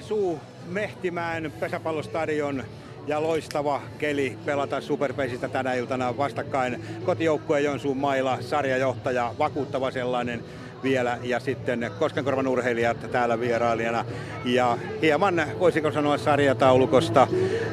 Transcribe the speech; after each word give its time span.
Joensuu 0.00 0.40
Mehtimäen 0.68 1.52
pesäpallostadion 1.60 2.64
ja 3.06 3.22
loistava 3.22 3.80
keli 3.98 4.38
pelata 4.44 4.80
Superpeisistä 4.80 5.48
tänä 5.48 5.74
iltana 5.74 6.16
vastakkain. 6.16 6.84
Kotijoukkueen 7.04 7.64
Joensuun 7.64 7.96
mailla, 7.96 8.38
sarjajohtaja, 8.40 9.34
vakuuttava 9.38 9.90
sellainen 9.90 10.44
vielä. 10.82 11.18
Ja 11.22 11.40
sitten 11.40 11.90
Koskenkorvan 11.98 12.46
urheilijat 12.46 13.10
täällä 13.12 13.40
vierailijana. 13.40 14.04
Ja 14.44 14.78
hieman 15.02 15.42
voisiko 15.58 15.92
sanoa 15.92 16.18
sarjataulukosta, 16.18 17.28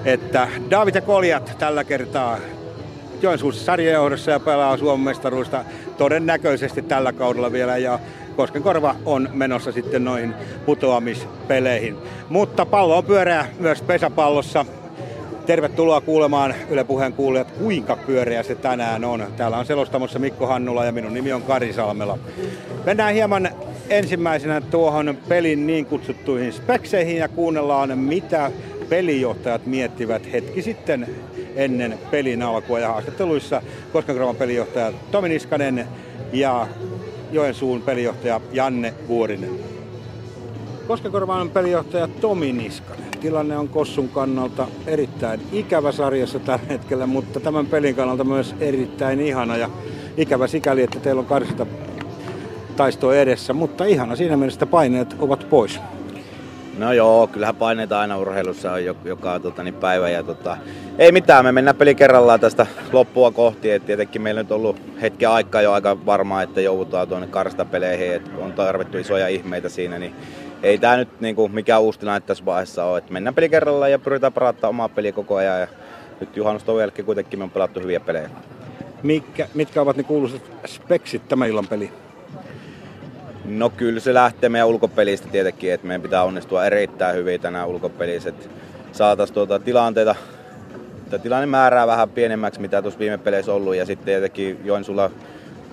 että 0.06 0.48
David 0.70 0.96
ja 0.96 1.02
Koljat 1.02 1.56
tällä 1.60 1.84
kertaa 1.84 2.38
Joensuussa 3.22 3.66
sarjajohdossa 3.66 4.32
ja 4.32 4.40
pelaa 4.40 4.78
Suomen 4.78 5.06
mestaruudesta 5.06 5.66
todennäköisesti 5.98 6.82
tällä 6.82 7.14
kaudella 7.14 7.52
vielä. 7.52 7.78
Ja 7.78 8.00
Koskenkorva 8.38 8.96
on 9.06 9.30
menossa 9.34 9.72
sitten 9.72 10.04
noihin 10.04 10.34
putoamispeleihin. 10.66 11.98
Mutta 12.30 12.66
pallo 12.66 12.98
on 12.98 13.04
pyöreä 13.04 13.46
myös 13.60 13.82
pesäpallossa. 13.82 14.66
Tervetuloa 15.46 16.02
kuulemaan 16.02 16.56
Yle 16.70 16.84
Puheen 16.84 17.14
kuulijat, 17.14 17.52
kuinka 17.52 17.96
pyöreä 17.96 18.44
se 18.44 18.56
tänään 18.56 19.06
on. 19.06 19.28
Täällä 19.38 19.58
on 19.58 19.66
selostamossa 19.66 20.20
Mikko 20.20 20.48
Hannula 20.48 20.86
ja 20.86 20.92
minun 20.92 21.14
nimi 21.14 21.34
on 21.34 21.42
Kari 21.42 21.74
Salmela. 21.74 22.18
Mennään 22.86 23.14
hieman 23.14 23.50
ensimmäisenä 23.90 24.62
tuohon 24.62 25.18
pelin 25.28 25.68
niin 25.68 25.86
kutsuttuihin 25.86 26.54
spekseihin 26.54 27.18
ja 27.18 27.28
kuunnellaan, 27.28 27.98
mitä 27.98 28.52
pelijohtajat 28.90 29.66
miettivät 29.66 30.32
hetki 30.32 30.62
sitten 30.62 31.08
ennen 31.56 32.00
pelin 32.12 32.42
alkua 32.42 32.80
ja 32.80 32.88
haastatteluissa 32.88 33.62
Koskenkorvan 33.94 34.36
pelijohtaja 34.36 34.94
Tomi 35.12 35.30
Niskanen 35.30 35.88
ja 36.34 36.68
Joensuun 37.32 37.82
pelijohtaja 37.82 38.42
Janne 38.52 38.94
Vuorinen. 39.08 39.50
Koskenkorvan 40.88 41.50
pelijohtaja 41.50 42.08
Tomi 42.08 42.54
Niskanen. 42.54 43.12
Tilanne 43.22 43.58
on 43.58 43.68
Kossun 43.68 44.10
kannalta 44.10 44.68
erittäin 44.88 45.42
ikävä 45.52 45.92
sarjassa 45.92 46.40
tällä 46.40 46.66
hetkellä, 46.70 47.08
mutta 47.08 47.40
tämän 47.40 47.66
pelin 47.66 47.96
kannalta 47.96 48.24
myös 48.24 48.56
erittäin 48.60 49.22
ihana 49.22 49.58
ja 49.58 49.70
ikävä 50.18 50.48
sikäli, 50.48 50.84
että 50.84 51.00
teillä 51.00 51.20
on 51.20 51.26
karsita 51.26 51.66
taisto 52.76 53.14
edessä, 53.14 53.54
mutta 53.54 53.86
ihana 53.86 54.16
siinä 54.16 54.38
mielessä, 54.38 54.58
että 54.58 54.66
paineet 54.66 55.16
ovat 55.20 55.50
pois. 55.50 55.80
No 56.78 56.94
joo, 56.94 57.28
kyllähän 57.28 57.56
paineita 57.56 58.00
aina 58.00 58.18
urheilussa 58.18 58.72
on 58.72 58.86
joka, 58.86 59.40
tota, 59.40 59.64
niin 59.64 59.74
päivä. 59.74 60.10
Ja, 60.10 60.24
tota, 60.24 60.58
ei 60.98 61.12
mitään, 61.12 61.46
me 61.46 61.52
mennään 61.52 61.76
peli 61.76 61.96
kerrallaan 61.96 62.40
tästä 62.40 62.68
loppua 62.92 63.32
kohti. 63.32 63.72
Et 63.72 63.86
tietenkin 63.86 64.22
meillä 64.22 64.44
nyt 64.44 64.52
on 64.52 64.58
ollut 64.58 64.78
hetken 65.02 65.30
aikaa 65.30 65.62
jo 65.62 65.72
aika 65.72 66.06
varmaa, 66.06 66.42
että 66.42 66.62
joudutaan 66.62 67.08
tuonne 67.08 67.28
karstapeleihin. 67.28 68.14
Et 68.14 68.32
on 68.38 68.54
tarvittu 68.54 68.98
isoja 68.98 69.28
ihmeitä 69.28 69.70
siinä, 69.70 70.00
niin 70.00 70.16
ei 70.64 70.78
tämä 70.78 70.98
nyt 70.98 71.22
niinku, 71.22 71.48
mikään 71.48 71.82
uusi 71.82 72.00
tilanne 72.00 72.20
tässä 72.20 72.46
vaiheessa 72.46 72.86
ole. 72.86 72.98
Et 72.98 73.10
mennään 73.10 73.36
peli 73.36 73.50
kerrallaan 73.50 73.92
ja 73.92 74.00
pyritään 74.00 74.34
parantamaan 74.34 74.70
omaa 74.70 74.90
peliä 74.90 75.12
koko 75.12 75.36
ajan. 75.36 75.60
Ja 75.60 75.68
nyt 76.20 76.38
juhannuston 76.38 76.80
jälkeen 76.80 77.06
kuitenkin 77.06 77.40
me 77.40 77.44
on 77.44 77.52
pelattu 77.52 77.80
hyviä 77.80 78.00
pelejä. 78.00 78.30
Mitkä, 79.04 79.48
mitkä 79.54 79.82
ovat 79.82 79.98
ne 79.98 80.04
kuuluisat 80.04 80.42
speksit 80.66 81.28
tämän 81.28 81.50
illan 81.50 81.68
peliin? 81.68 82.07
No 83.48 83.70
kyllä 83.70 84.00
se 84.00 84.14
lähtee 84.14 84.50
meidän 84.50 84.68
ulkopelistä 84.68 85.28
tietenkin, 85.28 85.74
että 85.74 85.88
meidän 85.88 86.02
pitää 86.02 86.24
onnistua 86.24 86.66
erittäin 86.66 87.16
hyvin 87.16 87.42
tänään 87.42 87.68
ulkopelissä, 87.68 88.30
että 88.30 88.46
saataisiin 88.92 89.34
tuota 89.34 89.60
tilanteita, 89.60 90.16
että 91.04 91.20
tilanne 91.20 91.46
määrää 91.46 91.88
vähän 91.88 92.10
pienemmäksi, 92.10 92.62
mitä 92.62 92.82
tuossa 92.82 93.00
viime 93.00 93.18
peleissä 93.18 93.54
ollut, 93.54 93.76
ja 93.76 93.86
sitten 93.86 94.06
tietenkin 94.06 94.60
Joensuulla 94.64 95.12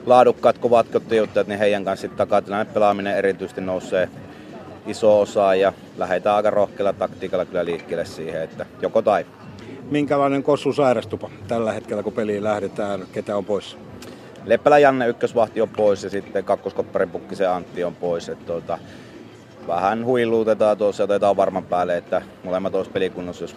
laadukkaat, 0.06 0.58
kovat 0.58 0.88
kotiuttajat, 0.88 1.46
niin 1.46 1.58
heidän 1.58 1.84
kanssa 1.84 2.00
sitten 2.00 2.18
takatilanne 2.18 2.72
pelaaminen 2.74 3.16
erityisesti 3.16 3.60
nousee 3.60 4.08
iso 4.86 5.20
osa, 5.20 5.54
ja 5.54 5.72
lähdetään 5.96 6.36
aika 6.36 6.50
rohkealla 6.50 6.92
taktiikalla 6.92 7.44
kyllä 7.44 7.64
liikkeelle 7.64 8.04
siihen, 8.04 8.42
että 8.42 8.66
joko 8.82 9.02
tai. 9.02 9.26
Minkälainen 9.90 10.42
kossu 10.42 10.72
sairastupa 10.72 11.30
tällä 11.48 11.72
hetkellä, 11.72 12.02
kun 12.02 12.12
peliin 12.12 12.44
lähdetään, 12.44 13.04
ketä 13.12 13.36
on 13.36 13.44
pois? 13.44 13.76
Leppälä 14.46 14.78
Janne 14.78 15.08
ykkösvahti 15.08 15.60
on 15.60 15.68
pois 15.68 16.04
ja 16.04 16.10
sitten 16.10 16.44
kakkoskopparin 16.44 17.10
pukkisen 17.10 17.50
Antti 17.50 17.84
on 17.84 17.94
pois. 17.94 18.28
Että 18.28 18.46
tuota, 18.46 18.78
vähän 19.66 20.04
huiluutetaan 20.04 20.78
tuossa 20.78 21.02
ja 21.02 21.04
otetaan 21.04 21.36
varman 21.36 21.64
päälle, 21.64 21.96
että 21.96 22.22
molemmat 22.44 22.74
olisi 22.74 22.90
pelikunnossa, 22.90 23.44
jos 23.44 23.56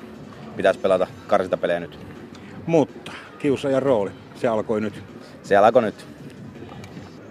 pitäisi 0.56 0.80
pelata 0.80 1.08
karsintapelejä 1.28 1.80
nyt. 1.80 2.00
Mutta 2.66 3.12
kiusaajan 3.40 3.84
rooli, 3.84 4.12
se 4.36 4.48
alkoi 4.48 4.81
nyt. 4.81 5.03
Se 5.44 5.58
alkoi 5.58 5.81
nyt. 5.81 6.06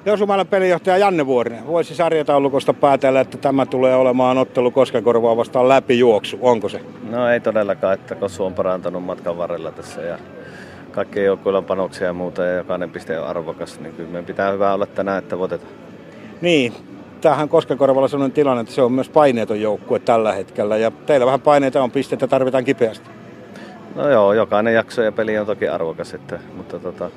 Josumalan 0.06 0.46
pelijohtaja 0.46 0.98
Janne 0.98 1.26
Vuorinen, 1.26 1.66
voisi 1.66 1.94
sarjataulukosta 1.94 2.74
päätellä, 2.74 3.20
että 3.20 3.38
tämä 3.38 3.66
tulee 3.66 3.96
olemaan 3.96 4.38
ottelu 4.38 4.70
Koskenkorvaa 4.70 5.36
vastaan 5.36 5.68
läpijuoksu, 5.68 6.38
onko 6.40 6.68
se? 6.68 6.80
No 7.10 7.28
ei 7.28 7.40
todellakaan, 7.40 7.94
että 7.94 8.14
Kossu 8.14 8.44
on 8.44 8.54
parantanut 8.54 9.04
matkan 9.04 9.38
varrella 9.38 9.70
tässä 9.70 10.00
ja 10.00 10.18
kaikkien 10.96 11.26
joukkueilla 11.26 11.58
on 11.58 11.64
panoksia 11.64 12.06
ja 12.06 12.12
muuta 12.12 12.44
ja 12.44 12.56
jokainen 12.56 12.90
piste 12.90 13.20
on 13.20 13.26
arvokas, 13.26 13.80
niin 13.80 13.94
kyllä 13.94 14.08
meidän 14.08 14.24
pitää 14.24 14.52
hyvää 14.52 14.74
olla 14.74 14.86
tänään, 14.86 15.18
että 15.18 15.38
voitetaan. 15.38 15.72
Niin, 16.40 16.72
tähän 17.20 17.48
Koskenkorvalla 17.48 18.08
sellainen 18.08 18.34
tilanne, 18.34 18.60
että 18.60 18.74
se 18.74 18.82
on 18.82 18.92
myös 18.92 19.08
paineeton 19.08 19.60
joukkue 19.60 19.98
tällä 19.98 20.32
hetkellä 20.32 20.76
ja 20.76 20.90
teillä 20.90 21.26
vähän 21.26 21.40
paineita 21.40 21.82
on, 21.82 21.90
pisteitä 21.90 22.26
tarvitaan 22.26 22.64
kipeästi. 22.64 23.10
No 23.94 24.10
joo, 24.10 24.32
jokainen 24.32 24.74
jakso 24.74 25.02
ja 25.02 25.12
peli 25.12 25.38
on 25.38 25.46
toki 25.46 25.68
arvokas, 25.68 26.14
että, 26.14 26.38
mutta 26.56 26.78
tota, 26.78 27.10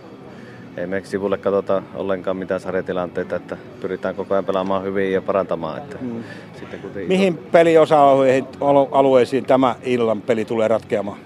ei 0.78 0.88
me 0.88 1.01
sivulle 1.03 1.38
katsota 1.38 1.84
ollenkaan 1.96 2.38
mitään 2.38 2.59
sarjatilanteita, 2.59 3.35
että 3.35 3.57
pyritään 3.81 4.16
koko 4.16 4.34
ajan 4.34 4.46
pelaamaan 4.46 4.84
hyvin 4.84 5.13
ja 5.13 5.22
parantamaan. 5.22 5.78
Että 5.78 5.97
hmm. 5.97 6.23
sitten 6.59 6.79
kun 6.79 6.91
Mihin 7.07 7.38
peliosa-alueisiin 7.38 9.46
tämä 9.46 9.75
illan 9.84 10.22
peli 10.22 10.46
tulee 10.46 10.67
ratkeamaan? 10.67 11.17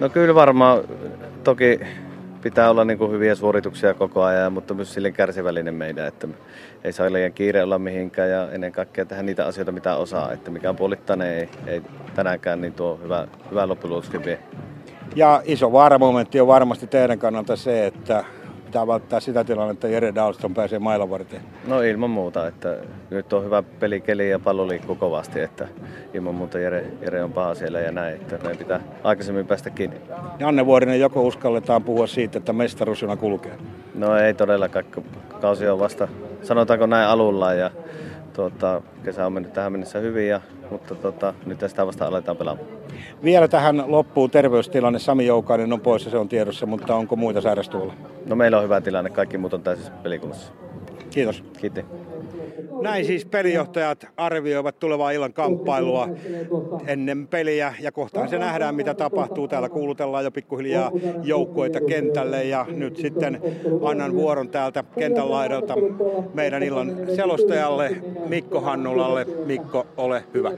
No 0.00 0.08
kyllä 0.08 0.34
varmaan 0.34 0.80
toki 1.44 1.80
pitää 2.42 2.70
olla 2.70 2.84
niin 2.84 2.98
kuin 2.98 3.10
hyviä 3.10 3.34
suorituksia 3.34 3.94
koko 3.94 4.22
ajan, 4.22 4.52
mutta 4.52 4.74
myös 4.74 4.94
sille 4.94 5.10
kärsivällinen 5.10 5.74
meidän, 5.74 6.06
että 6.06 6.28
ei 6.84 6.92
saa 6.92 7.12
liian 7.12 7.32
kiire 7.32 7.62
olla 7.62 7.78
mihinkään 7.78 8.30
ja 8.30 8.52
ennen 8.52 8.72
kaikkea 8.72 9.04
tehdä 9.04 9.22
niitä 9.22 9.46
asioita, 9.46 9.72
mitä 9.72 9.96
osaa. 9.96 10.32
Että 10.32 10.50
mikään 10.50 10.76
puolittainen 10.76 11.28
ei, 11.28 11.48
ei 11.66 11.82
tänäänkään 12.14 12.60
niin 12.60 12.72
tuo 12.72 13.00
hyvä, 13.02 13.26
hyvä 13.50 13.68
lopputulos 13.68 14.12
vie. 14.24 14.38
Ja 15.16 15.42
iso 15.44 15.72
vaaramomentti 15.72 16.40
on 16.40 16.46
varmasti 16.46 16.86
teidän 16.86 17.18
kannalta 17.18 17.56
se, 17.56 17.86
että 17.86 18.24
pitää 18.70 18.86
välttää 18.86 19.20
sitä 19.20 19.44
tilannetta, 19.44 19.86
että 19.86 19.94
Jere 19.94 20.14
Dalston 20.14 20.54
pääsee 20.54 20.78
mailan 20.78 21.10
varten? 21.10 21.40
No 21.66 21.80
ilman 21.80 22.10
muuta, 22.10 22.46
että 22.46 22.76
nyt 23.10 23.32
on 23.32 23.44
hyvä 23.44 23.62
pelikeli 23.62 24.30
ja 24.30 24.38
pallo 24.38 24.68
liikkuu 24.68 24.94
kovasti, 24.94 25.40
että 25.40 25.68
ilman 26.14 26.34
muuta 26.34 26.58
Jere, 26.58 26.84
Jere 27.00 27.24
on 27.24 27.32
paha 27.32 27.54
siellä 27.54 27.80
ja 27.80 27.92
näin, 27.92 28.14
että 28.14 28.38
meidän 28.38 28.56
pitää 28.56 28.80
aikaisemmin 29.04 29.46
päästä 29.46 29.70
kiinni. 29.70 29.96
Janne 30.38 30.66
Vuorinen, 30.66 31.00
joko 31.00 31.22
uskalletaan 31.22 31.82
puhua 31.82 32.06
siitä, 32.06 32.38
että 32.38 32.52
mestaruusjuna 32.52 33.16
kulkee? 33.16 33.58
No 33.94 34.16
ei 34.16 34.34
todellakaan, 34.34 34.84
kausi 35.40 35.68
on 35.68 35.78
vasta, 35.78 36.08
sanotaanko 36.42 36.86
näin 36.86 37.08
alulla 37.08 37.52
ja 37.52 37.70
tuota, 38.32 38.82
kesä 39.04 39.26
on 39.26 39.32
mennyt 39.32 39.52
tähän 39.52 39.72
mennessä 39.72 39.98
hyvin, 39.98 40.28
ja, 40.28 40.40
mutta 40.70 40.94
tuota, 40.94 41.34
nyt 41.46 41.58
tästä 41.58 41.86
vasta 41.86 42.06
aletaan 42.06 42.36
pelaamaan. 42.36 42.79
Vielä 43.24 43.48
tähän 43.48 43.84
loppuun 43.86 44.30
terveystilanne. 44.30 44.98
Sami 44.98 45.26
Joukainen 45.26 45.72
on 45.72 45.80
poissa, 45.80 46.10
se 46.10 46.18
on 46.18 46.28
tiedossa, 46.28 46.66
mutta 46.66 46.94
onko 46.94 47.16
muita 47.16 47.40
sairastuolla? 47.40 47.94
No 48.26 48.36
meillä 48.36 48.56
on 48.56 48.64
hyvä 48.64 48.80
tilanne, 48.80 49.10
kaikki 49.10 49.38
muut 49.38 49.54
on 49.54 49.62
täysin 49.62 49.92
pelikunnassa. 50.02 50.52
Kiitos. 51.10 51.44
Kiitos. 51.60 51.84
Näin 52.82 53.04
siis 53.04 53.24
pelijohtajat 53.24 54.06
arvioivat 54.16 54.78
tulevaa 54.78 55.10
illan 55.10 55.32
kamppailua 55.32 56.08
ennen 56.86 57.28
peliä 57.28 57.74
ja 57.80 57.92
kohtaan 57.92 58.28
se 58.28 58.38
nähdään 58.38 58.74
mitä 58.74 58.94
tapahtuu. 58.94 59.48
Täällä 59.48 59.68
kuulutellaan 59.68 60.24
jo 60.24 60.30
pikkuhiljaa 60.30 60.90
joukkoita 61.22 61.80
kentälle 61.80 62.44
ja 62.44 62.66
nyt 62.68 62.96
sitten 62.96 63.40
annan 63.84 64.14
vuoron 64.14 64.48
täältä 64.48 64.84
kentän 64.98 65.30
laidalta 65.30 65.74
meidän 66.34 66.62
illan 66.62 66.96
selostajalle 67.16 67.96
Mikko 68.26 68.60
Hannulalle. 68.60 69.26
Mikko, 69.46 69.86
ole 69.96 70.24
hyvä. 70.34 70.50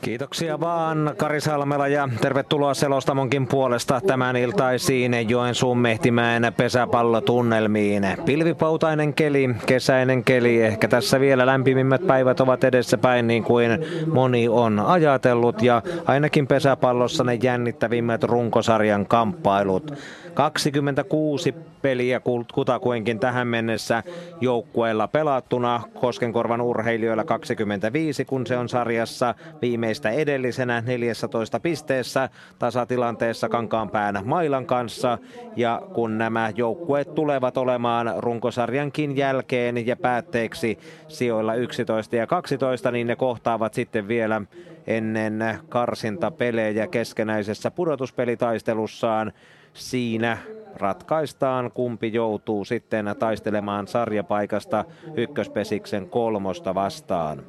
Kiitoksia 0.00 0.60
vaan 0.60 1.14
Kari 1.16 1.40
Salmela 1.40 1.88
ja 1.88 2.08
tervetuloa 2.20 2.74
selostamonkin 2.74 3.46
puolesta 3.46 4.00
tämän 4.06 4.36
iltaisiin 4.36 5.30
Joensuun 5.30 5.78
Mehtimäen 5.78 6.52
pesäpallotunnelmiin. 6.56 8.06
Pilvipautainen 8.24 9.14
keli, 9.14 9.50
kesäinen 9.66 10.24
keli, 10.24 10.65
ehkä 10.66 10.88
tässä 10.88 11.20
vielä 11.20 11.46
lämpimimmät 11.46 12.06
päivät 12.06 12.40
ovat 12.40 12.64
edessäpäin 12.64 13.26
niin 13.26 13.44
kuin 13.44 13.70
moni 14.12 14.48
on 14.48 14.80
ajatellut 14.80 15.62
ja 15.62 15.82
ainakin 16.06 16.46
pesäpallossa 16.46 17.24
ne 17.24 17.34
jännittävimmät 17.34 18.22
runkosarjan 18.24 19.06
kamppailut. 19.06 19.92
26 20.34 21.54
peliä 21.86 22.20
kutakuinkin 22.54 23.18
tähän 23.18 23.48
mennessä 23.48 24.02
joukkueella 24.40 25.08
pelattuna. 25.08 25.82
Koskenkorvan 26.00 26.60
urheilijoilla 26.60 27.24
25, 27.24 28.24
kun 28.24 28.46
se 28.46 28.56
on 28.56 28.68
sarjassa 28.68 29.34
viimeistä 29.62 30.10
edellisenä 30.10 30.80
14 30.86 31.60
pisteessä 31.60 32.28
tasatilanteessa 32.58 33.48
Kankaanpään 33.48 34.20
Mailan 34.24 34.66
kanssa. 34.66 35.18
Ja 35.56 35.82
kun 35.94 36.18
nämä 36.18 36.52
joukkueet 36.56 37.14
tulevat 37.14 37.56
olemaan 37.56 38.14
runkosarjankin 38.18 39.16
jälkeen 39.16 39.86
ja 39.86 39.96
päätteeksi 39.96 40.78
sijoilla 41.08 41.54
11 41.54 42.16
ja 42.16 42.26
12, 42.26 42.90
niin 42.90 43.06
ne 43.06 43.16
kohtaavat 43.16 43.74
sitten 43.74 44.08
vielä 44.08 44.42
ennen 44.86 45.58
karsintapelejä 45.68 46.86
keskenäisessä 46.86 47.70
pudotuspelitaistelussaan. 47.70 49.32
Siinä 49.74 50.38
ratkaistaan, 50.76 51.70
kumpi 51.74 52.12
joutuu 52.12 52.64
sitten 52.64 53.14
taistelemaan 53.18 53.88
sarjapaikasta 53.88 54.84
ykköspesiksen 55.14 56.10
kolmosta 56.10 56.74
vastaan. 56.74 57.42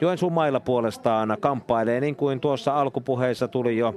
Joensuun 0.00 0.32
mailla 0.32 0.60
puolestaan 0.60 1.36
kamppailee 1.40 2.00
niin 2.00 2.16
kuin 2.16 2.40
tuossa 2.40 2.80
alkupuheessa 2.80 3.48
tuli 3.48 3.76
jo 3.76 3.94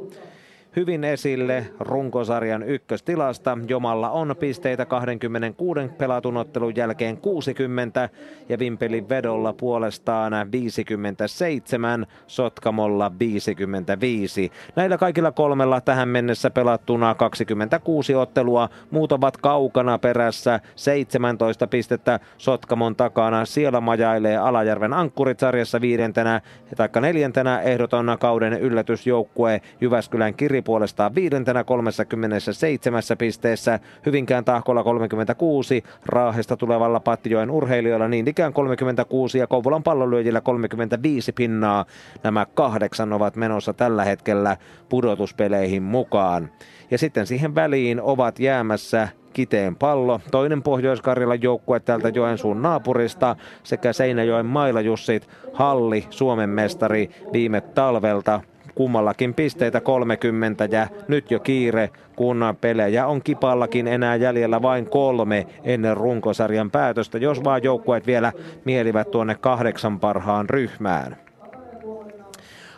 hyvin 0.76 1.04
esille 1.04 1.68
runkosarjan 1.80 2.64
ykköstilasta. 2.64 3.58
Jomalla 3.68 4.10
on 4.10 4.36
pisteitä 4.40 4.86
26 4.86 5.80
pelatun 5.98 6.38
ottelun 6.38 6.76
jälkeen 6.76 7.18
60 7.18 8.10
ja 8.50 8.60
Vimpelin 8.60 9.10
vedolla 9.10 9.54
puolestaan 9.54 10.52
57, 10.52 12.08
Sotkamolla 12.28 13.12
55. 13.20 14.52
Näillä 14.76 14.98
kaikilla 14.98 15.32
kolmella 15.32 15.82
tähän 15.82 16.10
mennessä 16.10 16.50
pelattuna 16.50 17.16
26 17.16 18.16
ottelua, 18.16 18.70
muut 18.92 19.12
ovat 19.12 19.38
kaukana 19.38 19.98
perässä 19.98 20.60
17 20.76 21.68
pistettä 21.68 22.20
Sotkamon 22.38 22.96
takana. 22.96 23.46
Siellä 23.46 23.82
majailee 23.82 24.38
Alajärven 24.38 24.94
ankkurit 24.94 25.40
sarjassa 25.40 25.82
viidentenä 25.82 26.42
tai 26.76 26.90
neljäntenä 27.02 27.62
ehdoton 27.62 28.18
kauden 28.20 28.54
yllätysjoukkue 28.54 29.62
Jyväskylän 29.82 30.34
Kiri 30.34 30.65
puolestaan 30.66 31.16
viidentenä 31.16 31.64
37 31.64 33.04
pisteessä, 33.18 33.80
Hyvinkään 34.06 34.46
tahkolla 34.46 34.84
36, 34.84 35.84
Raahesta 36.06 36.58
tulevalla 36.58 37.00
Pattijoen 37.00 37.52
urheilijoilla 37.52 38.08
niin 38.08 38.28
ikään 38.28 38.54
36 38.54 39.38
ja 39.38 39.48
Kouvolan 39.48 39.84
pallonlyöjillä 39.84 40.42
35 40.42 41.32
pinnaa. 41.32 41.86
Nämä 42.24 42.46
kahdeksan 42.54 43.14
ovat 43.14 43.36
menossa 43.36 43.74
tällä 43.74 44.04
hetkellä 44.04 44.58
pudotuspeleihin 44.90 45.84
mukaan. 45.84 46.50
Ja 46.92 46.98
sitten 46.98 47.28
siihen 47.28 47.56
väliin 47.56 48.02
ovat 48.02 48.40
jäämässä 48.40 49.08
Kiteen 49.34 49.76
pallo, 49.76 50.22
toinen 50.32 50.64
Pohjois-Karjalan 50.64 51.42
joukkue 51.42 51.80
täältä 51.80 52.10
Joensuun 52.10 52.62
naapurista 52.62 53.36
sekä 53.64 53.94
Seinäjoen 53.94 54.46
mailajussit 54.46 55.28
Halli, 55.54 56.06
Suomen 56.10 56.50
mestari 56.50 57.10
viime 57.34 57.62
talvelta 57.62 58.42
kummallakin 58.76 59.34
pisteitä 59.34 59.82
30 59.82 60.68
ja 60.72 60.88
nyt 61.08 61.32
jo 61.32 61.40
kiire, 61.40 61.90
kun 62.16 62.44
pelejä 62.62 63.08
on 63.08 63.22
kipallakin 63.22 63.88
enää 63.88 64.16
jäljellä 64.16 64.62
vain 64.62 64.90
kolme 64.90 65.48
ennen 65.64 65.98
runkosarjan 65.98 66.72
päätöstä, 66.72 67.18
jos 67.18 67.44
vaan 67.44 67.64
joukkueet 67.64 68.08
vielä 68.08 68.32
mielivät 68.66 69.12
tuonne 69.12 69.36
kahdeksan 69.36 70.00
parhaan 70.00 70.50
ryhmään. 70.50 71.18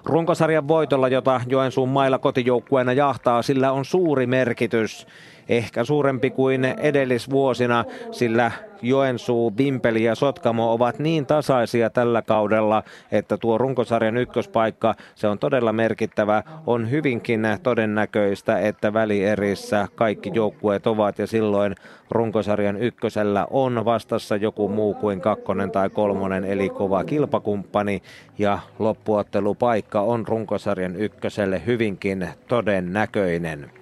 Runkosarjan 0.06 0.68
voitolla, 0.68 1.08
jota 1.08 1.42
Joensuun 1.48 1.90
mailla 1.90 2.20
kotijoukkueena 2.20 2.94
jahtaa, 2.94 3.42
sillä 3.42 3.72
on 3.72 3.86
suuri 3.86 4.28
merkitys 4.28 5.08
ehkä 5.50 5.84
suurempi 5.84 6.30
kuin 6.30 6.66
edellisvuosina, 6.66 7.86
sillä 8.12 8.52
Joensuu, 8.82 9.52
Bimpeli 9.52 10.04
ja 10.04 10.16
Sotkamo 10.16 10.74
ovat 10.74 11.00
niin 11.00 11.26
tasaisia 11.26 11.90
tällä 11.90 12.22
kaudella, 12.22 12.84
että 13.12 13.38
tuo 13.38 13.58
runkosarjan 13.58 14.18
ykköspaikka, 14.18 14.96
se 15.16 15.28
on 15.28 15.40
todella 15.40 15.74
merkittävä. 15.74 16.44
On 16.68 16.92
hyvinkin 16.92 17.48
todennäköistä, 17.64 18.60
että 18.60 18.94
välierissä 18.94 19.88
kaikki 19.96 20.32
joukkueet 20.34 20.88
ovat 20.88 21.20
ja 21.20 21.28
silloin 21.28 21.76
runkosarjan 22.12 22.78
ykkösellä 22.78 23.48
on 23.50 23.86
vastassa 23.86 24.36
joku 24.36 24.70
muu 24.70 24.94
kuin 24.94 25.22
kakkonen 25.22 25.72
tai 25.72 25.90
kolmonen, 25.90 26.44
eli 26.44 26.70
kova 26.70 27.04
kilpakumppani. 27.04 28.02
Ja 28.38 28.60
loppuottelupaikka 28.80 30.02
on 30.02 30.28
runkosarjan 30.28 30.96
ykköselle 30.96 31.62
hyvinkin 31.66 32.30
todennäköinen. 32.48 33.77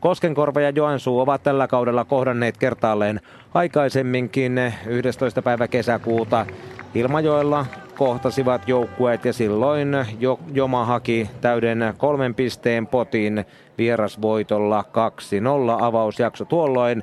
Koskenkorva 0.00 0.60
ja 0.60 0.70
Joensuu 0.70 1.20
ovat 1.20 1.42
tällä 1.42 1.66
kaudella 1.66 2.04
kohdanneet 2.04 2.56
kertaalleen 2.56 3.20
aikaisemminkin 3.54 4.72
11. 4.86 5.42
päivä 5.42 5.68
kesäkuuta 5.68 6.46
Ilmajoella 6.94 7.66
kohtasivat 7.96 8.68
joukkueet 8.68 9.24
ja 9.24 9.32
silloin 9.32 9.88
jo, 10.20 10.40
Joma 10.52 10.84
haki 10.84 11.30
täyden 11.40 11.94
kolmen 11.96 12.34
pisteen 12.34 12.86
potin 12.86 13.44
vierasvoitolla 13.78 14.84
2-0 15.80 15.84
avausjakso 15.84 16.44
tuolloin 16.44 17.02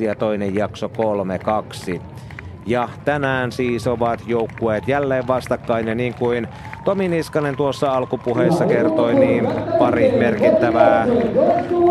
5-2 0.00 0.04
ja 0.04 0.14
toinen 0.14 0.54
jakso 0.54 0.90
3-2. 1.96 2.00
Ja 2.66 2.88
tänään 3.04 3.52
siis 3.52 3.86
ovat 3.86 4.20
joukkueet 4.26 4.88
jälleen 4.88 5.26
vastakkain 5.26 5.88
ja 5.88 5.94
niin 5.94 6.14
kuin 6.14 6.48
Tomi 6.84 7.08
Niskanen 7.08 7.56
tuossa 7.56 7.92
alkupuheessa 7.92 8.66
kertoi, 8.66 9.14
niin 9.14 9.48
pari 9.78 10.12
merkittävää 10.18 11.06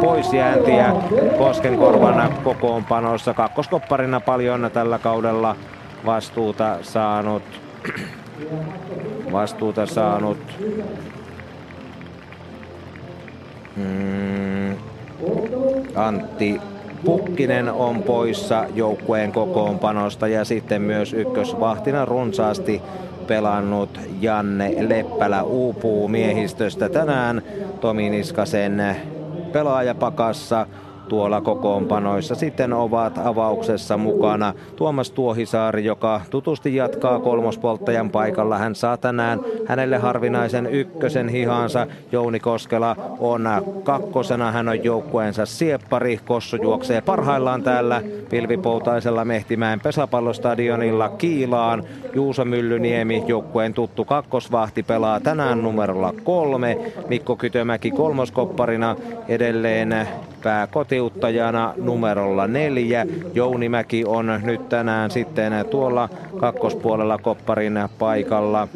poisjääntiä 0.01 0.93
Koskenkorvan 1.37 2.33
kokoonpanossa. 2.43 3.33
Kakkoskopparina 3.33 4.19
paljon 4.19 4.69
tällä 4.73 4.99
kaudella 4.99 5.55
vastuuta 6.05 6.77
saanut 6.81 7.43
vastuuta 9.31 9.85
saanut 9.85 10.39
mm, 13.75 14.75
Antti 15.95 16.61
Pukkinen 17.05 17.69
on 17.69 18.03
poissa 18.03 18.65
joukkueen 18.75 19.31
kokoonpanosta 19.31 20.27
ja 20.27 20.45
sitten 20.45 20.81
myös 20.81 21.13
ykkösvahtina 21.13 22.05
runsaasti 22.05 22.81
pelannut 23.27 23.99
Janne 24.21 24.75
Leppälä 24.89 25.43
uupuu 25.43 26.07
miehistöstä 26.07 26.89
tänään. 26.89 27.41
Tomi 27.81 28.09
Niskasen 28.09 28.95
pelaajapakassa 29.51 30.67
tuolla 31.07 31.41
kokoonpanoissa. 31.41 32.35
Sitten 32.35 32.73
ovat 32.73 33.17
avauksessa 33.17 33.97
mukana 33.97 34.53
Tuomas 34.75 35.11
Tuohisaari, 35.11 35.85
joka 35.85 36.21
tutusti 36.29 36.75
jatkaa 36.75 37.19
kolmospolttajan 37.19 38.09
paikalla. 38.09 38.57
Hän 38.57 38.75
saa 38.75 38.97
tänään 38.97 39.39
hänelle 39.65 39.97
harvinaisen 39.97 40.65
ykkösen 40.65 41.29
hihansa. 41.29 41.87
Jouni 42.11 42.39
Koskela 42.39 42.95
on 43.19 43.49
kakkosena. 43.83 44.51
Hän 44.51 44.69
on 44.69 44.83
joukkueensa 44.83 45.45
sieppari. 45.45 46.19
Kossu 46.25 46.55
juoksee 46.55 47.01
parhaillaan 47.01 47.63
täällä 47.63 48.01
pilvipoutaisella 48.29 49.25
Mehtimäen 49.25 49.79
pesäpallostadionilla 49.79 51.09
Kiilaan. 51.09 51.83
Juuso 52.13 52.45
Myllyniemi, 52.45 53.23
joukkueen 53.27 53.73
tuttu 53.73 54.05
kakkosvahti, 54.05 54.83
pelaa 54.83 55.19
tänään 55.19 55.63
numerolla 55.63 56.13
kolme. 56.23 56.77
Mikko 57.07 57.35
Kytömäki 57.35 57.91
kolmoskopparina 57.91 58.95
edelleen 59.27 60.07
pääkotiuttajana 60.43 61.73
numerolla 61.77 62.47
neljä. 62.47 63.05
Jouni 63.33 63.69
Mäki 63.69 64.05
on 64.05 64.39
nyt 64.43 64.69
tänään 64.69 65.11
sitten 65.11 65.53
tuolla 65.71 66.09
kakkospuolella 66.39 67.17
kopparin 67.17 67.79
paikalla. 67.99 68.67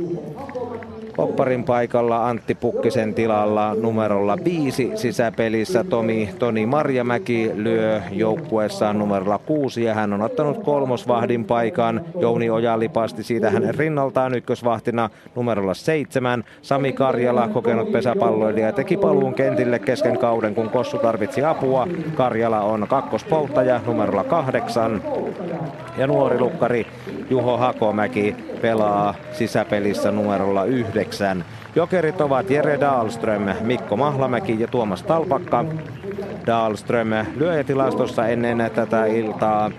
Kopparin 1.17 1.63
paikalla 1.63 2.29
Antti 2.29 2.55
Pukkisen 2.55 3.13
tilalla 3.13 3.75
numerolla 3.81 4.37
5 4.43 4.91
sisäpelissä 4.95 5.83
Tomi, 5.83 6.29
Toni 6.39 6.65
Marjamäki 6.65 7.51
lyö 7.55 8.01
joukkueessaan 8.11 8.99
numerolla 8.99 9.37
6 9.37 9.83
ja 9.83 9.93
hän 9.93 10.13
on 10.13 10.21
ottanut 10.21 10.63
kolmosvahdin 10.63 11.45
paikan. 11.45 12.01
Jouni 12.19 12.49
Oja 12.49 12.79
lipasti 12.79 13.23
siitä 13.23 13.49
hänen 13.49 13.75
rinnaltaan 13.75 14.35
ykkösvahtina 14.35 15.09
numerolla 15.35 15.73
7. 15.73 16.43
Sami 16.61 16.93
Karjala, 16.93 17.47
kokenut 17.47 17.91
pesäpalloilija, 17.91 18.71
teki 18.71 18.97
paluun 18.97 19.33
kentille 19.33 19.79
kesken 19.79 20.19
kauden, 20.19 20.55
kun 20.55 20.69
Kossu 20.69 20.97
tarvitsi 20.97 21.43
apua. 21.43 21.87
Karjala 22.15 22.61
on 22.61 22.87
kakkospolttaja 22.89 23.81
numerolla 23.85 24.23
8. 24.23 25.01
Ja 25.97 26.07
nuori 26.07 26.39
lukkari 26.39 26.87
Juho 27.29 27.57
Hakomäki 27.57 28.35
pelaa 28.61 29.15
sisäpelissä 29.31 30.11
numerolla 30.11 30.65
9. 30.65 31.06
Jokerit 31.75 32.21
ovat 32.21 32.49
Jere 32.49 32.79
Dahlström, 32.79 33.41
Mikko 33.61 33.97
Mahlamäki 33.97 34.59
ja 34.59 34.67
Tuomas 34.67 35.03
Talpakka. 35.03 35.65
Dahlström 36.45 37.09
lyöjätilastossa 37.35 38.27
ennen 38.27 38.71
tätä 38.75 39.05
iltaa 39.05 39.71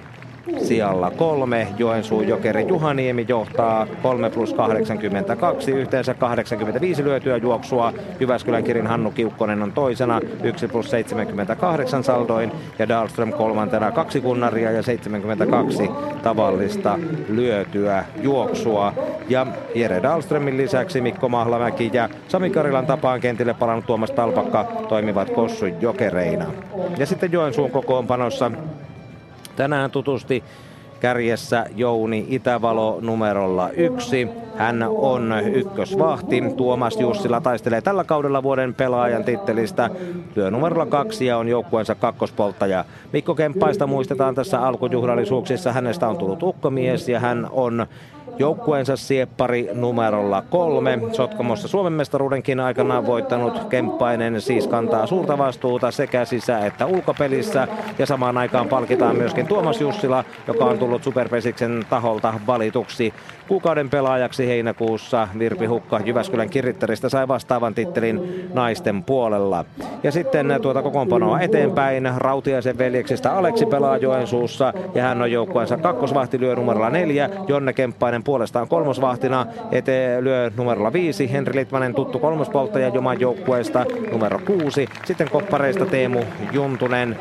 sijalla 0.63 1.11
kolme. 1.11 1.69
Joensuun 1.79 2.29
jokeri 2.29 2.69
Juhaniemi 2.69 3.25
johtaa 3.29 3.87
3 4.03 4.31
plus 4.31 4.55
82, 4.55 5.71
yhteensä 5.71 6.15
85 6.15 7.05
lyötyä 7.05 7.37
juoksua. 7.37 7.93
Jyväskylän 8.21 8.65
Kirin 8.65 8.87
Hannu 8.87 9.11
Kiukkonen 9.11 9.63
on 9.63 9.73
toisena 9.73 10.21
1 10.43 10.69
plus 10.69 10.91
78 10.91 12.05
saldoin 12.05 12.53
ja 12.79 12.89
Dahlström 12.89 13.33
kolmantena 13.33 13.91
kaksi 13.91 14.21
kunnaria 14.21 14.73
ja 14.73 14.83
72 14.83 15.91
tavallista 16.23 16.99
lyötyä 17.29 18.05
juoksua. 18.23 18.93
Ja 19.29 19.47
Jere 19.75 20.03
Dahlströmin 20.03 20.57
lisäksi 20.57 21.01
Mikko 21.01 21.29
Mahlamäki 21.29 21.91
ja 21.93 22.09
Sami 22.29 22.51
Karilan 22.51 22.87
tapaan 22.87 23.21
kentille 23.21 23.55
palannut 23.55 23.87
Tuomas 23.87 24.11
Talpakka 24.11 24.65
toimivat 24.89 25.31
Kossun 25.31 25.81
jokereina. 25.81 26.45
Ja 26.99 27.07
sitten 27.07 27.33
Joensuun 27.33 27.71
kokoonpanossa 27.71 28.51
tänään 29.59 29.91
tutusti 29.91 30.45
kärjessä 31.01 31.67
Jouni 31.77 32.27
Itävalo 32.29 32.99
numerolla 33.01 33.71
yksi. 33.71 34.29
Hän 34.57 34.83
on 34.89 35.35
ykkösvahti. 35.55 36.43
Tuomas 36.57 37.01
Jussila 37.01 37.41
taistelee 37.41 37.81
tällä 37.81 38.05
kaudella 38.05 38.43
vuoden 38.43 38.75
pelaajan 38.75 39.25
tittelistä. 39.25 39.91
Työ 40.35 40.51
numerolla 40.51 40.87
kaksi 40.87 41.27
ja 41.27 41.39
on 41.39 41.49
joukkueensa 41.49 41.95
kakkospolttaja. 41.95 42.85
Mikko 43.13 43.35
Kemppaista 43.35 43.87
muistetaan 43.87 44.35
tässä 44.35 44.61
alkujuhlallisuuksissa. 44.61 45.73
Hänestä 45.73 46.09
on 46.09 46.19
tullut 46.19 46.43
ukkomies 46.43 47.09
ja 47.09 47.21
hän 47.21 47.49
on 47.53 47.87
joukkueensa 48.39 48.97
sieppari 48.97 49.69
numerolla 49.73 50.43
kolme. 50.51 50.99
Sotkamossa 51.13 51.69
Suomen 51.69 51.93
mestaruudenkin 51.93 52.61
aikana 52.61 53.07
voittanut 53.07 53.65
Kemppainen 53.65 54.41
siis 54.41 54.67
kantaa 54.67 55.07
suurta 55.07 55.39
vastuuta 55.39 55.91
sekä 55.91 56.25
sisä- 56.25 56.67
että 56.67 56.87
ulkopelissä. 56.87 57.69
Ja 57.99 58.07
samaan 58.07 58.39
aikaan 58.39 58.69
palkitaan 58.69 59.17
myöskin 59.17 59.47
Tuomas 59.47 59.81
Jussila, 59.81 60.25
joka 60.47 60.65
on 60.65 60.79
tullut 60.79 61.03
Superpesiksen 61.03 61.87
taholta 61.91 62.35
valituksi 62.47 63.15
kuukauden 63.49 63.91
pelaajaksi 63.91 64.47
heinäkuussa. 64.47 65.29
Virpi 65.39 65.67
Hukka 65.67 66.01
Jyväskylän 66.05 66.51
kirittarista 66.51 67.09
sai 67.09 67.29
vastaavan 67.29 67.75
tittelin 67.75 68.49
naisten 68.55 69.05
puolella. 69.05 69.65
Ja 70.03 70.13
sitten 70.13 70.59
tuota 70.63 70.83
kokoonpanoa 70.83 71.41
eteenpäin 71.41 72.11
Rautiaisen 72.17 72.79
veljeksistä 72.79 73.33
Aleksi 73.33 73.67
pelaa 73.67 73.97
Joensuussa 73.97 74.73
ja 74.95 75.03
hän 75.03 75.23
on 75.23 75.33
joukkueensa 75.33 75.77
kakkosvahti 75.77 76.41
lyö 76.41 76.57
numerolla 76.57 76.91
neljä. 76.91 77.31
Jonne 77.49 77.73
Kemppainen 77.73 78.23
puolestaan 78.23 78.69
kolmosvahtina 78.69 79.47
eteen 79.73 80.25
lyö 80.25 80.51
numerolla 80.57 80.93
viisi. 80.93 81.33
Henri 81.33 81.55
Litmanen 81.55 81.95
tuttu 81.95 82.19
kolmospolttaja 82.19 82.89
Joman 82.89 83.21
joukkueesta 83.21 83.87
numero 84.13 84.41
kuusi. 84.47 84.89
Sitten 85.05 85.31
koppareista 85.31 85.87
Teemu 85.87 86.21
Juntunen 86.53 87.17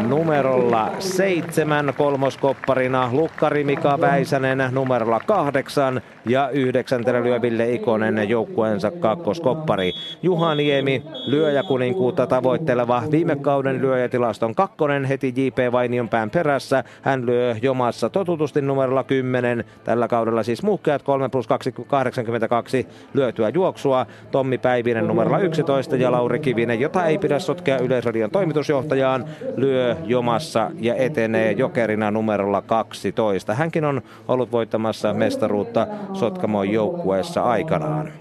numerolla 0.00 0.92
seitsemän 0.98 1.94
kolmoskopparina 1.98 3.08
Lukkari 3.12 3.64
Mika 3.64 4.00
Väisänen 4.00 4.68
numerolla 4.70 5.20
kahdeksan 5.20 6.02
ja 6.26 6.50
yhdeksäntenä 6.50 7.22
lyö 7.22 7.42
Ville 7.42 7.72
Ikonen 7.72 8.28
joukkueensa 8.28 8.90
kakkoskoppari. 8.90 9.92
Juha 10.22 10.54
Niemi 10.54 11.02
lyöjäkuninkuutta 11.26 12.26
tavoitteleva 12.26 13.02
viime 13.10 13.36
kauden 13.36 13.82
lyöjätilaston 13.82 14.54
kakkonen 14.54 15.04
heti 15.04 15.34
J.P. 15.36 15.72
Vainion 15.72 16.08
pään 16.08 16.30
perässä. 16.30 16.84
Hän 17.02 17.26
lyö 17.26 17.56
jomassa 17.62 18.10
totutusti 18.10 18.62
numerolla 18.62 19.04
10. 19.04 19.64
Tällä 19.84 20.08
kaudella 20.08 20.42
siis 20.42 20.62
muhkeat 20.62 21.02
3 21.02 21.28
plus 21.28 21.48
82 21.86 22.86
lyötyä 23.14 23.48
juoksua. 23.48 24.06
Tommi 24.30 24.58
Päivinen 24.58 25.06
numerolla 25.06 25.38
11 25.38 25.96
ja 25.96 26.12
Lauri 26.12 26.38
Kivinen, 26.38 26.80
jota 26.80 27.06
ei 27.06 27.18
pidä 27.18 27.38
sotkea 27.38 27.78
Yleisradion 27.78 28.30
toimitusjohtajaan, 28.30 29.24
lyö 29.56 29.96
jomassa 30.04 30.70
ja 30.80 30.94
etenee 30.94 31.52
jokerina 31.52 32.10
numerolla 32.10 32.62
12. 32.62 33.54
Hänkin 33.54 33.84
on 33.84 34.02
ollut 34.28 34.52
voittamassa 34.52 35.14
mestaruutta 35.14 35.86
Sotkamon 36.14 36.70
joukkueessa 36.70 37.42
aikanaan. 37.42 38.12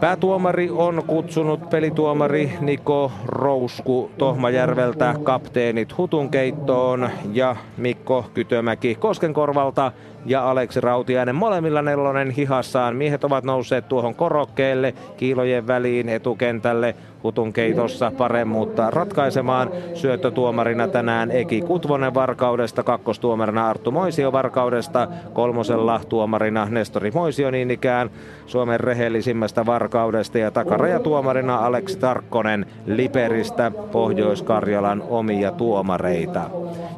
Päätuomari 0.00 0.70
on 0.70 1.02
kutsunut 1.06 1.70
pelituomari 1.70 2.52
Niko 2.60 3.12
Rousku 3.26 4.10
Tohmajärveltä 4.18 5.14
kapteenit 5.22 5.98
Hutunkeittoon 5.98 7.10
ja 7.32 7.56
Mikko 7.76 8.24
Kytömäki 8.34 8.94
Koskenkorvalta 8.94 9.92
ja 10.26 10.50
Aleksi 10.50 10.80
Rautiainen 10.80 11.34
molemmilla 11.34 11.82
nelonen 11.82 12.30
hihassaan. 12.30 12.96
Miehet 12.96 13.24
ovat 13.24 13.44
nousseet 13.44 13.88
tuohon 13.88 14.14
korokkeelle, 14.14 14.94
kiilojen 15.16 15.66
väliin 15.66 16.08
etukentälle 16.08 16.94
Hutun 17.22 17.52
keitossa 17.52 18.12
paremmuutta 18.18 18.90
ratkaisemaan. 18.90 19.70
Syöttötuomarina 19.94 20.88
tänään 20.88 21.30
Eki 21.30 21.60
Kutvonen 21.60 22.14
Varkaudesta, 22.14 22.82
kakkostuomarina 22.82 23.68
Arttu 23.68 23.90
Moisio 23.90 24.32
Varkaudesta, 24.32 25.08
kolmosella 25.32 26.00
tuomarina 26.08 26.66
Nestori 26.70 27.10
Moisio 27.10 27.50
niin 27.50 27.70
ikään 27.70 28.10
Suomen 28.46 28.80
rehellisimmästä 28.80 29.66
Varkaudesta 29.66 30.38
ja 30.38 30.50
takarajatuomarina 30.50 31.56
Aleksi 31.56 31.98
Tarkkonen 31.98 32.66
Liperistä, 32.86 33.70
Pohjois-Karjalan 33.92 35.02
omia 35.08 35.52
tuomareita. 35.52 36.40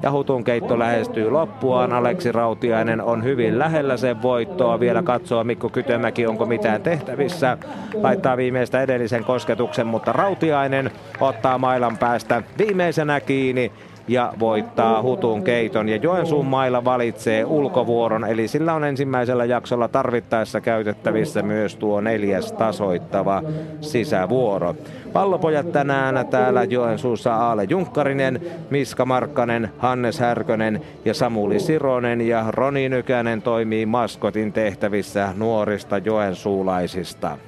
Ja 0.03 0.13
Hutun 0.13 0.45
keitto 0.45 0.79
lähestyy 0.79 1.31
loppuaan. 1.31 1.93
Aleksi 1.93 2.33
Rautiainen 2.33 3.03
on 3.03 3.25
hyvin 3.25 3.59
lähellä 3.59 3.97
sen 3.97 4.23
voittoa. 4.23 4.81
Vielä 4.81 5.03
katsoo 5.03 5.45
Mikko 5.45 5.69
Kytömäki, 5.69 6.27
onko 6.27 6.47
mitään 6.47 6.83
tehtävissä. 6.83 7.59
Laittaa 8.03 8.37
viimeistä 8.37 8.83
edellisen 8.83 9.25
kosketuksen, 9.25 9.87
mutta 9.87 10.13
Rautiainen 10.15 10.91
ottaa 11.21 11.59
mailan 11.59 11.99
päästä 11.99 12.43
viimeisenä 12.59 13.21
kiinni 13.21 13.73
ja 14.09 14.33
voittaa 14.39 15.03
Hutun 15.03 15.43
keiton. 15.43 15.89
Ja 15.89 15.97
Joensuun 15.97 16.47
mailla 16.47 16.85
valitsee 16.85 17.45
ulkovuoron, 17.45 18.25
eli 18.25 18.49
sillä 18.49 18.75
on 18.75 18.85
ensimmäisellä 18.85 19.45
jaksolla 19.45 19.89
tarvittaessa 19.89 20.61
käytettävissä 20.61 21.43
myös 21.43 21.77
tuo 21.77 22.01
neljäs 22.01 22.53
tasoittava 22.53 23.43
sisävuoro. 23.81 24.77
Pallopojat 25.13 25.73
tänään 25.73 26.27
täällä 26.27 26.65
Joensuussa 26.65 27.35
Aale 27.37 27.65
Junkkarinen, 27.69 28.41
Miska 28.71 29.05
Markkanen, 29.05 29.71
Hannes 29.79 30.19
Härkönen 30.19 30.81
ja 31.05 31.15
Samuli 31.15 31.61
Sironen 31.61 32.21
ja 32.21 32.45
Roni 32.49 32.89
Nykänen 32.89 33.43
toimii 33.43 33.87
maskotin 33.87 34.53
tehtävissä 34.53 35.29
nuorista 35.37 35.99
joensuulaisista. 35.99 37.39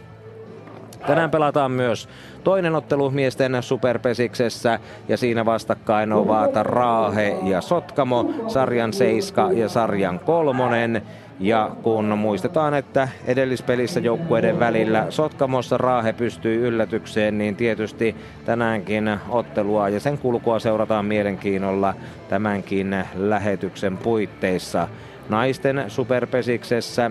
Tänään 1.06 1.30
pelataan 1.30 1.70
myös 1.70 2.08
toinen 2.44 2.74
ottelu 2.74 3.10
miesten 3.10 3.56
superpesiksessä 3.60 4.78
ja 5.08 5.16
siinä 5.16 5.44
vastakkain 5.44 6.12
ovat 6.12 6.50
Raahe 6.54 7.36
ja 7.42 7.60
Sotkamo, 7.60 8.34
sarjan 8.46 8.92
seiska 8.92 9.52
ja 9.52 9.68
sarjan 9.68 10.20
kolmonen. 10.20 11.02
Ja 11.40 11.70
kun 11.82 12.18
muistetaan, 12.18 12.74
että 12.74 13.08
edellispelissä 13.26 14.00
joukkueiden 14.00 14.58
välillä 14.58 15.06
Sotkamossa 15.10 15.78
Raahe 15.78 16.12
pystyy 16.12 16.68
yllätykseen, 16.68 17.38
niin 17.38 17.56
tietysti 17.56 18.16
tänäänkin 18.44 19.18
ottelua 19.28 19.88
ja 19.88 20.00
sen 20.00 20.18
kulkua 20.18 20.58
seurataan 20.58 21.04
mielenkiinnolla 21.04 21.94
tämänkin 22.28 22.96
lähetyksen 23.14 23.96
puitteissa. 23.96 24.88
Naisten 25.28 25.84
superpesiksessä 25.88 27.10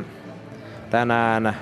tänään 0.90 1.56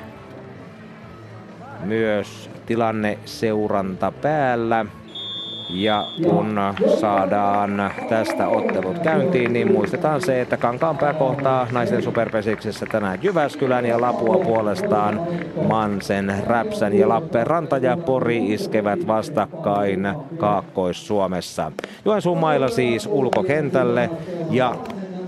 myös 1.85 2.49
tilanne 2.65 3.17
seuranta 3.25 4.11
päällä. 4.11 4.85
Ja 5.69 6.03
kun 6.23 6.59
saadaan 6.99 7.91
tästä 8.09 8.47
ottelut 8.47 8.99
käyntiin, 8.99 9.53
niin 9.53 9.71
muistetaan 9.71 10.21
se, 10.21 10.41
että 10.41 10.57
Kankaanpää 10.57 11.13
kohtaa 11.13 11.67
naisten 11.71 12.03
superpesiksessä 12.03 12.85
tänään 12.91 13.19
Jyväskylän 13.21 13.85
ja 13.85 14.01
Lapua 14.01 14.37
puolestaan 14.37 15.21
Mansen, 15.67 16.33
Räpsän 16.47 16.93
ja 16.93 17.09
Lappeenranta 17.09 17.77
ja 17.77 17.97
Pori 17.97 18.53
iskevät 18.53 19.07
vastakkain 19.07 20.07
Kaakkois-Suomessa. 20.37 21.71
Joensuun 22.05 22.37
mailla 22.37 22.67
siis 22.67 23.07
ulkokentälle 23.11 24.09
ja 24.49 24.75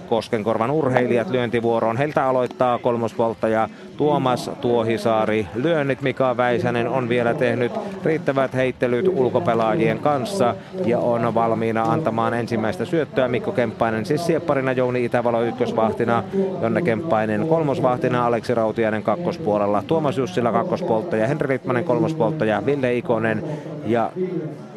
Koskenkorvan 0.10 0.72
urheilijat 0.72 1.30
lyöntivuoroon. 1.30 1.98
Heiltä 1.98 2.26
aloittaa 2.26 2.78
kolmospolttaja 2.78 3.70
Tuomas 3.98 4.52
Tuohisaari. 4.62 5.48
Lyönnit 5.56 6.02
Mika 6.02 6.38
Väisänen 6.38 6.88
on 6.88 7.10
vielä 7.10 7.34
tehnyt 7.34 7.72
riittävät 8.04 8.54
heittelyt 8.54 9.08
ulkopelaajien 9.08 10.00
kanssa 10.00 10.56
ja 10.86 11.00
on 11.00 11.36
valmiina 11.36 11.84
antamaan 11.84 12.34
ensimmäistä 12.34 12.86
syöttöä. 12.86 13.28
Mikko 13.28 13.52
Kemppainen 13.52 14.06
siis 14.06 14.26
siepparina, 14.26 14.72
Jouni 14.72 15.06
Itävalo 15.06 15.42
ykkösvahtina, 15.42 16.24
Jonne 16.62 16.82
Kemppainen 16.82 17.48
kolmosvahtina, 17.48 18.26
Aleksi 18.26 18.56
Rautiainen 18.56 19.04
kakkospuolella, 19.04 19.84
Tuomas 19.88 20.18
Jussila 20.18 20.52
kakkospolttaja, 20.52 21.28
Henri 21.28 21.48
Rittmanen 21.48 21.84
kolmospolttaja, 21.84 22.66
Ville 22.66 22.98
Ikonen 22.98 23.44
ja 23.86 24.12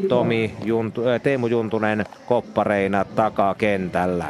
Tomi 0.09 0.55
Juntu, 0.65 1.09
äh, 1.09 1.21
Teemu 1.21 1.47
Juntunen 1.47 2.05
koppareina 2.27 3.05
takakentällä. 3.05 4.27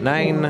Näin 0.00 0.48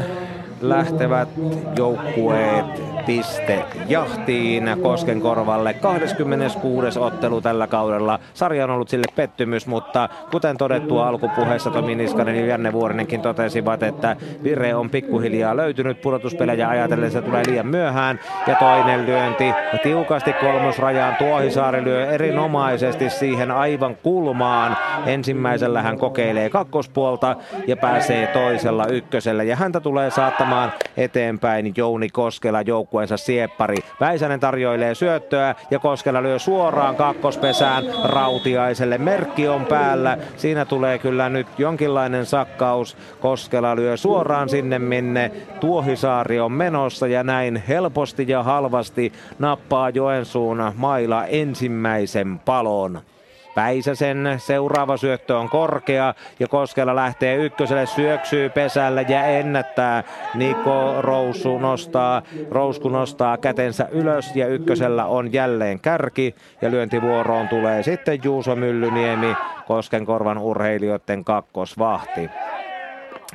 lähtevät 0.61 1.29
joukkueet 1.77 2.90
piste 3.07 3.65
jahtiin 3.89 4.71
Koskenkorvalle. 4.83 5.75
26. 5.75 6.99
ottelu 6.99 7.41
tällä 7.41 7.67
kaudella. 7.67 8.19
Sarja 8.35 8.65
on 8.65 8.71
ollut 8.71 8.89
sille 8.89 9.07
pettymys, 9.17 9.67
mutta 9.67 10.09
kuten 10.31 10.57
todettua 10.57 11.09
alkupuheessa 11.09 11.71
Tomi 11.71 11.95
Niskanen 11.95 12.37
ja 12.37 12.47
Janne 12.47 12.73
Vuorinenkin 12.73 13.23
totesivat, 13.23 13.83
että 13.83 14.17
vire 14.43 14.75
on 14.75 14.91
pikkuhiljaa 14.91 15.57
löytynyt 15.57 16.01
pudotuspelejä 16.01 16.69
ajatellen, 16.69 17.11
se 17.11 17.23
tulee 17.23 17.43
liian 17.47 17.67
myöhään. 17.67 18.21
Ja 18.47 18.55
toinen 18.55 19.07
lyönti 19.07 19.53
tiukasti 19.83 20.33
kolmosrajaan. 20.33 21.17
Tuohisaari 21.17 21.85
lyö 21.85 22.11
erinomaisesti 22.11 23.11
siihen 23.11 23.51
aivan 23.51 23.97
kulmaan. 24.03 24.77
Ensimmäisellä 25.07 25.83
hän 25.83 25.99
kokeilee 25.99 26.51
kakkospuolta 26.51 27.37
ja 27.67 27.77
pääsee 27.77 28.27
toisella 28.27 28.87
ykkösellä. 28.87 29.43
Ja 29.43 29.57
häntä 29.57 29.81
tulee 29.81 30.11
saattamaan 30.11 30.73
eteenpäin 30.97 31.73
Jouni 31.77 32.09
Koskela 32.09 32.63
joukkueensa 32.91 33.17
sieppari. 33.17 33.77
Väisänen 34.01 34.41
tarjoilee 34.41 34.95
syöttöä 34.95 35.55
ja 35.71 35.79
Koskela 35.79 36.23
lyö 36.23 36.39
suoraan 36.39 36.97
kakkospesään 36.97 37.85
Rautiaiselle. 38.05 38.99
Merkki 38.99 39.49
on 39.49 39.67
päällä. 39.67 40.19
Siinä 40.37 40.65
tulee 40.65 40.99
kyllä 40.99 41.29
nyt 41.29 41.47
jonkinlainen 41.59 42.27
sakkaus. 42.27 42.97
Koskela 43.21 43.77
lyö 43.77 43.97
suoraan 43.97 44.49
sinne 44.49 44.79
minne 44.79 45.31
Tuohisaari 45.61 46.41
on 46.41 46.53
menossa 46.53 47.07
ja 47.07 47.23
näin 47.23 47.63
helposti 47.69 48.25
ja 48.29 48.43
halvasti 48.43 49.13
nappaa 49.39 49.91
Joensuun 49.91 50.73
maila 50.77 51.27
ensimmäisen 51.27 52.39
palon. 52.39 53.01
Päisäsen 53.55 54.35
seuraava 54.39 54.97
syöttö 54.97 55.39
on 55.39 55.49
korkea 55.49 56.15
ja 56.41 56.49
Koskela 56.49 56.97
lähtee 56.97 57.37
ykköselle, 57.37 57.87
syöksyy 57.87 58.49
pesälle 58.49 59.07
ja 59.09 59.27
ennättää. 59.27 60.03
Niko 60.35 60.95
Rousu 61.01 61.59
nostaa, 61.59 62.23
Rousku 62.51 62.89
nostaa 62.89 63.37
kätensä 63.37 63.89
ylös 63.91 64.37
ja 64.37 64.47
ykkösellä 64.47 65.07
on 65.07 65.33
jälleen 65.33 65.81
kärki 65.81 66.35
ja 66.63 66.71
lyöntivuoroon 66.71 67.49
tulee 67.49 67.83
sitten 67.83 68.19
Juuso 68.25 68.57
Myllyniemi, 68.57 69.37
Koskenkorvan 69.67 70.39
urheilijoiden 70.39 71.25
kakkosvahti. 71.25 72.31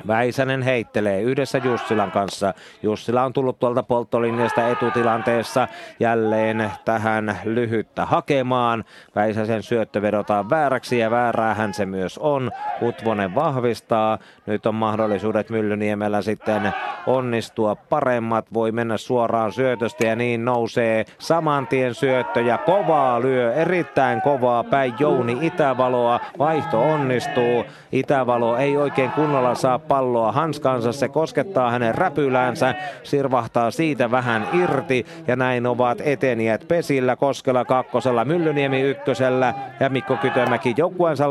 Väisänen 0.06 0.62
heittelee 0.62 1.20
yhdessä 1.22 1.58
Jussilan 1.58 2.10
kanssa. 2.10 2.54
Jussila 2.82 3.22
on 3.22 3.32
tullut 3.32 3.58
tuolta 3.58 3.82
polttolinjasta 3.82 4.68
etutilanteessa 4.68 5.68
jälleen 6.00 6.70
tähän 6.84 7.38
lyhyttä 7.44 8.06
hakemaan. 8.06 8.84
Väisäsen 9.14 9.62
syöttö 9.62 10.02
vedotaan 10.02 10.50
vääräksi 10.50 10.98
ja 10.98 11.10
vääräähän 11.10 11.74
se 11.74 11.86
myös 11.86 12.18
on. 12.18 12.50
Kutvonen 12.78 13.34
vahvistaa. 13.34 14.18
Nyt 14.46 14.66
on 14.66 14.74
mahdollisuudet 14.74 15.50
Myllyniemellä 15.50 16.22
sitten 16.22 16.72
onnistua 17.06 17.76
paremmat. 17.76 18.46
Voi 18.54 18.72
mennä 18.72 18.96
suoraan 18.96 19.52
syötöstä 19.52 20.06
ja 20.06 20.16
niin 20.16 20.44
nousee 20.44 21.04
saman 21.18 21.66
tien 21.66 21.94
syöttö 21.94 22.40
ja 22.40 22.58
kovaa 22.58 23.20
lyö. 23.20 23.54
Erittäin 23.54 24.22
kovaa 24.22 24.64
päin 24.64 24.94
Jouni 24.98 25.38
Itävaloa. 25.40 26.20
Vaihto 26.38 26.82
onnistuu. 26.82 27.64
Itävalo 27.92 28.56
ei 28.56 28.76
oikein 28.76 29.10
kunnolla 29.10 29.54
saa 29.54 29.78
palloa 29.96 30.32
hanskansa, 30.32 30.92
se 30.92 31.08
koskettaa 31.08 31.70
hänen 31.70 31.94
räpyläänsä, 31.94 32.74
sirvahtaa 33.02 33.70
siitä 33.70 34.10
vähän 34.10 34.48
irti 34.52 35.06
ja 35.26 35.36
näin 35.36 35.66
ovat 35.66 35.98
etenijät 36.04 36.68
Pesillä, 36.68 37.16
Koskela 37.16 37.64
kakkosella, 37.64 38.24
Myllyniemi 38.24 38.80
ykkösellä 38.80 39.54
ja 39.80 39.88
Mikko 39.88 40.16
Kytömäki 40.16 40.74
joukkueensa 40.76 41.26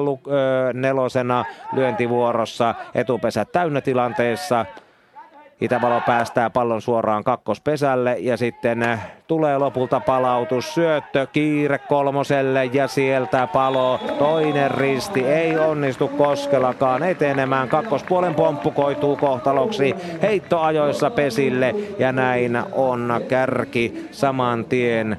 nelosena 0.74 1.45
lyöntivuorossa, 1.74 2.75
etupesä 2.95 3.45
täynnä 3.45 3.81
tilanteessa. 3.81 4.65
Itävalo 5.62 6.01
päästää 6.05 6.50
pallon 6.50 6.81
suoraan 6.81 7.24
kakkospesälle 7.24 8.17
ja 8.19 8.38
sitten 8.38 8.83
eh, 8.83 9.00
tulee 9.27 9.57
lopulta 9.57 10.00
palautus, 10.00 10.74
syöttö, 10.74 11.27
kiire 11.27 11.77
kolmoselle 11.77 12.65
ja 12.65 12.88
sieltä 12.88 13.47
palo. 13.47 14.00
Toinen 14.19 14.71
risti 14.71 15.25
ei 15.25 15.57
onnistu 15.57 16.07
Koskelakaan 16.07 17.03
etenemään. 17.03 17.69
Kakkospuolen 17.69 18.35
pomppu 18.35 18.71
koituu 18.71 19.15
kohtaloksi 19.15 19.95
heittoajoissa 20.21 21.09
pesille 21.09 21.75
ja 22.00 22.12
näin 22.12 22.57
on 22.71 23.21
kärki 23.29 24.07
saman 24.12 24.65
tien 24.65 25.17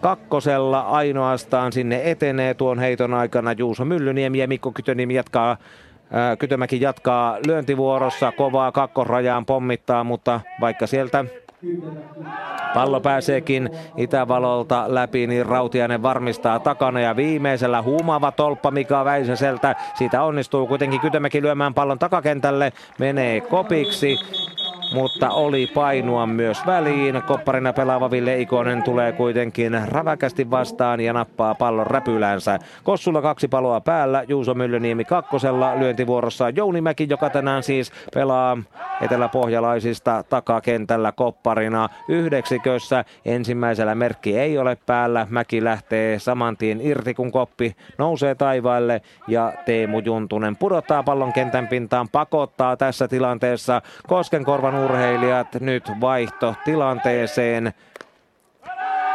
kakkosella 0.00 0.80
ainoastaan 0.80 1.72
sinne 1.72 2.00
etenee 2.04 2.54
tuon 2.54 2.78
heiton 2.78 3.14
aikana 3.14 3.52
Juuso 3.52 3.84
Myllyniemi 3.84 4.38
ja 4.38 4.48
Mikko 4.48 4.72
Kytöniemi 4.72 5.14
jatkaa 5.14 5.56
Kytömäki 6.38 6.80
jatkaa 6.80 7.36
lyöntivuorossa, 7.46 8.32
kovaa 8.32 8.72
kakkosrajaan 8.72 9.46
pommittaa, 9.46 10.04
mutta 10.04 10.40
vaikka 10.60 10.86
sieltä 10.86 11.24
Pallo 12.74 13.00
pääseekin 13.00 13.70
Itävalolta 13.96 14.84
läpi, 14.88 15.26
niin 15.26 15.46
Rautiainen 15.46 16.02
varmistaa 16.02 16.58
takana 16.58 17.00
ja 17.00 17.16
viimeisellä 17.16 17.82
huumaava 17.82 18.32
tolppa 18.32 18.70
Mika 18.70 19.04
Väisäseltä. 19.04 19.76
Siitä 19.94 20.22
onnistuu 20.22 20.66
kuitenkin 20.66 21.00
Kytömäki 21.00 21.42
lyömään 21.42 21.74
pallon 21.74 21.98
takakentälle, 21.98 22.72
menee 22.98 23.40
kopiksi 23.40 24.18
mutta 24.92 25.30
oli 25.30 25.66
painua 25.66 26.26
myös 26.26 26.66
väliin. 26.66 27.22
Kopparina 27.26 27.72
pelaava 27.72 28.10
Ville 28.10 28.40
Ikonen 28.40 28.82
tulee 28.82 29.12
kuitenkin 29.12 29.80
räväkästi 29.88 30.50
vastaan 30.50 31.00
ja 31.00 31.12
nappaa 31.12 31.54
pallon 31.54 31.86
räpylänsä. 31.86 32.58
Kossulla 32.84 33.22
kaksi 33.22 33.48
paloa 33.48 33.80
päällä, 33.80 34.24
Juuso 34.28 34.54
Myllyniemi 34.54 35.04
kakkosella, 35.04 35.78
lyöntivuorossa 35.78 36.50
Jouni 36.50 36.80
Mäki, 36.80 37.06
joka 37.10 37.30
tänään 37.30 37.62
siis 37.62 37.92
pelaa 38.14 38.56
eteläpohjalaisista 39.00 40.24
takakentällä 40.28 41.12
kopparina 41.12 41.88
yhdeksikössä. 42.08 43.04
Ensimmäisellä 43.24 43.94
merkki 43.94 44.38
ei 44.38 44.58
ole 44.58 44.76
päällä, 44.86 45.26
Mäki 45.30 45.64
lähtee 45.64 46.18
saman 46.18 46.56
tien 46.56 46.80
irti, 46.80 47.14
kun 47.14 47.32
koppi 47.32 47.76
nousee 47.98 48.34
taivaille 48.34 49.02
ja 49.28 49.52
Teemu 49.66 49.98
Juntunen 49.98 50.56
pudottaa 50.56 51.02
pallon 51.02 51.32
kentän 51.32 51.68
pintaan, 51.68 52.08
pakottaa 52.08 52.76
tässä 52.76 53.08
tilanteessa 53.08 53.82
Koskenkorvan 54.06 54.77
urheilijat 54.84 55.54
nyt 55.60 55.90
vaihto 56.00 56.54
tilanteeseen. 56.64 57.72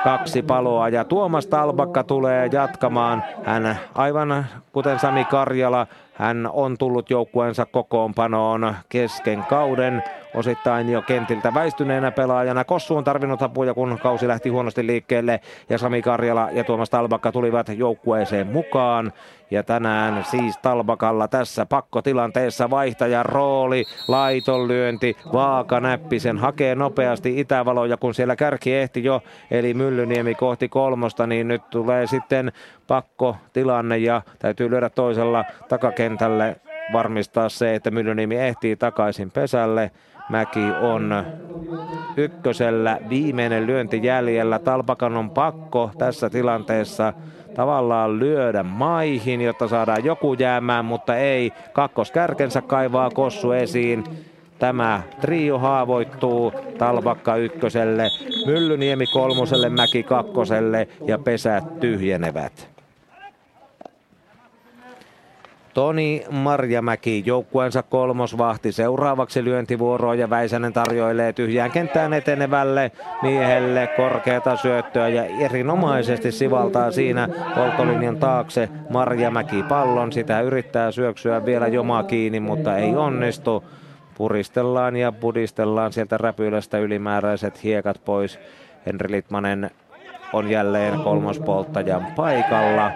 Kaksi 0.04 0.42
paloa 0.42 0.90
ja 0.90 1.04
Tuomas 1.04 1.48
Talbakka 1.48 2.04
tulee 2.04 2.50
jatkamaan. 2.52 3.24
Hän 3.44 3.80
aivan 3.96 4.46
kuten 4.72 5.00
Sami 5.00 5.26
Karjala, 5.26 5.88
hän 6.14 6.50
on 6.54 6.78
tullut 6.78 7.10
joukkueensa 7.10 7.66
kokoonpanoon 7.66 8.76
kesken 8.90 9.44
kauden 9.50 10.04
osittain 10.34 10.90
jo 10.90 11.02
kentiltä 11.02 11.54
väistyneenä 11.54 12.12
pelaajana. 12.12 12.64
Kossu 12.64 12.98
on 12.98 13.04
tarvinnut 13.04 13.42
apuja, 13.42 13.74
kun 13.74 14.00
kausi 14.04 14.28
lähti 14.28 14.50
huonosti 14.50 14.88
liikkeelle 14.88 15.40
ja 15.70 15.78
Sami 15.78 16.02
Karjala 16.02 16.50
ja 16.52 16.64
Tuomas 16.64 16.90
Talbakka 16.90 17.32
tulivat 17.32 17.68
joukkueeseen 17.78 18.48
mukaan. 18.48 19.14
Ja 19.52 19.64
tänään 19.64 20.24
siis 20.24 20.58
Talbakalla 20.58 21.28
tässä 21.28 21.66
pakkotilanteessa 21.66 22.70
vaihtajan 22.70 23.26
rooli, 23.26 23.84
laitonlyönti, 24.08 25.18
vaaka 25.34 25.80
näppisen 25.80 26.38
hakee 26.38 26.76
nopeasti 26.76 27.40
Itävaloja, 27.40 27.98
kun 27.98 28.14
siellä 28.14 28.36
kärki 28.36 28.76
ehti 28.76 29.04
jo, 29.04 29.22
eli 29.52 29.74
Myllyniemi 29.74 30.36
kohti 30.36 30.70
kolmosta, 30.70 31.28
niin 31.28 31.48
nyt 31.48 31.70
tulee 31.70 32.08
sitten 32.08 32.52
pakkotilanne 32.88 33.98
ja 33.98 34.22
täytyy 34.40 34.70
lyödä 34.70 34.90
toisella 34.90 35.46
takakentälle 35.70 36.56
varmistaa 36.94 37.50
se, 37.50 37.76
että 37.76 37.92
Myllyniemi 37.92 38.36
ehtii 38.36 38.76
takaisin 38.76 39.32
pesälle. 39.32 39.92
Mäki 40.30 40.72
on 40.82 41.26
ykkösellä, 42.18 43.00
viimeinen 43.10 43.68
lyönti 43.68 44.00
jäljellä. 44.04 44.60
Talpakan 44.60 45.18
on 45.18 45.30
pakko 45.30 45.92
tässä 45.98 46.30
tilanteessa 46.30 47.14
tavallaan 47.56 48.20
lyödä 48.20 48.64
maihin, 48.64 49.42
jotta 49.42 49.68
saadaan 49.68 50.06
joku 50.06 50.34
jäämään, 50.34 50.86
mutta 50.86 51.18
ei. 51.18 51.52
Kakkoskärkensä 51.74 52.62
kaivaa 52.62 53.10
Kossu 53.10 53.52
esiin. 53.52 54.04
Tämä 54.60 55.02
trio 55.22 55.60
haavoittuu 55.60 56.54
Talvakka 56.78 57.36
ykköselle, 57.36 58.10
Myllyniemi 58.46 59.08
kolmoselle, 59.08 59.70
Mäki 59.70 60.04
kakkoselle 60.04 60.88
ja 61.08 61.20
pesät 61.20 61.80
tyhjenevät. 61.80 62.73
Toni 65.74 66.24
Marjamäki, 66.30 67.24
joukkueensa 67.26 67.84
kolmosvahti. 67.84 68.72
Seuraavaksi 68.72 69.44
lyöntivuoroa 69.44 70.16
ja 70.16 70.30
Väisänen 70.30 70.74
tarjoilee 70.74 71.34
tyhjään 71.34 71.72
kenttään 71.72 72.14
etenevälle 72.14 72.92
miehelle 73.22 73.90
korkeata 73.98 74.56
syöttöä 74.58 75.08
ja 75.08 75.26
erinomaisesti 75.26 76.32
sivaltaa 76.32 76.92
siinä 76.92 77.30
poltolinjan 77.56 78.18
taakse 78.18 78.70
Marjamäki 78.90 79.64
pallon. 79.64 80.12
Sitä 80.12 80.42
yrittää 80.42 80.92
syöksyä 80.92 81.46
vielä 81.46 81.68
jomaa 81.68 82.04
kiinni, 82.04 82.40
mutta 82.40 82.78
ei 82.78 82.96
onnistu. 82.96 83.64
Puristellaan 84.18 84.96
ja 84.96 85.12
budistellaan 85.12 85.94
sieltä 85.94 86.18
räpylästä 86.18 86.78
ylimääräiset 86.78 87.64
hiekat 87.64 88.02
pois. 88.06 88.40
Henri 88.86 89.12
Litmanen 89.12 89.72
on 90.34 90.50
jälleen 90.50 91.00
kolmospolttajan 91.00 92.08
paikalla. 92.16 92.92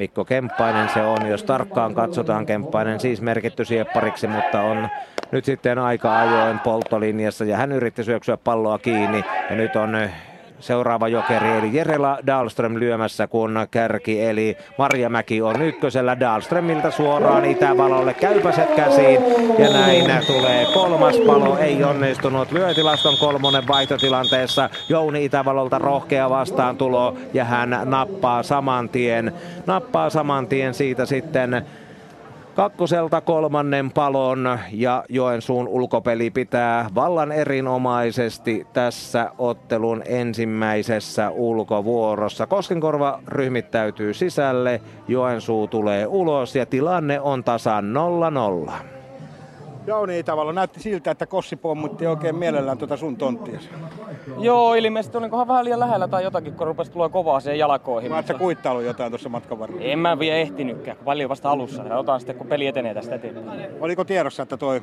Mikko 0.00 0.24
Kemppainen 0.24 0.88
se 0.88 1.02
on, 1.02 1.26
jos 1.26 1.44
tarkkaan 1.44 1.94
katsotaan 1.94 2.46
Kemppainen 2.46 3.00
siis 3.00 3.20
merkitty 3.20 3.64
sieppariksi, 3.64 4.26
mutta 4.26 4.60
on 4.60 4.88
nyt 5.32 5.44
sitten 5.44 5.78
aika 5.78 6.18
ajoin 6.18 6.60
polttolinjassa. 6.60 7.44
Ja 7.44 7.56
hän 7.56 7.72
yritti 7.72 8.04
syöksyä 8.04 8.36
palloa 8.36 8.78
kiinni. 8.78 9.24
Ja 9.50 9.56
nyt 9.56 9.76
on 9.76 10.08
seuraava 10.60 11.08
jokeri 11.08 11.48
eli 11.48 11.70
Jerela 11.72 12.18
Dahlström 12.26 12.74
lyömässä 12.78 13.26
kun 13.26 13.66
kärki 13.70 14.24
eli 14.24 14.56
Marjamäki 14.78 15.42
on 15.42 15.62
ykkösellä 15.62 16.20
Dahlströmiltä 16.20 16.90
suoraan 16.90 17.44
Itävalolle. 17.44 18.14
Käypäset 18.14 18.70
käsiin 18.76 19.20
ja 19.58 19.72
näin 19.72 20.26
tulee 20.26 20.66
kolmas 20.74 21.16
palo. 21.26 21.58
Ei 21.58 21.84
onnistunut 21.84 22.52
lyötilaston 22.52 23.16
kolmonen 23.20 23.68
vaihtotilanteessa. 23.68 24.70
Jouni 24.88 25.24
Itävalolta 25.24 25.78
rohkea 25.78 26.30
vastaan 26.30 26.76
tulo 26.76 27.16
ja 27.34 27.44
hän 27.44 27.80
nappaa 27.84 28.42
saman 28.42 28.88
tien 28.88 29.32
nappaa 29.66 30.10
saman 30.10 30.46
tien 30.46 30.74
siitä 30.74 31.06
sitten 31.06 31.66
kakkoselta 32.60 33.20
kolmannen 33.20 33.90
palon 33.90 34.58
ja 34.72 35.04
Joensuun 35.08 35.68
ulkopeli 35.68 36.30
pitää 36.30 36.90
vallan 36.94 37.32
erinomaisesti 37.32 38.66
tässä 38.72 39.30
ottelun 39.38 40.02
ensimmäisessä 40.04 41.30
ulkovuorossa. 41.30 42.46
Koskenkorva 42.46 43.20
ryhmittäytyy 43.26 44.14
sisälle, 44.14 44.80
Joensuu 45.08 45.68
tulee 45.68 46.06
ulos 46.06 46.56
ja 46.56 46.66
tilanne 46.66 47.20
on 47.20 47.44
tasan 47.44 47.94
0-0. 48.68 48.99
Jouni 49.86 50.18
Itävalo 50.18 50.52
näytti 50.52 50.80
siltä, 50.80 51.10
että 51.10 51.26
Kossi 51.26 51.56
pommutti 51.56 52.06
oikein 52.06 52.36
mielellään 52.36 52.78
tuota 52.78 52.96
sun 52.96 53.16
tonttia. 53.16 53.60
Joo, 54.38 54.74
ilmeisesti 54.74 55.18
olinkohan 55.18 55.48
vähän 55.48 55.64
liian 55.64 55.80
lähellä 55.80 56.08
tai 56.08 56.24
jotakin, 56.24 56.54
kun 56.54 56.66
rupesi 56.66 56.92
tulla 56.92 57.08
kovaa 57.08 57.40
siihen 57.40 57.58
jalkoihin. 57.58 58.10
Mä 58.10 58.16
mutta... 58.16 58.34
kuittailu 58.34 58.80
jotain 58.80 59.12
tuossa 59.12 59.28
matkan 59.28 59.58
varrella? 59.58 59.82
En 59.82 59.98
mä 59.98 60.18
vielä 60.18 60.36
ehtinytkään, 60.36 60.96
paljon 61.04 61.28
vasta 61.30 61.50
alussa. 61.50 61.82
Otan 61.96 62.20
sitten, 62.20 62.36
kun 62.36 62.46
peli 62.46 62.66
etenee 62.66 62.94
tästä 62.94 63.14
eteenpäin. 63.14 63.66
Oliko 63.80 64.04
tiedossa, 64.04 64.42
että 64.42 64.56
toi 64.56 64.82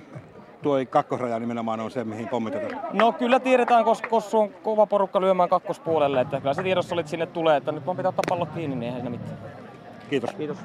tuo 0.62 0.78
kakkosraja 0.90 1.40
nimenomaan 1.40 1.80
on 1.80 1.92
se, 1.92 2.04
mihin 2.04 2.28
pommitetaan? 2.28 2.82
No 2.94 3.12
kyllä 3.12 3.40
tiedetään, 3.40 3.84
koska 3.84 4.10
Kossu 4.10 4.40
on 4.40 4.50
kova 4.50 4.86
porukka 4.86 5.22
lyömään 5.22 5.50
kakkospuolelle. 5.50 6.22
Että 6.22 6.40
kyllä 6.40 6.54
se 6.54 6.64
tiedossa 6.64 6.96
oli, 6.96 7.00
että 7.00 7.10
sinne 7.10 7.26
tulee, 7.26 7.58
että 7.58 7.72
nyt 7.72 7.86
vaan 7.86 7.98
pitää 7.98 8.10
ottaa 8.10 8.24
pallo 8.30 8.46
kiinni, 8.46 8.76
niin 8.76 8.96
eihän 8.96 9.12
mitään. 9.12 9.38
Kiitos. 10.10 10.34
Kiitos. 10.34 10.58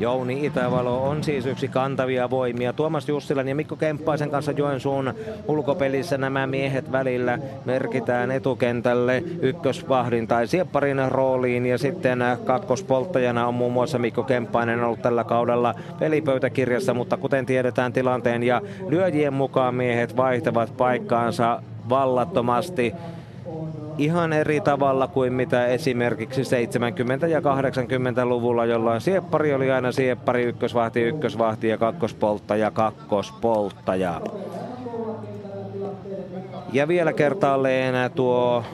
Jouni 0.00 0.46
Itävalo 0.46 1.08
on 1.08 1.24
siis 1.24 1.46
yksi 1.46 1.68
kantavia 1.68 2.30
voimia. 2.30 2.72
Tuomas 2.72 3.08
Jussilan 3.08 3.48
ja 3.48 3.54
Mikko 3.54 3.76
Kemppaisen 3.76 4.30
kanssa 4.30 4.52
Joensuun 4.52 5.14
ulkopelissä 5.48 6.18
nämä 6.18 6.46
miehet 6.46 6.92
välillä 6.92 7.38
merkitään 7.64 8.30
etukentälle 8.30 9.22
ykkösvahdin 9.42 10.28
tai 10.28 10.46
siepparin 10.46 10.96
rooliin 11.08 11.66
ja 11.66 11.78
sitten 11.78 12.18
kakkospolttajana 12.44 13.46
on 13.46 13.54
muun 13.54 13.72
muassa 13.72 13.98
Mikko 13.98 14.22
Kemppainen 14.22 14.84
ollut 14.84 15.02
tällä 15.02 15.24
kaudella 15.24 15.74
pelipöytäkirjassa, 15.98 16.94
mutta 16.94 17.16
kuten 17.16 17.46
tiedetään 17.46 17.92
tilanteen 17.92 18.42
ja 18.42 18.62
lyöjien 18.88 19.34
mukaan 19.34 19.74
miehet 19.74 20.16
vaihtavat 20.16 20.76
paikkaansa 20.76 21.62
vallattomasti 21.88 22.94
ihan 23.98 24.32
eri 24.32 24.60
tavalla 24.60 25.06
kuin 25.06 25.32
mitä 25.32 25.66
esimerkiksi 25.66 26.42
70- 26.42 27.26
ja 27.26 27.40
80-luvulla, 27.40 28.64
jolloin 28.64 29.00
sieppari 29.00 29.54
oli 29.54 29.70
aina 29.70 29.92
sieppari, 29.92 30.42
ykkösvahti, 30.42 31.02
ykkösvahti 31.02 31.68
ja 31.68 31.78
kakkospolttaja, 31.78 32.70
kakkospolttaja. 32.70 34.20
Ja 36.72 36.88
vielä 36.88 37.12
kertaalleen 37.12 38.10
tuo 38.14 38.64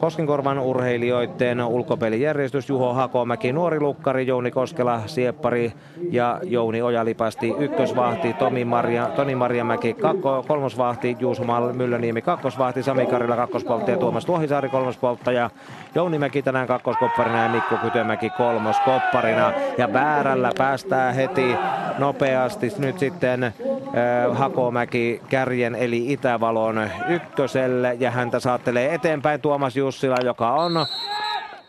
Koskenkorvan 0.00 0.58
urheilijoiden 0.58 1.64
ulkopelijärjestys 1.64 2.68
Juho 2.68 2.92
Hakomäki, 2.92 3.52
nuori 3.52 3.80
lukkari, 3.80 4.26
Jouni 4.26 4.50
Koskela, 4.50 5.00
Sieppari 5.06 5.72
ja 6.10 6.40
Jouni 6.42 6.82
Ojalipasti 6.82 7.54
ykkösvahti, 7.58 8.32
Tomi 8.32 8.64
Maria, 8.64 9.06
Toni 9.06 9.34
Marjamäki 9.34 9.94
kakko, 9.94 10.44
kolmosvahti, 10.48 11.16
Juuso 11.20 11.44
Myllöniemi 11.72 12.22
kakkosvahti, 12.22 12.82
Sami 12.82 13.06
Karilla 13.06 13.36
kakkospolttaja, 13.36 13.96
Tuomas 13.96 14.24
Tuohisaari 14.24 14.68
kolmospolttaja, 14.68 15.50
Jouni 15.94 16.18
Mäki 16.18 16.42
tänään 16.42 16.66
kakkoskopparina 16.66 17.42
ja 17.42 17.48
Mikko 17.48 17.76
Kytömäki 17.76 18.30
kolmoskopparina. 18.30 19.52
Ja 19.78 19.92
väärällä 19.92 20.50
päästää 20.58 21.12
heti 21.12 21.56
nopeasti 21.98 22.72
nyt 22.78 22.98
sitten 22.98 23.44
äh, 23.44 23.52
Hakomäki 24.32 25.20
kärjen 25.28 25.74
eli 25.74 26.12
Itävalon 26.12 26.88
ykköselle 27.08 27.96
ja 28.00 28.10
häntä 28.10 28.40
saattelee 28.40 28.94
eteenpäin 28.94 29.40
Tuomas 29.40 29.76
Jussila, 29.90 30.16
joka 30.24 30.52
on 30.52 30.86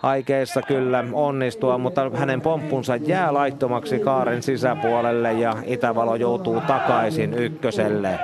aikeissa 0.03 0.61
kyllä 0.61 1.03
onnistua, 1.13 1.77
mutta 1.77 2.11
hänen 2.13 2.41
pomppunsa 2.41 2.95
jää 2.95 3.33
laittomaksi 3.33 3.99
kaaren 3.99 4.43
sisäpuolelle 4.43 5.33
ja 5.33 5.55
Itävalo 5.65 6.15
joutuu 6.15 6.61
takaisin 6.61 7.33
ykköselle. 7.33 8.19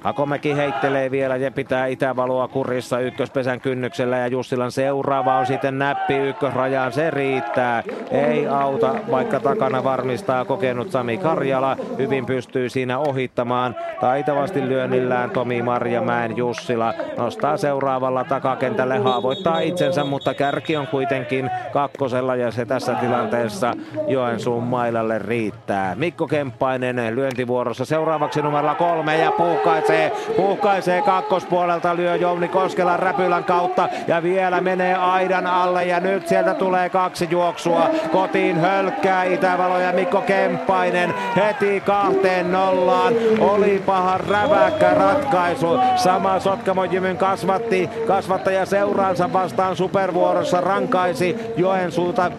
Hakomäki 0.00 0.56
heittelee 0.56 1.10
vielä 1.10 1.36
ja 1.36 1.50
pitää 1.50 1.86
Itävaloa 1.86 2.48
kurissa 2.48 2.98
ykköspesän 2.98 3.60
kynnyksellä 3.60 4.18
ja 4.18 4.26
Jussilan 4.26 4.72
seuraava 4.72 5.36
on 5.36 5.46
sitten 5.46 5.78
näppi 5.78 6.16
ykkösrajaan. 6.16 6.92
Se 6.92 7.10
riittää. 7.10 7.82
Ei 8.10 8.48
auta, 8.48 8.94
vaikka 9.10 9.40
takana 9.40 9.84
varmistaa 9.84 10.44
kokenut 10.44 10.90
Sami 10.90 11.18
Karjala. 11.18 11.76
Hyvin 11.98 12.26
pystyy 12.26 12.68
siinä 12.68 12.98
ohittamaan. 12.98 13.76
Taitavasti 14.00 14.68
lyönnillään 14.68 15.30
Tomi 15.30 15.62
Marjamäen 15.62 16.36
Jussila 16.36 16.94
nostaa 17.16 17.56
seuraavalla 17.56 18.24
takakentälle, 18.24 18.98
haavoittaa 18.98 19.60
itsensä, 19.60 20.04
mutta 20.04 20.34
kärki 20.34 20.76
on 20.76 20.86
kuitenkin 20.86 21.50
kakkosella 21.72 22.36
ja 22.36 22.50
se 22.50 22.64
tässä 22.64 22.94
tilanteessa 22.94 23.72
Joensuun 24.08 24.62
mailalle 24.62 25.18
riittää. 25.18 25.94
Mikko 25.94 26.26
Kemppainen 26.26 27.16
lyöntivuorossa 27.16 27.84
seuraavaksi 27.84 28.42
numerolla 28.42 28.74
kolme 28.74 29.18
ja 29.18 29.30
puukaitsee 29.30 29.85
puhkaisee, 29.86 30.34
puhkaisee 30.36 31.02
kakkospuolelta, 31.02 31.96
lyö 31.96 32.16
Jouni 32.16 32.48
Koskela 32.48 32.96
räpylän 32.96 33.44
kautta 33.44 33.88
ja 34.06 34.22
vielä 34.22 34.60
menee 34.60 34.94
aidan 34.94 35.46
alle 35.46 35.84
ja 35.84 36.00
nyt 36.00 36.28
sieltä 36.28 36.54
tulee 36.54 36.88
kaksi 36.88 37.28
juoksua. 37.30 37.90
Kotiin 38.12 38.60
hölkkää 38.60 39.24
Itävalo 39.24 39.78
ja 39.78 39.92
Mikko 39.92 40.20
Kemppainen 40.20 41.14
heti 41.36 41.80
kahteen 41.80 42.52
nollaan. 42.52 43.14
Oli 43.40 43.82
paha 43.86 44.18
räväkkä 44.18 44.94
ratkaisu. 44.94 45.78
Sama 45.96 46.40
Sotkamo 46.40 46.84
Jymyn 46.84 47.16
kasvatti, 47.16 47.90
kasvattaja 48.06 48.66
seuraansa 48.66 49.32
vastaan 49.32 49.76
supervuorossa 49.76 50.60
rankaisi 50.60 51.36
Joensuuta 51.56 52.30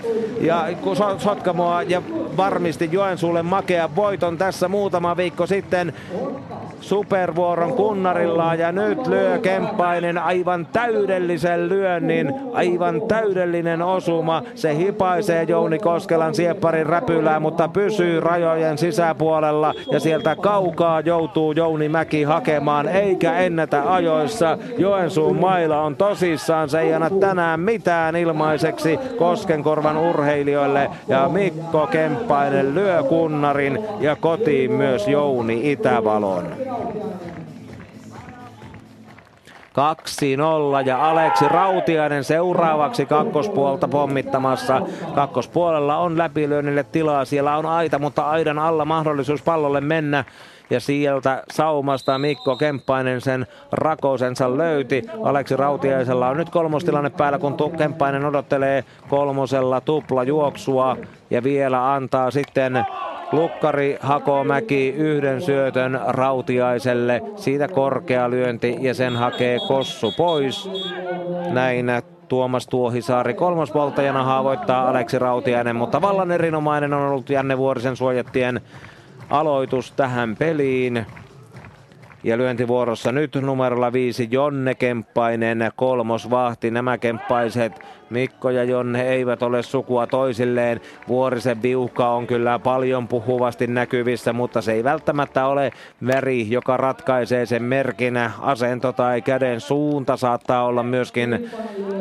ja 0.41 0.65
Sotkamoa 1.17 1.81
ja 1.83 2.01
varmisti 2.37 2.89
Joensuulle 2.91 3.43
makea 3.43 3.89
voiton 3.95 4.37
tässä 4.37 4.67
muutama 4.67 5.17
viikko 5.17 5.47
sitten 5.47 5.93
supervuoron 7.37 7.73
kunnarillaan 7.73 8.59
ja 8.59 8.71
nyt 8.71 9.07
lyö 9.07 9.39
Kemppainen 9.39 10.17
aivan 10.17 10.67
täydellisen 10.73 11.69
lyönnin, 11.69 12.33
aivan 12.53 13.01
täydellinen 13.07 13.81
osuma. 13.81 14.43
Se 14.55 14.77
hipaisee 14.77 15.43
Jouni 15.43 15.79
Koskelan 15.79 16.35
siepparin 16.35 16.85
räpylää, 16.85 17.39
mutta 17.39 17.67
pysyy 17.67 18.19
rajojen 18.19 18.77
sisäpuolella 18.77 19.73
ja 19.91 19.99
sieltä 19.99 20.35
kaukaa 20.35 20.99
joutuu 20.99 21.51
Jouni 21.51 21.89
Mäki 21.89 22.23
hakemaan 22.23 22.87
eikä 22.87 23.37
ennätä 23.37 23.93
ajoissa. 23.93 24.57
Joensuun 24.77 25.39
maila 25.39 25.81
on 25.81 25.95
tosissaan, 25.95 26.69
se 26.69 26.79
ei 26.79 26.93
anna 26.93 27.09
tänään 27.09 27.59
mitään 27.59 28.15
ilmaiseksi 28.15 28.99
Koskenkorvan 29.17 29.97
urheilijoille 29.97 30.89
ja 31.07 31.29
Mikko 31.29 31.87
Kemppainen 31.87 32.75
lyö 32.75 33.03
kunnarin 33.03 33.79
ja 33.99 34.15
kotiin 34.15 34.71
myös 34.71 35.07
Jouni 35.07 35.71
Itävalon. 35.71 36.47
2-0 39.77 40.87
ja 40.87 41.09
Aleksi 41.09 41.47
Rautiainen 41.47 42.23
seuraavaksi 42.23 43.05
kakkospuolta 43.05 43.87
pommittamassa. 43.87 44.81
Kakkospuolella 45.15 45.97
on 45.97 46.17
läpilyönnille 46.17 46.83
tilaa, 46.83 47.25
siellä 47.25 47.57
on 47.57 47.65
aita, 47.65 47.99
mutta 47.99 48.29
aidan 48.29 48.59
alla 48.59 48.85
mahdollisuus 48.85 49.41
pallolle 49.41 49.81
mennä 49.81 50.23
ja 50.69 50.79
sieltä 50.79 51.43
saumasta 51.51 52.17
Mikko 52.17 52.55
Kemppainen 52.55 53.21
sen 53.21 53.47
rakosensa 53.71 54.57
löyti. 54.57 55.03
Aleksi 55.23 55.57
Rautiaisella 55.57 56.27
on 56.27 56.37
nyt 56.37 56.49
kolmostilanne 56.49 57.09
päällä, 57.09 57.39
kun 57.39 57.57
Kemppainen 57.77 58.25
odottelee 58.25 58.83
kolmosella 59.09 59.81
tupla 59.81 60.23
juoksua 60.23 60.97
ja 61.29 61.43
vielä 61.43 61.93
antaa 61.93 62.31
sitten 62.31 62.85
Lukkari 63.31 63.97
Hakomäki 63.99 64.89
yhden 64.89 65.41
syötön 65.41 65.99
Rautiaiselle. 66.07 67.21
Siitä 67.35 67.67
korkea 67.67 68.29
lyönti 68.29 68.77
ja 68.81 68.93
sen 68.93 69.15
hakee 69.15 69.57
Kossu 69.67 70.13
pois. 70.17 70.69
Näin 71.49 71.91
Tuomas 72.27 72.67
Tuohisaari 72.67 73.33
kolmospoltajana 73.33 74.23
haavoittaa 74.23 74.89
Aleksi 74.89 75.19
Rautiainen, 75.19 75.75
mutta 75.75 76.01
vallan 76.01 76.31
erinomainen 76.31 76.93
on 76.93 77.07
ollut 77.07 77.29
Janne 77.29 77.57
Vuorisen 77.57 77.95
suojattien 77.95 78.61
aloitus 79.29 79.91
tähän 79.91 80.35
peliin. 80.35 81.05
Ja 82.23 82.37
lyöntivuorossa 82.37 83.11
nyt 83.11 83.35
numerolla 83.35 83.93
viisi 83.93 84.27
Jonne 84.31 84.75
Kemppainen, 84.75 85.71
kolmosvahti. 85.75 86.71
Nämä 86.71 86.97
kemppaiset 86.97 87.79
Mikko 88.09 88.49
ja 88.49 88.63
Jonne 88.63 89.01
eivät 89.01 89.43
ole 89.43 89.63
sukua 89.63 90.07
toisilleen. 90.07 90.81
Vuorisen 91.07 91.61
viuhka 91.61 92.09
on 92.09 92.27
kyllä 92.27 92.59
paljon 92.59 93.07
puhuvasti 93.07 93.67
näkyvissä, 93.67 94.33
mutta 94.33 94.61
se 94.61 94.71
ei 94.71 94.83
välttämättä 94.83 95.47
ole 95.47 95.71
väri, 96.07 96.49
joka 96.49 96.77
ratkaisee 96.77 97.45
sen 97.45 97.63
merkinä. 97.63 98.31
Asento 98.41 98.93
tai 98.93 99.21
käden 99.21 99.61
suunta 99.61 100.17
saattaa 100.17 100.65
olla 100.65 100.83
myöskin 100.83 101.49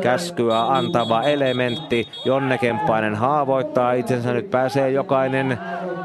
käskyä 0.01 0.61
antava 0.61 1.23
elementti. 1.23 2.07
Jonne 2.25 2.57
Kemppainen 2.57 3.15
haavoittaa 3.15 3.93
itsensä. 3.93 4.33
Nyt 4.33 4.51
pääsee 4.51 4.91
jokainen 4.91 5.57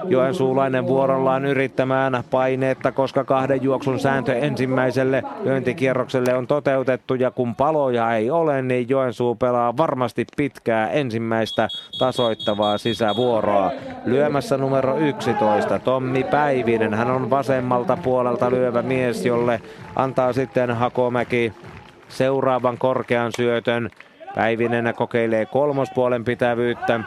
Joensuulainen 0.05 0.87
vuorollaan 0.87 1.45
yrittämään 1.45 2.25
paineetta, 2.31 2.93
koska 2.93 3.25
kahden 3.25 3.63
juoksun 3.63 3.99
sääntö 4.01 4.35
ensimmäiselle 4.35 5.23
lyöntikierrokselle 5.45 6.35
on 6.35 6.47
toteutettu 6.47 7.15
ja 7.15 7.31
kun 7.31 7.55
paloja 7.55 8.17
ei 8.17 8.31
ole, 8.31 8.63
niin 8.63 8.89
Joensuu 8.89 9.35
pelaa 9.35 9.77
varmasti 9.93 10.27
pitkää 10.37 10.91
ensimmäistä 10.91 11.69
tasoittavaa 11.99 12.79
sisävuoroa. 12.79 13.73
Lyömässä 14.05 14.57
numero 14.57 14.99
11 14.99 15.79
Tommi 15.79 16.25
Päivinen. 16.25 16.95
Hän 16.95 17.11
on 17.11 17.31
vasemmalta 17.31 17.97
puolelta 17.97 18.51
lyövä 18.51 18.83
mies, 18.83 19.27
jolle 19.27 19.61
antaa 19.97 20.33
sitten 20.33 20.71
Hakomäki 20.71 21.53
seuraavan 22.09 22.79
korkean 22.79 23.33
syötön. 23.37 23.91
Päivinen 24.35 24.95
kokeilee 24.97 25.47
kolmospuolen 25.47 26.25
pitävyyttä. 26.25 27.01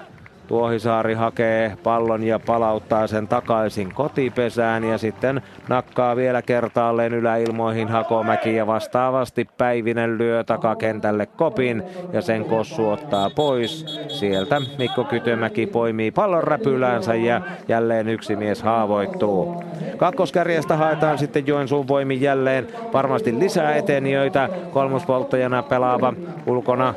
Tuohisaari 0.47 1.13
hakee 1.13 1.77
pallon 1.83 2.23
ja 2.23 2.39
palauttaa 2.39 3.07
sen 3.07 3.27
takaisin 3.27 3.93
kotipesään 3.93 4.83
ja 4.83 4.97
sitten 4.97 5.41
nakkaa 5.69 6.15
vielä 6.15 6.41
kertaalleen 6.41 7.13
yläilmoihin 7.13 7.87
Hakomäki 7.87 8.55
ja 8.55 8.67
vastaavasti 8.67 9.47
Päivinen 9.57 10.17
lyö 10.17 10.43
takakentälle 10.43 11.25
kopin 11.25 11.83
ja 12.13 12.21
sen 12.21 12.45
Kossu 12.45 12.89
ottaa 12.89 13.29
pois. 13.29 13.85
Sieltä 14.07 14.61
Mikko 14.77 15.03
Kytömäki 15.03 15.67
poimii 15.67 16.11
pallon 16.11 16.43
räpyläänsä 16.43 17.15
ja 17.15 17.41
jälleen 17.67 18.09
yksi 18.09 18.35
mies 18.35 18.63
haavoittuu. 18.63 19.63
Kakkoskärjestä 19.97 20.77
haetaan 20.77 21.17
sitten 21.17 21.47
Joensuun 21.47 21.87
voimin 21.87 22.21
jälleen 22.21 22.67
varmasti 22.93 23.39
lisää 23.39 23.75
etenijöitä. 23.75 24.49
Kolmospolttajana 24.71 25.63
pelaava 25.63 26.13
ulkona 26.45 26.93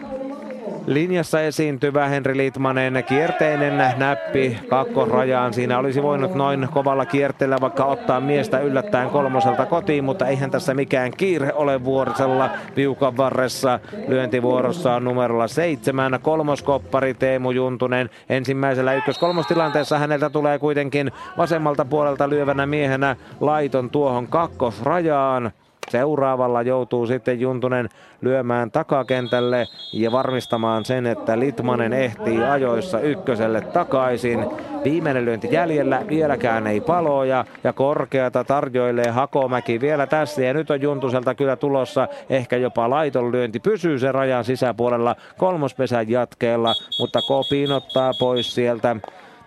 linjassa 0.89 1.41
esiintyvä 1.41 2.07
Henri 2.07 2.37
Litmanen 2.37 3.05
kierteinen 3.09 3.95
näppi 3.97 4.59
kakkosrajaan. 4.69 5.55
Siinä 5.55 5.79
olisi 5.79 6.03
voinut 6.03 6.35
noin 6.35 6.69
kovalla 6.73 7.07
kierteellä 7.07 7.57
vaikka 7.61 7.85
ottaa 7.85 8.21
miestä 8.21 8.61
yllättäen 8.61 9.11
kolmoselta 9.11 9.67
kotiin, 9.67 10.05
mutta 10.05 10.27
eihän 10.27 10.51
tässä 10.51 10.75
mikään 10.75 11.13
kiire 11.17 11.53
ole 11.53 11.85
vuorisella 11.85 12.51
viukan 12.77 13.17
varressa. 13.17 13.81
Lyöntivuorossa 14.09 14.95
on 14.95 15.05
numerolla 15.05 15.49
seitsemän 15.49 16.19
kolmoskoppari 16.23 17.15
Teemu 17.15 17.51
Juntunen. 17.51 18.11
Ensimmäisellä 18.29 18.95
ykkös-kolmostilanteessa 18.95 19.99
häneltä 19.99 20.31
tulee 20.31 20.59
kuitenkin 20.59 21.13
vasemmalta 21.37 21.85
puolelta 21.85 22.29
lyövänä 22.29 22.67
miehenä 22.67 23.17
laiton 23.41 23.91
tuohon 23.91 24.27
kakkosrajaan. 24.27 25.53
Seuraavalla 25.91 26.63
joutuu 26.63 27.07
sitten 27.07 27.41
Juntunen 27.41 27.89
lyömään 28.21 28.71
takakentälle 28.71 29.67
ja 29.93 30.13
varmistamaan 30.13 30.85
sen, 30.85 31.07
että 31.07 31.39
Litmanen 31.39 31.93
ehtii 31.93 32.45
ajoissa 32.45 33.01
ykköselle 33.01 33.61
takaisin. 33.61 34.47
Viimeinen 34.85 35.25
lyönti 35.25 35.49
jäljellä, 35.51 36.03
vieläkään 36.09 36.67
ei 36.67 36.81
paloja 36.81 37.45
ja 37.65 37.73
korkeata 37.73 38.45
tarjoilee 38.45 39.11
Hakomäki 39.11 39.81
vielä 39.81 40.07
tässä 40.07 40.43
ja 40.43 40.55
nyt 40.55 40.71
on 40.71 40.83
Juntuselta 40.83 41.35
kyllä 41.35 41.57
tulossa 41.57 42.09
ehkä 42.31 42.57
jopa 42.57 42.91
laiton 42.91 43.33
lyönti. 43.33 43.61
Pysyy 43.61 43.99
se 43.99 44.13
rajan 44.13 44.45
sisäpuolella 44.45 45.17
kolmospesän 45.39 46.11
jatkeella, 46.11 46.75
mutta 47.01 47.21
Kopin 47.29 47.73
ottaa 47.73 48.13
pois 48.19 48.55
sieltä 48.55 48.97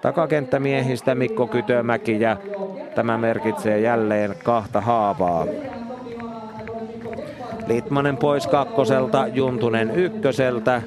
takakenttämiehistä 0.02 1.16
Mikko 1.16 1.48
Kytömäki 1.48 2.22
ja 2.22 2.38
tämä 2.96 3.18
merkitsee 3.18 3.80
jälleen 3.80 4.36
kahta 4.44 4.82
haavaa. 4.82 5.46
Litmanen 7.72 8.18
pois 8.18 8.48
kakkoselta, 8.48 9.28
Juntunen 9.28 9.92
ykköseltä. 9.92 10.82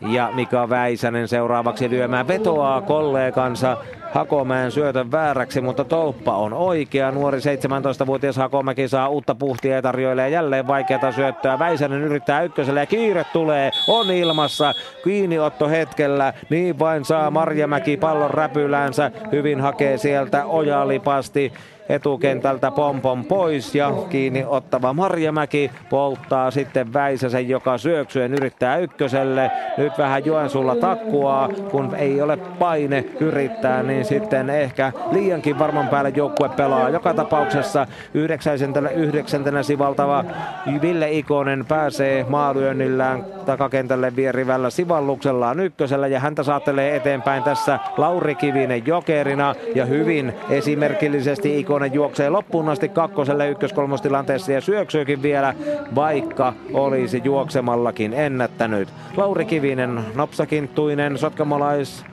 Ja 0.00 0.30
Mika 0.34 0.68
Väisänen 0.68 1.28
seuraavaksi 1.28 1.90
lyömään 1.90 2.28
vetoaa 2.28 2.80
kollegansa 2.80 3.76
Hakomäen 4.12 4.70
syötön 4.70 5.12
vääräksi, 5.12 5.60
mutta 5.60 5.84
tolppa 5.84 6.36
on 6.36 6.52
oikea. 6.52 7.10
Nuori 7.10 7.38
17-vuotias 7.38 8.36
Hakomäki 8.36 8.88
saa 8.88 9.08
uutta 9.08 9.34
puhtia 9.34 9.74
ja 9.74 9.82
tarjoilee 9.82 10.30
jälleen 10.30 10.66
vaikeata 10.66 11.12
syöttöä. 11.12 11.58
Väisänen 11.58 12.02
yrittää 12.02 12.42
ykköselle 12.42 12.80
ja 12.80 12.86
kiire 12.86 13.24
tulee, 13.32 13.70
on 13.88 14.10
ilmassa. 14.10 14.74
Kiinniotto 15.04 15.68
hetkellä, 15.68 16.32
niin 16.50 16.78
vain 16.78 17.04
saa 17.04 17.30
Marjamäki 17.30 17.96
pallon 17.96 18.30
räpylänsä. 18.30 19.10
Hyvin 19.32 19.60
hakee 19.60 19.98
sieltä 19.98 20.44
ojalipasti 20.44 21.52
etukentältä 21.90 22.70
pompon 22.70 23.24
pois 23.24 23.74
ja 23.74 23.92
kiinni 24.10 24.44
ottava 24.48 24.92
Marjamäki 24.92 25.70
polttaa 25.90 26.50
sitten 26.50 26.92
Väisäsen, 26.92 27.48
joka 27.48 27.78
syöksyen 27.78 28.34
yrittää 28.34 28.76
ykköselle. 28.76 29.50
Nyt 29.78 29.98
vähän 29.98 30.24
Joensuulla 30.24 30.76
takkuaa, 30.76 31.48
kun 31.70 31.94
ei 31.94 32.22
ole 32.22 32.36
paine 32.36 33.04
yrittää, 33.20 33.82
niin 33.82 34.04
sitten 34.04 34.50
ehkä 34.50 34.92
liiankin 35.12 35.58
varman 35.58 35.88
päälle 35.88 36.12
joukkue 36.16 36.48
pelaa. 36.48 36.88
Joka 36.88 37.14
tapauksessa 37.14 37.86
yhdeksäntenä, 38.14 38.90
yhdeksäntenä 38.90 39.62
sivaltava 39.62 40.24
Ville 40.82 41.10
Ikonen 41.10 41.64
pääsee 41.68 42.26
maalyönnillään 42.28 43.24
takakentälle 43.46 44.16
vierivällä 44.16 44.70
sivalluksellaan 44.70 45.60
ykkösellä 45.60 46.06
ja 46.06 46.20
häntä 46.20 46.42
saattelee 46.42 46.96
eteenpäin 46.96 47.42
tässä 47.42 47.78
Lauri 47.96 48.34
Kivinen 48.34 48.86
jokerina 48.86 49.54
ja 49.74 49.84
hyvin 49.84 50.32
esimerkillisesti 50.50 51.60
Ikonen 51.60 51.79
Koponen 51.80 51.94
juoksee 51.94 52.30
loppuun 52.30 52.68
asti 52.68 52.88
kakkoselle 52.88 53.48
ykkös-kolmostilanteessa 53.48 54.52
ja 54.52 54.60
syöksyykin 54.60 55.22
vielä, 55.22 55.54
vaikka 55.94 56.52
olisi 56.72 57.20
juoksemallakin 57.24 58.12
ennättänyt. 58.12 58.88
Lauri 59.16 59.44
Kivinen, 59.44 60.00
nopsakinttuinen, 60.14 61.18
sotkamolais 61.18 62.04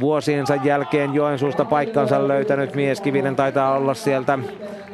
vuosiensa 0.00 0.54
jälkeen 0.54 1.14
Joensuusta 1.14 1.64
paikkansa 1.64 2.28
löytänyt 2.28 2.74
mies. 2.74 3.00
Kivinen 3.00 3.36
taitaa 3.36 3.76
olla 3.76 3.94
sieltä, 3.94 4.38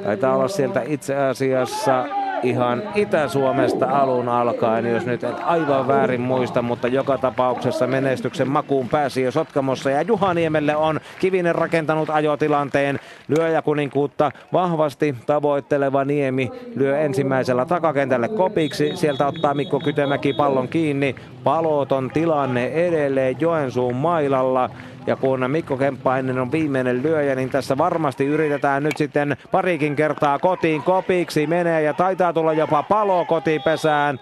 taitaa 0.05 0.37
olla 0.37 0.49
sieltä 0.49 0.83
itse 0.87 1.17
asiassa 1.17 2.05
ihan 2.45 2.83
Itä-Suomesta 2.95 3.87
alun 3.87 4.29
alkaen, 4.29 4.87
jos 4.87 5.07
nyt 5.07 5.25
en 5.25 5.45
aivan 5.45 5.89
väärin 5.89 6.21
muista, 6.21 6.63
mutta 6.63 6.89
joka 6.89 7.19
tapauksessa 7.19 7.87
menestyksen 7.87 8.49
makuun 8.49 8.89
pääsi 8.89 9.23
jo 9.23 9.31
Sotkamossa 9.31 9.91
ja 9.91 10.03
Juhaniemelle 10.03 10.77
on 10.77 11.01
Kivinen 11.19 11.55
rakentanut 11.55 12.11
ajotilanteen. 12.11 12.99
Lyöjäkuninkuutta 13.29 14.31
vahvasti 14.53 15.15
tavoitteleva 15.27 16.05
Niemi 16.05 16.51
lyö 16.77 17.01
ensimmäisellä 17.01 17.67
takakentälle 17.67 18.29
kopiksi. 18.29 18.93
Sieltä 18.95 19.27
ottaa 19.27 19.55
Mikko 19.55 19.81
Kytemäki 19.81 20.33
pallon 20.33 20.69
kiinni. 20.69 21.15
Paloton 21.45 22.11
tilanne 22.11 22.67
edelleen 22.67 23.37
Joensuun 23.41 23.97
mailalla. 23.97 24.71
Ja 25.07 25.17
kun 25.17 25.51
Mikko 25.51 25.77
Kemppainen 25.77 26.39
on 26.39 26.53
viimeinen 26.53 27.03
lyöjä, 27.03 27.35
niin 27.35 27.51
tässä 27.51 27.79
varmasti 27.79 28.27
yritetään 28.27 28.83
nyt 28.83 28.97
sitten 28.97 29.37
parikin 29.51 29.97
kertaa 29.97 30.39
kotiin 30.39 30.83
kopiksi 30.83 31.47
menee 31.47 31.83
ja 31.83 31.95
taitaa 31.95 32.33
tulla 32.33 32.53
jopa 32.53 32.83
palo 32.83 33.25
kotipesään. 33.25 34.21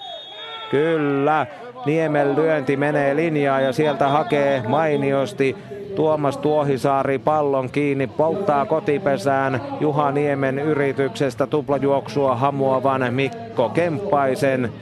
Kyllä, 0.71 1.47
Niemen 1.87 2.37
lyönti 2.37 2.77
menee 2.77 3.17
linjaa 3.17 3.61
ja 3.61 3.73
sieltä 3.73 4.09
hakee 4.09 4.63
mainiosti 4.69 5.57
Tuomas 5.97 6.37
Tuohisaari 6.37 7.19
pallon 7.19 7.71
kiinni, 7.71 8.07
polttaa 8.07 8.67
kotipesään 8.67 9.61
Juha 9.81 10.13
Niemen 10.13 10.59
yrityksestä 10.59 11.47
tuplajuoksua 11.47 12.37
hamuavan 12.37 13.15
Mikko 13.15 13.69
Kemppaisen. 13.69 14.73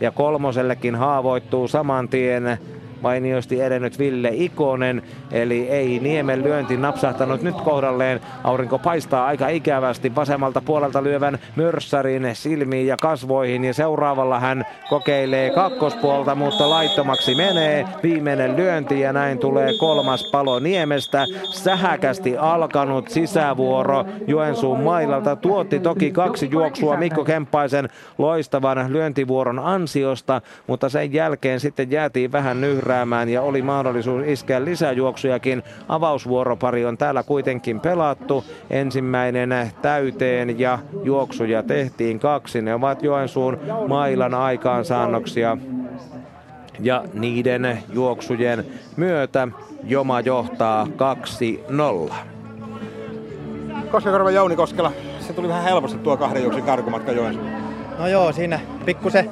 Ja 0.00 0.10
kolmosellekin 0.10 0.94
haavoittuu 0.94 1.68
saman 1.68 2.08
tien 2.08 2.58
mainiosti 3.00 3.60
edennyt 3.60 3.98
Ville 3.98 4.30
Ikonen. 4.32 5.02
Eli 5.32 5.68
ei 5.68 5.98
Niemen 5.98 6.44
lyönti 6.44 6.76
napsahtanut 6.76 7.42
nyt 7.42 7.60
kohdalleen. 7.60 8.20
Aurinko 8.44 8.78
paistaa 8.78 9.26
aika 9.26 9.48
ikävästi 9.48 10.14
vasemmalta 10.14 10.60
puolelta 10.60 11.02
lyövän 11.02 11.38
Mörssärin 11.56 12.30
silmiin 12.32 12.86
ja 12.86 12.96
kasvoihin. 13.02 13.64
Ja 13.64 13.74
seuraavalla 13.74 14.40
hän 14.40 14.64
kokeilee 14.88 15.50
kakkospuolta, 15.50 16.34
mutta 16.34 16.70
laittomaksi 16.70 17.34
menee. 17.34 17.84
Viimeinen 18.02 18.56
lyönti 18.56 19.00
ja 19.00 19.12
näin 19.12 19.38
tulee 19.38 19.70
kolmas 19.78 20.30
palo 20.32 20.58
Niemestä. 20.58 21.24
Sähäkästi 21.50 22.36
alkanut 22.36 23.08
sisävuoro 23.08 24.04
Joensuun 24.26 24.80
mailalta 24.80 25.36
tuotti 25.36 25.80
toki 25.80 26.10
kaksi 26.10 26.48
juoksua 26.52 26.96
Mikko 26.96 27.24
Kemppaisen 27.24 27.88
loistavan 28.18 28.92
lyöntivuoron 28.92 29.58
ansiosta, 29.58 30.40
mutta 30.66 30.88
sen 30.88 31.12
jälkeen 31.12 31.60
sitten 31.60 31.90
jäätiin 31.90 32.32
vähän 32.32 32.60
nyhrä 32.60 32.87
jyräämään 32.88 33.28
ja 33.28 33.42
oli 33.42 33.62
mahdollisuus 33.62 34.26
iskeä 34.26 34.64
lisäjuoksujakin. 34.64 35.62
Avausvuoropari 35.88 36.86
on 36.86 36.98
täällä 36.98 37.22
kuitenkin 37.22 37.80
pelattu. 37.80 38.44
Ensimmäinen 38.70 39.50
täyteen 39.82 40.58
ja 40.60 40.78
juoksuja 41.02 41.62
tehtiin 41.62 42.18
kaksi. 42.18 42.62
Ne 42.62 42.74
ovat 42.74 43.02
Joensuun 43.02 43.58
mailan 43.88 44.34
aikaansaannoksia 44.34 45.56
ja 46.80 47.04
niiden 47.14 47.78
juoksujen 47.92 48.66
myötä 48.96 49.48
Joma 49.84 50.20
johtaa 50.20 50.86
2-0. 52.10 52.14
Koskenkorva 53.90 54.30
Jouni 54.30 54.56
Koskela, 54.56 54.92
se 55.20 55.32
tuli 55.32 55.48
vähän 55.48 55.64
helposti 55.64 55.98
tuo 55.98 56.16
kahden 56.16 56.42
juoksin 56.42 56.64
karkumatka 56.64 57.12
Joensuun. 57.12 57.67
No 57.98 58.08
joo, 58.08 58.32
siinä 58.32 58.60
pikkusen 58.84 59.30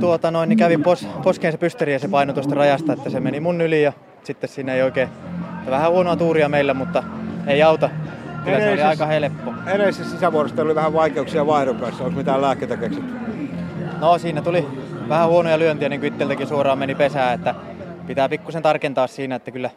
tuota 0.00 0.30
noin, 0.30 0.48
niin 0.48 0.58
kävin 0.58 0.82
pos, 0.82 1.08
poskeen 1.22 1.52
se 1.52 1.58
pysteri 1.58 1.92
ja 1.92 1.98
se 1.98 2.08
paino 2.08 2.32
tuosta 2.32 2.54
rajasta, 2.54 2.92
että 2.92 3.10
se 3.10 3.20
meni 3.20 3.40
mun 3.40 3.60
yli 3.60 3.82
ja 3.82 3.92
sitten 4.24 4.50
siinä 4.50 4.74
ei 4.74 4.82
oikein, 4.82 5.08
vähän 5.70 5.90
huonoa 5.90 6.16
tuuria 6.16 6.48
meillä, 6.48 6.74
mutta 6.74 7.02
ei 7.46 7.62
auta. 7.62 7.90
Kyllä 8.44 8.60
se 8.60 8.72
oli 8.72 8.82
aika 8.82 9.06
helppo. 9.06 9.54
Edellisessä 9.66 10.14
sisävuorossa 10.14 10.62
oli 10.62 10.74
vähän 10.74 10.92
vaikeuksia 10.92 11.46
vaihdon 11.46 11.76
kanssa, 11.76 12.04
onko 12.04 12.16
mitään 12.16 12.42
lääkkeitä 12.42 12.76
keksitty? 12.76 13.12
No 14.00 14.18
siinä 14.18 14.42
tuli 14.42 14.66
vähän 15.08 15.28
huonoja 15.28 15.58
lyöntiä, 15.58 15.88
niin 15.88 16.00
kuin 16.00 16.12
itseltäkin 16.12 16.46
suoraan 16.46 16.78
meni 16.78 16.94
pesään, 16.94 17.34
että 17.34 17.54
pitää 18.06 18.28
pikkusen 18.28 18.62
tarkentaa 18.62 19.06
siinä, 19.06 19.34
että 19.34 19.50
kyllä 19.50 19.70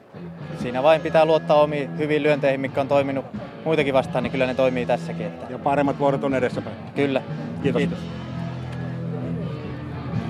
siinä 0.62 0.84
vain 0.84 1.02
pitää 1.02 1.26
luottaa 1.26 1.62
omiin 1.62 1.98
hyviin 1.98 2.24
lyönteihin, 2.24 2.60
mikä 2.60 2.82
on 2.82 2.88
toiminut 2.88 3.26
muitakin 3.66 3.94
vastaan, 3.94 4.24
niin 4.24 4.32
kyllä 4.32 4.46
ne 4.46 4.54
toimii 4.54 4.86
tässäkin. 4.86 5.26
Että... 5.26 5.46
Ja 5.50 5.60
paremmat 5.60 6.00
vuorot 6.00 6.24
on 6.24 6.36
edessäpäin. 6.36 6.76
Kyllä. 6.96 7.22
Kiitos. 7.64 7.80
Kiitos. 7.80 8.00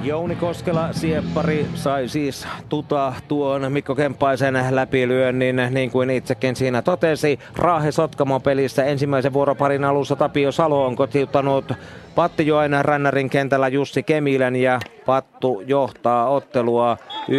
Jouni 0.04 0.36
Koskela 0.36 0.94
Sieppari 0.94 1.68
sai 1.76 2.08
siis 2.08 2.48
tuta 2.70 3.14
tuon 3.28 3.72
Mikko 3.72 3.96
Kemppaisen 3.96 4.60
läpilyönnin, 4.70 5.62
niin 5.70 5.92
kuin 5.92 6.10
itsekin 6.10 6.56
siinä 6.56 6.82
totesi. 6.82 7.40
Raahe 7.56 7.92
Sotkamo 7.92 8.40
pelissä 8.40 8.84
ensimmäisen 8.84 9.34
vuoroparin 9.34 9.84
alussa 9.84 10.16
Tapio 10.16 10.52
Salo 10.52 10.86
on 10.86 10.96
kotiuttanut 10.96 11.74
Pattijoen 12.16 12.86
Rännärin 12.86 13.30
kentällä 13.30 13.68
Jussi 13.68 14.04
Kemilän 14.04 14.56
ja 14.56 14.80
Pattu 15.06 15.64
johtaa 15.66 16.30
ottelua 16.30 16.98
1-0 17.30 17.34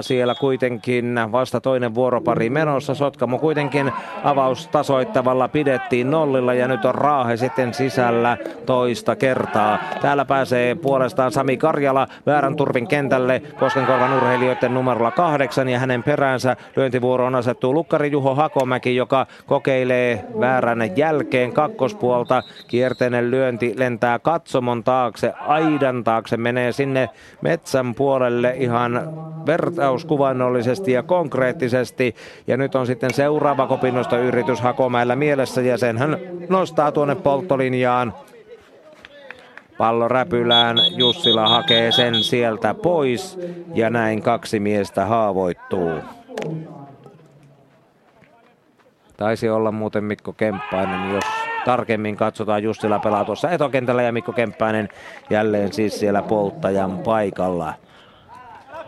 siellä 0.00 0.34
kuitenkin 0.34 1.20
vasta 1.32 1.60
toinen 1.60 1.94
vuoropari 1.94 2.50
menossa. 2.50 2.94
Sotkamo 2.94 3.38
kuitenkin 3.38 3.92
avaustasoittavalla 4.24 5.48
pidettiin 5.48 6.10
nollilla 6.10 6.54
ja 6.54 6.68
nyt 6.68 6.84
on 6.84 6.94
Raahe 6.94 7.36
sitten 7.36 7.74
sisällä 7.74 8.36
toista 8.66 9.16
kertaa. 9.16 9.78
Täällä 10.00 10.24
pääsee 10.24 10.74
puolestaan 10.74 11.32
Sami 11.32 11.56
Karjala 11.56 12.06
väärän 12.26 12.56
turvin 12.56 12.88
kentälle 12.88 13.42
Koskenkorvan 13.58 14.16
urheilijoiden 14.16 14.74
numerolla 14.74 15.10
kahdeksan 15.10 15.68
ja 15.68 15.78
hänen 15.78 16.02
peräänsä 16.02 16.56
lyöntivuoroon 16.76 17.34
asettuu 17.34 17.74
Lukkari 17.74 18.10
Juho 18.10 18.34
Hakomäki, 18.34 18.96
joka 18.96 19.26
kokeilee 19.46 20.24
väärän 20.40 20.96
jälkeen 20.96 21.52
kakkospuolta. 21.52 22.42
Kierteinen 22.68 23.30
lyönti 23.30 23.57
lentää 23.76 24.18
katsomon 24.18 24.84
taakse, 24.84 25.32
aidan 25.32 26.04
taakse, 26.04 26.36
menee 26.36 26.72
sinne 26.72 27.08
metsän 27.40 27.94
puolelle 27.94 28.54
ihan 28.56 29.12
vertauskuvannollisesti 29.46 30.92
ja 30.92 31.02
konkreettisesti. 31.02 32.14
Ja 32.46 32.56
nyt 32.56 32.74
on 32.74 32.86
sitten 32.86 33.14
seuraava 33.14 33.66
kopinnostoyritys 33.66 34.60
Hakomäellä 34.60 35.16
mielessä 35.16 35.60
ja 35.60 35.78
sen 35.78 35.98
hän 35.98 36.18
nostaa 36.48 36.92
tuonne 36.92 37.14
polttolinjaan. 37.14 38.14
Pallo 39.78 40.08
räpylään, 40.08 40.76
Jussila 40.96 41.48
hakee 41.48 41.92
sen 41.92 42.14
sieltä 42.14 42.74
pois 42.74 43.38
ja 43.74 43.90
näin 43.90 44.22
kaksi 44.22 44.60
miestä 44.60 45.06
haavoittuu. 45.06 45.92
Taisi 49.16 49.48
olla 49.48 49.72
muuten 49.72 50.04
Mikko 50.04 50.32
Kemppainen, 50.32 51.14
jos 51.14 51.24
tarkemmin 51.68 52.16
katsotaan. 52.16 52.62
Jussila 52.62 52.98
pelaa 52.98 53.24
tuossa 53.24 53.50
etokentällä 53.50 54.02
ja 54.02 54.12
Mikko 54.12 54.32
Kemppainen 54.32 54.88
jälleen 55.30 55.72
siis 55.72 56.00
siellä 56.00 56.22
polttajan 56.22 56.98
paikalla. 56.98 57.74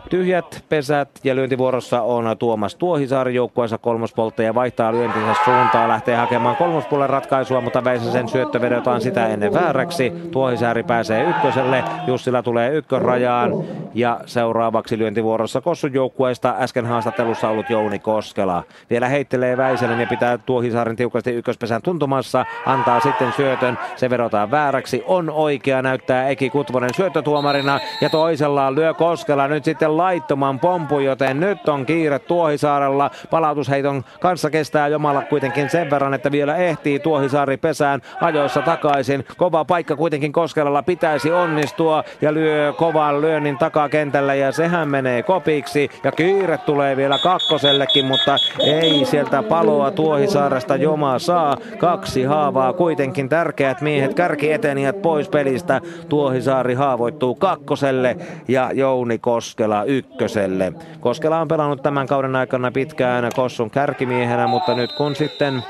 Tyhjät 0.09 0.63
pesät 0.69 1.09
ja 1.23 1.35
lyöntivuorossa 1.35 2.01
on 2.01 2.37
Tuomas 2.39 2.75
Tuohisaari 2.75 3.35
joukkueensa 3.35 3.77
kolmospolttaja 3.77 4.55
vaihtaa 4.55 4.91
lyöntinsä 4.91 5.35
suuntaan, 5.45 5.89
lähtee 5.89 6.15
hakemaan 6.15 6.55
kolmospuolen 6.55 7.09
ratkaisua, 7.09 7.61
mutta 7.61 7.83
Väisäsen 7.83 8.27
syöttö 8.29 8.61
vedotaan 8.61 9.01
sitä 9.01 9.27
ennen 9.27 9.53
vääräksi. 9.53 10.13
Tuohisaari 10.31 10.83
pääsee 10.83 11.23
ykköselle, 11.23 11.83
Jussila 12.07 12.43
tulee 12.43 12.73
ykkösrajaan 12.73 13.51
ja 13.93 14.19
seuraavaksi 14.25 14.97
lyöntivuorossa 14.97 15.61
Kossun 15.61 15.93
joukkueesta 15.93 16.55
äsken 16.59 16.85
haastattelussa 16.85 17.49
ollut 17.49 17.69
Jouni 17.69 17.99
Koskela. 17.99 18.63
Vielä 18.89 19.07
heittelee 19.07 19.57
Väisänen 19.57 19.99
ja 19.99 20.07
pitää 20.07 20.37
Tuohisaarin 20.37 20.95
tiukasti 20.95 21.31
ykköspesän 21.31 21.81
tuntumassa, 21.81 22.45
antaa 22.65 22.99
sitten 22.99 23.33
syötön, 23.33 23.77
se 23.95 24.09
vedotaan 24.09 24.51
vääräksi, 24.51 25.03
on 25.07 25.29
oikea, 25.29 25.81
näyttää 25.81 26.29
Eki 26.29 26.49
Kutvonen 26.49 26.93
syöttötuomarina 26.95 27.79
ja 28.01 28.09
toisella 28.09 28.75
lyö 28.75 28.93
Koskela 28.93 29.47
nyt 29.47 29.63
sitten 29.63 29.90
laittoman 29.97 30.59
pompu, 30.59 30.99
joten 30.99 31.39
nyt 31.39 31.69
on 31.69 31.85
kiire 31.85 32.19
Tuohisaarella. 32.19 33.11
Palautusheiton 33.29 34.03
kanssa 34.19 34.49
kestää 34.49 34.87
Jomala 34.87 35.21
kuitenkin 35.21 35.69
sen 35.69 35.89
verran, 35.89 36.13
että 36.13 36.31
vielä 36.31 36.55
ehtii 36.55 36.99
Tuohisaari 36.99 37.57
pesään 37.57 38.01
ajoissa 38.21 38.61
takaisin. 38.61 39.25
Kova 39.37 39.65
paikka 39.65 39.95
kuitenkin 39.95 40.31
Koskelalla 40.31 40.83
pitäisi 40.83 41.31
onnistua 41.31 42.03
ja 42.21 42.33
lyö 42.33 42.73
kovan 42.73 43.21
lyönnin 43.21 43.57
takakentällä 43.57 44.33
ja 44.33 44.51
sehän 44.51 44.89
menee 44.89 45.23
kopiksi. 45.23 45.89
Ja 46.03 46.11
kiire 46.11 46.57
tulee 46.57 46.97
vielä 46.97 47.19
kakkosellekin, 47.23 48.05
mutta 48.05 48.37
ei 48.59 49.05
sieltä 49.05 49.43
paloa 49.43 49.91
Tuohisaaresta 49.91 50.75
Joma 50.75 51.19
saa. 51.19 51.57
Kaksi 51.77 52.23
haavaa 52.23 52.73
kuitenkin 52.73 53.29
tärkeät 53.29 53.81
miehet 53.81 54.13
kärkietenijät 54.13 55.01
pois 55.01 55.29
pelistä. 55.29 55.81
Tuohisaari 56.09 56.73
haavoittuu 56.73 57.35
kakkoselle 57.35 58.17
ja 58.47 58.69
Jouni 58.73 59.17
Koskela 59.19 59.80
ykköselle. 59.83 60.73
Koskela 60.99 61.41
on 61.41 61.47
pelannut 61.47 61.83
tämän 61.83 62.07
kauden 62.07 62.35
aikana 62.35 62.71
pitkään 62.71 63.29
Kossun 63.35 63.69
kärkimiehenä, 63.69 64.47
mutta 64.47 64.75
nyt 64.75 64.91
kun 64.91 65.15
sitten 65.15 65.63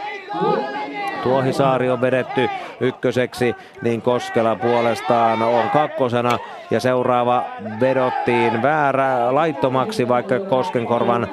Tuohisaari 1.24 1.90
on 1.90 2.02
vedetty 2.02 2.50
ykköseksi, 2.80 3.56
niin 3.82 4.02
Koskela 4.02 4.56
puolestaan 4.56 5.42
on 5.42 5.70
kakkosena 5.70 6.40
ja 6.72 6.80
seuraava 6.80 7.46
vedottiin 7.80 8.62
väärä 8.62 9.36
laittomaksi, 9.36 10.08
vaikka 10.08 10.40
Koskenkorvan 10.40 11.28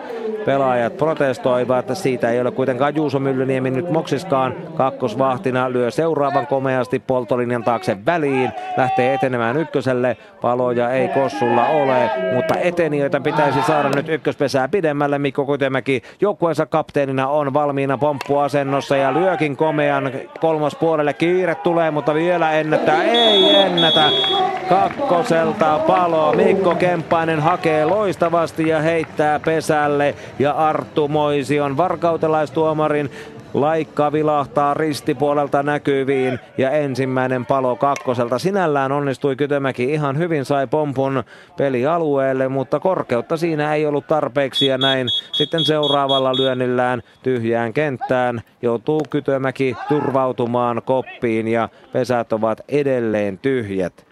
pelaajat 0.49 0.97
protestoivat. 0.97 1.87
Siitä 1.93 2.31
ei 2.31 2.41
ole 2.41 2.51
kuitenkaan 2.51 2.95
Juuso 2.95 3.19
Myllyniemi 3.19 3.71
nyt 3.71 3.91
moksiskaan. 3.91 4.55
Kakkosvahtina 4.77 5.73
lyö 5.73 5.91
seuraavan 5.91 6.47
komeasti 6.47 6.99
poltolinjan 6.99 7.65
taakse 7.65 7.97
väliin. 8.07 8.51
Lähtee 8.77 9.15
etenemään 9.15 9.57
ykköselle. 9.57 10.17
Paloja 10.41 10.91
ei 10.91 11.09
Kossulla 11.09 11.67
ole, 11.67 12.11
mutta 12.35 12.55
etenijöitä 12.55 13.21
pitäisi 13.21 13.63
saada 13.63 13.89
nyt 13.89 14.09
ykköspesää 14.09 14.69
pidemmälle. 14.69 15.19
Mikko 15.19 15.47
Kutemäki 15.47 16.03
joukkueensa 16.21 16.67
kapteenina 16.67 17.29
on 17.29 17.55
valmiina 17.55 17.99
pomppuasennossa 17.99 18.97
ja 18.97 19.15
lyökin 19.15 19.57
komean 19.57 20.13
kolmas 20.41 20.77
puolelle. 20.77 21.13
Kiire 21.13 21.55
tulee, 21.55 21.91
mutta 21.91 22.15
vielä 22.15 22.53
ennättää. 22.53 23.03
Ei 23.03 23.55
ennätä. 23.55 24.11
Kakkoselta 24.69 25.81
palo. 25.87 26.33
Mikko 26.33 26.75
Kemppainen 26.75 27.41
hakee 27.41 27.85
loistavasti 27.85 28.69
ja 28.69 28.81
heittää 28.81 29.41
pesälle 29.41 30.15
ja 30.39 30.53
Arttu 30.53 31.09
Moision 31.09 31.77
varkautelaistuomarin 31.77 33.11
Laikka 33.55 34.13
vilahtaa 34.13 34.75
ristipuolelta 34.75 35.63
näkyviin 35.63 36.39
ja 36.59 36.71
ensimmäinen 36.71 37.47
palo 37.47 37.77
kakkoselta. 37.77 38.39
Sinällään 38.39 38.93
onnistui 38.93 39.37
Kytömäki 39.37 39.85
ihan 39.85 40.19
hyvin, 40.19 40.45
sai 40.45 40.67
pompun 40.67 41.25
pelialueelle, 41.57 42.49
mutta 42.49 42.81
korkeutta 42.81 43.37
siinä 43.37 43.75
ei 43.75 43.87
ollut 43.87 44.07
tarpeeksi 44.07 44.67
ja 44.67 44.79
näin 44.79 45.09
sitten 45.33 45.65
seuraavalla 45.65 46.37
lyönnillään 46.37 47.03
tyhjään 47.23 47.73
kenttään 47.73 48.41
joutuu 48.63 49.03
Kytömäki 49.11 49.77
turvautumaan 49.89 50.83
koppiin 50.85 51.49
ja 51.49 51.69
pesät 51.93 52.33
ovat 52.33 52.61
edelleen 52.69 53.39
tyhjät. 53.39 54.08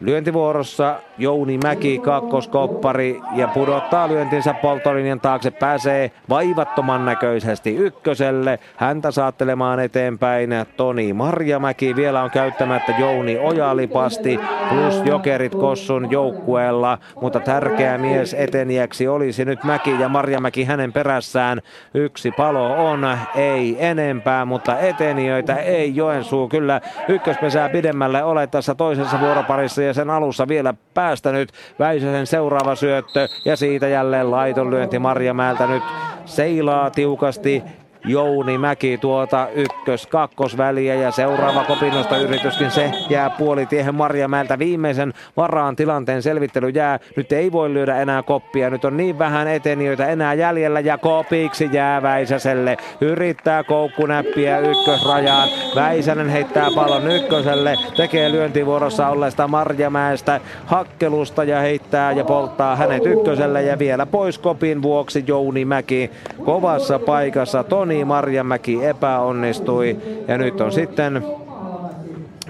Lyöntivuorossa 0.00 0.96
Jouni 1.18 1.58
Mäki 1.58 1.98
kakkoskoppari 1.98 3.20
ja 3.34 3.48
pudottaa 3.48 4.08
lyöntinsä 4.08 4.54
poltolinjan 4.54 5.20
taakse. 5.20 5.50
Pääsee 5.50 6.10
vaivattoman 6.28 7.04
näköisesti 7.04 7.76
ykköselle. 7.76 8.58
Häntä 8.76 9.10
saattelemaan 9.10 9.80
eteenpäin 9.80 10.50
Toni 10.76 11.12
Marjamäki. 11.12 11.96
Vielä 11.96 12.22
on 12.22 12.30
käyttämättä 12.30 12.92
Jouni 12.98 13.38
Ojalipasti 13.38 14.40
plus 14.68 15.02
Jokerit 15.04 15.54
Kossun 15.54 16.10
joukkueella. 16.10 16.98
Mutta 17.20 17.40
tärkeä 17.40 17.98
mies 17.98 18.34
eteniäksi 18.34 19.08
olisi 19.08 19.44
nyt 19.44 19.64
Mäki 19.64 20.00
ja 20.00 20.08
Marjamäki 20.08 20.64
hänen 20.64 20.92
perässään. 20.92 21.62
Yksi 21.94 22.30
palo 22.30 22.90
on, 22.90 23.18
ei 23.34 23.76
enempää, 23.78 24.44
mutta 24.44 24.78
eteniöitä 24.78 25.54
ei 25.54 25.96
Joensuu 25.96 26.48
kyllä 26.48 26.80
ykköspesää 27.08 27.68
pidemmälle 27.68 28.24
ole 28.24 28.46
tässä 28.46 28.74
toisessa 28.74 29.20
vuoroparissa 29.20 29.85
ja 29.86 29.94
sen 29.94 30.10
alussa 30.10 30.48
vielä 30.48 30.74
päästänyt. 30.94 31.52
Väisäsen 31.78 32.26
seuraava 32.26 32.74
syöttö 32.74 33.28
ja 33.44 33.56
siitä 33.56 33.88
jälleen 33.88 34.30
laitonlyönti 34.30 34.98
Marjamäeltä 34.98 35.66
nyt 35.66 35.82
seilaa 36.24 36.90
tiukasti 36.90 37.62
Jouni 38.06 38.58
Mäki 38.58 38.98
tuota 38.98 39.48
ykkös-kakkosväliä 39.54 40.94
ja 40.94 41.10
seuraava 41.10 41.64
kopinnosta 41.64 42.16
yrityskin 42.16 42.70
se 42.70 42.90
jää 43.10 43.30
puolitiehen 43.30 43.94
Marjamäeltä 43.94 44.58
viimeisen 44.58 45.14
varaan 45.36 45.76
tilanteen 45.76 46.22
selvittely 46.22 46.68
jää. 46.68 46.98
Nyt 47.16 47.32
ei 47.32 47.52
voi 47.52 47.74
lyödä 47.74 47.96
enää 47.96 48.22
koppia, 48.22 48.70
nyt 48.70 48.84
on 48.84 48.96
niin 48.96 49.18
vähän 49.18 49.48
etenijöitä 49.48 50.06
enää 50.06 50.34
jäljellä 50.34 50.80
ja 50.80 50.98
kopiksi 50.98 51.68
jää 51.72 52.02
Väisäselle. 52.02 52.76
Yrittää 53.00 53.64
koukkunäppiä 53.64 54.58
ykkösrajaan. 54.58 55.48
Väisänen 55.74 56.28
heittää 56.28 56.68
pallon 56.74 57.10
ykköselle, 57.10 57.76
tekee 57.96 58.32
lyöntivuorossa 58.32 59.08
olleesta 59.08 59.48
Marjamäestä 59.48 60.40
hakkelusta 60.66 61.44
ja 61.44 61.60
heittää 61.60 62.12
ja 62.12 62.24
polttaa 62.24 62.76
hänet 62.76 63.06
ykköselle 63.06 63.62
ja 63.62 63.78
vielä 63.78 64.06
pois 64.06 64.38
kopin 64.38 64.82
vuoksi 64.82 65.24
Jouni 65.26 65.64
Mäki 65.64 66.10
kovassa 66.44 66.98
paikassa. 66.98 67.64
Toni 67.64 67.95
Joni 67.96 68.04
Marjamäki 68.04 68.84
epäonnistui 68.84 69.96
ja 70.28 70.38
nyt 70.38 70.60
on 70.60 70.72
sitten 70.72 71.26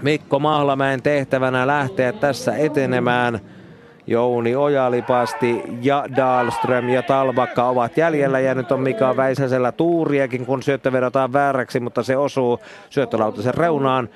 Mikko 0.03 0.39
Mahlamäen 0.39 1.03
tehtävänä 1.03 1.67
lähteä 1.67 2.13
tässä 2.13 2.57
etenemään. 2.57 3.41
Jouni 4.07 4.57
Ojalipasti 4.57 5.63
ja 5.83 6.05
Dahlström 6.17 6.89
ja 6.89 7.03
Talbakka 7.03 7.69
ovat 7.69 7.97
jäljellä 7.97 8.41
ja 8.41 8.55
nyt 8.55 8.73
on 8.73 8.81
Mika 8.81 9.17
Väisäsellä 9.17 9.73
tuuriakin, 9.73 10.47
kun 10.47 10.63
syöttö 10.63 10.93
vedotaan 10.93 11.33
vääräksi, 11.33 11.81
mutta 11.81 12.03
se 12.03 12.17
osuu 12.17 12.59
syöttölautasen 12.91 13.55
reunaan. 13.55 14.09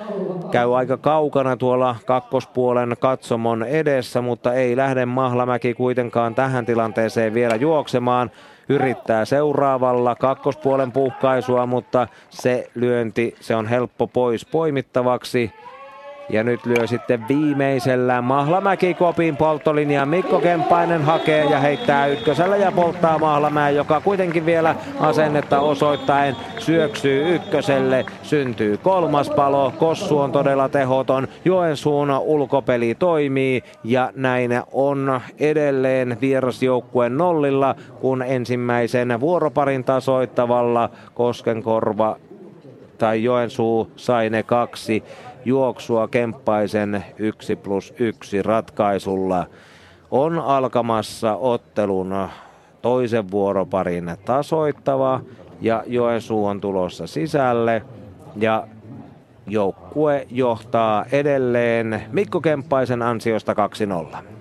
Käy 0.51 0.77
aika 0.77 0.97
kaukana 0.97 1.57
tuolla 1.57 1.97
kakkospuolen 2.07 2.97
katsomon 3.01 3.63
edessä, 3.63 4.21
mutta 4.21 4.55
ei 4.55 4.77
lähde 4.77 5.07
Mahlamäki 5.07 5.75
kuitenkaan 5.75 6.35
tähän 6.35 6.67
tilanteeseen 6.67 7.35
vielä 7.35 7.55
juoksemaan 7.55 8.31
yrittää 8.71 9.25
seuraavalla 9.25 10.15
kakkospuolen 10.15 10.93
puhkaisua, 10.93 11.67
mutta 11.67 12.09
se 12.31 12.71
lyönti, 12.75 13.35
se 13.41 13.57
on 13.57 13.67
helppo 13.67 14.07
pois 14.07 14.47
poimittavaksi. 14.47 15.53
Ja 16.33 16.45
nyt 16.45 16.67
lyö 16.67 16.87
sitten 16.87 17.29
viimeisellä 17.29 18.23
Mahlamäki 18.23 18.95
kopin 18.95 19.37
polttolinja. 19.37 20.07
Mikko 20.07 20.41
Kempainen 20.41 21.03
hakee 21.03 21.45
ja 21.45 21.61
heittää 21.61 22.07
ykkösellä 22.07 22.57
ja 22.57 22.73
polttaa 22.73 23.19
Mahlamäen, 23.19 23.77
joka 23.77 24.01
kuitenkin 24.01 24.47
vielä 24.47 24.75
asennetta 25.01 25.61
osoittaen 25.61 26.37
syöksyy 26.59 27.35
ykköselle. 27.35 28.05
Syntyy 28.23 28.77
kolmas 28.77 29.31
palo. 29.31 29.73
Kossu 29.79 30.19
on 30.19 30.33
todella 30.33 30.69
tehoton. 30.69 31.29
Joensuun 31.45 32.11
ulkopeli 32.11 32.95
toimii 32.95 33.63
ja 33.85 34.13
näin 34.17 34.51
on 34.73 35.21
edelleen 35.41 36.19
vierasjoukkueen 36.21 37.17
nollilla, 37.17 37.75
kun 38.01 38.23
ensimmäisen 38.23 39.21
vuoroparin 39.21 39.85
tasoittavalla 39.85 40.91
Koskenkorva 41.15 42.17
tai 42.99 43.25
Joensuu 43.25 43.91
sai 43.97 44.31
ne 44.31 44.43
kaksi 44.43 45.05
juoksua 45.45 46.09
Kemppaisen 46.09 47.05
1 47.19 47.57
plus 47.57 47.95
1 47.99 48.43
ratkaisulla. 48.43 49.47
On 50.11 50.39
alkamassa 50.39 51.35
ottelun 51.35 52.29
toisen 52.83 53.31
vuoroparin 53.31 54.17
tasoittava 54.25 55.21
ja 55.61 55.85
Joensuu 55.87 56.47
on 56.47 56.61
tulossa 56.61 57.07
sisälle 57.07 57.83
ja 58.37 58.67
joukkue 59.47 60.27
johtaa 60.31 61.05
edelleen 61.13 62.03
Mikko 62.13 62.41
Kemppaisen 62.41 63.03
ansiosta 63.03 63.55
2-0. 64.13 64.40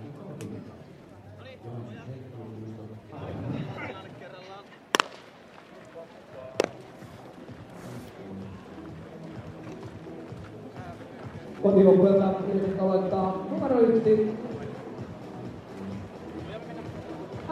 Kotijoukkueelta 11.63 12.27
aloittaa 12.79 13.45
numero 13.51 13.79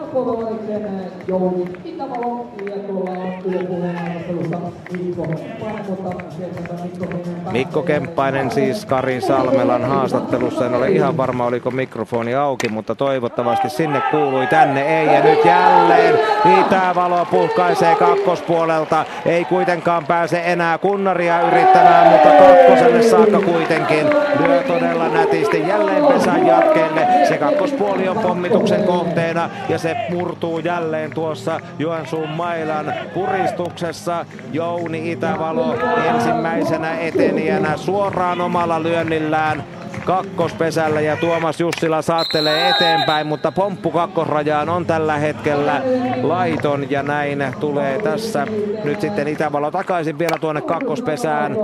yksi. 0.08 0.18
Alkuovallaisen 0.18 1.12
Jouni 1.28 1.66
Itävalo 1.86 2.48
ja 2.66 2.76
tuolla 2.88 3.12
on 3.12 3.34
ylipuheen 3.46 3.98
arvostelussa 3.98 4.58
Mikko 4.92 5.24
Kemppainen, 5.24 5.86
mutta 5.88 6.24
sieltä 6.38 6.84
Mikko 6.84 7.06
Kemppainen. 7.08 7.52
Mikko 7.52 7.82
Kemppainen 7.82 8.52
siis 8.52 8.86
Kari 8.86 9.22
Salmelan 9.22 9.86
haastattelussa. 9.86 10.66
En 10.66 10.76
ole 10.76 10.90
ihan 10.90 11.18
varma 11.18 11.46
oliko 11.46 11.72
mikrofoni 11.72 12.36
auki, 12.36 12.70
mutta 12.70 12.96
toivottavasti 12.96 13.70
sinne 13.70 14.02
kuului 14.12 14.48
tänne 14.48 15.00
ei. 15.00 15.08
Ja 15.08 15.24
nyt 15.24 15.46
jälleen 15.46 16.16
Itävalo 16.60 17.26
puhkaisee 17.32 17.96
kakkospuolelta. 17.96 19.06
Ei 19.26 19.46
kuitenkaan 19.46 20.06
pääse 20.06 20.42
enää 20.46 20.78
kunnaria 20.78 21.42
yrittämään, 21.42 22.08
mutta 22.08 22.30
kakkoselle 22.30 23.04
saakka 23.04 23.40
kuitenkin 23.40 24.08
lyö 24.40 24.64
todella 24.64 25.08
nätisti 25.10 25.68
jälleen 25.68 26.06
pesän 26.06 26.48
jatkeelle. 26.48 27.08
Se 27.28 27.38
kakkospuoli 27.38 28.08
on 28.08 28.18
pommituksen 28.18 28.84
kohteena 28.84 29.50
ja 29.70 29.78
se 29.78 29.97
murtuu 30.10 30.60
jälleen 30.60 31.12
tuossa 31.12 31.60
Joensuun 31.80 32.30
mailan 32.30 32.94
puristuksessa. 33.14 34.26
Jouni 34.52 35.12
Itävalo 35.12 35.76
ensimmäisenä 36.16 37.00
etenijänä 37.00 37.78
suoraan 37.78 38.42
omalla 38.42 38.84
lyönnillään 38.84 39.64
kakkospesällä 40.06 41.02
ja 41.02 41.18
Tuomas 41.18 41.60
Jussila 41.60 42.02
saattelee 42.02 42.70
eteenpäin, 42.70 43.28
mutta 43.28 43.52
pomppu 43.52 43.92
kakkosrajaan 43.92 44.70
on 44.70 44.86
tällä 44.86 45.18
hetkellä 45.18 45.82
laiton 46.22 46.92
ja 46.92 47.04
näin 47.04 47.46
tulee 47.60 48.02
tässä 48.02 48.48
nyt 48.84 49.02
sitten 49.02 49.28
Itävalo 49.28 49.72
takaisin 49.72 50.20
vielä 50.20 50.38
tuonne 50.42 50.62
kakkospesään. 50.62 51.56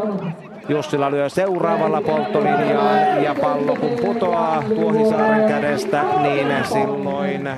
Jussila 0.69 1.11
lyö 1.11 1.29
seuraavalla 1.29 2.01
polttolinjaan 2.01 3.23
ja 3.23 3.35
pallo 3.41 3.75
kun 3.75 3.95
putoaa 4.01 4.63
Tuohisaaren 4.75 5.47
kädestä, 5.47 6.03
niin 6.21 6.47
silloin 6.63 7.49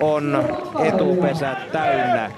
on 0.00 0.44
etupesät 0.84 1.72
täynnä. 1.72 2.30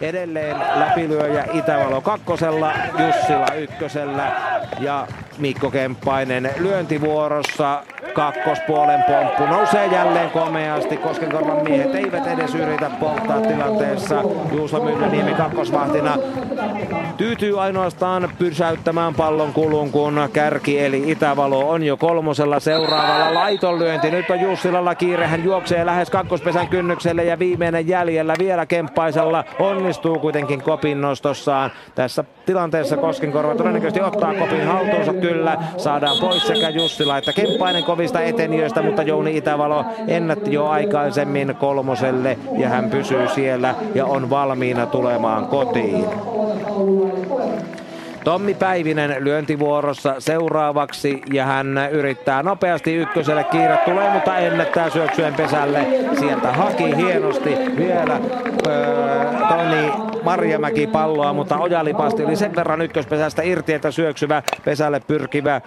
Edelleen 0.00 0.56
läpilyöjä 0.74 1.44
Itävalo 1.52 2.00
kakkosella, 2.00 2.72
Jussila 2.98 3.54
ykkösellä 3.54 4.32
ja 4.80 5.06
Mikko 5.38 5.70
Kemppainen 5.70 6.50
lyöntivuorossa 6.58 7.82
kakkospuolen 8.12 9.04
pomppu 9.04 9.46
nousee 9.46 9.86
jälleen 9.86 10.30
komeasti. 10.30 10.96
Koskenkorvan 10.96 11.64
miehet 11.64 11.94
eivät 11.94 12.26
edes 12.26 12.54
yritä 12.54 12.90
polttaa 13.00 13.40
tilanteessa. 13.40 14.22
Juuso 14.52 14.84
Myllyniemi 14.84 15.34
kakkosvahtina 15.34 16.16
tyytyy 17.16 17.62
ainoastaan 17.62 18.30
pysäyttämään 18.38 19.14
pallon 19.14 19.52
kulun, 19.52 19.90
kun 19.90 20.28
kärki 20.32 20.80
eli 20.80 21.10
Itävalo 21.10 21.70
on 21.70 21.82
jo 21.82 21.96
kolmosella 21.96 22.60
seuraavalla 22.60 23.34
laitonlyönti. 23.34 24.10
Nyt 24.10 24.30
on 24.30 24.40
Jussilalla 24.40 24.94
kiire, 24.94 25.26
hän 25.26 25.44
juoksee 25.44 25.86
lähes 25.86 26.10
kakkospesän 26.10 26.68
kynnykselle 26.68 27.24
ja 27.24 27.38
viimeinen 27.38 27.88
jäljellä 27.88 28.34
vielä 28.38 28.66
Kemppaisella 28.66 29.44
onnistuu 29.58 30.18
kuitenkin 30.18 30.62
kopin 30.62 31.00
nostossaan. 31.00 31.70
Tässä 31.94 32.24
tilanteessa 32.46 32.96
Koskenkorva 32.96 33.54
todennäköisesti 33.54 34.00
ottaa 34.00 34.34
kopin 34.34 34.66
haltuunsa 34.66 35.12
kyllä. 35.28 35.58
Saadaan 35.76 36.16
pois 36.20 36.46
sekä 36.46 36.68
Jussila 36.68 37.18
että 37.18 37.32
Kemppainen 37.32 37.84
kovista 37.84 38.20
etenijöistä, 38.20 38.82
mutta 38.82 39.02
Jouni 39.02 39.36
Itävalo 39.36 39.84
ennätti 40.06 40.52
jo 40.52 40.66
aikaisemmin 40.66 41.56
kolmoselle 41.56 42.38
ja 42.58 42.68
hän 42.68 42.90
pysyy 42.90 43.28
siellä 43.28 43.74
ja 43.94 44.06
on 44.06 44.30
valmiina 44.30 44.86
tulemaan 44.86 45.46
kotiin. 45.46 46.04
Tommi 48.24 48.54
Päivinen 48.54 49.16
lyöntivuorossa 49.24 50.14
seuraavaksi 50.18 51.22
ja 51.32 51.44
hän 51.44 51.78
yrittää 51.90 52.42
nopeasti 52.42 52.94
ykköselle. 52.94 53.44
Kiire 53.44 53.78
tulee, 53.84 54.10
mutta 54.10 54.38
ennättää 54.38 54.90
syöksyen 54.90 55.34
pesälle. 55.34 55.86
Sieltä 56.18 56.52
haki 56.52 56.96
hienosti 56.96 57.56
vielä 57.76 58.20
öö, 58.66 59.24
Toni 59.48 60.07
Marjamäki 60.22 60.86
palloa, 60.86 61.32
mutta 61.32 61.58
Ojalipasti 61.58 62.24
oli 62.24 62.36
sen 62.36 62.56
verran 62.56 62.82
ykköspesästä 62.82 63.42
irti, 63.42 63.72
että 63.72 63.90
syöksyvä 63.90 64.42
pesälle 64.64 65.00
pyrkivä 65.00 65.60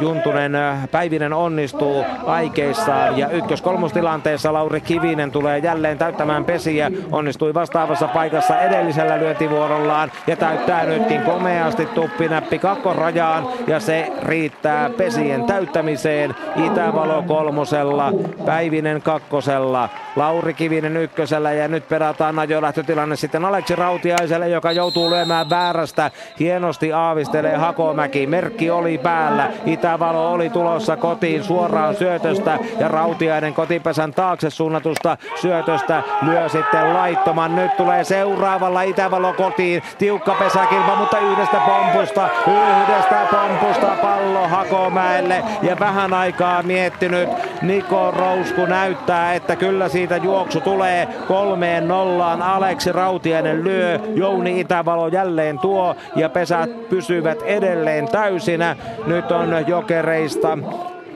Juntunen 0.00 0.54
äh, 0.54 0.88
Päivinen 0.90 1.32
onnistuu 1.32 2.04
aikeissaan 2.26 3.18
ja 3.18 3.28
ykkös-kolmostilanteessa 3.28 4.52
Lauri 4.52 4.80
Kivinen 4.80 5.30
tulee 5.30 5.58
jälleen 5.58 5.98
täyttämään 5.98 6.44
pesiä. 6.44 6.90
Onnistui 7.12 7.54
vastaavassa 7.54 8.08
paikassa 8.08 8.60
edellisellä 8.60 9.18
lyöntivuorollaan 9.18 10.12
ja 10.26 10.36
täyttää 10.36 10.86
nytkin 10.86 11.22
komeasti 11.22 11.86
tuppinäppi 11.86 12.58
kakkorajaan 12.58 13.48
ja 13.66 13.80
se 13.80 14.12
riittää 14.22 14.90
pesien 14.90 15.44
täyttämiseen. 15.44 16.34
Itävalo 16.56 17.22
kolmosella, 17.22 18.12
Päivinen 18.46 19.02
kakkosella, 19.02 19.88
Lauri 20.16 20.54
Kivinen 20.54 20.96
ykkösellä 20.96 21.52
ja 21.52 21.68
nyt 21.68 21.88
perataan 21.88 22.38
ajolähtötilanne 22.38 23.16
sitten 23.16 23.44
Aleksi 23.44 23.76
Rautiaiselle, 23.76 24.48
joka 24.48 24.72
joutuu 24.72 25.10
lyömään 25.10 25.50
väärästä. 25.50 26.10
Hienosti 26.38 26.92
aavistelee 26.92 27.56
Hakomäki. 27.56 28.26
Merkki 28.26 28.70
oli 28.70 28.98
päällä. 28.98 29.50
Itä 29.66 29.89
Itävalo 29.90 30.32
oli 30.32 30.50
tulossa 30.50 30.96
kotiin 30.96 31.44
suoraan 31.44 31.94
syötöstä 31.94 32.58
ja 32.78 32.88
Rautiainen 32.88 33.54
kotipesän 33.54 34.12
taakse 34.12 34.50
suunnatusta 34.50 35.16
syötöstä 35.40 36.02
lyö 36.22 36.48
sitten 36.48 36.94
laittoman. 36.94 37.56
Nyt 37.56 37.76
tulee 37.76 38.04
seuraavalla 38.04 38.82
Itävalo 38.82 39.32
kotiin. 39.32 39.82
Tiukka 39.98 40.34
pesäkilpa, 40.34 40.96
mutta 40.96 41.18
yhdestä 41.18 41.56
pompusta, 41.66 42.28
yhdestä 42.46 43.26
pompusta 43.30 43.86
pallo 44.02 44.48
Hakomäelle 44.48 45.42
ja 45.62 45.76
vähän 45.80 46.14
aikaa 46.14 46.62
miettinyt 46.62 47.28
Niko 47.62 48.10
Rousku 48.10 48.66
näyttää, 48.66 49.34
että 49.34 49.56
kyllä 49.56 49.88
siitä 49.88 50.16
juoksu 50.16 50.60
tulee 50.60 51.08
kolmeen 51.28 51.88
nollaan. 51.88 52.42
Aleksi 52.42 52.92
Rautiainen 52.92 53.64
lyö, 53.64 53.98
Jouni 54.14 54.60
Itävalo 54.60 55.08
jälleen 55.08 55.58
tuo 55.58 55.96
ja 56.16 56.28
pesät 56.28 56.88
pysyvät 56.88 57.42
edelleen 57.42 58.08
täysinä. 58.08 58.76
Nyt 59.06 59.32
on 59.32 59.50
jokereista 59.80 60.58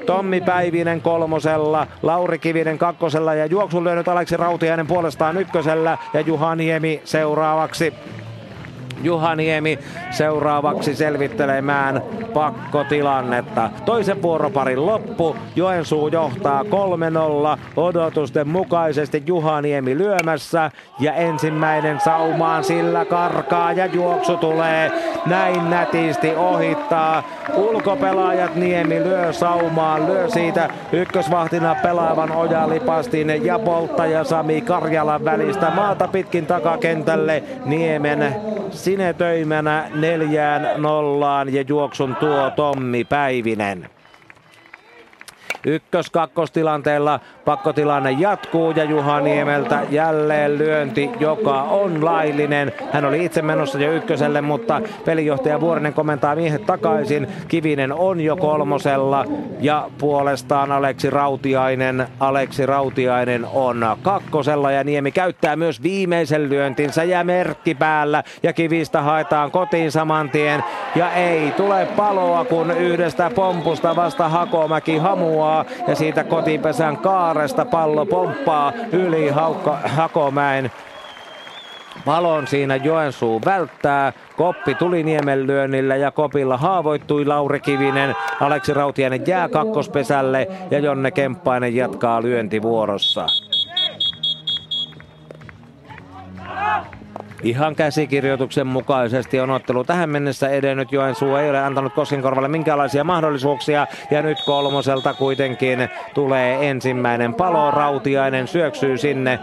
Tommi 0.06 0.40
Päivinen 0.40 1.00
kolmosella, 1.00 1.86
Lauri 2.02 2.38
Kivinen 2.38 2.78
kakkosella 2.78 3.34
ja 3.34 3.46
juoksun 3.46 3.84
lyönyt 3.84 4.08
Aleksi 4.08 4.36
Rautiainen 4.36 4.86
puolestaan 4.86 5.36
ykkösellä 5.36 5.98
ja 6.14 6.20
Juha 6.20 6.54
Niemi 6.54 7.00
seuraavaksi. 7.04 7.94
Juhaniemi 9.02 9.78
seuraavaksi 10.10 10.94
selvittelemään 10.94 12.02
pakkotilannetta. 12.34 13.70
Toisen 13.84 14.22
vuoroparin 14.22 14.86
loppu. 14.86 15.36
Joensuu 15.56 16.08
johtaa 16.08 16.62
3-0 16.62 16.66
odotusten 17.76 18.48
mukaisesti 18.48 19.22
Juhaniemi 19.26 19.98
lyömässä 19.98 20.70
ja 21.00 21.12
ensimmäinen 21.14 22.00
saumaan 22.00 22.64
sillä 22.64 23.04
karkaa 23.04 23.72
ja 23.72 23.86
juoksu 23.86 24.36
tulee 24.36 24.92
näin 25.26 25.70
nätisti 25.70 26.34
ohittaa. 26.36 27.22
Ulkopelaajat 27.54 28.54
Niemi 28.54 29.04
lyö 29.04 29.32
saumaan, 29.32 30.06
lyö 30.06 30.28
siitä 30.28 30.68
ykkösvahtina 30.92 31.76
pelaavan 31.82 32.32
Oja 32.32 32.68
Lipastin 32.68 33.44
ja 33.44 33.58
polttaja 33.58 34.24
Sami 34.24 34.60
Karjalan 34.60 35.24
välistä 35.24 35.70
maata 35.70 36.08
pitkin 36.08 36.46
takakentälle 36.46 37.42
Niemen 37.64 38.36
sinetöimänä 38.84 39.90
neljään 39.94 40.82
nollaan 40.82 41.54
ja 41.54 41.64
juoksun 41.68 42.16
tuo 42.16 42.50
Tommi 42.50 43.04
Päivinen. 43.04 43.93
Ykkös-kakkostilanteella 45.66 47.20
pakkotilanne 47.44 48.10
jatkuu 48.10 48.70
ja 48.70 48.84
Juha 48.84 49.20
Niemeltä 49.20 49.80
jälleen 49.90 50.58
lyönti, 50.58 51.10
joka 51.20 51.62
on 51.62 52.04
laillinen. 52.04 52.72
Hän 52.92 53.04
oli 53.04 53.24
itse 53.24 53.42
menossa 53.42 53.78
jo 53.78 53.92
ykköselle, 53.92 54.40
mutta 54.40 54.80
pelijohtaja 55.04 55.60
Vuorinen 55.60 55.94
komentaa 55.94 56.36
miehet 56.36 56.66
takaisin. 56.66 57.28
Kivinen 57.48 57.92
on 57.92 58.20
jo 58.20 58.36
kolmosella 58.36 59.24
ja 59.60 59.90
puolestaan 59.98 60.72
Aleksi 60.72 61.10
Rautiainen. 61.10 62.06
Aleksi 62.20 62.66
Rautiainen 62.66 63.46
on 63.52 63.96
kakkosella 64.02 64.70
ja 64.70 64.84
Niemi 64.84 65.12
käyttää 65.12 65.56
myös 65.56 65.82
viimeisen 65.82 66.48
lyöntinsä 66.48 67.04
ja 67.04 67.24
merkki 67.24 67.74
päällä 67.74 68.22
ja 68.42 68.52
Kivistä 68.52 69.02
haetaan 69.02 69.50
kotiin 69.50 69.92
saman 69.92 70.30
tien 70.30 70.64
ja 70.94 71.12
ei 71.12 71.50
tule 71.50 71.88
paloa 71.96 72.44
kun 72.44 72.70
yhdestä 72.70 73.30
pompusta 73.34 73.96
vasta 73.96 74.28
Hakomäki 74.28 74.96
hamuaa 74.96 75.53
ja 75.88 75.94
siitä 75.94 76.24
kotipesän 76.24 76.96
kaaresta 76.96 77.64
pallo 77.64 78.06
pomppaa 78.06 78.72
yli 78.92 79.28
Haukka, 79.28 79.78
Hakomäen 79.84 80.70
Valon 82.06 82.46
siinä 82.46 82.76
Joensuu 82.76 83.40
välttää. 83.44 84.12
Koppi 84.36 84.74
tuli 84.74 85.02
Niemen 85.02 85.46
lyönnillä 85.46 85.96
ja 85.96 86.10
Kopilla 86.10 86.56
haavoittui 86.56 87.24
Lauri 87.24 87.60
Kivinen. 87.60 88.14
Aleksi 88.40 88.74
Rautiainen 88.74 89.26
jää 89.26 89.48
kakkospesälle 89.48 90.48
ja 90.70 90.78
Jonne 90.78 91.10
Kemppainen 91.10 91.76
jatkaa 91.76 92.22
lyöntivuorossa. 92.22 93.26
Ihan 97.44 97.74
käsikirjoituksen 97.74 98.66
mukaisesti 98.66 99.40
on 99.40 99.50
ottelu 99.50 99.84
tähän 99.84 100.10
mennessä 100.10 100.48
edennyt. 100.48 100.92
Joensuu 100.92 101.36
ei 101.36 101.50
ole 101.50 101.60
antanut 101.60 101.94
Koskenkorvalle 101.94 102.48
minkäänlaisia 102.48 103.04
mahdollisuuksia. 103.04 103.86
Ja 104.10 104.22
nyt 104.22 104.38
kolmoselta 104.46 105.14
kuitenkin 105.14 105.88
tulee 106.14 106.70
ensimmäinen 106.70 107.34
palo. 107.34 107.70
Rautiainen 107.70 108.48
syöksyy 108.48 108.98
sinne. 108.98 109.38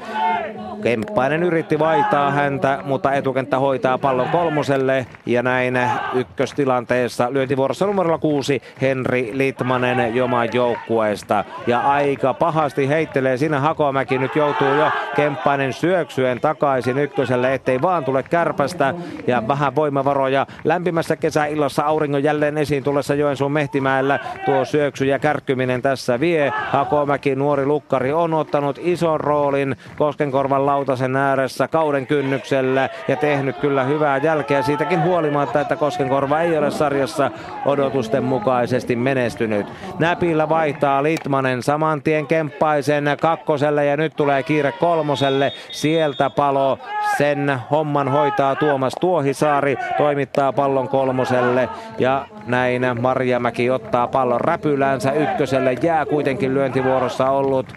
Kemppainen 0.83 1.43
yritti 1.43 1.79
vaihtaa 1.79 2.31
häntä, 2.31 2.79
mutta 2.85 3.13
etukenttä 3.13 3.59
hoitaa 3.59 3.97
pallon 3.97 4.29
kolmoselle. 4.29 5.05
Ja 5.25 5.43
näin 5.43 5.79
ykköstilanteessa 6.13 7.33
lyöntivuorossa 7.33 7.85
numerolla 7.85 8.17
kuusi 8.17 8.61
Henri 8.81 9.31
Litmanen 9.33 10.15
Joman 10.15 10.49
joukkueesta. 10.53 11.43
Ja 11.67 11.79
aika 11.79 12.33
pahasti 12.33 12.89
heittelee 12.89 13.37
siinä 13.37 13.59
Hakomäki. 13.59 14.17
Nyt 14.17 14.35
joutuu 14.35 14.73
jo 14.73 14.91
Kemppainen 15.15 15.73
syöksyen 15.73 16.39
takaisin 16.39 16.97
ykköselle, 16.97 17.53
ettei 17.53 17.81
vaan 17.91 18.05
tule 18.05 18.23
kärpästä. 18.23 18.93
Ja 19.27 19.47
vähän 19.47 19.75
voimavaroja 19.75 20.47
lämpimässä 20.63 21.15
kesäillassa 21.15 21.83
auringon 21.83 22.23
jälleen 22.23 22.57
esiin 22.57 22.83
tullessa 22.83 23.15
Joensuun 23.15 23.51
Mehtimäellä. 23.51 24.19
Tuo 24.45 24.65
syöksy 24.65 25.05
ja 25.05 25.19
kärkkyminen 25.19 25.81
tässä 25.81 26.19
vie. 26.19 26.53
Hakomäki, 26.69 27.35
nuori 27.35 27.65
lukkari, 27.65 28.13
on 28.13 28.33
ottanut 28.33 28.79
ison 28.81 29.19
roolin 29.19 29.75
Koskenkorvan 29.97 30.65
lautasen 30.65 31.15
ääressä 31.15 31.67
kauden 31.67 32.07
kynnyksellä 32.07 32.89
ja 33.07 33.15
tehnyt 33.15 33.57
kyllä 33.57 33.83
hyvää 33.83 34.17
jälkeä 34.17 34.61
siitäkin 34.61 35.03
huolimatta, 35.03 35.61
että 35.61 35.75
Koskenkorva 35.75 36.39
ei 36.39 36.57
ole 36.57 36.71
sarjassa 36.71 37.31
odotusten 37.65 38.23
mukaisesti 38.23 38.95
menestynyt. 38.95 39.67
Näpillä 39.99 40.49
vaihtaa 40.49 41.03
Litmanen 41.03 41.63
saman 41.63 42.01
tien 42.01 42.27
Kemppaisen 42.27 43.05
kakkoselle 43.21 43.85
ja 43.85 43.97
nyt 43.97 44.13
tulee 44.15 44.43
kiire 44.43 44.71
kolmoselle. 44.71 45.53
Sieltä 45.71 46.29
palo 46.29 46.79
sen 47.17 47.59
homman 47.71 48.07
hoitaa 48.07 48.55
Tuomas 48.55 48.93
Tuohisaari, 49.01 49.75
toimittaa 49.97 50.53
pallon 50.53 50.87
kolmoselle 50.87 51.69
ja 51.99 52.25
näin 52.47 52.81
Marjamäki 53.01 53.69
ottaa 53.69 54.07
pallon 54.07 54.41
räpylänsä 54.41 55.11
ykköselle. 55.11 55.73
Jää 55.73 56.05
kuitenkin 56.05 56.53
lyöntivuorossa 56.53 57.29
ollut 57.29 57.73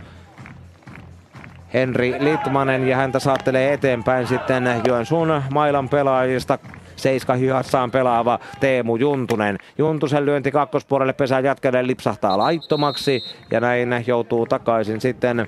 Henri 1.75 2.15
Litmanen 2.19 2.89
ja 2.89 2.97
häntä 2.97 3.19
saattelee 3.19 3.73
eteenpäin 3.73 4.27
sitten 4.27 4.65
Joensuun 4.87 5.43
mailan 5.53 5.89
pelaajista 5.89 6.59
seiska 6.97 7.35
hihassaan 7.35 7.91
pelaava 7.91 8.39
Teemu 8.61 8.97
Juntunen. 8.97 9.59
Juntusen 9.79 10.27
lyönti 10.27 10.51
kakkospuolelle 10.51 11.13
pesää 11.13 11.41
jatkelee 11.41 11.87
lipsahtaa 11.87 12.39
laittomaksi 12.39 13.21
ja 13.51 13.61
näin 13.61 14.05
joutuu 14.07 14.47
takaisin 14.47 15.01
sitten 15.01 15.47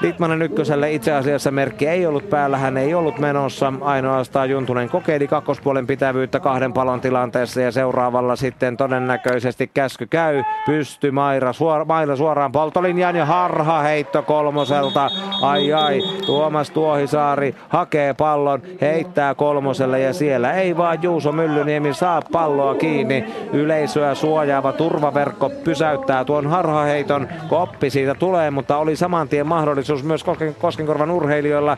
Litmanen 0.00 0.42
ykköselle 0.42 0.92
itse 0.92 1.12
asiassa 1.12 1.50
merkki 1.50 1.86
ei 1.86 2.06
ollut 2.06 2.30
päällä, 2.30 2.58
hän 2.58 2.76
ei 2.76 2.94
ollut 2.94 3.18
menossa. 3.18 3.72
Ainoastaan 3.80 4.50
Juntunen 4.50 4.88
kokeili 4.88 5.28
kakkospuolen 5.28 5.86
pitävyyttä 5.86 6.40
kahden 6.40 6.72
palon 6.72 7.00
tilanteessa 7.00 7.60
ja 7.60 7.72
seuraavalla 7.72 8.36
sitten 8.36 8.76
todennäköisesti 8.76 9.70
käsky 9.74 10.06
käy. 10.06 10.42
Pysty 10.66 11.10
Maira, 11.10 11.52
suora, 11.52 11.84
Maila 11.84 12.16
suoraan 12.16 12.52
poltolinjaan 12.52 13.16
ja 13.16 13.24
harha 13.26 13.80
heitto 13.80 14.22
kolmoselta. 14.22 15.10
Ai 15.42 15.72
ai, 15.72 16.00
Tuomas 16.26 16.70
Tuohisaari 16.70 17.54
hakee 17.68 18.14
pallon, 18.14 18.62
heittää 18.80 19.34
kolmoselle 19.34 20.00
ja 20.00 20.12
siellä 20.12 20.52
ei 20.52 20.76
vaan 20.76 21.02
Juuso 21.02 21.32
Myllyniemi 21.32 21.94
saa 21.94 22.22
palloa 22.32 22.74
kiinni. 22.74 23.24
Yleisöä 23.52 24.14
suojaava 24.14 24.72
turvaverkko 24.72 25.50
pysäyttää 25.64 26.24
tuon 26.24 26.46
harhaheiton. 26.46 27.28
Koppi 27.48 27.90
siitä 27.90 28.14
tulee, 28.14 28.50
mutta 28.50 28.76
oli 28.76 28.96
saman 28.96 29.28
tien 29.28 29.46
mahdollisuus 29.46 29.89
mahdollisuus 29.90 30.26
myös 30.26 30.56
Koskenkorvan 30.58 31.10
urheilijoilla 31.10 31.76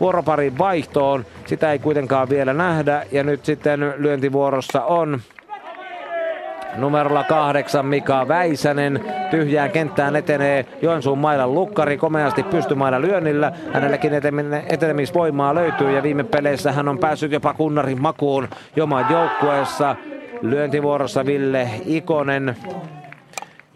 vuoroparin 0.00 0.58
vaihtoon. 0.58 1.24
Sitä 1.46 1.72
ei 1.72 1.78
kuitenkaan 1.78 2.28
vielä 2.28 2.52
nähdä 2.52 3.06
ja 3.12 3.22
nyt 3.24 3.44
sitten 3.44 3.94
lyöntivuorossa 3.96 4.84
on 4.84 5.20
Numerolla 6.76 7.24
kahdeksan 7.24 7.86
Mika 7.86 8.28
Väisänen. 8.28 9.04
Tyhjään 9.30 9.70
kenttään 9.70 10.16
etenee 10.16 10.66
Joensuun 10.82 11.18
mailan 11.18 11.54
lukkari 11.54 11.96
komeasti 11.96 12.42
pystymailla 12.42 13.00
lyönnillä. 13.00 13.52
Hänellekin 13.72 14.12
etenemisvoimaa 14.68 15.54
löytyy 15.54 15.90
ja 15.90 16.02
viime 16.02 16.24
peleissä 16.24 16.72
hän 16.72 16.88
on 16.88 16.98
päässyt 16.98 17.32
jopa 17.32 17.54
kunnarin 17.54 18.02
makuun 18.02 18.48
Joman 18.76 19.06
joukkueessa. 19.10 19.96
Lyöntivuorossa 20.42 21.26
Ville 21.26 21.70
Ikonen 21.86 22.56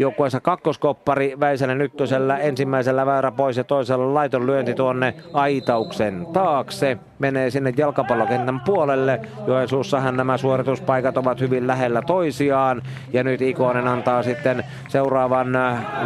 joukkueensa 0.03 0.41
kakkoskoppari 0.41 1.35
Väisänen 1.41 1.81
ykkösellä 1.81 2.39
ensimmäisellä 2.39 3.07
väärä 3.07 3.31
pois 3.31 3.57
ja 3.57 3.65
toisella 3.65 4.15
laiton 4.15 4.47
lyönti 4.47 4.75
tuonne 4.75 5.15
Aitauksen 5.33 6.27
taakse. 6.33 6.99
Menee 7.19 7.51
sinne 7.51 7.75
jalkapallokentän 7.77 8.61
puolelle. 8.61 9.21
Joensuussahan 9.47 10.17
nämä 10.17 10.39
suorituspaikat 10.39 11.17
ovat 11.17 11.41
hyvin 11.41 11.67
lähellä 11.67 12.03
toisiaan. 12.03 12.83
Ja 13.13 13.25
nyt 13.25 13.43
Ikonen 13.43 13.89
antaa 13.89 14.23
sitten 14.23 14.65
seuraavan 14.89 15.49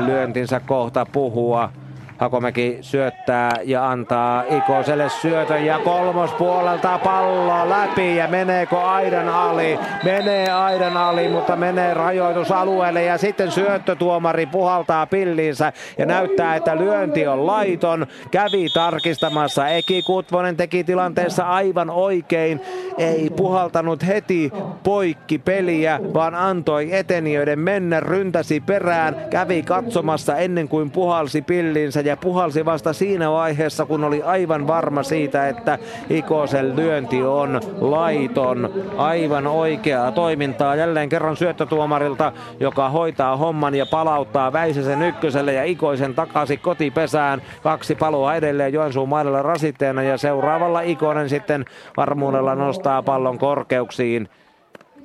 lyöntinsä 0.06 0.60
kohta 0.60 1.06
puhua. 1.12 1.70
Hakomäki 2.18 2.78
syöttää 2.80 3.50
ja 3.64 3.90
antaa 3.90 4.44
Ikoselle 4.50 5.08
syötön 5.08 5.64
ja 5.64 5.78
kolmospuolelta 5.78 6.98
pallo 6.98 7.68
läpi 7.68 8.16
ja 8.16 8.28
meneekö 8.28 8.80
aidan 8.80 9.28
ali? 9.28 9.78
Menee 10.04 10.52
aidan 10.52 10.96
ali, 10.96 11.28
mutta 11.28 11.56
menee 11.56 11.94
rajoitusalueelle 11.94 13.02
ja 13.02 13.18
sitten 13.18 13.50
syöttötuomari 13.50 14.46
puhaltaa 14.46 15.06
pilliinsä 15.06 15.72
ja 15.98 16.06
näyttää, 16.06 16.56
että 16.56 16.76
lyönti 16.76 17.26
on 17.26 17.46
laiton. 17.46 18.06
Kävi 18.30 18.66
tarkistamassa. 18.74 19.68
Eki 19.68 20.02
Kutvonen 20.02 20.56
teki 20.56 20.84
tilanteessa 20.84 21.44
aivan 21.44 21.90
oikein. 21.90 22.60
Ei 22.98 23.30
puhaltanut 23.36 24.06
heti 24.06 24.52
poikki 24.84 25.38
peliä, 25.38 26.00
vaan 26.14 26.34
antoi 26.34 26.88
etenijöiden 26.96 27.58
mennä, 27.58 28.00
ryntäsi 28.00 28.60
perään, 28.60 29.16
kävi 29.30 29.62
katsomassa 29.62 30.36
ennen 30.36 30.68
kuin 30.68 30.90
puhalsi 30.90 31.42
pillinsä 31.42 32.05
ja 32.06 32.16
puhalsi 32.16 32.64
vasta 32.64 32.92
siinä 32.92 33.30
vaiheessa, 33.30 33.86
kun 33.86 34.04
oli 34.04 34.22
aivan 34.22 34.66
varma 34.66 35.02
siitä, 35.02 35.48
että 35.48 35.78
Ikosen 36.10 36.76
lyönti 36.76 37.22
on 37.22 37.60
laiton. 37.80 38.70
Aivan 38.96 39.46
oikeaa 39.46 40.12
toimintaa 40.12 40.76
jälleen 40.76 41.08
kerran 41.08 41.36
syöttötuomarilta, 41.36 42.32
joka 42.60 42.88
hoitaa 42.88 43.36
homman 43.36 43.74
ja 43.74 43.86
palauttaa 43.86 44.52
Väisäsen 44.52 45.02
ykköselle 45.02 45.52
ja 45.52 45.64
Ikoisen 45.64 46.14
takaisin 46.14 46.58
kotipesään. 46.58 47.42
Kaksi 47.62 47.94
paloa 47.94 48.34
edelleen 48.34 48.72
Joensuun 48.72 49.08
maidella 49.08 49.42
rasitteena 49.42 50.02
ja 50.02 50.18
seuraavalla 50.18 50.80
Ikonen 50.80 51.28
sitten 51.28 51.64
varmuudella 51.96 52.54
nostaa 52.54 53.02
pallon 53.02 53.38
korkeuksiin 53.38 54.28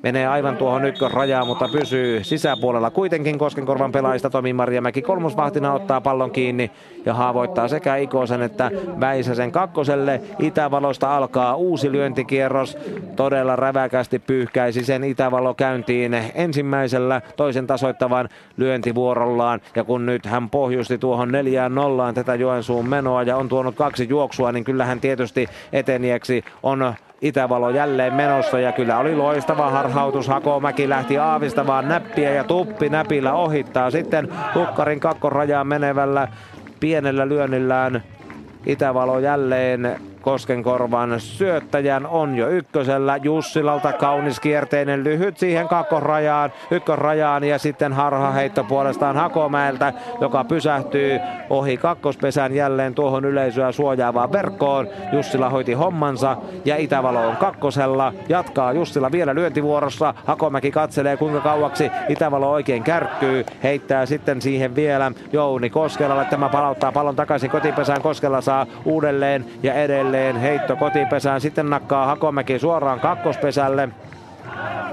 menee 0.03 0.27
aivan 0.27 0.57
tuohon 0.57 0.85
ykkösrajaan, 0.85 1.47
mutta 1.47 1.69
pysyy 1.71 2.23
sisäpuolella 2.23 2.89
kuitenkin 2.89 3.37
Koskenkorvan 3.37 3.91
pelaajista. 3.91 4.29
Tomi 4.29 4.53
Marjamäki 4.53 5.01
kolmosvahtina 5.01 5.73
ottaa 5.73 6.01
pallon 6.01 6.31
kiinni 6.31 6.71
ja 7.05 7.13
haavoittaa 7.13 7.67
sekä 7.67 7.95
Ikosen 7.95 8.41
että 8.41 8.71
Väisäsen 8.99 9.51
kakkoselle. 9.51 10.21
Itävalosta 10.39 11.17
alkaa 11.17 11.55
uusi 11.55 11.91
lyöntikierros. 11.91 12.77
Todella 13.15 13.55
räväkästi 13.55 14.19
pyyhkäisi 14.19 14.85
sen 14.85 15.03
Itävalo 15.03 15.53
käyntiin 15.53 16.13
ensimmäisellä 16.35 17.21
toisen 17.35 17.67
tasoittavan 17.67 18.29
lyöntivuorollaan. 18.57 19.61
Ja 19.75 19.83
kun 19.83 20.05
nyt 20.05 20.25
hän 20.25 20.49
pohjusti 20.49 20.97
tuohon 20.97 21.31
neljään 21.31 21.75
nollaan 21.75 22.13
tätä 22.13 22.35
Joensuun 22.35 22.89
menoa 22.89 23.23
ja 23.23 23.37
on 23.37 23.49
tuonut 23.49 23.75
kaksi 23.75 24.07
juoksua, 24.09 24.51
niin 24.51 24.63
kyllähän 24.63 24.99
tietysti 24.99 25.47
eteniäksi 25.73 26.43
on 26.63 26.93
Itävalo 27.21 27.69
jälleen 27.69 28.13
menossa 28.13 28.59
ja 28.59 28.71
kyllä 28.71 28.97
oli 28.97 29.15
loistava 29.15 29.69
harhautus. 29.69 30.27
Hakomäki 30.27 30.89
lähti 30.89 31.17
aavistamaan 31.17 31.87
näppiä 31.87 32.31
ja 32.33 32.43
tuppi 32.43 32.89
näpillä 32.89 33.33
ohittaa 33.33 33.91
sitten 33.91 34.29
Hukkarin 34.55 34.99
kakkorajaan 34.99 35.67
menevällä 35.67 36.27
pienellä 36.79 37.27
lyönnillään 37.27 38.03
Itävalo 38.65 39.19
jälleen 39.19 40.01
Koskenkorvan 40.21 41.19
syöttäjän 41.19 42.05
on 42.05 42.35
jo 42.35 42.49
ykkösellä. 42.49 43.17
Jussilalta 43.17 43.93
kaunis 43.93 44.39
kierteinen 44.39 45.03
lyhyt 45.03 45.37
siihen 45.37 45.67
kakkosrajaan, 45.67 46.51
ykkösrajaan 46.71 47.43
ja 47.43 47.59
sitten 47.59 47.93
harhaheitto 47.93 48.63
puolestaan 48.63 49.15
Hakomäeltä, 49.15 49.93
joka 50.21 50.43
pysähtyy 50.43 51.19
ohi 51.49 51.77
kakkospesän 51.77 52.55
jälleen 52.55 52.95
tuohon 52.95 53.25
yleisöä 53.25 53.71
suojaavaan 53.71 54.31
verkkoon. 54.31 54.87
Jussila 55.13 55.49
hoiti 55.49 55.73
hommansa 55.73 56.37
ja 56.65 56.77
Itävalo 56.77 57.27
on 57.27 57.35
kakkosella. 57.37 58.13
Jatkaa 58.29 58.73
Jussila 58.73 59.11
vielä 59.11 59.35
lyöntivuorossa. 59.35 60.13
Hakomäki 60.25 60.71
katselee 60.71 61.17
kuinka 61.17 61.39
kauaksi 61.39 61.91
Itävalo 62.09 62.51
oikein 62.51 62.83
kärkkyy. 62.83 63.45
Heittää 63.63 64.05
sitten 64.05 64.41
siihen 64.41 64.75
vielä 64.75 65.11
Jouni 65.33 65.69
Koskelalle. 65.69 66.25
Tämä 66.25 66.49
palauttaa 66.49 66.91
pallon 66.91 67.15
takaisin 67.15 67.49
kotipesään. 67.49 68.01
Koskela 68.01 68.41
saa 68.41 68.65
uudelleen 68.85 69.45
ja 69.63 69.73
edelleen 69.73 70.10
edelleen 70.15 70.41
heitto 70.41 70.75
kotipesään. 70.75 71.41
Sitten 71.41 71.69
nakkaa 71.69 72.05
Hakomäki 72.05 72.59
suoraan 72.59 72.99
kakkospesälle. 72.99 73.89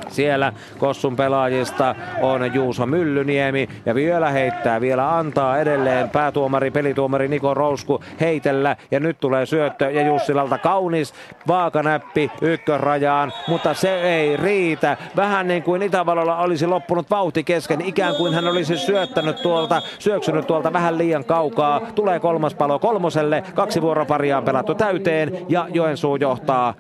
Siellä 0.08 0.52
Kossun 0.78 1.16
pelaajista 1.16 1.94
on 2.20 2.54
Juuso 2.54 2.86
Myllyniemi 2.86 3.68
ja 3.86 3.94
vielä 3.94 4.30
heittää, 4.30 4.80
vielä 4.80 5.16
antaa 5.16 5.58
edelleen 5.58 6.10
päätuomari, 6.10 6.70
pelituomari 6.70 7.28
Niko 7.28 7.54
Rousku 7.54 8.00
heitellä 8.20 8.76
ja 8.90 9.00
nyt 9.00 9.20
tulee 9.20 9.46
syöttö 9.46 9.90
ja 9.90 10.06
Jussilalta 10.06 10.58
kaunis 10.58 11.14
vaakanäppi 11.48 12.30
ykkösrajaan, 12.42 13.32
mutta 13.48 13.74
se 13.74 14.00
ei 14.02 14.36
riitä. 14.36 14.96
Vähän 15.16 15.48
niin 15.48 15.62
kuin 15.62 15.82
Itävalolla 15.82 16.38
olisi 16.38 16.66
loppunut 16.66 17.10
vauhti 17.10 17.44
kesken, 17.44 17.80
ikään 17.80 18.14
kuin 18.14 18.34
hän 18.34 18.48
olisi 18.48 18.76
syöttänyt 18.76 19.42
tuolta, 19.42 19.82
syöksynyt 19.98 20.46
tuolta 20.46 20.72
vähän 20.72 20.98
liian 20.98 21.24
kaukaa. 21.24 21.80
Tulee 21.94 22.20
kolmas 22.20 22.54
palo 22.54 22.78
kolmoselle, 22.78 23.42
kaksi 23.54 23.82
vuoroparia 23.82 24.38
on 24.38 24.44
pelattu 24.44 24.74
täyteen 24.74 25.38
ja 25.48 25.66
Joensuu 25.72 26.16
johtaa 26.16 26.74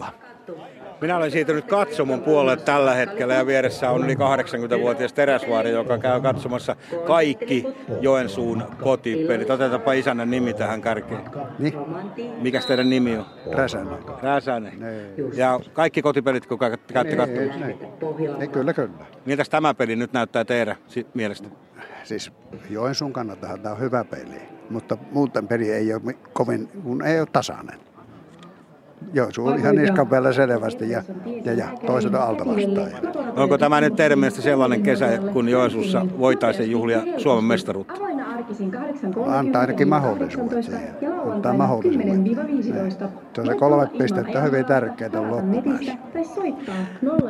4-0. 0.00 0.21
Minä 1.02 1.16
olen 1.16 1.30
siirtynyt 1.30 1.64
katsomon 1.64 2.20
puolelle 2.20 2.56
tällä 2.56 2.94
hetkellä 2.94 3.34
ja 3.34 3.46
vieressä 3.46 3.90
on 3.90 4.04
yli 4.04 4.14
80-vuotias 4.14 5.12
Teräsvaari, 5.12 5.70
joka 5.70 5.98
käy 5.98 6.20
katsomassa 6.20 6.76
kaikki 7.06 7.66
Joensuun 8.00 8.62
kotipelit. 8.82 9.50
Otetaanpa 9.50 9.92
isännän 9.92 10.30
nimi 10.30 10.54
tähän 10.54 10.80
kärkeen. 10.80 11.20
Niin? 11.58 11.74
Mikäs 12.42 12.66
teidän 12.66 12.90
nimi 12.90 13.16
on? 13.16 13.26
Räsänen. 13.52 13.98
Räsänen. 14.22 14.74
Ja 15.34 15.60
kaikki 15.72 16.02
kotipelit, 16.02 16.46
kun 16.46 16.58
käytte 16.58 17.16
katsomassa? 17.16 17.66
Ei, 18.40 18.48
kyllä, 18.48 18.72
kyllä. 18.72 18.90
Miltäs 19.26 19.48
tämä 19.48 19.74
peli 19.74 19.96
nyt 19.96 20.12
näyttää 20.12 20.44
teidän 20.44 20.76
mielestä? 21.14 21.48
Siis 22.04 22.32
Joensuun 22.70 23.12
kannalta 23.12 23.58
tämä 23.62 23.74
on 23.74 23.80
hyvä 23.80 24.04
peli, 24.04 24.42
mutta 24.70 24.98
muuten 25.12 25.48
peli 25.48 25.72
ei 25.72 25.94
ole 25.94 26.14
kovin, 26.32 26.68
kun 26.84 27.04
ei 27.04 27.20
ole 27.20 27.28
tasainen. 27.32 27.91
Joensuu 29.12 29.46
on 29.46 29.58
ihan 29.58 29.76
niskan 29.76 30.08
päällä 30.08 30.32
selvästi 30.32 30.90
ja, 30.90 31.02
ja, 31.44 31.52
ja 31.52 31.68
toiset 31.86 32.14
alta 32.14 32.46
vastaan. 32.46 32.90
Onko 33.36 33.58
tämä 33.58 33.80
nyt 33.80 33.96
teidän 33.96 34.18
mielestä 34.18 34.42
sellainen 34.42 34.82
kesä, 34.82 35.18
kun 35.32 35.48
Joensuussa 35.48 36.06
voitaisiin 36.18 36.70
juhlia 36.70 37.02
Suomen 37.18 37.44
mestaruutta? 37.44 37.94
Antaa 39.26 39.60
ainakin 39.60 39.88
mahdollisuudet 39.88 40.64
siihen. 40.64 40.94
Antaa 41.32 41.54
mahdollisuudet. 41.54 42.98
Se 43.34 43.40
on 43.40 43.46
se 43.46 43.54
kolme 43.54 43.86
pistettä 43.98 44.40
hyvin 44.40 44.64
tärkeää 44.64 45.30
loppupäässä. 45.30 45.92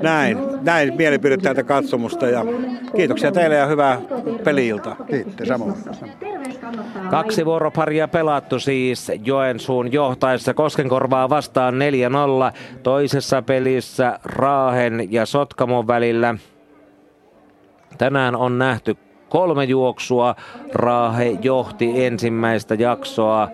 Näin, 0.02 0.38
näin 0.62 0.96
mielipide 0.96 1.36
täältä 1.36 1.62
katsomusta 1.62 2.26
ja 2.26 2.44
kiitoksia 2.96 3.32
teille 3.32 3.56
ja 3.56 3.66
hyvää 3.66 4.00
peliiltaa. 4.44 4.96
Kiitos 5.10 5.48
samoin. 5.48 5.74
Kaksi 7.10 7.44
vuoroparia 7.44 8.08
pelattu 8.08 8.58
siis 8.58 9.12
Joensuun 9.24 9.92
johtaessa 9.92 10.54
Koskenkorvaa 10.54 11.28
vastaan 11.28 11.74
4-0. 11.74 12.54
Toisessa 12.82 13.42
pelissä 13.42 14.18
Raahen 14.24 15.12
ja 15.12 15.26
Sotkamon 15.26 15.86
välillä. 15.86 16.34
Tänään 17.98 18.36
on 18.36 18.58
nähty 18.58 18.96
kolme 19.32 19.64
juoksua. 19.64 20.34
Raahe 20.72 21.38
johti 21.42 22.04
ensimmäistä 22.04 22.74
jaksoa 22.74 23.48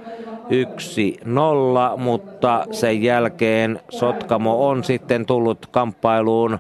1-0, 1.95 1.97
mutta 1.97 2.65
sen 2.71 3.03
jälkeen 3.03 3.81
Sotkamo 3.89 4.69
on 4.69 4.85
sitten 4.85 5.27
tullut 5.27 5.67
kamppailuun 5.67 6.59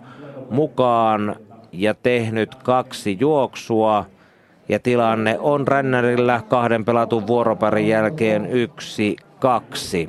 mukaan 0.50 1.36
ja 1.72 1.94
tehnyt 1.94 2.54
kaksi 2.54 3.16
juoksua. 3.20 4.04
Ja 4.68 4.78
tilanne 4.78 5.38
on 5.38 5.68
Rännärillä 5.68 6.40
kahden 6.48 6.84
pelatun 6.84 7.26
vuoroparin 7.26 7.88
jälkeen 7.88 8.46
yksi 8.46 9.16
kaksi. 9.38 10.08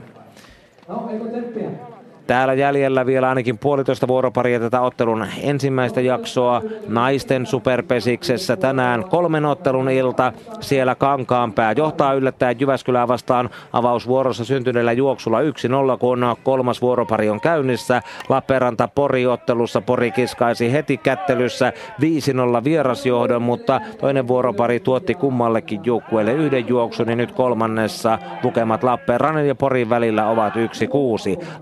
Täällä 2.30 2.54
jäljellä 2.54 3.06
vielä 3.06 3.30
ainakin 3.30 3.58
puolitoista 3.58 4.08
vuoroparia 4.08 4.60
tätä 4.60 4.82
ottelun 4.82 5.26
ensimmäistä 5.42 6.02
jaksoa 6.02 6.62
naisten 6.88 7.46
superpesiksessä. 7.46 8.58
Tänään 8.58 9.04
kolmen 9.04 9.46
ottelun 9.46 9.90
ilta. 9.90 10.34
Siellä 10.60 10.96
Kankaanpää 10.96 11.72
johtaa 11.72 12.14
yllättäen 12.14 12.60
Jyväskylää 12.60 13.08
vastaan 13.08 13.50
avausvuorossa 13.74 14.46
syntyneellä 14.46 14.92
juoksulla 14.92 15.40
1-0, 15.42 15.98
kun 16.00 16.36
kolmas 16.44 16.82
vuoropari 16.82 17.30
on 17.30 17.42
käynnissä. 17.42 18.02
Lappeenranta 18.30 18.90
Pori-ottelussa 18.96 19.82
Pori 19.82 20.12
kiskaisi 20.12 20.72
heti 20.72 20.98
kättelyssä 20.98 21.74
5-0 22.60 22.64
vierasjohdon, 22.64 23.42
mutta 23.42 23.82
toinen 24.00 24.28
vuoropari 24.28 24.80
tuotti 24.80 25.14
kummallekin 25.14 25.82
joukkueelle 25.84 26.34
yhden 26.34 26.68
juoksun, 26.68 27.08
niin 27.08 27.18
nyt 27.18 27.32
kolmannessa 27.32 28.20
lukemat 28.44 28.84
Lappeenrannan 28.84 29.48
ja 29.48 29.56
Porin 29.56 29.90
välillä 29.90 30.30
ovat 30.30 30.54
1-6. 30.56 30.58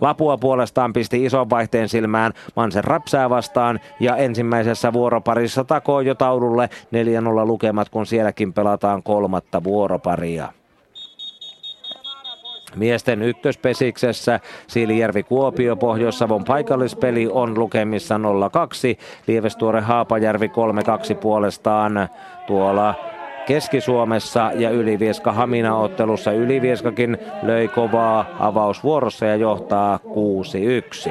Lapua 0.02 0.38
puolella 0.38 0.57
puolestaan 0.58 0.94
pisti 0.94 1.26
ison 1.26 1.50
vaihteen 1.50 1.90
silmään 1.90 2.34
Mansen 2.56 2.84
Rapsää 2.84 3.30
vastaan 3.30 3.80
ja 4.00 4.16
ensimmäisessä 4.16 4.94
vuoroparissa 4.94 5.64
takoo 5.64 6.02
jo 6.02 6.16
taululle 6.16 6.70
4-0 7.44 7.48
lukemat, 7.48 7.90
kun 7.90 8.06
sielläkin 8.06 8.54
pelataan 8.54 9.04
kolmatta 9.04 9.64
vuoroparia. 9.64 10.54
Miesten 12.76 13.22
ykköspesiksessä 13.22 14.40
Siilijärvi 14.68 15.24
Kuopio 15.24 15.76
Pohjois-Savon 15.76 16.44
paikallispeli 16.44 17.30
on 17.32 17.60
lukemissa 17.60 18.16
0-2. 18.16 18.20
Lievestuore 19.28 19.82
Haapajärvi 19.82 20.48
3-2 21.14 21.16
puolestaan 21.16 22.10
tuolla 22.48 22.96
Keski-Suomessa 23.48 24.52
ja 24.56 24.70
Ylivieska 24.70 25.32
Hamina-ottelussa. 25.32 26.32
Ylivieskakin 26.32 27.18
löi 27.44 27.68
kovaa 27.68 28.26
avausvuorossa 28.40 29.26
ja 29.26 29.36
johtaa 29.36 30.00
6-1. 31.08 31.10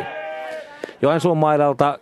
Joensuun 1.03 1.39
mailalta 1.39 1.99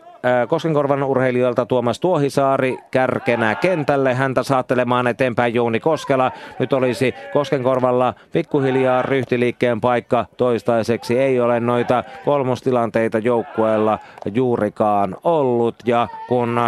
Koskenkorvan 0.48 1.02
urheilijoilta 1.02 1.66
Tuomas 1.66 2.00
Tuohisaari 2.00 2.78
kärkenä 2.90 3.54
kentälle. 3.54 4.14
Häntä 4.14 4.42
saattelemaan 4.42 5.06
eteenpäin 5.06 5.54
Jouni 5.54 5.80
Koskela. 5.80 6.32
Nyt 6.58 6.72
olisi 6.72 7.14
Koskenkorvalla 7.32 8.14
pikkuhiljaa 8.32 9.02
ryhtiliikkeen 9.02 9.80
paikka. 9.80 10.26
Toistaiseksi 10.36 11.18
ei 11.18 11.40
ole 11.40 11.60
noita 11.60 12.04
kolmostilanteita 12.24 13.18
joukkueella 13.18 13.98
juurikaan 14.32 15.16
ollut. 15.24 15.74
Ja 15.84 16.08
kun 16.28 16.60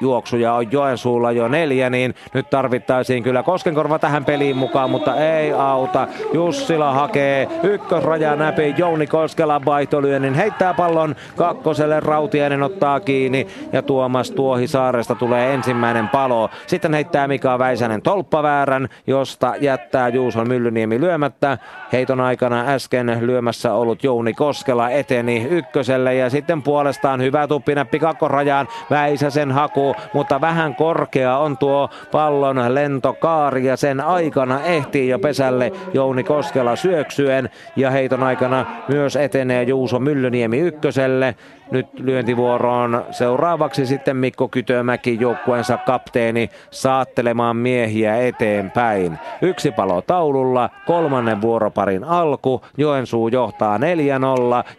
juoksuja 0.00 0.54
on 0.54 0.72
Joensuulla 0.72 1.32
jo 1.32 1.48
neljä, 1.48 1.90
niin 1.90 2.14
nyt 2.34 2.50
tarvittaisiin 2.50 3.22
kyllä 3.22 3.42
Koskenkorva 3.42 3.98
tähän 3.98 4.24
peliin 4.24 4.56
mukaan, 4.56 4.90
mutta 4.90 5.16
ei 5.16 5.52
auta. 5.52 6.08
Jussila 6.32 6.92
hakee 6.92 7.48
ykkösrajan 7.62 8.38
läpi, 8.38 8.74
Jouni 8.78 9.06
Koskela 9.06 9.64
vaihtolyönnin, 9.64 10.34
heittää 10.34 10.74
pallon 10.74 11.16
kakkoselle, 11.36 12.00
Rautiainen 12.00 12.62
ottaa 12.62 13.00
kiinni 13.00 13.46
ja 13.72 13.82
Tuomas 13.82 14.30
Tuohi 14.30 14.66
Saaresta 14.66 15.14
tulee 15.14 15.54
ensimmäinen 15.54 16.08
palo. 16.08 16.50
Sitten 16.66 16.94
heittää 16.94 17.28
Mika 17.28 17.58
Väisänen 17.58 18.02
tolppaväärän, 18.02 18.88
josta 19.06 19.54
jättää 19.60 20.08
Juuson 20.08 20.48
Myllyniemi 20.48 21.00
lyömättä. 21.00 21.58
Heiton 21.92 22.20
aikana 22.20 22.64
äsken 22.66 23.18
lyömässä 23.20 23.74
ollut 23.74 24.04
Jouni 24.04 24.34
Koskela 24.34 24.90
eteni 24.90 25.46
ykköselle 25.50 26.14
ja 26.14 26.30
sitten 26.30 26.62
puolestaan 26.62 27.20
hyvä 27.20 27.46
tuppinäppi 27.46 27.98
kakkorajaan 27.98 28.68
Väisäsen 28.90 29.52
haku 29.52 29.89
mutta 30.12 30.40
vähän 30.40 30.74
korkea 30.74 31.38
on 31.38 31.58
tuo 31.58 31.88
pallon 32.12 32.74
lentokaari 32.74 33.64
ja 33.64 33.76
sen 33.76 34.00
aikana 34.00 34.62
ehtii 34.62 35.08
jo 35.08 35.18
pesälle 35.18 35.72
Jouni 35.94 36.24
Koskela 36.24 36.76
syöksyen 36.76 37.50
ja 37.76 37.90
heiton 37.90 38.22
aikana 38.22 38.66
myös 38.88 39.16
etenee 39.16 39.62
Juuso 39.62 39.98
Myllyniemi 39.98 40.58
ykköselle. 40.58 41.34
Nyt 41.70 41.86
lyöntivuoroon 42.00 43.04
seuraavaksi 43.10 43.86
sitten 43.86 44.16
Mikko 44.16 44.48
Kytömäki 44.48 45.16
joukkueensa 45.20 45.76
kapteeni 45.76 46.50
saattelemaan 46.70 47.56
miehiä 47.56 48.16
eteenpäin. 48.16 49.18
Yksi 49.42 49.70
palo 49.70 50.02
taululla, 50.02 50.70
kolmannen 50.86 51.40
vuoroparin 51.40 52.04
alku. 52.04 52.62
Joensuu 52.76 53.28
johtaa 53.28 53.78
4-0 53.78 53.80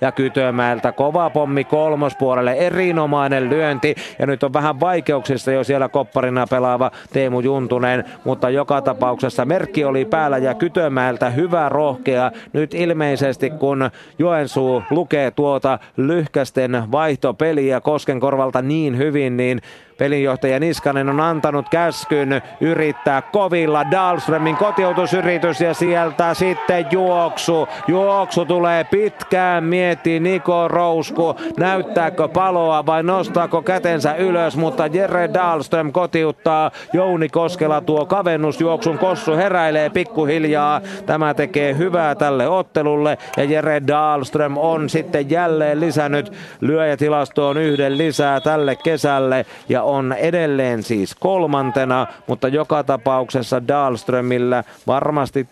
ja 0.01 0.11
Kytömäeltä 0.11 0.91
kova 0.91 1.29
pommi 1.29 1.63
kolmospuolelle. 1.63 2.53
Erinomainen 2.53 3.49
lyönti 3.49 3.95
ja 4.19 4.27
nyt 4.27 4.43
on 4.43 4.53
vähän 4.53 4.79
vaikeuksissa 4.79 5.51
jo 5.51 5.63
siellä 5.63 5.89
kopparina 5.89 6.47
pelaava 6.47 6.91
Teemu 7.13 7.39
Juntunen, 7.39 8.03
mutta 8.25 8.49
joka 8.49 8.81
tapauksessa 8.81 9.45
merkki 9.45 9.85
oli 9.85 10.05
päällä 10.05 10.37
ja 10.37 10.53
Kytömäeltä 10.53 11.29
hyvä 11.29 11.69
rohkea. 11.69 12.31
Nyt 12.53 12.73
ilmeisesti 12.73 13.49
kun 13.49 13.91
Joensuu 14.19 14.83
lukee 14.89 15.31
tuota 15.31 15.79
lyhkästen 15.97 16.80
vaihtopeliä 16.91 17.81
Koskenkorvalta 17.81 18.61
niin 18.61 18.97
hyvin, 18.97 19.37
niin 19.37 19.61
Pelinjohtaja 20.01 20.59
Niskanen 20.59 21.09
on 21.09 21.19
antanut 21.19 21.69
käskyn 21.69 22.41
yrittää 22.61 23.21
kovilla 23.21 23.91
Dahlströmin 23.91 24.55
kotiutusyritys 24.55 25.61
ja 25.61 25.73
sieltä 25.73 26.33
sitten 26.33 26.85
juoksu. 26.91 27.67
Juoksu 27.87 28.45
tulee 28.45 28.83
pitkään, 28.83 29.63
miettii 29.63 30.19
Niko 30.19 30.67
Rousku, 30.67 31.35
näyttääkö 31.57 32.27
paloa 32.27 32.85
vai 32.85 33.03
nostaako 33.03 33.61
kätensä 33.61 34.15
ylös, 34.15 34.57
mutta 34.57 34.87
Jere 34.87 35.29
Dahlström 35.33 35.91
kotiuttaa. 35.91 36.71
Jouni 36.93 37.29
Koskela 37.29 37.81
tuo 37.81 38.05
kavennusjuoksun, 38.05 38.97
Kossu 38.97 39.35
heräilee 39.35 39.89
pikkuhiljaa. 39.89 40.81
Tämä 41.05 41.33
tekee 41.33 41.77
hyvää 41.77 42.15
tälle 42.15 42.47
ottelulle 42.47 43.17
ja 43.37 43.43
Jere 43.43 43.81
Dahlström 43.87 44.57
on 44.57 44.89
sitten 44.89 45.29
jälleen 45.29 45.79
lisännyt 45.79 46.31
lyöjätilastoon 46.61 47.57
yhden 47.57 47.97
lisää 47.97 48.39
tälle 48.39 48.75
kesälle 48.75 49.45
ja 49.69 49.90
on 49.91 50.13
edelleen 50.13 50.83
siis 50.83 51.15
kolmantena, 51.15 52.07
mutta 52.27 52.47
joka 52.47 52.83
tapauksessa 52.83 53.67
Dahlströmillä 53.67 54.63
varmasti 54.87 55.47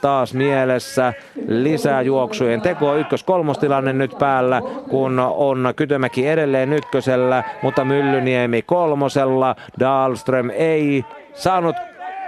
taas 0.00 0.34
mielessä 0.34 1.12
lisää 1.48 2.02
juoksujen 2.02 2.60
teko. 2.60 2.96
Ykkös-kolmostilanne 2.96 3.92
nyt 3.92 4.18
päällä, 4.18 4.62
kun 4.88 5.18
on 5.18 5.72
Kytömäki 5.76 6.28
edelleen 6.28 6.72
ykkösellä, 6.72 7.44
mutta 7.62 7.84
Myllyniemi 7.84 8.62
kolmosella. 8.62 9.56
Dahlström 9.80 10.50
ei 10.50 11.04
saanut 11.34 11.76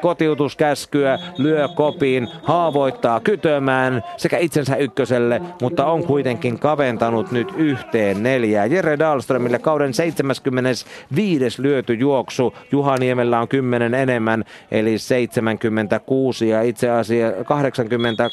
kotiutuskäskyä, 0.02 1.18
lyö 1.38 1.68
kopiin, 1.68 2.28
haavoittaa 2.42 3.20
kytömään 3.20 4.04
sekä 4.16 4.38
itsensä 4.38 4.76
ykköselle, 4.76 5.40
mutta 5.60 5.86
on 5.86 6.04
kuitenkin 6.04 6.58
kaventanut 6.58 7.32
nyt 7.32 7.48
yhteen 7.56 8.22
neljää. 8.22 8.66
Jere 8.66 8.98
Dahlströmille 8.98 9.58
kauden 9.58 9.94
75. 9.94 11.62
lyöty 11.62 11.94
juoksu. 11.94 12.54
Juhaniemellä 12.72 13.40
on 13.40 13.48
10 13.48 13.94
enemmän, 13.94 14.44
eli 14.70 14.98
76 14.98 16.48
ja 16.48 16.62
itse 16.62 16.90
asiassa 16.90 17.44
80 17.44 18.30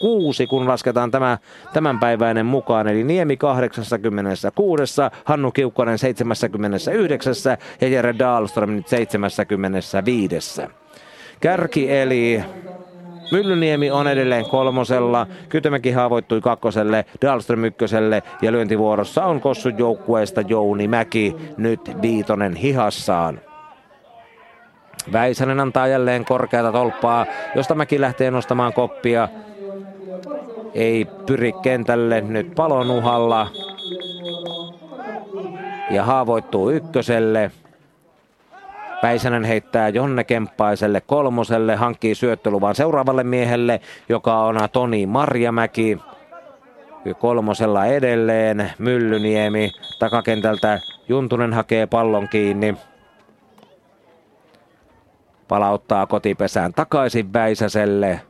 kuusi, 0.00 0.46
kun 0.46 0.68
lasketaan 0.68 1.10
tämä 1.10 1.38
tämänpäiväinen 1.72 2.46
mukaan. 2.46 2.88
Eli 2.88 3.04
Niemi 3.04 3.36
86, 3.36 5.02
Hannu 5.24 5.50
Kiukkonen 5.50 5.98
79 5.98 7.34
ja 7.80 7.88
Jere 7.88 8.14
Dahlström 8.18 8.70
nyt 8.70 8.88
75. 8.88 10.62
Kärki 11.40 11.92
eli 11.96 12.42
Myllyniemi 13.32 13.90
on 13.90 14.08
edelleen 14.08 14.44
kolmosella, 14.44 15.26
Kytömäki 15.48 15.90
haavoittui 15.90 16.40
kakkoselle, 16.40 17.04
Dahlström 17.22 17.64
ykköselle 17.64 18.22
ja 18.42 18.52
lyöntivuorossa 18.52 19.24
on 19.24 19.40
Kossun 19.40 19.78
joukkueesta 19.78 20.40
Jouni 20.40 20.88
Mäki, 20.88 21.36
nyt 21.56 21.80
viitonen 22.02 22.54
hihassaan. 22.54 23.40
Väisänen 25.12 25.60
antaa 25.60 25.86
jälleen 25.86 26.24
korkeata 26.24 26.72
tolppaa, 26.72 27.26
josta 27.54 27.74
Mäki 27.74 28.00
lähtee 28.00 28.30
nostamaan 28.30 28.72
koppia 28.72 29.28
ei 30.74 31.04
pyri 31.26 31.52
kentälle 31.52 32.20
nyt 32.20 32.54
palon 32.54 32.90
uhalla. 32.90 33.46
Ja 35.90 36.04
haavoittuu 36.04 36.70
ykköselle. 36.70 37.50
Päisänen 39.02 39.44
heittää 39.44 39.88
Jonne 39.88 40.24
Kemppaiselle 40.24 41.00
kolmoselle, 41.00 41.76
hankkii 41.76 42.14
syöttöluvan 42.14 42.74
seuraavalle 42.74 43.24
miehelle, 43.24 43.80
joka 44.08 44.38
on 44.38 44.56
Toni 44.72 45.06
Marjamäki. 45.06 45.98
Kolmosella 47.18 47.86
edelleen 47.86 48.72
Myllyniemi 48.78 49.70
takakentältä 49.98 50.80
Juntunen 51.08 51.52
hakee 51.52 51.86
pallon 51.86 52.28
kiinni. 52.28 52.76
Palauttaa 55.48 56.06
kotipesään 56.06 56.72
takaisin 56.72 57.32
Väisäselle. 57.32 58.20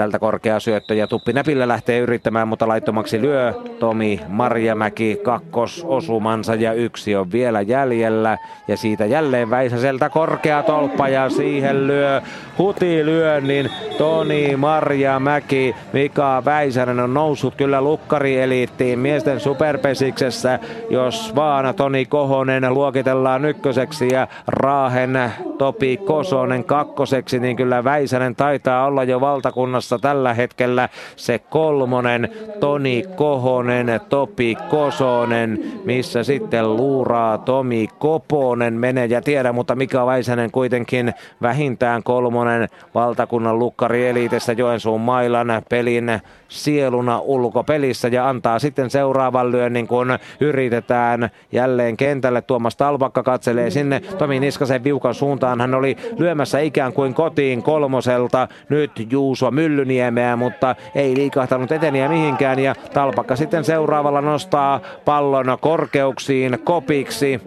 Tältä 0.00 0.18
korkea 0.18 0.60
syöttö 0.60 0.94
ja 0.94 1.06
Tuppi 1.06 1.32
Näpillä 1.32 1.68
lähtee 1.68 1.98
yrittämään, 1.98 2.48
mutta 2.48 2.68
laittomaksi 2.68 3.20
lyö 3.20 3.54
Tomi 3.78 4.20
Marjamäki 4.28 5.20
kakkososumansa 5.24 6.54
ja 6.54 6.72
yksi 6.72 7.16
on 7.16 7.32
vielä 7.32 7.60
jäljellä. 7.60 8.38
Ja 8.68 8.76
siitä 8.76 9.06
jälleen 9.06 9.50
Väisäseltä 9.50 10.08
korkea 10.08 10.62
tolppa 10.62 11.08
ja 11.08 11.30
siihen 11.30 11.86
lyö 11.86 12.22
huti 12.58 13.04
lyönnin 13.04 13.70
Toni 13.98 14.56
Marjamäki. 14.56 15.74
Mika 15.92 16.42
Väisänen 16.44 17.00
on 17.00 17.14
noussut 17.14 17.54
kyllä 17.54 17.80
lukkarieliittiin 17.80 18.98
miesten 18.98 19.40
superpesiksessä, 19.40 20.58
jos 20.90 21.34
vaan 21.36 21.74
Toni 21.74 22.06
Kohonen 22.06 22.74
luokitellaan 22.74 23.44
ykköseksi 23.44 24.08
ja 24.12 24.28
Raahen 24.46 25.32
Topi 25.58 25.96
Kosonen 25.96 26.64
kakkoseksi, 26.64 27.38
niin 27.38 27.56
kyllä 27.56 27.84
Väisänen 27.84 28.36
taitaa 28.36 28.86
olla 28.86 29.04
jo 29.04 29.20
valtakunnassa 29.20 29.89
Suomessa 29.90 30.08
tällä 30.08 30.34
hetkellä 30.34 30.88
se 31.16 31.38
kolmonen, 31.38 32.28
Toni 32.60 33.04
Kohonen, 33.16 34.00
Topi 34.08 34.56
Kosonen, 34.68 35.58
missä 35.84 36.24
sitten 36.24 36.76
luuraa 36.76 37.38
Tomi 37.38 37.88
Koponen, 37.98 38.74
menee 38.74 39.06
ja 39.06 39.22
tiedä, 39.22 39.52
mutta 39.52 39.76
Mika 39.76 40.06
Väisänen 40.06 40.50
kuitenkin 40.50 41.14
vähintään 41.42 42.02
kolmonen 42.02 42.68
valtakunnan 42.94 43.58
lukkari 43.58 44.08
eliitessä 44.08 44.52
Joensuun 44.52 45.00
mailan 45.00 45.62
pelin 45.68 46.20
sieluna 46.48 47.20
ulkopelissä 47.20 48.08
ja 48.08 48.28
antaa 48.28 48.58
sitten 48.58 48.90
seuraavan 48.90 49.52
lyönnin, 49.52 49.86
kun 49.86 50.18
yritetään 50.40 51.30
jälleen 51.52 51.96
kentälle. 51.96 52.42
Tuomas 52.42 52.76
Talvakka 52.76 53.22
katselee 53.22 53.70
sinne 53.70 54.00
Tomi 54.00 54.40
Niskasen 54.40 54.84
viukan 54.84 55.14
suuntaan. 55.14 55.60
Hän 55.60 55.74
oli 55.74 55.96
lyömässä 56.18 56.58
ikään 56.58 56.92
kuin 56.92 57.14
kotiin 57.14 57.62
kolmoselta. 57.62 58.48
Nyt 58.68 58.90
Juuso 59.10 59.50
Myllyniemeä, 59.70 60.36
mutta 60.36 60.76
ei 60.94 61.16
liikahtanut 61.16 61.72
eteniä 61.72 62.08
mihinkään 62.08 62.58
ja 62.58 62.74
Talpakka 62.92 63.36
sitten 63.36 63.64
seuraavalla 63.64 64.20
nostaa 64.20 64.80
pallon 65.04 65.58
korkeuksiin 65.60 66.58
kopiksi. 66.64 67.40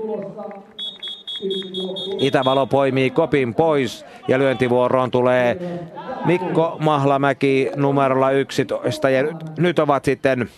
Itävalo 2.19 2.65
poimii 2.65 3.09
kopin 3.09 3.55
pois 3.55 4.05
ja 4.27 4.39
lyöntivuoroon 4.39 5.11
tulee 5.11 5.57
Mikko 6.25 6.77
Mahlamäki 6.79 7.71
numerolla 7.75 8.31
11 8.31 9.09
ja 9.09 9.23
nyt 9.57 9.79
ovat 9.79 10.05
sitten 10.05 10.49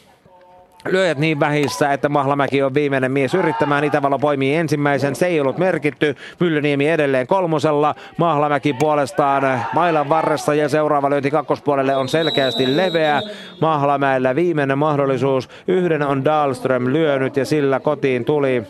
lyöjät 0.92 1.18
niin 1.18 1.40
vähissä, 1.40 1.94
että 1.94 2.10
Mahlamäki 2.10 2.64
on 2.64 2.74
viimeinen 2.74 3.12
mies 3.12 3.34
yrittämään. 3.34 3.84
Itävalo 3.84 4.20
poimii 4.20 4.56
ensimmäisen, 4.56 5.16
se 5.16 5.26
ei 5.26 5.40
ollut 5.40 5.58
merkitty. 5.58 6.16
Myllyniemi 6.40 6.90
edelleen 6.90 7.28
kolmosella. 7.28 7.96
Mahlamäki 8.18 8.74
puolestaan 8.74 9.62
mailan 9.74 10.10
varressa 10.10 10.54
ja 10.54 10.70
seuraava 10.70 11.10
lyönti 11.10 11.32
kakkospuolelle 11.32 11.96
on 11.96 12.10
selkeästi 12.10 12.78
leveä. 12.78 13.22
Mahlamäellä 13.62 14.36
viimeinen 14.36 14.78
mahdollisuus. 14.78 15.50
Yhden 15.68 16.02
on 16.02 16.26
Dahlström 16.26 16.86
lyönyt 16.86 17.38
ja 17.38 17.46
sillä 17.46 17.80
kotiin 17.80 18.26
tuli 18.26 18.64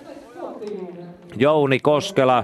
Jouni 1.36 1.80
Koskela. 1.80 2.43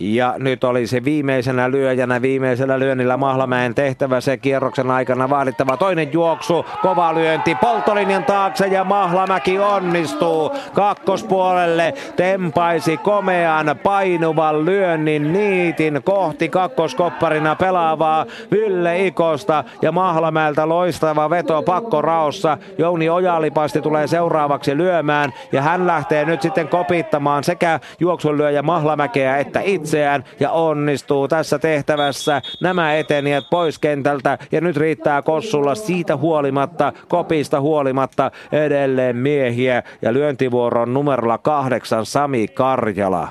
Ja 0.00 0.34
nyt 0.38 0.64
oli 0.64 0.86
se 0.86 1.04
viimeisenä 1.04 1.70
lyöjänä, 1.70 2.22
viimeisellä 2.22 2.78
lyönnillä 2.78 3.16
Mahlamäen 3.16 3.74
tehtävä 3.74 4.20
se 4.20 4.36
kierroksen 4.36 4.90
aikana 4.90 5.30
vaadittava 5.30 5.76
toinen 5.76 6.12
juoksu. 6.12 6.66
Kova 6.82 7.14
lyönti 7.14 7.54
poltolinjan 7.54 8.24
taakse 8.24 8.66
ja 8.66 8.84
Mahlamäki 8.84 9.58
onnistuu 9.58 10.52
kakkospuolelle. 10.72 11.94
Tempaisi 12.16 12.96
komean 12.96 13.78
painuvan 13.82 14.64
lyönnin 14.64 15.32
niitin 15.32 16.00
kohti 16.04 16.48
kakkoskopparina 16.48 17.56
pelaavaa 17.56 18.26
Ville 18.50 19.06
Ikosta 19.06 19.64
ja 19.82 19.92
Mahlamäeltä 19.92 20.68
loistava 20.68 21.30
veto 21.30 21.62
pakkoraossa. 21.62 22.58
Jouni 22.78 23.08
Ojalipasti 23.08 23.80
tulee 23.80 24.06
seuraavaksi 24.06 24.76
lyömään 24.76 25.32
ja 25.52 25.62
hän 25.62 25.86
lähtee 25.86 26.24
nyt 26.24 26.42
sitten 26.42 26.68
kopittamaan 26.68 27.44
sekä 27.44 27.80
juoksunlyöjä 28.00 28.62
Mahlamäkeä 28.62 29.36
että 29.38 29.60
itse 29.60 29.87
itseään 29.88 30.24
ja 30.40 30.50
onnistuu 30.50 31.28
tässä 31.28 31.58
tehtävässä. 31.58 32.42
Nämä 32.60 32.94
etenijät 32.94 33.44
pois 33.50 33.78
kentältä 33.78 34.38
ja 34.52 34.60
nyt 34.60 34.76
riittää 34.76 35.22
Kossulla 35.22 35.74
siitä 35.74 36.16
huolimatta, 36.16 36.92
kopista 37.08 37.60
huolimatta 37.60 38.30
edelleen 38.52 39.16
miehiä 39.16 39.82
ja 40.02 40.12
lyöntivuoron 40.12 40.94
numerolla 40.94 41.38
kahdeksan 41.38 42.06
Sami 42.06 42.48
Karjala. 42.48 43.28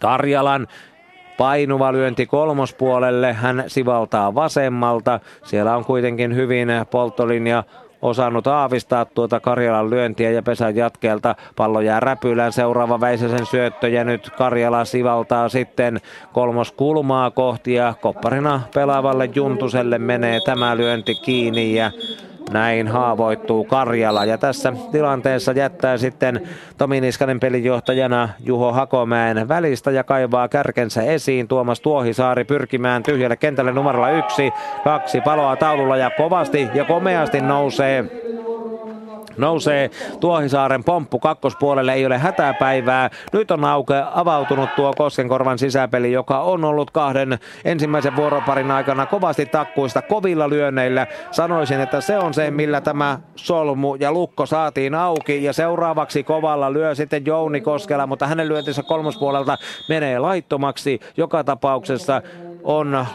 Karjalan 0.00 0.68
Painuva 1.38 1.92
lyönti 1.92 2.26
kolmospuolelle, 2.26 3.32
hän 3.32 3.64
sivaltaa 3.66 4.34
vasemmalta. 4.34 5.20
Siellä 5.44 5.76
on 5.76 5.84
kuitenkin 5.84 6.34
hyvin 6.34 6.68
polttolinja 6.90 7.64
osannut 8.04 8.46
aavistaa 8.46 9.04
tuota 9.04 9.40
Karjalan 9.40 9.90
lyöntiä 9.90 10.30
ja 10.30 10.42
pesän 10.42 10.76
jatkeelta. 10.76 11.34
Pallo 11.56 11.80
jää 11.80 12.00
räpylään 12.00 12.52
seuraava 12.52 13.00
Väisäsen 13.00 13.46
syöttö 13.46 13.88
ja 13.88 14.04
nyt 14.04 14.30
Karjala 14.30 14.84
sivaltaa 14.84 15.48
sitten 15.48 16.00
kolmos 16.32 16.72
kulmaa 16.72 17.30
kohti 17.30 17.74
ja 17.74 17.94
kopparina 18.00 18.60
pelaavalle 18.74 19.30
Juntuselle 19.34 19.98
menee 19.98 20.40
tämä 20.44 20.76
lyönti 20.76 21.14
kiinni 21.14 21.74
ja 21.74 21.90
näin 22.52 22.88
haavoittuu 22.88 23.64
Karjala 23.64 24.24
ja 24.24 24.38
tässä 24.38 24.72
tilanteessa 24.92 25.52
jättää 25.52 25.96
sitten 25.96 26.48
Tomi 26.78 27.00
Niskanen 27.00 27.40
pelinjohtajana 27.40 28.28
Juho 28.44 28.72
Hakomäen 28.72 29.48
välistä 29.48 29.90
ja 29.90 30.04
kaivaa 30.04 30.48
kärkensä 30.48 31.02
esiin. 31.02 31.48
Tuomas 31.48 31.80
Tuohisaari 31.80 32.44
pyrkimään 32.44 33.02
tyhjälle 33.02 33.36
kentälle 33.36 33.72
numerolla 33.72 34.10
yksi, 34.10 34.52
kaksi 34.84 35.20
paloa 35.20 35.56
taululla 35.56 35.96
ja 35.96 36.10
kovasti 36.10 36.68
ja 36.74 36.84
komeasti 36.84 37.40
nousee 37.40 38.04
nousee 39.36 39.90
Tuohisaaren 40.20 40.84
pomppu 40.84 41.18
kakkospuolelle, 41.18 41.92
ei 41.92 42.06
ole 42.06 42.18
hätäpäivää. 42.18 43.10
Nyt 43.32 43.50
on 43.50 43.64
auke 43.64 43.94
avautunut 44.14 44.74
tuo 44.76 44.92
Koskenkorvan 44.96 45.58
sisäpeli, 45.58 46.12
joka 46.12 46.40
on 46.40 46.64
ollut 46.64 46.90
kahden 46.90 47.38
ensimmäisen 47.64 48.16
vuoroparin 48.16 48.70
aikana 48.70 49.06
kovasti 49.06 49.46
takkuista 49.46 50.02
kovilla 50.02 50.48
lyönneillä. 50.48 51.06
Sanoisin, 51.30 51.80
että 51.80 52.00
se 52.00 52.18
on 52.18 52.34
se, 52.34 52.50
millä 52.50 52.80
tämä 52.80 53.18
solmu 53.36 53.94
ja 53.94 54.12
lukko 54.12 54.46
saatiin 54.46 54.94
auki 54.94 55.44
ja 55.44 55.52
seuraavaksi 55.52 56.22
kovalla 56.22 56.72
lyö 56.72 56.94
sitten 56.94 57.26
Jouni 57.26 57.60
Koskela, 57.60 58.06
mutta 58.06 58.26
hänen 58.26 58.48
lyöntinsä 58.48 58.82
kolmospuolelta 58.82 59.58
menee 59.88 60.18
laittomaksi. 60.18 61.00
Joka 61.16 61.44
tapauksessa 61.44 62.22
on 62.64 63.06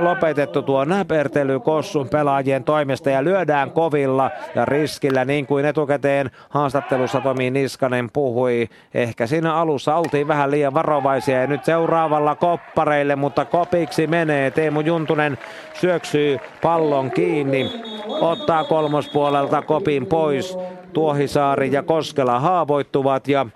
lopetettu 0.00 0.62
tuo 0.62 0.84
näpertely 0.84 1.60
Kossun 1.60 2.08
pelaajien 2.08 2.64
toimesta 2.64 3.10
ja 3.10 3.24
lyödään 3.24 3.70
kovilla 3.70 4.30
ja 4.54 4.64
riskillä 4.64 5.24
niin 5.24 5.46
kuin 5.46 5.64
etukäteen 5.64 6.30
haastattelussa 6.48 7.20
Tomi 7.20 7.50
Niskanen 7.50 8.10
puhui. 8.12 8.68
Ehkä 8.94 9.26
siinä 9.26 9.54
alussa 9.54 9.96
oltiin 9.96 10.28
vähän 10.28 10.50
liian 10.50 10.74
varovaisia 10.74 11.40
ja 11.40 11.46
nyt 11.46 11.64
seuraavalla 11.64 12.34
koppareille, 12.34 13.16
mutta 13.16 13.44
kopiksi 13.44 14.06
menee. 14.06 14.50
Teemu 14.50 14.80
Juntunen 14.80 15.38
syöksyy 15.74 16.38
pallon 16.62 17.10
kiinni, 17.10 17.72
ottaa 18.06 18.64
kolmospuolelta 18.64 19.62
kopin 19.62 20.06
pois. 20.06 20.58
Tuohisaari 20.92 21.72
ja 21.72 21.82
Koskela 21.82 22.40
haavoittuvat 22.40 23.28
ja 23.28 23.46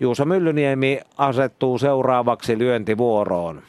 Juuso 0.00 0.24
Myllyniemi 0.24 1.00
asettuu 1.18 1.78
seuraavaksi 1.78 2.58
lyöntivuoroon. 2.58 3.62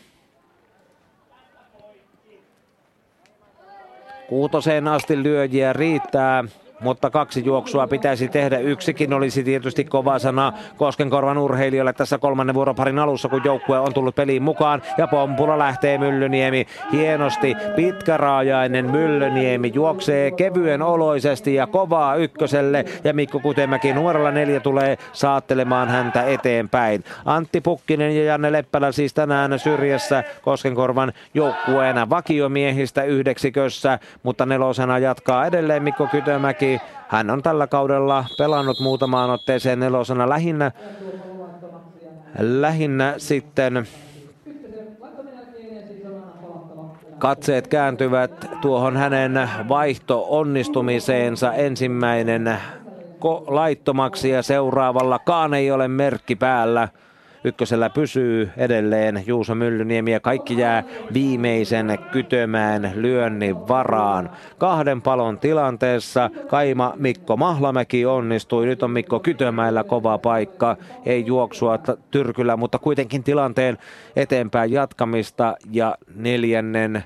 Kuutoseen 4.29 4.87
asti 4.87 5.23
lyöjiä 5.23 5.73
riittää 5.73 6.43
mutta 6.79 7.09
kaksi 7.09 7.45
juoksua 7.45 7.87
pitäisi 7.87 8.27
tehdä. 8.27 8.57
Yksikin 8.57 9.13
olisi 9.13 9.43
tietysti 9.43 9.83
kova 9.83 10.19
sana 10.19 10.53
Koskenkorvan 10.77 11.37
urheilijoille 11.37 11.93
tässä 11.93 12.17
kolmannen 12.17 12.55
vuoroparin 12.55 12.99
alussa, 12.99 13.29
kun 13.29 13.41
joukkue 13.43 13.79
on 13.79 13.93
tullut 13.93 14.15
peliin 14.15 14.43
mukaan. 14.43 14.81
Ja 14.97 15.07
Pompula 15.07 15.57
lähtee 15.57 15.97
Myllyniemi 15.97 16.67
hienosti. 16.91 17.55
Pitkäraajainen 17.75 18.91
Myllyniemi 18.91 19.71
juoksee 19.73 20.31
kevyen 20.31 20.81
oloisesti 20.81 21.55
ja 21.55 21.67
kovaa 21.67 22.15
ykköselle. 22.15 22.85
Ja 23.03 23.13
Mikko 23.13 23.39
Kutemäki 23.39 23.93
numerolla 23.93 24.31
neljä 24.31 24.59
tulee 24.59 24.97
saattelemaan 25.13 25.89
häntä 25.89 26.23
eteenpäin. 26.23 27.03
Antti 27.25 27.61
Pukkinen 27.61 28.15
ja 28.15 28.23
Janne 28.23 28.51
Leppälä 28.51 28.91
siis 28.91 29.13
tänään 29.13 29.59
syrjässä 29.59 30.23
Koskenkorvan 30.41 31.13
joukkueena 31.33 32.09
vakiomiehistä 32.09 33.03
yhdeksikössä, 33.03 33.99
mutta 34.23 34.45
nelosena 34.45 34.99
jatkaa 34.99 35.45
edelleen 35.45 35.83
Mikko 35.83 36.07
Kytömäki 36.07 36.68
hän 37.07 37.29
on 37.29 37.43
tällä 37.43 37.67
kaudella 37.67 38.25
pelannut 38.37 38.79
muutamaan 38.79 39.29
otteeseen 39.29 39.79
nelosena 39.79 40.29
lähinnä, 40.29 40.71
lähinnä 42.39 43.13
sitten 43.17 43.87
katseet 47.19 47.67
kääntyvät 47.67 48.51
tuohon 48.61 48.97
hänen 48.97 49.49
vaihto 49.69 50.25
onnistumiseensa 50.29 51.53
ensimmäinen 51.53 52.57
laittomaksi 53.47 54.29
ja 54.29 54.43
seuraavallakaan 54.43 55.53
ei 55.53 55.71
ole 55.71 55.87
merkki 55.87 56.35
päällä. 56.35 56.87
Ykkösellä 57.43 57.89
pysyy 57.89 58.49
edelleen 58.57 59.23
Juuso 59.27 59.55
Myllyniemi 59.55 60.11
ja 60.11 60.19
kaikki 60.19 60.57
jää 60.57 60.83
viimeisen 61.13 61.99
kytömään 62.11 62.91
lyönnin 62.95 63.67
varaan. 63.67 64.29
Kahden 64.57 65.01
palon 65.01 65.39
tilanteessa 65.39 66.29
Kaima 66.47 66.93
Mikko 66.95 67.37
Mahlamäki 67.37 68.05
onnistui. 68.05 68.65
Nyt 68.65 68.83
on 68.83 68.91
Mikko 68.91 69.19
Kytömäellä 69.19 69.83
kova 69.83 70.17
paikka. 70.17 70.77
Ei 71.05 71.25
juoksua 71.25 71.79
tyrkyllä, 72.11 72.57
mutta 72.57 72.79
kuitenkin 72.79 73.23
tilanteen 73.23 73.77
eteenpäin 74.15 74.71
jatkamista 74.71 75.55
ja 75.71 75.95
neljännen 76.15 77.03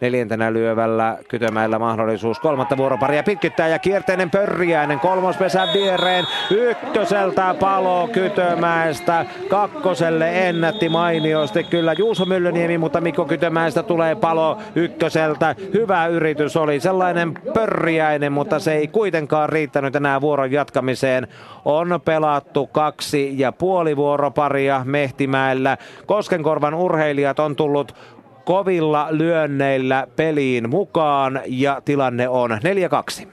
neljäntenä 0.00 0.52
lyövällä 0.52 1.18
Kytömäellä 1.28 1.78
mahdollisuus 1.78 2.40
kolmatta 2.40 2.76
vuoroparia 2.76 3.22
pitkittää 3.22 3.68
ja 3.68 3.78
kierteinen 3.78 4.30
pörriäinen 4.30 5.00
kolmospesän 5.00 5.68
viereen 5.74 6.24
ykköseltä 6.50 7.54
palo 7.60 8.08
Kytömäestä 8.12 9.26
kakkoselle 9.48 10.48
ennätti 10.48 10.88
mainiosti 10.88 11.64
kyllä 11.64 11.92
Juuso 11.92 12.24
Myllyniemi, 12.24 12.78
mutta 12.78 13.00
Mikko 13.00 13.24
Kytömäestä 13.24 13.82
tulee 13.82 14.14
palo 14.14 14.58
ykköseltä. 14.74 15.54
Hyvä 15.74 16.06
yritys 16.06 16.56
oli 16.56 16.80
sellainen 16.80 17.34
pörriäinen, 17.54 18.32
mutta 18.32 18.58
se 18.58 18.72
ei 18.72 18.88
kuitenkaan 18.88 19.48
riittänyt 19.48 19.96
enää 19.96 20.20
vuoron 20.20 20.52
jatkamiseen. 20.52 21.28
On 21.64 22.00
pelattu 22.04 22.66
kaksi 22.66 23.38
ja 23.38 23.52
puoli 23.52 23.96
vuoroparia 23.96 24.82
Mehtimäellä. 24.84 25.76
Koskenkorvan 26.06 26.74
urheilijat 26.74 27.38
on 27.38 27.56
tullut 27.56 27.94
kovilla 28.46 29.06
lyönneillä 29.10 30.06
peliin 30.16 30.70
mukaan 30.70 31.40
ja 31.46 31.82
tilanne 31.84 32.28
on 32.28 32.50
4-2. 33.22 33.26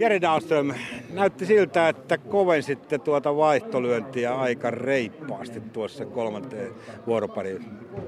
Jari 0.00 0.20
Dahlström, 0.20 0.72
näytti 1.12 1.46
siltä, 1.46 1.88
että 1.88 2.18
kovensitte 2.18 2.98
tuota 2.98 3.36
vaihtolyöntiä 3.36 4.34
aika 4.34 4.70
reippaasti 4.70 5.60
tuossa 5.72 6.06
kolmanteen 6.06 6.72
vuoropariin. 7.06 7.64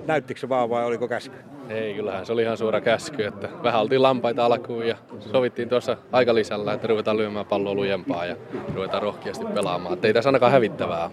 Näyttikö 0.07 0.41
se 0.41 0.49
vaan 0.49 0.71
vai 0.71 0.85
oliko 0.85 1.09
käsky? 1.09 1.37
Ei, 1.69 1.95
kyllähän 1.95 2.27
se 2.27 2.33
oli 2.33 2.43
ihan 2.43 2.57
suora 2.57 2.81
käsky, 2.81 3.25
että 3.25 3.49
vähän 3.63 3.81
oltiin 3.81 4.03
lampaita 4.03 4.45
alkuun 4.45 4.89
ja 4.89 4.97
sovittiin 5.33 5.69
tuossa 5.69 5.97
aikalisällä, 6.13 6.73
että 6.73 6.87
ruvetaan 6.87 7.17
lyömään 7.17 7.47
palloa 7.47 7.75
lujempaa 7.75 8.27
ja 8.27 8.37
ruvetaan 8.75 9.03
rohkeasti 9.03 9.45
pelaamaan. 9.45 9.95
Että 9.95 10.07
ei 10.07 10.15
tässä 10.15 10.29
ainakaan 10.29 10.53
hävittävää 10.53 11.11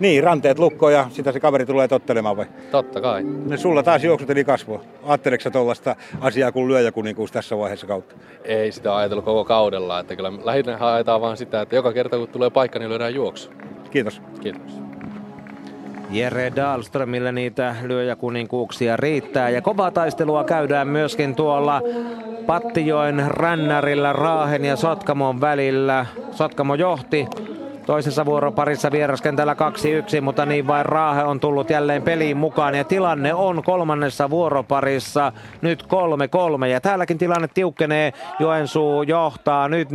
Niin, 0.00 0.24
ranteet 0.24 0.58
lukkoon 0.58 0.92
ja 0.92 1.06
sitä 1.10 1.32
se 1.32 1.40
kaveri 1.40 1.66
tulee 1.66 1.88
tottelemaan 1.88 2.36
vai? 2.36 2.46
Totta 2.70 3.00
kai. 3.00 3.24
Ne 3.24 3.56
sulla 3.56 3.82
taas 3.82 4.04
juoksuteli 4.04 4.44
kasvoa. 4.44 4.80
Ajatteleksä 5.06 5.50
tuollaista 5.50 5.96
asiaa 6.20 6.52
kuin 6.52 6.68
lyöjäkuninkuus 6.68 7.32
tässä 7.32 7.58
vaiheessa 7.58 7.86
kautta? 7.86 8.14
Ei 8.44 8.72
sitä 8.72 8.96
ajatellut 8.96 9.24
koko 9.24 9.44
kaudella, 9.44 10.00
että 10.00 10.16
kyllä 10.16 10.32
lähinnä 10.44 10.76
haetaan 10.76 11.20
vaan 11.20 11.36
sitä, 11.36 11.60
että 11.60 11.76
joka 11.76 11.92
kerta 11.92 12.18
kun 12.18 12.28
tulee 12.28 12.50
paikka, 12.50 12.78
niin 12.78 12.88
lyödään 12.88 13.14
juoksu. 13.14 13.50
Kiitos. 13.90 14.22
Kiitos. 14.40 14.80
Jere 16.10 16.52
Dahlströmille 16.56 17.32
niitä 17.32 17.76
lyöjäkuninkuuksia 17.82 18.96
riittää 18.96 19.50
ja 19.50 19.62
kovaa 19.62 19.90
taistelua 19.90 20.44
käydään 20.44 20.88
myöskin 20.88 21.34
tuolla 21.34 21.82
Pattijoen 22.46 23.24
rännärillä 23.26 24.12
Raahen 24.12 24.64
ja 24.64 24.76
Sotkamon 24.76 25.40
välillä. 25.40 26.06
Sotkamo 26.30 26.74
johti 26.74 27.26
Toisessa 27.90 28.26
vuoroparissa 28.26 28.92
vieraskentällä 28.92 29.56
2-1, 30.18 30.20
mutta 30.20 30.46
niin 30.46 30.66
vain 30.66 30.86
Raahe 30.86 31.22
on 31.22 31.40
tullut 31.40 31.70
jälleen 31.70 32.02
peliin 32.02 32.36
mukaan 32.36 32.74
ja 32.74 32.84
tilanne 32.84 33.34
on 33.34 33.62
kolmannessa 33.62 34.30
vuoroparissa 34.30 35.32
nyt 35.60 35.82
3-3 36.62 36.66
ja 36.66 36.80
täälläkin 36.80 37.18
tilanne 37.18 37.48
tiukkenee. 37.54 38.12
Joensuu 38.38 39.02
johtaa 39.02 39.68
nyt 39.68 39.88
4-2 39.90 39.94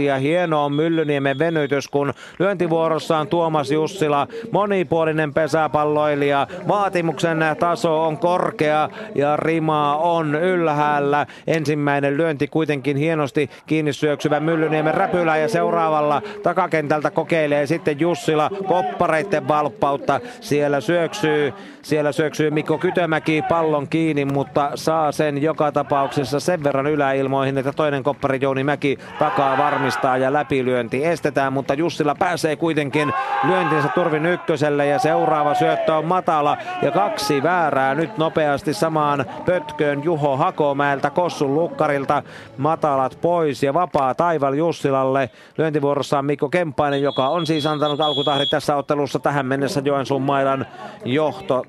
ja 0.00 0.16
hieno 0.16 0.64
on 0.64 0.72
Myllyniemen 0.72 1.38
venytys, 1.38 1.88
kun 1.88 2.12
lyöntivuorossa 2.38 3.18
on 3.18 3.28
Tuomas 3.28 3.70
Jussila, 3.70 4.26
monipuolinen 4.52 5.34
pesäpalloilija. 5.34 6.46
Vaatimuksen 6.68 7.38
taso 7.58 8.04
on 8.04 8.18
korkea 8.18 8.88
ja 9.14 9.36
rima 9.36 9.96
on 9.96 10.34
ylhäällä. 10.34 11.26
Ensimmäinen 11.46 12.16
lyönti 12.16 12.48
kuitenkin 12.48 12.96
hienosti 12.96 13.50
kiinni 13.66 13.92
syöksyvä 13.92 14.40
Myllyniemen 14.40 14.94
räpylä 14.94 15.36
ja 15.36 15.48
seuraavalla 15.48 16.22
takakenttä 16.42 16.95
kentältä 16.96 17.14
kokeilee 17.14 17.66
sitten 17.66 18.00
Jussila 18.00 18.50
koppareiden 18.68 19.48
valppautta. 19.48 20.20
Siellä 20.40 20.80
syöksyy, 20.80 21.52
siellä 21.82 22.12
syöksyy 22.12 22.50
Mikko 22.50 22.78
Kytömäki 22.78 23.42
pallon 23.48 23.88
kiinni, 23.88 24.24
mutta 24.24 24.70
saa 24.74 25.12
sen 25.12 25.42
joka 25.42 25.72
tapauksessa 25.72 26.40
sen 26.40 26.64
verran 26.64 26.86
yläilmoihin, 26.86 27.58
että 27.58 27.72
toinen 27.72 28.02
koppari 28.02 28.38
Jouni 28.42 28.64
Mäki 28.64 28.98
takaa 29.18 29.58
varmistaa 29.58 30.16
ja 30.16 30.32
läpilyönti 30.32 31.04
estetään, 31.04 31.52
mutta 31.52 31.74
Jussila 31.74 32.14
pääsee 32.14 32.56
kuitenkin 32.56 33.12
lyöntinsä 33.44 33.88
turvin 33.88 34.26
ykköselle 34.26 34.86
ja 34.86 34.98
seuraava 34.98 35.54
syöttö 35.54 35.94
on 35.94 36.04
matala 36.04 36.56
ja 36.82 36.90
kaksi 36.90 37.42
väärää 37.42 37.94
nyt 37.94 38.18
nopeasti 38.18 38.74
samaan 38.74 39.24
pötköön 39.46 40.04
Juho 40.04 40.36
Hakomäeltä 40.36 41.10
Kossun 41.10 41.54
lukkarilta 41.54 42.22
matalat 42.58 43.18
pois 43.20 43.62
ja 43.62 43.74
vapaa 43.74 44.14
taival 44.14 44.54
Jussilalle. 44.54 45.30
Lyöntivuorossa 45.58 46.18
on 46.18 46.24
Mikko 46.24 46.48
Kemppa 46.48 46.85
Kemppainen, 46.86 47.02
joka 47.02 47.28
on 47.28 47.46
siis 47.46 47.66
antanut 47.66 48.00
alkutahdit 48.00 48.50
tässä 48.50 48.76
ottelussa 48.76 49.18
tähän 49.18 49.46
mennessä 49.46 49.82
Joensuun 49.84 50.22
mailan 50.22 50.66
johto 51.04 51.64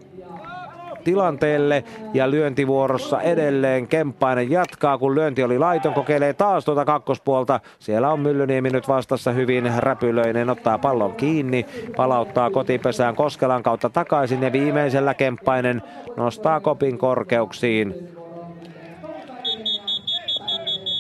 tilanteelle 1.03 1.84
ja 2.13 2.32
lyöntivuorossa 2.32 3.22
edelleen 3.22 3.88
Kemppainen 3.88 4.51
jatkaa, 4.51 4.97
kun 4.97 5.15
lyönti 5.15 5.43
oli 5.43 5.59
laiton, 5.59 5.93
kokeilee 5.93 6.34
taas 6.34 6.65
tuota 6.65 6.86
kakkospuolta. 6.86 7.59
Siellä 7.80 8.11
on 8.11 8.20
Myllyniemi 8.20 8.70
nyt 8.70 8.88
vastassa 8.88 9.32
hyvin 9.32 9.72
räpylöinen, 9.78 10.49
ottaa 10.49 10.78
pallon 10.78 11.15
kiinni, 11.15 11.65
palauttaa 11.95 12.49
kotipesään 12.49 13.15
Koskelan 13.15 13.63
kautta 13.63 13.89
takaisin 13.89 14.43
ja 14.43 14.51
viimeisellä 14.51 15.13
Kemppainen 15.13 15.82
nostaa 16.18 16.59
kopin 16.59 16.97
korkeuksiin. 16.97 18.16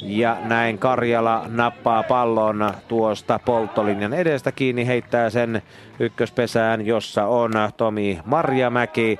Ja 0.07 0.37
näin 0.43 0.77
Karjala 0.77 1.45
nappaa 1.47 2.03
pallon 2.03 2.71
tuosta 2.87 3.39
polttolinjan 3.45 4.13
edestä 4.13 4.51
kiinni, 4.51 4.87
heittää 4.87 5.29
sen 5.29 5.61
ykköspesään, 5.99 6.85
jossa 6.85 7.25
on 7.25 7.51
Tomi 7.77 8.19
Marjamäki, 8.25 9.19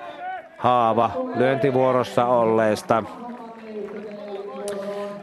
haava 0.58 1.12
lyöntivuorossa 1.36 2.26
olleesta 2.26 3.04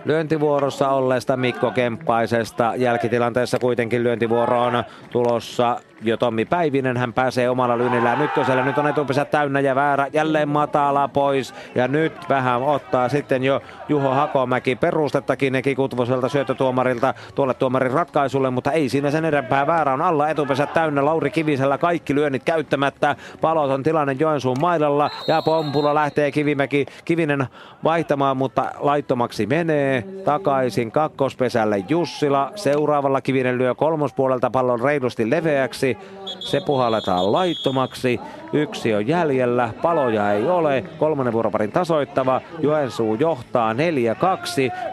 lyöntivuorossa 0.04 0.88
olleesta 0.88 1.36
Mikko 1.36 1.70
Kemppaisesta. 1.70 2.72
Jälkitilanteessa 2.76 3.58
kuitenkin 3.58 4.04
lyöntivuoro 4.04 4.62
on 4.62 4.84
tulossa 5.10 5.80
jo 6.05 6.16
Tommi 6.16 6.44
Päivinen. 6.44 6.96
Hän 6.96 7.12
pääsee 7.12 7.50
omalla 7.50 7.78
lynnillään 7.78 8.22
ykkösellä. 8.22 8.64
Nyt 8.64 8.78
on 8.78 8.86
etupesä 8.86 9.24
täynnä 9.24 9.61
ja 9.61 9.74
väärä. 9.74 10.07
Jälleen 10.12 10.48
matala 10.48 11.09
pois. 11.09 11.55
Ja 11.74 11.88
nyt 11.88 12.12
vähän 12.28 12.62
ottaa 12.62 13.09
sitten 13.09 13.44
jo 13.44 13.61
Juho 13.88 14.09
Hakomäki 14.09 14.76
perustettakin 14.76 15.52
Neki 15.52 15.74
Kutvoselta 15.74 16.28
syöttötuomarilta 16.28 17.14
tuolle 17.34 17.55
tuomarin 17.55 17.92
ratkaisulle, 17.92 18.50
mutta 18.50 18.72
ei 18.72 18.88
siinä 18.88 19.11
sen 19.11 19.24
enempää 19.24 19.66
väärä 19.66 19.92
on 19.92 20.02
alla 20.02 20.28
etupesä 20.28 20.66
täynnä. 20.66 21.05
Lauri 21.05 21.30
Kivisellä 21.30 21.78
kaikki 21.78 22.14
lyönnit 22.14 22.44
käyttämättä. 22.44 23.16
Paloton 23.40 23.82
tilanne 23.82 24.16
Joensuun 24.18 24.61
mailalla 24.61 25.11
ja 25.28 25.42
Pompula 25.42 25.94
lähtee 25.94 26.30
Kivimäki, 26.30 26.86
Kivinen 27.05 27.46
vaihtamaan, 27.84 28.36
mutta 28.36 28.70
laittomaksi 28.78 29.46
menee. 29.46 30.05
Takaisin 30.24 30.90
kakkospesälle 30.90 31.84
Jussila. 31.88 32.52
Seuraavalla 32.55 33.20
Kivinen 33.20 33.59
lyö 33.59 33.74
kolmospuolelta 33.74 34.50
pallon 34.50 34.80
reilusti 34.80 35.30
leveäksi. 35.30 35.93
Se 36.40 36.61
puhalletaan 36.61 37.32
laittomaksi. 37.32 38.20
Yksi 38.55 38.94
on 38.94 39.07
jäljellä. 39.07 39.70
Paloja 39.82 40.32
ei 40.32 40.48
ole. 40.48 40.84
Kolmannen 40.98 41.32
vuoroparin 41.32 41.72
tasoittava. 41.72 42.40
Joensuu 42.59 43.14
johtaa 43.14 43.72
4-2. 43.72 43.76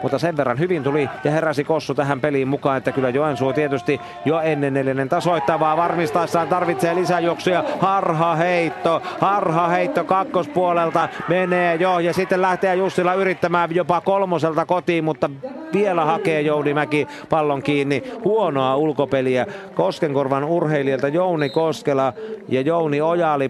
Mutta 0.02 0.18
sen 0.18 0.36
verran 0.36 0.58
hyvin 0.58 0.82
tuli 0.82 1.08
ja 1.24 1.30
heräsi 1.30 1.64
Kossu 1.64 1.94
tähän 1.94 2.20
peliin 2.20 2.48
mukaan, 2.48 2.76
että 2.78 2.92
kyllä 2.92 3.08
Joensuu 3.08 3.52
tietysti 3.52 4.00
jo 4.24 4.40
ennen 4.40 4.74
neljännen 4.74 5.08
tasoittavaa 5.08 5.76
varmistaessaan 5.76 6.48
tarvitsee 6.48 6.94
lisäjuoksuja. 6.94 7.64
Harha 7.80 8.34
heitto. 8.34 9.02
Harha 9.20 9.68
heitto 9.68 10.04
kakkospuolelta 10.04 11.08
menee 11.28 11.74
jo 11.74 11.98
ja 11.98 12.12
sitten 12.12 12.42
lähtee 12.42 12.76
Jussila 12.76 13.14
yrittämään 13.14 13.74
jopa 13.74 14.00
kolmoselta 14.00 14.66
kotiin, 14.66 15.04
mutta 15.04 15.30
vielä 15.72 16.04
hakee 16.04 16.40
Jouni 16.40 16.74
Mäki 16.74 17.06
pallon 17.30 17.62
kiinni. 17.62 18.02
Huonoa 18.24 18.76
ulkopeliä 18.76 19.46
Koskenkorvan 19.74 20.44
urheilijalta 20.44 21.08
Jouni 21.08 21.50
Koskela 21.50 22.12
ja 22.48 22.60
Jouni 22.60 23.00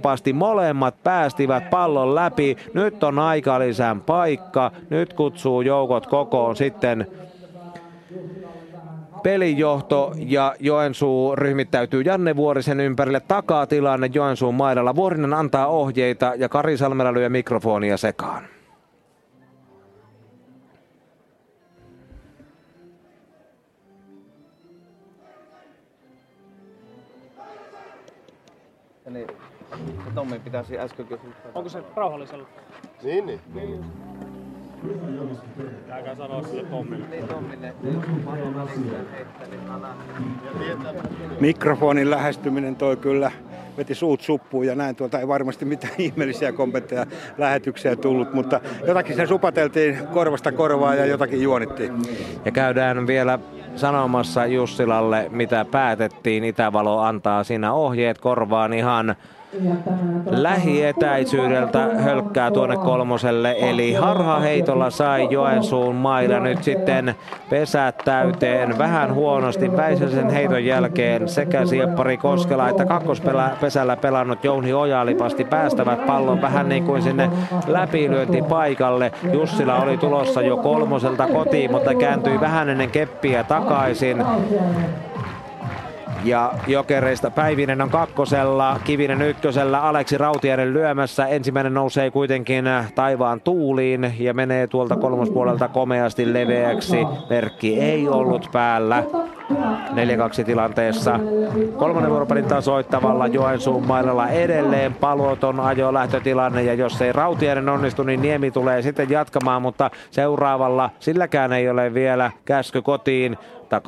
Ojalipasti. 0.03 0.32
Molemmat 0.32 1.03
päästivät 1.03 1.70
pallon 1.70 2.14
läpi. 2.14 2.57
Nyt 2.74 3.05
on 3.05 3.18
aikalisän 3.18 4.00
paikka. 4.00 4.70
Nyt 4.90 5.12
kutsuu 5.12 5.61
joukot 5.61 6.07
kokoon 6.07 6.57
sitten 6.57 7.07
pelijohto 9.22 10.12
ja 10.16 10.55
Joensuu 10.61 11.36
ryhmittäytyy 11.36 12.03
Janne 12.03 12.36
Vuorisen 12.36 12.80
ympärille. 12.80 13.20
Takaa 13.20 13.66
tilanne 13.66 14.11
Joensuun 14.14 14.55
maidalla. 14.55 14.94
Vuorinen 14.94 15.34
antaa 15.34 15.66
ohjeita 15.66 16.32
ja 16.36 16.48
Kari 16.48 16.76
Salmela 16.76 17.12
lyö 17.12 17.28
mikrofonia 17.28 17.96
sekaan. 17.96 18.51
Tommi 30.14 30.38
pitäisi 30.38 30.78
äsken 30.78 31.06
kysyä. 31.06 31.30
Onko 31.54 31.68
se 31.68 31.82
rauhallisella? 31.96 32.46
Niin, 33.02 33.26
niin. 33.26 33.40
niin. 33.54 33.84
Sanoa 36.18 36.42
sille 36.42 36.64
Tommille. 36.64 37.06
Niin 37.06 37.28
Tommille, 37.28 37.74
Mikrofonin 41.40 42.10
lähestyminen 42.10 42.76
toi 42.76 42.96
kyllä 42.96 43.30
veti 43.76 43.94
suut 43.94 44.20
suppuun 44.20 44.66
ja 44.66 44.74
näin 44.74 44.96
tuolta 44.96 45.18
ei 45.18 45.28
varmasti 45.28 45.64
mitään 45.64 45.94
ihmeellisiä 45.98 46.52
kommentteja 46.52 47.06
lähetyksiä 47.38 47.96
tullut, 47.96 48.34
mutta 48.34 48.60
jotakin 48.86 49.16
sen 49.16 49.28
supateltiin 49.28 49.98
korvasta 50.12 50.52
korvaa 50.52 50.94
ja 50.94 51.06
jotakin 51.06 51.42
juonittiin. 51.42 51.92
Ja 52.44 52.50
käydään 52.50 53.06
vielä 53.06 53.38
sanomassa 53.76 54.46
Jussilalle, 54.46 55.26
mitä 55.30 55.64
päätettiin. 55.64 56.44
Itävalo 56.44 57.00
antaa 57.00 57.44
siinä 57.44 57.72
ohjeet 57.72 58.18
korvaan 58.18 58.72
ihan 58.72 59.16
lähietäisyydeltä 60.26 61.88
hölkkää 61.98 62.50
tuonne 62.50 62.76
kolmoselle. 62.76 63.57
Eli 63.59 63.92
harhaheitolla 63.92 64.90
sai 64.90 65.28
Joensuun 65.30 65.94
mailla 65.94 66.40
nyt 66.40 66.64
sitten 66.64 67.14
pesät 67.50 67.96
täyteen. 68.05 68.78
Vähän 68.78 69.14
huonosti 69.14 69.76
Väisäsen 69.76 70.30
heiton 70.30 70.64
jälkeen 70.64 71.28
sekä 71.28 71.66
Sieppari 71.66 72.16
Koskela 72.16 72.68
että 72.68 72.86
kakkospesällä 72.86 73.96
pelannut 73.96 74.44
Jouni 74.44 74.72
Ojalipasti 74.72 75.44
päästävät 75.44 76.07
pallon 76.07 76.42
vähän 76.42 76.68
niin 76.68 76.84
kuin 76.84 77.03
sinne 77.03 77.30
läpilyöntipaikalle. 77.66 79.12
Jussila 79.32 79.76
oli 79.76 79.98
tulossa 79.98 80.42
jo 80.42 80.57
kolmoselta 80.57 81.26
kotiin, 81.26 81.70
mutta 81.70 81.94
kääntyi 81.94 82.40
vähän 82.40 82.68
ennen 82.68 82.90
keppiä 82.90 83.44
takaisin. 83.44 84.24
Ja 86.24 86.52
Jokereista 86.66 87.30
Päivinen 87.30 87.82
on 87.82 87.90
kakkosella, 87.90 88.80
Kivinen 88.84 89.22
ykkösellä, 89.22 89.80
Aleksi 89.80 90.18
Rautiainen 90.18 90.72
lyömässä. 90.72 91.26
Ensimmäinen 91.26 91.74
nousee 91.74 92.10
kuitenkin 92.10 92.64
taivaan 92.94 93.40
tuuliin 93.40 94.14
ja 94.18 94.34
menee 94.34 94.66
tuolta 94.66 94.96
kolmospuolelta 94.96 95.68
komeasti 95.68 96.32
leveäksi. 96.32 96.96
Merkki 97.30 97.80
ei 97.80 98.08
ollut 98.08 98.48
päällä. 98.52 99.04
4-2 100.40 100.44
tilanteessa. 100.44 101.20
Kolmannen 101.76 102.10
vuoropelin 102.10 102.44
tasoittavalla 102.44 103.26
Joensuun 103.26 103.86
mailalla 103.86 104.28
edelleen 104.28 104.94
paloton 104.94 105.60
ajo 105.60 105.94
lähtötilanne 105.94 106.62
ja 106.62 106.74
jos 106.74 107.02
ei 107.02 107.12
Rautiainen 107.12 107.68
onnistu, 107.68 108.02
niin 108.02 108.22
Niemi 108.22 108.50
tulee 108.50 108.82
sitten 108.82 109.10
jatkamaan, 109.10 109.62
mutta 109.62 109.90
seuraavalla 110.10 110.90
silläkään 110.98 111.52
ei 111.52 111.70
ole 111.70 111.94
vielä 111.94 112.30
käsky 112.44 112.82
kotiin 112.82 113.38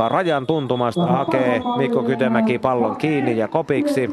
rajan 0.09 0.47
tuntumasta 0.47 1.07
hakee 1.07 1.63
Mikko 1.77 2.03
Kytemäki 2.03 2.59
pallon 2.59 2.97
kiinni 2.97 3.37
ja 3.37 3.49
kopiksi. 3.49 4.11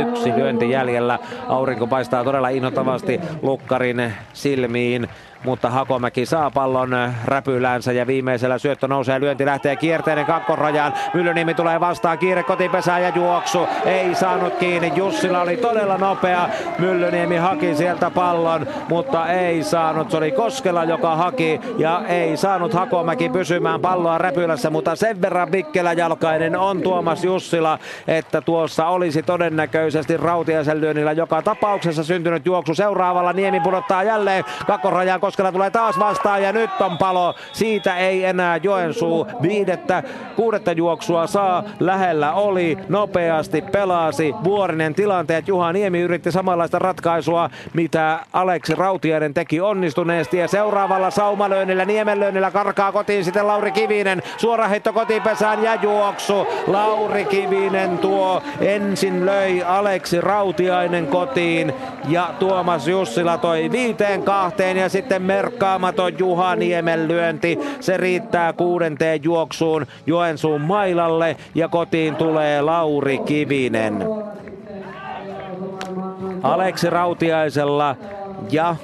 Yksi 0.00 0.32
lyönti 0.36 0.70
jäljellä. 0.70 1.18
Aurinko 1.48 1.86
paistaa 1.86 2.24
todella 2.24 2.48
innoittavasti 2.48 3.20
Lukkarin 3.42 4.12
silmiin 4.32 5.08
mutta 5.46 5.70
Hakomäki 5.70 6.26
saa 6.26 6.50
pallon 6.50 6.90
räpylänsä 7.24 7.92
ja 7.92 8.06
viimeisellä 8.06 8.58
syöttö 8.58 8.88
nousee 8.88 9.20
lyönti 9.20 9.46
lähtee 9.46 9.76
kierteinen 9.76 10.26
kakkorajaan. 10.26 10.92
Myllyniemi 11.14 11.54
tulee 11.54 11.80
vastaan, 11.80 12.18
kiire 12.18 12.42
kotipesään 12.42 13.02
ja 13.02 13.08
juoksu. 13.08 13.68
Ei 13.84 14.14
saanut 14.14 14.54
kiinni, 14.54 14.92
Jussila 14.96 15.40
oli 15.40 15.56
todella 15.56 15.98
nopea. 15.98 16.48
Myllyniemi 16.78 17.36
haki 17.36 17.74
sieltä 17.74 18.10
pallon, 18.10 18.66
mutta 18.88 19.28
ei 19.28 19.62
saanut. 19.62 20.10
Se 20.10 20.16
oli 20.16 20.32
Koskela, 20.32 20.84
joka 20.84 21.16
haki 21.16 21.60
ja 21.78 22.02
ei 22.08 22.36
saanut 22.36 22.74
Hakomäki 22.74 23.28
pysymään 23.28 23.80
palloa 23.80 24.18
räpylässä, 24.18 24.70
mutta 24.70 24.96
sen 24.96 25.22
verran 25.22 25.52
vikkeläjalkainen 25.52 26.56
on 26.56 26.82
Tuomas 26.82 27.24
Jussila, 27.24 27.78
että 28.08 28.40
tuossa 28.40 28.86
olisi 28.86 29.22
todennäköisesti 29.22 30.16
Rautiaisen 30.16 30.80
lyönnillä 30.80 31.12
joka 31.12 31.42
tapauksessa 31.42 32.04
syntynyt 32.04 32.46
juoksu. 32.46 32.74
Seuraavalla 32.74 33.32
Niemi 33.32 33.60
pudottaa 33.60 34.02
jälleen 34.02 34.44
kakkorajaan 34.66 35.20
Koskela 35.36 35.52
tulee 35.52 35.70
taas 35.70 35.98
vastaan 35.98 36.42
ja 36.42 36.52
nyt 36.52 36.70
on 36.80 36.98
palo. 36.98 37.34
Siitä 37.52 37.96
ei 37.96 38.24
enää 38.24 38.56
Joensuu 38.62 39.26
viidettä, 39.42 40.02
kuudetta 40.36 40.72
juoksua 40.72 41.26
saa. 41.26 41.64
Lähellä 41.80 42.32
oli, 42.32 42.78
nopeasti 42.88 43.62
pelasi. 43.62 44.34
Vuorinen 44.44 44.94
tilanteet. 44.94 45.48
Juha 45.48 45.72
Niemi 45.72 46.00
yritti 46.00 46.32
samanlaista 46.32 46.78
ratkaisua, 46.78 47.50
mitä 47.74 48.18
Aleksi 48.32 48.74
Rautiainen 48.74 49.34
teki 49.34 49.60
onnistuneesti. 49.60 50.36
Ja 50.36 50.48
seuraavalla 50.48 51.10
saumalöönnillä, 51.10 51.84
Niemenlöönnillä 51.84 52.50
karkaa 52.50 52.92
kotiin 52.92 53.24
sitten 53.24 53.46
Lauri 53.46 53.72
Kivinen. 53.72 54.22
Suora 54.36 54.68
heitto 54.68 54.92
kotipesään 54.92 55.62
ja 55.62 55.74
juoksu. 55.74 56.46
Lauri 56.66 57.24
Kivinen 57.24 57.98
tuo 57.98 58.42
ensin 58.60 59.26
löi 59.26 59.62
Aleksi 59.62 60.20
Rautiainen 60.20 61.06
kotiin 61.06 61.72
ja 62.08 62.30
Tuomas 62.38 62.88
Jussila 62.88 63.38
toi 63.38 63.72
viiteen 63.72 64.22
kahteen 64.22 64.76
ja 64.76 64.88
sitten 64.88 65.16
sitten 65.16 65.25
merkkaamaton 65.26 66.18
Juha 66.18 66.56
Niemen 66.56 67.08
lyönti. 67.08 67.58
Se 67.80 67.96
riittää 67.96 68.52
kuudenteen 68.52 69.24
juoksuun 69.24 69.86
Joensuun 70.06 70.60
mailalle 70.60 71.36
ja 71.54 71.68
kotiin 71.68 72.16
tulee 72.16 72.62
Lauri 72.62 73.18
Kivinen. 73.18 74.04
Aleksi 76.42 76.90
Rautiaisella 76.90 77.96
ja 78.50 78.76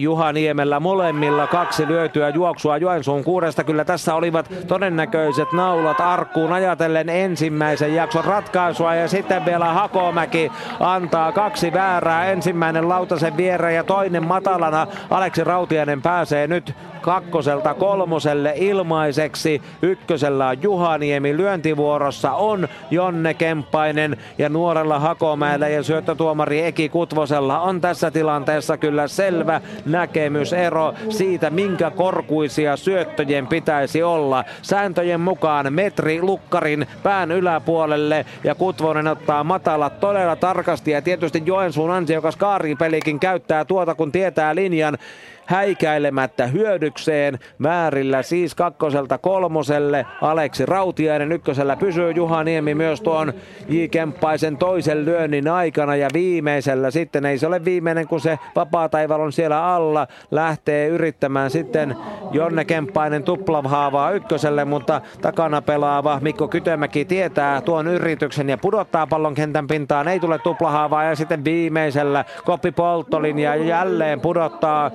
Juha 0.00 0.32
Niemellä 0.32 0.80
molemmilla 0.80 1.46
kaksi 1.46 1.88
lyötyä 1.88 2.28
juoksua 2.28 2.76
Joensuun 2.76 3.24
kuudesta. 3.24 3.64
Kyllä 3.64 3.84
tässä 3.84 4.14
olivat 4.14 4.50
todennäköiset 4.66 5.52
naulat 5.52 6.00
arkkuun 6.00 6.52
ajatellen 6.52 7.08
ensimmäisen 7.08 7.94
jakson 7.94 8.24
ratkaisua 8.24 8.94
ja 8.94 9.08
sitten 9.08 9.44
vielä 9.44 9.72
Hakomäki 9.72 10.52
antaa 10.80 11.32
kaksi 11.32 11.72
väärää. 11.72 12.26
Ensimmäinen 12.26 12.88
lautasen 12.88 13.36
viereen 13.36 13.74
ja 13.74 13.84
toinen 13.84 14.26
matalana. 14.26 14.86
Aleksi 15.10 15.44
Rautiainen 15.44 16.02
pääsee 16.02 16.46
nyt 16.46 16.74
kakkoselta 17.00 17.74
kolmoselle 17.74 18.52
ilmaiseksi. 18.56 19.62
Ykkösellä 19.82 20.48
on 20.48 20.62
Juhaniemi, 20.62 21.36
lyöntivuorossa 21.36 22.32
on 22.32 22.68
Jonne 22.90 23.34
Kemppainen 23.34 24.16
ja 24.38 24.48
nuorella 24.48 24.98
Hakomäellä 24.98 25.68
ja 25.68 25.82
syöttötuomari 25.82 26.62
Eki 26.62 26.88
Kutvosella 26.88 27.60
on 27.60 27.80
tässä 27.80 28.10
tilanteessa 28.10 28.76
kyllä 28.76 29.08
selvä 29.08 29.60
näkemysero 29.86 30.94
siitä, 31.08 31.50
minkä 31.50 31.90
korkuisia 31.90 32.76
syöttöjen 32.76 33.46
pitäisi 33.46 34.02
olla. 34.02 34.44
Sääntöjen 34.62 35.20
mukaan 35.20 35.72
metri 35.72 36.22
Lukkarin 36.22 36.86
pään 37.02 37.32
yläpuolelle 37.32 38.26
ja 38.44 38.54
Kutvonen 38.54 39.06
ottaa 39.06 39.44
matalat 39.44 40.00
todella 40.00 40.36
tarkasti 40.36 40.90
ja 40.90 41.02
tietysti 41.02 41.42
Joensuun 41.46 41.90
ansiokas 41.90 42.36
kaaripelikin 42.36 43.20
käyttää 43.20 43.64
tuota 43.64 43.94
kun 43.94 44.12
tietää 44.12 44.54
linjan 44.54 44.98
häikäilemättä 45.48 46.46
hyödykseen. 46.46 47.38
Määrillä 47.58 48.22
siis 48.22 48.54
kakkoselta 48.54 49.18
kolmoselle. 49.18 50.06
Aleksi 50.22 50.66
Rautiainen 50.66 51.32
ykkösellä 51.32 51.76
pysyy 51.76 52.10
Juha 52.10 52.44
Niemi 52.44 52.74
myös 52.74 53.00
tuon 53.00 53.32
J. 53.68 53.84
Kemppaisen 53.90 54.56
toisen 54.56 55.04
lyönnin 55.04 55.48
aikana 55.48 55.96
ja 55.96 56.08
viimeisellä 56.14 56.90
sitten 56.90 57.26
ei 57.26 57.38
se 57.38 57.46
ole 57.46 57.64
viimeinen 57.64 58.08
kun 58.08 58.20
se 58.20 58.38
vapaa 58.56 58.88
taival 58.88 59.20
on 59.20 59.32
siellä 59.32 59.74
alla. 59.74 60.06
Lähtee 60.30 60.88
yrittämään 60.88 61.50
sitten 61.50 61.96
Jonne 62.32 62.64
Kemppainen 62.64 63.22
tuplahaavaa 63.22 64.10
ykköselle, 64.10 64.64
mutta 64.64 65.00
takana 65.20 65.62
pelaava 65.62 66.18
Mikko 66.22 66.48
Kytömäki 66.48 67.04
tietää 67.04 67.60
tuon 67.60 67.86
yrityksen 67.86 68.48
ja 68.48 68.58
pudottaa 68.58 69.06
pallon 69.06 69.34
kentän 69.34 69.66
pintaan. 69.66 70.08
Ei 70.08 70.20
tule 70.20 70.38
tuplahaavaa 70.38 71.04
ja 71.04 71.16
sitten 71.16 71.44
viimeisellä 71.44 72.24
Koppi 72.44 72.72
Polttolinja 72.72 73.56
jälleen 73.56 74.20
pudottaa 74.20 74.90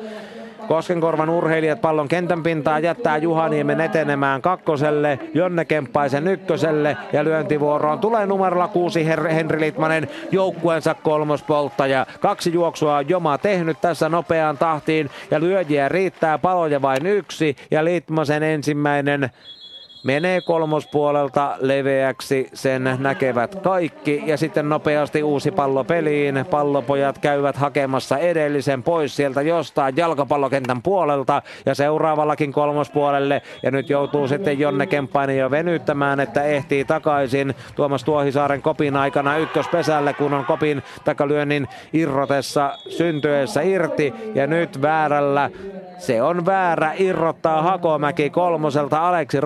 Koskenkorvan 0.68 1.30
urheilijat 1.30 1.82
pallon 1.82 2.08
kentän 2.08 2.44
pintaa 2.44 2.80
jättää 2.80 3.18
Juhaniemen 3.18 3.82
etenemään 3.82 4.42
kakkoselle, 4.42 5.20
Jonne 5.34 5.66
Kemppaisen 5.66 6.28
ykköselle 6.28 6.98
ja 7.14 7.24
lyöntivuoroon 7.24 8.00
tulee 8.00 8.26
numerolla 8.26 8.68
kuusi 8.68 9.06
Henri 9.06 9.60
Litmanen 9.60 10.08
joukkueensa 10.32 10.94
kolmospolttaja. 10.94 12.06
Kaksi 12.20 12.54
juoksua 12.54 12.98
on 12.98 13.10
Joma 13.10 13.38
tehnyt 13.38 13.78
tässä 13.82 14.10
nopeaan 14.10 14.58
tahtiin 14.58 15.10
ja 15.32 15.40
lyöjiä 15.40 15.90
riittää 15.90 16.38
paloja 16.38 16.82
vain 16.82 17.06
yksi 17.06 17.56
ja 17.72 17.86
Litmasen 17.86 18.44
ensimmäinen 18.44 19.30
menee 20.04 20.42
kolmospuolelta 20.42 21.56
leveäksi, 21.60 22.50
sen 22.54 22.98
näkevät 23.00 23.56
kaikki. 23.56 24.24
Ja 24.26 24.38
sitten 24.38 24.70
nopeasti 24.70 25.24
uusi 25.24 25.52
pallo 25.52 25.84
peliin. 25.84 26.46
Pallopojat 26.50 27.18
käyvät 27.18 27.56
hakemassa 27.56 28.18
edellisen 28.18 28.84
pois 28.84 29.16
sieltä 29.16 29.42
jostain 29.42 29.98
jalkapallokentän 29.98 30.82
puolelta. 30.82 31.42
Ja 31.66 31.76
seuraavallakin 31.76 32.54
kolmospuolelle. 32.54 33.42
Ja 33.64 33.72
nyt 33.72 33.90
joutuu 33.90 34.28
sitten 34.28 34.60
Jonne 34.60 34.88
Kemppainen 34.88 35.38
jo 35.38 35.52
venyttämään, 35.52 36.20
että 36.20 36.44
ehtii 36.44 36.86
takaisin. 36.86 37.56
Tuomas 37.76 38.04
Tuohisaaren 38.04 38.62
kopin 38.62 38.96
aikana 38.96 39.38
ykköspesälle, 39.38 40.14
kun 40.14 40.34
on 40.34 40.46
kopin 40.46 40.84
takalyönnin 41.04 41.68
irrotessa 41.94 42.78
syntyessä 42.90 43.62
irti. 43.62 44.14
Ja 44.36 44.48
nyt 44.48 44.82
väärällä. 44.82 45.50
Se 45.98 46.22
on 46.22 46.46
väärä, 46.46 46.92
irrottaa 46.98 47.62
Hakomäki 47.62 48.30
kolmoselta 48.30 49.08
Aleksi 49.08 49.42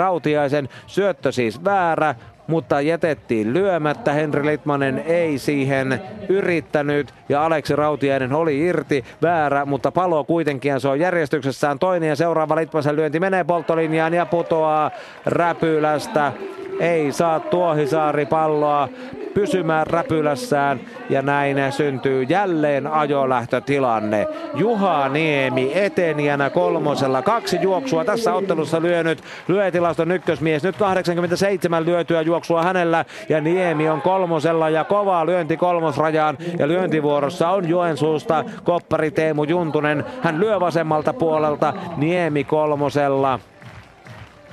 Rautiaisen. 0.48 0.70
Syöttö 0.88 1.32
siis 1.32 1.64
väärä, 1.64 2.16
mutta 2.48 2.82
jätettiin 2.82 3.54
lyömättä. 3.54 4.14
Henri 4.14 4.46
Litmanen 4.46 5.04
ei 5.06 5.38
siihen 5.38 6.02
yrittänyt 6.30 7.14
ja 7.30 7.46
Aleksi 7.46 7.76
Rautiainen 7.76 8.34
oli 8.34 8.60
irti. 8.60 9.04
Väärä, 9.22 9.66
mutta 9.66 9.92
palo 9.92 10.24
kuitenkin 10.24 10.80
se 10.80 10.88
on 10.88 11.00
järjestyksessään 11.00 11.80
toinen 11.80 12.10
ja 12.10 12.16
seuraava 12.16 12.56
Litmasen 12.56 12.96
lyönti 12.96 13.20
menee 13.20 13.44
polttolinjaan 13.44 14.14
ja 14.14 14.26
putoaa 14.26 14.92
räpylästä. 15.26 16.34
Ei 16.80 17.12
saa 17.12 17.40
Tuohisaari 17.40 18.26
palloa 18.26 18.90
pysymään 19.38 19.88
räpylässään 19.88 20.80
ja 21.10 21.22
näin 21.22 21.58
syntyy 21.70 22.24
jälleen 22.24 22.88
ajolähtötilanne. 22.88 24.28
Juha 24.56 25.10
Niemi 25.10 25.72
etenijänä 25.74 26.50
kolmosella. 26.50 27.22
Kaksi 27.22 27.58
juoksua 27.62 28.06
tässä 28.06 28.34
ottelussa 28.34 28.82
lyönyt 28.82 29.24
lyötilaston 29.48 30.12
ykkösmies. 30.12 30.64
Nyt 30.64 30.78
87 30.78 31.86
lyötyä 31.86 32.22
juoksua 32.22 32.64
hänellä 32.64 33.06
ja 33.30 33.42
Niemi 33.42 33.90
on 33.90 34.02
kolmosella 34.02 34.70
ja 34.70 34.84
kovaa 34.84 35.26
lyönti 35.26 35.58
kolmosrajaan 35.58 36.38
ja 36.60 36.68
lyöntivuorossa 36.68 37.50
on 37.50 37.70
Joensuusta 37.70 38.46
koppari 38.64 39.12
Teemu 39.12 39.44
Juntunen. 39.44 40.06
Hän 40.22 40.40
lyö 40.40 40.60
vasemmalta 40.60 41.14
puolelta 41.14 41.74
Niemi 41.98 42.44
kolmosella 42.44 43.40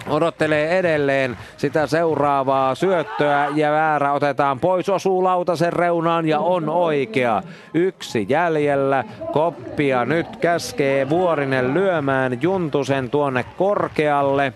odottelee 0.09 0.79
edelleen 0.79 1.37
sitä 1.57 1.87
seuraavaa 1.87 2.75
syöttöä 2.75 3.49
ja 3.55 3.71
väärä 3.71 4.13
otetaan 4.13 4.61
pois, 4.61 4.89
osuu 4.89 5.25
lautasen 5.25 5.73
reunaan 5.73 6.29
ja 6.29 6.41
on 6.41 6.69
oikea. 6.69 7.43
Yksi 7.75 8.27
jäljellä, 8.29 9.05
koppia 9.33 10.05
nyt 10.05 10.37
käskee 10.37 11.09
Vuorinen 11.09 11.75
lyömään 11.75 12.43
Juntusen 12.43 13.11
tuonne 13.11 13.45
korkealle. 13.57 14.53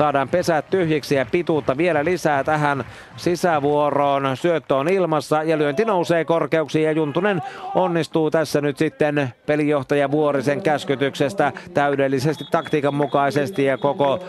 Saadaan 0.00 0.28
pesät 0.28 0.70
tyhjiksi 0.70 1.14
ja 1.14 1.26
pituutta 1.30 1.76
vielä 1.76 2.04
lisää 2.04 2.44
tähän 2.44 2.84
sisävuoroon. 3.16 4.36
Syöttö 4.36 4.76
on 4.76 4.88
ilmassa 4.88 5.42
ja 5.42 5.58
lyönti 5.58 5.84
nousee 5.84 6.24
korkeuksiin 6.24 6.84
ja 6.84 6.92
Juntunen 6.92 7.42
onnistuu 7.74 8.30
tässä 8.30 8.60
nyt 8.60 8.78
sitten 8.78 9.32
pelijohtaja 9.46 10.10
Vuorisen 10.10 10.62
käskytyksestä 10.62 11.52
täydellisesti 11.74 12.44
taktiikan 12.50 12.94
mukaisesti 12.94 13.64
ja 13.64 13.78
koko 13.78 14.24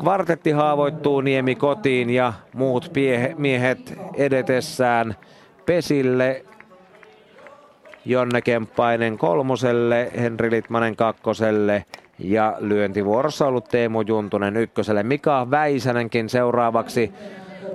kvartetti 0.00 0.50
haavoittuu 0.50 1.20
Niemi 1.20 1.54
kotiin 1.54 2.10
ja 2.10 2.32
muut 2.54 2.90
miehet 3.36 3.98
edetessään 4.14 5.14
pesille. 5.66 6.44
Jonne 8.04 8.42
Kemppainen 8.42 9.18
kolmoselle, 9.18 10.10
Henri 10.20 10.50
Litmanen 10.50 10.96
kakkoselle 10.96 11.84
ja 12.20 12.56
lyöntivuorossa 12.60 13.46
ollut 13.46 13.68
Teemu 13.68 14.00
Juntunen 14.00 14.56
ykköselle. 14.56 15.02
Mika 15.02 15.50
Väisänenkin 15.50 16.28
seuraavaksi 16.28 17.12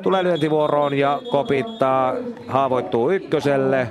tulee 0.01 0.23
lyöntivuoroon 0.23 0.93
ja 0.93 1.21
kopittaa, 1.31 2.13
haavoittuu 2.47 3.11
ykköselle. 3.11 3.87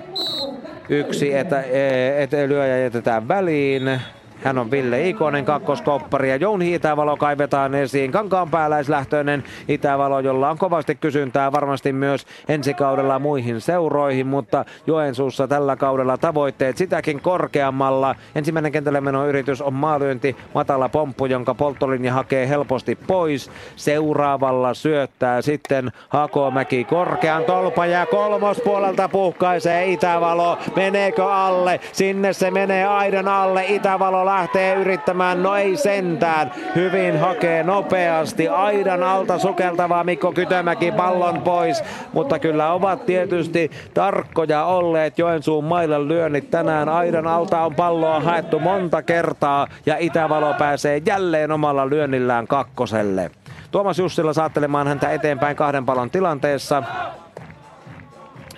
Yksi 0.89 1.35
etä, 1.35 1.62
e, 1.62 2.22
etä, 2.22 2.48
lyöjä 2.48 2.78
jätetään 2.78 3.28
väliin. 3.28 4.01
Hän 4.44 4.58
on 4.58 4.70
Ville 4.70 5.08
Ikonen 5.08 5.44
kakkoskoppari 5.44 6.30
ja 6.30 6.36
Jouni 6.36 6.74
Itävalo 6.74 7.16
kaivetaan 7.16 7.74
esiin. 7.74 8.12
Kankaanpääläislähtöinen 8.12 9.44
Itävalo, 9.68 10.20
jolla 10.20 10.50
on 10.50 10.58
kovasti 10.58 10.94
kysyntää 10.94 11.52
varmasti 11.52 11.92
myös 11.92 12.26
ensi 12.48 12.74
kaudella 12.74 13.18
muihin 13.18 13.60
seuroihin, 13.60 14.26
mutta 14.26 14.64
Joensuussa 14.86 15.48
tällä 15.48 15.76
kaudella 15.76 16.18
tavoitteet 16.18 16.76
sitäkin 16.76 17.20
korkeammalla. 17.20 18.14
Ensimmäinen 18.34 18.72
kentälle 18.72 19.02
yritys 19.28 19.62
on 19.62 19.74
maalyönti, 19.74 20.36
matala 20.54 20.88
pomppu, 20.88 21.26
jonka 21.26 21.54
polttolinja 21.54 22.12
hakee 22.12 22.48
helposti 22.48 22.98
pois. 23.06 23.50
Seuraavalla 23.76 24.74
syöttää 24.74 25.42
sitten 25.42 25.92
Hakomäki 26.08 26.84
korkean 26.84 27.44
tolpa 27.44 27.86
ja 27.86 28.06
kolmospuolelta 28.06 29.08
puhkaisee 29.08 29.86
Itävalo. 29.86 30.58
Meneekö 30.76 31.24
alle? 31.24 31.80
Sinne 31.92 32.32
se 32.32 32.50
menee 32.50 32.84
aidan 32.84 33.28
alle. 33.28 33.64
Itävalo 33.68 34.24
lähtee 34.35 34.74
yrittämään, 34.74 35.43
no 35.43 35.56
ei 35.56 35.77
sentään. 35.77 36.51
Hyvin 36.74 37.19
hakee 37.19 37.62
nopeasti 37.62 38.48
aidan 38.48 39.02
alta 39.02 39.39
sukeltavaa 39.39 40.05
Mikko 40.05 40.32
Kytömäki 40.32 40.93
pallon 40.93 41.43
pois, 41.43 41.85
mutta 42.12 42.39
kyllä 42.39 42.73
ovat 42.73 43.06
tietysti 43.06 43.70
tarkkoja 43.94 44.65
olleet 44.65 45.19
Joensuun 45.19 45.65
mailan 45.65 46.09
lyönnit 46.09 46.51
tänään. 46.51 46.89
Aidan 46.89 47.27
alta 47.27 47.61
on 47.61 47.74
palloa 47.74 48.20
haettu 48.20 48.59
monta 48.59 49.02
kertaa 49.02 49.66
ja 49.86 49.97
Itävalo 49.98 50.55
pääsee 50.59 51.02
jälleen 51.06 51.52
omalla 51.52 51.90
lyönnillään 51.90 52.47
kakkoselle. 52.47 53.31
Tuomas 53.70 53.98
Jussila 53.98 54.32
saattelemaan 54.32 54.89
häntä 54.89 55.12
eteenpäin 55.12 55.56
kahden 55.56 55.86
pallon 55.86 56.11
tilanteessa. 56.11 56.82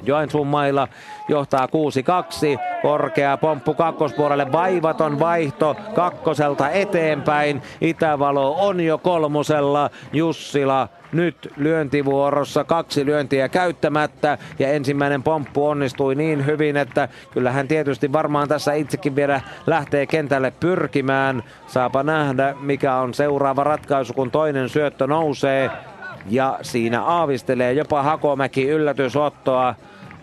Joensuun 0.02 0.46
mailla 0.46 0.88
johtaa 1.28 1.66
6-2. 1.66 1.70
Korkea 2.82 3.36
pomppu 3.36 3.74
kakkospuolelle, 3.74 4.52
vaivaton 4.52 5.18
vaihto 5.18 5.76
kakkoselta 5.94 6.70
eteenpäin. 6.70 7.62
Itävalo 7.80 8.56
on 8.58 8.80
jo 8.80 8.98
kolmosella, 8.98 9.90
Jussila 10.12 10.88
nyt 11.12 11.52
lyöntivuorossa 11.56 12.64
kaksi 12.64 13.06
lyöntiä 13.06 13.48
käyttämättä 13.48 14.38
ja 14.58 14.68
ensimmäinen 14.68 15.22
pomppu 15.22 15.66
onnistui 15.66 16.14
niin 16.14 16.46
hyvin, 16.46 16.76
että 16.76 17.08
kyllähän 17.30 17.68
tietysti 17.68 18.12
varmaan 18.12 18.48
tässä 18.48 18.72
itsekin 18.72 19.16
vielä 19.16 19.40
lähtee 19.66 20.06
kentälle 20.06 20.52
pyrkimään. 20.60 21.42
Saapa 21.66 22.02
nähdä 22.02 22.54
mikä 22.60 22.96
on 22.96 23.14
seuraava 23.14 23.64
ratkaisu 23.64 24.12
kun 24.12 24.30
toinen 24.30 24.68
syöttö 24.68 25.06
nousee 25.06 25.70
ja 26.30 26.58
siinä 26.62 27.02
aavistelee 27.02 27.72
jopa 27.72 28.02
Hakomäki 28.02 28.68
yllätysottoa. 28.68 29.74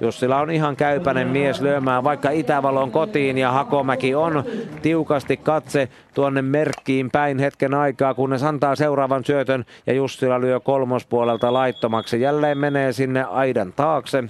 Jussila 0.01 0.41
on 0.41 0.51
ihan 0.51 0.75
käypäinen 0.75 1.27
mies 1.27 1.61
lyömään 1.61 2.03
vaikka 2.03 2.29
Itävalon 2.29 2.91
kotiin 2.91 3.37
ja 3.37 3.51
Hakomäki 3.51 4.15
on 4.15 4.43
tiukasti 4.81 5.37
katse 5.37 5.89
tuonne 6.13 6.41
merkkiin 6.41 7.11
päin 7.11 7.39
hetken 7.39 7.73
aikaa, 7.73 8.13
kunnes 8.13 8.43
antaa 8.43 8.75
seuraavan 8.75 9.25
syötön 9.25 9.65
ja 9.87 9.93
Jussila 9.93 10.41
lyö 10.41 10.59
kolmospuolelta 10.59 11.53
laittomaksi. 11.53 12.21
Jälleen 12.21 12.57
menee 12.57 12.93
sinne 12.93 13.23
aidan 13.23 13.73
taakse 13.75 14.23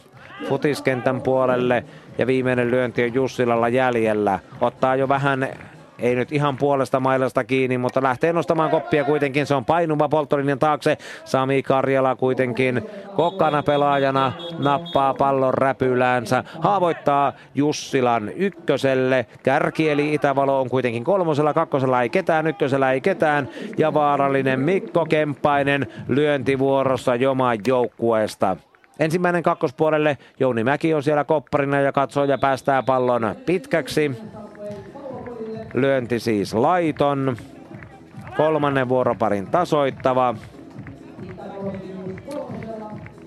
futiskentän 0.49 1.21
puolelle 1.21 1.83
ja 2.17 2.27
viimeinen 2.27 2.71
lyönti 2.71 3.03
on 3.03 3.13
Jussilalla 3.13 3.69
jäljellä. 3.69 4.39
Ottaa 4.61 4.95
jo 4.95 5.09
vähän 5.09 5.47
ei 6.03 6.15
nyt 6.15 6.31
ihan 6.31 6.57
puolesta 6.57 6.99
mailasta 6.99 7.43
kiinni, 7.43 7.77
mutta 7.77 8.03
lähtee 8.03 8.33
nostamaan 8.33 8.69
koppia 8.69 9.03
kuitenkin. 9.03 9.45
Se 9.45 9.55
on 9.55 9.65
painuva 9.65 10.09
polttolinjan 10.09 10.59
taakse. 10.59 10.97
Sami 11.25 11.63
Karjala 11.63 12.15
kuitenkin 12.15 12.81
kokana 13.15 13.63
pelaajana 13.63 14.33
nappaa 14.57 15.13
pallon 15.13 15.53
räpyläänsä. 15.53 16.43
Haavoittaa 16.59 17.33
Jussilan 17.55 18.29
ykköselle. 18.29 19.25
Kärki 19.43 19.89
eli 19.89 20.13
Itävalo 20.13 20.61
on 20.61 20.69
kuitenkin 20.69 21.03
kolmosella, 21.03 21.53
kakkosella 21.53 22.01
ei 22.01 22.09
ketään, 22.09 22.47
ykkösellä 22.47 22.91
ei 22.91 23.01
ketään. 23.01 23.49
Ja 23.77 23.93
vaarallinen 23.93 24.59
Mikko 24.59 25.05
Kemppainen 25.05 25.87
lyöntivuorossa 26.07 27.15
Joman 27.15 27.57
joukkueesta. 27.67 28.57
Ensimmäinen 28.99 29.43
kakkospuolelle 29.43 30.17
Jouni 30.39 30.63
Mäki 30.63 30.93
on 30.93 31.03
siellä 31.03 31.23
kopparina 31.23 31.81
ja 31.81 31.91
katsoo 31.91 32.23
ja 32.23 32.37
päästää 32.37 32.83
pallon 32.83 33.35
pitkäksi. 33.45 34.11
Lyönti 35.73 36.19
siis 36.19 36.53
laiton. 36.53 37.37
Kolmannen 38.37 38.89
vuoroparin 38.89 39.47
tasoittava. 39.47 40.35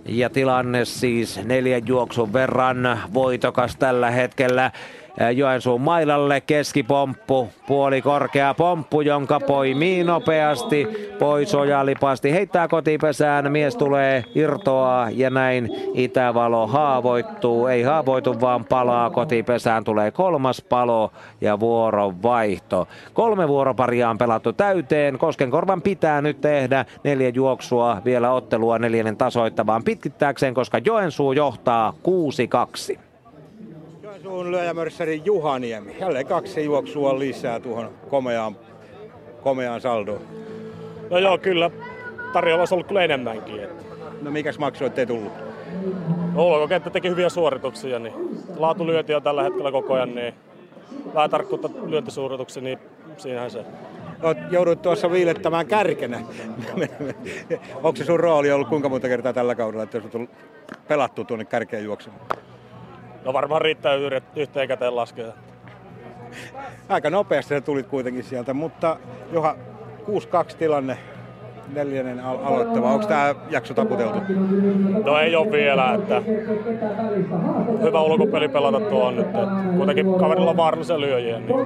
Ja 0.08 0.30
tilanne 0.30 0.84
siis 0.84 1.40
neljän 1.44 1.86
juoksun 1.86 2.32
verran 2.32 2.98
voitokas 3.14 3.76
tällä 3.76 4.10
hetkellä. 4.10 4.70
Joensuun 5.34 5.80
mailalle 5.80 6.40
keskipomppu, 6.40 7.48
puoli 7.66 8.02
korkea 8.02 8.54
pomppu, 8.54 9.00
jonka 9.00 9.40
poimii 9.40 10.04
nopeasti 10.04 10.86
pois 11.18 11.54
ojalipasti. 11.54 12.32
Heittää 12.32 12.68
kotipesään, 12.68 13.52
mies 13.52 13.76
tulee 13.76 14.24
irtoaa 14.34 15.10
ja 15.10 15.30
näin 15.30 15.70
Itävalo 15.94 16.66
haavoittuu. 16.66 17.66
Ei 17.66 17.82
haavoitu 17.82 18.40
vaan 18.40 18.64
palaa 18.64 19.10
kotipesään, 19.10 19.84
tulee 19.84 20.10
kolmas 20.10 20.62
palo 20.68 21.12
ja 21.40 21.60
vuorovaihto. 21.60 22.88
Kolme 23.12 23.48
vuoroparia 23.48 24.10
on 24.10 24.18
pelattu 24.18 24.52
täyteen. 24.52 25.18
Koskenkorvan 25.18 25.82
pitää 25.82 26.22
nyt 26.22 26.40
tehdä 26.40 26.84
neljä 27.04 27.28
juoksua 27.28 28.02
vielä 28.04 28.32
ottelua 28.32 28.78
neljännen 28.78 29.16
tasoittavaan 29.16 29.84
pitkittääkseen, 29.84 30.54
koska 30.54 30.78
Joensuu 30.78 31.32
johtaa 31.32 31.92
6-2. 32.92 33.05
Joensuun 34.26 34.52
lyöjämörssäri 34.52 35.22
Juhaniemi. 35.24 35.96
Jälleen 36.00 36.26
kaksi 36.26 36.64
juoksua 36.64 37.18
lisää 37.18 37.60
tuohon 37.60 37.90
komeaan, 38.08 38.56
komeaan 39.42 39.80
saldoon. 39.80 40.20
No 41.10 41.18
joo, 41.18 41.38
kyllä. 41.38 41.70
Tarjolla 42.32 42.62
olisi 42.62 42.74
ollut 42.74 42.86
kyllä 42.86 43.04
enemmänkin. 43.04 43.60
Että. 43.60 43.84
No 44.22 44.30
mikäs 44.30 44.58
maksu, 44.58 44.84
ettei 44.84 45.06
tullut? 45.06 45.32
No, 46.34 46.46
ulkokenttä 46.46 46.90
teki 46.90 47.08
hyviä 47.08 47.28
suorituksia, 47.28 47.98
niin 47.98 48.14
laatulyönti 48.56 49.14
on 49.14 49.22
tällä 49.22 49.42
hetkellä 49.42 49.72
koko 49.72 49.94
ajan, 49.94 50.14
niin 50.14 50.34
vähän 51.14 51.30
tarkkuutta 51.30 51.70
lyöntisuorituksia, 51.86 52.62
niin 52.62 52.78
siinähän 53.16 53.50
se. 53.50 53.64
Oot 54.22 54.38
joudut 54.50 54.82
tuossa 54.82 55.10
viilettämään 55.10 55.66
kärkenä. 55.66 56.20
Onko 57.74 57.96
se 57.96 58.04
sun 58.04 58.20
rooli 58.20 58.52
ollut 58.52 58.68
kuinka 58.68 58.88
monta 58.88 59.08
kertaa 59.08 59.32
tällä 59.32 59.54
kaudella, 59.54 59.82
että 59.82 60.00
on 60.14 60.28
pelattu 60.88 61.24
tuonne 61.24 61.44
kärkeen 61.44 61.84
juoksemaan? 61.84 62.26
No 63.26 63.32
varmaan 63.32 63.62
riittää 63.62 63.94
yhteen 64.36 64.68
käteen 64.68 64.96
laskea. 64.96 65.26
Aika 66.88 67.10
nopeasti 67.10 67.54
sä 67.54 67.60
tulit 67.60 67.86
kuitenkin 67.86 68.24
sieltä, 68.24 68.54
mutta 68.54 68.96
Joha, 69.32 69.56
6-2 70.52 70.56
tilanne. 70.58 70.98
neljännen 71.74 72.20
al- 72.20 72.38
aloittava. 72.44 72.92
Onko 72.92 73.06
tämä 73.06 73.34
jakso 73.50 73.74
taputeltu? 73.74 74.18
No 75.04 75.18
ei 75.18 75.36
ole 75.36 75.52
vielä, 75.52 75.94
että 75.94 76.22
hyvä 77.82 78.00
ulkopeli 78.00 78.48
pelata 78.48 78.80
tuo 78.80 79.04
on 79.04 79.16
nyt. 79.16 79.26
Että 79.26 79.46
kuitenkin 79.76 80.14
kaverilla 80.14 80.50
on 80.50 80.56
vaarallisia 80.56 81.00
lyöjiä, 81.00 81.38
niin 81.38 81.56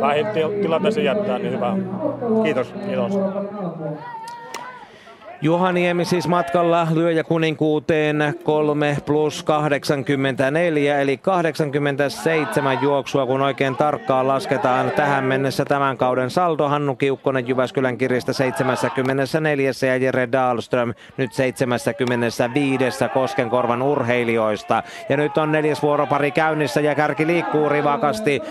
vähin 0.00 0.26
tilanteeseen 0.62 1.04
jättää, 1.04 1.38
niin 1.38 1.52
hyvä. 1.52 1.76
Kiitos. 2.44 2.74
Kiitos. 2.86 3.12
Juhaniemi 5.42 6.04
siis 6.04 6.28
matkalla 6.28 6.86
lyöjä 6.94 7.24
kuninkuuteen 7.24 8.34
3 8.44 8.96
plus 9.06 9.42
84 9.42 11.00
eli 11.00 11.16
87 11.16 12.78
juoksua 12.82 13.26
kun 13.26 13.42
oikein 13.42 13.76
tarkkaan 13.76 14.28
lasketaan 14.28 14.90
tähän 14.90 15.24
mennessä 15.24 15.64
tämän 15.64 15.96
kauden 15.96 16.30
saldo. 16.30 16.68
Hannu 16.68 16.96
Kiukkonen 16.96 17.48
Jyväskylän 17.48 17.98
kiristä 17.98 18.32
74 18.32 19.70
ja 19.82 19.96
Jere 19.96 20.32
Dahlström 20.32 20.94
nyt 21.16 21.32
75 21.32 23.04
Koskenkorvan 23.14 23.82
urheilijoista. 23.82 24.82
Ja 25.08 25.16
nyt 25.16 25.38
on 25.38 25.52
neljäs 25.52 25.82
vuoropari 25.82 26.30
käynnissä 26.30 26.80
ja 26.80 26.94
kärki 26.94 27.26
liikkuu 27.26 27.68
rivakasti 27.68 28.42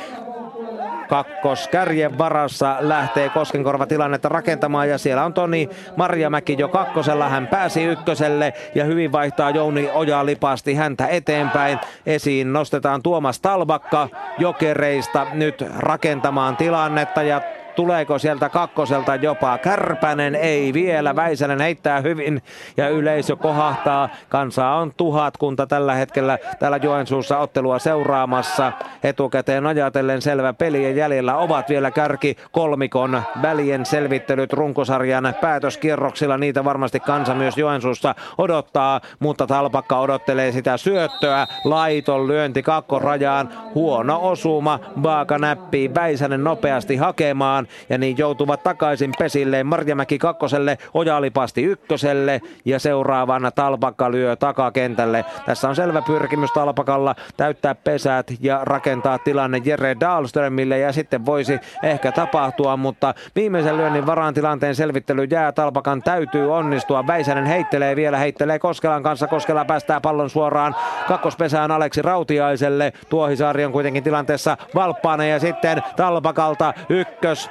kärjen 1.71 2.17
varassa 2.17 2.77
lähtee 2.79 3.29
Koskenkorva 3.29 3.85
tilannetta 3.85 4.29
rakentamaan 4.29 4.89
ja 4.89 4.97
siellä 4.97 5.25
on 5.25 5.33
Toni 5.33 5.69
Marjamäki 5.95 6.55
jo 6.59 6.67
kakkosella. 6.67 7.29
Hän 7.29 7.47
pääsi 7.47 7.83
ykköselle 7.83 8.53
ja 8.75 8.83
hyvin 8.83 9.11
vaihtaa 9.11 9.49
Jouni 9.49 9.89
Oja 9.93 10.25
lipasti 10.25 10.75
häntä 10.75 11.07
eteenpäin. 11.07 11.79
Esiin 12.05 12.53
nostetaan 12.53 13.03
Tuomas 13.03 13.39
Talbakka 13.39 14.09
jokereista 14.37 15.27
nyt 15.33 15.65
rakentamaan 15.77 16.57
tilannetta 16.57 17.23
ja 17.23 17.41
Tuleeko 17.77 18.19
sieltä 18.19 18.49
kakkoselta 18.49 19.15
jopa 19.15 19.57
Kärpänen? 19.57 20.35
Ei 20.35 20.73
vielä. 20.73 21.15
Väisänen 21.15 21.61
heittää 21.61 22.01
hyvin 22.01 22.41
ja 22.77 22.89
yleisö 22.89 23.35
kohahtaa. 23.35 24.09
Kansaa 24.29 24.75
on 24.75 24.93
tuhatkunta 24.97 25.67
tällä 25.67 25.95
hetkellä 25.95 26.39
täällä 26.59 26.77
Joensuussa 26.77 27.37
ottelua 27.37 27.79
seuraamassa. 27.79 28.71
Etukäteen 29.03 29.67
ajatellen 29.67 30.21
selvä 30.21 30.53
peli 30.53 30.83
ja 30.83 30.91
jäljellä 30.91 31.37
ovat 31.37 31.69
vielä 31.69 31.91
kärki 31.91 32.37
kolmikon 32.51 33.21
välien 33.41 33.85
selvittelyt 33.85 34.53
runkosarjan 34.53 35.33
päätöskierroksilla. 35.41 36.37
Niitä 36.37 36.63
varmasti 36.63 36.99
kansa 36.99 37.33
myös 37.33 37.57
Joensuussa 37.57 38.15
odottaa, 38.37 39.01
mutta 39.19 39.47
Talpakka 39.47 39.99
odottelee 39.99 40.51
sitä 40.51 40.77
syöttöä. 40.77 41.47
Laiton 41.63 42.27
lyönti 42.27 42.63
kakkorajaan. 42.63 43.49
Huono 43.75 44.19
osuma. 44.21 44.79
Vaaka 45.03 45.37
näppii 45.37 45.95
Väisänen 45.95 46.43
nopeasti 46.43 46.95
hakemaan 46.95 47.66
ja 47.89 47.97
niin 47.97 48.17
joutuvat 48.17 48.63
takaisin 48.63 49.11
pesilleen 49.19 49.67
Marjamäki 49.67 50.17
kakkoselle, 50.17 50.77
Ojalipasti 50.93 51.63
ykköselle 51.63 52.41
ja 52.65 52.79
seuraavana 52.79 53.51
Talpakka 53.51 54.11
lyö 54.11 54.35
takakentälle. 54.35 55.25
Tässä 55.45 55.69
on 55.69 55.75
selvä 55.75 56.01
pyrkimys 56.01 56.51
Talpakalla 56.51 57.15
täyttää 57.37 57.75
pesät 57.75 58.31
ja 58.39 58.59
rakentaa 58.63 59.17
tilanne 59.17 59.61
Jere 59.65 59.95
Dahlströmille 59.99 60.79
ja 60.79 60.91
sitten 60.91 61.25
voisi 61.25 61.59
ehkä 61.83 62.11
tapahtua, 62.11 62.77
mutta 62.77 63.13
viimeisen 63.35 63.77
lyönnin 63.77 64.05
varaan 64.05 64.33
tilanteen 64.33 64.75
selvittely 64.75 65.23
jää. 65.23 65.51
Talpakan 65.51 66.01
täytyy 66.01 66.53
onnistua. 66.53 67.07
Väisänen 67.07 67.45
heittelee 67.45 67.95
vielä, 67.95 68.17
heittelee 68.17 68.59
Koskelan 68.59 69.03
kanssa. 69.03 69.27
Koskela 69.27 69.65
päästää 69.65 70.01
pallon 70.01 70.29
suoraan 70.29 70.75
kakkospesään 71.07 71.71
Aleksi 71.71 72.01
Rautiaiselle. 72.01 72.93
Tuohisaari 73.09 73.65
on 73.65 73.71
kuitenkin 73.71 74.03
tilanteessa 74.03 74.57
valppaana 74.75 75.25
ja 75.25 75.39
sitten 75.39 75.83
Talpakalta 75.95 76.73
ykkös 76.89 77.49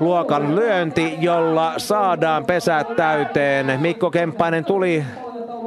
luokan 0.00 0.56
lyönti, 0.56 1.16
jolla 1.20 1.74
saadaan 1.76 2.44
pesät 2.44 2.96
täyteen. 2.96 3.80
Mikko 3.80 4.10
Kemppainen 4.10 4.64
tuli 4.64 5.04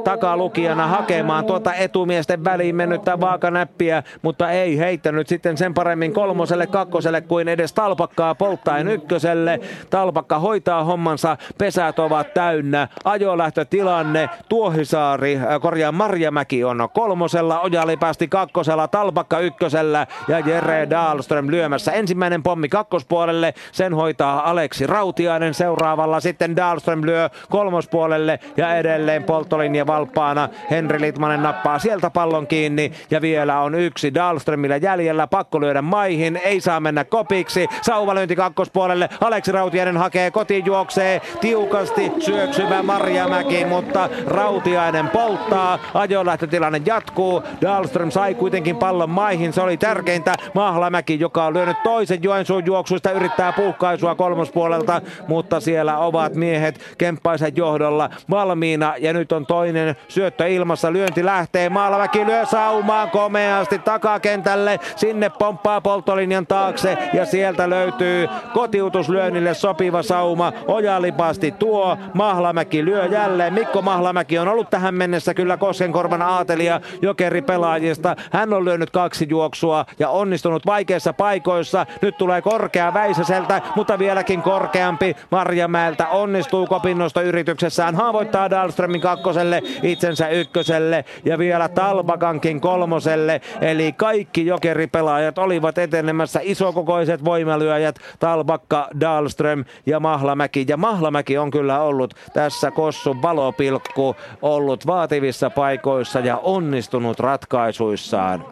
takalukijana 0.06 0.86
hakemaan 0.86 1.44
tuota 1.44 1.74
etumiesten 1.74 2.44
väliin 2.44 2.76
mennyttä 2.76 3.20
vaakanäppiä, 3.20 4.02
mutta 4.22 4.50
ei 4.50 4.78
heittänyt 4.78 5.28
sitten 5.28 5.56
sen 5.56 5.74
paremmin 5.74 6.12
kolmoselle, 6.12 6.66
kakkoselle 6.66 7.20
kuin 7.20 7.48
edes 7.48 7.72
Talpakkaa 7.72 8.34
polttaen 8.34 8.88
ykköselle. 8.88 9.60
Talpakka 9.90 10.38
hoitaa 10.38 10.84
hommansa, 10.84 11.36
pesät 11.58 11.98
ovat 11.98 12.34
täynnä, 12.34 12.88
ajolähtötilanne, 13.04 14.28
Tuohisaari, 14.48 15.36
äh, 15.36 15.60
korjaa 15.60 15.92
Marjamäki 15.92 16.64
on 16.64 16.88
kolmosella, 16.94 17.60
Ojali 17.60 17.96
päästi 17.96 18.28
kakkosella, 18.28 18.88
Talpakka 18.88 19.38
ykkösellä 19.38 20.06
ja 20.28 20.38
Jere 20.38 20.90
Dahlström 20.90 21.50
lyömässä. 21.50 21.92
Ensimmäinen 21.92 22.42
pommi 22.42 22.68
kakkospuolelle, 22.68 23.54
sen 23.72 23.94
hoitaa 23.94 24.50
Aleksi 24.50 24.86
Rautiainen 24.86 25.54
seuraavalla, 25.54 26.20
sitten 26.20 26.56
Dahlström 26.56 27.02
lyö 27.04 27.30
kolmospuolelle 27.50 28.38
ja 28.56 28.76
edelleen 28.76 29.24
polttolinja 29.24 29.86
valppaana. 29.96 30.48
Henri 30.70 31.00
Litmanen 31.00 31.42
nappaa 31.42 31.78
sieltä 31.78 32.10
pallon 32.10 32.46
kiinni 32.46 32.92
ja 33.10 33.20
vielä 33.20 33.60
on 33.60 33.74
yksi 33.74 34.14
Dahlströmillä 34.14 34.76
jäljellä. 34.76 35.26
Pakko 35.26 35.60
lyödä 35.60 35.82
maihin, 35.82 36.40
ei 36.44 36.60
saa 36.60 36.80
mennä 36.80 37.04
kopiksi. 37.04 37.66
Sauvalyönti 37.82 38.36
kakkospuolelle. 38.36 39.08
Aleksi 39.20 39.52
Rautiainen 39.52 39.96
hakee 39.96 40.30
kotiin, 40.30 40.66
juoksee 40.66 41.20
tiukasti 41.40 42.12
syöksyvä 42.18 42.82
Marjamäki, 42.82 43.64
mutta 43.64 44.08
Rautiainen 44.26 45.08
polttaa. 45.08 45.78
Ajolähtötilanne 45.94 46.82
jatkuu. 46.86 47.42
Dahlström 47.62 48.10
sai 48.10 48.34
kuitenkin 48.34 48.76
pallon 48.76 49.10
maihin, 49.10 49.52
se 49.52 49.60
oli 49.60 49.76
tärkeintä. 49.76 50.34
Mahlamäki, 50.54 51.20
joka 51.20 51.44
on 51.44 51.54
lyönyt 51.54 51.82
toisen 51.82 52.22
Joensuun 52.22 52.66
juoksuista, 52.66 53.10
yrittää 53.10 53.52
puhkaisua 53.52 54.14
kolmospuolelta, 54.14 55.02
mutta 55.28 55.60
siellä 55.60 55.98
ovat 55.98 56.34
miehet 56.34 56.80
Kemppaisen 56.98 57.56
johdolla 57.56 58.10
valmiina 58.30 58.94
ja 58.98 59.12
nyt 59.12 59.32
on 59.32 59.46
toinen 59.46 59.85
Toinen 59.86 60.04
syöttö 60.08 60.48
ilmassa, 60.48 60.92
lyönti 60.92 61.24
lähtee, 61.24 61.68
Maalaväki 61.68 62.26
lyö 62.26 62.46
saumaan 62.46 63.10
komeasti 63.10 63.78
takakentälle, 63.78 64.80
sinne 64.96 65.30
pomppaa 65.38 65.80
polttolinjan 65.80 66.46
taakse 66.46 66.98
ja 67.12 67.26
sieltä 67.26 67.70
löytyy 67.70 68.28
kotiutuslyönnille 68.54 69.54
sopiva 69.54 70.02
sauma. 70.02 70.52
Ojalipasti 70.68 71.52
tuo, 71.52 71.98
Mahlamäki 72.14 72.84
lyö 72.84 73.04
jälleen. 73.06 73.54
Mikko 73.54 73.82
Mahlamäki 73.82 74.38
on 74.38 74.48
ollut 74.48 74.70
tähän 74.70 74.94
mennessä 74.94 75.34
kyllä 75.34 75.56
Koskenkorvan 75.56 76.22
aatelia 76.22 76.80
jokeri 77.02 77.42
pelaajista. 77.42 78.16
Hän 78.32 78.52
on 78.52 78.64
lyönyt 78.64 78.90
kaksi 78.90 79.26
juoksua 79.30 79.84
ja 79.98 80.08
onnistunut 80.08 80.66
vaikeissa 80.66 81.12
paikoissa. 81.12 81.86
Nyt 82.02 82.18
tulee 82.18 82.42
korkea 82.42 82.94
Väisäseltä, 82.94 83.60
mutta 83.76 83.98
vieläkin 83.98 84.42
korkeampi 84.42 85.16
Marjamäeltä 85.30 86.08
onnistuu 86.08 86.66
kopinnosta 86.66 87.22
yrityksessään. 87.22 87.94
Haavoittaa 87.94 88.50
Dahlströmin 88.50 89.00
kakkoselle 89.00 89.62
itsensä 89.82 90.28
ykköselle 90.28 91.04
ja 91.24 91.38
vielä 91.38 91.68
Talbakankin 91.68 92.60
kolmoselle. 92.60 93.40
Eli 93.60 93.92
kaikki 93.92 94.46
jokeripelaajat 94.46 95.38
olivat 95.38 95.78
etenemässä 95.78 96.40
isokokoiset 96.42 97.24
voimalyöjät 97.24 97.96
Talbakka, 98.18 98.88
Dahlström 99.00 99.64
ja 99.86 100.00
Mahlamäki. 100.00 100.64
Ja 100.68 100.76
Mahlamäki 100.76 101.38
on 101.38 101.50
kyllä 101.50 101.80
ollut 101.80 102.14
tässä 102.32 102.70
Kossun 102.70 103.22
valopilkku, 103.22 104.16
ollut 104.42 104.86
vaativissa 104.86 105.50
paikoissa 105.50 106.20
ja 106.20 106.36
onnistunut 106.36 107.20
ratkaisuissaan. 107.20 108.44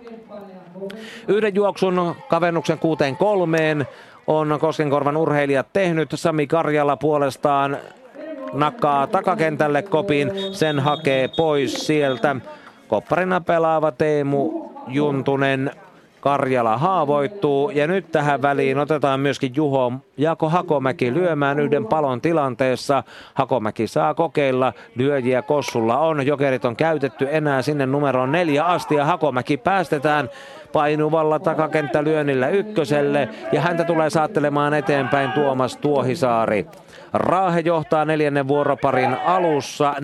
Yhden 1.29 1.55
juoksun 1.55 2.15
kavennuksen 2.29 2.79
kuuteen 2.79 3.17
kolmeen 3.17 3.87
on 4.27 4.59
Koskenkorvan 4.61 5.17
urheilijat 5.17 5.67
tehnyt. 5.73 6.11
Sami 6.15 6.47
Karjala 6.47 6.97
puolestaan 6.97 7.79
nakaa 8.55 9.07
takakentälle 9.07 9.83
kopin, 9.83 10.33
sen 10.53 10.81
hakee 10.81 11.29
pois 11.37 11.87
sieltä. 11.87 12.37
Kopparina 12.89 13.41
pelaava 13.41 13.93
Teemu 13.93 14.71
Juntunen 14.89 15.71
Karjala 16.25 16.79
haavoittuu. 16.79 17.71
Ja 17.71 17.87
nyt 17.87 18.13
tähän 18.13 18.43
väliin 18.43 18.79
otetaan 18.79 19.21
myöskin 19.21 19.53
Juho 19.57 19.93
Jako 20.17 20.49
Hakomäki 20.49 21.15
lyömään 21.15 21.61
yhden 21.61 21.87
palon 21.87 22.21
tilanteessa. 22.21 23.03
Hakomäki 23.35 23.87
saa 23.87 24.15
kokeilla, 24.15 24.73
lyöjiä 24.97 25.43
Kossulla 25.43 25.99
on, 25.99 26.27
jokerit 26.27 26.65
on 26.65 26.77
käytetty 26.77 27.29
enää 27.31 27.63
sinne 27.63 27.87
numeroon 27.87 28.33
neljä 28.33 28.65
asti 28.65 28.95
ja 28.95 29.05
Hakomäki 29.05 29.57
päästetään 29.57 30.31
painuvalla 30.73 31.39
takakenttälyönnillä 31.39 32.49
ykköselle. 32.49 33.29
Ja 33.53 33.61
häntä 33.61 33.85
tulee 33.85 34.11
saattelemaan 34.11 34.75
eteenpäin 34.75 35.33
Tuomas 35.33 35.77
Tuohisaari. 35.77 36.67
Raahe 37.13 37.61
johtaa 37.61 38.05
neljännen 38.05 38.49
vuoroparin 38.49 39.17
alussa. 39.27 39.95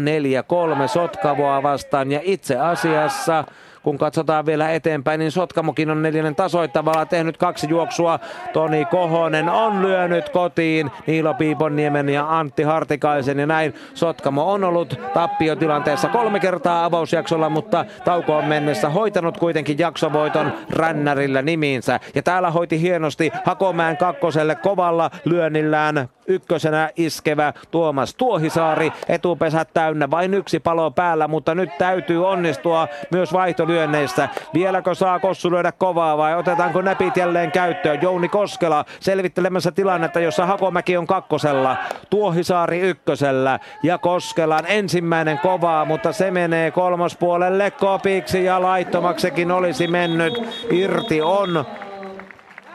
4-3 0.85 0.89
Sotkavoa 0.89 1.63
vastaan. 1.63 2.13
Ja 2.13 2.21
itse 2.23 2.59
asiassa 2.59 3.45
kun 3.83 3.99
katsotaan 3.99 4.47
vielä 4.47 4.71
eteenpäin, 4.71 5.19
niin 5.19 5.31
Sotkamokin 5.31 5.91
on 5.91 6.03
neljännen 6.03 6.35
tasoittavalla 6.35 7.07
tehnyt 7.07 7.37
kaksi 7.37 7.69
juoksua. 7.71 8.19
Toni 8.53 8.85
Kohonen 8.85 9.49
on 9.49 9.83
lyönyt 9.83 10.29
kotiin 10.29 10.91
Niilo 11.07 11.35
Piiponniemen 11.35 12.09
ja 12.09 12.39
Antti 12.39 12.63
Hartikaisen 12.63 13.39
ja 13.39 13.47
näin 13.47 13.75
Sotkamo 13.95 14.53
on 14.53 14.65
ollut 14.65 15.01
tappiotilanteessa 15.15 16.09
kolme 16.09 16.41
kertaa 16.41 16.85
avausjaksolla, 16.85 17.49
mutta 17.49 17.85
taukoon 18.05 18.45
mennessä 18.45 18.89
hoitanut 18.89 19.39
kuitenkin 19.39 19.79
jaksovoiton 19.79 20.53
rännärillä 20.71 21.43
nimiinsä. 21.43 22.01
Ja 22.15 22.23
täällä 22.23 22.51
hoiti 22.51 22.81
hienosti 22.81 23.31
Hakomäen 23.45 23.97
kakkoselle 23.97 24.55
kovalla 24.55 25.11
lyönnillään 25.25 26.09
ykkösenä 26.27 26.91
iskevä 26.97 27.53
Tuomas 27.71 28.15
Tuohisaari. 28.15 28.93
Etupesät 29.09 29.69
täynnä, 29.75 30.11
vain 30.11 30.35
yksi 30.35 30.61
palo 30.61 30.91
päällä, 30.91 31.29
mutta 31.29 31.55
nyt 31.55 31.71
täytyy 31.79 32.27
onnistua 32.27 32.89
myös 33.13 33.33
vaihtolyönneissä. 33.71 34.29
Vieläkö 34.55 34.95
saa 34.95 35.19
Kossu 35.19 35.51
lyödä 35.51 35.73
kovaa 35.73 36.17
vai 36.17 36.37
otetaanko 36.37 36.83
näpit 36.83 37.17
jälleen 37.17 37.53
käyttöön? 37.53 38.03
Jouni 38.03 38.29
Koskela 38.29 38.85
selvittelemässä 39.01 39.73
tilannetta, 39.73 40.21
jossa 40.21 40.47
Hakomäki 40.47 40.97
on 40.97 41.07
kakkosella, 41.07 41.77
Tuohisaari 42.11 42.81
ykkösellä 42.81 43.59
ja 43.83 43.99
Koskelan 43.99 44.65
ensimmäinen 44.69 45.39
kovaa, 45.39 45.85
mutta 45.85 46.13
se 46.13 46.31
menee 46.31 46.71
kolmospuolelle 46.71 47.71
kopiksi 47.71 48.45
ja 48.45 48.63
laittomaksekin 48.63 49.51
olisi 49.53 49.87
mennyt. 49.87 50.35
Irti 50.71 51.23
on 51.23 51.65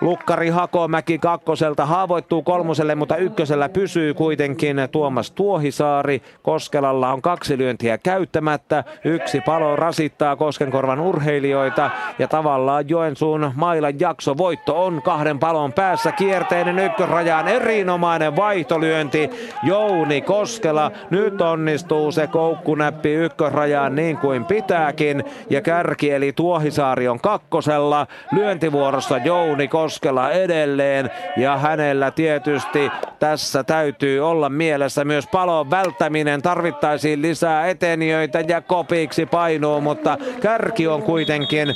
Lukkari 0.05 0.49
Hakomäki 0.49 1.19
kakkoselta 1.19 1.85
haavoittuu 1.85 2.43
kolmoselle, 2.43 2.95
mutta 2.95 3.17
ykkösellä 3.17 3.69
pysyy 3.69 4.13
kuitenkin 4.13 4.77
Tuomas 4.91 5.31
Tuohisaari. 5.31 6.21
Koskelalla 6.43 7.13
on 7.13 7.21
kaksi 7.21 7.57
lyöntiä 7.57 7.97
käyttämättä. 7.97 8.83
Yksi 9.05 9.41
palo 9.41 9.75
rasittaa 9.75 10.35
Koskenkorvan 10.35 10.99
urheilijoita 10.99 11.89
ja 12.19 12.27
tavallaan 12.27 12.89
Joensuun 12.89 13.51
mailan 13.55 13.99
jakso 13.99 14.37
voitto 14.37 14.85
on 14.85 15.01
kahden 15.01 15.39
palon 15.39 15.73
päässä. 15.73 16.11
Kierteinen 16.11 16.79
ykkösrajaan 16.79 17.47
erinomainen 17.47 18.35
vaihtolyönti. 18.35 19.29
Jouni 19.63 20.21
Koskela 20.21 20.91
nyt 21.09 21.41
onnistuu 21.41 22.11
se 22.11 22.27
koukkunäppi 22.27 23.13
ykkösrajaan 23.13 23.95
niin 23.95 24.17
kuin 24.17 24.45
pitääkin 24.45 25.23
ja 25.49 25.61
kärki 25.61 26.11
eli 26.11 26.33
Tuohisaari 26.33 27.07
on 27.07 27.19
kakkosella. 27.19 28.07
Lyöntivuorossa 28.31 29.17
Jouni 29.17 29.67
Koskela 29.67 29.94
Koskela 29.95 30.31
edelleen 30.31 31.11
ja 31.37 31.57
hänellä 31.57 32.11
tietysti 32.11 32.91
tässä 33.19 33.63
täytyy 33.63 34.29
olla 34.29 34.49
mielessä 34.49 35.05
myös 35.05 35.27
palon 35.27 35.69
välttäminen. 35.69 36.41
Tarvittaisiin 36.41 37.21
lisää 37.21 37.67
etenijöitä 37.67 38.39
ja 38.39 38.61
kopiksi 38.61 39.25
painuu, 39.25 39.81
mutta 39.81 40.17
kärki 40.41 40.87
on 40.87 41.03
kuitenkin 41.03 41.67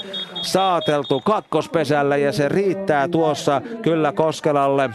saateltu 0.41 1.19
kakkospesällä 1.19 2.17
ja 2.17 2.31
se 2.31 2.49
riittää 2.49 3.07
tuossa 3.07 3.61
kyllä 3.81 4.11
Koskelalle. 4.11 4.89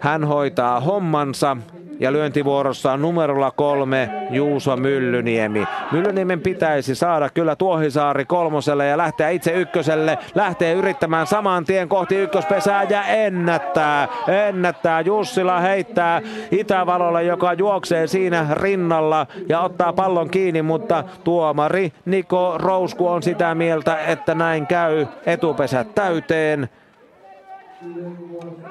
Hän 0.00 0.24
hoitaa 0.24 0.80
hommansa 0.80 1.56
ja 2.00 2.12
lyöntivuorossa 2.12 2.92
on 2.92 3.02
numerolla 3.02 3.50
kolme 3.50 4.10
Juuso 4.30 4.76
Myllyniemi. 4.76 5.64
Myllyniemen 5.92 6.40
pitäisi 6.40 6.94
saada 6.94 7.30
kyllä 7.30 7.56
Tuohisaari 7.56 8.24
kolmoselle 8.24 8.86
ja 8.86 8.98
lähteä 8.98 9.28
itse 9.28 9.52
ykköselle. 9.52 10.18
Lähtee 10.34 10.72
yrittämään 10.72 11.26
saman 11.26 11.64
tien 11.64 11.88
kohti 11.88 12.16
ykköspesää 12.16 12.82
ja 12.82 13.04
ennättää. 13.04 14.08
Ennättää. 14.48 15.00
Jussila 15.00 15.60
heittää 15.60 16.20
Itävalolle, 16.50 17.24
joka 17.24 17.52
juoksee 17.52 18.06
siinä 18.06 18.46
rinnalla 18.52 19.26
ja 19.48 19.60
ottaa 19.60 19.92
pallon 19.92 20.30
kiinni, 20.30 20.62
mutta 20.62 21.04
tuomari 21.24 21.92
Niko 22.04 22.54
Rousku 22.58 23.08
on 23.08 23.22
sitä 23.22 23.54
mieltä, 23.54 23.98
että 24.06 24.34
näin 24.34 24.66
käy 24.66 25.06
etupesät 25.26 25.94
täyteen. 25.94 26.68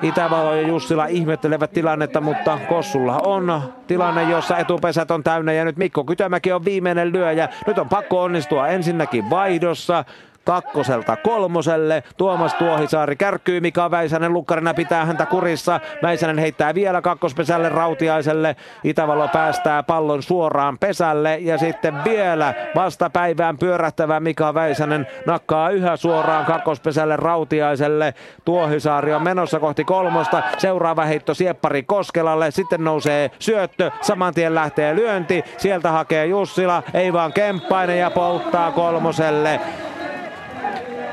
Itävalo 0.02 0.56
ja 0.56 0.68
Jussila 0.68 1.06
ihmettelevät 1.06 1.72
tilannetta, 1.72 2.22
mutta 2.22 2.60
Kossulla 2.70 3.20
on 3.20 3.74
tilanne, 3.88 4.24
jossa 4.24 4.58
etupesät 4.58 5.12
on 5.12 5.24
täynnä 5.24 5.54
ja 5.54 5.66
nyt 5.66 5.78
Mikko 5.78 6.04
Kytömäki 6.04 6.52
on 6.52 6.66
viimeinen 6.66 7.12
lyöjä. 7.12 7.50
Nyt 7.68 7.78
on 7.78 7.90
pakko 7.90 8.24
onnistua 8.24 8.68
ensinnäkin 8.68 9.30
vaihdossa 9.30 10.06
kakkoselta 10.48 11.16
kolmoselle. 11.16 12.04
Tuomas 12.18 12.54
Tuohisaari 12.54 13.16
kärkkyy 13.16 13.60
Mika 13.60 13.92
Väisänen 13.92 14.34
lukkarina 14.34 14.74
pitää 14.74 15.06
häntä 15.06 15.26
kurissa. 15.26 15.80
Väisänen 16.02 16.38
heittää 16.38 16.76
vielä 16.76 17.02
kakkospesälle 17.02 17.70
Rautiaiselle. 17.70 18.56
Itävalo 18.84 19.28
päästää 19.28 19.84
pallon 19.84 20.24
suoraan 20.24 20.78
pesälle 20.78 21.38
ja 21.38 21.58
sitten 21.58 22.04
vielä 22.04 22.54
vastapäivään 22.76 23.58
pyörähtävä 23.58 24.20
Mika 24.20 24.54
Väisänen 24.54 25.08
nakkaa 25.26 25.70
yhä 25.70 25.96
suoraan 25.96 26.46
kakkospesälle 26.46 27.16
Rautiaiselle. 27.16 28.14
Tuohisaari 28.46 29.14
on 29.14 29.24
menossa 29.24 29.60
kohti 29.60 29.84
kolmosta. 29.84 30.44
Seuraava 30.58 31.06
heitto 31.06 31.34
Sieppari 31.34 31.84
Koskelalle. 31.84 32.52
Sitten 32.52 32.84
nousee 32.84 33.32
syöttö. 33.40 33.92
Saman 34.02 34.34
tien 34.34 34.56
lähtee 34.56 34.96
lyönti. 34.96 35.44
Sieltä 35.58 35.92
hakee 35.92 36.26
Jussila. 36.26 36.84
Ei 36.94 37.14
vaan 37.14 37.34
Kemppainen 37.34 38.00
ja 38.00 38.12
polttaa 38.12 38.72
kolmoselle. 38.72 39.60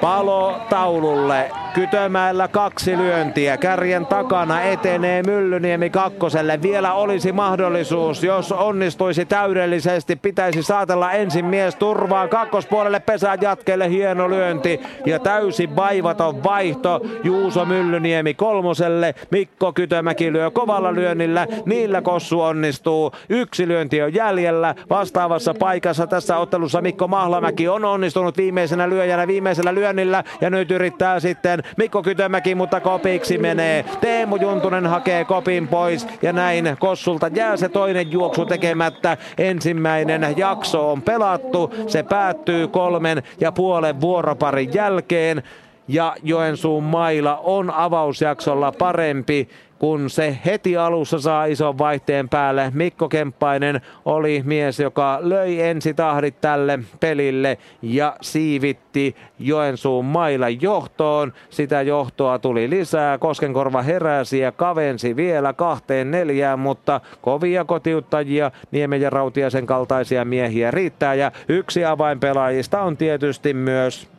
Palo 0.01 0.61
taululle. 0.69 1.64
Kytömäellä 1.75 2.49
kaksi 2.49 2.99
lyöntiä. 2.99 3.57
Kärjen 3.57 4.07
takana 4.07 4.63
etenee 4.63 5.23
Myllyniemi 5.23 5.91
kakkoselle. 5.91 6.63
Vielä 6.63 6.93
olisi 6.93 7.33
mahdollisuus, 7.33 8.25
jos 8.25 8.53
onnistuisi 8.53 9.25
täydellisesti. 9.25 10.17
Pitäisi 10.17 10.63
saatella 10.63 11.13
ensin 11.13 11.45
mies 11.45 11.75
turvaan 11.75 12.29
kakkospuolelle 12.29 13.01
pesään 13.01 13.39
jatkeelle. 13.43 13.91
Hieno 13.91 14.31
lyönti 14.31 14.81
ja 15.07 15.19
täysin 15.19 15.77
vaivaton 15.77 16.45
vaihto. 16.45 17.01
Juuso 17.25 17.65
Myllyniemi 17.65 18.35
kolmoselle. 18.35 19.15
Mikko 19.31 19.73
Kytömäki 19.73 20.33
lyö 20.33 20.51
kovalla 20.51 20.95
lyönnillä. 20.95 21.47
Niillä 21.67 22.03
Kossu 22.03 22.41
onnistuu. 22.41 23.13
Yksi 23.29 23.69
lyönti 23.69 24.03
on 24.03 24.15
jäljellä. 24.15 24.75
Vastaavassa 24.91 25.55
paikassa 25.55 26.07
tässä 26.07 26.37
ottelussa 26.37 26.81
Mikko 26.81 27.09
Mahlamäki 27.09 27.69
on 27.69 27.85
onnistunut 27.85 28.37
viimeisenä 28.37 28.89
lyöjänä 28.91 29.27
viimeisellä 29.27 29.75
lyönnillä. 29.75 30.25
Ja 30.41 30.51
nyt 30.51 30.71
yrittää 30.71 31.21
sitten 31.21 31.64
Mikko 31.77 32.03
Kytömäki, 32.03 32.55
mutta 32.55 32.81
kopiksi 32.81 33.39
menee. 33.39 33.85
Teemu 34.01 34.37
Juntunen 34.37 34.87
hakee 34.87 35.25
kopin 35.25 35.69
pois 35.69 36.07
ja 36.23 36.33
näin 36.33 36.77
Kossulta 36.79 37.31
jää 37.35 37.57
se 37.57 37.69
toinen 37.69 38.13
juoksu 38.13 38.47
tekemättä. 38.47 39.17
Ensimmäinen 39.39 40.35
jakso 40.37 40.93
on 40.93 41.03
pelattu. 41.03 41.75
Se 41.87 42.03
päättyy 42.03 42.69
kolmen 42.69 43.23
ja 43.41 43.53
puolen 43.53 44.01
vuoroparin 44.01 44.75
jälkeen 44.75 45.43
ja 45.89 46.17
Joensuun 46.23 46.85
maila 46.85 47.37
on 47.37 47.71
avausjaksolla 47.71 48.73
parempi 48.73 49.49
kun 49.79 50.11
se 50.11 50.39
heti 50.47 50.77
alussa 50.77 51.19
saa 51.19 51.45
ison 51.45 51.79
vaihteen 51.79 52.29
päälle. 52.29 52.71
Mikko 52.75 53.09
Kemppainen 53.09 53.81
oli 54.05 54.43
mies, 54.45 54.81
joka 54.81 55.19
löi 55.21 55.61
ensi 55.61 55.95
tahdit 55.95 56.41
tälle 56.41 56.79
pelille 57.01 57.59
ja 57.83 58.17
siivitti 58.21 59.17
Joensuun 59.39 60.05
mailla 60.05 60.49
johtoon. 60.49 61.33
Sitä 61.51 61.83
johtoa 61.83 62.39
tuli 62.39 62.71
lisää. 62.71 63.19
Koskenkorva 63.19 63.83
heräsi 63.83 64.39
ja 64.39 64.53
kavensi 64.53 65.17
vielä 65.17 65.53
kahteen 65.53 66.11
neljään, 66.11 66.59
mutta 66.59 67.01
kovia 67.21 67.65
kotiuttajia, 67.65 68.51
Niemen 68.71 69.01
ja 69.01 69.11
Rautiasen 69.11 69.67
kaltaisia 69.67 70.25
miehiä 70.25 70.71
riittää. 70.71 71.15
Ja 71.15 71.33
yksi 71.49 71.85
avainpelaajista 71.85 72.83
on 72.83 72.97
tietysti 72.97 73.55
myös 73.55 74.14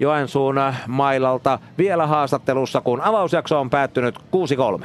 Joensuun 0.00 0.56
mailalta 0.86 1.58
vielä 1.78 2.06
haastattelussa, 2.06 2.80
kun 2.80 3.00
avausjakso 3.00 3.60
on 3.60 3.70
päättynyt 3.70 4.18
6-3. 4.80 4.84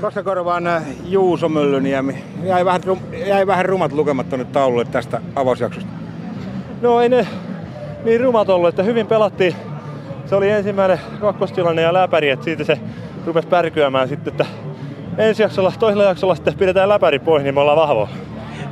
Koskenkorvan 0.00 0.64
Juuso 1.04 1.48
Myllyniemi. 1.48 2.24
Jäi 2.42 2.64
vähän, 2.64 2.82
jäi 3.26 3.46
vähän 3.46 3.64
rumat 3.64 3.92
lukematta 3.92 4.36
nyt 4.36 4.52
taululle 4.52 4.84
tästä 4.84 5.20
avausjaksosta. 5.36 5.90
No 6.80 7.00
ei 7.00 7.08
ne 7.08 7.26
niin 8.04 8.20
rumat 8.20 8.48
ollut, 8.48 8.68
että 8.68 8.82
hyvin 8.82 9.06
pelattiin. 9.06 9.54
Se 10.26 10.34
oli 10.34 10.50
ensimmäinen 10.50 11.00
kakkostilanne 11.20 11.82
ja 11.82 11.92
läpäri, 11.92 12.30
että 12.30 12.44
siitä 12.44 12.64
se 12.64 12.80
rupesi 13.26 13.48
pärkyämään 13.48 14.08
sitten, 14.08 14.32
että 14.32 14.46
ensi 15.18 15.42
jaksolla, 15.42 15.72
toisella 15.78 16.04
jaksolla 16.04 16.34
sitten 16.34 16.58
pidetään 16.58 16.88
läpäri 16.88 17.18
pois, 17.18 17.42
niin 17.42 17.54
me 17.54 17.60
ollaan 17.60 17.78
vahvoja. 17.78 18.08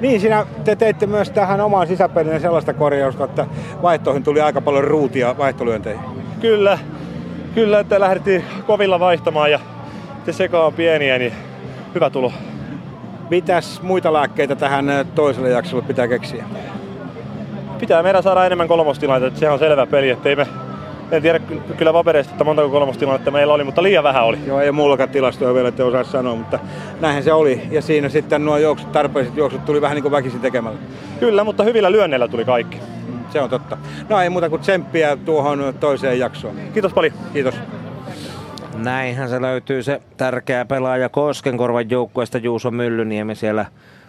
Niin, 0.05 0.21
siinä 0.21 0.47
te 0.65 0.77
teitte 0.77 1.07
myös 1.07 1.31
tähän 1.31 1.61
omaan 1.61 1.87
sisäpeliin 1.87 2.41
sellaista 2.41 2.73
korjausta, 2.73 3.25
että 3.25 3.47
vaihtoihin 3.83 4.23
tuli 4.23 4.41
aika 4.41 4.61
paljon 4.61 4.85
ruutia 4.85 5.39
vaihtolyönteihin. 5.39 6.05
Kyllä, 6.41 6.79
kyllä, 7.55 7.81
että 7.81 8.01
lähdettiin 8.01 8.45
kovilla 8.67 9.01
vaihtamaan 9.01 9.51
ja 9.51 9.61
se 10.27 10.33
seka 10.33 10.67
on 10.67 10.73
pieniä, 10.73 11.19
niin 11.19 11.33
hyvä 11.95 12.11
tulo. 12.11 12.33
Mitäs 13.31 13.83
muita 13.83 14.13
lääkkeitä 14.13 14.57
tähän 14.57 14.87
toiselle 15.15 15.51
jaksolle 15.51 15.85
pitää 15.87 16.09
keksiä? 16.09 16.45
Pitää 17.79 18.03
meidän 18.03 18.23
saada 18.23 18.47
enemmän 18.47 18.69
kolmostilanteita, 18.69 19.29
että 19.29 19.41
se 19.41 19.51
on 19.51 19.59
selvä 19.59 19.87
peli, 19.87 20.11
että 20.11 20.29
ei 20.29 20.37
me 20.37 20.47
en 21.11 21.23
tiedä 21.23 21.41
kyllä 21.77 21.93
papereista, 21.93 22.33
että 22.33 22.45
montako 22.45 22.69
kolmostilannetta 22.69 23.31
meillä 23.31 23.55
oli, 23.55 23.65
mutta 23.65 23.83
liian 23.83 24.05
vähän 24.05 24.25
oli. 24.25 24.39
Joo, 24.47 24.61
ei 24.61 24.73
mullakaan 24.73 25.09
tilastoja 25.09 25.55
vielä, 25.55 25.69
että 25.69 25.85
osaa 25.85 26.05
sanoa, 26.05 26.37
mutta 26.37 26.59
näinhän 27.01 27.23
se 27.23 27.33
oli. 27.33 27.63
Ja 27.71 27.83
siinä 27.83 28.09
sitten 28.09 28.45
nuo 28.45 28.59
juoksut, 28.59 28.93
tarpeelliset 28.93 29.37
juoksut 29.37 29.65
tuli 29.65 29.81
vähän 29.81 29.95
niin 29.95 30.03
kuin 30.03 30.13
väkisin 30.13 30.41
tekemällä. 30.41 30.79
Kyllä, 31.21 31.45
mutta 31.45 31.65
hyvillä 31.65 31.93
lyönneillä 31.93 32.29
tuli 32.29 32.45
kaikki. 32.45 32.79
Se 33.31 33.41
on 33.41 33.51
totta. 33.51 33.77
No 34.09 34.21
ei 34.21 34.31
muuta 34.31 34.51
kuin 34.51 34.61
tsemppiä 34.61 35.17
tuohon 35.17 35.75
toiseen 35.81 36.19
jaksoon. 36.19 36.55
Kiitos 36.73 36.93
paljon. 36.93 37.15
Kiitos. 37.33 37.55
Näinhän 38.77 39.29
se 39.29 39.41
löytyy 39.41 39.83
se 39.83 40.01
tärkeä 40.17 40.65
pelaaja 40.65 41.09
Koskenkorvan 41.09 41.91
joukkueesta 41.91 42.39
Juuso 42.39 42.71
Myllyniemi 42.71 43.35
siellä 43.35 43.67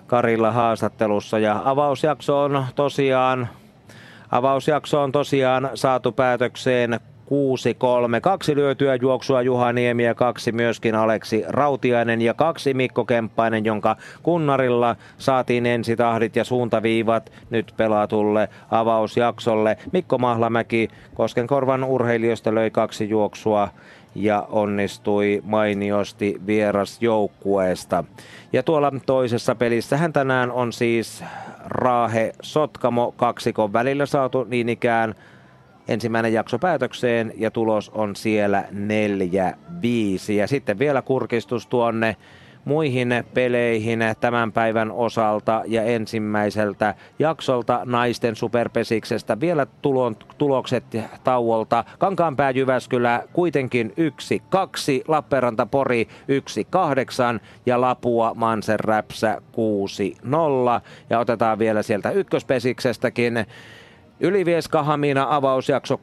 Karilla 0.07 0.51
haastattelussa. 0.51 1.39
Ja 1.39 1.61
avausjakso 1.65 2.43
on 2.43 2.65
tosiaan 2.75 3.47
Avausjakso 4.31 5.01
on 5.01 5.11
tosiaan 5.11 5.69
saatu 5.73 6.11
päätökseen 6.11 6.99
6-3. 7.25 8.21
Kaksi 8.21 8.55
lyötyä 8.55 8.95
juoksua 8.95 9.41
Juha 9.41 9.73
Niemi 9.73 10.03
ja 10.03 10.15
kaksi 10.15 10.51
myöskin 10.51 10.95
Aleksi 10.95 11.43
Rautiainen 11.47 12.21
ja 12.21 12.33
kaksi 12.33 12.73
Mikko 12.73 13.05
Kemppainen, 13.05 13.65
jonka 13.65 13.95
kunnarilla 14.23 14.95
saatiin 15.17 15.65
ensitahdit 15.65 16.35
ja 16.35 16.43
suuntaviivat 16.43 17.31
nyt 17.49 17.73
pelatulle 17.77 18.49
avausjaksolle. 18.71 19.77
Mikko 19.91 20.17
Mahlamäki 20.17 20.87
Koskenkorvan 21.13 21.83
urheilijoista 21.83 22.55
löi 22.55 22.71
kaksi 22.71 23.09
juoksua 23.09 23.69
ja 24.15 24.47
onnistui 24.49 25.41
mainiosti 25.45 26.41
vierasjoukkueesta. 26.47 28.03
Ja 28.55 28.63
tuolla 28.63 28.93
toisessa 29.05 29.55
pelissähän 29.55 30.13
tänään 30.13 30.51
on 30.51 30.73
siis 30.73 31.23
Raahe 31.65 32.31
Sotkamo 32.41 33.11
kaksikon 33.11 33.73
välillä 33.73 34.05
saatu 34.05 34.43
niin 34.43 34.69
ikään 34.69 35.15
ensimmäinen 35.87 36.33
jakso 36.33 36.59
päätökseen 36.59 37.33
ja 37.37 37.51
tulos 37.51 37.89
on 37.89 38.15
siellä 38.15 38.63
4-5. 40.29 40.31
Ja 40.31 40.47
sitten 40.47 40.79
vielä 40.79 41.01
kurkistus 41.01 41.67
tuonne 41.67 42.15
muihin 42.65 43.23
peleihin 43.33 43.99
tämän 44.19 44.51
päivän 44.51 44.91
osalta 44.91 45.61
ja 45.65 45.83
ensimmäiseltä 45.83 46.95
jaksolta 47.19 47.81
naisten 47.85 48.35
superpesiksestä. 48.35 49.39
Vielä 49.39 49.67
tulon, 49.81 50.15
tulokset 50.37 50.83
tauolta. 51.23 51.83
Kankaanpää 51.99 52.51
Jyväskylä 52.51 53.23
kuitenkin 53.33 53.93
1-2, 53.97 55.03
Lappeenranta 55.07 55.65
Pori 55.65 56.07
1-8 57.37 57.39
ja 57.65 57.81
Lapua 57.81 58.33
Mansen 58.33 58.79
Räpsä 58.79 59.41
6-0. 60.21 60.27
Ja 61.09 61.19
otetaan 61.19 61.59
vielä 61.59 61.83
sieltä 61.83 62.11
ykköspeksestäkin 62.11 63.45
Ylivieska 64.19 64.83
Hamina 64.83 65.27
avausjakso 65.29 65.95
6-1, 65.95 65.99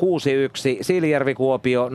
Siljärvi 0.80 1.34
Kuopio 1.34 1.88
0-3 1.88 1.92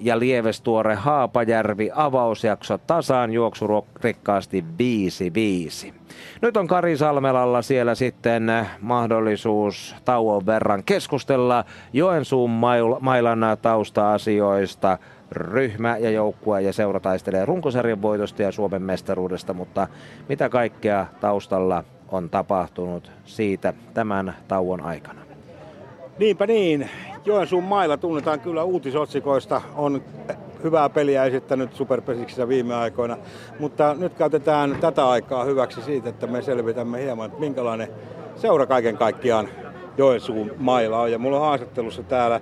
ja 0.00 0.18
Lievestuore 0.18 0.94
Haapajärvi 0.94 1.90
avausjakso 1.94 2.78
tasaan 2.78 3.32
juoksurikkaasti 3.32 4.64
5-5. 5.88 5.92
Nyt 6.42 6.56
on 6.56 6.66
Kari 6.66 6.96
Salmelalla 6.96 7.62
siellä 7.62 7.94
sitten 7.94 8.66
mahdollisuus 8.80 9.96
tauon 10.04 10.46
verran 10.46 10.82
keskustella 10.84 11.64
Joensuun 11.92 12.50
mailan 13.00 13.40
tausta-asioista. 13.62 14.98
Ryhmä 15.30 15.96
ja 15.96 16.10
joukkue 16.10 16.62
ja 16.62 16.72
seura 16.72 17.00
taistelee 17.00 17.44
runkosarjan 17.44 18.02
voitosta 18.02 18.42
ja 18.42 18.52
Suomen 18.52 18.82
mestaruudesta, 18.82 19.54
mutta 19.54 19.88
mitä 20.28 20.48
kaikkea 20.48 21.06
taustalla 21.20 21.84
on 22.12 22.30
tapahtunut 22.30 23.12
siitä 23.24 23.74
tämän 23.94 24.36
tauon 24.48 24.80
aikana. 24.80 25.20
Niinpä 26.18 26.46
niin. 26.46 26.90
Joensuun 27.24 27.64
mailla 27.64 27.96
tunnetaan 27.96 28.40
kyllä 28.40 28.64
uutisotsikoista. 28.64 29.62
On 29.76 30.02
hyvää 30.64 30.88
peliä 30.88 31.24
esittänyt 31.24 31.74
Superpesiksissä 31.74 32.48
viime 32.48 32.74
aikoina. 32.74 33.16
Mutta 33.58 33.94
nyt 33.94 34.14
käytetään 34.14 34.76
tätä 34.80 35.08
aikaa 35.08 35.44
hyväksi 35.44 35.82
siitä, 35.82 36.08
että 36.08 36.26
me 36.26 36.42
selvitämme 36.42 37.02
hieman, 37.02 37.26
että 37.26 37.40
minkälainen 37.40 37.88
seura 38.36 38.66
kaiken 38.66 38.96
kaikkiaan 38.96 39.48
Joensuun 39.98 40.50
mailla 40.58 41.00
on. 41.00 41.12
Ja 41.12 41.18
mulla 41.18 41.36
on 41.36 41.46
haastattelussa 41.46 42.02
täällä 42.02 42.40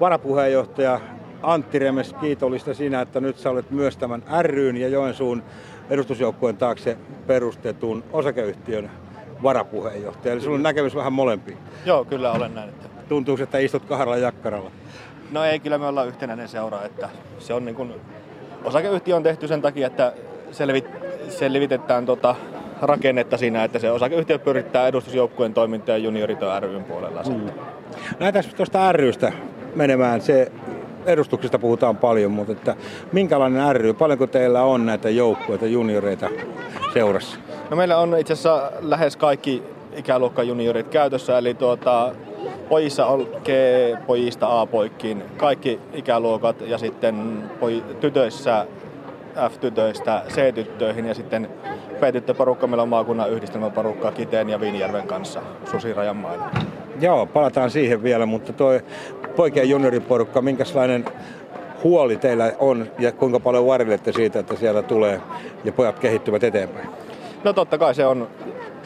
varapuheenjohtaja 0.00 1.00
Antti 1.42 1.78
Remes, 1.78 2.14
kiitollista 2.20 2.74
sinä, 2.74 3.00
että 3.00 3.20
nyt 3.20 3.38
sä 3.38 3.50
olet 3.50 3.70
myös 3.70 3.96
tämän 3.96 4.22
ryn 4.42 4.76
ja 4.76 4.88
Joensuun 4.88 5.42
edustusjoukkueen 5.90 6.56
taakse 6.56 6.96
perustetun 7.26 8.04
osakeyhtiön 8.12 8.90
varapuheenjohtaja. 9.42 10.32
Eli 10.32 10.40
sulla 10.40 10.56
on 10.56 10.62
näkemys 10.62 10.94
vähän 10.94 11.12
molempiin. 11.12 11.58
Joo, 11.86 12.04
kyllä 12.04 12.32
olen 12.32 12.54
näin. 12.54 12.68
Että... 12.68 12.88
Tuntuu, 13.08 13.38
että 13.42 13.58
istut 13.58 13.84
kahdella 13.84 14.16
jakkaralla. 14.16 14.70
No 15.30 15.44
ei, 15.44 15.58
kyllä 15.58 15.78
me 15.78 15.86
ollaan 15.86 16.08
yhtenäinen 16.08 16.48
seura. 16.48 16.82
Että 16.82 17.08
se 17.38 17.54
on 17.54 17.64
niin 17.64 17.74
kuin, 17.74 17.94
osakeyhtiö 18.64 19.16
on 19.16 19.22
tehty 19.22 19.48
sen 19.48 19.62
takia, 19.62 19.86
että 19.86 20.12
selvit, 20.50 20.86
selvitetään 21.28 22.06
tota 22.06 22.34
rakennetta 22.82 23.36
siinä, 23.36 23.64
että 23.64 23.78
se 23.78 23.90
osakeyhtiö 23.90 24.38
pyrittää 24.38 24.88
edustusjoukkueen 24.88 25.54
toimintaa 25.54 25.96
juniorito 25.96 26.60
ryn 26.60 26.84
puolella. 26.84 27.22
Mm. 27.22 27.50
Lähdetään 28.20 28.54
tuosta 28.56 28.92
rystä 28.92 29.32
menemään. 29.74 30.20
Se 30.20 30.52
edustuksesta 31.06 31.58
puhutaan 31.58 31.96
paljon, 31.96 32.30
mutta 32.30 32.52
että 32.52 32.76
minkälainen 33.12 33.76
ry, 33.76 33.92
paljonko 33.92 34.26
teillä 34.26 34.62
on 34.62 34.86
näitä 34.86 35.10
joukkueita, 35.10 35.66
junioreita 35.66 36.28
seurassa? 36.94 37.38
No 37.70 37.76
meillä 37.76 37.98
on 37.98 38.18
itse 38.18 38.32
asiassa 38.32 38.72
lähes 38.80 39.16
kaikki 39.16 39.62
ikäluokka 39.96 40.42
juniorit 40.42 40.88
käytössä, 40.88 41.38
eli 41.38 41.54
tuota, 41.54 42.12
pojissa 42.68 43.06
on 43.06 43.26
G-pojista 43.44 44.60
A-poikkiin 44.60 45.22
kaikki 45.36 45.80
ikäluokat 45.92 46.60
ja 46.60 46.78
sitten 46.78 47.42
poj- 47.60 47.94
tytöissä 48.00 48.66
F-tytöistä 49.48 50.22
C-tyttöihin 50.28 51.06
ja 51.06 51.14
sitten 51.14 51.50
P-tyttöporukka 52.00 52.66
meillä 52.66 52.82
on 52.82 52.88
maakunnan 52.88 53.30
yhdistelmäporukka 53.30 54.12
Kiteen 54.12 54.48
ja 54.48 54.60
Viinijärven 54.60 55.06
kanssa 55.06 55.42
Susirajan 55.70 56.16
mailla. 56.16 56.50
Joo, 57.00 57.26
palataan 57.26 57.70
siihen 57.70 58.02
vielä, 58.02 58.26
mutta 58.26 58.52
tuo 58.52 58.80
poikien 59.36 59.70
junioriporukka, 59.70 60.42
minkälainen 60.42 61.04
huoli 61.84 62.16
teillä 62.16 62.52
on 62.58 62.86
ja 62.98 63.12
kuinka 63.12 63.40
paljon 63.40 63.66
varjelette 63.66 64.12
siitä, 64.12 64.38
että 64.38 64.56
siellä 64.56 64.82
tulee 64.82 65.20
ja 65.64 65.72
pojat 65.72 65.98
kehittyvät 65.98 66.44
eteenpäin? 66.44 66.88
No 67.44 67.52
totta 67.52 67.78
kai 67.78 67.94
se 67.94 68.06
on 68.06 68.28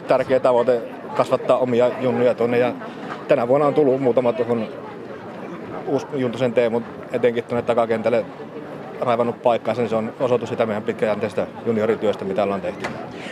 tärkeä 0.07 0.39
tavoite 0.39 0.81
kasvattaa 1.15 1.57
omia 1.57 1.91
junnuja 2.01 2.33
tuonne 2.33 2.57
ja 2.57 2.73
tänä 3.27 3.47
vuonna 3.47 3.67
on 3.67 3.73
tullut 3.73 4.01
muutama 4.01 4.33
tuohon 4.33 4.67
Juntusen 6.13 6.53
Teemu 6.53 6.81
etenkin 7.11 7.43
tuonne 7.43 7.61
takakentälle 7.61 8.25
raivannut 9.01 9.41
paikkaa, 9.41 9.75
se 9.75 9.95
on 9.95 10.13
osoitus 10.19 10.49
sitä 10.49 10.65
meidän 10.65 10.83
pitkäjänteistä 10.83 11.47
juniorityöstä, 11.65 12.25
mitä 12.25 12.43
ollaan 12.43 12.61
tehty. 12.61 12.89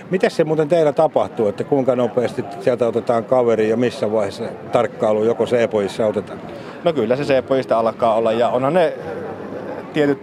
Miten 0.10 0.31
se 0.31 0.44
muuten 0.44 0.68
teillä 0.68 0.94
tapahtuu, 0.94 1.48
että 1.48 1.64
kuinka 1.64 1.95
nopeasti 1.95 2.45
sieltä 2.60 2.88
otetaan 2.88 3.23
kaveri 3.23 3.69
ja 3.69 3.77
missä 3.77 4.11
vaiheessa 4.11 4.44
tarkkailu 4.72 5.23
joko 5.23 5.45
C-pojissa 5.45 6.06
otetaan? 6.06 6.40
No 6.84 6.94
kyllä 6.94 7.15
se 7.15 7.23
C-pojista 7.23 7.80
alkaa 7.80 8.15
olla 8.15 8.31
ja 8.31 8.49
onhan 8.49 8.73
ne 8.73 8.94
tietyt 9.94 10.19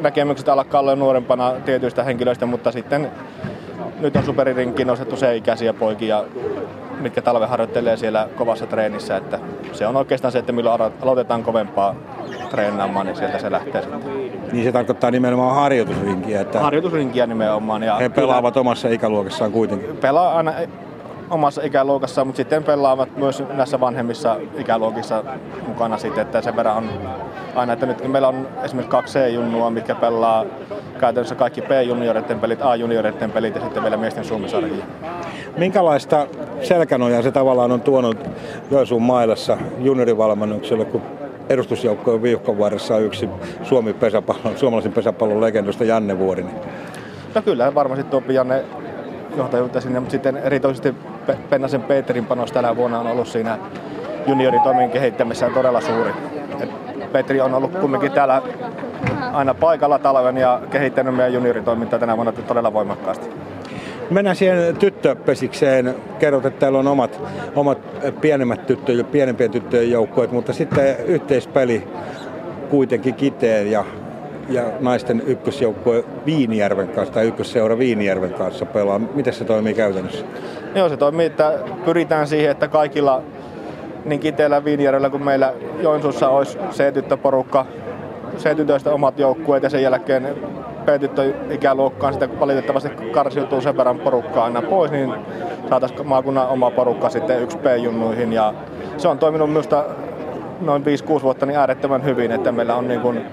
näkemykset 0.00 0.48
alkaa 0.48 0.80
olla 0.80 0.96
nuorempana 0.96 1.52
tietyistä 1.64 2.04
henkilöistä, 2.04 2.46
mutta 2.46 2.72
sitten 2.72 3.10
nyt 4.00 4.16
on 4.16 4.24
superirinkin 4.24 4.86
nostettu 4.86 5.16
C-ikäisiä 5.16 5.72
poikia, 5.72 6.24
mitkä 7.00 7.22
talve 7.22 7.46
harjoittelee 7.46 7.96
siellä 7.96 8.28
kovassa 8.36 8.66
treenissä, 8.66 9.16
että 9.16 9.38
se 9.72 9.86
on 9.86 9.96
oikeastaan 9.96 10.32
se, 10.32 10.38
että 10.38 10.52
milloin 10.52 10.92
aloitetaan 11.02 11.42
kovempaa 11.42 11.94
treenaamaan, 12.50 13.06
niin 13.06 13.16
sieltä 13.16 13.38
se 13.38 13.50
lähtee 13.50 13.82
sitten. 13.82 14.00
Niin 14.52 14.64
se 14.64 14.72
tarkoittaa 14.72 15.10
nimenomaan 15.10 15.54
harjoitusrinkiä. 15.54 16.40
Että 16.40 16.60
harjoitusrinkiä 16.60 17.26
nimenomaan. 17.26 17.82
Ja 17.82 17.96
he 17.96 18.08
pelaavat 18.08 18.54
kyllä, 18.54 18.60
omassa 18.60 18.88
ikäluokassaan 18.88 19.52
kuitenkin. 19.52 19.96
Pelaa 19.96 20.36
aina 20.36 20.52
omassa 21.30 21.62
ikäluokassa, 21.62 22.24
mutta 22.24 22.36
sitten 22.36 22.64
pelaavat 22.64 23.16
myös 23.16 23.42
näissä 23.52 23.80
vanhemmissa 23.80 24.36
ikäluokissa 24.58 25.24
mukana 25.68 25.98
sitten, 25.98 26.22
että 26.22 26.40
sen 26.40 26.56
verran 26.56 26.76
on 26.76 26.90
aina, 27.54 27.72
että 27.72 27.86
nyt 27.86 28.08
meillä 28.08 28.28
on 28.28 28.48
esimerkiksi 28.64 28.90
kaksi 28.90 29.18
C-junnua, 29.18 29.70
mitkä 29.70 29.94
pelaa 29.94 30.44
käytännössä 31.00 31.34
kaikki 31.34 31.62
B-junioreiden 31.62 32.40
pelit, 32.40 32.62
A-junioreiden 32.62 33.30
pelit 33.30 33.54
ja 33.54 33.60
sitten 33.60 33.82
vielä 33.82 33.96
miesten 33.96 34.24
suomisarjia. 34.24 34.84
Minkälaista 35.56 36.26
selkänojaa 36.62 37.22
se 37.22 37.30
tavallaan 37.32 37.72
on 37.72 37.80
tuonut 37.80 38.16
Joensuun 38.70 39.02
mailassa 39.02 39.58
juniorivalmennukselle, 39.78 40.84
kun 40.84 41.02
edustusjoukkojen 41.48 42.22
viikon 42.22 42.58
varressa 42.58 42.98
yksi 42.98 43.28
Suomi 43.62 43.92
pesäpallon, 43.92 44.58
suomalaisen 44.58 44.92
pesäpallon 44.92 45.40
legendosta 45.40 45.84
Janne 45.84 46.18
Vuorinen? 46.18 46.54
No 47.34 47.42
kyllä, 47.42 47.74
varmasti 47.74 48.04
tuo 48.04 48.22
Janne 48.28 48.64
johtajuutta 49.36 49.80
sinne, 49.80 50.00
mutta 50.00 50.12
sitten 50.12 50.36
erityisesti 50.36 50.94
Pennasen 51.50 51.82
Peterin 51.82 52.26
panos 52.26 52.52
tänä 52.52 52.76
vuonna 52.76 53.00
on 53.00 53.06
ollut 53.06 53.28
siinä 53.28 53.58
junioritoiminnan 54.26 54.90
kehittämisessä 54.90 55.50
todella 55.54 55.80
suuri. 55.80 56.10
Et 56.60 56.70
Petri 57.12 57.40
on 57.40 57.54
ollut 57.54 57.78
kumminkin 57.78 58.12
täällä 58.12 58.42
aina 59.32 59.54
paikalla 59.54 59.98
talven 59.98 60.36
ja 60.36 60.60
kehittänyt 60.70 61.16
meidän 61.16 61.32
junioritoimintaa 61.32 61.98
tänä 61.98 62.16
vuonna 62.16 62.32
todella 62.32 62.72
voimakkaasti. 62.72 63.30
Mennään 64.10 64.36
siihen 64.36 64.76
tyttöpesikseen. 64.76 65.94
Kerrot, 66.18 66.46
että 66.46 66.60
teillä 66.60 66.78
on 66.78 66.86
omat, 66.86 67.20
omat 67.56 67.78
pienemmät 68.20 68.66
tyttöjä, 68.66 69.04
pienempien 69.04 69.50
tyttöjen 69.50 69.90
joukkueet, 69.90 70.32
mutta 70.32 70.52
sitten 70.52 70.96
yhteispeli 71.06 71.88
kuitenkin 72.70 73.14
kiteen 73.14 73.70
ja, 73.70 73.84
ja 74.48 74.62
naisten 74.80 75.22
ykkösjoukkue 75.26 76.04
Viinijärven 76.26 76.88
kanssa 76.88 77.14
tai 77.14 77.26
ykkösseura 77.26 77.78
Viinijärven 77.78 78.34
kanssa 78.34 78.66
pelaa. 78.66 78.98
Miten 78.98 79.32
se 79.32 79.44
toimii 79.44 79.74
käytännössä? 79.74 80.24
Joo, 80.74 80.88
se 80.88 80.96
toimii, 80.96 81.26
että 81.26 81.52
pyritään 81.84 82.26
siihen, 82.26 82.50
että 82.50 82.68
kaikilla 82.68 83.22
niin 84.04 84.20
Kiteellä, 84.20 84.64
Viinijärvellä 84.64 85.10
kuin 85.10 85.24
meillä 85.24 85.52
Joensuussa 85.82 86.28
olisi 86.28 86.58
C-tyttöporukka, 86.70 87.66
C-tytöistä 88.36 88.92
omat 88.92 89.18
joukkueet 89.18 89.62
ja 89.62 89.70
sen 89.70 89.82
jälkeen 89.82 90.36
B-tyttöikäluokkaan 90.84 92.12
sitten 92.12 92.40
valitettavasti 92.40 92.88
karsiutuu 92.88 93.60
sen 93.60 93.76
verran 93.76 93.98
porukkaa 93.98 94.44
aina 94.44 94.62
pois, 94.62 94.90
niin 94.90 95.14
saataisiin 95.68 96.08
maakunnan 96.08 96.48
oma 96.48 96.70
porukka 96.70 97.08
sitten 97.08 97.42
yksi 97.42 97.58
B-junnuihin 97.58 98.32
ja 98.32 98.54
se 98.96 99.08
on 99.08 99.18
toiminut 99.18 99.48
minusta 99.48 99.84
noin 100.60 100.84
5-6 101.18 101.22
vuotta 101.22 101.46
niin 101.46 101.58
äärettömän 101.58 102.04
hyvin, 102.04 102.32
että 102.32 102.52
meillä 102.52 102.76
on 102.76 102.88
niin 102.88 103.00
kuin 103.00 103.24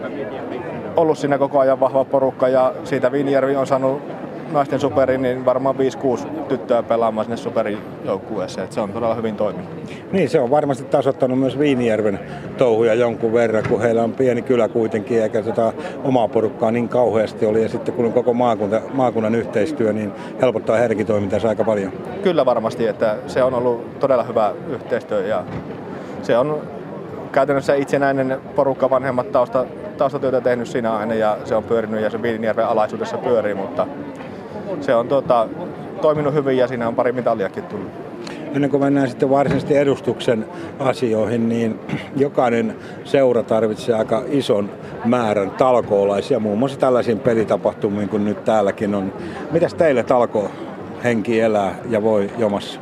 ollut 0.96 1.18
siinä 1.18 1.38
koko 1.38 1.60
ajan 1.60 1.80
vahva 1.80 2.06
porukka 2.06 2.48
ja 2.48 2.74
siitä 2.84 3.12
Viinijärvi 3.12 3.56
on 3.56 3.68
saanut 3.68 4.02
naisten 4.52 4.80
superin, 4.80 5.22
niin 5.22 5.46
varmaan 5.46 5.76
5-6 5.76 6.28
tyttöä 6.48 6.84
pelaamaan 6.84 7.26
sinne 7.26 7.38
superijoukkueeseen. 7.38 8.64
Että 8.64 8.74
se 8.74 8.82
on 8.82 8.94
todella 8.94 9.16
hyvin 9.16 9.36
toiminut. 9.36 9.70
Niin, 10.12 10.30
se 10.30 10.40
on 10.40 10.50
varmasti 10.50 10.84
tasoittanut 10.84 11.40
myös 11.40 11.60
Viinijärven 11.60 12.20
touhuja 12.58 12.94
jonkun 12.94 13.34
verran, 13.34 13.64
kun 13.70 13.82
heillä 13.82 14.04
on 14.04 14.12
pieni 14.12 14.42
kylä 14.42 14.68
kuitenkin, 14.68 15.24
eikä 15.24 15.42
tota 15.42 15.74
omaa 16.04 16.28
porukkaa 16.28 16.72
niin 16.72 16.90
kauheasti 16.90 17.46
oli. 17.46 17.64
Ja 17.64 17.70
sitten 17.70 17.94
kun 17.94 18.06
on 18.06 18.14
koko 18.14 18.34
maakunta, 18.34 18.82
maakunnan 18.94 19.36
yhteistyö, 19.36 19.94
niin 19.94 20.12
helpottaa 20.42 20.78
heidänkin 20.78 21.08
toimintansa 21.08 21.50
aika 21.50 21.64
paljon. 21.64 21.92
Kyllä 22.24 22.46
varmasti, 22.46 22.88
että 22.88 23.16
se 23.28 23.44
on 23.44 23.54
ollut 23.54 24.00
todella 24.00 24.24
hyvä 24.24 24.54
yhteistyö 24.70 25.28
ja 25.28 25.44
se 26.22 26.38
on 26.38 26.62
käytännössä 27.32 27.76
itsenäinen 27.76 28.38
porukka 28.56 28.90
vanhemmat 28.90 29.32
tausta, 29.32 29.66
taustatyötä 29.98 30.42
tehnyt 30.42 30.68
siinä 30.68 30.96
aina 30.96 31.14
ja 31.14 31.38
se 31.44 31.56
on 31.56 31.64
pyörinyt 31.64 32.02
ja 32.02 32.10
se 32.10 32.22
Viinijärven 32.22 32.68
alaisuudessa 32.68 33.18
pyörii, 33.18 33.54
mutta 33.54 33.88
se 34.82 34.96
on 34.96 35.08
tuota, 35.08 35.48
toiminut 36.02 36.34
hyvin 36.34 36.58
ja 36.58 36.68
siinä 36.68 36.88
on 36.88 36.96
pari 36.96 37.12
mitaliakin 37.12 37.64
tullut. 37.64 37.92
Ennen 38.56 38.70
kuin 38.70 38.84
mennään 38.84 39.10
sitten 39.10 39.30
varsinaisesti 39.30 39.78
edustuksen 39.78 40.46
asioihin, 40.80 41.50
niin 41.50 41.80
jokainen 42.16 42.76
seura 43.04 43.44
tarvitsee 43.44 43.96
aika 43.96 44.24
ison 44.28 44.70
määrän 45.06 45.52
talkoolaisia, 45.52 46.40
muun 46.40 46.60
muassa 46.60 46.80
tällaisiin 46.80 47.20
pelitapahtumiin 47.20 48.10
kuin 48.10 48.26
nyt 48.26 48.46
täälläkin 48.46 48.96
on. 48.96 49.14
Mitäs 49.52 49.74
teille 49.74 50.04
talkoo 50.04 50.50
henki 51.04 51.42
elää 51.42 51.76
ja 51.90 52.04
voi 52.04 52.30
jomassa? 52.38 52.80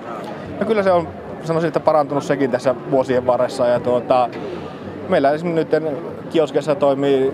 No 0.59 0.65
kyllä 0.65 0.83
se 0.83 0.91
on, 0.91 1.07
sanoisin, 1.43 1.67
että 1.67 1.79
parantunut 1.79 2.23
sekin 2.23 2.51
tässä 2.51 2.75
vuosien 2.91 3.27
varressa. 3.27 3.67
Ja 3.67 3.79
tuota, 3.79 4.29
meillä 5.09 5.31
esimerkiksi 5.31 5.77
nyt 5.77 5.83
kioskessa 6.29 6.75
toimii 6.75 7.33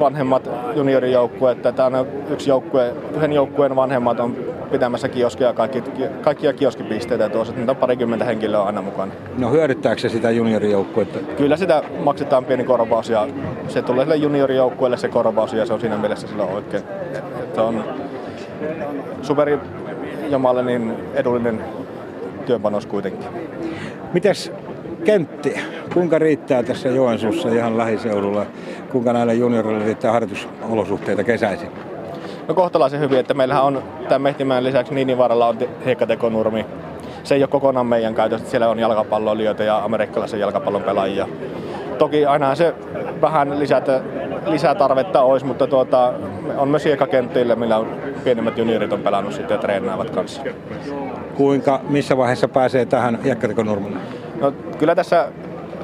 vanhemmat 0.00 0.50
juniorijoukkueet. 0.76 1.62
Tämä 1.62 1.98
on 1.98 2.06
yksi 2.30 2.50
joukkue, 2.50 2.94
yhden 3.16 3.32
joukkueen 3.32 3.76
vanhemmat 3.76 4.20
on 4.20 4.36
pitämässä 4.70 5.08
kioskia, 5.08 5.52
kaikki, 5.52 5.82
kaikkia 6.20 6.52
kioskipisteitä 6.52 7.28
tuossa. 7.28 7.54
Niitä 7.54 7.72
on 7.72 7.76
parikymmentä 7.76 8.24
henkilöä 8.24 8.62
aina 8.62 8.82
mukana. 8.82 9.12
No 9.38 9.50
hyödyttääkö 9.50 10.00
se 10.00 10.08
sitä 10.08 10.30
juniorijoukkuetta? 10.30 11.18
Kyllä 11.36 11.56
sitä 11.56 11.82
maksetaan 12.04 12.44
pieni 12.44 12.64
korvaus 12.64 13.08
ja 13.10 13.28
se 13.68 13.82
tulee 13.82 14.04
sille 14.04 14.16
juniorijoukkueelle 14.16 14.96
se 14.96 15.08
korvaus 15.08 15.52
ja 15.52 15.66
se 15.66 15.72
on 15.72 15.80
siinä 15.80 15.96
mielessä 15.96 16.28
silloin 16.28 16.50
oikein. 16.50 16.82
Se 17.54 17.60
on 17.60 17.84
superi 19.22 19.58
Jomalle 20.30 20.62
niin 20.62 20.94
edullinen 21.14 21.64
työpanos 22.46 22.86
kuitenkin. 22.86 23.26
Mites 24.12 24.52
kentti? 25.00 25.54
Kuinka 25.94 26.18
riittää 26.18 26.62
tässä 26.62 26.88
Joensuussa 26.88 27.48
ihan 27.48 27.78
lähiseudulla? 27.78 28.46
Kuinka 28.92 29.12
näille 29.12 29.34
junioreille 29.34 29.84
riittää 29.84 30.12
harjoitusolosuhteita 30.12 31.24
kesäisin? 31.24 31.68
No 32.48 32.54
kohtalaisen 32.54 33.00
hyvin, 33.00 33.18
että 33.18 33.34
meillähän 33.34 33.64
on 33.64 33.82
tämän 34.08 34.22
Mehtimäen 34.22 34.64
lisäksi 34.64 34.94
Niinivaaralla 34.94 35.46
on 35.46 35.58
hiekkatekonurmi. 35.84 36.66
Se 37.22 37.34
ei 37.34 37.42
ole 37.42 37.48
kokonaan 37.48 37.86
meidän 37.86 38.14
käytössä, 38.14 38.50
siellä 38.50 38.68
on 38.68 38.78
jalkapalloilijoita 38.78 39.62
ja 39.62 39.84
amerikkalaisen 39.84 40.40
jalkapallon 40.40 40.82
pelaajia. 40.82 41.28
Toki 41.98 42.26
aina 42.26 42.54
se 42.54 42.74
vähän 43.20 43.58
lisätä, 43.58 44.00
lisätarvetta 44.46 45.22
olisi, 45.22 45.46
mutta 45.46 45.66
tuota, 45.66 46.12
on 46.56 46.68
myös 46.68 46.84
hiekkakentillä, 46.84 47.56
millä 47.56 47.76
on 47.76 47.96
pienemmät 48.24 48.58
juniorit 48.58 48.92
on 48.92 49.00
pelannut 49.00 49.32
sitten 49.32 49.54
ja 49.54 49.60
treenaavat 49.60 50.10
kanssa. 50.10 50.42
Kuinka, 51.34 51.80
missä 51.88 52.16
vaiheessa 52.16 52.48
pääsee 52.48 52.86
tähän 52.86 53.18
hiekkatekonurmille? 53.24 54.19
No, 54.40 54.52
kyllä 54.78 54.94
tässä 54.94 55.28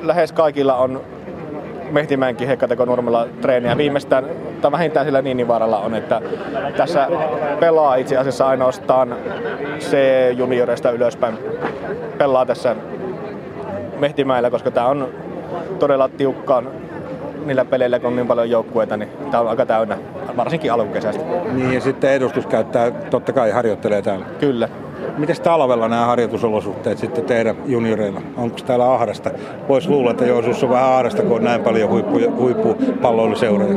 lähes 0.03 0.33
kaikilla 0.33 0.77
on 0.77 1.01
Mehtimäenkin 1.91 2.49
Hekkatekonurmella 2.49 3.27
treeniä. 3.41 3.77
Viimeistään, 3.77 4.25
tai 4.61 4.73
vähintään 4.73 5.07
sillä 5.07 5.23
Niinivaaralla 5.23 5.79
on, 5.79 5.95
että 5.95 6.21
tässä 6.77 7.09
pelaa 7.61 7.95
itse 7.95 8.17
asiassa 8.17 8.47
ainoastaan 8.47 9.17
C-junioreista 9.79 10.91
ylöspäin 10.91 11.39
pelaa 12.19 12.47
tässä 12.47 12.77
Mehtimäellä, 13.99 14.51
koska 14.51 14.71
tämä 14.71 14.87
on 14.87 15.09
todella 15.79 16.09
tiukkaan 16.09 16.69
niillä 17.47 17.65
peleillä, 17.65 17.99
kun 17.99 18.09
on 18.09 18.17
niin 18.17 18.27
paljon 18.27 18.51
joukkueita, 18.51 18.97
niin 18.97 19.09
tämä 19.31 19.41
on 19.41 19.49
aika 19.49 19.67
täynnä, 19.67 19.99
varsinkin 20.37 20.73
alkukesästä. 20.73 21.25
Niin 21.53 21.73
ja 21.73 21.81
sitten 21.81 22.11
edustus 22.11 22.47
käyttää, 22.47 22.91
totta 22.91 23.33
kai 23.33 23.51
harjoittelee 23.51 24.03
täällä. 24.03 24.27
Kyllä. 24.41 24.69
Miten 25.19 25.37
talvella 25.43 25.89
nämä 25.89 26.07
harjoitusolosuhteet 26.07 26.99
sitten 26.99 27.25
tehdä 27.25 27.55
junioreilla? 27.67 28.21
Onko 28.37 28.57
täällä 28.67 28.93
ahdasta? 28.93 29.31
Voisi 29.69 29.89
luulla, 29.89 30.11
että 30.11 30.25
Joensuussa 30.25 30.67
on 30.67 30.73
vähän 30.73 30.93
ahdasta, 30.93 31.23
kun 31.23 31.37
on 31.37 31.45
näin 31.45 31.63
paljon 31.63 31.91
huippu, 31.91 32.21
huippupalloiluseuroja. 32.37 33.75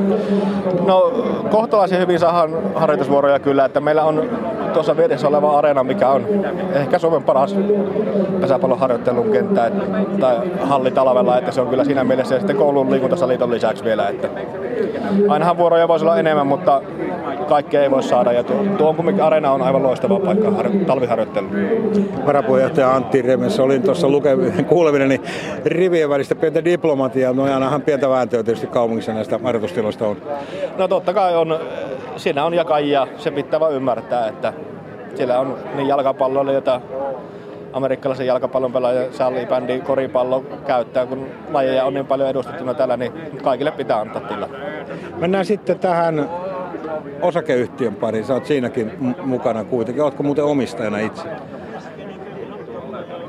No 0.85 1.13
kohtalaisen 1.51 1.99
hyvin 1.99 2.19
saadaan 2.19 2.53
harjoitusvuoroja 2.75 3.39
kyllä, 3.39 3.65
että 3.65 3.79
meillä 3.79 4.03
on 4.03 4.29
tuossa 4.73 4.97
vieressä 4.97 5.27
oleva 5.27 5.57
areena, 5.57 5.83
mikä 5.83 6.09
on 6.09 6.25
ehkä 6.73 6.99
Suomen 6.99 7.23
paras 7.23 7.55
pesäpallon 8.41 8.79
harjoittelun 8.79 9.31
kenttä 9.31 9.71
tai 10.19 10.37
halli 10.61 10.91
talvella, 10.91 11.37
että 11.37 11.51
se 11.51 11.61
on 11.61 11.67
kyllä 11.67 11.83
siinä 11.83 12.03
mielessä 12.03 12.35
ja 12.35 12.39
sitten 12.39 12.55
koulun 12.55 12.91
liikuntasaliiton 12.91 13.51
lisäksi 13.51 13.83
vielä, 13.83 14.07
että 14.09 14.27
ainahan 15.29 15.57
vuoroja 15.57 15.87
voisi 15.87 16.05
olla 16.05 16.17
enemmän, 16.17 16.47
mutta 16.47 16.81
kaikkea 17.49 17.84
ei 17.84 17.91
voi 17.91 18.03
saada 18.03 18.31
ja 18.31 18.43
tuo, 18.43 18.63
tuo 18.77 18.93
kumminkin 18.93 19.23
areena 19.23 19.51
on 19.51 19.61
aivan 19.61 19.84
loistava 19.84 20.19
paikka 20.19 20.51
talviharjoittelu. 20.88 21.47
Varapuheenjohtaja 22.26 22.95
Antti 22.95 23.21
Remes, 23.21 23.59
olin 23.59 23.84
tuossa 23.84 24.07
kuulevinen, 24.69 25.09
niin 25.09 25.21
rivien 25.65 26.09
välistä 26.09 26.35
pientä 26.35 26.65
diplomatiaa, 26.65 27.34
no 27.34 27.43
ainahan 27.43 27.81
pientä 27.81 28.09
vääntöä 28.09 28.43
tietysti 28.43 28.67
kaupungissa 28.67 29.13
näistä 29.13 29.39
harjoitustiloista 29.43 30.07
on. 30.07 30.17
No 30.77 30.88
totta 30.88 31.13
kai 31.13 31.35
on, 31.35 31.59
siinä 32.15 32.45
on 32.45 32.53
jakajia, 32.53 33.07
se 33.17 33.31
pitää 33.31 33.59
vaan 33.59 33.73
ymmärtää, 33.73 34.27
että 34.27 34.53
siellä 35.15 35.39
on 35.39 35.57
niin 35.76 35.88
jalkapalloilijoita, 35.88 36.81
amerikkalaisen 37.73 38.27
jalkapallon 38.27 38.73
pelaaja 38.73 39.09
bändi 39.49 39.80
koripallo 39.80 40.43
käyttää, 40.67 41.05
kun 41.05 41.26
lajeja 41.51 41.85
on 41.85 41.93
niin 41.93 42.05
paljon 42.05 42.30
edustettuna 42.30 42.73
täällä, 42.73 42.97
niin 42.97 43.13
kaikille 43.43 43.71
pitää 43.71 43.99
antaa 43.99 44.21
tila. 44.21 44.49
Mennään 45.17 45.45
sitten 45.45 45.80
tähän 45.80 46.30
osakeyhtiön 47.22 47.95
pariin. 47.95 48.26
Sä 48.26 48.34
oot 48.34 48.45
siinäkin 48.45 48.91
mukana 49.24 49.64
kuitenkin. 49.64 50.03
Oletko 50.03 50.24
muuten 50.24 50.44
omistajana 50.44 50.99
itse? 50.99 51.24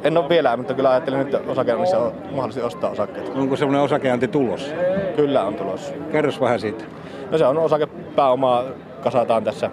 En 0.04 0.16
ole 0.16 0.28
vielä, 0.28 0.56
mutta 0.56 0.74
kyllä 0.74 0.90
ajattelin 0.90 1.18
nyt 1.18 1.34
osakeannissa 1.48 1.98
on 1.98 2.12
mahdollisesti 2.30 2.66
ostaa 2.66 2.90
osakkeita. 2.90 3.32
Onko 3.34 3.56
semmoinen 3.56 3.82
osakeanti 3.82 4.28
tulos? 4.28 4.74
Kyllä 5.16 5.42
on 5.42 5.54
tulos. 5.54 5.94
Kerros 6.12 6.40
vähän 6.40 6.60
siitä. 6.60 6.84
No 7.30 7.38
se 7.38 7.46
on 7.46 7.58
osakepääomaa 7.58 8.64
kasataan 9.02 9.44
tässä 9.44 9.70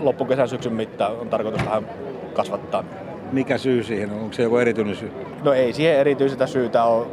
loppukesän 0.00 0.48
syksyn 0.48 0.72
mittaan. 0.72 1.12
On 1.20 1.28
tarkoitus 1.28 1.64
vähän 1.64 1.88
kasvattaa. 2.34 2.84
Mikä 3.32 3.58
syy 3.58 3.82
siihen 3.82 4.10
on? 4.10 4.18
Onko 4.18 4.32
se 4.32 4.42
joku 4.42 4.56
erityinen 4.56 4.96
syy? 4.96 5.12
No 5.44 5.52
ei 5.52 5.72
siihen 5.72 5.96
erityisestä 5.96 6.46
syytä 6.46 6.84
ole. 6.84 7.06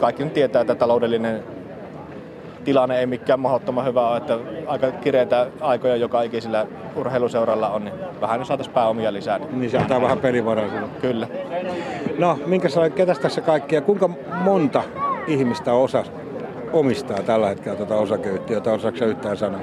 Kaikki 0.00 0.24
nyt 0.24 0.32
tietää, 0.32 0.60
että 0.60 0.74
taloudellinen 0.74 1.44
tilanne 2.64 2.98
ei 2.98 3.06
mikään 3.06 3.40
mahdottoman 3.40 3.86
hyvä 3.86 4.08
ole, 4.08 4.16
että 4.16 4.38
aika 4.66 4.90
kireitä 4.90 5.46
aikoja 5.60 5.96
joka 5.96 6.22
ikisellä 6.22 6.66
urheiluseuralla 6.96 7.68
on, 7.68 7.84
niin 7.84 7.94
vähän 8.20 8.46
saataisiin 8.46 8.74
pääomia 8.74 9.12
lisää. 9.12 9.38
Niin, 9.38 9.60
niin 9.60 9.70
sieltä 9.70 10.00
vähän 10.00 10.18
pelivaraa 10.18 10.64
Kyllä. 11.00 11.26
No, 12.18 12.38
minkä 12.46 12.68
sä 12.68 12.90
ketäs 12.90 13.18
tässä 13.18 13.40
kaikkia, 13.40 13.80
kuinka 13.80 14.10
monta 14.30 14.82
ihmistä 15.26 15.72
osa 15.72 16.04
omistaa 16.72 17.22
tällä 17.22 17.48
hetkellä 17.48 17.76
tuota 17.76 17.96
osakeyhtiötä, 17.96 18.72
osaako 18.72 19.04
yhtään 19.04 19.36
sanoa? 19.36 19.60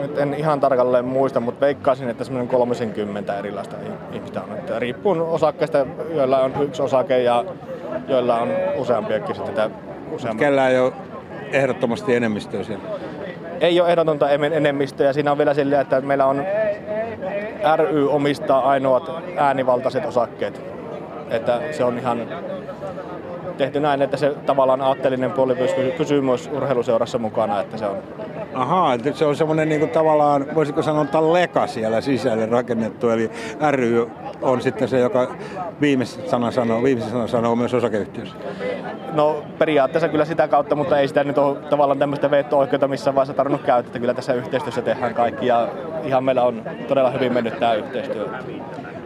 Nyt 0.00 0.18
en 0.18 0.34
ihan 0.34 0.60
tarkalleen 0.60 1.04
muista, 1.04 1.40
mutta 1.40 1.60
veikkaisin, 1.60 2.08
että 2.08 2.24
semmoinen 2.24 2.48
30 2.48 3.38
erilaista 3.38 3.76
ihmistä 4.12 4.42
on. 4.42 4.56
Että 4.56 4.78
riippuu 4.78 5.16
osakkeista, 5.30 5.86
joilla 6.10 6.38
on 6.38 6.52
yksi 6.62 6.82
osake 6.82 7.22
ja 7.22 7.44
joilla 8.08 8.40
on 8.40 8.48
useampiakin 8.76 9.34
sitten 9.34 9.70
useamman. 10.10 10.38
Kellä 10.38 10.68
ei 10.68 10.78
ole 10.78 10.92
ehdottomasti 11.52 12.14
enemmistöä 12.14 12.62
siellä? 12.62 12.84
ei 13.60 13.80
ole 13.80 13.90
ehdotonta 13.90 14.30
enemmistöä. 14.30 15.12
Siinä 15.12 15.32
on 15.32 15.38
vielä 15.38 15.54
silleen, 15.54 15.80
että 15.80 16.00
meillä 16.00 16.26
on 16.26 16.44
ry 17.76 18.10
omistaa 18.10 18.68
ainoat 18.68 19.10
äänivaltaiset 19.36 20.04
osakkeet. 20.04 20.62
Että 21.30 21.60
se 21.70 21.84
on 21.84 21.98
ihan 21.98 22.28
tehty 23.56 23.80
näin, 23.80 24.02
että 24.02 24.16
se 24.16 24.34
tavallaan 24.46 24.80
aatteellinen 24.80 25.32
puoli 25.32 25.54
pysyy, 25.54 25.90
pysyy 25.90 26.20
myös 26.20 26.50
urheiluseurassa 26.52 27.18
mukana, 27.18 27.60
että 27.60 27.76
se 27.76 27.86
on 27.86 27.96
Ahaa, 28.54 28.94
että 28.94 29.12
se 29.12 29.24
on 29.24 29.36
semmoinen 29.36 29.68
niin 29.68 29.88
tavallaan, 29.88 30.46
voisiko 30.54 30.82
sanoa, 30.82 31.32
leka 31.32 31.66
siellä 31.66 32.00
sisälle 32.00 32.46
rakennettu, 32.46 33.10
eli 33.10 33.30
ry 33.70 34.10
on 34.42 34.60
sitten 34.60 34.88
se, 34.88 34.98
joka 34.98 35.34
viimeisen 35.80 36.28
sana 36.28 36.50
sanoo, 36.50 36.82
viimeisen 36.82 37.12
sana 37.12 37.26
sanoo 37.26 37.56
myös 37.56 37.74
osakeyhtiössä. 37.74 38.36
No 39.12 39.42
periaatteessa 39.58 40.08
kyllä 40.08 40.24
sitä 40.24 40.48
kautta, 40.48 40.74
mutta 40.74 40.98
ei 40.98 41.08
sitä 41.08 41.24
nyt 41.24 41.38
ole 41.38 41.56
tavallaan 41.56 41.98
tämmöistä 41.98 42.30
veto-oikeutta 42.30 42.88
missään 42.88 43.14
vaiheessa 43.14 43.34
tarvinnut 43.34 43.62
käyttää. 43.62 44.00
Kyllä 44.00 44.14
tässä 44.14 44.34
yhteistyössä 44.34 44.82
tehdään 44.82 45.14
kaikki 45.14 45.46
ja 45.46 45.68
ihan 46.04 46.24
meillä 46.24 46.42
on 46.42 46.62
todella 46.88 47.10
hyvin 47.10 47.32
mennyt 47.32 47.58
tämä 47.58 47.74
yhteistyö. 47.74 48.28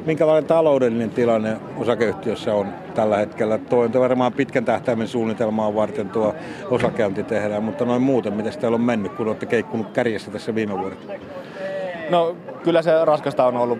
Minkälainen 0.06 0.44
taloudellinen 0.44 1.10
tilanne 1.10 1.56
osakeyhtiössä 1.76 2.54
on 2.54 2.66
tällä 2.94 3.16
hetkellä? 3.16 3.58
Tuo 3.58 3.84
on 3.84 3.92
varmaan 3.92 4.32
pitkän 4.32 4.64
tähtäimen 4.64 5.08
suunnitelmaa 5.08 5.74
varten 5.74 6.08
tuo 6.08 6.34
osakäynti 6.70 7.22
tehdään, 7.22 7.62
mutta 7.62 7.84
noin 7.84 8.02
muuten, 8.02 8.34
miten 8.34 8.58
teillä 8.58 8.74
on 8.74 8.80
mennyt, 8.80 9.12
kun 9.12 9.26
olette 9.26 9.46
keikkunut 9.46 9.90
kärjessä 9.90 10.30
tässä 10.30 10.54
viime 10.54 10.78
vuodet? 10.78 10.98
No 12.10 12.36
kyllä 12.62 12.82
se 12.82 13.04
raskasta 13.04 13.46
on 13.46 13.56
ollut 13.56 13.78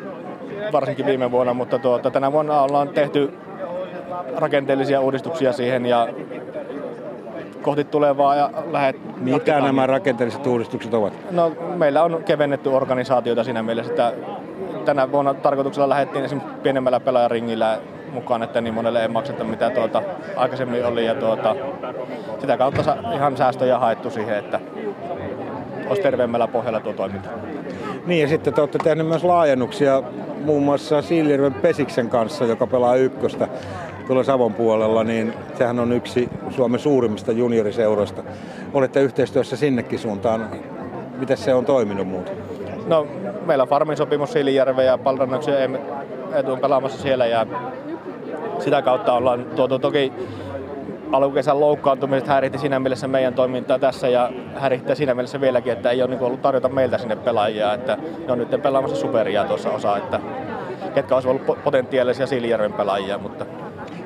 varsinkin 0.73 1.07
viime 1.07 1.31
vuonna, 1.31 1.55
mutta 1.55 1.79
tuota, 1.79 2.11
tänä 2.11 2.33
vuonna 2.33 2.61
ollaan 2.61 2.89
tehty 2.89 3.33
rakenteellisia 4.37 5.01
uudistuksia 5.01 5.53
siihen 5.53 5.87
ja 5.87 6.09
kohti 7.63 7.85
tulevaa 7.85 8.35
ja 8.37 8.51
lähet... 8.71 8.97
Mitä 9.17 9.61
nämä 9.61 9.87
rakenteelliset 9.87 10.47
uudistukset 10.47 10.95
ovat? 10.95 11.13
No, 11.31 11.53
meillä 11.77 12.03
on 12.03 12.23
kevennetty 12.25 12.69
organisaatiota 12.69 13.45
siinä 13.45 13.63
mielessä, 13.63 13.93
että 13.93 14.13
tänä 14.91 15.13
vuonna 15.13 15.35
tarkoituksella 15.35 15.89
lähdettiin 15.89 16.25
esimerkiksi 16.25 16.61
pienemmällä 16.63 17.01
pelaajaringillä 17.01 17.79
mukaan, 18.13 18.43
että 18.43 18.61
niin 18.61 18.75
monelle 18.75 19.03
ei 19.03 19.09
makseta 19.09 19.45
mitä 19.45 19.71
tuota 19.71 20.03
aikaisemmin 20.37 20.87
oli. 20.87 21.07
Ja 21.07 21.15
tuota, 21.15 21.57
sitä 22.41 22.57
kautta 22.57 22.97
ihan 23.15 23.37
säästöjä 23.37 23.79
haettu 23.79 24.11
siihen, 24.11 24.39
että 24.39 24.61
olisi 25.87 26.03
terveemmällä 26.03 26.49
pohjalla 26.49 26.81
tuo 26.81 26.93
toiminta. 26.93 27.29
Niin 28.07 28.23
ja 28.23 28.29
sitten 28.29 28.55
te 28.55 28.61
olette 28.61 28.79
tehneet 28.79 29.09
myös 29.09 29.25
laajennuksia 29.25 30.03
muun 30.45 30.63
muassa 30.63 31.03
Siilijärven 31.03 31.55
Pesiksen 31.55 32.09
kanssa, 32.09 32.45
joka 32.45 32.67
pelaa 32.67 32.97
ykköstä 32.97 33.49
tuolla 34.07 34.25
Savon 34.25 34.55
puolella, 34.55 35.05
niin 35.05 35.35
sehän 35.59 35.79
on 35.81 35.93
yksi 35.93 36.29
Suomen 36.51 36.81
suurimmista 36.81 37.33
junioriseuroista. 37.33 38.23
Olette 38.75 39.01
yhteistyössä 39.03 39.57
sinnekin 39.57 39.99
suuntaan. 39.99 40.51
Miten 41.19 41.37
se 41.37 41.55
on 41.55 41.65
toiminut 41.65 42.09
muuten? 42.09 42.50
No, 42.91 43.07
meillä 43.47 43.63
on 43.63 43.69
farmin 43.69 43.97
sopimus 43.97 44.33
Siilijärven 44.33 44.87
ja 44.87 44.99
Palrannaksen 44.99 45.79
etu 46.35 46.53
on 46.53 46.59
pelaamassa 46.59 47.03
siellä 47.03 47.27
ja 47.27 47.47
sitä 48.59 48.83
kautta 48.83 49.13
ollaan 49.13 49.45
tuotu 49.57 49.79
toki 49.79 50.13
alkukesän 51.13 51.61
loukkaantumiset 51.61 52.29
häiritti 52.29 52.59
siinä 52.59 52.79
mielessä 52.79 53.09
meidän 53.09 53.35
toimintaa 53.35 53.79
tässä 53.79 54.09
ja 54.09 54.33
häirittää 54.55 54.95
siinä 54.95 55.15
mielessä 55.15 55.41
vieläkin, 55.41 55.73
että 55.73 55.91
ei 55.91 56.03
ole 56.03 56.11
niin 56.11 56.23
ollut 56.23 56.43
tarjota 56.43 56.69
meiltä 56.69 56.99
sinne 56.99 57.17
pelaajia, 57.17 57.75
että 57.75 57.99
ne 58.27 58.33
on 58.33 58.39
nyt 58.39 58.63
pelaamassa 58.63 58.97
superia 58.97 59.45
tuossa 59.45 59.71
osa, 59.71 59.97
että 59.97 60.21
ketkä 60.95 61.15
olisivat 61.15 61.41
ollut 61.49 61.65
potentiaalisia 61.65 62.27
Siilijärven 62.27 62.73
pelaajia, 62.73 63.19
mutta 63.19 63.47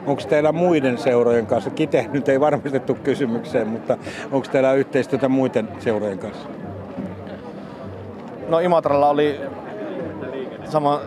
Onko 0.07 0.23
teillä 0.29 0.53
muiden 0.53 0.99
seurojen 0.99 1.47
kanssa, 1.47 1.71
Kite 1.71 2.07
nyt 2.13 2.29
ei 2.29 2.41
varmistettu 2.41 2.95
kysymykseen, 2.95 3.69
mutta 3.69 3.97
onko 4.33 4.49
teillä 4.53 4.73
yhteistyötä 4.73 5.29
muiden 5.29 5.69
seurojen 5.79 6.19
kanssa? 6.19 6.64
No 8.49 8.59
Imatralla 8.59 9.09
oli 9.09 9.41
sama, 10.65 11.01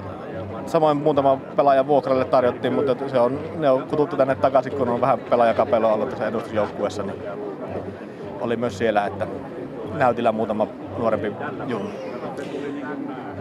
samoin 0.66 0.98
muutama 0.98 1.40
pelaaja 1.56 1.88
vuokralle 1.88 2.26
tarjottiin, 2.26 2.74
mutta 2.74 3.10
se 3.10 3.20
on, 3.20 3.40
ne 3.58 3.70
on 3.70 3.84
kututtu 3.84 4.16
tänne 4.16 4.36
takaisin, 4.36 4.74
kun 4.74 4.90
on 4.90 5.02
vähän 5.02 5.20
pelaajakapelo 5.20 5.94
ollut 5.94 6.10
tässä 6.10 6.28
edustusjoukkueessa, 6.28 7.04
niin 7.04 7.18
oli 8.42 8.56
myös 8.56 8.78
siellä, 8.78 9.06
että 9.06 9.28
näytillä 9.94 10.32
muutama 10.32 10.68
nuorempi 10.98 11.32
junnu. 11.68 11.90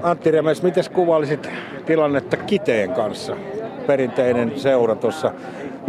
Antti 0.03 0.31
Remes, 0.31 0.63
miten 0.63 0.85
kuvailisit 0.93 1.49
tilannetta 1.87 2.37
Kiteen 2.37 2.93
kanssa? 2.93 3.37
Perinteinen 3.87 4.53
seura 4.61 4.95
tuossa 4.95 5.33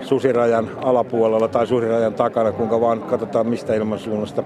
susirajan 0.02 0.70
alapuolella 0.84 1.48
tai 1.48 1.68
susirajan 1.68 2.14
takana, 2.14 2.52
kuinka 2.52 2.82
vaan 2.82 3.02
katsotaan 3.02 3.48
mistä 3.48 3.74
ilmansuunnasta. 3.74 4.44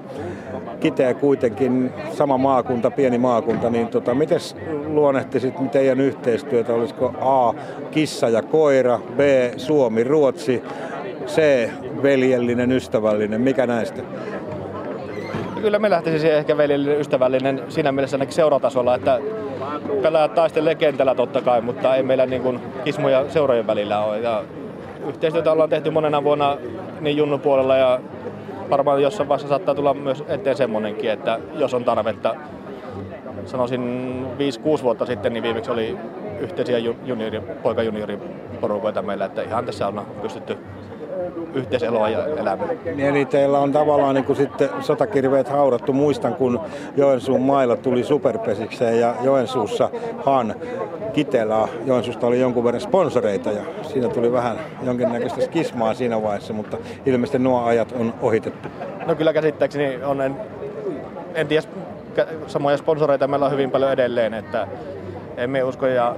Kiteä 0.82 1.14
kuitenkin 1.14 1.94
sama 2.12 2.38
maakunta, 2.38 2.92
pieni 2.92 3.18
maakunta, 3.18 3.70
niin 3.70 3.88
tota, 3.88 4.16
miten 4.16 4.40
luonnehtisit 4.88 5.72
teidän 5.72 6.02
yhteistyötä? 6.02 6.74
Olisiko 6.74 7.14
A, 7.22 7.54
kissa 7.92 8.30
ja 8.30 8.42
koira, 8.42 9.00
B, 9.16 9.20
Suomi, 9.58 10.04
Ruotsi, 10.04 10.64
C, 11.26 11.70
veljellinen, 12.04 12.72
ystävällinen, 12.72 13.42
mikä 13.42 13.68
näistä? 13.68 14.02
Kyllä 15.62 15.80
me 15.80 15.90
lähtisi 15.90 16.30
ehkä 16.30 16.58
veljellinen, 16.58 17.00
ystävällinen 17.00 17.62
siinä 17.70 17.92
mielessä 17.92 18.16
ainakin 18.16 18.36
seuratasolla, 18.36 18.96
että 18.96 19.20
pelaajat 20.02 20.36
taistelee 20.36 20.76
kentällä 20.76 21.16
totta 21.16 21.42
kai, 21.42 21.62
mutta 21.62 21.96
ei 21.96 22.04
meillä 22.04 22.26
niin 22.26 22.42
kuin 22.42 22.60
kismoja 22.84 23.30
seurojen 23.30 23.68
välillä 23.68 24.04
ole. 24.04 24.20
Ja 24.20 24.44
yhteistyötä 25.08 25.52
ollaan 25.52 25.70
tehty 25.70 25.90
monena 25.90 26.24
vuonna 26.24 26.58
niin 27.02 27.18
junnu 27.18 27.38
puolella 27.38 27.78
ja 27.78 28.00
varmaan 28.72 29.02
jossain 29.02 29.30
vaiheessa 29.30 29.50
saattaa 29.50 29.76
tulla 29.76 29.94
myös 29.94 30.24
eteen 30.28 30.58
semmonenkin, 30.58 31.12
että 31.12 31.40
jos 31.56 31.74
on 31.74 31.86
tarvetta, 31.86 32.36
sanoisin 33.46 34.26
5-6 34.80 34.84
vuotta 34.84 35.06
sitten, 35.06 35.34
niin 35.34 35.44
viimeksi 35.44 35.72
oli 35.72 35.98
yhteisiä 36.40 36.78
juniori, 36.78 37.42
poikajunioriporukoita 37.42 39.02
meillä, 39.02 39.26
että 39.26 39.42
ihan 39.42 39.66
tässä 39.66 39.88
on 39.88 40.06
pystytty 40.22 40.58
yhteiseloa 41.54 42.10
ja 42.10 42.26
elämää. 42.26 42.68
Eli 42.98 43.26
teillä 43.26 43.60
on 43.60 43.72
tavallaan 43.72 44.16
niin 44.16 44.26
kuin 44.26 44.36
sitten 44.36 44.70
sotakirveet 44.82 45.50
haudattu. 45.50 45.94
Muistan, 45.94 46.34
kun 46.34 46.60
Joensuun 46.98 47.42
mailla 47.42 47.76
tuli 47.76 48.04
superpesikseen 48.04 49.00
ja 49.00 49.16
Joensuussa 49.22 49.90
Han 50.26 50.56
Kitelä. 51.14 51.68
Joensuusta 51.86 52.28
oli 52.28 52.40
jonkun 52.40 52.64
verran 52.64 52.82
sponsoreita 52.82 53.52
ja 53.52 53.62
siinä 53.82 54.10
tuli 54.10 54.32
vähän 54.32 54.58
jonkinnäköistä 54.84 55.42
skismaa 55.42 55.94
siinä 55.94 56.24
vaiheessa, 56.24 56.54
mutta 56.54 56.78
ilmeisesti 57.06 57.40
nuo 57.40 57.64
ajat 57.64 57.92
on 58.00 58.14
ohitettu. 58.22 58.70
No 59.06 59.16
kyllä 59.16 59.34
käsittääkseni 59.34 60.04
on, 60.04 60.22
en, 60.22 60.36
en 61.34 61.48
tiedä, 61.48 61.68
samoja 62.48 62.78
sponsoreita 62.78 63.28
meillä 63.28 63.46
on 63.46 63.52
hyvin 63.52 63.72
paljon 63.72 63.92
edelleen, 63.92 64.34
että 64.34 64.68
emme 65.38 65.64
usko 65.64 65.88
ja 65.88 66.16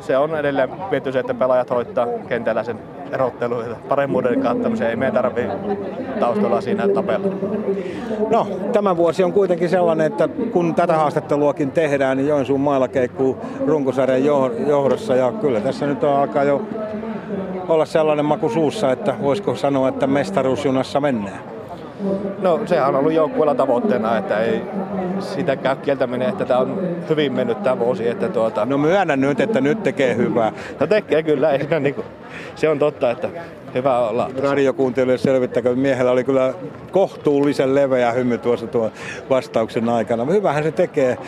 se 0.00 0.18
on 0.18 0.36
edelleen 0.36 0.90
viety 0.90 1.12
se, 1.12 1.18
että 1.18 1.34
pelaajat 1.34 1.70
hoitaa 1.70 2.06
kentällä 2.28 2.64
sen 2.64 2.78
erotteluita 3.12 3.76
paremmuuden 3.88 4.40
kattamiseen. 4.40 4.90
Ei 4.90 4.96
meidän 4.96 5.14
tarvi 5.14 5.46
taustalla 6.20 6.60
siinä 6.60 6.88
tapella. 6.88 7.28
No, 8.30 8.46
tämä 8.72 8.96
vuosi 8.96 9.24
on 9.24 9.32
kuitenkin 9.32 9.68
sellainen, 9.68 10.06
että 10.06 10.28
kun 10.28 10.74
tätä 10.74 10.96
haastatteluakin 10.96 11.70
tehdään, 11.70 12.16
niin 12.16 12.28
Joensuun 12.28 12.60
mailla 12.60 12.88
keikkuu 12.88 13.38
runkosarjan 13.66 14.24
johdossa 14.66 15.16
ja 15.16 15.32
kyllä 15.32 15.60
tässä 15.60 15.86
nyt 15.86 16.04
on 16.04 16.16
alkaa 16.16 16.44
jo 16.44 16.62
olla 17.68 17.84
sellainen 17.84 18.24
maku 18.24 18.48
suussa, 18.48 18.92
että 18.92 19.14
voisiko 19.22 19.54
sanoa, 19.54 19.88
että 19.88 20.06
mestaruusjunassa 20.06 21.00
mennään. 21.00 21.59
No 22.38 22.60
sehän 22.66 22.88
on 22.88 22.94
ollut 22.94 23.12
joukkueella 23.12 23.54
tavoitteena, 23.54 24.18
että 24.18 24.40
ei 24.40 24.62
sitä 25.20 25.56
käy 25.56 25.76
kieltäminen, 25.76 26.28
että 26.28 26.44
tämä 26.44 26.60
on 26.60 26.96
hyvin 27.08 27.32
mennyt 27.32 27.62
tämä 27.62 27.78
vuosi. 27.78 28.08
Että 28.08 28.28
tuota... 28.28 28.64
No 28.64 28.78
myönnän 28.78 29.20
nyt, 29.20 29.40
että 29.40 29.60
nyt 29.60 29.82
tekee 29.82 30.16
hyvää. 30.16 30.52
No 30.80 30.86
tekee 30.86 31.22
kyllä, 31.22 31.50
ei 31.50 31.58
siinä 31.58 31.80
niinku, 31.80 32.04
se 32.54 32.68
on 32.68 32.78
totta, 32.78 33.10
että 33.10 33.28
hyvä 33.74 33.98
olla. 33.98 34.30
Radiokuuntelijoille 34.42 35.18
selvittäkö, 35.18 35.76
miehellä 35.76 36.10
oli 36.10 36.24
kyllä 36.24 36.54
kohtuullisen 36.90 37.74
leveä 37.74 38.12
hymy 38.12 38.38
tuossa 38.38 38.66
tuon 38.66 38.90
vastauksen 39.30 39.88
aikana. 39.88 40.24
Hyvähän 40.24 40.62
se 40.62 40.72
tekee, 40.72 41.18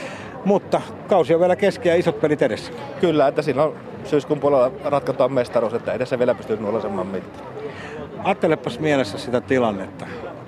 mutta 0.44 0.80
kausi 1.08 1.34
on 1.34 1.40
vielä 1.40 1.56
kesken 1.56 1.90
ja 1.90 1.96
isot 1.96 2.20
pelit 2.20 2.42
edessä. 2.42 2.72
Kyllä, 3.00 3.28
että 3.28 3.42
siinä 3.42 3.62
on 3.62 3.74
syyskuun 4.04 4.40
puolella 4.40 4.70
ratkotaan 4.84 5.32
mestaruus, 5.32 5.74
että 5.74 5.92
ei 5.92 5.98
tässä 5.98 6.18
vielä 6.18 6.34
pysty 6.34 6.56
nuolesemaan 6.56 7.06
mitään. 7.06 7.46
Ajattelepas 8.24 8.80
mielessä 8.80 9.18
sitä 9.18 9.40
tilannetta 9.40 10.06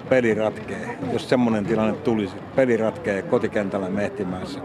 peli 0.09 0.35
ratkee. 0.35 0.99
Jos 1.13 1.29
semmoinen 1.29 1.67
tilanne 1.67 1.93
tulisi, 1.93 2.37
peli 2.57 2.77
ratkee 2.77 3.23
kotikentällä 3.23 3.89
Mehtimäessä, 3.89 4.61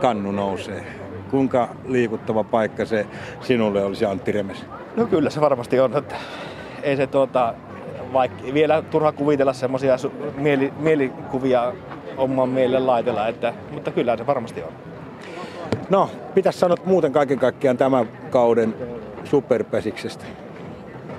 kannu 0.00 0.32
nousee. 0.32 0.84
Kuinka 1.30 1.68
liikuttava 1.88 2.44
paikka 2.44 2.84
se 2.84 3.06
sinulle 3.40 3.84
olisi 3.84 4.04
Antti 4.04 4.32
Remes? 4.32 4.66
No 4.96 5.06
kyllä 5.06 5.30
se 5.30 5.40
varmasti 5.40 5.80
on. 5.80 5.96
Että 5.96 6.14
ei 6.82 6.96
se 6.96 7.06
tuota, 7.06 7.54
vaikka 8.12 8.54
vielä 8.54 8.82
turha 8.82 9.12
kuvitella 9.12 9.52
semmoisia 9.52 9.96
mieli, 10.36 10.72
mielikuvia 10.78 11.72
oman 12.16 12.48
mielelle 12.48 12.86
laitella, 12.86 13.28
että, 13.28 13.54
mutta 13.70 13.90
kyllä 13.90 14.16
se 14.16 14.26
varmasti 14.26 14.62
on. 14.62 14.72
No, 15.90 16.10
pitäisi 16.34 16.58
sanoa 16.58 16.76
muuten 16.84 17.12
kaiken 17.12 17.38
kaikkiaan 17.38 17.76
tämän 17.76 18.08
kauden 18.30 18.74
superpesiksestä. 19.24 20.24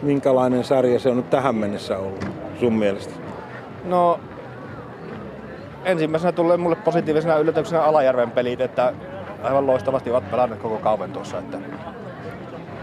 Minkälainen 0.02 0.64
sarja 0.64 1.00
se 1.00 1.10
on 1.10 1.18
nyt 1.18 1.30
tähän 1.30 1.56
mennessä 1.56 1.98
ollut 1.98 2.26
sun 2.60 2.74
mielestä? 2.74 3.25
No, 3.86 4.20
ensimmäisenä 5.86 6.32
tulee 6.32 6.58
mulle 6.58 6.76
positiivisena 6.76 7.38
yllätyksenä 7.38 7.84
Alajärven 7.84 8.32
pelit, 8.32 8.62
että 8.62 8.94
aivan 9.44 9.68
loistavasti 9.68 10.12
ovat 10.12 10.32
pelanneet 10.32 10.62
koko 10.62 10.78
kauven 10.78 11.12
tuossa. 11.12 11.40
Että... 11.40 11.58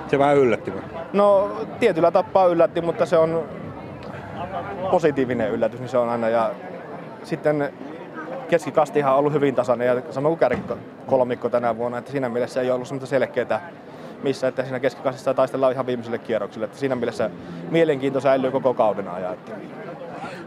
Se 0.09 0.19
vähän 0.19 0.37
yllätti? 0.37 0.73
No 1.13 1.51
tietyllä 1.81 2.11
tapaa 2.11 2.47
yllätti, 2.47 2.81
mutta 2.81 3.07
se 3.07 3.19
on 3.19 3.49
positiivinen 4.91 5.51
yllätys, 5.51 5.81
niin 5.81 5.89
se 5.89 5.99
on 5.99 6.09
aina. 6.09 6.29
Ja 6.29 6.51
sitten 7.23 7.73
keskikastihan 8.49 9.13
on 9.13 9.19
ollut 9.19 9.33
hyvin 9.33 9.55
tasainen 9.55 9.87
ja 9.87 10.03
sama 10.11 10.29
kuin 10.29 10.81
kolmikko 11.07 11.49
tänä 11.49 11.77
vuonna, 11.77 11.99
että 11.99 12.11
siinä 12.11 12.29
mielessä 12.29 12.61
ei 12.61 12.71
ollut 12.71 12.89
semmoista 12.89 13.07
selkeää 13.07 13.71
missä, 14.23 14.49
että 14.49 14.63
siinä 14.63 14.81
keskikastissa 14.81 15.35
taistellaan 15.35 15.73
ihan 15.73 15.87
viimeiselle 15.87 16.19
kierrokselle. 16.19 16.65
Että 16.65 16.79
siinä 16.79 16.95
mielessä 16.95 17.31
mielenkiinto 17.71 18.21
säilyy 18.21 18.51
koko 18.51 18.75
kauden 18.75 19.09
ajan. 19.09 19.33
Että 19.33 19.53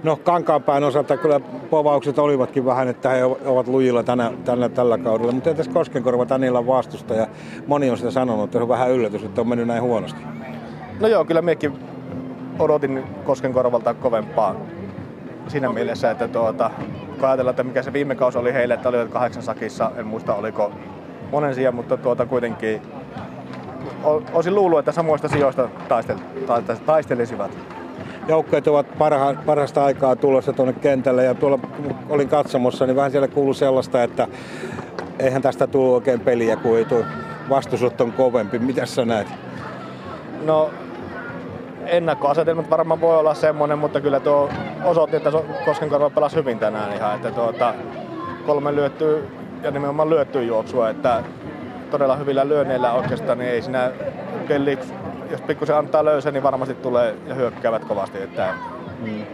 No 0.03 0.15
Kankaanpään 0.15 0.83
osalta 0.83 1.17
kyllä 1.17 1.39
povaukset 1.69 2.19
olivatkin 2.19 2.65
vähän, 2.65 2.87
että 2.87 3.09
he 3.09 3.25
ovat 3.25 3.67
lujilla 3.67 4.03
tänä, 4.03 4.31
tänä, 4.45 4.69
tällä 4.69 4.97
kaudella, 4.97 5.31
mutta 5.31 5.49
entäs 5.49 5.67
Koskenkorva 5.67 6.25
Tanilla 6.25 6.67
vastusta 6.67 7.13
ja 7.13 7.27
moni 7.67 7.89
on 7.89 7.97
sitä 7.97 8.11
sanonut, 8.11 8.43
että 8.43 8.57
se 8.57 8.61
on 8.63 8.69
vähän 8.69 8.91
yllätys, 8.91 9.23
että 9.23 9.41
on 9.41 9.47
mennyt 9.47 9.67
näin 9.67 9.81
huonosti. 9.81 10.19
No 10.99 11.07
joo, 11.07 11.25
kyllä 11.25 11.41
mekin 11.41 11.73
odotin 12.59 13.03
Koskenkorvalta 13.25 13.93
kovempaa 13.93 14.55
siinä 15.47 15.69
mielessä, 15.69 16.11
että 16.11 16.27
tuota, 16.27 16.71
kun 17.19 17.29
ajatellaan, 17.29 17.51
että 17.51 17.63
mikä 17.63 17.81
se 17.81 17.93
viime 17.93 18.15
kausi 18.15 18.37
oli 18.37 18.53
heille, 18.53 18.73
että 18.73 18.89
olivat 18.89 19.09
kahdeksan 19.09 19.43
sakissa, 19.43 19.91
en 19.97 20.07
muista 20.07 20.35
oliko 20.35 20.71
monen 21.31 21.55
sijaan, 21.55 21.75
mutta 21.75 21.97
tuota 21.97 22.25
kuitenkin 22.25 22.81
olisin 24.33 24.55
luullut, 24.55 24.79
että 24.79 24.91
samoista 24.91 25.27
sijoista 25.27 25.69
taistel, 25.87 26.17
taistelisivat 26.85 27.51
joukkueet 28.27 28.67
ovat 28.67 28.97
parha, 28.97 29.33
parhaasta 29.45 29.85
aikaa 29.85 30.15
tulossa 30.15 30.53
tuonne 30.53 30.73
kentälle 30.73 31.23
ja 31.23 31.33
tuolla 31.33 31.59
olin 32.09 32.29
katsomossa, 32.29 32.85
niin 32.85 32.95
vähän 32.95 33.11
siellä 33.11 33.27
kuuluu 33.27 33.53
sellaista, 33.53 34.03
että 34.03 34.27
eihän 35.19 35.41
tästä 35.41 35.67
tule 35.67 35.95
oikein 35.95 36.19
peliä, 36.19 36.55
kun 36.55 36.77
ei 36.77 36.85
tuo 36.85 37.03
vastusot 37.49 38.01
on 38.01 38.11
kovempi. 38.11 38.59
Mitä 38.59 38.85
sä 38.85 39.05
näet? 39.05 39.27
No 40.45 40.69
ennakkoasetelmat 41.85 42.69
varmaan 42.69 43.01
voi 43.01 43.17
olla 43.17 43.33
semmoinen, 43.33 43.79
mutta 43.79 44.01
kyllä 44.01 44.19
tuo 44.19 44.49
osoitti, 44.83 45.17
että 45.17 45.31
Koskenkorva 45.65 46.09
pelasi 46.09 46.35
hyvin 46.35 46.59
tänään 46.59 46.93
ihan, 46.93 47.15
että 47.15 47.31
tuota, 47.31 47.73
kolme 48.45 48.75
lyöttyä 48.75 49.17
ja 49.63 49.71
nimenomaan 49.71 50.09
lyöttyä 50.09 50.41
juoksua, 50.41 50.89
että 50.89 51.23
todella 51.91 52.15
hyvillä 52.15 52.47
lyönneillä 52.47 52.93
oikeastaan, 52.93 53.37
niin 53.37 53.51
ei 53.51 53.61
siinä 53.61 53.91
kelli 54.47 54.79
jos 55.31 55.41
pikkusen 55.41 55.77
antaa 55.77 56.05
löysä, 56.05 56.31
niin 56.31 56.43
varmasti 56.43 56.75
tulee 56.75 57.15
ja 57.27 57.35
hyökkäävät 57.35 57.85
kovasti. 57.85 58.21
Että, 58.21 58.53
mm. 59.01 59.25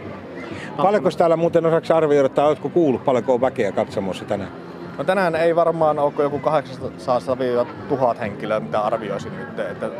Paljonko 0.76 1.10
täällä 1.18 1.36
muuten 1.36 1.66
osaksi 1.66 1.92
arvioida, 1.92 2.26
että 2.26 2.44
oletko 2.44 2.68
kuullut 2.68 3.04
paljonko 3.04 3.34
on 3.34 3.40
väkeä 3.40 3.72
katsomossa 3.72 4.24
tänään? 4.24 4.50
No 4.98 5.04
tänään 5.04 5.34
ei 5.34 5.56
varmaan 5.56 5.98
ole 5.98 6.12
joku 6.18 6.40
800-1000 8.14 8.18
henkilöä, 8.20 8.60
mitä 8.60 8.80
arvioisin 8.80 9.32
nyt. 9.36 9.58
Että 9.58 9.90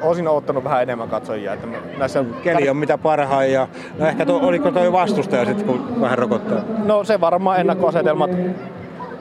olisin 0.00 0.28
ottanut 0.28 0.64
vähän 0.64 0.82
enemmän 0.82 1.08
katsojia. 1.08 1.52
Että 1.52 1.66
näissä 1.98 2.24
Keli 2.42 2.68
on 2.68 2.76
mitä 2.76 2.98
parhain 2.98 3.52
ja 3.52 3.68
no 3.98 4.06
ehkä 4.06 4.26
to, 4.26 4.36
oliko 4.36 4.70
toi 4.70 4.92
vastustaja 4.92 5.44
sitten, 5.44 5.66
kun 5.66 6.00
vähän 6.00 6.18
rokottaa? 6.18 6.60
No 6.84 7.04
se 7.04 7.20
varmaan 7.20 7.60
ennakkoasetelmat 7.60 8.30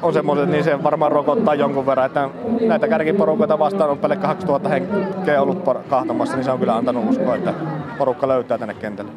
on 0.03 0.13
semmoiset, 0.13 0.49
niin 0.49 0.63
se 0.63 0.83
varmaan 0.83 1.11
rokottaa 1.11 1.55
jonkun 1.55 1.85
verran. 1.85 2.05
Että 2.05 2.29
näitä 2.67 2.87
kärkiporukoita 2.87 3.59
vastaan 3.59 3.89
on 3.89 3.97
pelkkä 3.97 4.27
2000 4.27 4.69
henkeä 4.69 5.41
ollut 5.41 5.63
kahtamassa, 5.89 6.35
niin 6.35 6.43
se 6.43 6.51
on 6.51 6.59
kyllä 6.59 6.75
antanut 6.75 7.09
uskoa, 7.09 7.35
että 7.35 7.53
porukka 7.97 8.27
löytää 8.27 8.57
tänne 8.57 8.73
kentälle. 8.73 9.11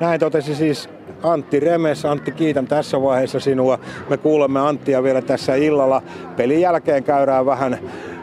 Näin 0.00 0.20
totesi 0.20 0.54
siis 0.54 0.88
Antti 1.22 1.60
Remes. 1.60 2.04
Antti, 2.04 2.32
kiitän 2.32 2.66
tässä 2.66 3.02
vaiheessa 3.02 3.40
sinua. 3.40 3.78
Me 4.10 4.16
kuulemme 4.16 4.60
Anttia 4.60 5.02
vielä 5.02 5.22
tässä 5.22 5.54
illalla. 5.54 6.02
Pelin 6.36 6.60
jälkeen 6.60 7.04
käydään 7.04 7.46
vähän 7.46 7.78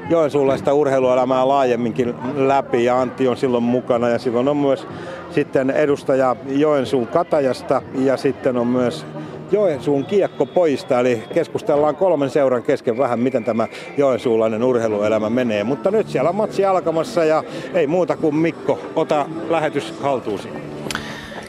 joensuulaista 0.09 0.73
urheiluelämää 0.73 1.47
laajemminkin 1.47 2.15
läpi 2.35 2.85
ja 2.85 3.01
Antti 3.01 3.27
on 3.27 3.37
silloin 3.37 3.63
mukana 3.63 4.09
ja 4.09 4.19
silloin 4.19 4.47
on 4.47 4.57
myös 4.57 4.87
sitten 5.31 5.69
edustaja 5.69 6.35
Joensuun 6.47 7.07
Katajasta 7.07 7.81
ja 7.95 8.17
sitten 8.17 8.57
on 8.57 8.67
myös 8.67 9.05
Joensuun 9.51 10.05
kiekko 10.05 10.45
poista, 10.45 10.99
eli 10.99 11.23
keskustellaan 11.33 11.95
kolmen 11.95 12.29
seuran 12.29 12.63
kesken 12.63 12.97
vähän, 12.97 13.19
miten 13.19 13.43
tämä 13.43 13.67
joensuulainen 13.97 14.63
urheiluelämä 14.63 15.29
menee. 15.29 15.63
Mutta 15.63 15.91
nyt 15.91 16.09
siellä 16.09 16.29
on 16.29 16.35
matsi 16.35 16.65
alkamassa 16.65 17.25
ja 17.25 17.43
ei 17.73 17.87
muuta 17.87 18.17
kuin 18.17 18.35
Mikko, 18.35 18.79
ota 18.95 19.25
lähetys 19.49 19.93
haltuusi. 20.01 20.49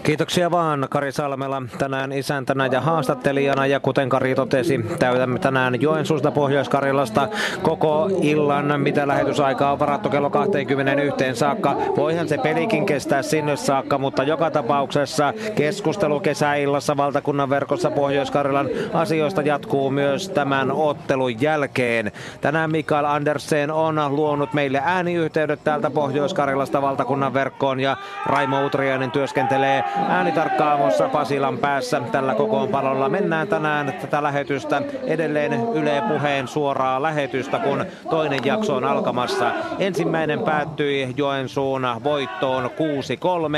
Kiitoksia 0.02 0.50
vaan 0.50 0.86
Kari 0.90 1.12
Salmela 1.12 1.62
tänään 1.78 2.12
isäntänä 2.12 2.66
ja 2.66 2.80
haastattelijana 2.80 3.66
ja 3.66 3.80
kuten 3.80 4.08
Kari 4.08 4.34
totesi, 4.34 4.80
täytämme 4.98 5.38
tänään 5.38 5.80
Joensuusta 5.80 6.30
Pohjois-Karjalasta 6.30 7.28
koko 7.62 8.10
illan, 8.22 8.80
mitä 8.80 9.08
lähetysaikaa 9.08 9.72
on 9.72 9.78
varattu 9.78 10.08
kello 10.08 10.30
21 10.30 11.24
saakka. 11.34 11.76
Voihan 11.96 12.28
se 12.28 12.38
pelikin 12.38 12.86
kestää 12.86 13.22
sinne 13.22 13.56
saakka, 13.56 13.98
mutta 13.98 14.22
joka 14.22 14.50
tapauksessa 14.50 15.32
keskustelu 15.54 16.20
kesäillassa 16.20 16.96
valtakunnan 16.96 17.50
verkossa 17.50 17.90
Pohjois-Karjalan 17.90 18.68
asioista 18.92 19.42
jatkuu 19.42 19.90
myös 19.90 20.28
tämän 20.28 20.72
ottelun 20.72 21.40
jälkeen. 21.42 22.12
Tänään 22.40 22.70
Mikael 22.70 23.04
Andersen 23.04 23.70
on 23.70 24.16
luonut 24.16 24.52
meille 24.52 24.82
ääniyhteydet 24.84 25.64
täältä 25.64 25.90
Pohjois-Karjalasta 25.90 26.82
valtakunnan 26.82 27.34
verkkoon 27.34 27.80
ja 27.80 27.96
Raimo 28.26 28.66
Utriainen 28.66 29.10
työskentelee 29.10 29.84
äänitarkkaamossa 30.08 31.08
Pasilan 31.08 31.58
päässä 31.58 32.00
tällä 32.12 32.34
kokoonpanolla. 32.34 33.08
Mennään 33.08 33.48
tänään 33.48 33.92
tätä 34.00 34.22
lähetystä 34.22 34.82
edelleen 35.06 35.52
Yle 35.74 36.02
Puheen 36.08 36.48
suoraa 36.48 37.02
lähetystä, 37.02 37.58
kun 37.58 37.84
toinen 38.10 38.40
jakso 38.44 38.76
on 38.76 38.84
alkamassa. 38.84 39.52
Ensimmäinen 39.78 40.40
päättyi 40.40 41.14
Joensuun 41.16 41.86
voittoon 42.04 42.70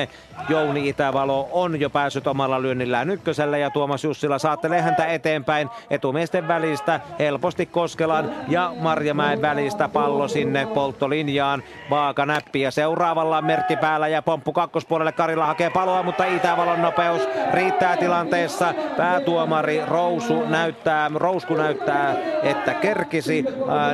6-3. 0.07 0.09
Jouni 0.49 0.89
Itävalo 0.89 1.49
on 1.53 1.81
jo 1.81 1.91
päässyt 1.91 2.27
omalla 2.27 2.63
lyönnillään 2.63 3.11
ykköselle 3.11 3.59
ja 3.59 3.71
Tuomas 3.71 4.05
Jussila 4.05 4.39
saattelee 4.39 4.81
häntä 4.81 5.07
eteenpäin 5.07 5.71
etumiesten 5.91 6.49
välistä 6.49 7.01
helposti 7.19 7.67
Koskelan 7.67 8.31
ja 8.49 8.73
Marjamäen 8.81 9.43
välistä 9.43 9.89
pallo 9.89 10.29
sinne 10.29 10.67
polttolinjaan. 10.67 11.63
Vaaka 11.91 12.27
näppi 12.27 12.61
ja 12.61 12.71
seuraavalla 12.71 13.43
merkki 13.43 13.77
päällä 13.77 14.09
ja 14.09 14.23
pomppu 14.23 14.53
kakkospuolelle 14.53 15.13
Karilla 15.13 15.47
hakee 15.47 15.71
paloa, 15.71 16.03
mutta 16.03 16.25
Itävalon 16.25 16.83
nopeus 16.83 17.29
riittää 17.53 17.97
tilanteessa. 17.97 18.75
Päätuomari 18.97 19.83
Rousu 19.87 20.45
näyttää, 20.49 21.11
Rousku 21.15 21.55
näyttää, 21.55 22.17
että 22.43 22.75
kerkisi. 22.75 23.45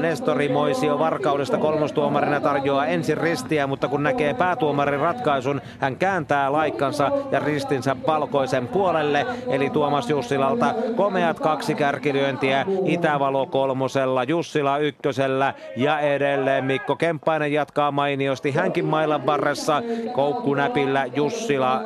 Nestori 0.01 0.48
Moisio 0.48 0.98
Varkaudesta 0.98 1.59
kolmostuomarina 1.59 2.40
tarjoaa 2.40 2.86
ensin 2.86 3.19
ristiä, 3.19 3.66
mutta 3.66 3.89
kun 3.89 4.02
näkee 4.02 4.35
päätuomarin 4.35 5.01
ratkaisun, 5.01 5.60
hän 5.78 5.97
kääntää 5.97 6.28
laikkansa 6.49 7.11
ja 7.33 7.39
ristinsä 7.39 7.97
valkoisen 8.07 8.69
puolelle. 8.69 9.27
Eli 9.49 9.71
Tuomas 9.71 10.11
Jussilalta 10.11 10.75
komeat 10.97 11.41
kaksi 11.41 11.75
kärkilyöntiä 11.75 12.67
Itävalo 12.85 13.47
kolmosella, 13.47 14.25
Jussila 14.25 14.79
ykkösellä 14.79 15.55
ja 15.77 16.01
edelleen 16.01 16.65
Mikko 16.65 16.97
Kemppainen 16.97 17.53
jatkaa 17.53 17.93
mainiosti 17.93 18.51
hänkin 18.51 18.85
mailan 18.85 19.27
varressa. 19.27 19.83
Koukkunäpillä 20.13 21.07
Jussila 21.07 21.83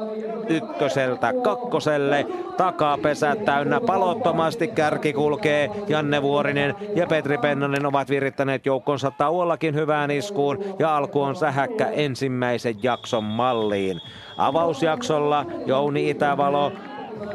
ykköseltä 0.48 1.32
kakkoselle. 1.42 2.26
Takapesät 2.56 3.44
täynnä 3.44 3.80
palottomasti 3.80 4.68
kärki 4.68 5.12
kulkee. 5.12 5.70
Janne 5.88 6.22
Vuorinen 6.22 6.74
ja 6.94 7.06
Petri 7.06 7.38
Pennanen 7.38 7.86
ovat 7.86 8.10
virittäneet 8.10 8.66
joukkonsa 8.66 9.10
tauollakin 9.10 9.74
hyvään 9.74 10.10
iskuun 10.10 10.58
ja 10.78 10.96
alku 10.96 11.22
on 11.22 11.36
sähäkkä 11.36 11.88
ensimmäisen 11.88 12.74
jakson 12.82 13.24
malliin. 13.24 14.00
Avausjaksolla 14.36 15.46
Jouni 15.66 16.10
Itävalo 16.10 16.72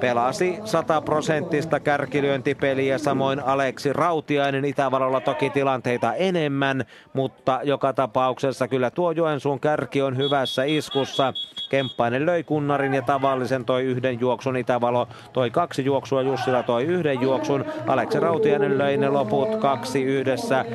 pelasi 0.02 0.60
sataprosenttista 0.66 1.80
kärkilyöntipeliä, 1.80 2.98
samoin 2.98 3.40
Aleksi 3.40 3.94
Rautiainen 3.94 4.66
Itävalolla 4.66 5.22
toki 5.22 5.50
tilanteita 5.50 6.14
enemmän, 6.14 6.86
mutta 7.14 7.60
joka 7.64 7.94
tapauksessa 7.94 8.68
kyllä 8.68 8.92
tuo 8.92 9.12
Joensuun 9.12 9.60
kärki 9.60 10.02
on 10.02 10.18
hyvässä 10.18 10.64
iskussa. 10.64 11.34
Kemppainen 11.70 12.26
löi 12.26 12.44
kunnarin 12.44 12.94
ja 12.94 13.02
tavallisen 13.02 13.66
toi 13.66 13.84
yhden 13.84 14.20
juoksun. 14.20 14.58
Itävalo 14.58 15.08
toi 15.34 15.50
kaksi 15.50 15.86
juoksua, 15.86 16.22
Jussila 16.22 16.64
toi 16.64 16.84
yhden 16.84 17.22
juoksun. 17.22 17.66
Aleksi 17.88 18.20
Rautiainen 18.20 18.78
löi 18.78 18.98
ne 18.98 19.10
loput 19.10 19.56
kaksi 19.56 20.04
yhdessä, 20.04 20.66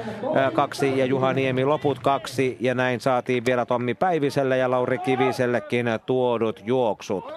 kaksi 0.53 0.99
ja 0.99 1.05
Juha 1.05 1.33
Niemi 1.33 1.65
loput 1.65 1.99
kaksi. 1.99 2.57
Ja 2.61 2.75
näin 2.75 3.01
saatiin 3.01 3.45
vielä 3.47 3.67
Tommi 3.67 3.95
Päiviselle 3.95 4.57
ja 4.57 4.71
Lauri 4.71 4.99
Kivisellekin 4.99 5.87
tuodut 6.07 6.61
juoksut. 6.65 7.33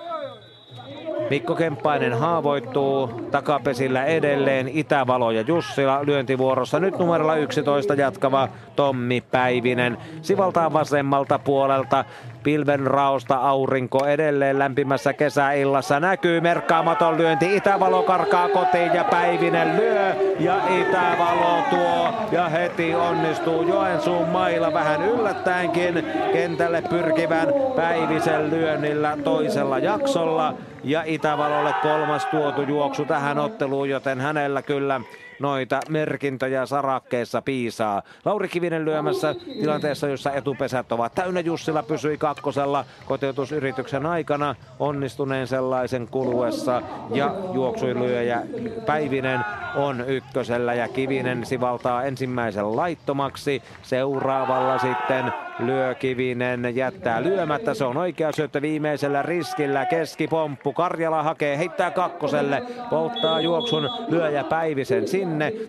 Mikko 1.30 1.56
Kemppainen 1.56 2.14
haavoittuu 2.14 3.08
takapesillä 3.32 4.06
edelleen 4.06 4.68
Itävalo 4.68 5.32
ja 5.32 5.42
Jussila 5.42 6.06
lyöntivuorossa. 6.06 6.80
Nyt 6.80 7.00
numerolla 7.00 7.36
11 7.36 7.94
jatkava 7.94 8.50
Tommi 8.76 9.24
Päivinen. 9.32 9.98
Sivaltaan 10.22 10.74
vasemmalta 10.74 11.40
puolelta 11.40 12.06
pilven 12.44 12.88
raosta 12.88 13.36
aurinko 13.36 14.06
edelleen 14.06 14.60
lämpimässä 14.60 15.14
kesäillassa. 15.14 16.00
Näkyy 16.00 16.42
merkkaamaton 16.42 17.18
lyönti. 17.18 17.56
Itävalo 17.56 18.04
karkaa 18.04 18.50
kotiin 18.50 18.94
ja 18.94 19.04
Päivinen 19.04 19.78
lyö. 19.78 20.16
Ja 20.40 20.56
Itävalo 20.82 21.64
tuo 21.70 22.14
ja 22.32 22.50
heti 22.50 22.96
onnistuu 22.96 23.68
Joensuun 23.68 24.30
mailla 24.30 24.74
vähän 24.74 25.02
yllättäenkin 25.06 26.06
kentälle 26.34 26.82
pyrkivän 26.90 27.48
Päivisen 27.76 28.50
lyönnillä 28.50 29.18
toisella 29.24 29.80
jaksolla. 29.80 30.54
Ja 30.86 31.04
Itävalolle 31.06 31.74
kolmas 31.74 32.26
tuotu 32.26 32.62
juoksu 32.62 33.06
tähän 33.06 33.38
otteluun, 33.40 33.90
joten 33.90 34.22
hänellä 34.22 34.62
kyllä 34.62 35.02
noita 35.40 35.80
merkintöjä 35.90 36.66
sarakkeessa 36.66 37.42
piisaa. 37.42 38.02
Lauri 38.26 38.48
Kivinen 38.48 38.86
lyömässä 38.86 39.36
tilanteessa, 39.62 40.08
jossa 40.08 40.32
etupesät 40.32 40.92
ovat 40.92 41.16
täynnä. 41.16 41.40
Jussila 41.40 41.84
pysyi 41.84 42.18
kakkosella 42.18 42.86
kotiutusyrityksen 43.06 44.06
aikana 44.06 44.56
onnistuneen 44.80 45.48
sellaisen 45.48 46.08
kuluessa 46.12 46.82
ja 47.10 47.36
juoksuilyöjä 47.54 48.42
Päivinen 48.86 49.40
on 49.76 50.10
ykkösellä 50.10 50.74
ja 50.74 50.88
Kivinen 50.88 51.46
sivaltaa 51.46 52.04
ensimmäisen 52.04 52.76
laittomaksi. 52.76 53.64
Seuraavalla 53.82 54.78
sitten 54.78 55.34
lyö 55.60 55.96
Kivinen, 55.96 56.76
jättää 56.76 57.24
lyömättä. 57.24 57.74
Se 57.74 57.84
on 57.86 57.98
oikea 57.98 58.32
syöttö 58.32 58.62
viimeisellä 58.62 59.22
riskillä. 59.22 59.86
Keskipomppu. 59.86 60.74
Karjala 60.74 61.24
hakee, 61.24 61.58
heittää 61.58 61.92
kakkoselle. 61.92 62.64
Polttaa 62.90 63.42
juoksun 63.42 63.90
lyöjä 64.08 64.44
Päivisen 64.44 65.08
sinne. 65.08 65.25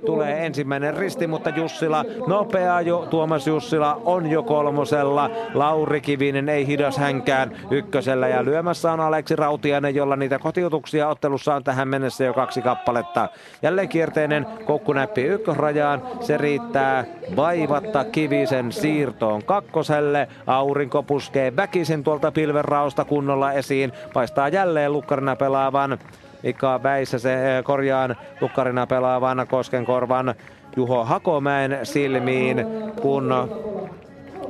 Tulee 0.06 0.46
ensimmäinen 0.46 0.96
risti, 0.96 1.26
mutta 1.26 1.50
Jussila 1.50 2.04
nopea 2.26 2.80
jo. 2.80 3.06
Tuomas 3.10 3.46
Jussila 3.46 4.00
on 4.04 4.30
jo 4.30 4.42
kolmosella. 4.42 5.30
Lauri 5.54 6.00
Kivinen 6.00 6.48
ei 6.48 6.66
hidas 6.66 6.98
hänkään 6.98 7.56
ykkösellä 7.70 8.28
ja 8.28 8.44
lyömässä 8.44 8.92
on 8.92 9.00
Aleksi 9.00 9.36
Rautiainen, 9.36 9.94
jolla 9.94 10.16
niitä 10.16 10.38
kotiutuksia 10.38 11.08
ottelussa 11.08 11.54
on 11.54 11.64
tähän 11.64 11.88
mennessä 11.88 12.24
jo 12.24 12.34
kaksi 12.34 12.62
kappaletta. 12.62 13.28
Jälleen 13.62 13.88
kierteinen 13.88 14.46
koukkunäppi 14.64 15.22
ykkösrajaan. 15.22 16.02
Se 16.20 16.36
riittää 16.36 17.04
vaivatta 17.36 18.04
Kivisen 18.04 18.72
siirtoon 18.72 19.44
kakkoselle. 19.44 20.28
Aurinko 20.46 21.02
puskee 21.02 21.56
väkisin 21.56 22.04
tuolta 22.04 22.32
pilvenraosta 22.32 23.04
kunnolla 23.04 23.52
esiin. 23.52 23.92
Paistaa 24.12 24.48
jälleen 24.48 24.92
lukkarina 24.92 25.36
pelaavan 25.36 25.98
Mika 26.46 26.80
se 27.04 27.36
korjaan 27.64 28.16
lukkarina 28.40 28.86
pelaavan 28.86 29.46
Koskenkorvan 29.50 30.34
Juho 30.76 31.04
Hakomäen 31.04 31.78
silmiin, 31.82 32.66
kun 33.02 33.34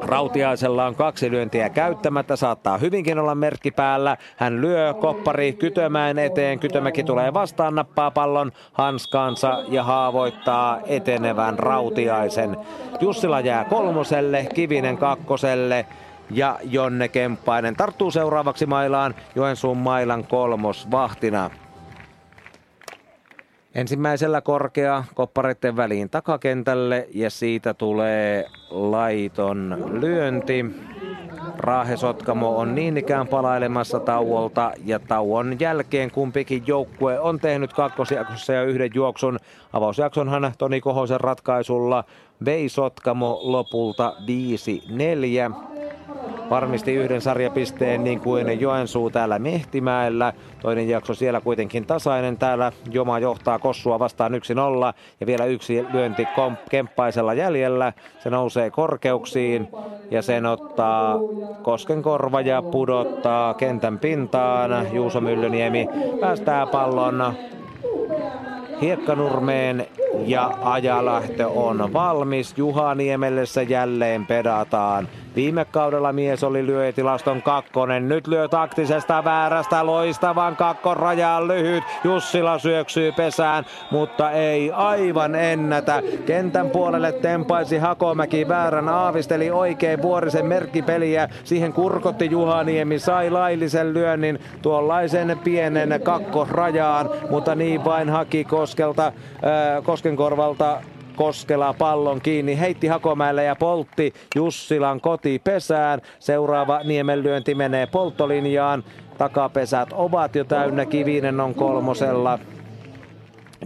Rautiaisella 0.01 0.87
on 0.87 0.95
kaksi 0.95 1.31
lyöntiä 1.31 1.69
käyttämättä, 1.69 2.37
saattaa 2.37 2.79
hyvinkin 2.79 3.19
olla 3.19 3.35
merkki 3.35 3.71
päällä. 3.71 4.17
Hän 4.37 4.61
lyö 4.61 4.95
koppari 4.95 5.53
Kytömäen 5.53 6.19
eteen, 6.19 6.59
Kytömäki 6.59 7.05
tulee 7.05 7.35
vastaan, 7.35 7.75
nappaa 7.75 8.11
pallon 8.11 8.53
hanskaansa 8.73 9.65
ja 9.69 9.83
haavoittaa 9.83 10.81
etenevän 10.87 11.59
Rautiaisen. 11.59 12.57
Jussila 13.01 13.41
jää 13.41 13.65
kolmoselle, 13.65 14.47
Kivinen 14.55 14.99
kakkoselle 14.99 15.87
ja 16.31 16.59
Jonne 16.63 17.09
Kemppainen 17.09 17.77
tarttuu 17.77 18.11
seuraavaksi 18.11 18.67
mailaan 18.67 19.15
Joensuun 19.35 19.79
mailan 19.79 20.25
kolmosvahtina. 20.25 21.51
Ensimmäisellä 23.77 24.41
korkea 24.41 25.05
koppareiden 25.15 25.77
väliin 25.77 26.11
takakentälle 26.11 27.09
ja 27.15 27.31
siitä 27.31 27.75
tulee 27.75 28.47
laiton 28.71 29.85
lyönti. 29.93 30.65
Raahe 31.59 31.97
Sotkamo 31.97 32.59
on 32.59 32.75
niin 32.75 32.97
ikään 32.97 33.29
palailemassa 33.29 34.01
tauolta 34.01 34.73
ja 34.85 34.99
tauon 34.99 35.57
jälkeen 35.61 36.11
kumpikin 36.11 36.63
joukkue 36.67 37.21
on 37.21 37.41
tehnyt 37.41 37.73
kakkosjaksossa 37.73 38.53
ja 38.53 38.63
yhden 38.65 38.91
juoksun. 38.95 39.39
Avausjaksonhan 39.73 40.53
Toni 40.59 40.81
Kohosen 40.81 41.21
ratkaisulla 41.21 42.05
vei 42.45 42.69
Sotkamo 42.69 43.39
lopulta 43.43 44.15
5-4 44.21 45.76
varmisti 46.51 46.95
yhden 46.95 47.21
sarjapisteen 47.21 48.05
niin 48.05 48.21
kuin 48.21 48.61
Joensuu 48.61 49.11
täällä 49.11 49.39
Mehtimäellä. 49.39 50.33
Toinen 50.63 50.89
jakso 50.89 51.15
siellä 51.15 51.41
kuitenkin 51.41 51.87
tasainen. 51.87 52.37
Täällä 52.37 52.73
Joma 52.91 53.19
johtaa 53.19 53.59
Kossua 53.59 53.99
vastaan 53.99 54.33
1-0 54.33 54.37
ja 55.21 55.27
vielä 55.27 55.45
yksi 55.45 55.87
lyönti 55.93 56.29
kemppaisella 56.71 57.35
jäljellä. 57.35 57.93
Se 58.19 58.31
nousee 58.31 58.71
korkeuksiin 58.71 59.69
ja 60.11 60.23
sen 60.23 60.47
ottaa 60.47 61.19
Koskenkorva 61.63 62.41
ja 62.41 62.63
pudottaa 62.63 63.55
kentän 63.55 63.99
pintaan. 63.99 64.87
Juuso 64.93 65.21
Myllyniemi 65.21 65.89
päästää 66.21 66.67
pallon 66.67 67.35
Hiekkanurmeen 68.81 69.87
ja 70.27 70.51
ajalähtö 70.63 71.49
on 71.49 71.93
valmis. 71.93 72.55
Juhaniemelle 72.57 73.47
se 73.47 73.63
jälleen 73.63 74.27
pedataan. 74.27 75.09
Viime 75.37 75.65
kaudella 75.65 76.13
mies 76.13 76.45
oli 76.45 76.67
lyötilaston 76.67 77.43
kakkonen. 77.43 78.09
Nyt 78.09 78.27
lyö 78.27 78.49
taktisesta 78.49 79.25
väärästä 79.25 79.87
loistavan 79.87 80.57
kakkon 80.57 80.97
rajaan 80.97 81.49
lyhyt. 81.49 81.85
Jussila 82.05 82.59
syöksyy 82.59 83.13
pesään, 83.13 83.65
mutta 83.91 84.31
ei 84.31 84.73
aivan 84.73 85.35
ennätä. 85.35 86.03
Kentän 86.27 86.71
puolelle 86.71 87.13
tempaisi 87.13 87.79
Hakomäki 87.79 88.49
väärän 88.49 88.89
aavisteli 88.89 89.51
oikein 89.51 90.03
Vuorisen 90.03 90.47
merkkipeliä. 90.47 91.29
Siihen 91.45 91.73
kurkotti 91.73 92.31
Juhaniemi, 92.31 92.99
sai 92.99 93.31
laillisen 93.31 93.95
lyönnin 93.95 94.41
tuollaisen 94.63 95.39
pienen 95.45 96.01
kakkosrajaan, 96.03 97.11
mutta 97.31 97.55
niin 97.55 97.85
vain 97.85 98.11
haki 98.11 98.45
Koskelta, 98.45 99.07
äh, 99.07 99.13
Koskenkorvalta 99.85 100.81
Koskela 101.17 101.75
pallon 101.79 102.21
kiinni, 102.21 102.61
heitti 102.61 102.87
Hakomäelle 102.87 103.45
ja 103.45 103.57
poltti 103.57 104.15
Jussilan 104.35 105.01
kotipesään. 105.01 106.01
Seuraava 106.19 106.81
niemenlyönti 106.85 107.55
menee 107.55 107.87
polttolinjaan. 107.87 108.85
Takapesät 109.19 109.89
ovat 109.93 110.35
jo 110.35 110.45
täynnä, 110.45 110.87
Kivinen 110.87 111.41
on 111.41 111.55
kolmosella 111.55 112.39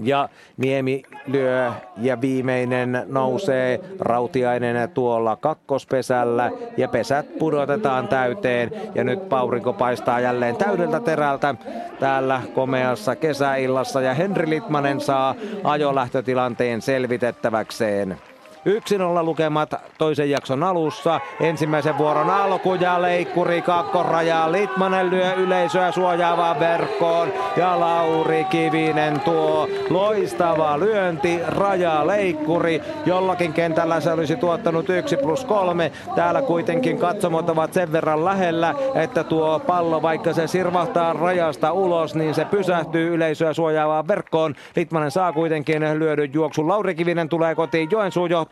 ja 0.02 0.28
Niemi 0.56 1.02
lyö 1.26 1.72
ja 1.96 2.20
viimeinen 2.20 3.04
nousee. 3.06 3.80
Rautiainen 3.98 4.90
tuolla 4.90 5.36
kakkospesällä. 5.36 6.50
Ja 6.76 6.88
pesät 6.88 7.38
pudotetaan 7.38 8.08
täyteen. 8.08 8.70
Ja 8.94 9.04
nyt 9.04 9.28
Paurinko 9.28 9.72
paistaa 9.72 10.20
jälleen 10.20 10.56
täydeltä 10.56 11.00
terältä. 11.00 11.54
Täällä 12.00 12.42
komeassa 12.54 13.16
kesäillassa. 13.16 14.00
Ja 14.00 14.14
Henri 14.14 14.50
Litmanen 14.50 15.00
saa 15.00 15.34
ajolähtötilanteen 15.64 16.82
selvitettäväkseen. 16.82 18.18
1-0 18.66 19.24
lukemat 19.24 19.74
toisen 19.99 20.31
jakson 20.31 20.62
alussa. 20.62 21.20
Ensimmäisen 21.41 21.99
vuoron 21.99 22.31
alku 22.31 22.74
ja 22.74 23.03
leikkuri 23.03 23.62
kakkoraja. 23.62 24.53
Litmanen 24.53 25.11
lyö 25.11 25.35
yleisöä 25.35 25.93
suojaavaan 25.93 26.61
verkkoon 26.61 27.32
ja 27.57 27.81
Lauri 27.81 28.45
Kivinen 28.45 29.20
tuo 29.20 29.69
loistava 29.91 30.78
lyönti, 30.78 31.41
raja, 31.47 32.07
leikkuri. 32.07 32.82
Jollakin 33.07 33.53
kentällä 33.53 34.01
se 34.01 34.12
olisi 34.12 34.37
tuottanut 34.37 34.91
1 34.91 35.16
plus 35.16 35.45
3. 35.45 35.93
Täällä 36.15 36.43
kuitenkin 36.43 36.99
katsomot 36.99 37.51
ovat 37.51 37.73
sen 37.73 37.93
verran 37.93 38.24
lähellä, 38.24 38.74
että 38.95 39.24
tuo 39.24 39.59
pallo, 39.59 40.03
vaikka 40.03 40.32
se 40.32 40.47
sirvahtaa 40.47 41.12
rajasta 41.12 41.73
ulos, 41.73 42.15
niin 42.15 42.35
se 42.35 42.45
pysähtyy 42.45 43.15
yleisöä 43.15 43.53
suojaavaan 43.53 44.09
verkkoon. 44.09 44.55
Litmanen 44.77 45.11
saa 45.11 45.32
kuitenkin 45.32 45.99
lyödyn 45.99 46.35
juoksun. 46.35 46.69
Lauri 46.69 46.95
Kivinen 46.95 47.28
tulee 47.28 47.55
kotiin. 47.55 47.89
Joensuu 47.91 48.27
johtaa 48.27 48.49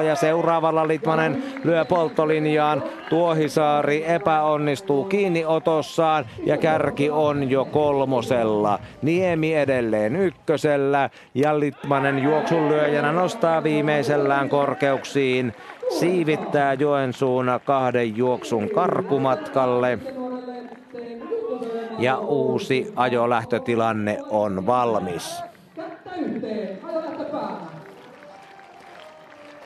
2-0 0.00 0.02
ja 0.02 0.14
seuraavalla 0.14 0.88
Litmanen 0.88 1.42
lyö 1.64 1.84
polttolinjaan. 1.84 2.82
Tuohisaari 3.10 4.04
epäonnistuu 4.06 5.04
kiinniotossaan 5.04 6.24
ja 6.46 6.56
kärki 6.56 7.10
on 7.10 7.50
jo 7.50 7.64
kolmosella. 7.64 8.78
Niemi 9.02 9.54
edelleen 9.54 10.16
ykkösellä 10.16 11.10
ja 11.34 11.60
Litmanen 11.60 12.22
juoksun 12.22 12.68
lyöjänä 12.68 13.12
nostaa 13.12 13.62
viimeisellään 13.62 14.48
korkeuksiin. 14.48 15.52
Siivittää 15.98 16.74
Joensuun 16.74 17.46
kahden 17.64 18.16
juoksun 18.16 18.70
karkumatkalle. 18.74 19.98
Ja 21.98 22.18
uusi 22.18 22.92
ajolähtötilanne 22.96 24.18
on 24.30 24.66
valmis. 24.66 25.42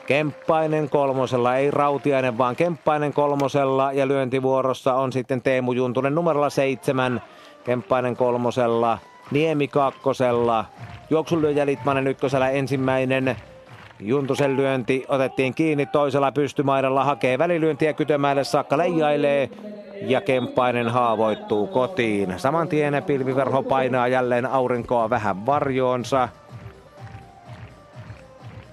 Kemppainen 0.07 0.89
kolmosella, 0.89 1.55
ei 1.55 1.71
Rautiainen, 1.71 2.37
vaan 2.37 2.55
Kemppainen 2.55 3.13
kolmosella 3.13 3.91
ja 3.91 4.07
lyöntivuorossa 4.07 4.93
on 4.93 5.11
sitten 5.11 5.41
Teemu 5.41 5.71
Juntunen 5.71 6.15
numerolla 6.15 6.49
seitsemän 6.49 7.21
Kemppainen 7.63 8.17
kolmosella, 8.17 8.97
Niemi 9.31 9.67
kakkosella, 9.67 10.65
juoksulyöjä 11.09 11.65
Litmanen 11.65 12.07
ykkösellä 12.07 12.49
ensimmäinen 12.49 13.35
Juntusen 13.99 14.57
lyönti 14.57 15.05
otettiin 15.07 15.53
kiinni 15.53 15.85
toisella 15.85 16.31
pystymaidalla, 16.31 17.03
hakee 17.03 17.37
välilyöntiä 17.37 17.93
Kytömäelle 17.93 18.43
saakka 18.43 18.77
leijailee 18.77 19.49
ja 20.01 20.21
Kemppainen 20.21 20.89
haavoittuu 20.89 21.67
kotiin. 21.67 22.33
Saman 22.39 22.67
tien 22.67 23.03
pilviverho 23.03 23.63
painaa 23.63 24.07
jälleen 24.07 24.45
aurinkoa 24.45 25.09
vähän 25.09 25.45
varjoonsa. 25.45 26.29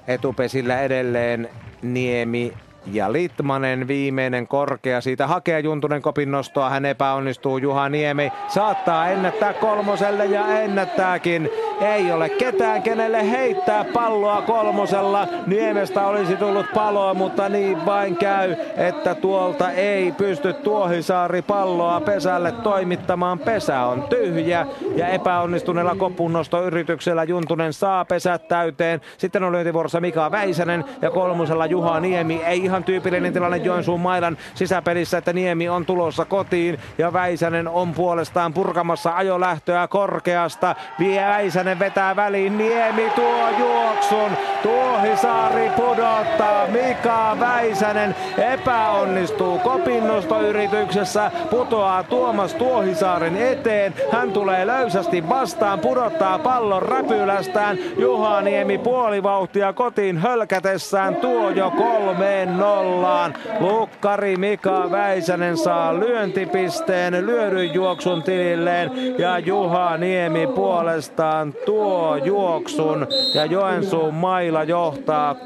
Etupesillä 0.09 0.81
edelleen 0.81 1.49
Niemi 1.83 2.53
ja 2.87 3.12
Litmanen 3.12 3.89
viimeinen 3.89 4.49
korkea. 4.49 5.01
Siitä 5.01 5.27
hakee 5.27 5.61
Juntunen 5.61 6.03
kopin 6.03 6.31
nostoa. 6.31 6.70
Hän 6.70 6.85
epäonnistuu. 6.85 7.59
Juha 7.59 7.89
Niemi 7.89 8.33
saattaa 8.49 9.09
ennättää 9.09 9.53
kolmoselle 9.53 10.27
ja 10.27 10.61
ennättääkin. 10.61 11.51
Ei 11.82 12.12
ole 12.12 12.28
ketään, 12.28 12.82
kenelle 12.82 13.30
heittää 13.30 13.84
palloa 13.84 14.42
kolmosella. 14.42 15.28
Niemestä 15.46 16.06
olisi 16.06 16.36
tullut 16.36 16.66
paloa, 16.74 17.14
mutta 17.14 17.48
niin 17.48 17.86
vain 17.86 18.16
käy, 18.16 18.56
että 18.76 19.14
tuolta 19.14 19.70
ei 19.70 20.12
pysty 20.12 20.52
Tuohisaari 20.52 21.42
palloa 21.42 22.00
pesälle 22.00 22.52
toimittamaan. 22.52 23.38
Pesä 23.38 23.80
on 23.80 24.02
tyhjä 24.02 24.66
ja 24.96 25.09
epäonnistuneella 25.09 25.94
kopunnostoyrityksellä 25.94 27.24
Juntunen 27.24 27.72
saa 27.72 28.04
pesät 28.04 28.48
täyteen. 28.48 29.00
Sitten 29.18 29.42
on 29.42 29.52
lyöntivuorossa 29.52 30.00
Mika 30.00 30.30
Väisänen 30.30 30.84
ja 31.02 31.10
kolmosella 31.10 31.66
Juha 31.66 32.00
Niemi. 32.00 32.42
Ei 32.44 32.64
ihan 32.64 32.84
tyypillinen 32.84 33.32
tilanne 33.32 33.56
Joensuun 33.56 34.00
mailan 34.00 34.36
sisäpelissä, 34.54 35.18
että 35.18 35.32
Niemi 35.32 35.68
on 35.68 35.86
tulossa 35.86 36.24
kotiin 36.24 36.78
ja 36.98 37.12
Väisänen 37.12 37.68
on 37.68 37.92
puolestaan 37.92 38.54
purkamassa 38.54 39.16
ajolähtöä 39.16 39.88
korkeasta. 39.88 40.74
Vie 40.98 41.26
Väisänen 41.26 41.72
vetää 41.78 42.16
väliin, 42.16 42.59
Niemi 42.59 43.11
tuo 43.11 43.49
juoksun, 43.59 44.31
Tuohisaari 44.62 45.70
pudottaa, 45.77 46.66
Mika 46.66 47.36
Väisänen 47.40 48.15
epäonnistuu 48.53 49.59
kopinnostoyrityksessä, 49.59 51.31
putoaa 51.51 52.03
Tuomas 52.03 52.55
Tuohisaaren 52.55 53.36
eteen, 53.36 53.94
hän 54.12 54.32
tulee 54.32 54.66
löysästi 54.66 55.28
vastaan, 55.28 55.81
pudottaa 55.81 56.39
pallon 56.39 56.82
räpylästään, 56.82 57.78
Juha 57.99 58.40
Niemi 58.40 58.78
puolivauhtia 58.78 59.73
kotiin 59.73 60.19
hölkätessään. 60.19 61.16
Tuo 61.16 61.51
jo 61.51 61.70
kolmeen 61.70 62.59
nollaan. 62.59 63.35
Lukkari 63.61 64.36
Mika 64.36 64.90
Väisänen 64.90 65.57
saa 65.57 66.01
lyöntipisteen 66.01 67.27
lyödyn 67.27 67.74
juoksun 67.74 68.23
tililleen. 68.23 68.90
Ja 69.19 69.39
Juha 69.39 69.97
Niemi 69.97 70.47
puolestaan 70.47 71.55
tuo 71.66 72.16
juoksun 72.16 73.06
ja 73.34 73.44
Joensuun 73.44 74.14
maila 74.14 74.64
johtaa 74.64 75.32
3-0. 75.32 75.36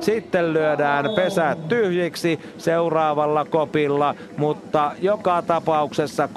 Sitten 0.00 0.52
lyödään 0.52 1.04
pesät 1.16 1.68
tyhjiksi 1.68 2.40
seuraavalla 2.58 3.44
kopilla, 3.44 4.14
mutta 4.36 4.92
joka 5.00 5.42
tapauksessa 5.42 6.28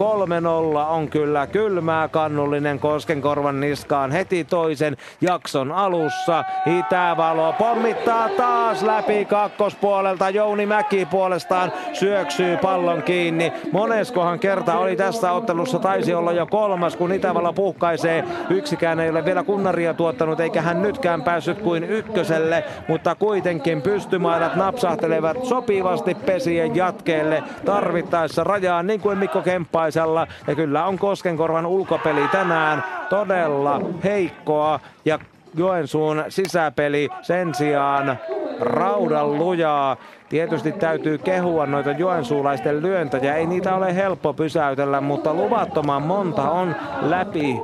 3-0 0.75 0.89
on 0.89 1.09
kyllä 1.09 1.47
kylmää 1.47 2.07
kannullinen 2.07 2.79
Koskenkorvan 2.79 3.59
niskaan 3.59 4.11
heti 4.11 4.43
toisen 4.43 4.97
jakson 5.21 5.71
alussa. 5.71 6.43
Itävalo 6.79 7.53
pommittaa 7.53 8.29
taas 8.29 8.83
läpi 8.83 9.25
kakkospuolelta. 9.25 10.29
Jouni 10.29 10.65
Mäki 10.65 11.05
puolestaan 11.05 11.71
syöksyy 11.93 12.57
pallon 12.57 13.03
kiinni. 13.03 13.53
Moneskohan 13.71 14.39
kerta 14.39 14.77
oli 14.77 14.95
tässä 14.95 15.31
ottelussa, 15.31 15.79
taisi 15.79 16.13
olla 16.13 16.31
jo 16.31 16.45
kolmas, 16.45 16.95
kun 16.95 17.11
Itävalo 17.11 17.53
puhkaisee. 17.53 18.23
Yksikään 18.49 18.99
ei 18.99 19.09
ole 19.09 19.25
vielä 19.25 19.43
kunnaria 19.43 19.93
tuottanut, 19.93 20.39
eikä 20.39 20.61
hän 20.61 20.81
nytkään 20.81 21.23
päässyt 21.23 21.61
kuin 21.61 21.83
ykköselle, 21.83 22.63
mutta 22.87 23.15
kuitenkin 23.15 23.81
pystymailat 23.81 24.55
napsahtelevat 24.55 25.45
sopivasti 25.45 26.15
pesien 26.15 26.75
jatkeelle 26.75 27.43
tarvittaessa 27.65 28.43
rajaan, 28.43 28.87
niin 28.87 28.99
kuin 28.99 29.17
Mikko 29.17 29.41
Kemppaisella. 29.41 30.27
Ja 30.47 30.55
kyllä 30.55 30.85
on 30.85 30.99
Koskenkorvan 30.99 31.65
ulkopeli 31.65 32.27
tänään 32.31 32.83
todella 33.09 33.81
heikkoa 34.03 34.79
ja 35.05 35.19
Joensuun 35.55 36.23
sisäpeli 36.29 37.09
sen 37.21 37.55
sijaan 37.55 38.17
raudan 38.59 39.37
lujaa. 39.37 39.97
Tietysti 40.33 40.71
täytyy 40.71 41.17
kehua 41.17 41.65
noita 41.65 41.91
joensuulaisten 41.91 42.81
lyöntäjä. 42.81 43.35
Ei 43.35 43.45
niitä 43.45 43.75
ole 43.75 43.95
helppo 43.95 44.33
pysäytellä, 44.33 45.01
mutta 45.01 45.33
luvattoman 45.33 46.01
monta 46.01 46.49
on 46.49 46.75
läpi 47.01 47.61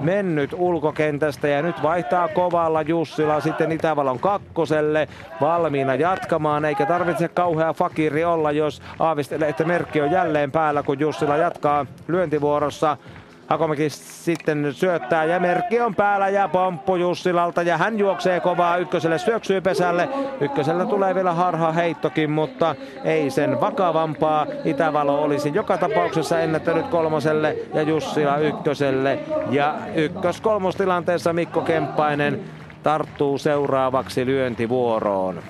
mennyt 0.00 0.50
ulkokentästä 0.56 1.48
ja 1.48 1.62
nyt 1.62 1.82
vaihtaa 1.82 2.28
kovalla 2.28 2.82
Jussila 2.82 3.40
sitten 3.40 3.72
Itävalon 3.72 4.18
kakkoselle 4.18 5.08
valmiina 5.40 5.94
jatkamaan 5.94 6.64
eikä 6.64 6.86
tarvitse 6.86 7.28
kauhea 7.28 7.72
fakiri 7.72 8.24
olla, 8.24 8.52
jos 8.52 8.82
aavistelee, 8.98 9.48
että 9.48 9.64
merkki 9.64 10.00
on 10.00 10.10
jälleen 10.10 10.50
päällä, 10.50 10.82
kun 10.82 11.00
Jussila 11.00 11.36
jatkaa 11.36 11.86
lyöntivuorossa. 12.08 12.96
Hakomäki 13.46 13.90
sitten 13.90 14.74
syöttää 14.74 15.24
ja 15.24 15.40
merkki 15.40 15.80
on 15.80 15.94
päällä 15.94 16.28
ja 16.28 16.48
pomppu 16.48 16.96
Jussilalta 16.96 17.62
ja 17.62 17.78
hän 17.78 17.98
juoksee 17.98 18.40
kovaa 18.40 18.76
ykköselle 18.76 19.18
syöksyy 19.18 19.60
pesälle. 19.60 20.08
Ykkösellä 20.40 20.86
tulee 20.86 21.14
vielä 21.14 21.32
harha 21.32 21.72
heittokin, 21.72 22.30
mutta 22.30 22.74
ei 23.04 23.30
sen 23.30 23.60
vakavampaa. 23.60 24.46
Itävalo 24.64 25.22
olisi 25.22 25.50
joka 25.54 25.78
tapauksessa 25.78 26.40
ennättänyt 26.40 26.86
kolmoselle 26.86 27.56
ja 27.74 27.82
Jussila 27.82 28.36
ykköselle. 28.36 29.18
Ja 29.50 29.74
ykkös 29.94 30.40
kolmostilanteessa 30.40 31.32
Mikko 31.32 31.60
Kemppainen 31.60 32.40
tarttuu 32.82 33.38
seuraavaksi 33.38 34.26
lyöntivuoroon. 34.26 35.42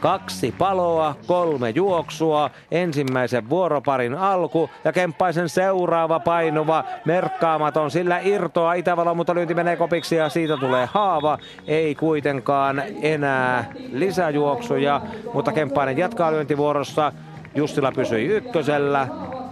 Kaksi 0.00 0.54
paloa, 0.58 1.14
kolme 1.26 1.70
juoksua, 1.70 2.50
ensimmäisen 2.70 3.48
vuoroparin 3.48 4.14
alku 4.14 4.70
ja 4.84 4.92
Kemppaisen 4.92 5.48
seuraava 5.48 6.20
painuva 6.20 6.84
merkkaamaton, 7.04 7.90
sillä 7.90 8.18
irtoa 8.18 8.74
Itävalo, 8.74 9.14
mutta 9.14 9.34
lyönti 9.34 9.54
menee 9.54 9.76
kopiksi 9.76 10.16
ja 10.16 10.28
siitä 10.28 10.56
tulee 10.56 10.88
haava. 10.92 11.38
Ei 11.66 11.94
kuitenkaan 11.94 12.82
enää 13.02 13.64
lisäjuoksuja, 13.92 15.00
mutta 15.34 15.52
Kemppainen 15.52 15.98
jatkaa 15.98 16.32
lyöntivuorossa. 16.32 17.12
Justila 17.54 17.92
pysyi 17.92 18.26
ykkösellä. 18.26 19.08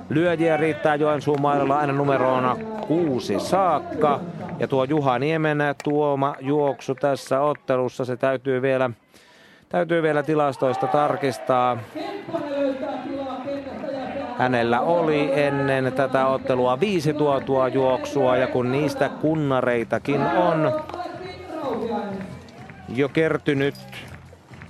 Lyöjiä 0.09 0.57
riittää 0.57 0.95
Joensuun 0.95 1.41
mailalla 1.41 1.79
aina 1.79 1.93
numeroona 1.93 2.57
kuusi 2.87 3.41
saakka. 3.41 4.21
Ja 4.59 4.69
tuo 4.69 4.85
Juha 4.85 5.19
Niemen 5.19 5.59
tuoma 5.85 6.35
juoksu 6.41 6.95
tässä 6.95 7.41
ottelussa, 7.41 8.05
se 8.05 8.16
täytyy 8.16 8.62
vielä 8.62 8.91
Täytyy 9.75 10.03
vielä 10.03 10.23
tilastoista 10.23 10.87
tarkistaa. 10.87 11.79
Hänellä 14.39 14.81
oli 14.81 15.31
ennen 15.41 15.93
tätä 15.93 16.27
ottelua 16.27 16.81
viisi 16.81 17.13
tuotua 17.13 17.69
juoksua 17.69 18.37
ja 18.37 18.47
kun 18.47 18.73
niistä 18.73 19.09
kunnareitakin 19.09 20.21
on 20.21 20.83
jo 22.89 23.09
kertynyt 23.09 23.75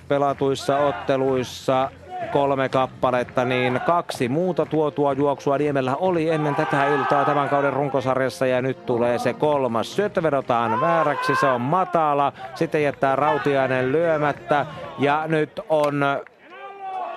pelatuissa 0.09 0.79
otteluissa 0.79 1.91
kolme 2.33 2.69
kappaletta, 2.69 3.45
niin 3.45 3.81
kaksi 3.87 4.29
muuta 4.29 4.67
tuotua 4.67 5.13
juoksua 5.13 5.59
Niemellä 5.59 5.97
oli 5.97 6.31
ennen 6.31 6.55
tätä 6.55 6.87
iltaa 6.87 7.25
tämän 7.25 7.49
kauden 7.49 7.73
runkosarjassa 7.73 8.47
ja 8.47 8.63
nyt 8.63 8.87
tulee 8.87 9.19
se 9.19 9.33
kolmas. 9.33 9.97
Syöttö 9.97 10.23
vedotaan 10.23 10.81
vääräksi, 10.81 11.37
se 11.37 11.47
on 11.47 11.61
matala, 11.61 12.33
sitten 12.55 12.83
jättää 12.83 13.17
Rautiainen 13.17 13.93
lyömättä 13.93 14.67
ja 14.99 15.25
nyt 15.27 15.61
on 15.69 16.05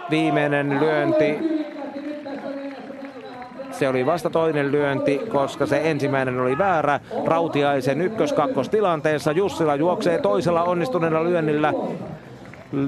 viimeinen 0.10 0.80
lyönti 0.80 1.58
se 3.72 3.88
oli 3.88 4.06
vasta 4.06 4.30
toinen 4.30 4.72
lyönti, 4.72 5.18
koska 5.18 5.66
se 5.66 5.82
ensimmäinen 5.84 6.40
oli 6.40 6.58
väärä. 6.58 7.00
Rautiaisen 7.26 8.02
ykkös-kakkostilanteessa 8.02 9.32
Jussila 9.32 9.76
juoksee 9.76 10.18
toisella 10.18 10.64
onnistuneella 10.64 11.24
lyönnillä 11.24 11.74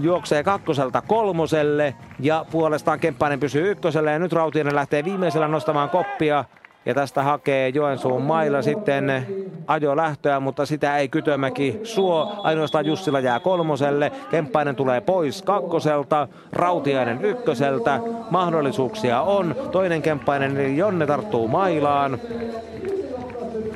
juoksee 0.01 0.43
kakkoselta 0.43 1.01
kolmoselle 1.01 1.95
ja 2.19 2.45
puolestaan 2.51 2.99
Kemppainen 2.99 3.39
pysyy 3.39 3.71
ykköselle 3.71 4.11
ja 4.11 4.19
nyt 4.19 4.33
Rautiainen 4.33 4.75
lähtee 4.75 5.05
viimeisellä 5.05 5.47
nostamaan 5.47 5.89
koppia 5.89 6.45
ja 6.85 6.93
tästä 6.93 7.23
hakee 7.23 7.69
Joensuun 7.69 8.21
mailla 8.21 8.61
sitten 8.61 9.25
ajo 9.67 9.95
lähtöä, 9.95 10.39
mutta 10.39 10.65
sitä 10.65 10.97
ei 10.97 11.07
Kytömäki 11.07 11.79
suo. 11.83 12.33
Ainoastaan 12.43 12.85
Jussila 12.85 13.19
jää 13.19 13.39
kolmoselle. 13.39 14.11
Kemppainen 14.31 14.75
tulee 14.75 15.01
pois 15.01 15.41
kakkoselta, 15.41 16.27
Rautiainen 16.51 17.25
ykköseltä. 17.25 17.99
Mahdollisuuksia 18.29 19.21
on. 19.21 19.55
Toinen 19.71 20.01
Kemppainen 20.01 20.57
eli 20.57 20.77
Jonne 20.77 21.05
tarttuu 21.05 21.47
mailaan. 21.47 22.19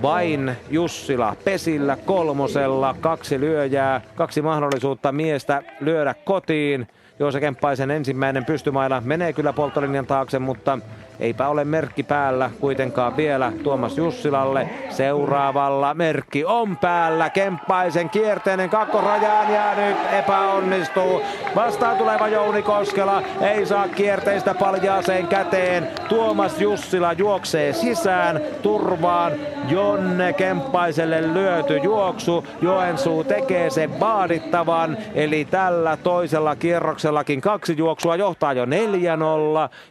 Vain 0.03 0.55
Jussila 0.69 1.35
pesillä 1.43 1.97
kolmosella, 2.05 2.95
kaksi 3.01 3.39
lyöjää, 3.39 4.01
kaksi 4.15 4.41
mahdollisuutta 4.41 5.11
miestä 5.11 5.63
lyödä 5.79 6.15
kotiin. 6.25 6.87
Joose 7.19 7.39
Kemppaisen 7.39 7.91
ensimmäinen 7.91 8.45
pystymailla 8.45 9.01
menee 9.05 9.33
kyllä 9.33 9.53
polttolinjan 9.53 10.07
taakse, 10.07 10.39
mutta 10.39 10.79
Eipä 11.23 11.47
ole 11.47 11.63
merkki 11.63 12.03
päällä 12.03 12.51
kuitenkaan 12.59 13.17
vielä 13.17 13.51
Tuomas 13.63 13.97
Jussilalle. 13.97 14.69
Seuraavalla 14.89 15.93
merkki 15.93 16.45
on 16.45 16.77
päällä. 16.77 17.29
Kemppaisen 17.29 18.09
kierteinen 18.09 18.69
kakkosrajaan 18.69 19.53
ja 19.53 19.75
nyt 19.75 19.97
epäonnistuu. 20.19 21.21
Vastaan 21.55 21.97
tuleva 21.97 22.27
Jouni 22.27 22.61
Koskela 22.61 23.21
ei 23.41 23.65
saa 23.65 23.87
kierteistä 23.87 24.53
paljaaseen 24.53 25.27
käteen. 25.27 25.87
Tuomas 26.09 26.61
Jussila 26.61 27.13
juoksee 27.13 27.73
sisään 27.73 28.41
turvaan. 28.61 29.31
Jonne 29.69 30.33
Kemppaiselle 30.33 31.33
lyöty 31.33 31.77
juoksu. 31.77 32.45
Joensuu 32.61 33.23
tekee 33.23 33.69
sen 33.69 33.99
vaadittavan. 33.99 34.97
Eli 35.15 35.45
tällä 35.45 35.97
toisella 35.97 36.55
kierroksellakin 36.55 37.41
kaksi 37.41 37.77
juoksua 37.77 38.15
johtaa 38.15 38.53
jo 38.53 38.65
4-0. 38.65 38.69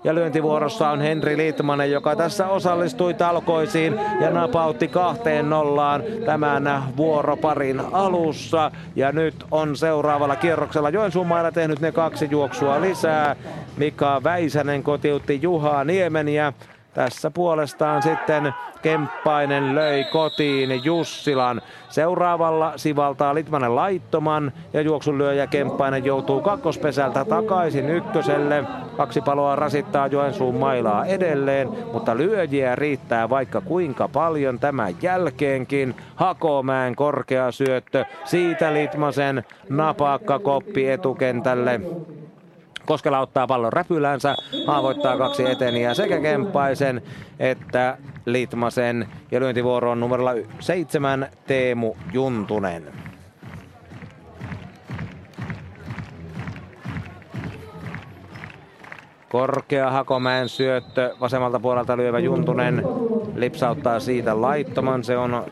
Ja 0.05 0.15
lyöntivuorossa 0.15 0.91
on 0.91 1.01
Henri 1.01 1.22
Litmanen, 1.23 1.91
joka 1.91 2.17
tässä 2.17 2.47
osallistui 2.47 3.15
talkoisiin 3.15 4.01
ja 4.21 4.31
napautti 4.31 4.89
kahteen 4.89 5.51
nollaan 5.51 6.03
tämän 6.27 6.83
vuoroparin 6.97 7.83
alussa. 7.93 8.71
Ja 8.97 9.13
nyt 9.13 9.45
on 9.51 9.77
seuraavalla 9.77 10.37
kierroksella 10.37 10.91
Joensuun 10.91 11.27
mailla 11.27 11.53
tehnyt 11.53 11.81
ne 11.81 11.93
kaksi 11.93 12.29
juoksua 12.31 12.81
lisää. 12.81 13.37
Mika 13.77 14.21
Väisänen 14.25 14.83
kotiutti 14.83 15.39
Juha 15.43 15.85
Niemen 15.85 16.29
ja 16.29 16.53
tässä 16.95 17.31
puolestaan 17.31 18.03
sitten 18.03 18.55
Kemppainen 18.83 19.75
löi 19.75 20.05
kotiin 20.05 20.85
Jussilan. 20.85 21.63
Seuraavalla 21.89 22.73
sivaltaa 22.77 23.35
Litmanen 23.35 23.77
laittoman 23.77 24.53
ja 24.73 24.81
juoksunlyöjä 24.81 25.47
Kemppainen 25.47 26.05
joutuu 26.05 26.41
kakkospesältä 26.41 27.25
takaisin 27.25 27.91
ykköselle. 27.91 28.65
Kaksi 28.97 29.21
paloa 29.21 29.57
rasittaa 29.57 30.07
Joensuun 30.07 30.55
mailaa 30.55 31.07
edelleen, 31.07 31.69
mutta 31.93 32.17
lyöjiä 32.17 32.77
riittää 32.77 33.31
vaikka 33.31 33.61
kuinka 33.61 34.09
paljon 34.09 34.59
tämän 34.59 34.95
jälkeenkin. 35.03 35.95
Hakomäen 36.15 36.97
korkea 36.97 37.53
syöttö, 37.53 38.05
siitä 38.25 38.75
Litmasen 38.75 39.45
napakka 39.69 40.39
koppi 40.39 40.91
etukentälle. 40.91 41.81
Koskela 42.87 43.19
ottaa 43.19 43.47
pallon 43.47 43.73
räpylänsä, 43.73 44.37
haavoittaa 44.67 45.19
kaksi 45.19 45.51
eteniä 45.51 45.95
sekä 45.95 46.21
Kemppaisen 46.21 47.03
että 47.39 47.99
Litmasen. 48.27 49.09
Ja 49.31 49.41
lyöntivuoro 49.41 49.91
on 49.91 50.01
numerolla 50.01 50.33
seitsemän 50.61 51.29
Teemu 51.47 51.95
Juntunen. 52.13 52.93
Korkea 59.29 59.91
Hakomäen 59.91 60.49
syöttö, 60.49 61.15
vasemmalta 61.21 61.61
puolelta 61.61 61.97
lyövä 61.97 62.19
Juntunen 62.19 62.83
lipsauttaa 63.35 64.01
siitä 64.01 64.41
laittoman. 64.41 65.05
Se 65.05 65.17
on 65.17 65.47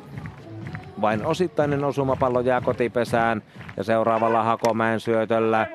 vain 1.01 1.27
osittainen 1.27 1.85
osuma, 1.85 2.17
pallo 2.17 2.41
jää 2.41 2.61
kotipesään 2.61 3.43
ja 3.77 3.85
seuraavalla 3.85 4.43
Hakomäen 4.43 5.01
syötöllä 5.01 5.67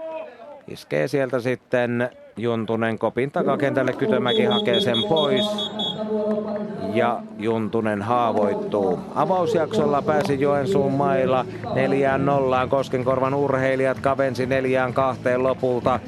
Iskee 0.68 1.08
sieltä 1.08 1.40
sitten 1.40 2.10
Juntunen 2.38 3.00
kopin 3.00 3.32
takakentälle. 3.32 3.94
Kytömäki 3.94 4.46
hakee 4.46 4.80
sen 4.80 4.98
pois. 5.10 5.46
Ja 6.94 7.22
Juntunen 7.38 8.02
haavoittuu. 8.02 9.00
Avausjaksolla 9.16 10.02
pääsi 10.02 10.42
Joensuun 10.42 10.94
mailla 10.94 11.46
neljään 11.76 12.26
nollaan. 12.26 12.70
Koskenkorvan 12.70 13.34
urheilijat 13.34 14.00
kavensi 14.00 14.46
neljään 14.46 14.94
kahteen 14.94 15.44
lopulta. 15.44 16.00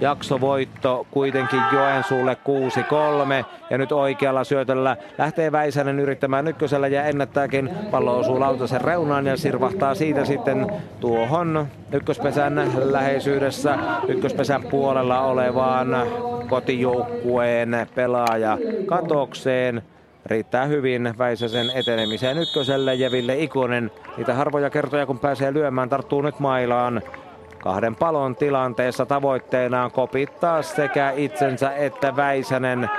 Jaksovoitto 0.00 1.06
kuitenkin 1.10 1.60
Joensuulle 1.72 2.36
6-3 3.42 3.44
ja 3.70 3.78
nyt 3.78 3.92
oikealla 3.92 4.44
syötöllä 4.44 4.96
lähtee 5.18 5.52
Väisänen 5.52 6.00
yrittämään 6.00 6.48
ykkösellä 6.48 6.88
ja 6.88 7.04
ennättääkin. 7.04 7.70
Pallo 7.90 8.18
osuu 8.18 8.40
Lautasen 8.40 8.80
reunaan 8.80 9.26
ja 9.26 9.36
sirvahtaa 9.36 9.94
siitä 9.94 10.24
sitten 10.24 10.66
tuohon 11.00 11.66
ykköspesän 11.92 12.72
läheisyydessä 12.76 13.78
ykköspesän 14.08 14.62
puolella 14.62 15.20
olevaan 15.20 15.88
kotijoukkueen 16.48 17.86
pelaaja 17.94 18.58
katokseen. 18.86 19.82
Riittää 20.26 20.66
hyvin 20.66 21.14
Väisäsen 21.18 21.70
etenemiseen 21.74 22.38
ykköselle 22.38 22.94
ja 22.94 23.10
Ville 23.10 23.36
Ikonen 23.38 23.90
niitä 24.16 24.34
harvoja 24.34 24.70
kertoja 24.70 25.06
kun 25.06 25.18
pääsee 25.18 25.52
lyömään 25.52 25.88
tarttuu 25.88 26.22
nyt 26.22 26.40
mailaan 26.40 27.02
kahden 27.64 27.96
palon 27.96 28.36
tilanteessa 28.36 29.06
tavoitteena 29.06 29.84
on 29.84 29.90
kopittaa 29.90 30.62
sekä 30.62 31.12
itsensä 31.16 31.74
että 31.74 32.16
Väisänen 32.16 32.90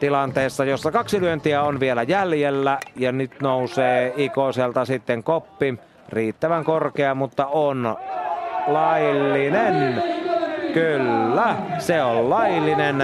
tilanteessa, 0.00 0.64
jossa 0.64 0.90
kaksi 0.90 1.20
lyöntiä 1.20 1.62
on 1.62 1.80
vielä 1.80 2.02
jäljellä 2.02 2.78
ja 2.96 3.12
nyt 3.12 3.40
nousee 3.42 4.12
Ikoselta 4.16 4.84
sitten 4.84 5.22
koppi. 5.22 5.78
Riittävän 6.08 6.64
korkea, 6.64 7.14
mutta 7.14 7.46
on 7.46 7.96
laillinen. 8.66 10.02
Kyllä, 10.76 11.56
se 11.78 12.02
on 12.02 12.30
laillinen. 12.30 12.96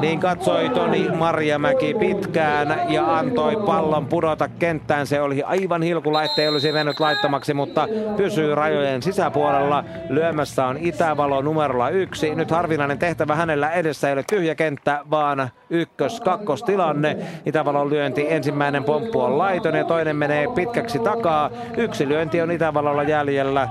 Niin 0.00 0.20
katsoi 0.20 0.68
Toni 0.68 1.08
Marjamäki 1.08 1.94
pitkään 1.94 2.80
ja 2.88 3.16
antoi 3.18 3.56
pallon 3.56 4.06
pudota 4.06 4.48
kenttään. 4.48 5.06
Se 5.06 5.20
oli 5.20 5.42
aivan 5.42 5.82
hilkulla, 5.82 6.22
ettei 6.22 6.48
olisi 6.48 6.72
mennyt 6.72 7.00
laittamaksi, 7.00 7.54
mutta 7.54 7.88
pysyy 8.16 8.54
rajojen 8.54 9.02
sisäpuolella. 9.02 9.84
Lyömässä 10.08 10.66
on 10.66 10.76
Itävalo 10.80 11.42
numerolla 11.42 11.88
yksi. 11.88 12.34
Nyt 12.34 12.50
harvinainen 12.50 12.98
tehtävä 12.98 13.34
hänellä 13.34 13.70
edessä 13.70 14.08
ei 14.08 14.12
ole 14.12 14.24
tyhjä 14.30 14.54
kenttä, 14.54 15.00
vaan 15.10 15.50
ykkös-kakkostilanne. 15.70 17.16
Itävalon 17.46 17.90
lyönti, 17.90 18.26
ensimmäinen 18.32 18.84
pomppu 18.84 19.20
on 19.20 19.38
laiton 19.38 19.74
ja 19.74 19.84
toinen 19.84 20.16
menee 20.16 20.46
pitkäksi 20.54 20.98
takaa. 20.98 21.50
Yksi 21.76 22.08
lyönti 22.08 22.40
on 22.40 22.50
Itävalolla 22.50 23.02
jäljellä 23.02 23.68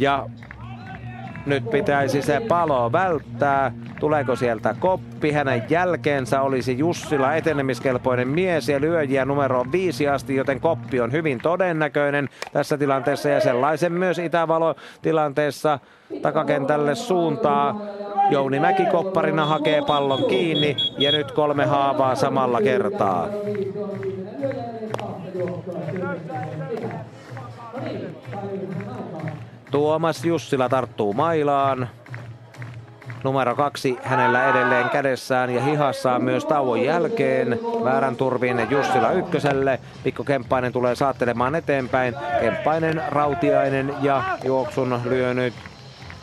ja 0.00 0.26
nyt 1.48 1.70
pitäisi 1.70 2.22
se 2.22 2.40
palo 2.48 2.92
välttää. 2.92 3.72
Tuleeko 4.00 4.36
sieltä 4.36 4.74
koppi? 4.78 5.32
Hänen 5.32 5.62
jälkeensä 5.68 6.42
olisi 6.42 6.78
Jussila 6.78 7.34
etenemiskelpoinen 7.34 8.28
mies 8.28 8.68
ja 8.68 8.80
lyöjiä 8.80 9.24
numero 9.24 9.64
viisi 9.72 10.08
asti, 10.08 10.36
joten 10.36 10.60
koppi 10.60 11.00
on 11.00 11.12
hyvin 11.12 11.38
todennäköinen 11.42 12.28
tässä 12.52 12.78
tilanteessa 12.78 13.28
ja 13.28 13.40
sellaisen 13.40 13.92
myös 13.92 14.18
Itävalo 14.18 14.74
tilanteessa 15.02 15.78
takakentälle 16.22 16.94
suuntaa. 16.94 17.80
Jouni 18.30 18.60
Mäki 18.60 18.86
kopparina 18.86 19.46
hakee 19.46 19.82
pallon 19.86 20.24
kiinni 20.24 20.76
ja 20.98 21.12
nyt 21.12 21.32
kolme 21.32 21.64
haavaa 21.64 22.14
samalla 22.14 22.62
kertaa. 22.62 23.28
Tuomas 29.70 30.24
Jussila 30.24 30.68
tarttuu 30.68 31.12
mailaan. 31.12 31.88
Numero 33.24 33.54
kaksi 33.54 33.98
hänellä 34.02 34.50
edelleen 34.50 34.90
kädessään 34.90 35.54
ja 35.54 35.62
hihassaan 35.62 36.24
myös 36.24 36.44
tauon 36.44 36.80
jälkeen. 36.80 37.58
Väärän 37.84 38.16
turviin 38.16 38.66
Jussila 38.70 39.10
ykköselle. 39.12 39.80
Pikko 40.04 40.24
Kemppainen 40.24 40.72
tulee 40.72 40.94
saattelemaan 40.94 41.54
eteenpäin. 41.54 42.14
Kemppainen, 42.40 43.02
Rautiainen 43.08 43.94
ja 44.02 44.22
juoksun 44.44 45.00
lyönyt 45.04 45.54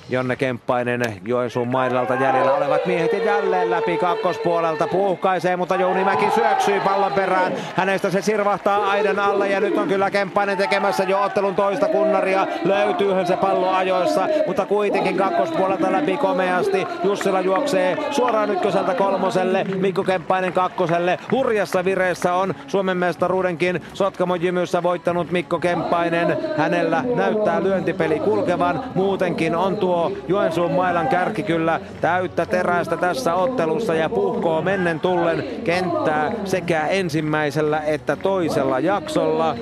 Jonne 0.10 0.36
Kemppainen 0.36 1.02
Joensuun 1.26 1.68
mailalta 1.68 2.14
jäljellä 2.14 2.54
olevat 2.54 2.86
miehet 2.86 3.14
ja 3.14 3.24
jälleen 3.24 3.72
läpi 3.72 3.98
kakkospuolelta 3.98 4.88
puhkaisee, 4.88 5.56
mutta 5.56 5.76
Jouni 5.76 6.04
Mäki 6.04 6.26
syöksyy 6.36 6.80
pallon 6.80 7.14
perään. 7.14 7.54
Hänestä 7.76 8.10
se 8.10 8.22
sirvahtaa 8.22 8.90
aidan 8.90 9.20
alle 9.20 9.50
ja 9.50 9.60
nyt 9.60 9.78
on 9.78 9.88
kyllä 9.88 10.12
Kemppainen 10.12 10.58
tekemässä 10.58 11.04
jo 11.04 11.22
ottelun 11.22 11.56
toista 11.56 11.88
kunnaria. 11.88 12.48
Löytyyhän 12.64 13.28
se 13.28 13.38
pallo 13.38 13.70
ajoissa, 13.70 14.28
mutta 14.48 14.66
kuitenkin 14.66 15.18
kakkospuolelta 15.18 15.92
läpi 15.92 16.18
komeasti. 16.18 16.88
Jussila 17.04 17.42
juoksee 17.42 17.98
suoraan 18.12 18.52
ykköseltä 18.52 18.94
kolmoselle, 18.94 19.64
Mikko 19.64 20.04
Kemppainen 20.04 20.54
kakkoselle. 20.54 21.20
Hurjassa 21.32 21.86
vireessä 21.86 22.34
on 22.34 22.56
Suomen 22.68 22.98
mestaruudenkin 22.98 23.82
Sotkamo 23.94 24.36
Jymyssä 24.36 24.84
voittanut 24.84 25.32
Mikko 25.32 25.60
Kemppainen. 25.60 26.38
Hänellä 26.58 27.04
näyttää 27.16 27.64
lyöntipeli 27.64 28.20
kulkevan, 28.20 28.84
muutenkin 28.96 29.56
on 29.56 29.78
tuo 29.78 29.95
tuo 29.96 30.12
Joensuun 30.28 30.72
mailan 30.72 31.08
kärki 31.08 31.44
kyllä 31.44 31.80
täyttä 32.02 32.46
terästä 32.46 32.98
tässä 32.98 33.34
ottelussa 33.34 33.94
ja 33.96 34.10
puhkoo 34.10 34.62
mennen 34.62 35.00
tullen 35.00 35.44
kenttää 35.64 36.32
sekä 36.46 36.88
ensimmäisellä 36.88 37.82
että 37.82 38.16
toisella 38.16 38.80
jaksolla. 38.80 39.56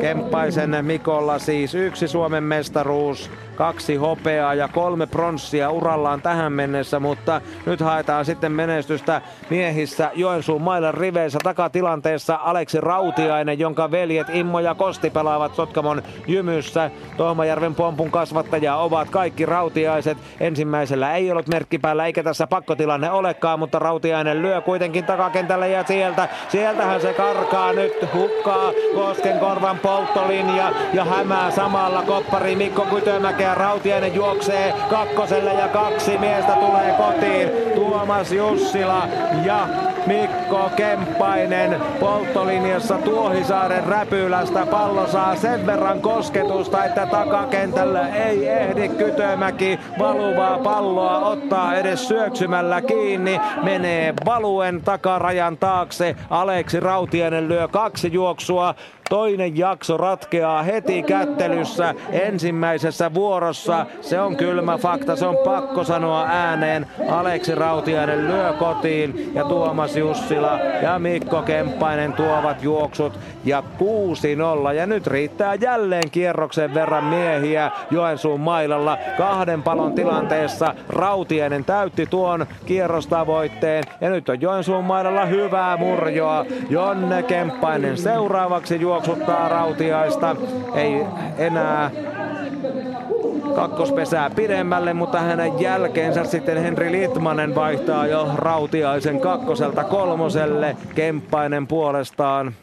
Kemppaisen 0.00 0.76
Mikolla 0.82 1.38
siis 1.38 1.74
yksi 1.74 2.08
Suomen 2.08 2.44
mestaruus, 2.44 3.30
kaksi 3.62 3.96
hopeaa 3.96 4.54
ja 4.54 4.68
kolme 4.68 5.06
pronssia 5.06 5.70
urallaan 5.70 6.22
tähän 6.22 6.52
mennessä, 6.52 7.00
mutta 7.00 7.40
nyt 7.66 7.80
haetaan 7.80 8.24
sitten 8.24 8.52
menestystä 8.52 9.22
miehissä 9.50 10.10
Joensuun 10.14 10.62
mailan 10.62 10.94
riveissä 10.94 11.38
takatilanteessa 11.44 12.38
Aleksi 12.42 12.80
Rautiainen, 12.80 13.58
jonka 13.58 13.90
veljet 13.90 14.26
Immo 14.32 14.60
ja 14.60 14.74
Kosti 14.74 15.10
pelaavat 15.10 15.54
Sotkamon 15.54 16.02
jymyssä. 16.26 16.90
Tohmajärven 17.16 17.74
pompun 17.74 18.10
kasvattaja 18.10 18.76
ovat 18.76 19.10
kaikki 19.10 19.46
Rautiaiset. 19.46 20.18
Ensimmäisellä 20.40 21.14
ei 21.14 21.30
ollut 21.30 21.48
merkki 21.48 21.78
päällä 21.78 22.06
eikä 22.06 22.22
tässä 22.22 22.46
pakkotilanne 22.46 23.10
olekaan, 23.10 23.58
mutta 23.58 23.78
Rautiainen 23.78 24.42
lyö 24.42 24.60
kuitenkin 24.60 25.04
takakentälle 25.04 25.68
ja 25.68 25.84
sieltä, 25.84 26.28
sieltähän 26.48 27.00
se 27.00 27.12
karkaa 27.12 27.72
nyt 27.72 27.92
hukkaa 28.14 28.72
Koskenkorvan 28.94 29.78
polttolinja 29.78 30.72
ja 30.94 31.04
hämää 31.04 31.50
samalla 31.50 32.02
koppari 32.02 32.56
Mikko 32.56 32.86
Kytömäkeä. 32.86 33.51
Rautiainen 33.54 34.14
juoksee 34.14 34.74
kakkoselle 34.90 35.52
ja 35.54 35.68
kaksi 35.68 36.18
miestä 36.18 36.52
tulee 36.52 36.94
kotiin. 36.98 37.50
Tuomas 37.74 38.32
Jussila 38.32 39.08
ja 39.44 39.68
Mikko 40.06 40.70
Kemppainen 40.76 41.76
polttolinjassa 42.00 42.98
Tuohisaaren 42.98 43.84
räpylästä. 43.84 44.66
Pallo 44.66 45.06
saa 45.06 45.36
sen 45.36 45.66
verran 45.66 46.00
kosketusta, 46.00 46.84
että 46.84 47.06
takakentällä 47.06 48.08
ei 48.08 48.48
ehdi 48.48 48.88
Kytömäki 48.88 49.78
valuvaa 49.98 50.58
palloa 50.58 51.18
ottaa 51.18 51.74
edes 51.76 52.08
syöksymällä 52.08 52.82
kiinni. 52.82 53.40
Menee 53.62 54.14
valuen 54.24 54.82
takarajan 54.84 55.56
taakse. 55.58 56.16
Aleksi 56.30 56.80
Rautiainen 56.80 57.48
lyö 57.48 57.68
kaksi 57.68 58.12
juoksua 58.12 58.74
Toinen 59.10 59.58
jakso 59.58 59.96
ratkeaa 59.96 60.62
heti 60.62 61.02
kättelyssä 61.02 61.94
ensimmäisessä 62.12 63.14
vuorossa. 63.14 63.86
Se 64.00 64.20
on 64.20 64.36
kylmä 64.36 64.78
fakta, 64.78 65.16
se 65.16 65.26
on 65.26 65.36
pakko 65.44 65.84
sanoa 65.84 66.26
ääneen. 66.26 66.86
Aleksi 67.08 67.54
Rautiainen 67.54 68.28
lyö 68.28 68.52
kotiin 68.52 69.32
ja 69.34 69.44
Tuomas 69.44 69.96
Jussila 69.96 70.58
ja 70.82 70.98
Mikko 70.98 71.42
Kemppainen 71.42 72.12
tuovat 72.12 72.62
juoksut 72.62 73.18
ja 73.44 73.62
6-0. 74.70 74.72
Ja 74.72 74.86
nyt 74.86 75.06
riittää 75.06 75.54
jälleen 75.54 76.10
kierroksen 76.10 76.74
verran 76.74 77.04
miehiä 77.04 77.70
Joensuun 77.90 78.40
mailalla. 78.40 78.98
Kahden 79.18 79.62
palon 79.62 79.92
tilanteessa 79.92 80.74
Rautiainen 80.88 81.64
täytti 81.64 82.06
tuon 82.06 82.46
kierrostavoitteen 82.66 83.84
ja 84.00 84.10
nyt 84.10 84.28
on 84.28 84.40
Joensuun 84.40 84.84
mailalla 84.84 85.24
hyvää 85.26 85.76
murjoa. 85.76 86.46
Jonne 86.70 87.22
Kemppainen 87.22 87.98
seuraavaksi 87.98 88.80
juoksuu 88.80 88.91
juoksuttaa 88.92 89.48
Rautiaista. 89.48 90.36
Ei 90.74 91.06
enää 91.38 91.90
kakkospesää 93.54 94.30
pidemmälle, 94.30 94.92
mutta 94.92 95.20
hänen 95.20 95.60
jälkeensä 95.60 96.24
sitten 96.24 96.62
Henri 96.62 96.92
Litmanen 96.92 97.54
vaihtaa 97.54 98.06
jo 98.06 98.28
Rautiaisen 98.34 99.20
kakkoselta 99.20 99.84
kolmoselle. 99.84 100.76
Kemppainen 100.94 101.66
puolestaan 101.66 102.54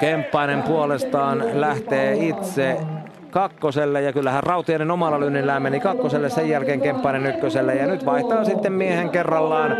Kemppainen 0.00 0.62
puolestaan 0.62 1.44
lähtee 1.52 2.14
itse 2.14 2.76
kakkoselle 3.32 4.02
ja 4.02 4.12
kyllähän 4.12 4.42
Rautiainen 4.42 4.90
omalla 4.90 5.20
lynnillään 5.20 5.62
meni 5.62 5.80
kakkoselle, 5.80 6.30
sen 6.30 6.48
jälkeen 6.48 6.80
Kemppainen 6.80 7.26
ykköselle 7.26 7.74
ja 7.74 7.86
nyt 7.86 8.06
vaihtaa 8.06 8.44
sitten 8.44 8.72
miehen 8.72 9.10
kerrallaan. 9.10 9.76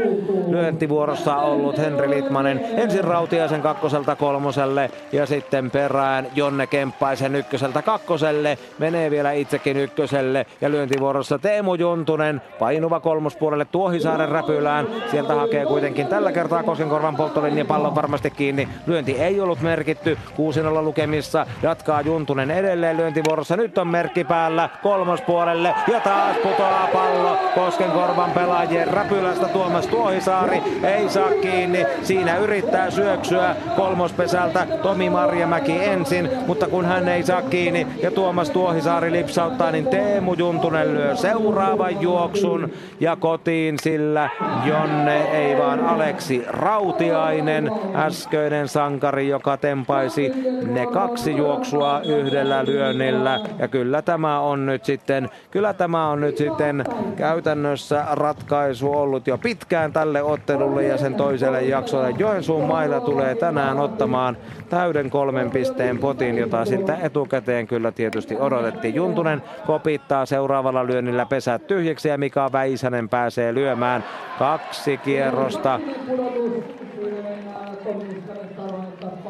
Lyöntivuorossa 0.49 1.37
ollut 1.37 1.79
Henri 1.79 2.11
Litmanen 2.11 2.61
ensin 2.77 3.05
Rautiaisen 3.05 3.62
kakkoselta 3.62 4.16
kolmoselle 4.16 4.91
ja 5.12 5.27
sitten 5.27 5.70
perään 5.70 6.27
Jonne 6.35 6.66
Kemppaisen 6.66 7.37
ykköseltä 7.37 7.83
kakkoselle, 7.83 8.59
menee 8.79 9.11
vielä 9.11 9.33
itsekin 9.33 9.77
ykköselle 9.77 10.47
ja 10.61 10.70
lyöntivuorossa 10.70 11.39
Teemu 11.39 11.74
Juntunen 11.74 12.43
painuva 12.59 13.01
kolmospuolelle 13.01 13.65
Tuohisaaren 13.65 14.29
räpylään, 14.29 14.87
sieltä 15.11 15.35
hakee 15.35 15.66
kuitenkin 15.66 16.07
tällä 16.07 16.33
kertaa 16.33 16.62
Koskenkorvan 16.62 17.16
polttolinja 17.16 17.65
pallon 17.65 17.95
varmasti 17.95 18.31
kiinni, 18.31 18.69
lyönti 18.87 19.12
ei 19.12 19.41
ollut 19.41 19.61
merkitty, 19.61 20.19
6 20.37 20.62
lukemissa. 20.62 21.47
Jatkaa 21.62 22.01
Juntunen 22.01 22.51
edelleen 22.51 22.97
lyöntivuorossa 22.97 23.41
vuorossa. 23.43 23.56
Nyt 23.56 23.78
on 23.78 23.89
merkki 23.89 24.24
päällä 24.24 24.69
kolmospuolelle 24.82 25.74
ja 25.93 26.01
taas 26.01 26.36
putoaa 26.36 26.89
pallo 26.93 27.39
Koskenkorvan 27.55 28.31
pelaajien 28.31 28.89
räpylästä 28.89 29.48
Tuomas 29.48 29.86
Tuohisaari 29.86 30.62
ei 30.82 31.09
saa 31.09 31.31
kiinni. 31.43 31.86
Siinä 32.02 32.39
yrittää 32.39 32.90
syöksyä 32.90 33.56
kolmospesältä 33.77 34.66
Tomi 34.82 35.10
Marjamäki 35.10 35.85
ensin, 35.85 36.28
mutta 36.47 36.69
kun 36.69 36.85
hän 36.85 37.09
ei 37.09 37.23
saa 37.23 37.43
kiinni 37.43 37.86
ja 38.02 38.10
Tuomas 38.10 38.51
Tuohisaari 38.51 39.12
lipsauttaa, 39.12 39.70
niin 39.70 39.86
Teemu 39.86 40.35
Juntunen 40.35 40.94
lyö 40.94 41.16
seuraavan 41.16 42.01
juoksun 42.01 42.70
ja 43.01 43.16
kotiin 43.16 43.78
sillä 43.78 44.31
Jonne 44.64 45.23
ei 45.23 45.59
vaan 45.59 45.81
Aleksi 45.86 46.44
Rautiainen, 46.47 47.70
äskeinen 47.94 48.69
sankari, 48.69 49.28
joka 49.28 49.56
tempaisi 49.56 50.32
ne 50.66 50.86
kaksi 50.86 51.36
juoksua 51.36 52.01
yhdellä 52.01 52.64
lyönnillä 52.64 53.32
kyllä. 53.39 53.57
Ja 53.59 53.69
kyllä 53.69 54.03
tämä 54.03 54.41
on 54.41 54.67
nyt 54.67 54.85
sitten, 54.85 55.29
kyllä 55.51 55.75
tämä 55.75 56.09
on 56.09 56.21
nyt 56.21 56.37
sitten 56.37 56.85
käytännössä 57.17 58.05
ratkaisu 58.13 58.93
ollut 58.93 59.27
jo 59.27 59.39
pitkään 59.39 59.93
tälle 59.93 60.23
ottelulle 60.23 60.85
ja 60.85 60.99
sen 60.99 61.15
toiselle 61.15 61.63
jaksolle. 61.63 62.15
Joensuun 62.19 62.69
mailla 62.69 63.01
tulee 63.01 63.35
tänään 63.35 63.79
ottamaan 63.79 64.37
täyden 64.69 65.11
kolmen 65.11 65.51
pisteen 65.51 65.99
potin, 65.99 66.39
jota 66.39 66.65
siltä 66.65 66.97
etukäteen 67.03 67.67
kyllä 67.67 67.93
tietysti 67.93 68.37
odotettiin. 68.37 68.95
Juntunen 68.95 69.43
kopittaa 69.67 70.27
seuraavalla 70.27 70.87
lyönnillä 70.87 71.27
pesät 71.27 71.67
tyhjäksi 71.67 72.09
ja 72.09 72.19
Mika 72.19 72.53
Väisänen 72.53 73.09
pääsee 73.09 73.55
lyömään 73.55 74.05
kaksi 74.39 74.97
kierrosta 74.97 75.81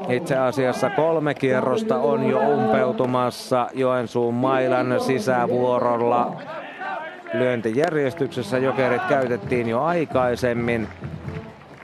itse 0.09 0.37
asiassa 0.37 0.91
kolme 0.91 1.35
kierrosta 1.35 1.99
on 1.99 2.31
jo 2.31 2.39
umpeutumassa 2.39 3.69
Joensuun 3.75 4.35
mailan 4.35 5.01
sisävuorolla. 5.01 6.43
Lyöntijärjestyksessä 7.35 8.59
jokerit 8.59 9.03
käytettiin 9.09 9.69
jo 9.69 9.83
aikaisemmin 9.83 10.89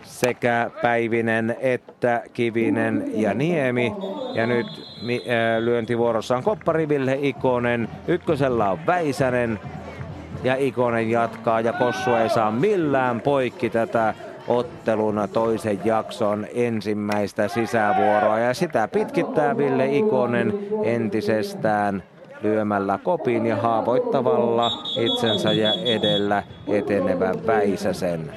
sekä 0.03 0.70
Päivinen 0.82 1.57
että 1.61 2.23
Kivinen 2.32 3.05
ja 3.15 3.35
Niemi. 3.35 3.93
Ja 4.35 4.47
nyt 4.47 4.66
lyöntivuorossa 5.61 6.36
on 6.36 6.43
Koppari 6.43 6.89
Ville 6.89 7.19
Ikonen, 7.23 7.89
ykkösellä 8.09 8.70
on 8.70 8.78
Väisänen 8.86 9.61
ja 10.45 10.57
Ikonen 10.59 11.11
jatkaa 11.11 11.61
ja 11.61 11.73
Kossu 11.73 12.15
ei 12.15 12.28
saa 12.28 12.51
millään 12.51 13.20
poikki 13.20 13.70
tätä 13.70 14.15
otteluna 14.49 15.29
toisen 15.29 15.81
jakson 15.85 16.47
ensimmäistä 16.55 17.49
sisävuoroa 17.49 18.39
ja 18.39 18.55
sitä 18.55 18.89
pitkittää 18.89 19.57
Ville 19.57 19.87
Ikonen 19.87 20.59
entisestään 20.85 22.03
lyömällä 22.43 22.99
kopin 23.03 23.47
ja 23.47 23.57
haavoittavalla 23.57 24.70
itsensä 24.97 25.53
ja 25.53 25.73
edellä 25.73 26.43
etenevän 26.69 27.47
Väisäsen. 27.47 28.33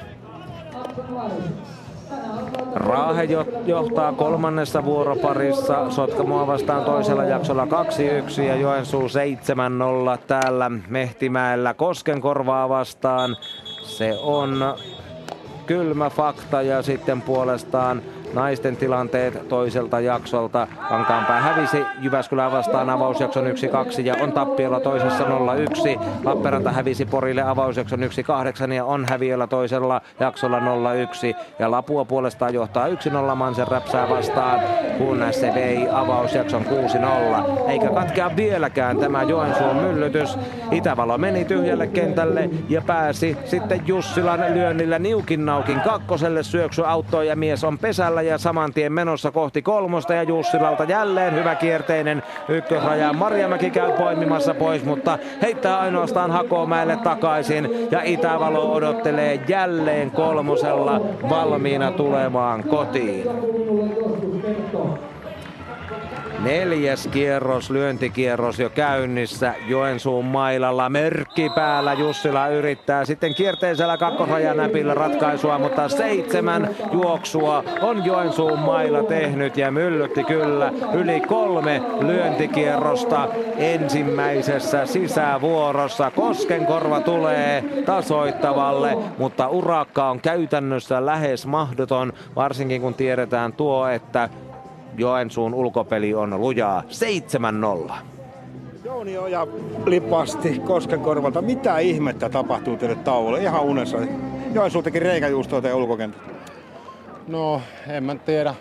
Raahe 2.74 3.28
johtaa 3.66 4.12
kolmannessa 4.12 4.84
vuoroparissa 4.84 5.90
Sotkamoa 5.90 6.46
vastaan 6.46 6.84
toisella 6.84 7.24
jaksolla 7.24 7.64
2-1 8.38 8.40
ja 8.42 8.56
Joensuu 8.56 9.08
7-0 9.08 9.08
täällä 10.26 10.70
Mehtimäellä 10.88 11.74
Koskenkorvaa 11.74 12.68
vastaan. 12.68 13.36
Se 13.82 14.18
on 14.22 14.74
kylmä 15.66 16.10
fakta 16.10 16.62
ja 16.62 16.82
sitten 16.82 17.22
puolestaan 17.22 18.02
naisten 18.34 18.76
tilanteet 18.76 19.48
toiselta 19.48 20.00
jaksolta. 20.00 20.66
Kankaanpää 20.88 21.40
hävisi 21.40 21.84
Jyväskylää 22.00 22.52
vastaan 22.52 22.90
avausjakson 22.90 23.44
1-2 23.46 23.48
ja 24.04 24.14
on 24.20 24.32
tappiolla 24.32 24.80
toisessa 24.80 25.24
0-1. 25.24 25.28
Lappeenranta 26.24 26.72
hävisi 26.72 27.04
Porille 27.04 27.42
avausjakson 27.42 28.00
1-8 28.68 28.72
ja 28.72 28.84
on 28.84 29.06
häviöllä 29.10 29.46
toisella 29.46 30.00
jaksolla 30.20 30.58
0-1. 30.58 30.62
Ja 31.58 31.70
Lapua 31.70 32.04
puolestaan 32.04 32.54
johtaa 32.54 32.88
1-0 32.88 33.34
Mansen 33.34 33.68
räpsää 33.68 34.08
vastaan, 34.08 34.60
kun 34.98 35.24
se 35.30 35.54
vei 35.54 35.88
avausjakson 35.92 36.64
6-0. 37.66 37.70
Eikä 37.70 37.88
katkea 37.88 38.36
vieläkään 38.36 38.98
tämä 38.98 39.22
Joensuun 39.22 39.76
myllytys. 39.76 40.38
Itävalo 40.70 41.18
meni 41.18 41.44
tyhjälle 41.44 41.86
kentälle 41.86 42.50
ja 42.68 42.82
pääsi 42.86 43.36
sitten 43.44 43.82
Jussilan 43.86 44.54
lyönnillä 44.54 44.98
niukin 44.98 45.46
naukin 45.46 45.80
kakkoselle 45.80 46.42
syöksy 46.42 46.82
auttoi 46.86 47.28
ja 47.28 47.36
mies 47.36 47.64
on 47.64 47.78
pesällä 47.78 48.21
ja 48.22 48.38
saman 48.38 48.72
tien 48.72 48.92
menossa 48.92 49.30
kohti 49.30 49.62
kolmosta 49.62 50.14
ja 50.14 50.22
Jussilalta 50.22 50.84
jälleen 50.84 51.34
hyvä 51.34 51.54
kierteinen 51.54 52.22
ykkösraja. 52.48 53.12
Marjamäki 53.12 53.70
käy 53.70 53.92
poimimassa 53.92 54.54
pois, 54.54 54.84
mutta 54.84 55.18
heittää 55.42 55.78
ainoastaan 55.78 56.30
Hakomäelle 56.30 56.96
takaisin 56.96 57.88
ja 57.90 58.02
Itävalo 58.04 58.72
odottelee 58.72 59.40
jälleen 59.48 60.10
kolmosella 60.10 61.00
valmiina 61.30 61.90
tulemaan 61.90 62.64
kotiin. 62.64 63.26
Neljäs 66.42 67.08
kierros, 67.08 67.70
lyöntikierros 67.70 68.58
jo 68.58 68.70
käynnissä 68.70 69.54
Joensuun 69.68 70.24
mailalla. 70.24 70.88
Merkki 70.88 71.50
päällä 71.54 71.92
Jussila 71.92 72.48
yrittää 72.48 73.04
sitten 73.04 73.34
kierteisellä 73.34 73.96
kakkosrajan 73.96 74.56
näpillä 74.56 74.94
ratkaisua, 74.94 75.58
mutta 75.58 75.88
seitsemän 75.88 76.68
juoksua 76.92 77.64
on 77.82 78.04
Joensuun 78.04 78.58
mailla 78.58 79.02
tehnyt 79.02 79.56
ja 79.56 79.70
myllytti 79.70 80.24
kyllä 80.24 80.72
yli 80.92 81.20
kolme 81.20 81.82
lyöntikierrosta 82.00 83.28
ensimmäisessä 83.56 84.86
sisävuorossa. 84.86 86.10
Koskenkorva 86.10 87.00
tulee 87.00 87.64
tasoittavalle, 87.86 88.96
mutta 89.18 89.48
urakka 89.48 90.10
on 90.10 90.20
käytännössä 90.20 91.06
lähes 91.06 91.46
mahdoton, 91.46 92.12
varsinkin 92.36 92.80
kun 92.80 92.94
tiedetään 92.94 93.52
tuo, 93.52 93.88
että 93.88 94.28
Joensuun 94.96 95.54
ulkopeli 95.54 96.14
on 96.14 96.40
lujaa 96.40 96.82
7-0. 97.88 97.92
Jouni 98.84 99.18
Oja 99.18 99.46
lipasti 99.86 100.58
Koskenkorvalta. 100.58 101.42
Mitä 101.42 101.78
ihmettä 101.78 102.28
tapahtuu 102.28 102.76
teille 102.76 102.96
tauolle? 102.96 103.42
Ihan 103.42 103.62
unessa. 103.62 103.98
Joensuu 104.52 104.82
teki 104.82 104.98
reikäjuustoa 104.98 105.60
teidän 105.60 105.78
ulkokentällä. 105.78 106.26
No, 107.28 107.60
en 107.88 108.04
mä 108.04 108.14
tiedä. 108.14 108.54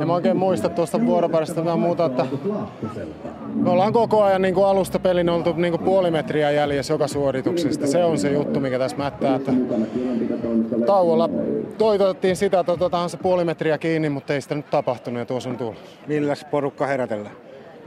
En 0.00 0.06
mä 0.06 0.14
oikein 0.14 0.36
muista 0.36 0.68
tuosta 0.68 1.06
vuoroparista 1.06 1.64
vielä 1.64 1.76
muuta, 1.76 2.04
että 2.04 2.26
me 3.54 3.70
ollaan 3.70 3.92
koko 3.92 4.22
ajan 4.22 4.42
niin 4.42 4.54
kuin 4.54 4.66
alusta 4.66 4.98
pelin 4.98 5.28
oltu 5.28 5.52
niin 5.52 5.72
kuin 5.72 5.84
puoli 5.84 6.10
metriä 6.10 6.50
jäljessä 6.50 6.94
joka 6.94 7.08
suorituksesta. 7.08 7.86
Se 7.86 8.04
on 8.04 8.18
se 8.18 8.32
juttu, 8.32 8.60
mikä 8.60 8.78
tässä 8.78 8.96
mättää. 8.96 9.34
Että 9.34 9.52
tauolla 10.86 11.28
toitotettiin 11.78 12.36
sitä, 12.36 12.60
että 12.60 12.72
otetaan 12.72 13.10
se 13.10 13.16
puoli 13.16 13.44
metriä 13.44 13.78
kiinni, 13.78 14.08
mutta 14.08 14.34
ei 14.34 14.40
sitä 14.40 14.54
nyt 14.54 14.70
tapahtunut 14.70 15.18
ja 15.18 15.26
tuossa 15.26 15.50
on 15.50 15.56
tullut. 15.56 15.78
Milläs 16.06 16.44
porukka 16.44 16.86
herätellään? 16.86 17.34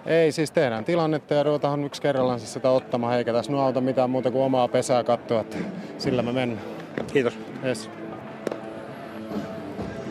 Ei, 0.05 0.31
siis 0.31 0.51
tehdään 0.51 0.85
tilannetta 0.85 1.33
ja 1.33 1.43
ruvetaan 1.43 1.83
yksi 1.83 2.01
kerrallaan 2.01 2.39
sitä 2.39 2.69
ottamaan, 2.69 3.17
eikä 3.17 3.33
tässä 3.33 3.51
nyt 3.51 3.61
auta 3.61 3.81
mitään 3.81 4.09
muuta 4.09 4.31
kuin 4.31 4.43
omaa 4.43 4.67
pesää 4.67 5.03
katsoa, 5.03 5.41
että 5.41 5.57
sillä 5.97 6.21
me 6.21 6.31
mennään. 6.31 6.67
Kiitos. 7.13 7.37
Yes. 7.65 7.89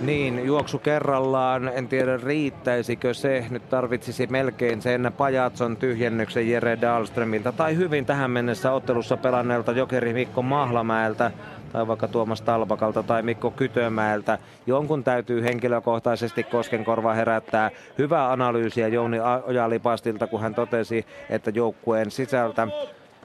Niin, 0.03 0.47
juoksu 0.47 0.79
kerrallaan. 0.79 1.69
En 1.69 1.89
tiedä 1.89 2.17
riittäisikö 2.17 3.15
se. 3.15 3.47
Nyt 3.51 3.69
tarvitsisi 3.69 4.27
melkein 4.27 4.83
sen 4.83 5.13
Pajatson 5.17 5.77
tyhjennyksen 5.77 6.49
Jere 6.51 6.79
Dahlströmiltä 6.81 7.53
tai 7.53 7.77
hyvin 7.77 8.07
tähän 8.07 8.31
mennessä 8.31 8.73
ottelussa 8.73 9.17
pelanneelta 9.17 9.73
jokeri 9.73 10.13
Mikko 10.13 10.43
Mahlamäeltä 10.43 11.31
tai 11.73 11.87
vaikka 11.87 12.09
Tuomas 12.09 12.43
Talpakalta 12.43 13.03
tai 13.03 13.23
Mikko 13.23 13.51
Kytömäeltä. 13.51 14.39
Jonkun 14.67 15.05
täytyy 15.05 15.43
henkilökohtaisesti 15.43 16.43
Koskenkorva 16.43 17.13
herättää 17.13 17.71
hyvää 17.99 18.33
analyysiä 18.33 18.89
Jouni 18.89 19.19
Ojalipastilta, 19.45 20.27
kun 20.27 20.41
hän 20.41 20.55
totesi, 20.55 21.07
että 21.31 21.51
joukkueen 21.55 22.11
sisältä 22.11 22.69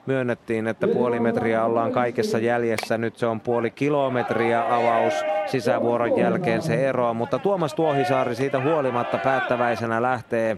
myönnettiin, 0.07 0.67
että 0.67 0.87
puoli 0.87 1.19
metriä 1.19 1.65
ollaan 1.65 1.91
kaikessa 1.91 2.37
jäljessä. 2.37 2.97
Nyt 2.97 3.17
se 3.17 3.25
on 3.25 3.41
puoli 3.41 3.71
kilometriä 3.71 4.75
avaus 4.75 5.13
sisävuoron 5.45 6.17
jälkeen 6.19 6.61
se 6.61 6.89
ero, 6.89 7.13
mutta 7.13 7.39
Tuomas 7.39 7.73
Tuohisaari 7.73 8.35
siitä 8.35 8.61
huolimatta 8.61 9.17
päättäväisenä 9.17 10.01
lähtee 10.01 10.57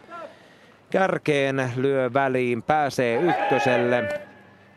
kärkeen, 0.89 1.71
lyö 1.75 2.13
väliin, 2.13 2.63
pääsee 2.63 3.21
ykköselle 3.21 4.28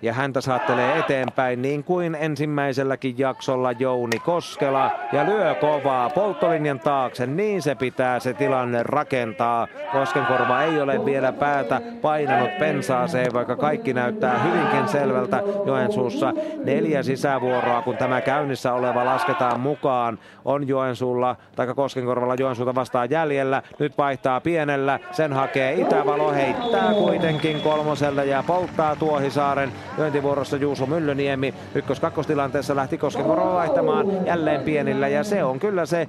ja 0.03 0.13
häntä 0.13 0.41
saattelee 0.41 0.99
eteenpäin 0.99 1.63
niin 1.63 1.85
kuin 1.85 2.15
ensimmäiselläkin 2.15 3.19
jaksolla 3.19 3.73
Jouni 3.73 4.19
Koskela 4.19 4.91
ja 5.13 5.27
lyö 5.27 5.55
kovaa 5.55 6.11
polttolinjan 6.11 6.81
taakse, 6.81 7.27
niin 7.27 7.63
se 7.63 7.75
pitää 7.75 8.21
se 8.21 8.35
tilanne 8.35 8.83
rakentaa. 8.83 9.69
Koskenkorva 9.93 10.63
ei 10.63 10.81
ole 10.81 11.05
vielä 11.05 11.33
päätä 11.33 11.81
painanut 12.03 12.59
pensaaseen, 12.59 13.33
vaikka 13.33 13.57
kaikki 13.57 13.93
näyttää 13.93 14.39
hyvinkin 14.39 14.89
selvältä 14.89 15.43
Joensuussa. 15.67 16.33
Neljä 16.65 17.03
sisävuoroa, 17.03 17.83
kun 17.83 17.97
tämä 17.97 18.21
käynnissä 18.21 18.73
oleva 18.73 19.05
lasketaan 19.05 19.61
mukaan, 19.61 20.19
on 20.45 20.69
Joensuulla, 20.69 21.37
tai 21.57 21.67
Koskenkorvalla 21.67 22.35
Joensuuta 22.35 22.75
vastaan 22.75 23.11
jäljellä. 23.11 23.63
Nyt 23.79 23.99
vaihtaa 23.99 24.41
pienellä, 24.41 24.99
sen 25.11 25.33
hakee 25.33 25.73
Itävalo, 25.75 26.33
heittää 26.33 26.95
kuitenkin 26.95 27.61
kolmoselle 27.61 28.27
ja 28.27 28.45
polttaa 28.47 28.97
Tuohisaaren 28.97 29.73
Lyöntivuorossa 29.99 30.57
Juuso 30.57 30.87
Myllyniemi 30.87 31.55
ykkös-kakkostilanteessa 31.75 32.77
lähti 32.77 32.99
Koskenkorva 32.99 33.55
vaihtamaan 33.55 34.27
jälleen 34.27 34.61
pienillä 34.61 35.09
ja 35.09 35.25
se 35.25 35.45
on 35.45 35.59
kyllä 35.61 35.87
se 35.87 36.09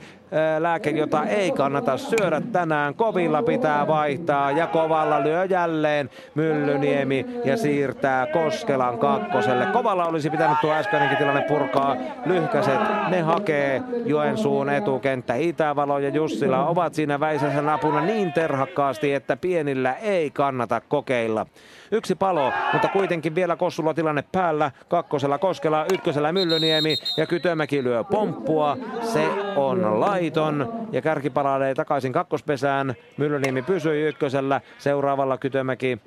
lääke, 0.59 0.89
jota 0.89 1.23
ei 1.23 1.51
kannata 1.51 1.97
syödä 1.97 2.41
tänään. 2.51 2.95
Kovilla 2.95 3.43
pitää 3.43 3.87
vaihtaa 3.87 4.51
ja 4.51 4.67
kovalla 4.67 5.23
lyö 5.23 5.45
jälleen 5.45 6.09
Myllyniemi 6.35 7.25
ja 7.45 7.57
siirtää 7.57 8.27
Koskelan 8.27 8.97
kakkoselle. 8.97 9.65
Kovalla 9.65 10.05
olisi 10.05 10.29
pitänyt 10.29 10.57
tuo 10.61 10.73
äskeinenkin 10.73 11.17
tilanne 11.17 11.41
purkaa. 11.41 11.95
Lyhkäset, 12.25 12.79
ne 13.09 13.21
hakee 13.21 13.81
Joensuun 14.05 14.69
etukenttä. 14.69 15.35
Itävalo 15.35 15.99
ja 15.99 16.09
Jussila 16.09 16.67
ovat 16.67 16.93
siinä 16.93 17.19
väisessä 17.19 17.61
napuna 17.61 18.01
niin 18.01 18.33
terhakkaasti, 18.33 19.13
että 19.13 19.37
pienillä 19.37 19.93
ei 19.93 20.31
kannata 20.31 20.81
kokeilla. 20.81 21.45
Yksi 21.93 22.15
palo, 22.15 22.51
mutta 22.73 22.87
kuitenkin 22.87 23.35
vielä 23.35 23.55
Kossulla 23.55 23.93
tilanne 23.93 24.23
päällä. 24.31 24.71
Kakkosella 24.87 25.37
Koskela, 25.37 25.85
ykkösellä 25.93 26.31
Myllyniemi 26.31 26.95
ja 27.17 27.25
Kytömäki 27.25 27.83
lyö 27.83 28.03
pomppua. 28.03 28.77
Se 29.01 29.27
on 29.55 29.99
laiton 29.99 30.87
ja 30.91 31.01
kärki 31.01 31.29
palailee 31.29 31.75
takaisin 31.75 32.13
kakkospesään. 32.13 32.93
Myllyniemi 33.17 33.61
pysyi 33.61 34.07
ykkösellä. 34.07 34.61
Seuraavalla 34.77 35.37
Kytömäki 35.37 35.99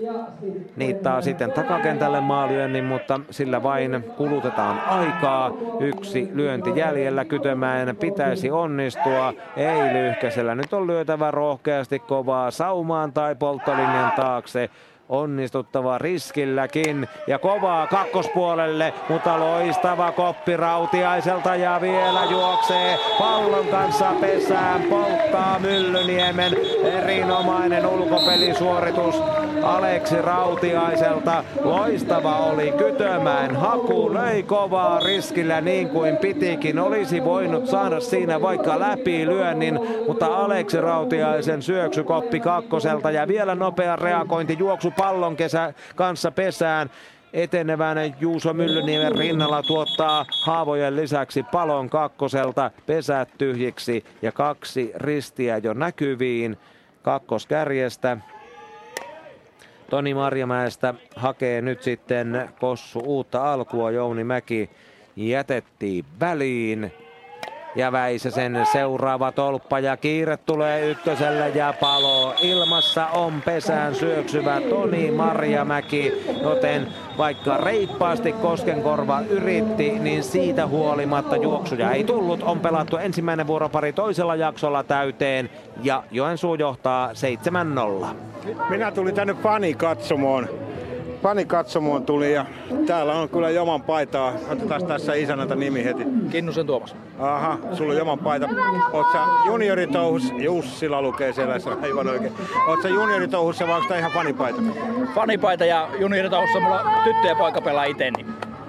niittaa 0.76 1.22
sitten 1.22 1.52
takakentälle 1.52 2.20
maalyönnin, 2.20 2.84
mutta 2.84 3.20
sillä 3.30 3.62
vain 3.62 4.04
kulutetaan 4.16 4.80
aikaa. 4.80 5.52
Yksi 5.80 6.30
lyönti 6.34 6.70
jäljellä. 6.74 7.24
Kytömäen 7.24 7.96
pitäisi 7.96 8.50
onnistua. 8.50 9.34
Ei 9.56 9.92
lyhkäisellä. 9.92 10.54
Nyt 10.54 10.72
on 10.72 10.86
lyötävä 10.86 11.30
rohkeasti 11.30 11.98
kovaa 11.98 12.50
saumaan 12.50 13.12
tai 13.12 13.34
polttolinjan 13.34 14.12
taakse 14.12 14.70
onnistuttava 15.08 15.98
riskilläkin 15.98 17.08
ja 17.26 17.38
kovaa 17.38 17.86
kakkospuolelle, 17.86 18.94
mutta 19.08 19.40
loistava 19.40 20.12
koppi 20.12 20.56
Rautiaiselta 20.56 21.56
ja 21.56 21.78
vielä 21.80 22.24
juoksee. 22.30 22.98
Pallon 23.18 23.66
kanssa 23.66 24.12
pesään, 24.20 24.82
polttaa 24.82 25.58
Myllyniemen 25.58 26.52
erinomainen 26.84 27.86
ulkopelisuoritus 27.86 29.14
Aleksi 29.62 30.22
Rautiaiselta. 30.22 31.44
Loistava 31.64 32.36
oli 32.36 32.72
Kytömäen 32.78 33.56
haku, 33.56 34.14
löi 34.14 34.42
kovaa 34.42 35.00
riskillä 35.00 35.60
niin 35.60 35.88
kuin 35.88 36.16
pitikin. 36.16 36.78
Olisi 36.78 37.24
voinut 37.24 37.66
saada 37.66 38.00
siinä 38.00 38.42
vaikka 38.42 38.80
läpilyönnin, 38.80 39.80
mutta 40.06 40.26
Aleksi 40.26 40.80
Rautiaisen 40.80 41.62
syöksykoppi 41.62 42.40
kakkoselta 42.40 43.10
ja 43.10 43.28
vielä 43.28 43.54
nopea 43.54 43.96
reagointi 43.96 44.56
juoksu 44.58 44.90
pallon 44.96 45.36
kesä 45.36 45.74
kanssa 45.94 46.30
pesään. 46.30 46.90
Etenevän 47.32 47.98
Juuso 48.20 48.52
Myllyniemen 48.52 49.12
rinnalla 49.12 49.62
tuottaa 49.62 50.26
haavojen 50.44 50.96
lisäksi 50.96 51.42
palon 51.42 51.90
kakkoselta 51.90 52.70
pesät 52.86 53.28
tyhjiksi 53.38 54.04
ja 54.22 54.32
kaksi 54.32 54.92
ristiä 54.94 55.58
jo 55.58 55.72
näkyviin 55.72 56.56
kakkoskärjestä. 57.02 58.16
Toni 59.90 60.14
Marjamäestä 60.14 60.94
hakee 61.16 61.62
nyt 61.62 61.82
sitten 61.82 62.48
Kossu 62.60 62.98
uutta 62.98 63.52
alkua. 63.52 63.90
Jouni 63.90 64.24
Mäki 64.24 64.70
jätettiin 65.16 66.04
väliin. 66.20 66.92
Ja 67.76 67.92
Väisäsen 67.92 68.66
seuraava 68.72 69.32
tolppa 69.32 69.78
ja 69.78 69.96
kiire 69.96 70.36
tulee 70.36 70.90
ykköselle 70.90 71.48
ja 71.48 71.74
palo. 71.80 72.34
Ilmassa 72.42 73.06
on 73.06 73.42
pesään 73.44 73.94
syöksyvä 73.94 74.60
Toni 74.70 75.10
Marjamäki, 75.10 76.12
joten 76.42 76.86
vaikka 77.18 77.56
reippaasti 77.56 78.32
Koskenkorva 78.32 79.20
yritti, 79.20 79.98
niin 79.98 80.22
siitä 80.22 80.66
huolimatta 80.66 81.36
juoksuja 81.36 81.90
ei 81.90 82.04
tullut. 82.04 82.42
On 82.42 82.60
pelattu 82.60 82.96
ensimmäinen 82.96 83.46
vuoropari 83.46 83.92
toisella 83.92 84.34
jaksolla 84.34 84.82
täyteen 84.82 85.50
ja 85.82 86.02
Joensuu 86.10 86.54
johtaa 86.54 87.10
7-0. 87.12 88.06
Minä 88.68 88.90
tulin 88.92 89.14
tänne 89.14 89.34
fanikatsomoon. 91.22 91.26
Fanikatsomoon 91.36 92.06
tuli 92.06 92.32
ja 92.32 92.46
täällä 92.86 93.14
on 93.14 93.28
kyllä 93.28 93.50
Joman 93.50 93.82
paitaa. 93.82 94.32
Otetaan 94.50 94.86
tässä 94.86 95.14
isännältä 95.14 95.54
nimi 95.54 95.84
heti. 95.84 96.04
Kinnusen 96.30 96.66
Tuomas. 96.66 96.96
Aha, 97.18 97.58
sulla 97.72 97.92
on 97.92 97.98
Joman 97.98 98.18
paita. 98.18 98.48
Oot 98.92 99.06
sä 99.12 99.18
junioritouhus, 99.46 100.32
Jussila 100.38 101.02
lukee 101.02 101.32
siellä, 101.32 101.58
se 101.58 101.70
on 101.70 101.84
aivan 101.84 102.08
oikein. 102.08 102.32
Oot 102.68 102.82
sä 102.82 102.88
junioritouhussa 102.88 103.66
vai 103.66 103.74
onko 103.76 103.88
tää 103.88 103.98
ihan 103.98 104.12
fanipaita? 104.12 104.62
Fanipaita 105.14 105.64
ja 105.64 105.88
junioritouhussa 105.98 106.60
mulla 106.60 106.84
tyttö 107.04 107.28
ja 107.28 107.34
poika 107.34 107.60
pelaa 107.60 107.84
itse. 107.84 108.10
Niin. 108.10 108.26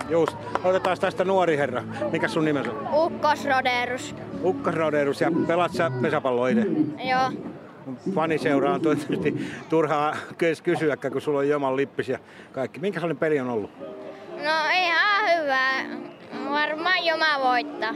Just. 0.09 0.37
Otetaan 0.63 0.97
tästä 0.99 1.23
nuori 1.25 1.57
herra. 1.57 1.83
Mikä 2.11 2.27
sun 2.27 2.45
nimesi 2.45 2.69
on? 2.69 2.87
Ukkas 2.93 3.45
Roderus. 3.45 4.15
Ukkas 4.43 4.75
Roderus 4.75 5.21
ja 5.21 5.31
pelaat 5.47 5.71
sä 5.71 5.91
pesäpalloa 6.01 6.47
itse? 6.47 6.65
Joo. 7.09 7.31
Faniseura 8.15 8.73
on 8.73 8.81
tietysti 8.81 9.51
turhaa 9.69 10.15
kysyä, 10.63 10.97
kun 11.11 11.21
sulla 11.21 11.39
on 11.39 11.49
Joman 11.49 11.75
lippis 11.75 12.09
ja 12.09 12.19
kaikki. 12.51 12.79
Minkä 12.79 12.99
sellainen 12.99 13.19
peli 13.19 13.39
on 13.39 13.49
ollut? 13.49 13.71
No 14.43 14.51
ihan 14.73 15.41
hyvä. 15.41 15.69
Varmaan 16.49 17.05
Joma 17.05 17.39
voittaa. 17.43 17.93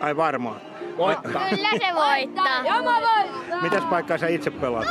Ai 0.00 0.16
varmaan. 0.16 0.60
Voittaa. 0.96 1.42
Kyllä 1.50 1.68
se 1.70 1.94
voittaa. 1.94 2.76
Joma 2.76 2.92
voittaa. 2.92 3.62
Mitäs 3.62 3.84
paikkaa 3.84 4.18
sä 4.18 4.28
itse 4.28 4.50
pelaat? 4.50 4.86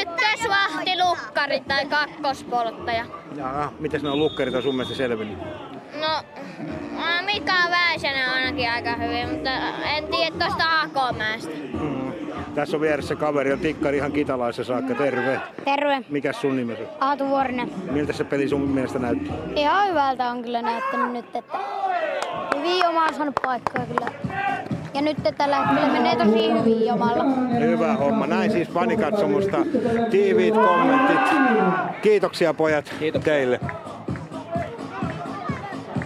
Ykkösvahti, 0.00 0.90
lukkari 1.04 1.60
tai 1.60 1.86
kakkospolttaja. 1.86 3.04
Jaa, 3.36 3.72
mitäs 3.78 4.02
ne 4.02 4.10
on 4.10 4.18
lukkarit 4.18 4.54
on 4.54 4.62
sun 4.62 4.74
mielestä 4.74 4.94
selvinnyt? 4.96 5.38
No, 6.00 6.22
Mika 7.24 7.52
Väisänen 7.70 8.28
on 8.28 8.34
ainakin 8.34 8.70
aika 8.70 8.96
hyvin, 8.96 9.28
mutta 9.28 9.50
en 9.96 10.08
tiedä 10.08 10.36
tuosta 10.38 10.64
Hakomäestä. 10.64 11.50
Mm. 11.72 12.07
Tässä 12.58 12.76
on 12.76 12.80
vieressä 12.80 13.16
kaveri, 13.16 13.52
on 13.52 13.58
tikkari 13.58 13.96
ihan 13.96 14.12
kitalaissa 14.12 14.64
saakka. 14.64 14.94
Terve. 14.94 15.40
Terve. 15.64 16.02
Mikäs 16.08 16.40
sun 16.40 16.56
nimesi 16.56 16.82
on? 16.82 16.88
Aatu 17.00 17.28
Vuorinen. 17.28 17.70
Miltä 17.90 18.12
se 18.12 18.24
peli 18.24 18.48
sun 18.48 18.60
mielestä 18.60 18.98
näytti? 18.98 19.30
Ihan 19.56 19.88
hyvältä 19.88 20.30
on 20.30 20.42
kyllä 20.42 20.62
näyttänyt 20.62 21.12
nyt, 21.12 21.36
että 21.36 21.58
hyvin 22.56 22.78
Joma 22.84 23.04
on 23.04 23.14
saanut 23.14 23.34
paikkaa 23.42 23.86
kyllä. 23.86 24.12
Ja 24.94 25.02
nyt 25.02 25.16
tällä 25.38 25.66
hetkellä 25.66 25.92
menee 25.92 26.16
tosi 26.16 26.52
hyvin 26.52 26.86
Jomalla. 26.86 27.24
Hyvä 27.60 27.94
homma. 27.94 28.26
Näin 28.26 28.50
siis 28.50 28.68
fanikatsomusta. 28.68 29.56
Tiiviit 30.10 30.54
kommentit. 30.54 31.20
Kiitoksia 32.02 32.54
pojat 32.54 32.94
Kiitos. 32.98 33.24
teille. 33.24 33.60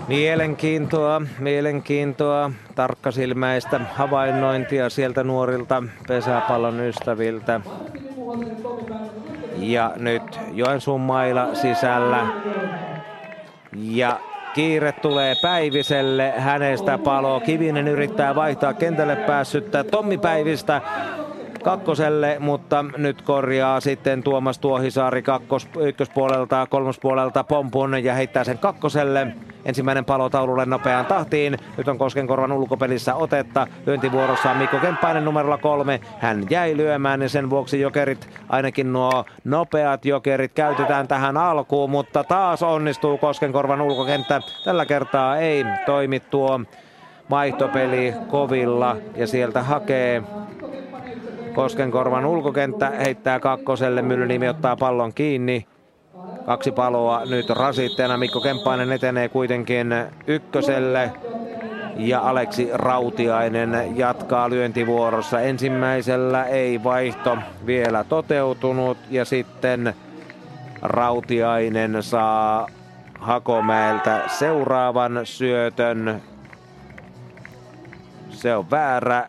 Mielenkiintoa, 0.09 1.23
mielenkiintoa, 1.39 2.51
tarkkasilmäistä 2.74 3.81
havainnointia 3.95 4.91
sieltä 4.91 5.24
nuorilta 5.24 5.83
pesäpallon 6.09 6.81
ystäviltä. 6.81 7.61
Ja 9.57 9.93
nyt 9.97 10.41
Joensuun 10.53 11.01
maila 11.01 11.55
sisällä. 11.55 12.27
Ja 13.77 14.20
kiire 14.55 14.93
tulee 14.93 15.35
Päiviselle, 15.43 16.33
hänestä 16.37 16.99
palo. 16.99 17.41
Kivinen 17.41 17.89
yrittää 17.89 18.35
vaihtaa 18.35 18.74
kentälle 18.74 19.16
päässyttä 19.16 19.85
Tommi 19.85 20.19
Päivistä 20.19 20.83
kakkoselle, 21.63 22.37
mutta 22.41 22.85
nyt 22.97 23.23
korjaa 23.23 23.81
sitten 23.81 24.23
Tuomas 24.23 24.59
Tuohisaari 24.59 25.23
kakkos, 25.23 25.69
ykköspuolelta, 25.81 26.67
kolmospuolelta 26.71 27.45
pompun 27.45 28.05
ja 28.05 28.15
heittää 28.15 28.45
sen 28.45 28.59
kakkoselle. 28.59 29.27
Ensimmäinen 29.65 30.05
palo 30.05 30.31
taululle 30.31 30.67
nopeaan 30.67 31.07
tahtiin. 31.07 31.59
Nyt 31.77 31.89
on 31.89 31.99
Koskenkorvan 31.99 32.53
ulkopelissä 32.53 33.15
otetta. 33.15 33.67
Lyöntivuorossa 33.87 34.51
on 34.51 34.57
Mikko 34.57 34.79
Kemppainen 34.79 35.25
numerolla 35.25 35.59
kolme. 35.59 36.01
Hän 36.19 36.45
jäi 36.51 36.77
lyömään 36.77 37.23
ja 37.23 37.29
sen 37.29 37.51
vuoksi 37.51 37.81
jokerit, 37.81 38.29
ainakin 38.49 38.93
nuo 38.93 39.25
nopeat 39.45 40.05
jokerit 40.05 40.53
käytetään 40.53 41.09
tähän 41.09 41.37
alkuun. 41.37 41.91
Mutta 41.91 42.25
taas 42.25 42.63
onnistuu 42.63 43.19
Koskenkorvan 43.19 43.81
ulkokenttä. 43.81 44.41
Tällä 44.65 44.87
kertaa 44.87 45.37
ei 45.37 45.65
toimi 45.87 46.21
tuo 46.21 46.61
vaihtopeli 47.31 48.15
kovilla 48.29 48.97
ja 49.17 49.27
sieltä 49.27 49.63
hakee 49.63 50.23
Koskenkorvan 51.55 52.24
ulkokenttä 52.24 52.91
heittää 52.91 53.41
kakkoselle, 53.41 54.03
Myllynimi 54.03 54.49
ottaa 54.49 54.77
pallon 54.77 55.12
kiinni. 55.12 55.66
Kaksi 56.47 56.73
paloa 56.73 57.24
nyt 57.24 57.51
rasitteena. 57.51 58.16
Mikko 58.16 58.41
Kemppainen 58.41 58.93
etenee 58.93 59.29
kuitenkin 59.29 59.95
ykköselle. 60.27 61.12
Ja 61.97 62.20
Aleksi 62.20 62.69
Rautiainen 62.73 63.97
jatkaa 63.97 64.51
lyöntivuorossa. 64.51 65.41
Ensimmäisellä 65.41 66.45
ei 66.45 66.85
vaihto 66.85 67.39
vielä 67.66 68.05
toteutunut. 68.05 68.99
Ja 69.11 69.24
sitten 69.24 69.95
Rautiainen 70.83 72.03
saa 72.03 72.66
Hakomäeltä 73.20 74.23
seuraavan 74.27 75.20
syötön. 75.24 76.23
Se 78.31 78.57
on 78.57 78.70
väärä. 78.70 79.27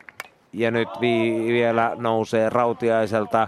Ja 0.53 0.71
nyt 0.71 0.89
vi- 1.01 1.45
vielä 1.47 1.91
nousee 1.95 2.49
Rautiaiselta 2.49 3.47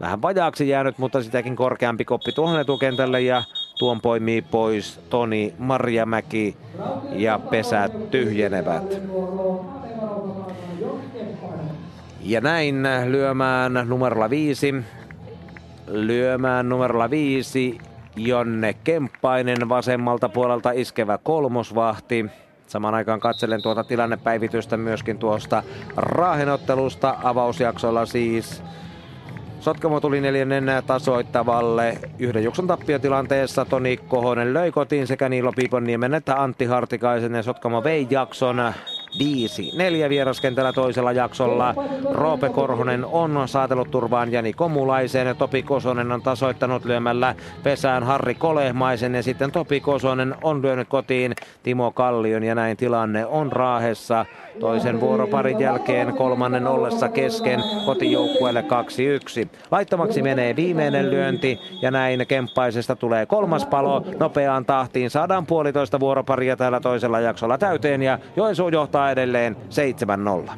vähän 0.00 0.22
vajaaksi 0.22 0.68
jäänyt, 0.68 0.98
mutta 0.98 1.22
sitäkin 1.22 1.56
korkeampi 1.56 2.04
koppi 2.04 2.32
tuohon 2.32 2.60
etukentälle 2.60 3.20
ja 3.20 3.42
tuon 3.78 4.00
poimii 4.00 4.42
pois 4.42 5.00
Toni 5.10 5.54
Marjamäki 5.58 6.56
ja 7.12 7.38
pesät 7.38 8.10
tyhjenevät. 8.10 9.00
Ja 12.20 12.40
näin 12.40 12.82
lyömään 13.08 13.72
numerolla 13.86 14.30
viisi. 14.30 14.74
Lyömään 15.86 16.68
numerolla 16.68 17.10
viisi 17.10 17.78
Jonne 18.16 18.74
Kemppainen 18.84 19.68
vasemmalta 19.68 20.28
puolelta 20.28 20.70
iskevä 20.70 21.18
kolmosvahti. 21.22 22.26
Samaan 22.72 22.94
aikaan 22.94 23.20
katselen 23.20 23.62
tuota 23.62 23.84
tilannepäivitystä 23.84 24.76
myöskin 24.76 25.18
tuosta 25.18 25.62
Raahenottelusta 25.96 27.16
avausjaksolla 27.22 28.06
siis. 28.06 28.62
Sotkamo 29.60 30.00
tuli 30.00 30.20
neljännen 30.20 30.64
tasoittavalle. 30.86 31.98
Yhden 32.18 32.44
juksun 32.44 32.66
tappiotilanteessa 32.66 33.64
Toni 33.64 33.96
Kohonen 33.96 34.54
löi 34.54 34.70
kotiin 34.70 35.06
sekä 35.06 35.28
Niilo 35.28 35.52
Piiponniemen 35.52 36.14
että 36.14 36.42
Antti 36.42 36.64
Hartikaisen 36.64 37.34
ja 37.34 37.42
Sotkamo 37.42 37.84
vei 37.84 38.06
jakson 38.10 38.72
viisi. 39.18 39.70
Neljä 39.76 40.08
vieraskentällä 40.08 40.72
toisella 40.72 41.12
jaksolla. 41.12 41.74
Roope 42.10 42.48
Korhonen 42.48 43.04
on 43.04 43.48
saatellut 43.48 43.90
turvaan 43.90 44.32
Jani 44.32 44.52
Komulaisen. 44.52 45.36
Topi 45.36 45.62
Kosonen 45.62 46.12
on 46.12 46.22
tasoittanut 46.22 46.84
lyömällä 46.84 47.34
pesään 47.62 48.02
Harri 48.02 48.34
Kolehmaisen. 48.34 49.14
Ja 49.14 49.22
sitten 49.22 49.52
Topi 49.52 49.80
Kosonen 49.80 50.34
on 50.42 50.62
lyönyt 50.62 50.88
kotiin 50.88 51.34
Timo 51.62 51.90
Kallion. 51.90 52.42
Ja 52.42 52.54
näin 52.54 52.76
tilanne 52.76 53.26
on 53.26 53.52
Raahessa 53.52 54.26
toisen 54.60 55.00
vuoroparin 55.00 55.60
jälkeen 55.60 56.14
kolmannen 56.14 56.66
ollessa 56.66 57.08
kesken 57.08 57.60
kotijoukkueelle 57.86 58.64
2-1. 59.44 59.48
Laittomaksi 59.70 60.22
menee 60.22 60.56
viimeinen 60.56 61.10
lyönti 61.10 61.58
ja 61.82 61.90
näin 61.90 62.26
Kemppaisesta 62.26 62.96
tulee 62.96 63.26
kolmas 63.26 63.66
palo. 63.66 64.04
Nopeaan 64.18 64.64
tahtiin 64.64 65.10
saadaan 65.10 65.46
puolitoista 65.46 66.00
vuoroparia 66.00 66.56
täällä 66.56 66.80
toisella 66.80 67.20
jaksolla 67.20 67.58
täyteen 67.58 68.02
ja 68.02 68.18
Joensuu 68.36 68.68
johtaa 68.68 69.10
edelleen 69.10 69.56
7-0. 70.46 70.50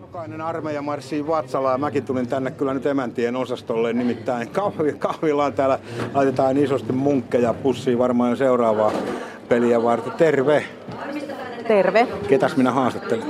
Jokainen 0.00 0.40
armeija 0.40 0.82
marssii 0.82 1.26
vatsalaa 1.26 1.72
ja 1.72 1.78
mäkin 1.78 2.04
tulin 2.04 2.28
tänne 2.28 2.50
kyllä 2.50 2.74
nyt 2.74 2.86
emäntien 2.86 3.36
osastolle, 3.36 3.92
nimittäin 3.92 4.48
kahvi, 4.48 4.92
kahvilaan 4.92 5.52
täällä 5.52 5.78
laitetaan 6.14 6.56
isosti 6.56 6.92
munkkeja 6.92 7.54
pussiin 7.54 7.98
varmaan 7.98 8.30
jo 8.30 8.36
seuraavaa 8.36 8.92
peliä 9.48 9.82
varten. 9.82 10.12
Terve! 10.12 10.64
Terve. 11.68 12.08
Ketäs 12.28 12.56
minä 12.56 12.70
haastattelen? 12.70 13.26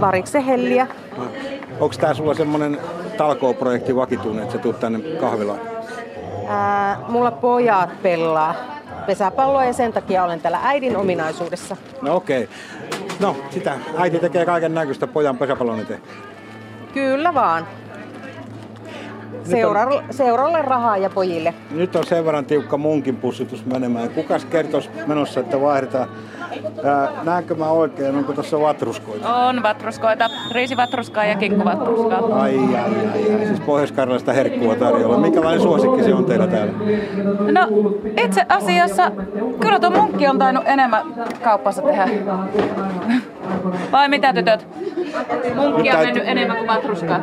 Varikse 0.00 0.46
Helliä. 0.46 0.86
Onko 1.80 1.94
tää 2.00 2.14
sulla 2.14 2.34
semmonen 2.34 2.78
talkooprojekti 3.16 3.96
vakituinen, 3.96 4.42
että 4.42 4.52
sä 4.52 4.58
tuut 4.58 4.80
tänne 4.80 4.98
kahvilaan? 4.98 5.60
Ää, 6.48 6.98
mulla 7.08 7.30
pojat 7.30 8.02
pelaa 8.02 8.54
pesäpalloa 9.06 9.64
ja 9.64 9.72
sen 9.72 9.92
takia 9.92 10.24
olen 10.24 10.40
täällä 10.40 10.60
äidin 10.62 10.96
ominaisuudessa. 10.96 11.76
No 12.02 12.16
okei. 12.16 12.44
Okay. 12.44 12.56
No 13.20 13.36
sitä, 13.50 13.78
äiti 13.98 14.18
tekee 14.18 14.44
kaiken 14.44 14.74
näköistä 14.74 15.06
pojan 15.06 15.38
pesäpallon 15.38 15.80
eteen. 15.80 16.02
Kyllä 16.94 17.34
vaan. 17.34 17.66
Seuralle, 19.44 19.94
on, 19.94 20.04
seuralle 20.10 20.62
rahaa 20.62 20.96
ja 20.96 21.10
pojille. 21.10 21.54
Nyt 21.70 21.96
on 21.96 22.06
sen 22.06 22.24
verran 22.24 22.44
tiukka 22.44 22.76
munkin 22.76 23.16
pussitus 23.16 23.66
menemään. 23.66 24.10
Kukas 24.10 24.44
kertoisi 24.44 24.90
menossa, 25.06 25.40
että 25.40 25.60
vaihdetaan 25.60 26.08
Ää, 26.84 27.08
näenkö 27.22 27.54
mä 27.54 27.70
oikein, 27.70 28.16
onko 28.16 28.32
tässä 28.32 28.60
vatruskoita? 28.60 29.34
On 29.34 29.62
vatruskoita, 29.62 30.30
riisivatruskaa 30.50 31.24
ja 31.24 31.34
kinkkuvatruskaa. 31.34 32.40
Ai, 32.40 32.58
ai, 32.58 32.74
ai, 32.74 33.32
ai. 33.32 33.46
siis 33.46 33.60
pohjois 33.60 33.94
herkkua 34.34 34.74
tarjolla. 34.74 35.18
Minkälainen 35.18 35.62
suosikki 35.62 36.02
se 36.02 36.14
on 36.14 36.24
teillä 36.24 36.46
täällä? 36.46 36.72
No 37.52 37.68
itse 38.24 38.46
asiassa 38.48 39.12
kyllä 39.60 39.80
tuo 39.80 39.90
munkki 39.90 40.28
on 40.28 40.38
tainnut 40.38 40.64
enemmän 40.66 41.02
kauppassa 41.42 41.82
tehdä. 41.82 42.08
Vai 43.92 44.08
mitä 44.08 44.32
tytöt? 44.32 44.66
Munkki 45.54 45.90
on 45.90 45.98
mennyt 45.98 46.24
enemmän 46.26 46.56
kuin 46.56 46.68
vatruskaa. 46.68 47.22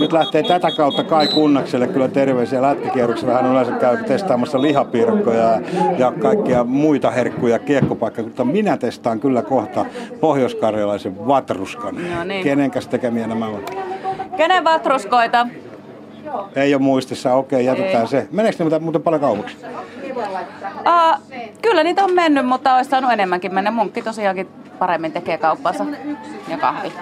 Nyt 0.00 0.12
lähtee 0.12 0.42
tätä 0.42 0.70
kautta 0.76 1.04
Kai 1.04 1.28
Kunnakselle 1.28 1.86
kyllä 1.86 2.08
terveisiä. 2.08 2.62
Lätkäkierroksella 2.62 3.34
hän 3.34 3.52
yleensä 3.52 3.72
käy 3.72 3.96
testaamassa 3.96 4.62
lihapiirakkoja 4.62 5.60
ja 5.98 6.12
kaikkia 6.22 6.64
muita 6.64 7.10
herkkuja 7.10 7.58
kiekkopaikkoja, 7.58 8.26
mutta 8.26 8.44
minä 8.44 8.76
testaan 8.76 9.20
kyllä 9.20 9.42
kohta 9.42 9.86
pohjoiskarjalaisen 10.20 11.26
vatruskan. 11.28 11.94
No 12.16 12.24
niin. 12.24 12.44
Kenenkäs 12.44 12.88
tekemiä 12.88 13.26
nämä 13.26 13.46
on? 13.46 13.64
Kenen 14.36 14.64
vatruskoita? 14.64 15.46
Ei 16.56 16.74
ole 16.74 16.82
muistissa, 16.82 17.34
okei, 17.34 17.64
jätetään 17.64 18.02
Ei. 18.02 18.06
se. 18.06 18.28
Meneekö 18.30 18.64
ne 18.64 18.78
muuten 18.78 19.02
paljon 19.02 19.20
kaupaksi? 19.20 19.56
Uh, 20.80 21.42
kyllä 21.62 21.84
niitä 21.84 22.04
on 22.04 22.14
mennyt, 22.14 22.46
mutta 22.46 22.74
olisi 22.74 22.90
saanut 22.90 23.12
enemmänkin 23.12 23.54
mennä. 23.54 23.70
Munkki 23.70 24.02
tosiaankin 24.02 24.48
paremmin 24.78 25.12
tekee 25.12 25.38
kauppansa 25.38 25.84
ja 26.48 26.58
kahvi. 26.58 26.92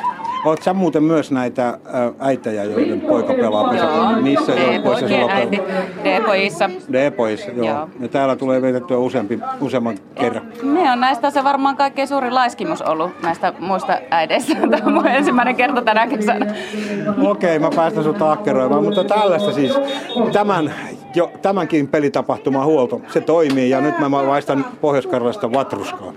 Oot 0.44 0.62
sä 0.62 0.74
muuten 0.74 1.02
myös 1.02 1.30
näitä 1.30 1.78
äitejä, 2.18 2.64
joiden 2.64 3.00
poika 3.00 3.34
pelaa 3.34 3.68
pesäpalloa? 3.68 4.20
Missä 4.20 4.52
joukkueissa 4.52 5.08
sulla 5.08 5.32
äiti. 5.32 5.60
D-pojissa. 6.04 6.70
D-poissa, 6.92 7.50
joo. 7.50 7.66
Joo. 7.66 7.88
Ja 8.00 8.08
täällä 8.08 8.36
tulee 8.36 8.62
vietettyä 8.62 8.98
useampi, 8.98 9.40
useamman 9.60 9.98
kerran. 10.14 10.42
Me 10.62 10.92
on 10.92 11.00
näistä 11.00 11.30
se 11.30 11.44
varmaan 11.44 11.76
kaikkein 11.76 12.08
suurin 12.08 12.34
laiskimus 12.34 12.82
ollut 12.82 13.10
näistä 13.22 13.52
muista 13.58 13.98
äideistä. 14.10 14.54
Tämä 14.70 14.86
on 14.86 14.92
mun 14.92 15.06
ensimmäinen 15.06 15.56
kerta 15.56 15.82
tänä 15.82 16.06
kesänä. 16.06 16.54
Okei, 17.22 17.58
mä 17.58 17.70
päästän 17.76 18.04
sut 18.04 18.22
akkeroimaan, 18.22 18.84
mutta 18.84 19.04
tällaista 19.04 19.52
siis 19.52 19.72
tämän, 20.32 20.74
jo, 21.14 21.30
tämänkin 21.42 21.88
pelitapahtuman 21.88 22.64
huolto, 22.64 23.00
se 23.12 23.20
toimii 23.20 23.70
ja 23.70 23.80
nyt 23.80 23.98
mä 23.98 24.10
vaistan 24.10 24.64
Pohjois-Karjalasta 24.80 25.52
vatruskaa. 25.52 26.12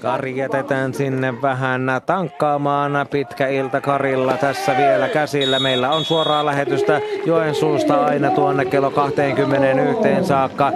Kari 0.00 0.36
jätetään 0.36 0.94
sinne 0.94 1.42
vähän 1.42 1.82
tankkaamaan. 2.06 3.06
Pitkä 3.10 3.48
ilta 3.48 3.80
Karilla 3.80 4.36
tässä 4.36 4.76
vielä 4.76 5.08
käsillä. 5.08 5.58
Meillä 5.58 5.90
on 5.90 6.04
suoraa 6.04 6.46
lähetystä 6.46 7.00
Joensuusta 7.26 8.04
aina 8.04 8.30
tuonne 8.30 8.64
kello 8.64 8.90
21 8.90 10.08
saakka. 10.22 10.72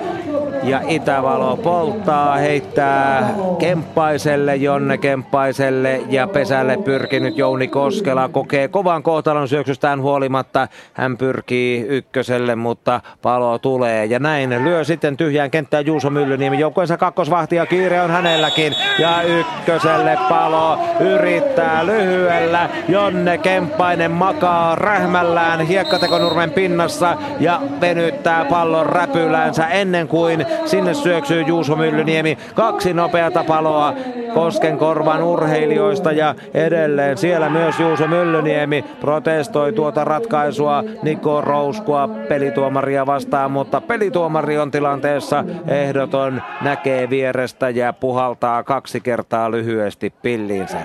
Ja 0.65 0.81
Itävalo 0.89 1.57
polttaa, 1.57 2.37
heittää 2.37 3.35
Kemppaiselle, 3.59 4.57
Jonne 4.57 4.99
Kemppaiselle 4.99 6.01
ja 6.09 6.27
pesälle 6.27 6.77
pyrkinyt 6.77 7.39
Jouni 7.39 7.69
Koskela 7.69 8.29
kokee 8.29 8.69
kovan 8.69 9.03
kohtalon 9.03 9.49
syöksystään 9.49 10.03
huolimatta. 10.03 10.69
Hän 10.93 11.17
pyrkii 11.17 11.81
ykköselle, 11.89 12.57
mutta 12.57 13.01
palo 13.23 13.59
tulee. 13.59 14.05
Ja 14.05 14.19
näin 14.19 14.65
lyö 14.65 14.85
sitten 14.85 15.17
tyhjään 15.17 15.51
kenttään 15.51 15.87
Juuso 15.87 16.11
Myllyniemi. 16.11 16.59
Joukkueensa 16.59 16.97
kakkosvahti 16.97 17.57
ja 17.57 17.67
kiire 17.67 18.03
on 18.03 18.11
hänelläkin. 18.11 18.75
Ja 18.99 19.23
ykköselle 19.23 20.19
palo 20.29 20.79
yrittää 21.01 21.87
lyhyellä. 21.87 22.69
Jonne 22.89 23.39
Kemppainen 23.39 24.11
makaa 24.11 24.75
rähmällään 24.75 25.61
hiekkatekonurmen 25.61 26.51
pinnassa 26.51 27.17
ja 27.41 27.61
venyttää 27.81 28.45
pallon 28.45 28.87
räpylänsä 28.87 29.67
ennen 29.69 30.09
kuin 30.09 30.47
sinne 30.65 30.95
syöksyy 30.95 31.43
Juuso 31.43 31.77
Myllyniemi. 31.77 32.39
Kaksi 32.55 32.95
nopeata 32.95 33.45
paloa 33.45 33.95
Koskenkorvan 34.35 35.23
urheilijoista 35.23 36.13
ja 36.13 36.35
edelleen 36.55 37.19
siellä 37.19 37.51
myös 37.51 37.81
Juuso 37.81 38.07
Myllyniemi 38.07 38.85
protestoi 39.01 39.73
tuota 39.73 40.05
ratkaisua 40.05 40.85
Niko 41.03 41.41
Rouskua 41.41 42.09
pelituomaria 42.29 43.07
vastaan, 43.07 43.51
mutta 43.51 43.81
pelituomari 43.81 44.59
on 44.59 44.71
tilanteessa 44.71 45.45
ehdoton, 45.69 46.43
näkee 46.63 47.11
vierestä 47.11 47.71
ja 47.71 47.93
puhaltaa 47.93 48.63
kaksi 48.63 49.01
kertaa 49.01 49.51
lyhyesti 49.51 50.13
pilliinsä. 50.23 50.79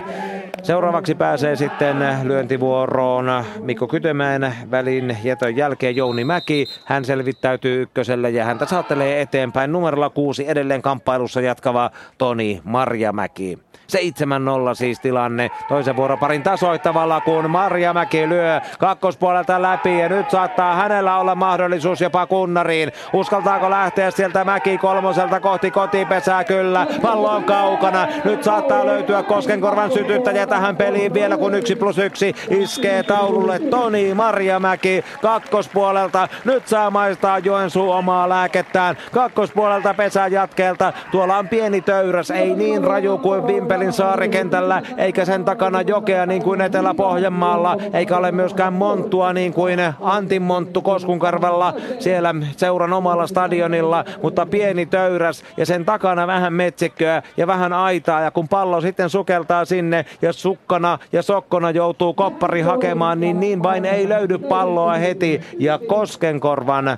Seuraavaksi 0.63 1.15
pääsee 1.15 1.55
sitten 1.55 1.97
lyöntivuoroon 2.23 3.43
Mikko 3.61 3.87
Kytömäen 3.87 4.53
välin 4.71 5.17
jätön 5.23 5.55
jälkeen 5.55 5.95
Jouni 5.95 6.23
Mäki. 6.23 6.65
Hän 6.85 7.05
selvittäytyy 7.05 7.81
ykköselle 7.81 8.29
ja 8.29 8.45
häntä 8.45 8.65
saattelee 8.65 9.21
eteenpäin 9.21 9.71
numerolla 9.71 10.09
kuusi 10.09 10.49
edelleen 10.49 10.81
kamppailussa 10.81 11.41
jatkava 11.41 11.91
Toni 12.17 12.61
Marjamäki. 12.63 13.38
que 13.39 13.57
7-0 13.89 14.75
siis 14.75 14.99
tilanne 14.99 15.51
toisen 15.67 15.95
vuoroparin 15.95 16.43
tasoittavalla, 16.43 17.21
kun 17.21 17.49
Marjamäki 17.49 18.29
lyö 18.29 18.61
kakkospuolelta 18.79 19.61
läpi 19.61 19.99
ja 19.99 20.09
nyt 20.09 20.29
saattaa 20.29 20.75
hänellä 20.75 21.17
olla 21.17 21.35
mahdollisuus 21.35 22.01
jopa 22.01 22.25
kunnariin. 22.25 22.91
Uskaltaako 23.13 23.69
lähteä 23.69 24.11
sieltä 24.11 24.45
Mäki 24.45 24.77
kolmoselta 24.77 25.39
kohti 25.39 25.71
kotipesää? 25.71 26.43
Kyllä, 26.43 26.87
pallo 27.01 27.29
on 27.29 27.43
kaukana. 27.43 28.07
Nyt 28.25 28.43
saattaa 28.43 28.85
löytyä 28.85 29.23
Koskenkorvan 29.23 29.91
sytyttäjä 29.91 30.47
tähän 30.47 30.77
peliin 30.77 31.13
vielä 31.13 31.37
kun 31.37 31.55
yksi 31.55 31.75
plus 31.75 31.97
yksi 31.97 32.35
iskee 32.49 33.03
taululle 33.03 33.59
Toni 33.59 34.13
Marjamäki 34.13 35.03
kakkospuolelta. 35.21 36.27
Nyt 36.45 36.67
saa 36.67 36.91
maistaa 36.91 37.39
Joensuu 37.39 37.91
omaa 37.91 38.29
lääkettään 38.29 38.97
kakkospuolelta 39.11 39.93
pesän 39.93 40.31
jatkeelta. 40.31 40.93
Tuolla 41.11 41.37
on 41.37 41.47
pieni 41.47 41.81
töyräs, 41.81 42.31
ei 42.31 42.55
niin 42.55 42.83
raju 42.83 43.17
kuin 43.17 43.43
Vimpelin 43.79 43.93
saarikentällä, 43.93 44.81
eikä 44.97 45.25
sen 45.25 45.45
takana 45.45 45.81
jokea 45.81 46.25
niin 46.25 46.43
kuin 46.43 46.61
Etelä-Pohjanmaalla, 46.61 47.77
eikä 47.93 48.17
ole 48.17 48.31
myöskään 48.31 48.73
monttua 48.73 49.33
niin 49.33 49.53
kuin 49.53 49.79
Antin 50.01 50.41
Monttu 50.41 50.81
Koskunkarvella 50.81 51.73
siellä 51.99 52.35
seuran 52.57 52.93
omalla 52.93 53.27
stadionilla, 53.27 54.05
mutta 54.23 54.45
pieni 54.45 54.85
töyräs 54.85 55.43
ja 55.57 55.65
sen 55.65 55.85
takana 55.85 56.27
vähän 56.27 56.53
metsikköä 56.53 57.23
ja 57.37 57.47
vähän 57.47 57.73
aitaa 57.73 58.21
ja 58.21 58.31
kun 58.31 58.47
pallo 58.47 58.81
sitten 58.81 59.09
sukeltaa 59.09 59.65
sinne 59.65 60.05
ja 60.21 60.33
sukkana 60.33 60.99
ja 61.11 61.21
sokkona 61.21 61.71
joutuu 61.71 62.13
koppari 62.13 62.61
hakemaan, 62.61 63.19
niin 63.19 63.39
niin 63.39 63.63
vain 63.63 63.85
ei 63.85 64.09
löydy 64.09 64.37
palloa 64.37 64.93
heti 64.93 65.41
ja 65.59 65.79
Koskenkorvan 65.87 66.97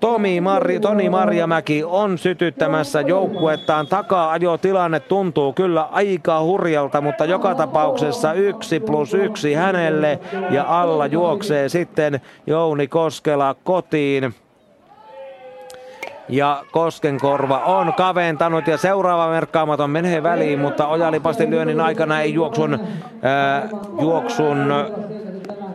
Tomi 0.00 0.40
Marri, 0.40 0.80
Toni 0.80 1.10
Marjamäki 1.10 1.84
on 1.84 2.18
sytyttämässä 2.18 3.00
joukkuettaan. 3.00 3.86
Takaa-ajotilanne 3.86 5.00
tuntuu 5.00 5.52
kyllä 5.52 5.82
aika 5.82 6.40
hurjalta, 6.40 7.00
mutta 7.00 7.24
joka 7.24 7.54
tapauksessa 7.54 8.32
yksi 8.32 8.80
plus 8.80 9.14
yksi 9.14 9.54
hänelle 9.54 10.18
ja 10.50 10.64
alla 10.80 11.06
juoksee 11.06 11.68
sitten 11.68 12.20
Jouni 12.46 12.86
Koskela 12.88 13.54
kotiin. 13.64 14.34
Ja 16.28 16.62
Koskenkorva 16.72 17.58
on 17.58 17.94
kaventanut 17.94 18.66
ja 18.66 18.76
seuraava 18.76 19.30
merkkaamaton 19.30 19.90
menee 19.90 20.22
väliin, 20.22 20.58
mutta 20.58 20.86
Ojalipastin 20.86 21.50
lyönnin 21.50 21.80
aikana 21.80 22.20
ei 22.20 22.34
juoksun, 22.34 22.80
ää, 23.22 23.68
juoksun 24.00 24.72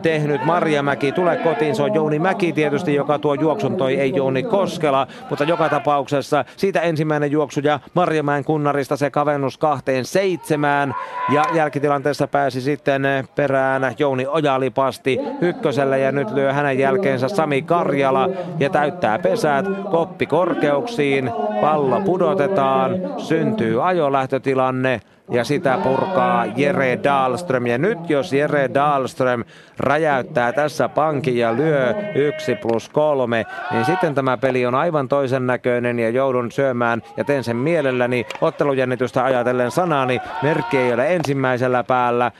tehnyt 0.04 0.44
Marjamäki 0.44 1.12
tule 1.12 1.36
kotiin. 1.36 1.76
Se 1.76 1.82
on 1.82 1.94
Jouni 1.94 2.18
Mäki 2.18 2.52
tietysti, 2.52 2.94
joka 2.94 3.18
tuo 3.18 3.34
juoksun 3.34 3.76
toi, 3.76 3.94
ei 3.94 4.12
Jouni 4.16 4.42
Koskela. 4.42 5.06
Mutta 5.30 5.44
joka 5.44 5.68
tapauksessa 5.68 6.44
siitä 6.56 6.80
ensimmäinen 6.80 7.30
juoksu 7.30 7.60
ja 7.60 7.80
Marjamäen 7.94 8.44
kunnarista 8.44 8.96
se 8.96 9.10
kavennus 9.10 9.58
kahteen 9.58 10.04
seitsemään. 10.04 10.94
Ja 11.32 11.44
jälkitilanteessa 11.54 12.26
pääsi 12.26 12.60
sitten 12.60 13.02
perään 13.34 13.94
Jouni 13.98 14.26
Ojalipasti 14.26 15.18
ykköselle 15.40 15.98
ja 15.98 16.12
nyt 16.12 16.30
lyö 16.30 16.52
hänen 16.52 16.78
jälkeensä 16.78 17.28
Sami 17.28 17.62
Karjala 17.62 18.28
ja 18.58 18.70
täyttää 18.70 19.18
pesät 19.18 19.66
koppi 19.90 20.26
korkeuksiin. 20.26 21.30
Pallo 21.60 22.00
pudotetaan, 22.00 22.92
syntyy 23.18 23.88
ajolähtötilanne 23.88 25.00
ja 25.30 25.44
sitä 25.44 25.78
purkaa 25.82 26.46
Jere 26.56 26.98
Dahlström. 27.04 27.66
Ja 27.66 27.78
nyt 27.78 28.10
jos 28.10 28.32
Jere 28.32 28.70
Dahlström 28.74 29.44
räjäyttää 29.78 30.52
tässä 30.52 30.88
pankin 30.88 31.36
ja 31.36 31.56
lyö 31.56 31.94
yksi 32.14 32.54
plus 32.54 32.88
kolme, 32.88 33.46
niin 33.70 33.84
sitten 33.84 34.14
tämä 34.14 34.36
peli 34.36 34.66
on 34.66 34.74
aivan 34.74 35.08
toisen 35.08 35.46
näköinen 35.46 35.98
ja 35.98 36.10
joudun 36.10 36.52
syömään 36.52 37.02
ja 37.16 37.24
teen 37.24 37.44
sen 37.44 37.56
mielelläni 37.56 38.26
ottelujännitystä 38.40 39.24
ajatellen 39.24 39.70
sanani. 39.70 40.20
Merkki 40.42 40.78
ei 40.78 40.92
ole 40.92 41.14
ensimmäisellä 41.14 41.84
päällä. 41.84 42.30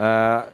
Öö, 0.00 0.52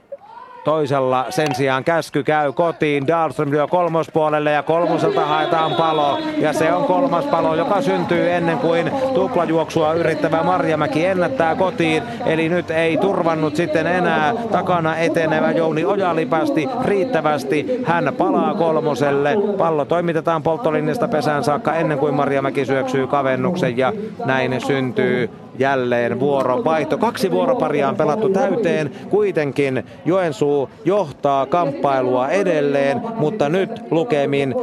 Toisella 0.66 1.26
sen 1.30 1.55
sijaan 1.55 1.84
käsky 1.84 2.22
käy 2.22 2.52
kotiin. 2.52 3.06
Dahlström 3.06 3.51
lyö 3.51 3.66
kolmospuolelle 3.66 4.52
ja 4.52 4.62
kolmoselta 4.62 5.26
haetaan 5.26 5.74
palo. 5.74 6.18
Ja 6.38 6.52
se 6.52 6.72
on 6.72 6.84
kolmas 6.84 7.24
palo, 7.24 7.55
joka 7.55 7.80
syntyy 7.80 8.30
ennen 8.30 8.59
kuin 8.59 8.90
tuplajuoksua 9.14 9.93
yrittävä 9.93 10.43
Marjamäki 10.43 11.05
ennättää 11.05 11.55
kotiin. 11.55 12.02
Eli 12.26 12.48
nyt 12.48 12.70
ei 12.70 12.97
turvannut 12.97 13.56
sitten 13.56 13.86
enää 13.86 14.34
takana 14.52 14.97
etenevä 14.97 15.51
Jouni 15.51 15.84
Ojalipasti 15.84 16.68
riittävästi. 16.84 17.82
Hän 17.84 18.12
palaa 18.18 18.55
kolmoselle. 18.55 19.36
Pallo 19.59 19.84
toimitetaan 19.84 20.43
polttolinjasta 20.43 21.09
pesään 21.09 21.44
saakka 21.44 21.74
ennen 21.74 21.98
kuin 21.98 22.14
Marjamäki 22.14 22.64
syöksyy 22.64 23.06
kavennuksen 23.06 23.78
ja 23.78 23.93
näin 24.24 24.60
syntyy 24.60 25.30
jälleen 25.59 26.20
vuorovaihto. 26.20 26.99
Kaksi 26.99 27.31
vuoroparia 27.31 27.89
on 27.89 27.97
pelattu 27.97 28.28
täyteen. 28.28 28.91
Kuitenkin 29.11 29.85
Joensuu 30.05 30.70
johtaa 30.85 31.47
kamppailua 31.47 32.28
edelleen, 32.28 33.01
mutta 33.16 33.49
nyt 33.49 33.70
lukemin 33.91 34.55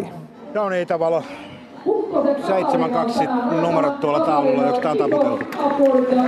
7-2. 0.00 0.06
No 0.54 0.68
niin, 0.68 0.82
Itävalo. 0.82 1.22
7-2 1.86 3.60
numerot 3.60 4.00
tuolla 4.00 4.20
taululla, 4.20 4.62
onko 4.62 4.80
tämä 4.80 4.94
taputeltu? 4.96 5.44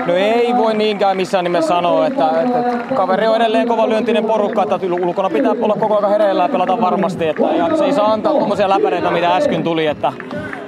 No 0.06 0.14
ei 0.14 0.54
voi 0.56 0.74
niinkään 0.74 1.16
missään 1.16 1.44
nimessä 1.44 1.68
sanoa, 1.68 2.06
että, 2.06 2.30
että 2.42 2.94
kaveri 2.94 3.26
on 3.26 3.36
edelleen 3.36 3.68
kova 3.68 3.88
lyöntinen 3.88 4.24
porukka, 4.24 4.62
että 4.62 4.78
ulkona 5.02 5.30
pitää 5.30 5.52
olla 5.62 5.76
koko 5.80 5.98
ajan 5.98 6.10
hereillä 6.10 6.42
ja 6.42 6.48
pelata 6.48 6.80
varmasti, 6.80 7.28
että 7.28 7.42
ja 7.42 7.76
se 7.76 7.84
ei 7.84 7.92
saa 7.92 8.12
antaa 8.12 8.32
tuommoisia 8.32 8.68
läpäreitä, 8.68 9.10
mitä 9.10 9.36
äsken 9.36 9.62
tuli, 9.62 9.86
että 9.86 10.12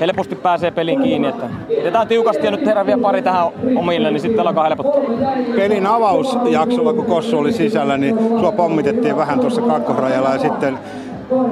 helposti 0.00 0.36
pääsee 0.36 0.70
peliin 0.70 1.02
kiinni, 1.02 1.28
että 1.28 1.46
pidetään 1.68 2.08
tiukasti 2.08 2.44
ja 2.46 2.50
nyt 2.50 2.66
herää 2.66 2.86
vielä 2.86 3.02
pari 3.02 3.22
tähän 3.22 3.46
omille, 3.76 4.10
niin 4.10 4.20
sitten 4.20 4.46
alkaa 4.46 4.64
helpottaa. 4.64 5.02
Pelin 5.56 5.86
avausjaksolla, 5.86 6.92
kun 6.92 7.06
Kossu 7.06 7.38
oli 7.38 7.52
sisällä, 7.52 7.98
niin 7.98 8.18
sua 8.40 8.52
pommitettiin 8.52 9.16
vähän 9.16 9.40
tuossa 9.40 9.62
kakkosrajalla 9.62 10.32
ja 10.32 10.38
sitten 10.38 10.78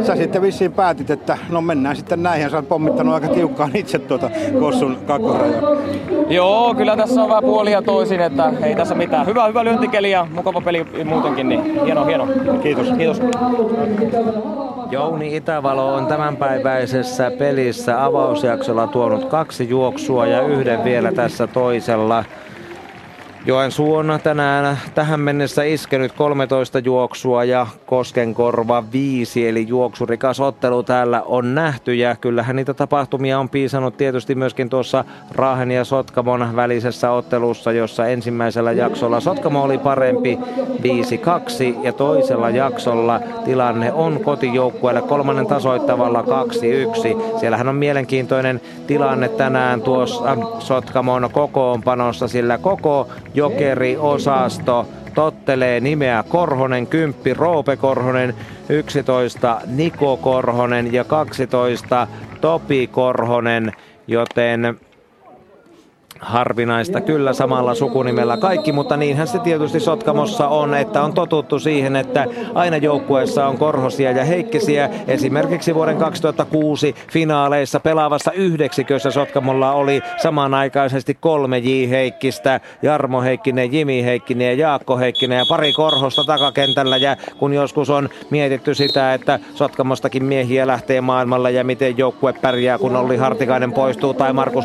sä 0.03 0.17
sitten 0.17 0.43
vissiin 0.43 0.73
päätit, 0.73 1.11
että 1.11 1.39
no 1.49 1.61
mennään 1.61 1.97
sitten 1.97 2.23
näihin. 2.23 2.51
Sä 2.51 2.57
oot 2.57 2.69
pommittanut 2.69 3.15
aika 3.15 3.29
tiukkaan 3.29 3.71
itse 3.77 3.99
tuota 3.99 4.31
Kossun 4.61 4.99
kakkosrajoa. 5.07 5.77
Joo, 6.29 6.75
kyllä 6.75 6.97
tässä 6.97 7.23
on 7.23 7.29
vähän 7.29 7.45
puolia 7.45 7.73
ja 7.73 7.83
toisin, 7.83 8.21
että 8.21 8.53
ei 8.63 8.75
tässä 8.75 8.95
mitään. 8.95 9.27
Hyvä, 9.27 9.47
hyvä 9.47 9.65
lyöntikeli 9.65 10.11
ja 10.11 10.27
mukava 10.35 10.61
peli 10.61 10.87
muutenkin, 11.05 11.49
niin 11.49 11.85
hieno, 11.85 12.05
hieno. 12.05 12.29
Kiitos. 12.63 12.87
Kiitos. 12.97 13.21
Jouni 14.91 15.37
Itävalo 15.37 15.95
on 15.95 16.07
tämänpäiväisessä 16.07 17.31
pelissä 17.39 18.05
avausjaksolla 18.05 18.87
tuonut 18.87 19.25
kaksi 19.25 19.69
juoksua 19.69 20.27
ja 20.27 20.41
yhden 20.41 20.85
vielä 20.85 21.13
tässä 21.13 21.47
toisella. 21.47 22.25
Joensuu 23.47 23.95
on 23.95 24.19
tänään 24.23 24.79
tähän 24.95 25.21
mennessä 25.21 25.63
iskenyt 25.63 26.13
13 26.13 26.79
juoksua 26.79 27.45
ja 27.45 27.67
Koskenkorva 27.87 28.85
5, 28.93 29.49
eli 29.49 29.69
juoksurikas 29.69 30.41
ottelu 30.41 30.83
täällä 30.83 31.23
on 31.23 31.55
nähty 31.55 31.95
ja 31.95 32.17
kyllähän 32.17 32.57
niitä 32.57 32.75
tapahtumia 32.75 33.39
on 33.39 33.49
piisannut 33.49 33.97
tietysti 33.97 34.35
myöskin 34.35 34.69
tuossa 34.69 35.05
Raahen 35.35 35.71
ja 35.71 35.85
Sotkamon 35.85 36.57
välisessä 36.57 37.11
ottelussa, 37.11 37.73
jossa 37.73 38.07
ensimmäisellä 38.07 38.73
jaksolla 38.73 39.21
Sotkamo 39.21 39.63
oli 39.63 39.79
parempi 39.79 40.39
5-2 40.83 41.85
ja 41.85 41.93
toisella 41.93 42.51
jaksolla 42.51 43.21
tilanne 43.45 43.93
on 43.93 44.21
kotijoukkueelle 44.25 45.03
kolmannen 45.03 45.47
tasoittavalla 45.47 46.23
2-1. 46.23 47.39
Siellähän 47.41 47.69
on 47.69 47.77
mielenkiintoinen 47.77 48.61
tilanne 48.87 49.29
tänään 49.29 49.83
tuossa 49.83 50.37
Sotkamon 50.59 51.29
kokoonpanossa, 51.33 52.29
sillä 52.29 52.59
koko 52.59 53.09
Jokeri-osasto 53.37 54.87
tottelee 55.15 55.81
nimeä 55.81 56.25
Korhonen, 56.29 56.87
10 56.87 57.37
Roope 57.37 57.77
Korhonen, 57.77 58.35
11 58.69 59.61
Niko 59.67 60.17
Korhonen 60.17 60.93
ja 60.93 61.05
12 61.05 62.09
Topi 62.41 62.87
Korhonen, 62.87 63.73
joten 64.07 64.79
Harvinaista 66.21 67.01
kyllä 67.01 67.33
samalla 67.33 67.75
sukunimellä 67.75 68.37
kaikki, 68.37 68.73
mutta 68.73 68.97
niinhän 68.97 69.29
se 69.29 69.39
tietysti 69.39 69.81
Sotkamossa 69.81 70.49
on, 70.49 70.75
että 70.75 71.03
on 71.03 71.13
totuttu 71.13 71.59
siihen, 71.59 71.97
että 71.97 72.27
aina 72.55 72.77
joukkueessa 72.77 73.47
on 73.47 73.59
korhosia 73.59 74.11
ja 74.11 74.25
heikkisiä. 74.25 74.91
Esimerkiksi 75.09 75.75
vuoden 75.75 75.97
2006 75.97 76.95
finaaleissa 77.13 77.81
pelaavassa 77.81 78.33
yhdeksikössä 78.33 79.11
Sotkamolla 79.11 79.73
oli 79.73 80.01
samanaikaisesti 80.17 81.15
kolme 81.15 81.59
J. 81.59 81.89
Heikkistä, 81.91 82.61
Jarmo 82.83 83.23
Heikkinen, 83.23 83.73
Jimi 83.73 84.05
Heikkinen 84.05 84.47
ja 84.47 84.55
Jaakko 84.55 84.99
Heikkinen 84.99 85.39
ja 85.39 85.45
pari 85.49 85.73
korhosta 85.73 86.25
takakentällä. 86.25 86.97
Ja 86.97 87.17
kun 87.39 87.53
joskus 87.55 87.91
on 87.91 88.09
mietitty 88.31 88.75
sitä, 88.75 89.15
että 89.15 89.39
Sotkamostakin 89.55 90.25
miehiä 90.25 90.67
lähtee 90.67 91.01
maailmalle 91.01 91.51
ja 91.51 91.65
miten 91.65 91.99
joukkue 91.99 92.33
pärjää, 92.33 92.79
kun 92.79 92.97
Olli 92.97 93.17
Hartikainen 93.17 93.73
poistuu 93.73 94.15
tai 94.15 94.33
Markus 94.33 94.65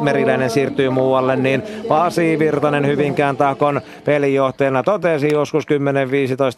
Meriläinen 0.00 0.50
siirtyy 0.50 0.85
siirtyy 0.86 0.90
muualle, 0.90 1.36
niin 1.36 1.62
Pasi 1.88 2.38
Virtanen 2.38 2.86
Hyvinkään 2.86 3.36
Tahkon 3.36 3.80
pelijohtajana 4.04 4.82
totesi 4.82 5.28
joskus 5.32 5.64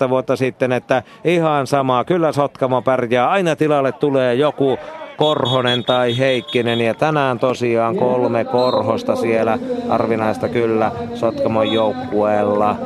10-15 0.07 0.09
vuotta 0.09 0.37
sitten, 0.37 0.73
että 0.73 1.03
ihan 1.25 1.67
sama, 1.67 2.05
kyllä 2.05 2.33
Sotkamo 2.33 2.83
pärjää, 2.83 3.31
aina 3.31 3.57
tilalle 3.57 3.93
tulee 3.93 4.35
joku 4.35 4.79
Korhonen 5.17 5.85
tai 5.85 6.19
Heikkinen 6.19 6.81
ja 6.81 6.95
tänään 6.95 7.39
tosiaan 7.39 7.97
kolme 7.97 8.45
Korhosta 8.45 9.17
siellä 9.17 9.59
arvinaista 9.89 10.49
kyllä 10.49 10.93
Sotkamon 11.15 11.73
joukkueella 11.73 12.77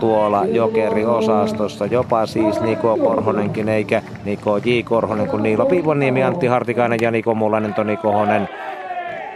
tuolla 0.00 0.44
Jokeri-osastossa. 0.44 1.86
Jopa 1.86 2.26
siis 2.26 2.60
Niko 2.60 2.96
Korhonenkin 2.96 3.68
eikä 3.68 4.02
Niko 4.24 4.58
J. 4.58 4.70
Korhonen, 4.84 5.28
kun 5.28 5.42
Niilo 5.42 5.66
Piivoniemi, 5.66 6.22
Antti 6.22 6.46
Hartikainen 6.46 6.98
ja 7.02 7.10
Niko 7.10 7.34
Mulanen, 7.34 7.74
Toni 7.74 7.96
Kohonen 7.96 8.48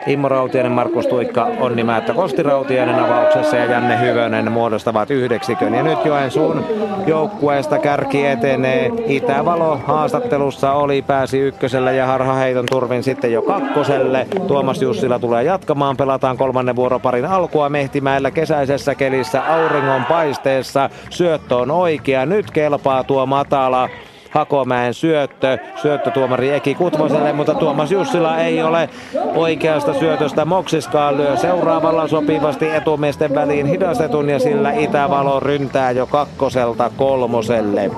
Immo 0.06 0.28
Rautiainen, 0.28 0.72
Markus 0.72 1.06
Tuikka, 1.06 1.48
Onni 1.60 1.84
Määttä, 1.84 2.14
Kosti 2.14 2.42
Rautiainen 2.42 2.98
avauksessa 2.98 3.56
ja 3.56 3.64
Janne 3.64 4.00
Hyvönen 4.00 4.52
muodostavat 4.52 5.10
yhdeksikön. 5.10 5.74
Ja 5.74 5.82
nyt 5.82 6.04
Joensuun 6.04 6.64
joukkueesta 7.06 7.78
kärki 7.78 8.26
etenee. 8.26 8.90
Itävalo 9.06 9.80
haastattelussa 9.86 10.72
oli, 10.72 11.02
pääsi 11.02 11.38
ykkösellä 11.38 11.92
ja 11.92 12.06
harhaheiton 12.06 12.64
turvin 12.70 13.02
sitten 13.02 13.32
jo 13.32 13.42
kakkoselle. 13.42 14.26
Tuomas 14.46 14.82
Jussila 14.82 15.18
tulee 15.18 15.44
jatkamaan, 15.44 15.96
pelataan 15.96 16.36
kolmannen 16.36 16.76
vuoroparin 16.76 17.24
alkua 17.24 17.68
Mehtimäellä 17.68 18.30
kesäisessä 18.30 18.94
kelissä 18.94 19.54
auringon 19.54 20.04
paisteessa. 20.04 20.90
Syöttö 21.10 21.56
on 21.56 21.70
oikea, 21.70 22.26
nyt 22.26 22.50
kelpaa 22.50 23.04
tuo 23.04 23.26
matala 23.26 23.88
Hakomäen 24.30 24.94
syöttö. 24.94 25.58
Syöttötuomari 25.82 26.54
Eki 26.54 26.74
Kutvoselle, 26.74 27.32
mutta 27.32 27.54
Tuomas 27.54 27.92
Jussila 27.92 28.38
ei 28.38 28.62
ole 28.62 28.88
oikeasta 29.34 29.94
syötöstä. 29.94 30.44
Moksiskaan 30.44 31.16
lyö 31.16 31.36
seuraavalla 31.36 32.08
sopivasti 32.08 32.70
etumiesten 32.70 33.34
väliin 33.34 33.66
hidastetun 33.66 34.28
ja 34.28 34.38
sillä 34.38 34.72
Itävalo 34.72 35.40
ryntää 35.40 35.90
jo 35.90 36.06
kakkoselta 36.06 36.90
kolmoselle. 36.96 37.90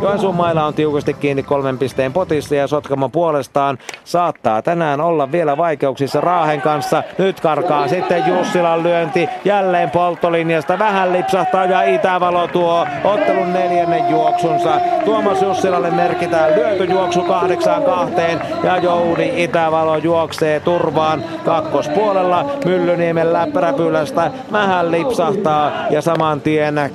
Joensuun 0.00 0.34
mailla 0.34 0.64
on 0.64 0.74
tiukasti 0.74 1.14
kiinni 1.14 1.42
kolmen 1.42 1.78
pisteen 1.78 2.12
potissa 2.12 2.54
ja 2.54 2.66
Sotkamo 2.66 3.08
puolestaan 3.08 3.78
saattaa 4.04 4.62
tänään 4.62 5.00
olla 5.00 5.32
vielä 5.32 5.56
vaikeuksissa 5.56 6.20
Raahen 6.20 6.60
kanssa. 6.60 7.02
Nyt 7.18 7.40
karkaa 7.40 7.88
sitten 7.88 8.24
Jussilan 8.26 8.82
lyönti 8.82 9.28
jälleen 9.44 9.90
polttolinjasta. 9.90 10.78
Vähän 10.78 11.12
lipsahtaa 11.12 11.64
ja 11.64 11.82
Itävalo 11.82 12.48
tuo 12.48 12.86
ottelun 13.04 13.52
neljännen 13.52 14.10
juoksunsa. 14.10 14.80
Tuomas 15.04 15.42
Jussilalle 15.42 15.85
Itävalle 15.86 16.02
merkitään 16.02 16.54
lyötyjuoksu 16.54 17.22
kahdeksaan 17.22 17.82
kahteen 17.82 18.40
ja 18.62 18.76
Jouni 18.76 19.32
Itävalo 19.44 19.96
juoksee 19.96 20.60
turvaan 20.60 21.24
kakkospuolella 21.44 22.50
Myllyniemen 22.64 23.32
läppäräpylästä. 23.32 24.30
Mähän 24.50 24.90
lipsahtaa 24.90 25.72
ja 25.90 26.02
saman 26.02 26.40
tien 26.40 26.90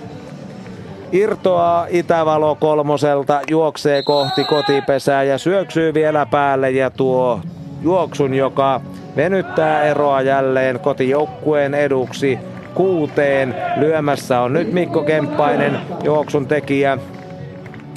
irtoaa 1.12 1.88
Itävalo 1.90 2.56
kolmoselta, 2.56 3.42
juoksee 3.50 4.04
kohti 4.04 4.44
kotipesää 4.44 5.24
ja 5.24 5.38
syöksyy 5.38 5.94
vielä 5.94 6.26
päälle 6.26 6.72
ja 6.72 6.90
tuo 6.90 7.40
juoksun, 7.82 8.34
joka 8.34 8.82
venyttää 9.16 9.84
eroa 9.84 10.22
jälleen 10.22 10.80
kotijoukkueen 10.80 11.74
eduksi 11.74 12.40
kuuteen. 12.74 13.56
Lyömässä 13.78 14.40
on 14.40 14.54
nyt 14.54 14.74
Mikko 14.74 15.04
Kemppainen, 15.04 15.80
juoksun 16.04 16.48
tekijä. 16.48 16.98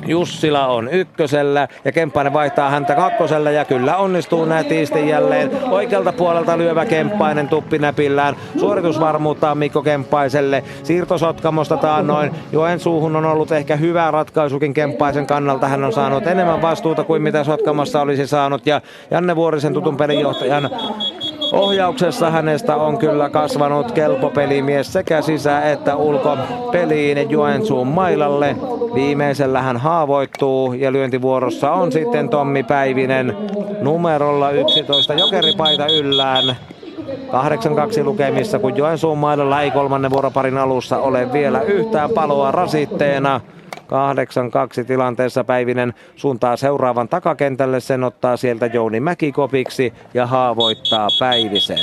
Jussila 0.06 0.66
on 0.66 0.88
ykkösellä 0.88 1.68
ja 1.84 1.92
Kemppainen 1.92 2.32
vaihtaa 2.32 2.70
häntä 2.70 2.94
kakkosella 2.94 3.50
ja 3.50 3.64
kyllä 3.64 3.96
onnistuu 3.96 4.44
nätisti 4.44 5.08
jälleen. 5.08 5.50
Oikealta 5.70 6.12
puolelta 6.12 6.58
lyövä 6.58 6.86
Kemppainen 6.86 7.48
tuppinäpillään. 7.48 8.36
Suoritusvarmuutta 8.58 9.50
on 9.50 9.58
Mikko 9.58 9.82
Kemppaiselle. 9.82 10.64
Siirto 10.82 11.18
Sotkamosta 11.18 11.76
taannoin. 11.76 12.30
Joensuuhun 12.52 13.16
on 13.16 13.24
ollut 13.24 13.52
ehkä 13.52 13.76
hyvä 13.76 14.10
ratkaisukin 14.10 14.74
Kemppaisen 14.74 15.26
kannalta. 15.26 15.68
Hän 15.68 15.84
on 15.84 15.92
saanut 15.92 16.26
enemmän 16.26 16.62
vastuuta 16.62 17.04
kuin 17.04 17.22
mitä 17.22 17.44
Sotkamossa 17.44 18.00
olisi 18.00 18.26
saanut 18.26 18.66
ja 18.66 18.80
Janne 19.10 19.36
Vuorisen 19.36 19.72
tutun 19.72 19.96
pelinjohtajan 19.96 20.70
ohjauksessa 21.54 22.30
hänestä 22.30 22.76
on 22.76 22.98
kyllä 22.98 23.30
kasvanut 23.30 23.92
kelpo 23.92 24.30
pelimies 24.30 24.92
sekä 24.92 25.22
sisä- 25.22 25.70
että 25.70 25.96
ulkopeliin 25.96 27.30
Joensuun 27.30 27.86
mailalle. 27.86 28.56
Viimeisellä 28.94 29.62
hän 29.62 29.76
haavoittuu 29.76 30.72
ja 30.72 30.92
lyöntivuorossa 30.92 31.72
on 31.72 31.92
sitten 31.92 32.28
Tommi 32.28 32.62
Päivinen 32.62 33.36
numerolla 33.80 34.50
11 34.50 35.14
jokeripaita 35.14 35.86
yllään. 35.86 36.56
8-2 38.00 38.04
lukemissa, 38.04 38.58
kun 38.58 38.76
Joensuun 38.76 39.18
mailalla 39.18 39.62
ei 39.62 39.70
kolmannen 39.70 40.10
vuoroparin 40.10 40.58
alussa 40.58 40.98
ole 40.98 41.32
vielä 41.32 41.60
yhtään 41.60 42.10
paloa 42.10 42.52
rasitteena. 42.52 43.40
8-2 44.82 44.84
tilanteessa 44.84 45.44
Päivinen 45.44 45.94
suuntaa 46.16 46.56
seuraavan 46.56 47.08
takakentälle, 47.08 47.80
sen 47.80 48.04
ottaa 48.04 48.36
sieltä 48.36 48.66
Jouni 48.66 49.00
Mäkikopiksi 49.00 49.92
ja 50.14 50.26
haavoittaa 50.26 51.08
Päivisen. 51.18 51.78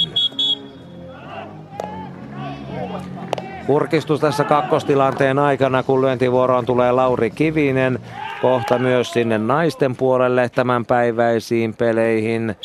Kurkistus 3.68 4.20
tässä 4.20 4.44
kakkostilanteen 4.44 5.40
aikana, 5.40 5.84
kun 5.84 6.02
lyöntivuoroon 6.02 6.66
tulee 6.66 6.92
Lauri 6.92 7.30
Kivinen. 7.30 8.00
Kohta 8.42 8.80
myös 8.80 9.14
sinne 9.14 9.38
naisten 9.38 9.96
puolelle 9.96 10.50
tämänpäiväisiin 10.50 11.76
peleihin. 11.78 12.56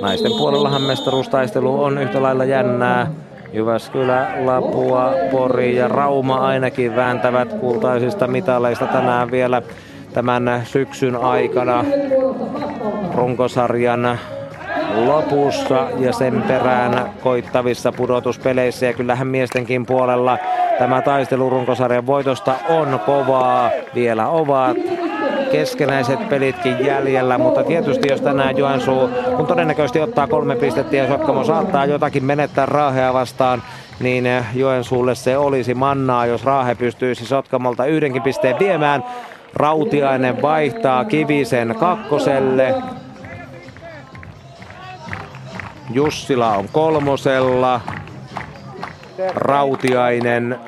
Naisten 0.00 0.32
puolellahan 0.38 0.82
mestaruustaistelu 0.82 1.84
on 1.84 1.98
yhtä 1.98 2.22
lailla 2.22 2.44
jännää. 2.44 3.06
Jyväskylä, 3.52 4.26
Lapua, 4.44 5.12
Pori 5.30 5.76
ja 5.76 5.88
Rauma 5.88 6.36
ainakin 6.36 6.96
vääntävät 6.96 7.52
kultaisista 7.52 8.26
mitaleista 8.26 8.86
tänään 8.86 9.30
vielä 9.30 9.62
tämän 10.12 10.62
syksyn 10.64 11.16
aikana 11.16 11.84
runkosarjan 13.14 14.18
lopussa 14.94 15.88
ja 15.98 16.12
sen 16.12 16.42
perään 16.48 17.10
koittavissa 17.22 17.92
pudotuspeleissä. 17.92 18.86
Ja 18.86 18.92
kyllähän 18.92 19.26
miestenkin 19.26 19.86
puolella 19.86 20.38
tämä 20.78 21.02
taistelu 21.02 21.50
runkosarjan 21.50 22.06
voitosta 22.06 22.54
on 22.68 23.00
kovaa. 23.06 23.70
Vielä 23.94 24.28
ovat 24.28 24.76
keskenäiset 25.56 26.28
pelitkin 26.28 26.86
jäljellä, 26.86 27.38
mutta 27.38 27.64
tietysti 27.64 28.08
jos 28.08 28.20
tänään 28.20 28.56
Joensuu, 28.56 29.08
kun 29.36 29.46
todennäköisesti 29.46 30.00
ottaa 30.00 30.26
kolme 30.26 30.56
pistettä 30.56 30.96
ja 30.96 31.08
Sotkamo 31.08 31.44
saattaa 31.44 31.86
jotakin 31.86 32.24
menettää 32.24 32.66
Raahea 32.66 33.12
vastaan, 33.12 33.62
niin 34.00 34.28
Joensuulle 34.54 35.14
se 35.14 35.38
olisi 35.38 35.74
mannaa, 35.74 36.26
jos 36.26 36.44
Raahe 36.44 36.74
pystyisi 36.74 37.26
Sotkamolta 37.26 37.84
yhdenkin 37.84 38.22
pisteen 38.22 38.58
viemään. 38.58 39.04
Rautiainen 39.54 40.42
vaihtaa 40.42 41.04
Kivisen 41.04 41.74
kakkoselle. 41.80 42.74
Jussila 45.90 46.56
on 46.56 46.68
kolmosella. 46.72 47.80
Rautiainen 49.34 50.58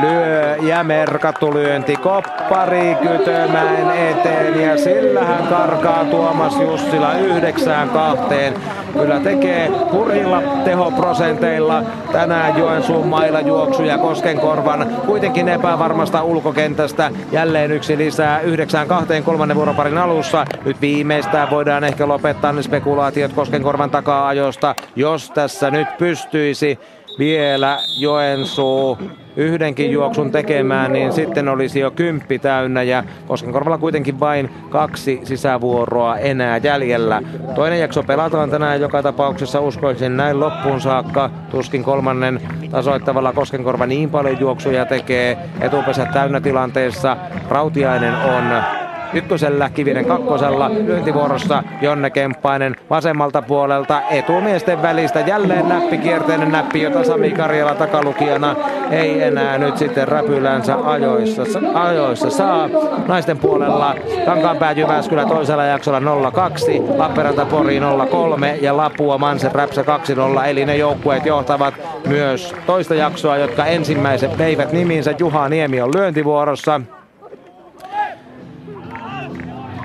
lyö 0.00 0.56
ja 0.56 0.84
merkattu 0.84 1.54
lyönti 1.54 1.96
koppari 1.96 2.96
Kytömäen 3.02 3.90
eteen 3.90 4.60
ja 4.60 4.78
sillä 4.78 5.24
hän 5.24 5.46
karkaa 5.46 6.04
Tuomas 6.04 6.60
Jussila 6.60 7.14
yhdeksään 7.14 7.88
kahteen. 7.88 8.54
Kyllä 8.92 9.20
tekee 9.20 9.70
hurjilla 9.92 10.42
tehoprosenteilla 10.64 11.82
tänään 12.12 12.58
Joensuun 12.58 13.06
mailla 13.06 13.40
juoksuja 13.40 13.98
Koskenkorvan 13.98 14.86
kuitenkin 15.06 15.48
epävarmasta 15.48 16.22
ulkokentästä. 16.22 17.10
Jälleen 17.32 17.72
yksi 17.72 17.98
lisää 17.98 18.40
yhdeksään 18.40 18.88
kahteen 18.88 19.24
kolmannen 19.24 19.56
vuoroparin 19.56 19.98
alussa. 19.98 20.44
Nyt 20.64 20.80
viimeistään 20.80 21.50
voidaan 21.50 21.84
ehkä 21.84 22.08
lopettaa 22.08 22.52
ne 22.52 22.62
spekulaatiot 22.62 23.32
Koskenkorvan 23.32 23.90
takaa-ajosta, 23.90 24.74
jos 24.96 25.30
tässä 25.30 25.70
nyt 25.70 25.88
pystyisi 25.98 26.78
vielä 27.18 27.78
Joensuu 27.98 28.98
yhdenkin 29.36 29.90
juoksun 29.90 30.30
tekemään, 30.32 30.92
niin 30.92 31.12
sitten 31.12 31.48
olisi 31.48 31.80
jo 31.80 31.90
kymppi 31.90 32.38
täynnä 32.38 32.82
ja 32.82 33.04
Koskenkorvalla 33.26 33.78
kuitenkin 33.78 34.20
vain 34.20 34.50
kaksi 34.70 35.20
sisävuoroa 35.24 36.16
enää 36.16 36.56
jäljellä. 36.56 37.22
Toinen 37.54 37.80
jakso 37.80 38.02
pelataan 38.02 38.50
tänään 38.50 38.80
joka 38.80 39.02
tapauksessa 39.02 39.60
uskoisin 39.60 40.16
näin 40.16 40.40
loppuun 40.40 40.80
saakka. 40.80 41.30
Tuskin 41.50 41.84
kolmannen 41.84 42.40
tasoittavalla 42.70 43.32
Koskenkorva 43.32 43.86
niin 43.86 44.10
paljon 44.10 44.40
juoksuja 44.40 44.86
tekee 44.86 45.38
etupesä 45.60 46.06
täynnä 46.12 46.40
tilanteessa. 46.40 47.16
Rautiainen 47.48 48.14
on 48.14 48.62
ykkösellä, 49.12 49.70
Kivinen 49.70 50.04
kakkosella, 50.04 50.70
lyöntivuorossa 50.70 51.62
Jonne 51.82 52.10
Kemppainen 52.10 52.76
vasemmalta 52.90 53.42
puolelta 53.42 54.02
etumiesten 54.10 54.82
välistä. 54.82 55.20
Jälleen 55.20 55.68
näppi, 55.68 55.98
kierteinen 55.98 56.52
näppi, 56.52 56.82
jota 56.82 57.04
Sami 57.04 57.30
Karjala 57.30 57.74
takalukijana 57.74 58.56
ei 58.90 59.22
enää 59.22 59.58
nyt 59.58 59.76
sitten 59.76 60.08
räpylänsä 60.08 60.76
ajoissa, 60.84 61.42
ajoissa 61.74 62.30
saa. 62.30 62.68
Naisten 63.06 63.38
puolella 63.38 63.94
Kankaanpää 64.24 64.72
Jyväskylä 64.72 65.26
toisella 65.26 65.64
jaksolla 65.64 66.30
02, 66.30 66.82
Lappeenranta 66.96 67.46
Pori 67.46 67.80
03 68.10 68.58
ja 68.60 68.76
Lapua 68.76 69.18
Mansen 69.18 69.52
Räpsä 69.52 69.82
2-0. 69.82 70.46
Eli 70.46 70.64
ne 70.64 70.76
joukkueet 70.76 71.26
johtavat 71.26 71.74
myös 72.06 72.54
toista 72.66 72.94
jaksoa, 72.94 73.36
jotka 73.36 73.66
ensimmäiset 73.66 74.38
veivät 74.38 74.72
niminsä. 74.72 75.14
Juha 75.18 75.48
Niemi 75.48 75.80
on 75.80 75.94
lyöntivuorossa 75.94 76.80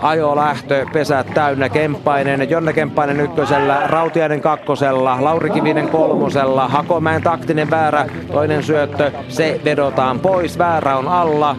ajolähtö, 0.03 0.85
pesät 0.93 1.33
täynnä 1.33 1.69
Kemppainen, 1.69 2.49
Jonne 2.49 2.73
Kemppainen 2.73 3.21
ykkösellä, 3.21 3.81
Rautiainen 3.85 4.41
kakkosella, 4.41 5.17
Lauri 5.19 5.49
Kivinen 5.49 5.89
kolmosella, 5.89 6.67
Hakomäen 6.67 7.21
taktinen 7.21 7.69
väärä, 7.69 8.05
toinen 8.31 8.63
syöttö, 8.63 9.11
se 9.29 9.61
vedotaan 9.65 10.19
pois, 10.19 10.57
väärä 10.57 10.97
on 10.97 11.07
alla. 11.07 11.55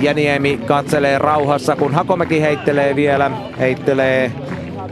Ja 0.00 0.14
Niemi 0.14 0.60
katselee 0.66 1.18
rauhassa, 1.18 1.76
kun 1.76 1.94
Hakomäki 1.94 2.40
heittelee 2.40 2.96
vielä, 2.96 3.30
heittelee 3.58 4.32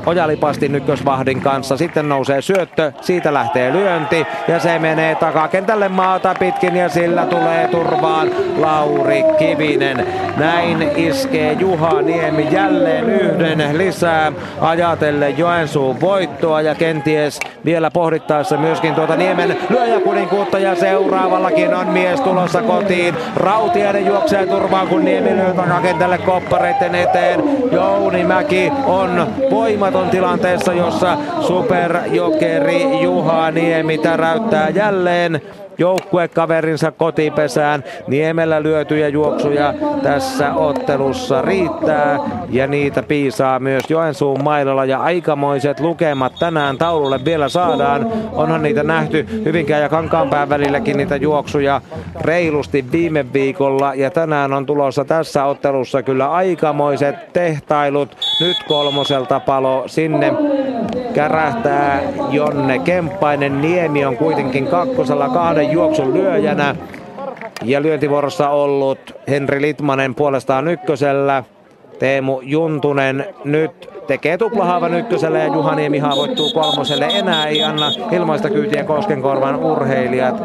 Ojalipastin 0.07 0.75
ykkösvahdin 0.75 1.41
kanssa. 1.41 1.77
Sitten 1.77 2.09
nousee 2.09 2.43
syöttö, 2.43 2.93
siitä 3.01 3.35
lähtee 3.35 3.73
lyönti 3.73 4.27
ja 4.49 4.61
se 4.61 4.79
menee 4.79 5.15
takakentälle 5.15 5.89
maata 5.89 6.35
pitkin 6.39 6.77
ja 6.77 6.89
sillä 6.89 7.27
tulee 7.27 7.69
turvaan 7.69 8.31
Lauri 8.57 9.25
Kivinen. 9.39 10.07
Näin 10.37 10.91
iskee 10.97 11.53
Juha 11.53 12.03
Niemi 12.03 12.49
jälleen 12.51 13.11
yhden 13.11 13.79
lisää 13.79 14.33
ajatellen 14.61 15.39
Joensuun 15.39 16.01
voittoa 16.01 16.61
ja 16.61 16.75
kenties 16.75 17.41
vielä 17.65 17.91
pohdittaessa 17.91 18.57
myöskin 18.57 18.95
tuota 18.95 19.17
Niemen 19.17 19.57
lyöjäkuninkuutta 19.71 20.59
ja 20.59 20.75
seuraavallakin 20.75 21.75
on 21.75 21.89
mies 21.89 22.21
tulossa 22.21 22.63
kotiin. 22.63 23.15
Rautiainen 23.37 24.07
juoksee 24.07 24.47
turvaan 24.47 24.89
kun 24.89 25.05
Niemi 25.05 25.37
lyö 25.37 25.55
takakentälle 25.55 26.19
koppareiden 26.19 26.95
eteen. 26.95 27.43
Jouni 27.73 28.25
Mäki 28.25 28.73
on 28.87 29.27
voimaton 29.95 30.11
tilanteessa, 30.11 30.73
jossa 30.73 31.19
superjokeri 31.41 33.03
Juha 33.03 33.51
Niemi 33.51 33.99
täräyttää 33.99 34.69
jälleen 34.69 35.43
joukkuekaverinsa 35.79 36.93
kotipesään. 36.93 37.85
Niemellä 38.07 38.63
lyötyjä 38.63 39.09
juoksuja 39.09 39.75
tässä 40.03 40.55
ottelussa 40.55 41.43
riittää 41.43 42.19
ja 42.51 42.67
niitä 42.67 43.03
piisaa 43.03 43.59
myös 43.59 43.85
Joensuun 43.89 44.45
mailalla 44.45 44.85
ja 44.85 45.03
aikamoiset 45.03 45.81
lukemat 45.81 46.33
tänään 46.39 46.79
taululle 46.79 47.25
vielä 47.25 47.49
saadaan. 47.49 48.07
Onhan 48.33 48.63
niitä 48.63 48.83
nähty 48.83 49.27
Hyvinkään 49.45 49.83
ja 49.83 49.89
Kankaanpään 49.89 50.49
välilläkin 50.49 50.97
niitä 50.97 51.17
juoksuja 51.17 51.81
reilusti 52.21 52.85
viime 52.93 53.33
viikolla 53.33 53.95
ja 53.95 54.11
tänään 54.11 54.53
on 54.53 54.67
tulossa 54.67 55.05
tässä 55.05 55.45
ottelussa 55.45 56.03
kyllä 56.03 56.31
aikamoiset 56.31 57.33
tehtailut. 57.33 58.17
Nyt 58.41 58.57
kolmoselta 58.69 59.41
palo 59.41 59.83
sinne 59.87 60.35
kärähtää 61.15 62.01
Jonne 62.31 62.79
Kemppainen. 62.79 63.61
Niemi 63.61 64.05
on 64.05 64.17
kuitenkin 64.17 64.67
kakkosella 64.67 65.29
kahden 65.29 65.64
uuden 65.65 65.75
juoksun 65.75 66.15
lyöjänä. 66.15 66.77
Ja 67.63 67.83
lyöntivuorossa 67.83 68.49
ollut 68.49 69.13
Henri 69.29 69.63
Litmanen 69.63 70.15
puolestaan 70.15 70.69
ykkösellä. 70.69 71.45
Teemu 71.99 72.41
Juntunen 72.43 73.27
nyt 73.45 73.91
tekee 74.07 74.39
tuplahaavan 74.39 74.95
ykköselle 74.95 75.39
ja 75.39 75.47
Juhaniemi 75.47 75.99
haavoittuu 75.99 76.51
kolmoselle. 76.55 77.09
Enää 77.11 77.47
ei 77.47 77.63
anna 77.63 77.87
ilmaista 78.13 78.51
kyytiä 78.51 78.85
Koskenkorvan 78.85 79.57
urheilijat 79.57 80.43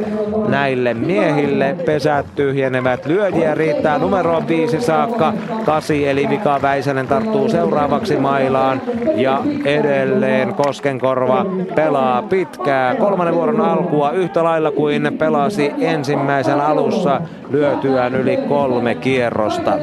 näille 0.48 0.94
miehille. 0.94 1.76
Pesät 1.86 2.26
tyhjenevät. 2.36 3.06
Lyöjiä 3.06 3.56
riittää 3.56 3.98
numeroon 3.98 4.48
viisi 4.48 4.82
saakka. 4.82 5.34
Kasi 5.66 6.08
eli 6.08 6.28
Mika 6.28 6.60
Väisänen 6.61 7.08
tarttuu 7.08 7.50
seuraavaksi 7.50 8.18
mailaan. 8.18 8.82
Ja 9.16 9.42
edelleen 9.66 10.56
Koskenkorva 10.56 11.45
pelaa 11.76 12.22
pitkää 12.22 12.95
kolmannen 12.95 13.36
vuoron 13.36 13.61
alkua 13.61 14.11
yhtä 14.11 14.44
lailla 14.44 14.72
kuin 14.72 15.18
pelasi 15.18 15.74
ensimmäisen 15.80 16.61
alussa 16.61 17.22
lyötyään 17.50 18.16
yli 18.16 18.38
kolme 18.38 18.95
kierrosta. 18.95 19.78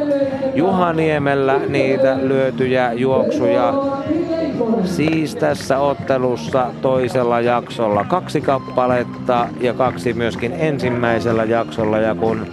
Juhaniemellä 0.54 1.55
niitä 1.68 2.18
lyötyjä 2.22 2.92
juoksuja 2.92 3.74
siis 4.84 5.36
tässä 5.36 5.78
ottelussa 5.78 6.70
toisella 6.82 7.40
jaksolla 7.40 8.04
kaksi 8.04 8.40
kappaletta 8.40 9.48
ja 9.60 9.74
kaksi 9.74 10.12
myöskin 10.12 10.52
ensimmäisellä 10.52 11.44
jaksolla. 11.44 11.98
Ja 11.98 12.14
kun 12.14 12.46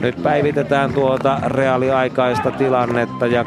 nyt 0.00 0.22
päivitetään 0.22 0.92
tuota 0.92 1.40
reaaliaikaista 1.46 2.50
tilannetta 2.50 3.26
ja 3.26 3.44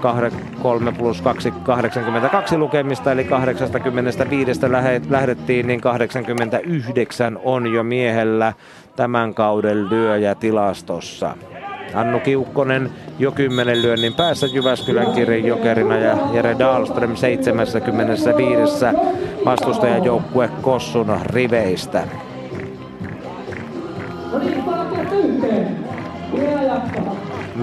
3 0.61 0.91
plus 0.91 1.21
2, 1.21 1.51
82 1.63 2.57
lukemista, 2.57 3.11
eli 3.11 3.23
85 3.23 4.61
lähdettiin, 5.09 5.67
niin 5.67 5.81
89 5.81 7.39
on 7.43 7.73
jo 7.73 7.83
miehellä 7.83 8.53
tämän 8.95 9.33
kauden 9.33 9.89
lyöjä 9.89 10.35
tilastossa. 10.35 11.35
Annu 11.93 12.19
Kiukkonen 12.19 12.91
jo 13.19 13.31
kymmenen 13.31 13.81
lyönnin 13.81 14.13
päässä 14.13 14.47
Jyväskylän 14.47 15.11
Kirin 15.11 15.45
jokerina 15.45 15.97
ja 15.97 16.17
Jere 16.33 16.55
Dahlström 16.59 17.15
75 17.15 18.85
vastustajajoukkue 19.45 20.49
Kossun 20.61 21.19
riveistä. 21.25 22.03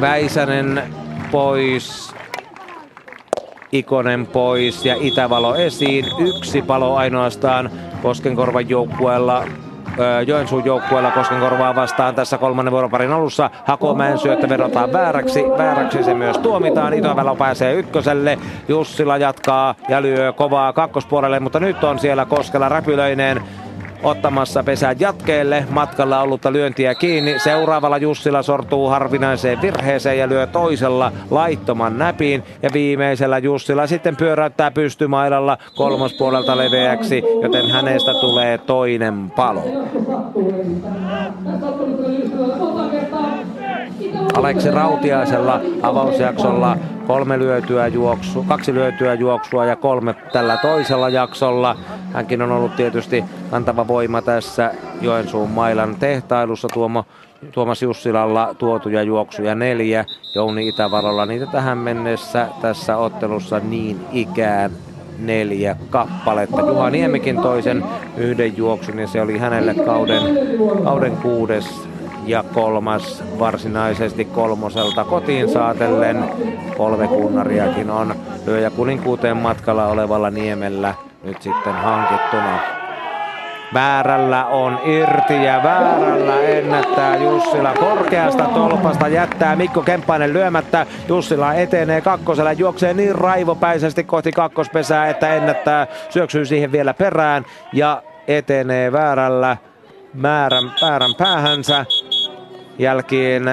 Väisänen 0.00 0.82
pois, 1.30 2.14
Ikonen 3.72 4.26
pois 4.26 4.84
ja 4.84 4.96
Itävalo 5.00 5.54
esiin. 5.54 6.06
Yksi 6.18 6.62
palo 6.62 6.94
ainoastaan 6.94 7.70
Koskenkorvan 8.02 8.68
joukkueella 8.68 9.44
Joensuun 10.26 10.64
joukkueella 10.64 11.10
Koskenkorvaa 11.10 11.74
vastaan 11.74 12.14
tässä 12.14 12.38
kolmannen 12.38 12.72
vuoroparin 12.72 13.12
alussa. 13.12 13.50
Hakomäen 13.64 14.18
syöttö 14.18 14.48
vedotaan 14.48 14.92
vääräksi. 14.92 15.44
Vääräksi 15.58 16.02
se 16.02 16.14
myös 16.14 16.38
tuomitaan. 16.38 16.94
Itovälo 16.94 17.36
pääsee 17.36 17.74
ykköselle. 17.74 18.38
Jussila 18.68 19.16
jatkaa 19.16 19.74
ja 19.88 20.02
lyö 20.02 20.32
kovaa 20.32 20.72
kakkospuolelle, 20.72 21.40
mutta 21.40 21.60
nyt 21.60 21.84
on 21.84 21.98
siellä 21.98 22.24
Koskela 22.24 22.68
räpylöineen 22.68 23.42
ottamassa 24.02 24.62
pesän 24.62 25.00
jatkeelle. 25.00 25.66
Matkalla 25.70 26.20
ollutta 26.20 26.52
lyöntiä 26.52 26.94
kiinni. 26.94 27.38
Seuraavalla 27.38 27.98
Jussila 27.98 28.42
sortuu 28.42 28.88
harvinaiseen 28.88 29.62
virheeseen 29.62 30.18
ja 30.18 30.28
lyö 30.28 30.46
toisella 30.46 31.12
laittoman 31.30 31.98
näpiin. 31.98 32.42
Ja 32.62 32.70
viimeisellä 32.72 33.38
Jussila 33.38 33.86
sitten 33.86 34.16
pyöräyttää 34.16 34.70
pystymailalla 34.70 35.58
kolmospuolelta 35.76 36.56
leveäksi, 36.56 37.22
joten 37.42 37.70
hänestä 37.70 38.12
tulee 38.20 38.58
toinen 38.58 39.30
palo. 39.36 39.62
Aleksi 44.34 44.70
Rautiaisella 44.70 45.60
avausjaksolla 45.82 46.76
kolme 47.06 47.38
lyötyä 47.38 47.86
juoksu, 47.86 48.44
kaksi 48.48 48.74
lyötyä 48.74 49.14
juoksua 49.14 49.64
ja 49.64 49.76
kolme 49.76 50.14
tällä 50.32 50.56
toisella 50.62 51.08
jaksolla. 51.08 51.76
Hänkin 52.12 52.42
on 52.42 52.52
ollut 52.52 52.76
tietysti 52.76 53.24
antava 53.52 53.88
voima 53.88 54.22
tässä 54.22 54.74
Joensuun 55.00 55.50
mailan 55.50 55.96
tehtailussa. 55.96 56.68
Tuomo, 56.74 57.04
Tuomas 57.52 57.82
Jussilalla 57.82 58.54
tuotuja 58.58 59.02
juoksuja 59.02 59.54
neljä, 59.54 60.04
Jouni 60.34 60.68
Itävalolla 60.68 61.26
niitä 61.26 61.46
tähän 61.46 61.78
mennessä 61.78 62.48
tässä 62.62 62.96
ottelussa 62.96 63.60
niin 63.60 64.00
ikään 64.12 64.70
neljä 65.18 65.76
kappaletta. 65.90 66.60
Juha 66.60 66.90
Niemikin 66.90 67.36
toisen 67.42 67.84
yhden 68.16 68.56
juoksun 68.56 68.98
ja 68.98 69.06
se 69.06 69.20
oli 69.20 69.38
hänelle 69.38 69.74
kauden, 69.74 70.22
kauden 70.84 71.16
kuudes 71.16 71.88
ja 72.26 72.42
kolmas 72.54 73.24
varsinaisesti 73.38 74.24
kolmoselta 74.24 75.04
kotiin 75.04 75.48
saatellen. 75.48 76.24
Kolme 76.76 77.08
kunnariakin 77.08 77.90
on 77.90 78.14
lyöjä 78.46 78.70
kuninkuuteen 78.70 79.36
matkalla 79.36 79.86
olevalla 79.86 80.30
Niemellä 80.30 80.94
nyt 81.22 81.42
sitten 81.42 81.72
hankittuna. 81.72 82.58
Väärällä 83.74 84.46
on 84.46 84.80
irti 84.84 85.44
ja 85.44 85.60
väärällä 85.62 86.40
ennättää 86.40 87.16
Jussila 87.16 87.74
korkeasta 87.74 88.44
tolpasta. 88.44 89.08
Jättää 89.08 89.56
Mikko 89.56 89.82
Kemppainen 89.82 90.32
lyömättä. 90.32 90.86
Jussila 91.08 91.54
etenee 91.54 92.00
kakkosella. 92.00 92.52
Juoksee 92.52 92.94
niin 92.94 93.14
raivopäisesti 93.14 94.04
kohti 94.04 94.32
kakkospesää, 94.32 95.08
että 95.08 95.34
ennättää. 95.34 95.86
Syöksyy 96.08 96.44
siihen 96.44 96.72
vielä 96.72 96.94
perään 96.94 97.44
ja 97.72 98.02
etenee 98.28 98.92
väärällä 98.92 99.56
määrän, 100.16 100.72
määrän 100.82 101.14
päähänsä. 101.18 101.86
Jälkeen 102.78 103.44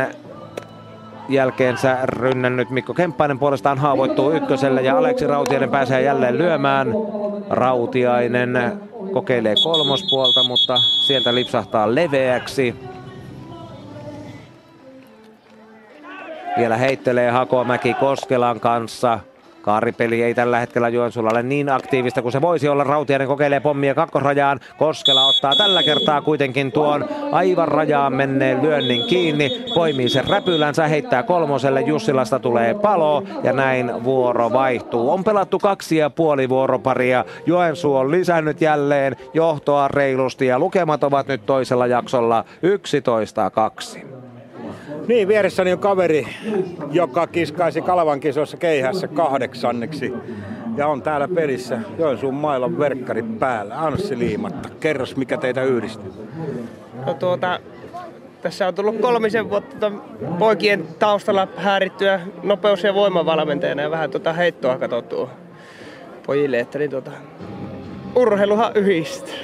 jälkeensä 1.30 1.98
rynnännyt 2.04 2.70
Mikko 2.70 2.94
Kemppainen 2.94 3.40
puolestaan 3.40 3.78
haavoittuu 3.78 4.32
ykköselle 4.32 4.82
ja 4.82 4.98
Aleksi 4.98 5.28
Rautiainen 5.28 5.70
pääsee 5.70 6.02
jälleen 6.02 6.38
lyömään. 6.38 6.88
Rautiainen 7.50 8.80
kokeilee 9.14 9.56
kolmospuolta, 9.64 10.44
mutta 10.44 10.78
sieltä 10.78 11.36
lipsahtaa 11.36 11.96
leveäksi. 11.96 12.76
Vielä 16.58 16.78
heittelee 16.78 17.32
Hakomäki 17.32 17.94
Koskelan 17.94 18.60
kanssa. 18.60 19.20
Kaaripeli 19.64 20.24
ei 20.24 20.34
tällä 20.34 20.60
hetkellä 20.60 20.90
Joensuulla 20.90 21.30
ole 21.30 21.44
niin 21.44 21.70
aktiivista 21.70 22.22
kuin 22.22 22.32
se 22.32 22.42
voisi 22.42 22.68
olla. 22.68 22.84
Rautiainen 22.84 23.28
kokeilee 23.28 23.60
pommia 23.60 23.96
kakkosrajaan. 23.96 24.60
Koskela 24.78 25.26
ottaa 25.26 25.56
tällä 25.56 25.84
kertaa 25.84 26.22
kuitenkin 26.22 26.72
tuon 26.72 27.06
aivan 27.32 27.68
rajaan 27.68 28.14
menneen 28.14 28.62
lyönnin 28.62 29.08
kiinni. 29.08 29.66
Poimii 29.76 30.10
sen 30.10 30.28
räpylänsä, 30.28 30.88
heittää 30.88 31.24
kolmoselle. 31.24 31.82
Jussilasta 31.82 32.40
tulee 32.40 32.74
palo 32.74 33.24
ja 33.44 33.54
näin 33.54 34.04
vuoro 34.04 34.54
vaihtuu. 34.54 35.12
On 35.12 35.24
pelattu 35.24 35.60
kaksi 35.60 35.98
ja 35.98 36.10
puoli 36.10 36.50
vuoroparia. 36.50 37.26
Joensuu 37.46 37.96
on 37.96 38.12
lisännyt 38.12 38.62
jälleen 38.62 39.16
johtoa 39.34 39.88
reilusti 39.88 40.46
ja 40.46 40.60
lukemat 40.60 41.04
ovat 41.04 41.28
nyt 41.28 41.46
toisella 41.46 41.88
jaksolla 41.88 42.46
11-2. 44.00 44.23
Niin, 45.08 45.28
vieressäni 45.28 45.74
on 45.74 45.80
kaveri, 45.80 46.28
joka 46.92 47.28
kiskaisi 47.28 47.82
Kalevan 47.82 48.20
kisoissa 48.20 48.58
keihässä 48.58 49.08
kahdeksanneksi. 49.08 50.14
Ja 50.78 50.88
on 50.88 51.02
täällä 51.02 51.28
pelissä 51.28 51.80
Joensuun 51.98 52.34
mailan 52.34 52.80
verkkari 52.80 53.24
päällä. 53.24 53.82
Anssi 53.82 54.20
Liimatta, 54.20 54.70
kerros 54.80 55.16
mikä 55.16 55.38
teitä 55.38 55.64
yhdistää? 55.64 56.06
No 57.06 57.14
tuota, 57.14 57.60
tässä 58.42 58.68
on 58.68 58.76
tullut 58.76 59.02
kolmisen 59.02 59.50
vuotta 59.50 59.90
tuota 59.90 60.04
poikien 60.40 60.88
taustalla 61.00 61.48
häärittyä 61.58 62.20
nopeus- 62.44 62.84
ja 62.84 62.94
voimavalmentajana 62.94 63.82
ja 63.82 63.92
vähän 63.92 64.12
tuota 64.12 64.34
heittoa 64.34 64.78
katsottu 64.78 65.30
pojille, 66.26 66.60
että 66.60 66.80
niin 66.80 66.92
tuota, 66.92 67.12
urheiluhan 68.16 68.72
yhdistää. 68.76 69.36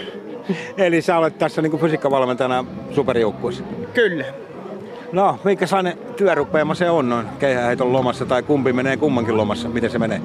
Eli 0.78 1.02
sä 1.02 1.18
olet 1.18 1.38
tässä 1.38 1.62
niin 1.62 1.80
fysiikkavalmentajana 1.80 2.66
superjoukkueessa? 2.92 3.64
Kyllä. 3.94 4.26
No, 5.12 5.40
minkälainen 5.44 5.98
työrupeama 6.18 6.76
se 6.76 6.90
on 6.90 7.10
noin 7.10 7.28
keihäheiton 7.40 7.94
lomassa 7.94 8.26
tai 8.26 8.44
kumpi 8.44 8.74
menee 8.74 8.98
kummankin 8.98 9.38
lomassa? 9.38 9.70
Miten 9.70 9.90
se 9.90 10.00
menee? 10.00 10.22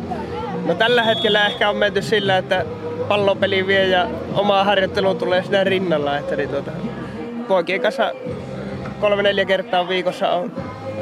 No 0.66 0.74
tällä 0.74 1.02
hetkellä 1.02 1.46
ehkä 1.46 1.70
on 1.70 1.76
menty 1.76 2.02
sillä, 2.02 2.38
että 2.38 2.64
pallopeli 3.08 3.66
vie 3.66 3.86
ja 3.86 4.06
oma 4.34 4.64
harjoittelu 4.64 5.14
tulee 5.14 5.42
siinä 5.42 5.64
rinnalla. 5.64 6.18
Että 6.18 6.36
niin 6.36 6.48
tuota, 6.48 6.70
poikien 7.48 7.80
kanssa 7.80 8.12
kolme-neljä 9.00 9.44
kertaa 9.44 9.88
viikossa 9.88 10.30
on 10.30 10.52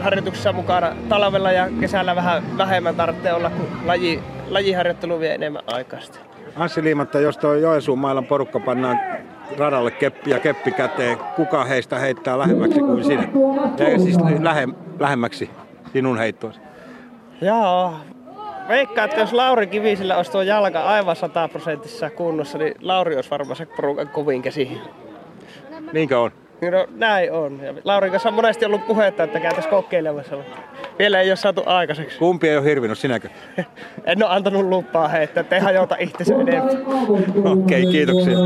harjoituksessa 0.01 0.53
mukana 0.53 0.97
talvella 1.09 1.53
ja 1.53 1.69
kesällä 1.81 2.17
vähän 2.17 2.59
vähemmän 2.59 2.97
tarvitsee 2.97 3.33
olla, 3.33 3.51
kun 3.51 3.69
laji, 3.85 4.23
lajiharjoittelu 4.51 5.21
vie 5.21 5.35
enemmän 5.35 5.63
aikaa. 5.67 6.01
Anssi 6.57 6.85
Liimatta, 6.85 7.21
jos 7.21 7.39
tuo 7.39 7.55
Joensuun 7.55 7.99
mailan 7.99 8.25
porukka 8.25 8.61
pannaan 8.61 9.01
radalle 9.59 9.91
keppi 9.91 10.31
ja 10.31 10.41
keppi 10.41 10.73
käteen, 10.73 11.19
kuka 11.37 11.65
heistä 11.65 11.99
heittää 11.99 12.39
lähemmäksi 12.39 12.81
kuin 12.81 13.05
sinä? 13.05 13.29
Ja 13.79 13.99
siis 13.99 14.17
lähe, 14.41 14.69
lähemmäksi 14.99 15.51
sinun 15.93 16.19
heittoasi. 16.19 16.61
Joo, 17.41 17.95
veikkaan, 18.69 19.09
että 19.09 19.21
jos 19.21 19.33
Lauri 19.33 19.67
Kivisellä 19.67 20.17
olisi 20.17 20.33
tuo 20.33 20.43
jalka 20.43 20.83
aivan 20.83 21.17
sataprosenttisessa 21.17 22.11
kunnossa, 22.11 22.59
niin 22.59 22.75
Lauri 22.81 23.17
olisi 23.17 23.31
varmaan 23.31 23.57
se 23.57 23.67
porukan 23.67 24.09
kovin 24.09 24.43
käsi. 24.43 24.79
Niinkö 25.93 26.21
on? 26.21 26.31
No 26.71 26.87
näin 26.91 27.33
on. 27.33 27.61
Ja 27.63 27.75
Laurin 27.85 28.11
kanssa 28.11 28.29
on 28.29 28.35
monesti 28.35 28.65
ollut 28.65 28.87
puhetta, 28.87 29.23
että 29.23 29.41
käytäisiin 29.41 29.71
kokeilemassa, 29.71 30.37
vielä 31.03 31.21
ei 31.21 31.31
ole 31.31 31.37
saatu 31.37 31.63
aikaiseksi. 31.67 32.19
Kumpi 32.19 32.49
ei 32.49 32.57
ole 32.57 32.65
hirvinyt, 32.65 32.99
sinäkö? 32.99 33.29
en 34.05 34.25
ole 34.25 34.33
antanut 34.33 34.65
lupaa 34.65 35.09
heittää, 35.09 35.41
ettei 35.41 35.61
hajota 35.61 35.97
itsensä 35.99 36.35
enemmän. 36.35 36.77
Okei, 37.45 37.83
okay, 37.83 37.93
kiitoksia. 37.93 38.39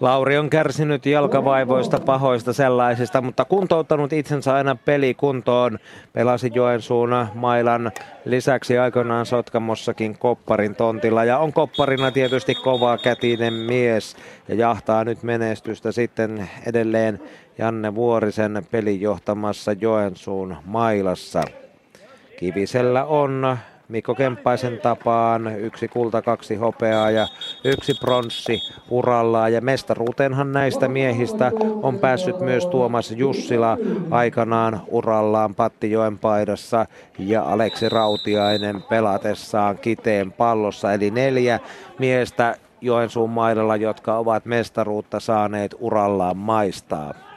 Lauri 0.00 0.38
on 0.38 0.50
kärsinyt 0.50 1.06
jalkavaivoista, 1.06 2.00
pahoista 2.00 2.52
sellaisista, 2.52 3.20
mutta 3.20 3.44
kuntouttanut 3.44 4.12
itsensä 4.12 4.54
aina 4.54 4.76
pelikuntoon. 4.84 5.78
Pelasi 6.12 6.50
Joensuun 6.54 7.26
mailan 7.34 7.92
lisäksi 8.24 8.78
aikoinaan 8.78 9.26
Sotkamossakin 9.26 10.18
Kopparin 10.18 10.74
tontilla 10.74 11.24
ja 11.24 11.38
on 11.38 11.52
Kopparina 11.52 12.10
tietysti 12.10 12.54
kova 12.54 12.98
kätinen 12.98 13.52
mies 13.52 14.16
ja 14.48 14.54
jahtaa 14.54 15.04
nyt 15.04 15.22
menestystä 15.22 15.92
sitten 15.92 16.50
edelleen 16.66 17.20
Janne 17.60 17.94
Vuorisen 17.94 18.66
pelijohtamassa 18.70 19.72
Joensuun 19.72 20.56
mailassa. 20.64 21.42
Kivisellä 22.38 23.04
on 23.04 23.56
Mikko 23.88 24.14
Kemppaisen 24.14 24.78
tapaan 24.78 25.56
yksi 25.58 25.88
kulta, 25.88 26.22
kaksi 26.22 26.56
hopeaa 26.56 27.10
ja 27.10 27.26
yksi 27.64 27.94
pronssi 28.00 28.58
urallaan. 28.90 29.52
Ja 29.52 29.60
mestaruuteenhan 29.60 30.52
näistä 30.52 30.88
miehistä 30.88 31.52
on 31.82 31.98
päässyt 31.98 32.40
myös 32.40 32.66
Tuomas 32.66 33.10
Jussila 33.10 33.78
aikanaan 34.10 34.80
urallaan 34.88 35.54
Pattijoen 35.54 36.18
paidassa 36.18 36.86
ja 37.18 37.42
Aleksi 37.42 37.88
Rautiainen 37.88 38.82
pelatessaan 38.82 39.78
Kiteen 39.78 40.32
pallossa. 40.32 40.92
Eli 40.92 41.10
neljä 41.10 41.60
miestä 41.98 42.56
Joensuun 42.80 43.30
maidalla, 43.30 43.76
jotka 43.76 44.16
ovat 44.16 44.44
mestaruutta 44.44 45.20
saaneet 45.20 45.74
urallaan 45.78 46.36
maistaa. 46.36 47.29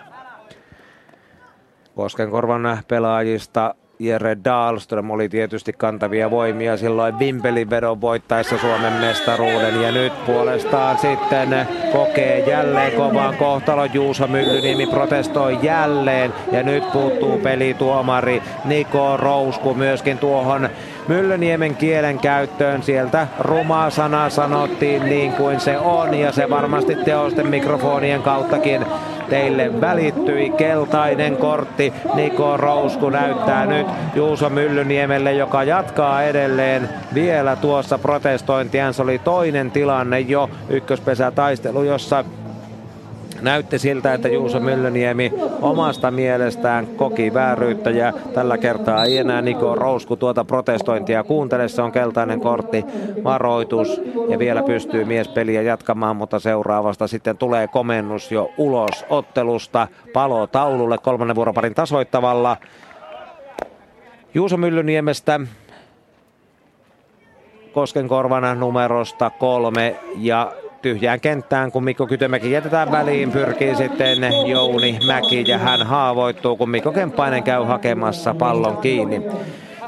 Koskenkorvan 1.95 2.77
pelaajista 2.87 3.75
Jere 3.99 4.37
Dahlström 4.43 5.11
oli 5.11 5.29
tietysti 5.29 5.73
kantavia 5.73 6.31
voimia 6.31 6.77
silloin 6.77 7.19
Vimpelin 7.19 7.69
vedon 7.69 8.01
voittaessa 8.01 8.57
Suomen 8.57 8.93
mestaruuden. 8.93 9.81
Ja 9.81 9.91
nyt 9.91 10.25
puolestaan 10.25 10.97
sitten 10.97 11.67
kokee 11.91 12.39
jälleen 12.39 12.91
kovaan 12.91 13.37
kohtalon. 13.37 13.89
Juuso 13.93 14.27
Myllyniemi 14.27 14.87
protestoi 14.87 15.59
jälleen. 15.61 16.33
Ja 16.51 16.63
nyt 16.63 16.91
puuttuu 16.91 17.37
pelituomari 17.37 18.41
Niko 18.65 19.17
Rousku 19.17 19.73
myöskin 19.73 20.17
tuohon 20.17 20.69
Myllyniemen 21.07 21.75
kielen 21.75 22.19
käyttöön. 22.19 22.83
Sieltä 22.83 23.27
ruma 23.39 23.89
sana 23.89 24.29
sanottiin 24.29 25.05
niin 25.05 25.33
kuin 25.33 25.59
se 25.59 25.77
on 25.77 26.13
ja 26.13 26.31
se 26.31 26.49
varmasti 26.49 26.95
teosten 26.95 27.47
mikrofonien 27.47 28.21
kauttakin 28.21 28.85
teille 29.29 29.81
välittyi. 29.81 30.49
Keltainen 30.49 31.37
kortti 31.37 31.93
Niko 32.13 32.57
Rousku 32.57 33.09
näyttää 33.09 33.65
nyt 33.65 33.87
Juuso 34.15 34.49
Myllyniemelle, 34.49 35.33
joka 35.33 35.63
jatkaa 35.63 36.23
edelleen 36.23 36.89
vielä 37.13 37.55
tuossa 37.55 37.97
protestointiaan. 37.97 38.93
Se 38.93 39.01
oli 39.01 39.19
toinen 39.19 39.71
tilanne 39.71 40.19
jo 40.19 40.49
ykköspesätaistelu, 40.69 41.83
jossa 41.83 42.25
Näytti 43.43 43.79
siltä, 43.79 44.13
että 44.13 44.27
Juuso 44.27 44.59
Myllyniemi 44.59 45.33
omasta 45.61 46.11
mielestään 46.11 46.87
koki 46.87 47.33
vääryyttä 47.33 47.89
ja 47.89 48.13
tällä 48.33 48.57
kertaa 48.57 49.03
ei 49.03 49.17
enää 49.17 49.41
Niko 49.41 49.75
Rousku 49.75 50.15
tuota 50.15 50.45
protestointia 50.45 51.23
kuuntele. 51.23 51.67
Se 51.67 51.81
on 51.81 51.91
keltainen 51.91 52.41
kortti, 52.41 52.85
varoitus 53.23 54.01
ja 54.29 54.39
vielä 54.39 54.63
pystyy 54.63 55.05
mies 55.05 55.27
peliä 55.27 55.61
jatkamaan, 55.61 56.15
mutta 56.15 56.39
seuraavasta 56.39 57.07
sitten 57.07 57.37
tulee 57.37 57.67
komennus 57.67 58.31
jo 58.31 58.51
ulos 58.57 59.05
ottelusta. 59.09 59.87
Palo 60.13 60.47
taululle 60.47 60.97
kolmannen 60.97 61.35
vuoroparin 61.35 61.75
tasoittavalla. 61.75 62.57
Juuso 64.33 64.57
Myllyniemestä 64.57 65.39
Koskenkorvana 67.73 68.55
numerosta 68.55 69.29
kolme 69.29 69.95
ja 70.17 70.51
tyhjään 70.83 71.21
kenttään, 71.21 71.71
kun 71.71 71.83
Mikko 71.83 72.07
Kytömäki 72.07 72.51
jätetään 72.51 72.91
väliin, 72.91 73.31
pyrkii 73.31 73.75
sitten 73.75 74.17
Jouni 74.47 74.99
Mäki 75.07 75.43
ja 75.47 75.57
hän 75.57 75.83
haavoittuu, 75.83 76.57
kun 76.57 76.69
Mikko 76.69 76.91
Kemppainen 76.91 77.43
käy 77.43 77.63
hakemassa 77.63 78.33
pallon 78.33 78.77
kiinni. 78.77 79.21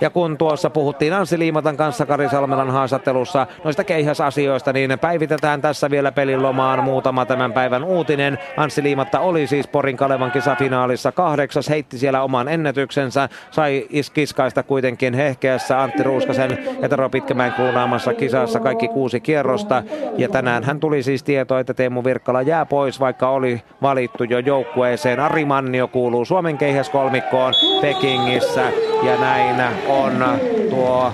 Ja 0.02 0.10
kun 0.10 0.38
tuossa 0.38 0.70
puhuttiin 0.70 1.14
Anssi 1.14 1.40
Liimatan 1.40 1.78
kanssa 1.78 2.06
Kari 2.06 2.30
Salmelan 2.30 2.72
haastattelussa 2.72 3.48
noista 3.64 3.84
keihäsasioista, 3.84 4.74
niin 4.74 5.00
päivitetään 5.02 5.62
tässä 5.62 5.90
vielä 5.90 6.12
pelin 6.12 6.44
lomaan 6.44 6.84
muutama 6.84 7.26
tämän 7.26 7.54
päivän 7.54 7.84
uutinen. 7.84 8.40
Anssi 8.58 8.84
Liimatta 8.84 9.20
oli 9.20 9.48
siis 9.48 9.68
Porin 9.68 9.98
Kalevan 9.98 10.32
kisafinaalissa 10.32 11.12
kahdeksas, 11.12 11.70
heitti 11.70 11.98
siellä 11.98 12.24
oman 12.24 12.48
ennätyksensä, 12.48 13.30
sai 13.52 13.88
iskiskaista 13.90 14.64
kuitenkin 14.64 15.14
hehkeässä 15.14 15.82
Antti 15.82 16.04
Ruuskasen 16.04 16.58
ja 16.82 16.90
Tero 16.90 17.10
Pitkämäen 17.10 17.54
kruunaamassa 17.54 18.14
kisassa 18.14 18.60
kaikki 18.60 18.88
kuusi 18.88 19.20
kierrosta. 19.20 19.84
Ja 20.18 20.30
tänään 20.30 20.64
hän 20.64 20.80
tuli 20.80 21.04
siis 21.04 21.24
tieto, 21.24 21.58
että 21.58 21.74
Teemu 21.74 22.04
Virkkala 22.04 22.42
jää 22.42 22.66
pois, 22.66 23.00
vaikka 23.00 23.30
oli 23.30 23.62
valittu 23.82 24.24
jo 24.24 24.40
joukkueeseen. 24.40 25.20
Ari 25.20 25.46
Mannio 25.46 25.88
kuuluu 25.88 26.26
Suomen 26.26 26.58
keihäskolmikkoon 26.58 27.54
Pekingissä 27.82 28.72
ja 29.04 29.18
näin 29.20 29.85
on 29.86 30.42
tuo 30.70 31.14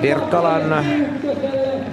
Virkkalan 0.00 0.86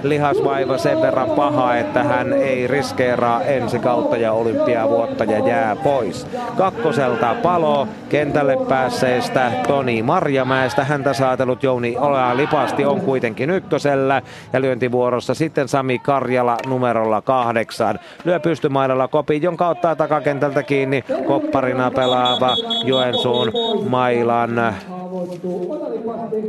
lihasvaiva 0.08 0.78
sen 0.78 1.02
verran 1.02 1.30
paha, 1.30 1.76
että 1.76 2.02
hän 2.02 2.32
ei 2.32 2.66
riskeeraa 2.66 3.42
ensi 3.42 3.78
kautta 3.78 4.16
ja 4.16 4.32
olympiavuotta 4.32 5.24
ja 5.24 5.38
jää 5.38 5.76
pois. 5.76 6.26
Kakkoselta 6.56 7.34
palo 7.42 7.88
kentälle 8.08 8.58
päässeestä 8.68 9.52
Toni 9.68 10.02
Marjamäestä. 10.02 10.84
Häntä 10.84 11.12
saatelut 11.12 11.62
Jouni 11.62 11.96
Olea 11.98 12.36
Lipasti 12.36 12.84
on 12.84 13.00
kuitenkin 13.00 13.50
ykkösellä 13.50 14.22
ja 14.52 14.60
lyöntivuorossa 14.60 15.34
sitten 15.34 15.68
Sami 15.68 15.98
Karjala 15.98 16.56
numerolla 16.66 17.22
kahdeksan. 17.22 17.98
Lyö 18.24 18.40
pystymailalla 18.40 19.08
kopi, 19.08 19.42
jonka 19.42 19.68
ottaa 19.68 19.96
takakentältä 19.96 20.62
kiinni 20.62 21.04
kopparina 21.26 21.90
pelaava 21.90 22.56
Joensuun 22.84 23.52
mailan 23.88 24.74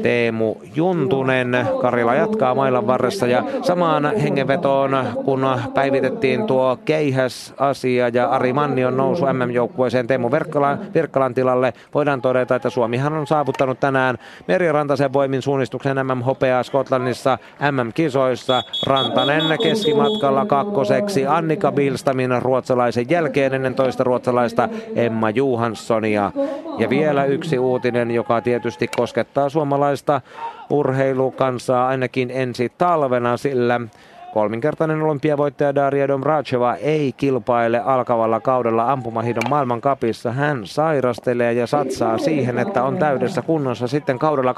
Teemu 0.03 0.56
Juntunen. 0.76 1.68
Karila 1.82 2.16
jatkaa 2.16 2.56
mailan 2.56 2.88
varressa 2.88 3.27
ja 3.27 3.44
samaan 3.61 4.16
hengenvetoon, 4.16 5.06
kun 5.26 5.48
päivitettiin 5.74 6.48
tuo 6.48 6.77
keihäs-asia 6.85 8.09
ja 8.09 8.30
Ari 8.30 8.53
Mannion 8.53 8.98
nousu 8.98 9.26
MM-joukkueeseen 9.26 10.08
Teemu 10.08 10.32
Virkkalan, 10.32 10.80
Virkkalan 10.93 11.34
tilalle, 11.34 11.74
voidaan 11.93 12.22
todeta, 12.22 12.56
että 12.56 12.69
Suomihan 12.69 13.14
on 13.14 13.27
saavuttanut 13.27 13.80
tänään 13.80 14.17
Meri 14.48 14.72
Rantasen 14.72 15.14
voimin 15.14 15.42
suunnistuksen 15.42 15.98
MM-hopeaa 16.08 16.64
Skotlannissa 16.64 17.38
MM-kisoissa. 17.72 18.64
Rantanen 18.85 19.43
keskimatkalla 19.64 20.45
kakkoseksi 20.45 21.27
Annika 21.27 21.72
Bilstamin 21.72 22.42
ruotsalaisen 22.42 23.06
jälkeen 23.09 23.53
ennen 23.53 23.76
toista 23.76 24.03
ruotsalaista 24.03 24.69
Emma 24.95 25.30
Johanssonia. 25.30 26.32
Ja 26.77 26.90
vielä 26.90 27.26
yksi 27.26 27.59
uutinen, 27.59 28.11
joka 28.11 28.42
tietysti 28.42 28.88
koskettaa 28.98 29.50
suomalaista 29.50 30.22
urheilukansaa 30.69 31.87
ainakin 31.87 32.31
ensi 32.31 32.71
talvena, 32.77 33.37
sillä 33.37 33.81
Kolminkertainen 34.38 35.01
olympiavoittaja 35.01 35.75
Daria 35.75 36.07
Domracheva 36.07 36.75
ei 36.75 37.14
kilpaile 37.17 37.80
alkavalla 37.80 38.40
kaudella 38.40 38.91
ampumahidon 38.91 39.49
maailmankapissa. 39.49 40.32
Hän 40.32 40.66
sairastelee 40.66 41.53
ja 41.53 41.67
satsaa 41.67 42.17
siihen, 42.17 42.57
että 42.57 42.83
on 42.83 42.98
täydessä 42.98 43.41
kunnossa 43.41 43.88
sitten 43.88 44.19
kaudella 44.19 44.53
2016-2017. 44.53 44.56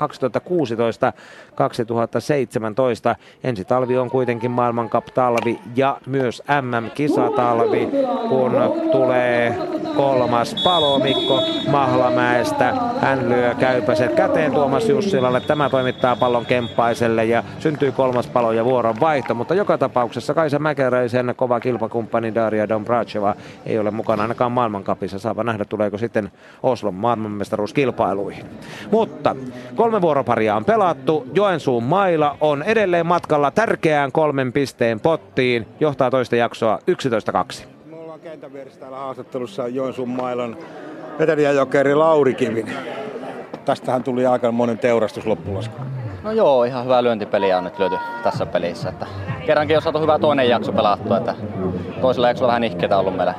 Ensi 3.44 3.66
talvi 3.66 3.98
on 3.98 4.10
kuitenkin 4.10 4.52
maailmankap-talvi 4.52 5.60
ja 5.76 5.98
myös 6.06 6.44
MM-kisatalvi, 6.62 7.90
kun 8.30 8.52
tulee 8.92 9.58
kolmas 9.96 10.56
palo 10.64 11.00
Mikko 11.00 11.44
Mahlamäestä. 11.72 12.74
Hän 13.02 13.30
lyö 13.30 13.56
käypäset 13.56 14.14
käteen 14.14 14.52
Tuomas 14.52 14.90
Jussilalle. 14.90 15.42
Tämä 15.42 15.70
toimittaa 15.70 16.16
pallon 16.16 16.46
Kemppaiselle 16.46 17.26
ja 17.26 17.44
syntyy 17.60 17.92
kolmas 17.92 18.28
palo 18.28 18.52
ja 18.52 18.66
vuoron 18.66 18.96
vaihto, 19.00 19.34
mutta 19.34 19.56
joka 19.56 19.69
tapauksessa 19.78 20.34
Kaisa 20.34 20.60
Mäkeräisen 20.60 21.34
kova 21.36 21.60
kilpakumppani 21.60 22.36
Daria 22.36 22.70
Dombracheva 22.70 23.36
ei 23.66 23.80
ole 23.80 23.92
mukana 23.92 24.22
ainakaan 24.22 24.52
maailmankapissa. 24.52 25.20
Saapa 25.20 25.44
nähdä, 25.44 25.66
tuleeko 25.66 25.98
sitten 25.98 26.32
Oslon 26.64 26.94
maailmanmestaruuskilpailuihin. 26.94 28.46
Mutta 28.92 29.36
kolme 29.76 30.02
vuoroparia 30.02 30.56
on 30.56 30.66
pelattu. 30.66 31.28
Joensuun 31.34 31.84
maila 31.84 32.38
on 32.42 32.64
edelleen 32.64 33.06
matkalla 33.06 33.52
tärkeään 33.52 34.12
kolmen 34.12 34.54
pisteen 34.54 35.00
pottiin. 35.00 35.68
Johtaa 35.80 36.12
toista 36.12 36.36
jaksoa 36.36 36.80
11-2. 37.64 37.66
Me 37.86 37.96
ollaan 37.96 38.20
kentän 38.20 38.54
vieressä 38.54 38.80
täällä 38.80 38.98
haastattelussa 38.98 39.68
Joensuun 39.68 40.10
mailan 40.10 40.58
vetelijäjokeri 41.20 41.96
Lauri 41.96 42.34
Kivinen. 42.34 42.76
Tästähän 43.66 44.04
tuli 44.04 44.26
aika 44.26 44.52
monen 44.52 44.78
teurastus 44.78 45.26
loppulasku. 45.26 45.76
No 46.24 46.32
joo, 46.32 46.64
ihan 46.64 46.84
hyvää 46.84 47.04
lyöntipeliä 47.04 47.58
on 47.58 47.64
nyt 47.64 47.80
lyöty 47.80 47.96
tässä 48.24 48.46
pelissä. 48.46 48.90
Että 48.90 49.06
kerrankin 49.46 49.76
on 49.78 49.82
saatu 49.82 50.00
hyvä 50.00 50.20
toinen 50.20 50.50
jakso 50.50 50.72
pelattua, 50.72 51.18
että 51.18 51.36
toisella 52.02 52.28
jaksolla 52.28 52.48
vähän 52.48 52.64
ihkeitä 52.64 52.98
ollut 52.98 53.18
meillä 53.18 53.34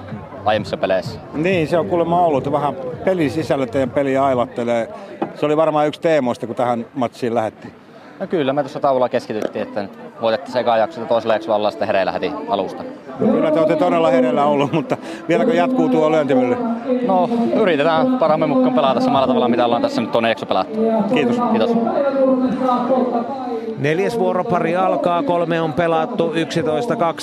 aiemmissa 0.45 0.77
peleissä. 0.77 1.21
Niin, 1.35 1.69
se 1.69 1.79
on 1.79 1.87
kuulemma 1.89 2.25
ollut. 2.27 2.53
Vähän 2.53 2.75
pelin 3.05 3.31
sisällä 3.31 3.67
teidän 3.67 3.91
peli 3.91 4.17
ailattelee. 4.17 4.89
Se 5.35 5.47
oli 5.47 5.57
varmaan 5.57 5.87
yksi 5.87 6.01
teemoista, 6.01 6.47
kun 6.47 6.57
tähän 6.57 6.87
matsiin 6.95 7.35
lähettiin. 7.35 7.75
No 8.21 8.27
kyllä, 8.27 8.53
me 8.53 8.63
tuossa 8.63 8.81
taululla 8.81 9.09
keskityttiin, 9.09 9.63
että 9.63 9.83
nyt 9.83 9.99
voitettiin 10.21 10.53
sekaan 10.53 10.81
jakso 10.81 11.01
ja 11.01 11.07
toisella 11.07 11.35
jaksolla 11.35 11.57
ollaan 11.57 11.73
sitten 11.73 11.87
hereillä 11.87 12.13
heti 12.13 12.33
alusta. 12.49 12.83
No, 13.21 13.27
kyllä 13.27 13.51
te 13.51 13.59
olette 13.59 13.77
todella 13.77 14.11
hereillä 14.11 14.45
ollut, 14.45 14.73
mutta 14.73 14.97
vieläkö 15.29 15.55
jatkuu 15.55 15.89
tuo 15.89 16.11
lyöntimylly? 16.11 16.57
No, 17.07 17.29
yritetään 17.61 18.19
parhaamme 18.19 18.47
mukaan 18.47 18.75
pelata 18.75 19.01
samalla 19.01 19.27
tavalla, 19.27 19.49
mitä 19.49 19.65
ollaan 19.65 19.83
tässä 19.83 20.01
nyt 20.01 20.13
tuonne 20.13 20.29
jakso 20.29 20.47
pelattu. 20.47 20.81
Kiitos. 21.15 21.37
Kiitos. 21.51 21.71
Neljäs 23.81 24.19
vuoropari 24.19 24.77
alkaa, 24.77 25.23
kolme 25.23 25.61
on 25.61 25.73
pelattu, 25.73 26.33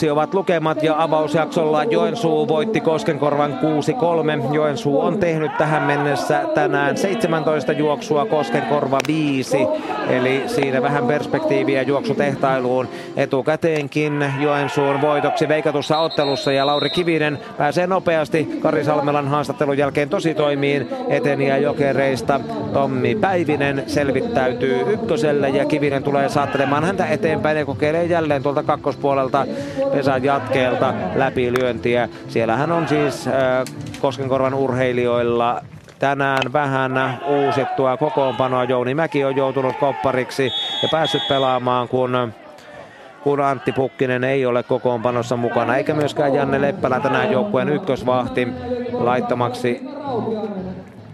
11-2 0.07 0.11
ovat 0.11 0.33
lukemat 0.33 0.83
ja 0.83 0.95
avausjaksolla 1.03 1.83
Joensuu 1.83 2.47
voitti 2.47 2.81
Koskenkorvan 2.81 3.59
6-3. 4.49 4.53
Joensuu 4.53 5.01
on 5.01 5.17
tehnyt 5.17 5.57
tähän 5.57 5.83
mennessä 5.83 6.41
tänään 6.53 6.97
17 6.97 7.71
juoksua, 7.71 8.25
Koskenkorva 8.25 8.99
5, 9.07 9.57
eli 10.09 10.43
siinä 10.47 10.81
vähän 10.81 11.05
perspektiiviä 11.05 11.81
juoksutehtailuun 11.81 12.87
etukäteenkin 13.15 14.33
Joensuun 14.39 15.01
voitoksi 15.01 15.47
veikatussa 15.47 15.97
ottelussa 15.97 16.51
ja 16.51 16.65
Lauri 16.65 16.89
Kivinen 16.89 17.39
pääsee 17.57 17.87
nopeasti 17.87 18.59
Kari 18.61 18.83
Salmelan 18.83 19.27
haastattelun 19.57 19.77
jälkeen 19.77 20.09
tosi 20.09 20.33
toimiin 20.33 20.87
eteniä 21.09 21.57
jokereista. 21.57 22.39
Tommi 22.73 23.15
Päivinen 23.15 23.83
selvittäytyy 23.87 24.93
ykköselle 24.93 25.49
ja 25.49 25.65
Kivinen 25.65 26.03
tulee 26.03 26.29
saattelemaan 26.29 26.83
häntä 26.83 27.05
eteenpäin 27.05 27.57
ja 27.57 27.65
kokeilee 27.65 28.05
jälleen 28.05 28.43
tuolta 28.43 28.63
kakkospuolelta 28.63 29.45
Pesan 29.91 30.23
jatkeelta 30.23 30.93
läpilyöntiä. 31.15 32.09
Siellähän 32.27 32.71
on 32.71 32.87
siis 32.87 33.27
äh, 33.27 33.33
Koskenkorvan 34.01 34.53
urheilijoilla 34.53 35.61
tänään 35.99 36.53
vähän 36.53 37.19
uusittua 37.27 37.97
kokoonpanoa. 37.97 38.63
Jouni 38.63 38.93
Mäki 38.93 39.23
on 39.23 39.35
joutunut 39.35 39.75
koppariksi 39.79 40.51
ja 40.83 40.89
päässyt 40.91 41.27
pelaamaan, 41.29 41.87
kun 41.87 42.33
kun 43.27 43.41
Antti 43.41 43.71
Pukkinen 43.71 44.23
ei 44.23 44.45
ole 44.45 44.63
kokoonpanossa 44.63 45.37
mukana, 45.37 45.75
eikä 45.75 45.93
myöskään 45.93 46.33
Janne 46.33 46.61
Leppälä 46.61 46.99
tänään 46.99 47.31
joukkueen 47.31 47.69
ykkösvahti 47.69 48.47
laittomaksi 48.91 49.81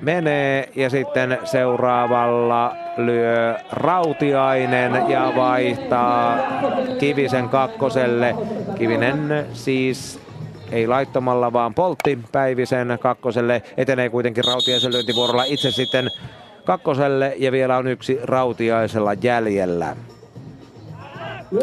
menee 0.01 0.69
ja 0.75 0.89
sitten 0.89 1.37
seuraavalla 1.43 2.75
lyö 2.97 3.55
Rautiainen 3.71 5.09
ja 5.09 5.33
vaihtaa 5.35 6.37
Kivisen 6.99 7.49
kakkoselle. 7.49 8.35
Kivinen 8.77 9.45
siis 9.53 10.19
ei 10.71 10.87
laittomalla 10.87 11.53
vaan 11.53 11.73
poltti 11.73 12.19
Päivisen 12.31 12.97
kakkoselle. 13.01 13.61
Etenee 13.77 14.09
kuitenkin 14.09 14.43
Rautiaisen 14.43 14.93
lyöntivuorolla 14.93 15.43
itse 15.43 15.71
sitten 15.71 16.09
kakkoselle 16.65 17.33
ja 17.37 17.51
vielä 17.51 17.77
on 17.77 17.87
yksi 17.87 18.19
Rautiaisella 18.23 19.13
jäljellä. 19.13 19.95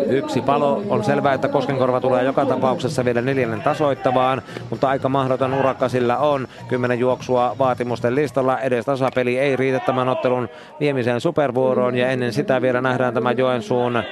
Yksi 0.07 0.41
palo 0.41 0.83
on 0.89 1.05
selvää, 1.05 1.35
että 1.35 1.49
Koskenkorva 1.49 2.01
tulee 2.01 2.25
joka 2.25 2.47
tapauksessa 2.47 3.05
vielä 3.05 3.21
neljännen 3.21 3.63
tasoittavaan, 3.63 4.43
mutta 4.71 4.89
aika 4.89 5.09
mahdoton 5.09 5.55
urakka 5.55 5.89
sillä 5.89 6.19
on. 6.19 6.49
Kymmenen 6.69 6.99
juoksua 6.99 7.57
vaatimusten 7.59 8.15
listalla. 8.15 8.61
Edes 8.61 8.85
tasapeli 8.85 9.39
ei 9.39 9.57
riitä 9.57 9.81
tämän 9.81 10.09
ottelun 10.09 10.49
viemiseen 10.81 11.21
supervuoroon 11.21 11.97
ja 11.97 12.09
ennen 12.09 12.33
sitä 12.33 12.63
vielä 12.63 12.81
nähdään 12.81 13.15
tämä 13.15 13.33
Joensuun 13.33 14.03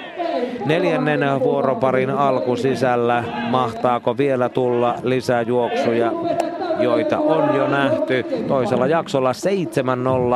neljännen 0.67 1.21
vuoroparin 1.41 2.11
alku 2.11 2.57
sisällä. 2.57 3.25
Mahtaako 3.51 4.17
vielä 4.17 4.49
tulla 4.49 4.95
lisää 5.03 5.43
juoksuja? 5.43 6.13
Joita 6.79 7.19
on 7.19 7.57
jo 7.57 7.69
nähty 7.69 8.23
toisella 8.49 8.87
jaksolla 8.87 9.33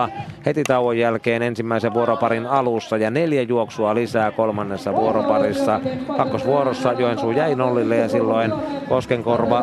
7-0 0.08 0.10
heti 0.46 0.62
tauon 0.62 0.98
jälkeen 0.98 1.42
ensimmäisen 1.42 1.94
vuoroparin 1.94 2.46
alussa 2.46 2.96
ja 2.96 3.10
neljä 3.10 3.42
juoksua 3.42 3.94
lisää 3.94 4.30
kolmannessa 4.30 4.92
vuoroparissa. 4.92 5.80
Kakkosvuorossa 6.16 6.92
Joensuu 6.92 7.30
jäi 7.30 7.54
nollille 7.54 7.96
ja 7.96 8.08
silloin 8.08 8.52
Koskenkorva 8.88 9.62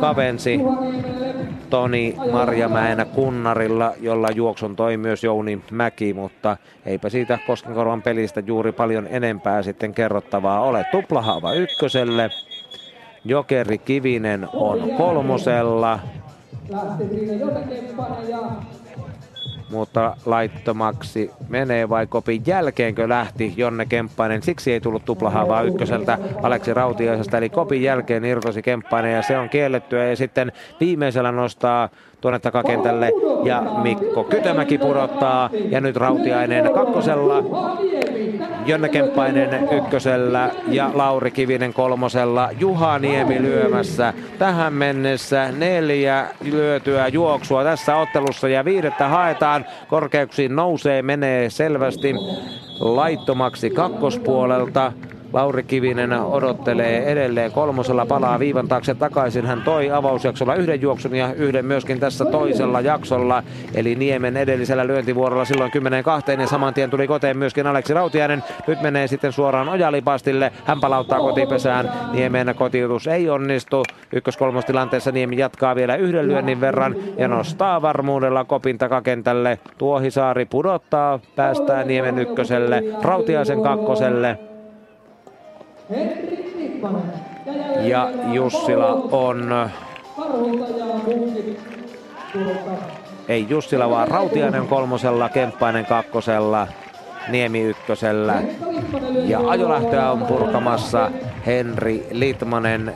kavensi 0.00 0.60
Toni 1.70 2.16
Marjamäenä 2.32 3.04
kunnarilla, 3.04 3.92
jolla 4.00 4.28
juoksun 4.30 4.76
toi 4.76 4.96
myös 4.96 5.24
Jouni 5.24 5.60
Mäki, 5.70 6.14
mutta 6.14 6.56
eipä 6.86 7.08
siitä 7.08 7.38
Koskenkorvan 7.46 8.02
pelistä 8.02 8.42
juuri 8.46 8.72
paljon 8.72 9.06
enempää 9.10 9.62
sitten 9.62 9.94
kerrottavaa 9.94 10.60
ole. 10.60 10.84
Tuplahaava 10.90 11.52
ykköselle, 11.52 12.30
Jokeri 13.24 13.78
Kivinen 13.78 14.48
on 14.52 14.90
kolmosella. 14.96 15.98
Mutta 19.70 20.16
laittomaksi 20.26 21.30
menee 21.48 21.88
vai 21.88 22.06
kopin 22.06 22.42
jälkeenkö 22.46 23.08
lähti 23.08 23.54
Jonne 23.56 23.86
Kemppainen. 23.86 24.42
Siksi 24.42 24.72
ei 24.72 24.80
tullut 24.80 25.04
tuplahaavaa 25.04 25.62
ykköseltä 25.62 26.18
Aleksi 26.42 26.74
Rautiaisesta. 26.74 27.38
Eli 27.38 27.48
kopin 27.48 27.82
jälkeen 27.82 28.24
irtosi 28.24 28.62
Kemppainen 28.62 29.14
ja 29.14 29.22
se 29.22 29.38
on 29.38 29.48
kiellettyä. 29.48 30.04
Ja 30.04 30.16
sitten 30.16 30.52
viimeisellä 30.80 31.32
nostaa 31.32 31.88
tuonne 32.20 32.38
takakentälle. 32.38 33.12
Ja 33.44 33.62
Mikko 33.82 34.24
Kytömäki 34.24 34.78
pudottaa. 34.78 35.50
Ja 35.70 35.80
nyt 35.80 35.96
Rautiainen 35.96 36.72
kakkosella, 36.74 37.42
Jonne 38.66 38.88
Kemppainen 38.88 39.68
ykkösellä 39.70 40.50
ja 40.68 40.90
Lauri 40.94 41.30
Kivinen 41.30 41.74
kolmosella, 41.74 42.48
Juha 42.58 42.98
Niemi 42.98 43.42
lyömässä. 43.42 44.14
Tähän 44.38 44.72
mennessä 44.72 45.52
neljä 45.52 46.26
lyötyä 46.44 47.08
juoksua 47.08 47.64
tässä 47.64 47.96
ottelussa 47.96 48.48
ja 48.48 48.64
viidettä 48.64 49.08
haetaan, 49.08 49.66
korkeuksiin 49.88 50.56
nousee, 50.56 51.02
menee 51.02 51.50
selvästi 51.50 52.14
laittomaksi 52.80 53.70
kakkospuolelta. 53.70 54.92
Lauri 55.32 55.62
Kivinen 55.62 56.12
odottelee 56.12 57.12
edelleen 57.12 57.52
kolmosella, 57.52 58.06
palaa 58.06 58.38
viivan 58.38 58.68
taakse 58.68 58.94
takaisin. 58.94 59.46
Hän 59.46 59.62
toi 59.62 59.90
avausjaksolla 59.90 60.54
yhden 60.54 60.80
juoksun 60.80 61.14
ja 61.14 61.34
yhden 61.34 61.66
myöskin 61.66 62.00
tässä 62.00 62.24
toisella 62.24 62.80
jaksolla. 62.80 63.42
Eli 63.74 63.94
Niemen 63.94 64.36
edellisellä 64.36 64.86
lyöntivuorolla 64.86 65.44
silloin 65.44 65.70
10 65.70 66.04
kahteen 66.04 66.40
ja 66.40 66.46
saman 66.46 66.74
tien 66.74 66.90
tuli 66.90 67.06
koteen 67.06 67.38
myöskin 67.38 67.66
Aleksi 67.66 67.94
Rautiainen. 67.94 68.44
Nyt 68.66 68.80
menee 68.82 69.06
sitten 69.06 69.32
suoraan 69.32 69.68
Ojalipastille. 69.68 70.52
Hän 70.64 70.80
palauttaa 70.80 71.18
kotipesään. 71.18 71.92
Niemen 72.12 72.54
kotiutus 72.56 73.06
ei 73.06 73.30
onnistu. 73.30 73.82
Ykkös-kolmostilanteessa 74.12 75.12
Niemi 75.12 75.38
jatkaa 75.38 75.74
vielä 75.74 75.96
yhden 75.96 76.28
lyönnin 76.28 76.60
verran 76.60 76.96
ja 77.18 77.28
nostaa 77.28 77.82
varmuudella 77.82 78.44
kopin 78.44 78.78
takakentälle. 78.78 79.58
Tuohisaari 79.78 80.44
pudottaa, 80.44 81.18
päästää 81.36 81.84
Niemen 81.84 82.18
ykköselle, 82.18 82.82
Rautiaisen 83.02 83.62
kakkoselle. 83.62 84.49
Ja 87.82 88.10
Jussila 88.32 88.92
on... 89.10 89.70
Ei 93.28 93.46
Jussila, 93.48 93.90
vaan 93.90 94.08
Rautiainen 94.08 94.66
kolmosella, 94.66 95.28
Kemppainen 95.28 95.86
kakkosella, 95.86 96.68
Niemi 97.28 97.62
ykkösellä. 97.62 98.42
Ja 99.24 99.40
ajolähtöä 99.48 100.10
on 100.10 100.22
purkamassa 100.22 101.10
Henri 101.46 102.06
Litmanen 102.10 102.92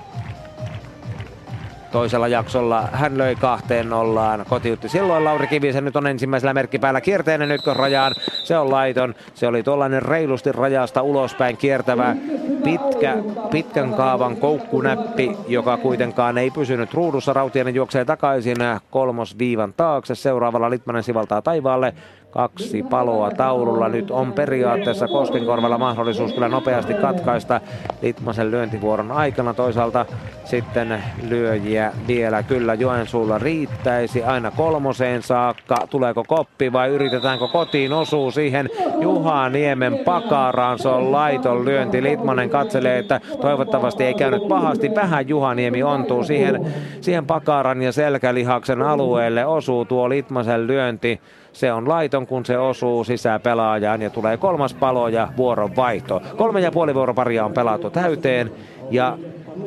toisella 1.94 2.28
jaksolla. 2.28 2.88
Hän 2.92 3.18
löi 3.18 3.36
kahteen 3.36 3.90
nollaan, 3.90 4.44
kotiutti 4.48 4.88
silloin 4.88 5.24
Lauri 5.24 5.46
Kivisen. 5.46 5.84
Nyt 5.84 5.96
on 5.96 6.06
ensimmäisellä 6.06 6.54
merkkipäällä 6.54 7.00
kierteinen 7.00 7.52
ykkösrajaan. 7.52 8.14
Se 8.44 8.58
on 8.58 8.70
laiton. 8.70 9.14
Se 9.34 9.46
oli 9.46 9.62
tuollainen 9.62 10.02
reilusti 10.02 10.52
rajasta 10.52 11.02
ulospäin 11.02 11.56
kiertävä 11.56 12.16
pitkä, 12.64 13.16
pitkän 13.50 13.94
kaavan 13.94 14.36
koukkunäppi, 14.36 15.36
joka 15.48 15.76
kuitenkaan 15.76 16.38
ei 16.38 16.50
pysynyt 16.50 16.94
ruudussa. 16.94 17.32
Rautiainen 17.32 17.74
juoksee 17.74 18.04
takaisin 18.04 18.56
kolmosviivan 18.90 19.72
taakse. 19.72 20.14
Seuraavalla 20.14 20.70
Litmanen 20.70 21.02
sivaltaa 21.02 21.42
taivaalle 21.42 21.94
kaksi 22.34 22.82
paloa 22.82 23.30
taululla. 23.30 23.88
Nyt 23.88 24.10
on 24.10 24.32
periaatteessa 24.32 25.08
Koskenkorvalla 25.08 25.78
mahdollisuus 25.78 26.32
kyllä 26.32 26.48
nopeasti 26.48 26.94
katkaista 26.94 27.60
Litmasen 28.02 28.50
lyöntivuoron 28.50 29.12
aikana. 29.12 29.54
Toisaalta 29.54 30.06
sitten 30.44 31.02
lyöjiä 31.28 31.92
vielä 32.08 32.42
kyllä 32.42 32.74
Joensuulla 32.74 33.38
riittäisi 33.38 34.24
aina 34.24 34.50
kolmoseen 34.50 35.22
saakka. 35.22 35.76
Tuleeko 35.90 36.24
koppi 36.24 36.72
vai 36.72 36.88
yritetäänkö 36.88 37.48
kotiin 37.48 37.92
osuu 37.92 38.30
siihen 38.30 38.70
Juha 39.00 39.48
Niemen 39.48 39.98
pakaraan. 39.98 40.78
Se 40.78 40.88
on 40.88 41.12
laiton 41.12 41.64
lyönti. 41.64 42.02
Litmanen 42.02 42.50
katselee, 42.50 42.98
että 42.98 43.20
toivottavasti 43.40 44.04
ei 44.04 44.14
käynyt 44.14 44.48
pahasti. 44.48 44.94
Vähän 44.94 45.28
Juha 45.28 45.54
Niemi 45.54 45.82
ontuu 45.82 46.24
siihen, 46.24 46.74
siihen 47.00 47.26
pakaran 47.26 47.82
ja 47.82 47.92
selkälihaksen 47.92 48.82
alueelle. 48.82 49.46
Osuu 49.46 49.84
tuo 49.84 50.08
Litmasen 50.08 50.66
lyönti. 50.66 51.20
Se 51.54 51.72
on 51.72 51.88
laiton, 51.88 52.26
kun 52.26 52.44
se 52.44 52.58
osuu 52.58 53.04
sisään 53.04 53.40
pelaajaan 53.40 54.02
ja 54.02 54.10
tulee 54.10 54.36
kolmas 54.36 54.74
palo 54.74 55.08
ja 55.08 55.28
vuoron 55.36 55.76
vaihto. 55.76 56.22
Kolme 56.36 56.60
ja 56.60 56.72
puoli 56.72 56.94
vuoroparia 56.94 57.44
on 57.44 57.52
pelattu 57.52 57.90
täyteen 57.90 58.52
ja 58.90 59.18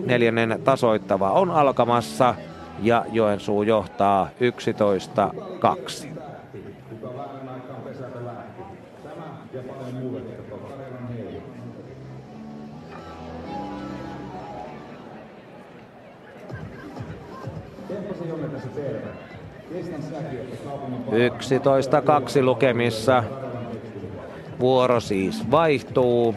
neljännen 0.06 0.60
tasoittava 0.64 1.32
on 1.32 1.52
alkamassa 1.52 2.36
ja 2.82 3.06
Joensuu 3.12 3.64
johtaa 3.64 4.30
11-2. 6.04 6.08
Tempasi 17.88 18.28
Jonne 18.28 18.48
tässä. 18.48 19.07
11-2 22.40 22.42
lukemissa. 22.42 23.24
Vuoro 24.60 25.00
siis 25.00 25.52
vaihtuu. 25.52 26.36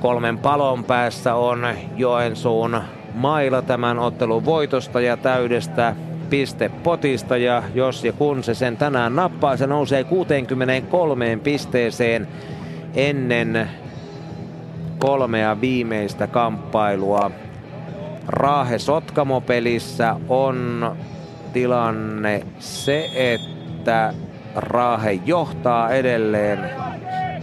Kolmen 0.00 0.38
palon 0.38 0.84
päässä 0.84 1.34
on 1.34 1.66
Joensuun 1.96 2.80
maila 3.14 3.62
tämän 3.62 3.98
ottelun 3.98 4.44
voitosta 4.44 5.00
ja 5.00 5.16
täydestä 5.16 5.96
pistepotista 6.30 7.36
ja 7.36 7.62
jos 7.74 8.04
ja 8.04 8.12
kun 8.12 8.44
se 8.44 8.54
sen 8.54 8.76
tänään 8.76 9.16
nappaa, 9.16 9.56
se 9.56 9.66
nousee 9.66 10.04
63 10.04 11.38
pisteeseen 11.42 12.28
ennen 12.94 13.70
kolmea 14.98 15.60
viimeistä 15.60 16.26
kamppailua. 16.26 17.30
Raahe 18.28 18.78
Sotkamo 18.78 19.40
pelissä 19.40 20.16
on 20.28 20.90
tilanne 21.56 22.42
se, 22.58 23.10
että 23.14 24.12
Raahe 24.56 25.12
johtaa 25.26 25.90
edelleen 25.90 26.58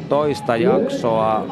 toista 0.10 0.56
jaksoa 0.56 1.46
2-1 1.46 1.50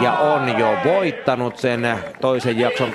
ja 0.00 0.12
on 0.12 0.58
jo 0.58 0.68
voittanut 0.84 1.56
sen 1.56 1.88
toisen 2.20 2.58
jakson 2.58 2.88
2-1 2.88 2.92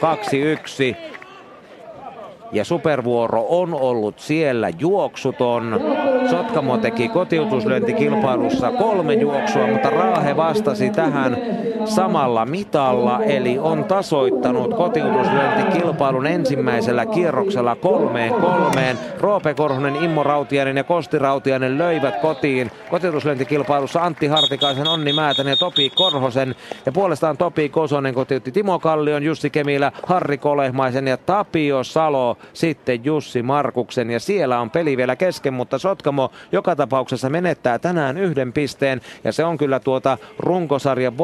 ja 2.51 2.65
supervuoro 2.65 3.45
on 3.49 3.73
ollut 3.73 4.19
siellä 4.19 4.69
juoksuton. 4.79 5.81
Sotkamo 6.29 6.77
teki 6.77 7.07
kotiutuslyöntikilpailussa 7.07 8.71
kolme 8.71 9.13
juoksua, 9.13 9.67
mutta 9.67 9.89
Raahe 9.89 10.37
vastasi 10.37 10.89
tähän 10.89 11.37
samalla 11.85 12.45
mitalla, 12.45 13.23
eli 13.23 13.59
on 13.59 13.83
tasoittanut 13.83 14.73
kotiutuslyöntikilpailun 14.73 16.27
ensimmäisellä 16.27 17.05
kierroksella 17.05 17.75
kolmeen 17.75 18.33
kolmeen. 18.33 18.97
Roope 19.19 19.53
Korhonen, 19.53 19.95
Immo 19.95 20.23
Rautiainen 20.23 20.77
ja 20.77 20.83
Kosti 20.83 21.19
Rautiainen 21.19 21.77
löivät 21.77 22.15
kotiin 22.21 22.71
kotiutuslyöntikilpailussa 22.89 24.01
Antti 24.01 24.27
Hartikaisen, 24.27 24.87
Onni 24.87 25.13
Määtän 25.13 25.47
ja 25.47 25.55
Topi 25.55 25.89
Korhosen. 25.89 26.55
Ja 26.85 26.91
puolestaan 26.91 27.37
Topi 27.37 27.69
Kosonen 27.69 28.13
kotiutti 28.13 28.51
Timo 28.51 28.79
Kallion, 28.79 29.23
Jussi 29.23 29.49
Kemilä, 29.49 29.91
Harri 30.07 30.37
Kolehmaisen 30.37 31.07
ja 31.07 31.17
Tapio 31.17 31.83
Salo 31.83 32.37
sitten 32.53 33.05
Jussi 33.05 33.43
Markuksen. 33.43 34.09
Ja 34.11 34.19
siellä 34.19 34.59
on 34.59 34.71
peli 34.71 34.97
vielä 34.97 35.15
kesken, 35.15 35.53
mutta 35.53 35.77
Sotkamo 35.77 36.31
joka 36.51 36.75
tapauksessa 36.75 37.29
menettää 37.29 37.79
tänään 37.79 38.17
yhden 38.17 38.53
pisteen. 38.53 39.01
Ja 39.23 39.31
se 39.31 39.45
on 39.45 39.57
kyllä 39.57 39.79
tuota 39.79 40.17
runkosarjan 40.39 41.17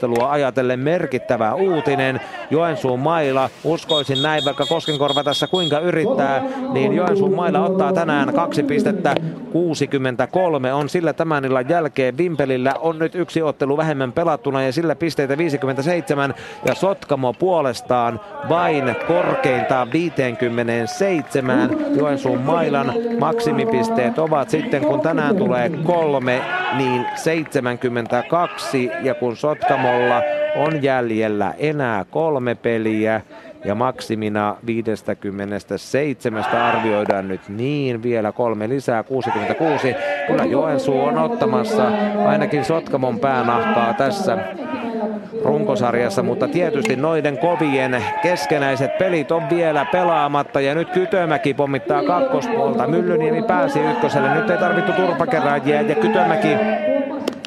voittotaistelua 0.00 0.30
ajatellen 0.30 0.80
merkittävä 0.80 1.54
uutinen. 1.54 2.20
Joensuun 2.50 3.00
maila, 3.00 3.50
uskoisin 3.64 4.22
näin, 4.22 4.44
vaikka 4.44 4.66
Koskenkorva 4.66 5.24
tässä 5.24 5.46
kuinka 5.46 5.78
yrittää, 5.78 6.42
niin 6.72 6.92
Joensuun 6.92 7.34
maila 7.34 7.64
ottaa 7.64 7.92
tänään 7.92 8.34
kaksi 8.34 8.62
pistettä 8.62 9.14
63 9.52 10.72
on 10.72 10.88
sillä 10.88 11.12
tämän 11.12 11.44
illan 11.44 11.68
jälkeen. 11.68 12.18
Vimpelillä 12.18 12.74
on 12.80 12.98
nyt 12.98 13.14
yksi 13.14 13.42
ottelu 13.42 13.76
vähemmän 13.76 14.12
pelattuna 14.12 14.62
ja 14.62 14.72
sillä 14.72 14.94
pisteitä 14.94 15.38
57 15.38 16.34
ja 16.66 16.74
Sotkamo 16.74 17.32
puolestaan 17.32 18.20
vain 18.48 18.96
korkeintaan 19.06 19.92
57. 19.92 21.70
Joensuun 21.96 22.40
mailan 22.40 22.94
maksimipisteet 23.20 24.18
ovat 24.18 24.50
sitten 24.50 24.84
kun 24.84 25.00
tänään 25.00 25.36
tulee 25.36 25.70
kolme 25.84 26.42
niin 26.76 27.06
72 27.14 28.90
ja 29.02 29.14
kun 29.14 29.36
Sotkamolla 29.36 29.89
on 30.56 30.82
jäljellä 30.82 31.54
enää 31.58 32.04
kolme 32.10 32.54
peliä 32.54 33.20
ja 33.64 33.74
maksimina 33.74 34.56
57 34.66 36.44
arvioidaan 36.44 37.28
nyt 37.28 37.48
niin, 37.48 38.02
vielä 38.02 38.32
kolme 38.32 38.68
lisää, 38.68 39.02
66. 39.02 39.94
Kyllä 40.26 40.44
Joensuu 40.44 41.00
on 41.04 41.18
ottamassa 41.18 41.92
ainakin 42.26 42.64
Sotkamon 42.64 43.20
päänahkaa 43.20 43.94
tässä 43.94 44.38
runkosarjassa, 45.44 46.22
mutta 46.22 46.48
tietysti 46.48 46.96
noiden 46.96 47.38
kovien 47.38 48.04
keskenäiset 48.22 48.98
pelit 48.98 49.32
on 49.32 49.50
vielä 49.50 49.86
pelaamatta 49.92 50.60
ja 50.60 50.74
nyt 50.74 50.90
Kytömäki 50.90 51.54
pommittaa 51.54 52.02
kakkospuolta. 52.02 52.86
Myllyniemi 52.86 53.42
pääsi 53.42 53.80
ykköselle, 53.80 54.34
nyt 54.34 54.50
ei 54.50 54.58
tarvittu 54.58 54.92
turpakeräjiä 54.92 55.80
ja 55.80 55.94
Kytömäki 55.94 56.48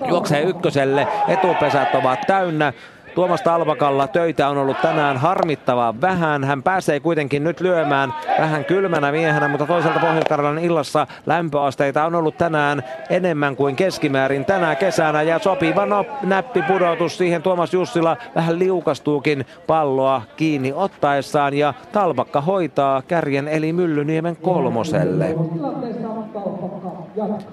juoksee 0.07 0.41
ykköselle, 0.41 1.07
etupesät 1.27 1.95
ovat 1.95 2.19
täynnä. 2.27 2.73
Tuomas 3.15 3.41
Talvakalla 3.41 4.07
töitä 4.07 4.49
on 4.49 4.57
ollut 4.57 4.81
tänään 4.81 5.17
harmittavaa 5.17 6.01
vähän. 6.01 6.43
Hän 6.43 6.63
pääsee 6.63 6.99
kuitenkin 6.99 7.43
nyt 7.43 7.61
lyömään 7.61 8.13
vähän 8.39 8.65
kylmänä 8.65 9.11
miehenä, 9.11 9.47
mutta 9.47 9.65
toisaalta 9.65 9.99
pohjois 9.99 10.25
illassa 10.61 11.07
lämpöasteita 11.25 12.05
on 12.05 12.15
ollut 12.15 12.37
tänään 12.37 12.83
enemmän 13.09 13.55
kuin 13.55 13.75
keskimäärin 13.75 14.45
tänä 14.45 14.75
kesänä. 14.75 15.21
Ja 15.21 15.39
sopiva 15.39 15.85
no, 15.85 16.05
näppipudotus 16.23 17.17
siihen 17.17 17.41
Tuomas 17.41 17.73
Jussila 17.73 18.17
vähän 18.35 18.59
liukastuukin 18.59 19.45
palloa 19.67 20.21
kiinni 20.37 20.73
ottaessaan 20.75 21.53
ja 21.53 21.73
Talvakka 21.91 22.41
hoitaa 22.41 23.01
kärjen 23.01 23.47
eli 23.47 23.73
Myllyniemen 23.73 24.35
kolmoselle. 24.35 25.35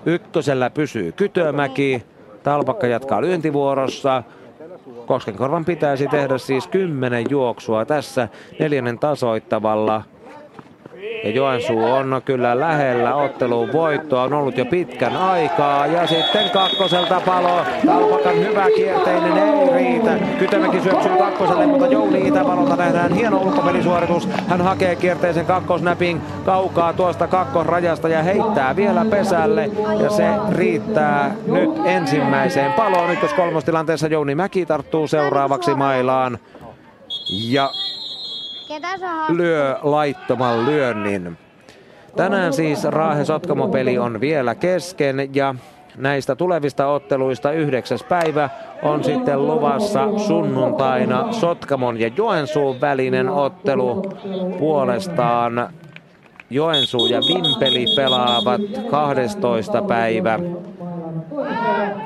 Ykkösellä 0.06 0.70
pysyy 0.70 1.12
Kytömäki. 1.12 2.02
Talpakka 2.42 2.86
jatkaa 2.86 3.20
lyöntivuorossa. 3.20 4.22
Koskenkorvan 5.06 5.64
pitäisi 5.64 6.08
tehdä 6.08 6.38
siis 6.38 6.66
kymmenen 6.66 7.24
juoksua 7.30 7.84
tässä 7.84 8.28
neljännen 8.58 8.98
tasoittavalla. 8.98 10.02
Ja 11.24 11.30
Joensuu 11.30 11.84
on 11.84 12.22
kyllä 12.24 12.60
lähellä 12.60 13.14
ottelun 13.14 13.72
voittoa, 13.72 14.22
on 14.22 14.32
ollut 14.32 14.58
jo 14.58 14.64
pitkän 14.64 15.16
aikaa. 15.16 15.86
Ja 15.86 16.06
sitten 16.06 16.50
kakkoselta 16.50 17.20
palo, 17.26 17.60
Talpakan 17.86 18.38
hyvä 18.38 18.66
kierteinen 18.76 19.38
ei 19.38 19.72
riitä. 19.74 20.18
Kytämäki 20.38 20.80
syöksyy 20.80 21.12
kakkoselle, 21.18 21.66
mutta 21.66 21.86
Jouni 21.86 22.28
Itävalolta 22.28 22.76
nähdään 22.76 23.12
hieno 23.12 23.38
ulkopelisuoritus. 23.38 24.28
Hän 24.48 24.60
hakee 24.60 24.96
kierteisen 24.96 25.46
kakkosnäpin 25.46 26.20
kaukaa 26.44 26.92
tuosta 26.92 27.26
kakkosrajasta 27.26 28.08
ja 28.08 28.22
heittää 28.22 28.76
vielä 28.76 29.04
pesälle. 29.10 29.70
Ja 30.02 30.10
se 30.10 30.26
riittää 30.50 31.34
nyt 31.46 31.70
ensimmäiseen 31.84 32.72
paloon. 32.72 33.10
Ykkös 33.10 33.34
kolmostilanteessa 33.34 34.06
Jouni 34.06 34.34
Mäki 34.34 34.66
tarttuu 34.66 35.06
seuraavaksi 35.06 35.74
mailaan. 35.74 36.38
Ja 37.28 37.70
lyö 39.28 39.78
laittoman 39.82 40.66
lyönnin. 40.66 41.38
Tänään 42.16 42.52
siis 42.52 42.84
Raahe 42.84 43.24
Sotkamo 43.24 43.68
peli 43.68 43.98
on 43.98 44.20
vielä 44.20 44.54
kesken 44.54 45.34
ja 45.34 45.54
näistä 45.96 46.36
tulevista 46.36 46.86
otteluista 46.86 47.52
yhdeksäs 47.52 48.04
päivä 48.04 48.50
on 48.82 49.04
sitten 49.04 49.46
luvassa 49.46 50.18
sunnuntaina 50.18 51.32
Sotkamon 51.32 52.00
ja 52.00 52.10
Joensuun 52.16 52.80
välinen 52.80 53.28
ottelu. 53.28 54.02
Puolestaan 54.58 55.68
Joensuu 56.50 57.06
ja 57.06 57.20
Vimpeli 57.20 57.84
pelaavat 57.96 58.60
12. 58.90 59.82
päivä 59.82 60.38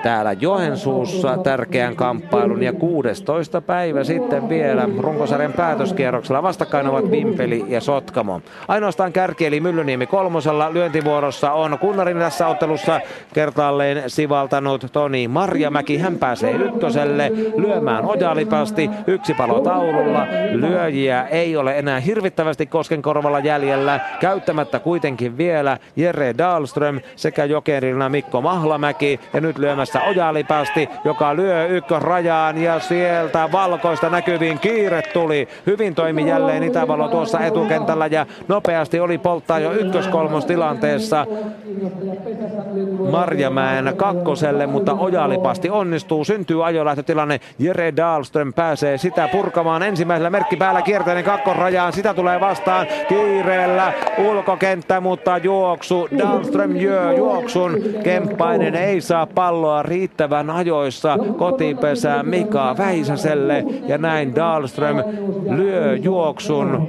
täällä 0.03 0.33
Joensuussa 0.33 1.37
tärkeän 1.37 1.97
kamppailun 1.97 2.63
ja 2.63 2.73
16. 2.73 3.61
päivä 3.61 4.05
sitten 4.05 4.49
vielä 4.49 4.89
runkosarjan 4.99 5.53
päätöskierroksella 5.53 6.43
vastakkain 6.43 6.89
ovat 6.89 7.11
Vimpeli 7.11 7.65
ja 7.69 7.81
Sotkamo. 7.81 8.41
Ainoastaan 8.69 9.13
kärki 9.13 9.47
eli 9.47 9.61
Myllyniemi 9.61 10.07
kolmosella 10.07 10.73
lyöntivuorossa 10.73 11.53
on 11.53 11.79
Kunnarin 11.79 12.19
tässä 12.19 12.47
ottelussa 12.47 13.01
kertaalleen 13.35 14.11
sivaltanut 14.11 14.87
Toni 14.93 15.29
Marjamäki. 15.29 15.99
Hän 15.99 16.19
pääsee 16.19 16.53
ykköselle 16.53 17.33
lyömään 17.57 18.05
ojalipasti 18.05 18.91
yksi 19.07 19.35
palo 19.35 19.61
taululla. 19.61 20.27
Lyöjiä 20.53 21.27
ei 21.27 21.57
ole 21.57 21.79
enää 21.79 22.01
hirvittävästi 22.01 22.67
Koskenkorvalla 22.67 23.39
jäljellä. 23.39 24.01
Käyttämättä 24.21 24.79
kuitenkin 24.79 25.37
vielä 25.37 25.79
Jere 25.97 26.35
Dahlström 26.39 27.01
sekä 27.17 27.45
jokerina 27.45 28.09
Mikko 28.09 28.41
Mahlamäki 28.41 28.94
ja 29.33 29.41
nyt 29.41 29.59
lyömässä 29.59 30.01
Ojalipasti, 30.03 30.89
joka 31.05 31.37
lyö 31.37 31.67
ykkösrajaan 31.67 32.63
ja 32.63 32.81
sieltä 32.81 33.49
valkoista 33.53 34.11
näkyviin 34.11 34.59
kiire 34.59 35.03
tuli. 35.03 35.49
Hyvin 35.67 35.95
toimi 35.95 36.29
jälleen 36.29 36.63
Itävalo 36.63 37.09
tuossa 37.09 37.41
etukentällä 37.41 38.07
ja 38.07 38.27
nopeasti 38.49 39.01
oli 39.01 39.19
polttaa 39.19 39.59
jo 39.59 39.73
ykköskolmostilanteessa 39.73 41.27
Marjamäen 43.11 43.95
kakkoselle, 43.97 44.67
mutta 44.67 44.95
Ojalipasti 44.95 45.71
onnistuu. 45.71 46.25
Syntyy 46.25 46.67
ajolähtötilanne. 46.67 47.41
Jere 47.59 47.97
Dahlström 47.97 48.53
pääsee 48.53 48.99
sitä 48.99 49.29
purkamaan 49.33 49.83
ensimmäisellä 49.83 50.31
merkki 50.31 50.57
päällä 50.57 50.83
kierteinen 50.83 51.25
kakkosrajaan. 51.25 51.93
Sitä 51.93 52.15
tulee 52.15 52.41
vastaan 52.41 52.87
kiireellä 53.09 53.93
ulkokenttä, 54.19 55.01
mutta 55.01 55.39
juoksu. 55.39 56.09
Dahlström 56.19 56.77
jö 56.77 57.13
juoksun. 57.13 57.77
Kemppainen 58.03 58.75
ei 58.85 59.01
saa 59.01 59.27
palloa 59.27 59.83
riittävän 59.83 60.51
ajoissa. 60.51 61.19
Kotipesään 61.39 62.29
Mika 62.29 62.75
Väisäselle 62.79 63.65
ja 63.87 63.99
näin 63.99 64.35
Dahlström 64.35 64.97
lyö 65.57 65.97
juoksun 65.97 66.89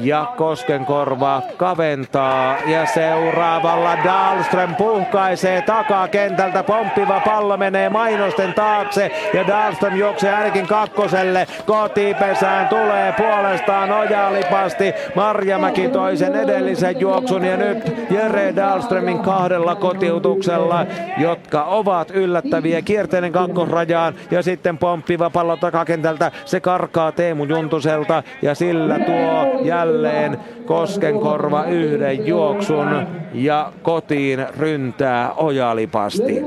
ja 0.00 0.32
Koskenkorva 0.36 1.42
kaventaa 1.56 2.56
ja 2.66 2.86
seuraavalla 2.86 3.98
Dahlström 4.04 4.74
puhkaisee 4.74 5.62
takakentältä. 5.62 6.62
Pomppiva 6.62 7.20
pallo 7.20 7.56
menee 7.56 7.88
mainosten 7.88 8.54
taakse 8.54 9.10
ja 9.34 9.46
Dahlström 9.46 9.96
juoksee 9.96 10.34
ainakin 10.34 10.66
kakkoselle. 10.66 11.46
Kotipesään 11.66 12.68
tulee 12.68 13.12
puolestaan 13.12 13.92
ojalipasti. 13.92 14.94
Marjamäki 15.14 15.88
toisen 15.88 16.36
edellisen 16.36 17.00
juoksun 17.00 17.44
ja 17.44 17.56
nyt 17.56 18.10
Jere 18.10 18.56
Dahlströmin 18.56 19.18
kahdella 19.18 19.74
kotiutuksella, 19.74 20.86
jotka 21.18 21.64
ovat 21.64 22.10
yllättäviä 22.10 22.82
kierteinen 22.82 23.32
kakkosrajaan 23.32 24.14
ja 24.30 24.42
sitten 24.42 24.78
pomppiva 24.78 25.30
pallo 25.30 25.56
takakentältä. 25.56 26.32
Se 26.44 26.60
karkaa 26.60 27.12
Teemu 27.12 27.44
Juntuselta 27.44 28.22
ja 28.42 28.54
sillä 28.54 28.98
tuo 28.98 29.64
jälleen 29.78 30.38
Koskenkorva 30.66 31.64
yhden 31.64 32.26
juoksun 32.26 33.06
ja 33.34 33.72
kotiin 33.82 34.46
ryntää 34.58 35.32
ojalipasti. 35.36 36.42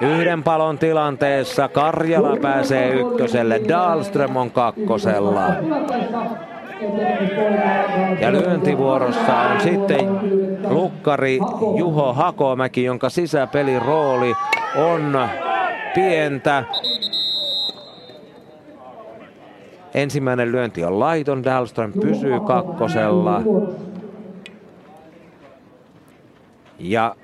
Yhden 0.00 0.42
palon 0.42 0.78
tilanteessa 0.78 1.68
Karjala 1.68 2.36
pääsee 2.42 2.88
ykköselle, 2.94 3.60
Dahlström 3.68 4.36
on 4.36 4.50
kakkosella. 4.50 5.46
Ja 8.20 8.32
lyöntivuorossa 8.32 9.36
on 9.36 9.60
sitten 9.60 10.08
lukkari 10.68 11.38
Juho 11.76 12.12
Hakomäki, 12.12 12.84
jonka 12.84 13.08
sisäpelin 13.08 13.82
rooli 13.82 14.34
on 14.76 15.18
pientä. 15.94 16.64
Ensimmäinen 19.94 20.52
lyönti 20.52 20.84
on 20.84 21.00
laiton, 21.00 21.44
Dahlström 21.44 21.92
pysyy 21.92 22.40
kakkosella. 22.40 23.42
Ja 26.78 27.16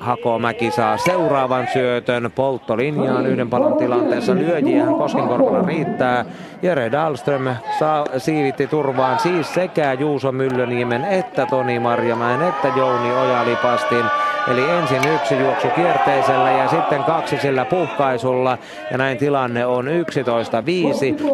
Hakomäki 0.00 0.70
saa 0.70 0.96
seuraavan 0.96 1.68
syötön 1.72 2.32
polttolinjaan 2.34 3.26
yhden 3.26 3.50
palon 3.50 3.76
tilanteessa. 3.76 4.34
Lyöjiähän 4.34 4.94
Koskenkorvalla 4.94 5.62
riittää. 5.62 6.24
Jere 6.62 6.92
Dahlström 6.92 7.56
saa, 7.78 8.06
siivitti 8.18 8.66
turvaan 8.66 9.18
siis 9.18 9.54
sekä 9.54 9.92
Juuso 9.92 10.32
Myllöniemen 10.32 11.04
että 11.04 11.46
Toni 11.46 11.78
Marjamäen 11.78 12.42
että 12.42 12.68
Jouni 12.76 13.12
Ojalipastin. 13.12 14.04
Eli 14.50 14.70
ensin 14.70 15.12
yksi 15.14 15.34
juoksu 15.34 15.68
kierteisellä 15.68 16.50
ja 16.50 16.68
sitten 16.68 17.04
kaksi 17.04 17.38
sillä 17.38 17.64
puhkaisulla. 17.64 18.58
Ja 18.90 18.98
näin 18.98 19.18
tilanne 19.18 19.66
on 19.66 19.86
11-5. 19.86 19.90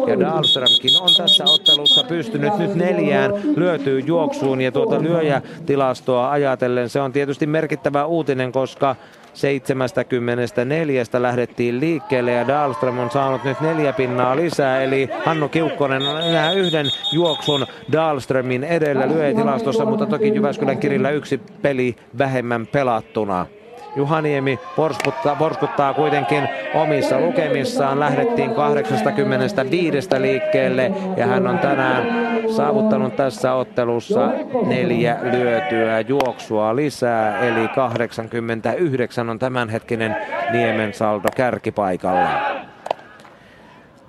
Ja 0.09 0.19
Dahlströmkin 0.19 1.01
on 1.01 1.09
tässä 1.17 1.43
ottelussa 1.47 2.03
pystynyt 2.03 2.57
nyt 2.57 2.75
neljään 2.75 3.31
lyötyy 3.55 3.99
juoksuun. 3.99 4.61
Ja 4.61 4.71
tuota 4.71 5.01
lyöjätilastoa 5.01 6.31
ajatellen 6.31 6.89
se 6.89 7.01
on 7.01 7.11
tietysti 7.11 7.47
merkittävä 7.47 8.05
uutinen, 8.05 8.51
koska 8.51 8.95
74 9.33 11.03
lähdettiin 11.19 11.79
liikkeelle 11.79 12.31
ja 12.31 12.47
Dahlström 12.47 12.99
on 12.99 13.11
saanut 13.11 13.43
nyt 13.43 13.61
neljä 13.61 13.93
pinnaa 13.93 14.35
lisää, 14.35 14.83
eli 14.83 15.09
Hannu 15.25 15.49
Kiukkonen 15.49 16.01
on 16.01 16.21
enää 16.21 16.51
yhden 16.51 16.85
juoksun 17.11 17.65
Dahlströmin 17.91 18.63
edellä 18.63 19.07
lyöjätilastossa, 19.07 19.85
mutta 19.85 20.05
toki 20.05 20.35
Jyväskylän 20.35 20.77
kirillä 20.77 21.09
yksi 21.09 21.41
peli 21.61 21.95
vähemmän 22.17 22.67
pelattuna. 22.67 23.45
Juhaniemi 23.95 24.59
porskuttaa, 24.75 25.35
porskuttaa 25.35 25.93
kuitenkin 25.93 26.49
omissa 26.73 27.19
lukemissaan. 27.19 27.99
Lähdettiin 27.99 28.55
85 28.55 30.09
liikkeelle 30.19 30.91
ja 31.17 31.27
hän 31.27 31.47
on 31.47 31.59
tänään 31.59 32.32
saavuttanut 32.47 33.15
tässä 33.15 33.53
ottelussa 33.53 34.29
neljä 34.65 35.17
lyötyä 35.21 35.99
juoksua 35.99 36.75
lisää, 36.75 37.39
eli 37.39 37.67
89 37.67 39.29
on 39.29 39.39
tämänhetkinen 39.39 40.15
Niemen 40.51 40.93
saldo 40.93 41.27
kärkipaikalla. 41.35 42.63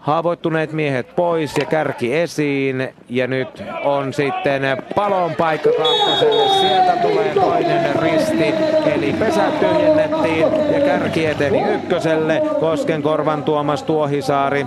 Haavoittuneet 0.05 0.73
miehet 0.73 1.17
pois 1.17 1.57
ja 1.59 1.65
kärki 1.65 2.17
esiin. 2.17 2.89
Ja 3.09 3.27
nyt 3.27 3.63
on 3.85 4.13
sitten 4.13 4.63
palon 4.95 5.35
paikka 5.35 5.71
kakkoselle. 5.71 6.49
Sieltä 6.49 6.93
tulee 7.03 7.35
toinen 7.35 7.97
risti. 8.03 8.55
Eli 8.95 9.13
pesät 9.13 9.61
tyhjennettiin 9.61 10.41
ja 10.73 10.81
kärki 10.81 11.27
eteni 11.27 11.63
ykköselle. 11.63 12.43
Koskenkorvan 12.61 13.43
Tuomas 13.43 13.83
Tuohisaari 13.83 14.67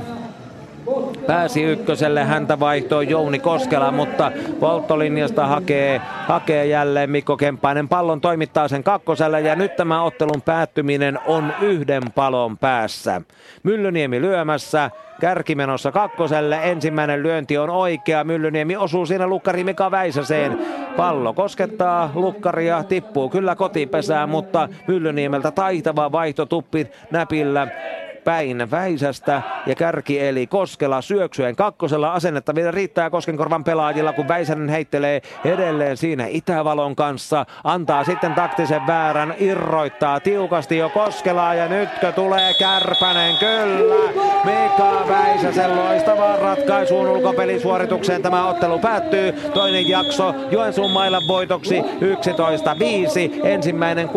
pääsi 1.27 1.63
ykköselle, 1.63 2.23
häntä 2.23 2.59
vaihtoi 2.59 3.09
Jouni 3.09 3.39
Koskela, 3.39 3.91
mutta 3.91 4.31
polttolinjasta 4.59 5.47
hakee, 5.47 6.01
hakee 6.27 6.65
jälleen 6.65 7.09
Mikko 7.09 7.37
Kemppainen. 7.37 7.87
Pallon 7.87 8.21
toimittaa 8.21 8.67
sen 8.67 8.83
kakkoselle 8.83 9.41
ja 9.41 9.55
nyt 9.55 9.75
tämä 9.75 10.03
ottelun 10.03 10.41
päättyminen 10.41 11.19
on 11.25 11.53
yhden 11.61 12.03
palon 12.15 12.57
päässä. 12.57 13.21
Myllyniemi 13.63 14.21
lyömässä, 14.21 14.91
kärki 15.21 15.55
menossa 15.55 15.91
kakkoselle. 15.91 16.59
Ensimmäinen 16.63 17.23
lyönti 17.23 17.57
on 17.57 17.69
oikea. 17.69 18.23
Myllyniemi 18.23 18.77
osuu 18.77 19.05
siinä 19.05 19.27
lukkari 19.27 19.63
Mika 19.63 19.91
Väisäseen. 19.91 20.59
Pallo 20.97 21.33
koskettaa 21.33 22.11
lukkaria, 22.15 22.83
tippuu 22.83 23.29
kyllä 23.29 23.55
kotipesään, 23.55 24.29
mutta 24.29 24.69
Myllyniemeltä 24.87 25.51
taitava 25.51 26.11
vaihto 26.11 26.45
tuppi 26.45 26.87
näpillä 27.11 27.67
päin 28.27 28.71
Väisästä 28.71 29.41
ja 29.65 29.75
kärki 29.75 30.19
eli 30.19 30.47
Koskela 30.47 31.01
syöksyen 31.01 31.55
kakkosella 31.55 32.13
asennetta 32.13 32.55
vielä 32.55 32.71
riittää 32.71 33.09
Koskenkorvan 33.09 33.63
pelaajilla, 33.63 34.13
kun 34.13 34.27
Väisänen 34.27 34.69
heittelee 34.69 35.21
edelleen 35.45 35.97
siinä 35.97 36.25
Itävalon 36.27 36.95
kanssa. 36.95 37.45
Antaa 37.63 38.03
sitten 38.03 38.33
taktisen 38.33 38.87
väärän, 38.87 39.33
irroittaa 39.39 40.19
tiukasti 40.19 40.77
jo 40.77 40.89
Koskelaa 40.89 41.53
ja 41.53 41.67
nytkö 41.67 42.11
tulee 42.11 42.53
Kärpänen, 42.53 43.37
kyllä. 43.37 44.11
Mika 44.43 45.07
Väisäsen 45.07 45.75
loistavaan 45.75 46.39
ratkaisuun 46.39 47.07
ulkopelisuoritukseen 47.07 48.21
tämä 48.21 48.47
ottelu 48.47 48.79
päättyy. 48.79 49.31
Toinen 49.31 49.89
jakso 49.89 50.33
Joensuun 50.51 50.91
mailan 50.91 51.27
voitoksi 51.27 51.81
11-5, 51.81 51.85
ensimmäinen 53.47 54.09
6-3 54.09 54.11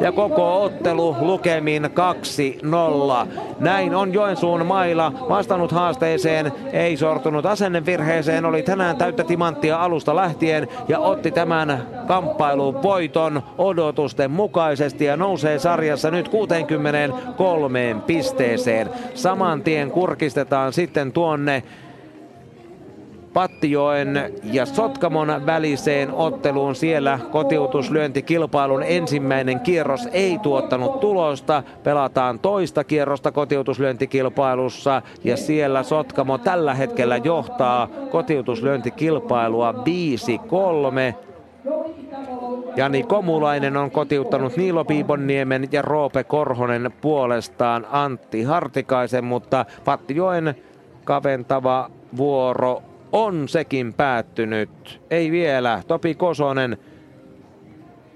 ja 0.00 0.12
koko 0.12 0.62
ottelu 0.62 1.16
lukemin 1.20 1.84
2-0 1.84 3.05
nolla. 3.06 3.26
Näin 3.60 3.94
on 3.94 4.12
Joensuun 4.12 4.66
maila 4.66 5.12
vastannut 5.28 5.72
haasteeseen, 5.72 6.52
ei 6.72 6.96
sortunut 6.96 7.46
asennevirheeseen, 7.46 8.44
oli 8.44 8.62
tänään 8.62 8.96
täyttä 8.96 9.24
timanttia 9.24 9.82
alusta 9.82 10.16
lähtien 10.16 10.68
ja 10.88 10.98
otti 10.98 11.30
tämän 11.30 11.86
kamppailun 12.06 12.82
voiton 12.82 13.42
odotusten 13.58 14.30
mukaisesti 14.30 15.04
ja 15.04 15.16
nousee 15.16 15.58
sarjassa 15.58 16.10
nyt 16.10 16.28
63 16.28 17.96
pisteeseen. 18.06 18.90
Saman 19.14 19.62
tien 19.62 19.90
kurkistetaan 19.90 20.72
sitten 20.72 21.12
tuonne 21.12 21.62
Pattijoen 23.36 24.32
ja 24.52 24.66
Sotkamon 24.66 25.46
väliseen 25.46 26.12
otteluun. 26.12 26.74
Siellä 26.74 27.18
kotiutuslyöntikilpailun 27.30 28.82
ensimmäinen 28.82 29.60
kierros 29.60 30.08
ei 30.12 30.38
tuottanut 30.38 31.00
tulosta. 31.00 31.62
Pelataan 31.82 32.38
toista 32.38 32.84
kierrosta 32.84 33.32
kotiutuslyöntikilpailussa 33.32 35.02
ja 35.24 35.36
siellä 35.36 35.82
Sotkamo 35.82 36.38
tällä 36.38 36.74
hetkellä 36.74 37.16
johtaa 37.16 37.88
kotiutuslyöntikilpailua 38.10 39.72
5-3. 39.72 39.76
Jani 42.76 43.02
Komulainen 43.02 43.76
on 43.76 43.90
kotiuttanut 43.90 44.56
Niilo 44.56 44.84
Piiponniemen 44.84 45.68
ja 45.72 45.82
Roope 45.82 46.24
Korhonen 46.24 46.92
puolestaan 47.00 47.86
Antti 47.90 48.42
Hartikaisen, 48.42 49.24
mutta 49.24 49.64
Pattijoen 49.84 50.54
kaventava 51.04 51.90
vuoro 52.16 52.82
on 53.16 53.48
sekin 53.48 53.94
päättynyt. 53.94 55.00
Ei 55.10 55.30
vielä. 55.30 55.82
Topi 55.86 56.14
Kosonen, 56.14 56.78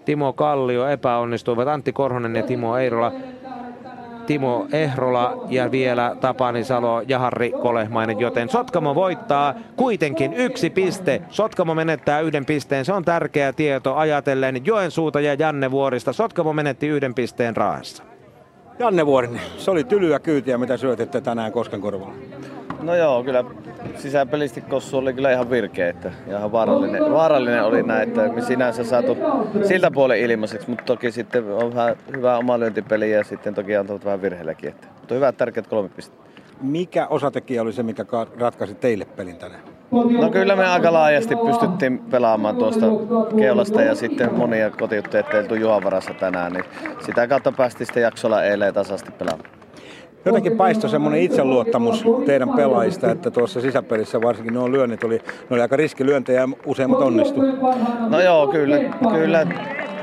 Timo 0.04 0.32
Kallio 0.32 0.88
epäonnistuivat. 0.88 1.68
Antti 1.68 1.92
Korhonen 1.92 2.36
ja 2.36 2.42
Timo 2.42 2.76
Eirola. 2.76 3.12
Timo 4.26 4.66
Ehrola 4.72 5.44
ja 5.48 5.70
vielä 5.70 6.16
Tapani 6.20 6.64
Salo 6.64 7.02
ja 7.08 7.18
Harri 7.18 7.52
Kolehmainen, 7.62 8.20
joten 8.20 8.48
Sotkamo 8.48 8.94
voittaa 8.94 9.54
kuitenkin 9.76 10.32
yksi 10.32 10.70
piste. 10.70 11.22
Sotkamo 11.28 11.74
menettää 11.74 12.20
yhden 12.20 12.46
pisteen, 12.46 12.84
se 12.84 12.92
on 12.92 13.04
tärkeä 13.04 13.52
tieto 13.52 13.94
ajatellen 13.94 14.66
Joensuuta 14.66 15.20
ja 15.20 15.34
Janne 15.34 15.70
Vuorista. 15.70 16.12
Sotkamo 16.12 16.52
menetti 16.52 16.88
yhden 16.88 17.14
pisteen 17.14 17.56
Raahessa. 17.56 18.02
Janne 18.78 19.06
Vuorinen, 19.06 19.40
se 19.56 19.70
oli 19.70 19.84
tylyä 19.84 20.18
kyytiä, 20.18 20.58
mitä 20.58 20.76
syötitte 20.76 21.20
tänään 21.20 21.52
Koskenkorvalla. 21.52 22.14
No 22.82 22.94
joo, 22.94 23.24
kyllä 23.24 23.44
sisäpelisti 23.96 24.60
Kossu 24.60 24.98
oli 24.98 25.12
kyllä 25.12 25.32
ihan 25.32 25.50
virkeä, 25.50 25.88
että 25.88 26.12
ihan 26.28 26.52
vaarallinen, 26.52 27.12
vaarallinen 27.12 27.64
oli 27.64 27.82
näin, 27.82 28.08
että 28.08 28.28
me 28.28 28.40
sinänsä 28.42 28.84
saatu 28.84 29.16
siltä 29.64 29.90
puolen 29.90 30.20
ilmaiseksi, 30.20 30.70
mutta 30.70 30.84
toki 30.84 31.12
sitten 31.12 31.44
on 31.52 31.74
vähän 31.74 31.96
hyvä 32.16 32.38
oma 32.38 32.58
lyöntipeli 32.58 33.10
ja 33.10 33.24
sitten 33.24 33.54
toki 33.54 33.76
antanut 33.76 34.04
vähän 34.04 34.22
virheelläkin, 34.22 34.68
että, 34.70 34.86
mutta 34.98 35.14
hyvät 35.14 35.36
tärkeät 35.36 35.66
kolme 35.66 35.88
pistettä. 35.88 36.30
Mikä 36.62 37.06
osatekijä 37.06 37.62
oli 37.62 37.72
se, 37.72 37.82
mikä 37.82 38.04
ratkaisi 38.38 38.74
teille 38.74 39.04
pelin 39.04 39.36
tänään? 39.36 39.62
No 40.20 40.30
kyllä 40.30 40.56
me 40.56 40.66
aika 40.66 40.92
laajasti 40.92 41.36
pystyttiin 41.36 41.98
pelaamaan 41.98 42.56
tuosta 42.56 42.86
keulasta 43.38 43.82
ja 43.82 43.94
sitten 43.94 44.34
monia 44.34 44.70
kotiuttajia 44.70 45.22
teiltu 45.22 45.54
Juhan 45.54 45.84
varassa 45.84 46.14
tänään, 46.14 46.52
niin 46.52 46.64
sitä 47.06 47.26
kautta 47.26 47.52
päästiin 47.52 47.86
sitten 47.86 48.02
jaksolla 48.02 48.42
eilen 48.42 48.74
tasasti 48.74 49.10
pelaamaan 49.10 49.59
jotenkin 50.24 50.56
paistoi 50.56 50.90
semmoinen 50.90 51.22
itseluottamus 51.22 52.04
teidän 52.26 52.48
pelaajista, 52.48 53.10
että 53.10 53.30
tuossa 53.30 53.60
sisäpelissä 53.60 54.20
varsinkin 54.20 54.54
nuo 54.54 54.72
lyönnit 54.72 55.04
oli, 55.04 55.16
ne 55.16 55.46
oli 55.50 55.60
aika 55.60 55.76
riskilyöntejä 55.76 56.40
ja 56.40 56.48
useimmat 56.66 57.00
onnistu. 57.00 57.40
No 58.08 58.20
joo, 58.20 58.48
kyllä, 58.48 58.78
kyllä 59.14 59.46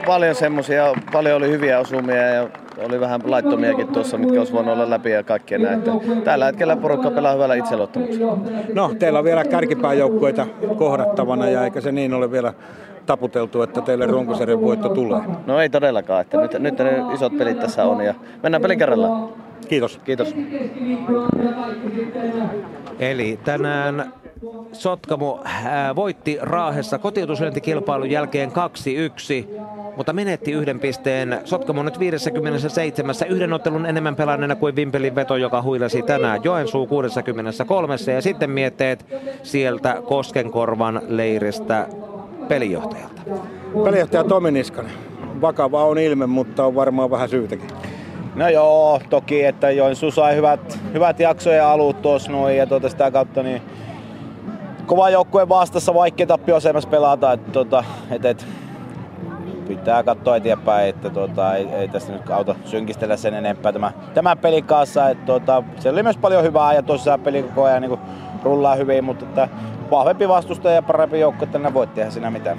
paljon 0.06 0.36
semmoisia, 0.36 0.94
paljon 1.14 1.38
oli 1.38 1.50
hyviä 1.50 1.80
osumia 1.80 2.28
ja 2.28 2.50
oli 2.86 3.00
vähän 3.00 3.22
laittomiakin 3.26 3.88
tuossa, 3.88 4.18
mitkä 4.18 4.40
olisi 4.40 4.54
voinut 4.54 4.74
olla 4.74 4.90
läpi 4.90 5.12
ja 5.12 5.24
kaikkea 5.24 5.58
näin. 5.60 5.84
Tällä 6.24 6.46
hetkellä 6.46 6.76
porukka 6.76 7.12
pelaa 7.12 7.34
hyvällä 7.34 7.56
itseluottamuksella. 7.56 8.38
No, 8.74 8.92
teillä 9.00 9.20
on 9.20 9.26
vielä 9.26 9.46
kärkipääjoukkueita 9.46 10.48
kohdattavana 10.78 11.50
ja 11.50 11.64
eikä 11.64 11.82
se 11.82 11.92
niin 11.92 12.14
ole 12.14 12.32
vielä 12.32 12.54
taputeltu, 13.08 13.62
että 13.62 13.82
teille 13.82 14.06
runkosarjan 14.06 14.62
voitto 14.62 14.90
tulee? 14.90 15.22
No 15.46 15.60
ei 15.60 15.70
todellakaan, 15.70 16.22
että 16.22 16.42
nyt, 16.42 16.54
nyt 16.60 16.78
ne 16.78 17.04
isot 17.14 17.38
pelit 17.38 17.60
tässä 17.60 17.84
on 17.84 18.06
ja 18.06 18.14
mennään 18.44 18.62
pelin 18.62 18.80
kerrallaan. 18.80 19.30
Kiitos. 19.68 20.00
Kiitos. 20.06 20.36
Eli 23.00 23.40
tänään 23.44 24.14
Sotkamo 24.72 25.42
ää, 25.44 25.96
voitti 25.96 26.38
Raahessa 26.42 26.98
kotiutuslyöntikilpailun 26.98 28.12
jälkeen 28.12 28.52
2-1, 28.52 28.54
mutta 29.96 30.14
menetti 30.14 30.52
yhden 30.52 30.80
pisteen. 30.80 31.40
Sotkamo 31.46 31.84
nyt 31.84 32.00
57. 32.00 33.16
yhden 33.30 33.54
ottelun 33.54 33.86
enemmän 33.86 34.16
pelanneena 34.16 34.56
kuin 34.56 34.76
Vimpelin 34.76 35.16
veto, 35.16 35.36
joka 35.36 35.62
huilasi 35.62 36.02
tänään 36.02 36.44
Joensuu 36.44 36.88
63. 36.88 37.96
Ja 38.16 38.22
sitten 38.22 38.50
mietteet 38.50 39.06
sieltä 39.44 40.02
Koskenkorvan 40.06 41.02
leiristä 41.08 41.88
pelijohtajalta. 42.48 43.22
Pelijohtaja 43.84 44.24
Tomi 44.24 44.52
Niskanen. 44.52 44.92
Vakava 45.42 45.86
on 45.86 45.98
ilme, 45.98 46.28
mutta 46.28 46.66
on 46.66 46.76
varmaan 46.76 47.12
vähän 47.12 47.30
syytäkin. 47.30 47.70
No 48.36 48.50
joo, 48.50 49.02
toki, 49.10 49.44
että 49.44 49.72
Joensuu 49.72 50.12
sai 50.12 50.36
hyvät, 50.36 50.80
hyvät 50.94 51.20
jaksoja 51.20 51.72
alut 51.72 52.02
tuossa 52.02 52.32
noin 52.32 52.58
ja 52.58 52.68
tuota 52.68 52.90
sitä 52.90 53.12
kautta 53.12 53.44
niin 53.44 53.62
kova 54.86 55.10
joukkue 55.10 55.50
vastassa, 55.50 55.94
vaikka 55.94 56.26
tappioasemassa 56.26 56.90
pelata. 56.90 57.34
Että, 57.34 57.52
tota, 57.52 57.84
et, 58.12 58.26
et, 58.26 58.46
pitää 59.68 60.04
katsoa 60.04 60.36
eteenpäin, 60.36 60.90
että 60.90 61.10
tota, 61.10 61.56
ei, 61.56 61.66
ei 61.66 61.88
tästä 61.88 62.14
nyt 62.14 62.30
auta 62.30 62.56
synkistellä 62.66 63.18
sen 63.18 63.34
enempää 63.34 63.74
tämä, 63.74 63.92
tämä 64.14 64.36
pelin 64.36 64.64
kanssa. 64.64 65.10
Että, 65.10 65.26
tota, 65.26 65.64
siellä 65.80 65.96
oli 65.96 66.04
myös 66.04 66.18
paljon 66.18 66.44
hyvää 66.44 66.74
ja 66.74 66.84
tosiaan 66.84 67.20
peli 67.20 67.44
koko 67.44 67.64
ajan 67.64 67.82
niin 67.82 68.00
rullaa 68.44 68.76
hyvin, 68.76 69.04
mutta 69.04 69.26
että, 69.26 69.50
vahvempi 69.92 70.28
vastustaja 70.28 70.76
ja 70.76 70.82
parempi 70.82 71.20
joukko, 71.20 71.44
että 71.44 71.60
ne 71.60 71.74
voi 71.74 71.88
tehdä 71.88 72.10
siinä 72.10 72.32
mitään. 72.32 72.58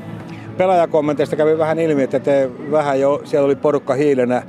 Pelaajakommenteista 0.57 1.37
kävi 1.37 1.59
vähän 1.59 1.79
ilmi, 1.79 2.03
että 2.03 2.21
te 2.21 2.51
vähän 2.71 3.01
jo, 3.01 3.21
siellä 3.25 3.47
oli 3.47 3.57
porukka 3.57 3.95
hiilenä 3.95 4.43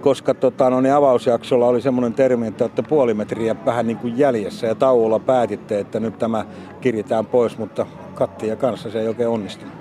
koska 0.00 0.34
tota, 0.34 0.70
no, 0.70 0.80
niin 0.80 0.94
avausjaksolla 0.94 1.66
oli 1.66 1.80
semmoinen 1.80 2.14
termi, 2.14 2.46
että 2.46 2.64
olette 2.64 2.82
puoli 2.82 3.14
metriä 3.14 3.56
vähän 3.64 3.86
niin 3.86 3.96
kuin 3.96 4.18
jäljessä 4.18 4.66
ja 4.66 4.74
tauolla 4.74 5.18
päätitte, 5.18 5.78
että 5.78 6.00
nyt 6.00 6.18
tämä 6.18 6.44
kirjitään 6.80 7.26
pois, 7.26 7.58
mutta 7.58 7.86
kattia 8.14 8.56
kanssa 8.56 8.90
se 8.90 9.00
ei 9.00 9.08
oikein 9.08 9.28
onnistunut. 9.28 9.79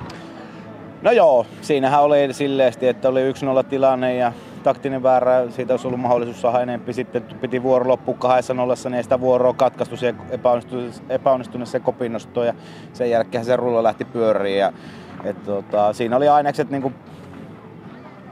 No 1.01 1.11
joo, 1.11 1.45
siinähän 1.61 2.01
oli 2.01 2.33
silleesti, 2.33 2.87
että 2.87 3.09
oli 3.09 3.31
1-0 3.31 3.63
tilanne 3.69 4.15
ja 4.15 4.31
taktinen 4.63 5.03
väärä, 5.03 5.49
siitä 5.49 5.73
olisi 5.73 5.87
ollut 5.87 5.99
mahdollisuus 5.99 6.41
saada 6.41 6.61
enempi. 6.61 6.93
Sitten 6.93 7.23
piti 7.23 7.63
vuoro 7.63 7.87
loppu 7.87 8.13
kahdessa 8.13 8.53
nollassa, 8.53 8.89
niin 8.89 8.97
ei 8.97 9.03
sitä 9.03 9.19
vuoroa 9.19 9.53
katkaistu 9.53 9.97
siihen 9.97 10.21
epäonnistuneeseen 11.09 11.83
kopinnostoon 11.83 12.47
ja 12.47 12.53
sen 12.93 13.09
jälkeen 13.09 13.45
se 13.45 13.55
rulla 13.55 13.83
lähti 13.83 14.05
pyöriin. 14.05 14.59
Ja, 14.59 14.73
et, 15.23 15.43
tota, 15.43 15.93
siinä 15.93 16.15
oli 16.15 16.27
ainekset 16.27 16.69
niin 16.69 16.81
kuin 16.81 16.95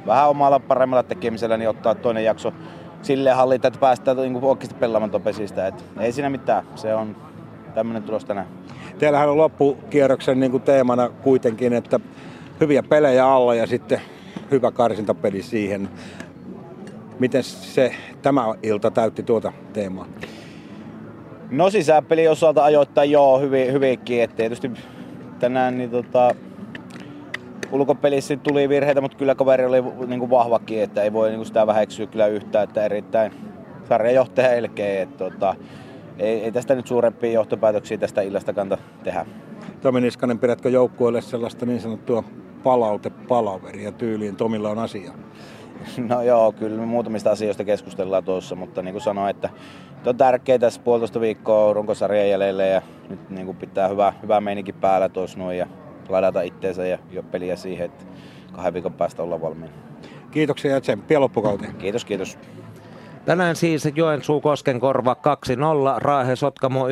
vähän 0.05 0.29
omalla 0.29 0.59
paremmalla 0.59 1.03
tekemisellä 1.03 1.57
niin 1.57 1.69
ottaa 1.69 1.95
toinen 1.95 2.23
jakso 2.23 2.53
silleen 3.01 3.35
hallita, 3.35 3.67
että 3.67 3.79
päästään 3.79 4.17
niin 4.17 4.43
oikeasti 4.43 4.75
pelaamaan 4.75 5.11
topesista. 5.11 5.67
Et 5.67 5.85
ei 5.99 6.11
siinä 6.11 6.29
mitään, 6.29 6.63
se 6.75 6.95
on 6.95 7.15
tämmöinen 7.73 8.03
tulos 8.03 8.25
tänään. 8.25 8.47
Teillähän 8.99 9.29
on 9.29 9.37
loppukierroksen 9.37 10.39
niin 10.39 10.51
kuin 10.51 10.63
teemana 10.63 11.09
kuitenkin, 11.09 11.73
että 11.73 11.99
hyviä 12.61 12.83
pelejä 12.83 13.27
alla 13.27 13.55
ja 13.55 13.67
sitten 13.67 14.01
hyvä 14.51 14.71
karsintapeli 14.71 15.41
siihen. 15.41 15.89
Miten 17.19 17.43
se 17.43 17.95
tämä 18.21 18.45
ilta 18.63 18.91
täytti 18.91 19.23
tuota 19.23 19.53
teemaa? 19.73 20.05
No 21.51 21.69
sisäpeli 21.69 22.27
osalta 22.27 22.63
ajoittain 22.63 23.11
joo, 23.11 23.39
hyvin, 23.39 23.73
hyvinkin. 23.73 24.23
Et 24.23 24.35
tietysti 24.35 24.71
tänään 25.39 25.77
niin 25.77 25.89
tota, 25.89 26.35
ulkopelissä 27.71 28.37
tuli 28.37 28.69
virheitä, 28.69 29.01
mutta 29.01 29.17
kyllä 29.17 29.35
kaveri 29.35 29.65
oli 29.65 29.83
niin 30.07 30.19
kuin 30.19 30.29
vahvakin, 30.29 30.83
että 30.83 31.03
ei 31.03 31.13
voi 31.13 31.29
niin 31.29 31.37
kuin 31.37 31.45
sitä 31.45 31.67
väheksyä 31.67 32.07
kyllä 32.07 32.27
yhtään, 32.27 32.63
että 32.63 32.85
erittäin 32.85 33.31
sarjajohtaja 33.89 34.51
elkeä. 34.51 35.01
Että, 35.01 35.17
tota, 35.17 35.55
ei, 36.19 36.43
ei, 36.43 36.51
tästä 36.51 36.75
nyt 36.75 36.87
suurempia 36.87 37.31
johtopäätöksiä 37.31 37.97
tästä 37.97 38.21
illasta 38.21 38.53
kanta 38.53 38.77
tehdä. 39.03 39.25
Tomi 39.81 40.01
Niskanen, 40.01 40.39
pidätkö 40.39 40.69
joukkueelle 40.69 41.21
sellaista 41.21 41.65
niin 41.65 41.81
sanottua 41.81 42.23
palautepalaveria 42.63 43.91
tyyliin? 43.91 44.35
Tomilla 44.35 44.69
on 44.69 44.79
asia. 44.79 45.11
No 45.97 46.21
joo, 46.21 46.51
kyllä 46.51 46.77
me 46.77 46.85
muutamista 46.85 47.31
asioista 47.31 47.63
keskustellaan 47.63 48.23
tuossa, 48.23 48.55
mutta 48.55 48.81
niin 48.81 48.93
kuin 48.93 49.01
sanoin, 49.01 49.29
että 49.29 49.49
on 50.05 50.17
tärkeää 50.17 50.59
tässä 50.59 50.81
puolitoista 50.81 51.21
viikkoa 51.21 51.73
runkosarjan 51.73 52.29
jäljelle 52.29 52.67
ja 52.67 52.81
nyt 53.09 53.29
niin 53.29 53.45
kuin 53.45 53.57
pitää 53.57 53.87
hyvä, 53.87 54.13
hyvä 54.23 54.41
meininki 54.41 54.73
päällä 54.73 55.09
tuossa 55.09 55.39
noin 55.39 55.57
ja 55.57 55.67
ladata 56.09 56.41
itteensä 56.41 56.87
ja 56.87 56.97
jo 57.11 57.23
peliä 57.23 57.55
siihen, 57.55 57.85
että 57.85 58.05
kahden 58.51 58.73
viikon 58.73 58.93
päästä 58.93 59.23
olla 59.23 59.41
valmiina. 59.41 59.73
Kiitoksia 60.31 60.71
ja 60.71 60.81
tsemppiä 60.81 61.19
loppukauteen. 61.19 61.75
Kiitos, 61.75 62.05
kiitos. 62.05 62.39
Tänään 63.27 63.55
siis 63.55 63.87
Joensuu 63.95 64.41
Koskenkorva 64.41 65.15
2-0, 65.15 65.19
Raahe 65.97 66.35
Sotkamo 66.35 66.87
1-2 66.87 66.89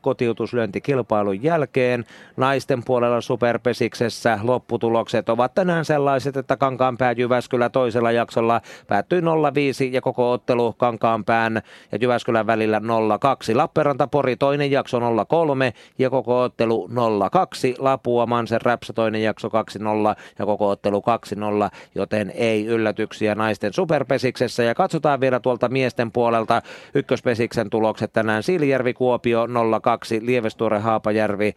kotiutuslyöntikilpailun 0.00 1.42
jälkeen. 1.42 2.04
Naisten 2.36 2.84
puolella 2.84 3.20
Superpesiksessä 3.20 4.38
lopputulokset 4.42 5.28
ovat 5.28 5.54
tänään 5.54 5.84
sellaiset, 5.84 6.36
että 6.36 6.56
Kankaanpää 6.56 7.12
Jyväskylä 7.12 7.68
toisella 7.68 8.12
jaksolla 8.12 8.60
päättyi 8.86 9.20
0-5 9.20 9.24
ja 9.90 10.00
koko 10.00 10.32
ottelu 10.32 10.72
Kankaanpään 10.72 11.62
ja 11.92 11.98
Jyväskylän 12.00 12.46
välillä 12.46 12.78
0-2. 12.78 12.82
Lappeenranta 13.56 14.06
Pori 14.06 14.36
toinen 14.36 14.70
jakso 14.70 14.98
0-3 14.98 15.02
ja 15.98 16.10
koko 16.10 16.42
ottelu 16.42 16.88
0-2. 16.92 16.92
Lapua 17.78 18.26
Mansen 18.26 18.60
Räpsä 18.60 18.92
toinen 18.92 19.22
jakso 19.22 19.48
2-0 19.48 19.52
ja 20.38 20.46
koko 20.46 20.68
ottelu 20.68 21.02
2-0, 21.64 21.70
joten 21.94 22.32
ei 22.34 22.66
yllätyksiä 22.66 23.34
naisten 23.34 23.72
Superpesiksessä 23.72 24.62
ja 24.62 24.74
katsotaan 24.74 25.20
vielä 25.20 25.40
tuo 25.40 25.51
tuolta 25.52 25.68
miesten 25.68 26.12
puolelta. 26.12 26.62
Ykköspesiksen 26.94 27.70
tulokset 27.70 28.12
tänään 28.12 28.42
Siilijärvi 28.42 28.94
Kuopio 28.94 29.48
02, 29.82 30.26
Lievestuore 30.26 30.78
Haapajärvi 30.78 31.54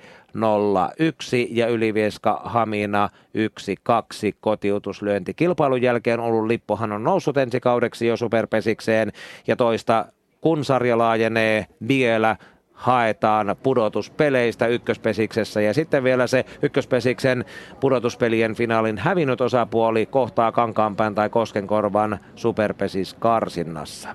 01 0.99 1.48
ja 1.51 1.67
Ylivieska 1.67 2.41
Hamina 2.45 3.09
1-2 3.38 4.35
kotiutuslyönti. 4.40 5.33
Kilpailun 5.33 5.82
jälkeen 5.82 6.19
ollut 6.19 6.48
lippohan 6.48 6.91
on 6.91 7.03
noussut 7.03 7.38
ensi 7.38 7.59
kaudeksi 7.59 8.07
jo 8.07 8.17
superpesikseen 8.17 9.11
ja 9.48 9.56
toista 9.56 10.06
kun 10.41 10.65
sarja 10.65 10.98
laajenee 10.98 11.65
vielä 11.88 12.35
haetaan 12.76 13.56
pudotuspeleistä 13.64 14.68
ykköspesiksessä. 14.68 15.62
Ja 15.62 15.74
sitten 15.74 16.04
vielä 16.04 16.28
se 16.28 16.45
ykköspesiksen 16.62 17.45
pudotuspelien 17.80 18.56
finaalin 18.56 18.98
hävinnyt 18.98 19.42
osapuoli 19.42 20.06
kohtaa 20.06 20.52
Kankaanpään 20.52 21.16
tai 21.16 21.30
Koskenkorvan 21.30 22.20
superpesis 22.36 23.14
karsinnassa. 23.14 24.10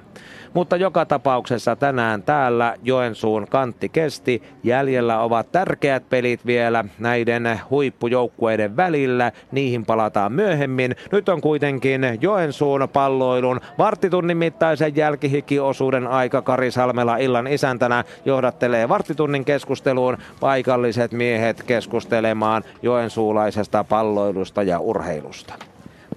Mutta 0.54 0.76
joka 0.76 1.06
tapauksessa 1.06 1.76
tänään 1.76 2.22
täällä 2.22 2.74
Joensuun 2.82 3.46
kantti 3.50 3.88
kesti. 3.88 4.42
Jäljellä 4.62 5.20
ovat 5.20 5.52
tärkeät 5.52 6.08
pelit 6.08 6.46
vielä 6.46 6.84
näiden 6.98 7.60
huippujoukkueiden 7.70 8.76
välillä. 8.76 9.32
Niihin 9.52 9.86
palataan 9.86 10.32
myöhemmin. 10.32 10.96
Nyt 11.12 11.28
on 11.28 11.40
kuitenkin 11.40 12.02
Joensuun 12.20 12.88
palloilun 12.92 13.60
varttitunnin 13.78 14.36
mittaisen 14.36 14.96
jälkihikiosuuden 14.96 16.06
aika. 16.06 16.42
Kari 16.42 16.70
Salmela 16.70 17.16
illan 17.16 17.46
isäntänä 17.46 18.04
johdattelee 18.24 18.88
varttitunnin 18.88 19.44
keskusteluun 19.44 20.18
paikalliset 20.40 21.12
miehet 21.12 21.62
keskustelemaan 21.62 22.62
joensuulaisesta 22.82 23.84
palloilusta 23.84 24.62
ja 24.62 24.78
urheilusta. 24.78 25.69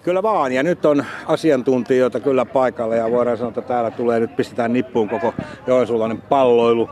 Kyllä 0.04 0.24
vaan, 0.24 0.52
ja 0.52 0.64
nyt 0.64 0.86
on 0.86 1.06
asiantuntijoita 1.28 2.20
kyllä 2.20 2.46
paikalla 2.46 2.96
ja 2.96 3.12
voidaan 3.12 3.38
sanoa, 3.38 3.50
että 3.50 3.62
täällä 3.62 3.92
tulee 3.92 4.20
nyt 4.20 4.36
pistetään 4.36 4.74
nippuun 4.74 5.10
koko 5.10 5.34
joensuulainen 5.68 6.22
palloilu. 6.22 6.90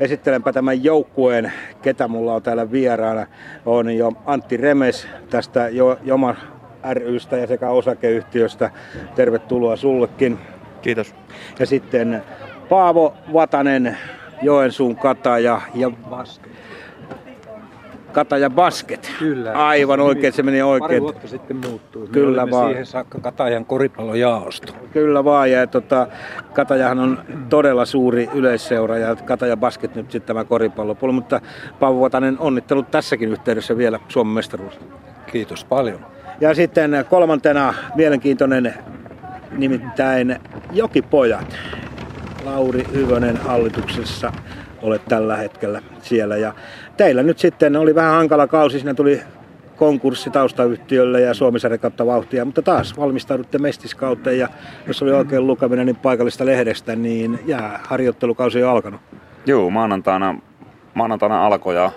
Esittelenpä 0.00 0.52
tämän 0.52 0.84
joukkueen, 0.84 1.52
ketä 1.82 2.08
mulla 2.08 2.34
on 2.34 2.42
täällä 2.42 2.70
vieraana. 2.70 3.26
On 3.66 3.96
jo 3.96 4.12
Antti 4.26 4.56
Remes 4.56 5.08
tästä 5.30 5.68
jo, 5.68 5.98
Joma 6.02 6.36
rystä 6.92 7.36
ja 7.36 7.46
sekä 7.46 7.70
osakeyhtiöstä. 7.70 8.70
Tervetuloa 9.14 9.76
sullekin. 9.76 10.38
Kiitos. 10.82 11.14
Ja 11.58 11.66
sitten 11.66 12.22
Paavo 12.68 13.14
Vatanen, 13.32 13.96
Joensuun 14.42 14.96
kataja 14.96 15.60
ja 15.74 15.90
Kataja 18.14 18.50
Basket. 18.50 19.12
Kyllä. 19.18 19.52
Aivan 19.52 20.00
oikein, 20.00 20.32
se 20.32 20.42
meni 20.42 20.62
oikein. 20.62 20.88
Pari 20.88 21.00
vuotta 21.00 21.28
sitten 21.28 21.56
muuttui. 21.56 22.08
Kyllä 22.08 22.44
Me 22.44 22.50
vaan. 22.50 22.68
siihen 22.68 22.86
saakka 22.86 23.18
Katajan 23.20 23.64
koripallojaosto. 23.64 24.72
Kyllä 24.92 25.24
vaan, 25.24 25.50
ja 25.50 25.66
tota, 25.66 26.06
Katajahan 26.52 26.98
on 26.98 27.18
todella 27.48 27.84
suuri 27.84 28.28
yleisseura 28.34 28.98
ja 28.98 29.16
Kataja 29.16 29.56
Basket 29.56 29.94
nyt 29.94 30.10
sitten 30.10 30.26
tämä 30.26 30.44
koripallopuoli, 30.44 31.12
mutta 31.12 31.40
Paavo 31.80 32.00
Vatanen 32.00 32.38
onnittelut 32.38 32.90
tässäkin 32.90 33.28
yhteydessä 33.28 33.76
vielä 33.76 34.00
Suomen 34.08 34.34
mestaruus. 34.34 34.80
Kiitos 35.26 35.64
paljon. 35.64 36.06
Ja 36.40 36.54
sitten 36.54 37.04
kolmantena 37.10 37.74
mielenkiintoinen 37.94 38.74
nimittäin 39.50 40.36
Jokipojat. 40.72 41.56
Lauri 42.44 42.86
Hyvönen 42.92 43.36
hallituksessa 43.36 44.32
olet 44.82 45.04
tällä 45.08 45.36
hetkellä 45.36 45.82
siellä. 46.02 46.36
Ja 46.36 46.54
teillä 46.96 47.22
nyt 47.22 47.38
sitten 47.38 47.76
oli 47.76 47.94
vähän 47.94 48.14
hankala 48.14 48.46
kausi, 48.46 48.78
siinä 48.78 48.94
tuli 48.94 49.20
konkurssi 49.76 50.30
taustayhtiölle 50.30 51.20
ja 51.20 51.34
Suomisarjan 51.34 51.80
kautta 51.80 52.06
vauhtia, 52.06 52.44
mutta 52.44 52.62
taas 52.62 52.96
valmistaudutte 52.96 53.58
mestiskauteen 53.58 54.38
ja 54.38 54.48
jos 54.86 55.02
oli 55.02 55.12
oikein 55.12 55.46
lukeminen 55.46 55.86
niin 55.86 55.96
paikallista 55.96 56.46
lehdestä, 56.46 56.96
niin 56.96 57.38
jää 57.46 57.80
harjoittelukausi 57.82 58.62
on 58.62 58.70
alkanut. 58.70 59.00
Joo, 59.46 59.70
maanantaina 59.70 60.34
maanantaina 60.94 61.46
alkoi 61.46 61.74
ja 61.74 61.90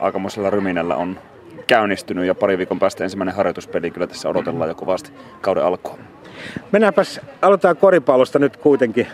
aikamoisella 0.00 0.50
ryminällä 0.50 0.96
on 0.96 1.18
käynnistynyt 1.66 2.26
ja 2.26 2.34
pari 2.34 2.58
viikon 2.58 2.78
päästä 2.78 3.04
ensimmäinen 3.04 3.34
harjoituspeli 3.34 3.90
kyllä 3.90 4.06
tässä 4.06 4.28
odotellaan 4.28 4.68
jo 4.68 4.74
kovasti 4.74 5.12
kauden 5.40 5.64
alkua. 5.64 5.98
Mennäänpäs, 6.72 7.20
aloitetaan 7.42 7.76
koripallosta 7.76 8.38
nyt 8.38 8.56
kuitenkin. 8.56 9.06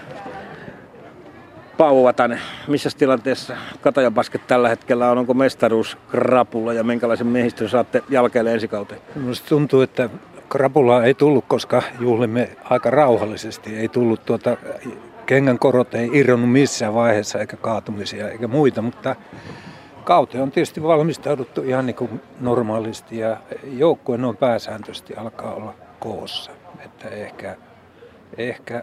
Pauvatan, 1.78 2.38
missä 2.68 2.90
tilanteessa 2.98 3.56
Katajan 3.80 4.14
Basket 4.14 4.46
tällä 4.46 4.68
hetkellä 4.68 5.10
on? 5.10 5.18
Onko 5.18 5.34
mestaruus 5.34 5.98
krapulla 6.10 6.72
ja 6.72 6.84
minkälaisen 6.84 7.26
miehistön 7.26 7.68
saatte 7.68 8.02
jälkeelle 8.08 8.52
ensi 8.52 8.68
kauteen? 8.68 9.00
Minusta 9.14 9.48
tuntuu, 9.48 9.80
että 9.80 10.10
krapulaa 10.48 11.04
ei 11.04 11.14
tullut, 11.14 11.44
koska 11.48 11.82
juhlimme 12.00 12.50
aika 12.64 12.90
rauhallisesti. 12.90 13.76
Ei 13.76 13.88
tullut 13.88 14.24
tuota, 14.24 14.56
kengän 15.26 15.58
korot 15.58 15.94
ei 15.94 16.10
irronnut 16.12 16.52
missään 16.52 16.94
vaiheessa 16.94 17.38
eikä 17.38 17.56
kaatumisia 17.56 18.30
eikä 18.30 18.48
muita, 18.48 18.82
mutta 18.82 19.16
kauteen 20.04 20.42
on 20.42 20.50
tietysti 20.50 20.82
valmistauduttu 20.82 21.62
ihan 21.62 21.86
niin 21.86 21.96
kuin 21.96 22.20
normaalisti 22.40 23.18
ja 23.18 23.36
joukkueen 23.64 24.24
on 24.24 24.36
pääsääntöisesti 24.36 25.14
alkaa 25.14 25.54
olla 25.54 25.74
koossa. 26.00 26.50
Että 26.84 27.08
ehkä, 27.08 27.56
ehkä 28.38 28.82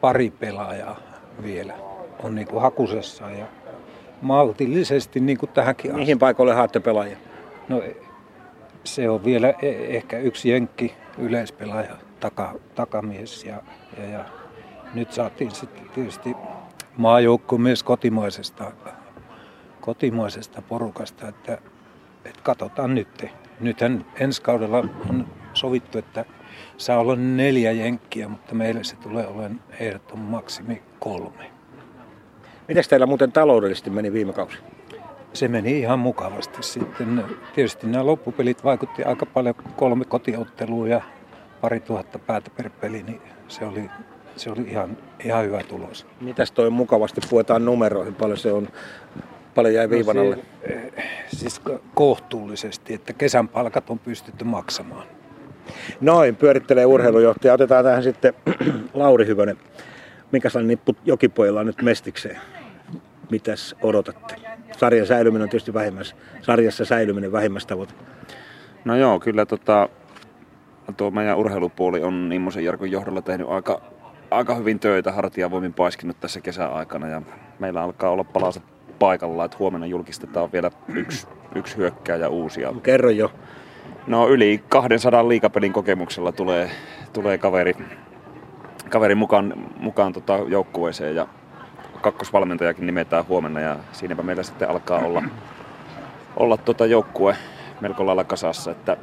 pari 0.00 0.30
pelaajaa 0.30 0.96
vielä 1.42 1.91
on 2.22 2.34
niin 2.34 2.46
kuin 2.46 2.62
hakusessa 2.62 3.30
ja 3.30 3.46
maltillisesti 4.22 5.20
niin 5.20 5.38
kuin 5.38 5.50
tähänkin 5.50 5.90
asti. 5.90 6.00
Mihin 6.00 6.18
paikoille 6.18 6.54
haatte 6.54 6.80
pelaajia? 6.80 7.16
No 7.68 7.82
se 8.84 9.10
on 9.10 9.24
vielä 9.24 9.48
e- 9.62 9.96
ehkä 9.96 10.18
yksi 10.18 10.50
jenkki 10.50 10.94
yleispelaaja, 11.18 11.96
taka, 12.20 12.54
takamies 12.74 13.44
ja, 13.44 13.62
ja, 13.98 14.04
ja 14.04 14.24
nyt 14.94 15.12
saatiin 15.12 15.50
sitten 15.50 15.88
tietysti 15.94 16.36
maajoukko 16.96 17.58
myös 17.58 17.82
kotimaisesta, 17.82 18.72
kotimaisesta 19.80 20.62
porukasta, 20.62 21.28
että, 21.28 21.58
että 22.24 22.40
katsotaan 22.42 22.94
nyt. 22.94 23.26
Nythän 23.60 24.04
ensi 24.20 24.42
kaudella 24.42 24.78
on 25.10 25.26
sovittu, 25.54 25.98
että 25.98 26.24
saa 26.76 26.98
olla 26.98 27.16
neljä 27.16 27.72
jenkkiä, 27.72 28.28
mutta 28.28 28.54
meille 28.54 28.84
se 28.84 28.96
tulee 28.96 29.26
olemaan 29.26 29.60
ehdoton 29.80 30.18
maksimi 30.18 30.82
kolme. 30.98 31.51
Miten 32.68 32.84
teillä 32.88 33.06
muuten 33.06 33.32
taloudellisesti 33.32 33.90
meni 33.90 34.12
viime 34.12 34.32
kausi? 34.32 34.58
Se 35.32 35.48
meni 35.48 35.80
ihan 35.80 35.98
mukavasti 35.98 36.62
sitten. 36.62 37.24
Tietysti 37.54 37.86
nämä 37.86 38.06
loppupelit 38.06 38.64
vaikutti 38.64 39.04
aika 39.04 39.26
paljon 39.26 39.54
kolme 39.76 40.04
kotiottelua 40.04 40.88
ja 40.88 41.00
pari 41.60 41.80
tuhatta 41.80 42.18
päätä 42.18 42.50
per 42.56 42.70
peli, 42.80 43.02
niin 43.02 43.20
se 43.48 43.64
oli, 43.64 43.90
se 44.36 44.50
oli 44.50 44.60
ihan, 44.60 44.96
ihan 45.24 45.44
hyvä 45.44 45.62
tulos. 45.62 46.06
Mitäs 46.20 46.52
toi 46.52 46.70
mukavasti 46.70 47.20
puetaan 47.30 47.64
numeroihin? 47.64 48.14
Paljon 48.14 48.38
se 48.38 48.52
on, 48.52 48.68
paljon 49.54 49.74
jäi 49.74 49.90
viivan 49.90 50.18
alle? 50.18 50.36
No 50.36 50.42
se, 50.66 50.92
siis 51.26 51.60
kohtuullisesti, 51.94 52.94
että 52.94 53.12
kesän 53.12 53.48
palkat 53.48 53.90
on 53.90 53.98
pystytty 53.98 54.44
maksamaan. 54.44 55.06
Noin, 56.00 56.36
pyörittelee 56.36 56.86
urheilujohtaja. 56.86 57.54
Otetaan 57.54 57.84
tähän 57.84 58.02
sitten 58.02 58.34
Lauri 58.94 59.26
Hyvönen. 59.26 59.56
Minkälainen 60.32 60.68
nippu 60.68 60.96
jokipojilla 61.04 61.60
on 61.60 61.66
nyt 61.66 61.82
mestikseen? 61.82 62.40
Mitäs 63.30 63.74
odotatte? 63.82 64.34
Sarjan 64.78 65.06
säilyminen 65.06 65.42
on 65.42 65.48
tietysti 65.48 65.74
vähimmäis, 65.74 66.16
sarjassa 66.40 66.84
säilyminen 66.84 67.32
vähimmäistavoite. 67.32 67.94
No 68.84 68.96
joo, 68.96 69.20
kyllä 69.20 69.46
tota, 69.46 69.88
tuo 70.96 71.10
meidän 71.10 71.38
urheilupuoli 71.38 72.02
on 72.02 72.30
Immosen 72.34 72.64
Jarkon 72.64 72.90
johdolla 72.90 73.22
tehnyt 73.22 73.48
aika, 73.48 73.80
aika 74.30 74.54
hyvin 74.54 74.78
töitä, 74.80 75.12
hartiavoimin 75.12 75.74
paiskinut 75.74 76.20
tässä 76.20 76.40
kesäaikana 76.40 77.08
ja 77.08 77.22
meillä 77.58 77.82
alkaa 77.82 78.10
olla 78.10 78.24
palaset 78.24 78.62
paikalla, 78.98 79.44
että 79.44 79.56
huomenna 79.58 79.86
julkistetaan 79.86 80.52
vielä 80.52 80.70
yksi, 80.94 81.26
yksi 81.54 81.76
hyökkääjä 81.76 82.28
uusia. 82.28 82.72
Kerro 82.82 83.10
jo. 83.10 83.32
No 84.06 84.28
yli 84.28 84.64
200 84.68 85.28
liikapelin 85.28 85.72
kokemuksella 85.72 86.32
tulee, 86.32 86.70
tulee 87.12 87.38
kaveri, 87.38 87.74
kaveri 88.92 89.14
mukaan, 89.14 89.54
mukaan 89.76 90.12
tota 90.12 90.36
joukkueeseen 90.48 91.16
ja 91.16 91.26
kakkosvalmentajakin 92.00 92.86
nimetään 92.86 93.28
huomenna 93.28 93.60
ja 93.60 93.76
siinäpä 93.92 94.22
meillä 94.22 94.42
sitten 94.42 94.70
alkaa 94.70 94.98
olla, 94.98 95.22
olla 96.36 96.56
tota 96.56 96.86
joukkue 96.86 97.36
melko 97.80 98.06
lailla 98.06 98.24
kasassa, 98.24 98.70
että 98.70 98.96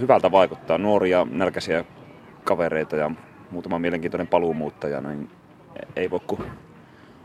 hyvältä 0.00 0.30
vaikuttaa. 0.30 0.78
Nuoria 0.78 1.26
nälkäisiä 1.30 1.84
kavereita 2.44 2.96
ja 2.96 3.10
muutama 3.50 3.78
mielenkiintoinen 3.78 4.26
paluumuuttaja, 4.26 5.00
niin 5.00 5.30
ei 5.96 6.10
voi 6.10 6.20
kuin 6.26 6.42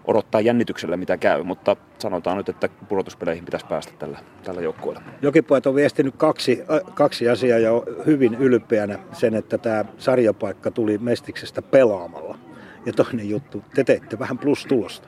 odottaa 0.06 0.42
jännityksellä 0.42 0.98
mitä 0.98 1.18
käy, 1.18 1.44
mutta 1.44 1.76
sanotaan 2.00 2.38
nyt, 2.38 2.50
että 2.50 2.70
pudotuspeleihin 2.90 3.46
pitäisi 3.46 3.66
päästä 3.66 3.94
tällä, 4.00 4.20
tällä 4.44 4.62
joukkueella. 4.62 5.02
Jokipojat 5.22 5.66
on 5.66 5.76
viestinyt 5.76 6.16
kaksi, 6.18 6.64
kaksi 6.94 7.30
asiaa 7.30 7.60
ja 7.60 7.74
on 7.74 7.84
hyvin 8.06 8.36
ylpeänä 8.36 9.00
sen, 9.14 9.36
että 9.36 9.58
tämä 9.58 9.86
sarjapaikka 9.98 10.72
tuli 10.72 10.98
Mestiksestä 10.98 11.62
pelaamalla. 11.62 12.38
Ja 12.86 12.94
toinen 12.94 13.30
juttu, 13.30 13.64
te 13.76 13.84
teette 13.84 14.20
vähän 14.20 14.38
plus-tulosta. 14.38 15.08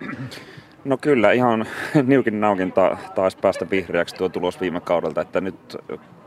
No 0.85 0.97
kyllä, 0.97 1.31
ihan 1.31 1.65
niukin 2.07 2.39
naukin 2.39 2.71
ta- 2.71 2.97
taas 3.15 3.35
päästä 3.35 3.69
vihreäksi 3.71 4.15
tuo 4.15 4.29
tulos 4.29 4.61
viime 4.61 4.81
kaudelta, 4.81 5.21
että 5.21 5.41
nyt 5.41 5.77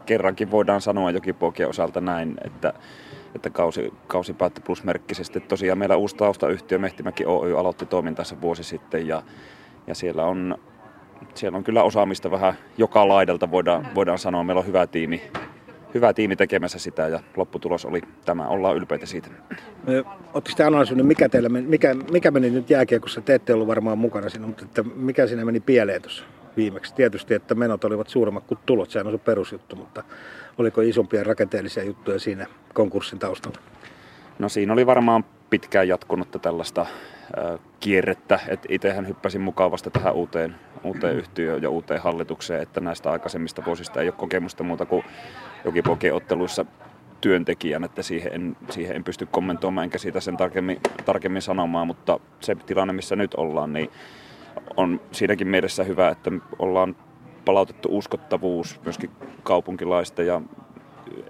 kerrankin 0.06 0.50
voidaan 0.50 0.80
sanoa 0.80 1.10
jokipoikien 1.10 1.68
osalta 1.68 2.00
näin, 2.00 2.36
että, 2.44 2.72
että 3.36 3.50
kausi, 3.50 3.92
kausi 4.06 4.34
päättyi 4.34 4.62
plusmerkkisesti. 4.66 5.40
Tosiaan 5.40 5.78
meillä 5.78 5.96
uusi 5.96 6.16
taustayhtiö 6.16 6.78
Mehtimäki 6.78 7.24
Oy 7.26 7.58
aloitti 7.58 7.86
toimintansa 7.86 8.40
vuosi 8.40 8.64
sitten 8.64 9.06
ja, 9.06 9.22
ja 9.86 9.94
siellä 9.94 10.24
on 10.24 10.58
siellä 11.34 11.58
on 11.58 11.64
kyllä 11.64 11.82
osaamista 11.82 12.30
vähän 12.30 12.54
joka 12.78 13.08
laidalta, 13.08 13.50
voidaan, 13.50 13.88
voidaan 13.94 14.18
sanoa. 14.18 14.44
Meillä 14.44 14.60
on 14.60 14.66
hyvä 14.66 14.86
tiimi, 14.86 15.22
hyvä 15.94 16.12
tiimi 16.12 16.36
tekemässä 16.36 16.78
sitä 16.78 17.08
ja 17.08 17.20
lopputulos 17.36 17.84
oli 17.84 18.00
tämä. 18.24 18.48
Ollaan 18.48 18.76
ylpeitä 18.76 19.06
siitä. 19.06 19.28
Oletteko 20.34 20.56
te 20.56 20.64
analysoinut, 20.64 21.06
mikä, 21.06 21.28
teillä 21.28 21.48
mikä, 21.48 21.94
mikä 21.94 22.30
meni 22.30 22.50
nyt 22.50 22.70
jääkiekossa? 22.70 23.20
Te 23.20 23.34
ette 23.34 23.54
ollut 23.54 23.68
varmaan 23.68 23.98
mukana 23.98 24.28
siinä, 24.28 24.46
mutta 24.46 24.64
että 24.64 24.82
mikä 24.82 25.26
siinä 25.26 25.44
meni 25.44 25.60
pieleen 25.60 26.02
tuossa 26.02 26.24
viimeksi? 26.56 26.94
Tietysti, 26.94 27.34
että 27.34 27.54
menot 27.54 27.84
olivat 27.84 28.08
suuremmat 28.08 28.44
kuin 28.44 28.58
tulot, 28.66 28.90
sehän 28.90 29.06
on 29.06 29.12
se 29.12 29.18
perusjuttu, 29.18 29.76
mutta 29.76 30.04
oliko 30.58 30.80
isompia 30.80 31.24
rakenteellisia 31.24 31.84
juttuja 31.84 32.18
siinä 32.18 32.46
konkurssin 32.74 33.18
taustalla? 33.18 33.58
No 34.38 34.48
siinä 34.48 34.72
oli 34.72 34.86
varmaan 34.86 35.24
pitkään 35.50 35.88
jatkunutta 35.88 36.38
tällaista 36.38 36.86
kierrettä. 37.80 38.38
että 38.48 38.68
itsehän 38.70 39.08
hyppäsin 39.08 39.40
mukavasti 39.40 39.90
tähän 39.90 40.14
uuteen, 40.14 40.54
uuteen 40.84 41.16
yhtiöön 41.16 41.62
ja 41.62 41.70
uuteen 41.70 42.02
hallitukseen, 42.02 42.62
että 42.62 42.80
näistä 42.80 43.10
aikaisemmista 43.10 43.62
vuosista 43.66 44.00
ei 44.00 44.08
ole 44.08 44.14
kokemusta 44.16 44.64
muuta 44.64 44.86
kuin 44.86 45.04
jokipokien 45.64 46.14
otteluissa 46.14 46.64
työntekijän, 47.20 47.84
että 47.84 48.02
siihen 48.02 48.32
en, 48.32 48.56
siihen 48.70 48.96
en 48.96 49.04
pysty 49.04 49.26
kommentoimaan 49.26 49.84
enkä 49.84 49.98
siitä 49.98 50.20
sen 50.20 50.36
tarkemmin, 50.36 50.80
tarkemmin 51.04 51.42
sanomaan, 51.42 51.86
mutta 51.86 52.20
se 52.40 52.54
tilanne, 52.54 52.92
missä 52.92 53.16
nyt 53.16 53.34
ollaan, 53.34 53.72
niin 53.72 53.90
on 54.76 55.00
siinäkin 55.12 55.48
mielessä 55.48 55.84
hyvä, 55.84 56.08
että 56.08 56.30
ollaan 56.58 56.96
palautettu 57.44 57.88
uskottavuus 57.92 58.80
myöskin 58.84 59.10
kaupunkilaisten 59.42 60.26
ja 60.26 60.40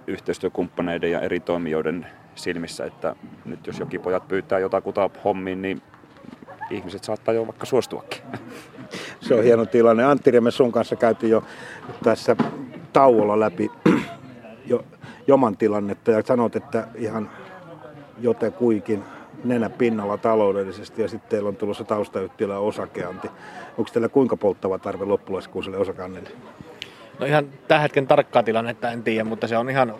yhteistyökumppaneiden 0.07 1.11
ja 1.11 1.21
eri 1.21 1.39
toimijoiden 1.39 2.07
silmissä, 2.35 2.85
että 2.85 3.15
nyt 3.45 3.67
jos 3.67 3.79
jokin 3.79 4.01
pojat 4.01 4.27
pyytää 4.27 4.59
jotakuta 4.59 5.09
hommiin, 5.23 5.61
niin 5.61 5.81
ihmiset 6.69 7.03
saattaa 7.03 7.33
jo 7.33 7.47
vaikka 7.47 7.65
suostuakin. 7.65 8.21
Se 9.19 9.35
on 9.35 9.43
hieno 9.43 9.65
tilanne. 9.65 10.03
Antti 10.03 10.41
me 10.41 10.51
sun 10.51 10.71
kanssa 10.71 10.95
käytiin 10.95 11.31
jo 11.31 11.43
tässä 12.03 12.35
tauolla 12.93 13.39
läpi 13.39 13.71
jo, 14.65 14.85
Joman 15.27 15.57
tilannetta 15.57 16.11
ja 16.11 16.21
sanot, 16.25 16.55
että 16.55 16.87
ihan 16.95 17.29
kuikin 18.57 19.03
nenä 19.43 19.69
pinnalla 19.69 20.17
taloudellisesti 20.17 21.01
ja 21.01 21.07
sitten 21.07 21.29
teillä 21.29 21.47
on 21.47 21.55
tulossa 21.55 21.83
taustayhtiöllä 21.83 22.57
osakeanti. 22.57 23.27
Onko 23.77 23.89
teillä 23.93 24.09
kuinka 24.09 24.37
polttava 24.37 24.79
tarve 24.79 25.05
loppulaskuiselle 25.05 25.77
osakannelle? 25.77 26.29
No 27.19 27.25
ihan 27.25 27.49
tähän 27.67 27.81
hetken 27.81 28.07
tarkkaa 28.07 28.43
tilannetta 28.43 28.91
en 28.91 29.03
tiedä, 29.03 29.23
mutta 29.23 29.47
se 29.47 29.57
on 29.57 29.69
ihan 29.69 29.95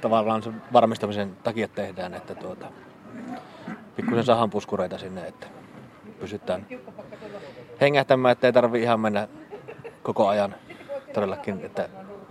tavallaan 0.00 0.42
sen 0.42 0.62
varmistamisen 0.72 1.36
takia 1.42 1.68
tehdään, 1.68 2.14
että 2.14 2.34
tuota, 2.34 2.66
pikkusen 3.96 4.24
sahan 4.24 4.50
puskureita 4.50 4.98
sinne, 4.98 5.26
että 5.26 5.46
pysytään 6.20 6.66
hengähtämään, 7.80 8.32
että 8.32 8.46
ei 8.46 8.52
tarvi 8.52 8.82
ihan 8.82 9.00
mennä 9.00 9.28
koko 10.02 10.28
ajan 10.28 10.54
todellakin, 11.14 11.60
että 11.64 11.88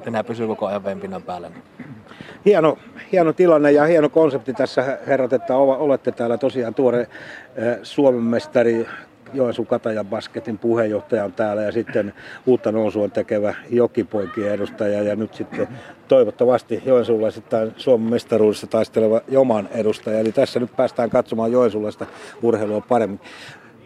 enää 0.09 0.23
pysyy 0.23 0.47
koko 0.47 0.65
ajan 0.65 0.83
vempinnan 0.83 1.23
päällä. 1.23 1.51
Hieno, 2.45 2.77
hieno 3.11 3.33
tilanne 3.33 3.71
ja 3.71 3.85
hieno 3.85 4.09
konsepti 4.09 4.53
tässä 4.53 4.97
herrat, 5.07 5.33
että 5.33 5.57
olette 5.57 6.11
täällä 6.11 6.37
tosiaan 6.37 6.73
tuore 6.73 7.07
Suomen 7.83 8.23
mestari 8.23 8.87
Joensuun 9.33 9.67
Katajan 9.67 10.05
basketin 10.05 10.57
puheenjohtaja 10.57 11.25
on 11.25 11.33
täällä 11.33 11.61
ja 11.61 11.71
sitten 11.71 12.13
uutta 12.45 12.71
nousua 12.71 13.09
tekevä 13.09 13.55
jokipoikien 13.69 14.53
edustaja 14.53 15.03
ja 15.03 15.15
nyt 15.15 15.33
sitten 15.33 15.67
toivottavasti 16.07 16.81
joensuulaisittain 16.85 17.73
Suomen 17.77 18.09
mestaruudessa 18.09 18.67
taisteleva 18.67 19.21
Joman 19.27 19.69
edustaja. 19.71 20.19
Eli 20.19 20.31
tässä 20.31 20.59
nyt 20.59 20.75
päästään 20.75 21.09
katsomaan 21.09 21.51
joensuulaista 21.51 22.05
urheilua 22.41 22.81
paremmin, 22.81 23.19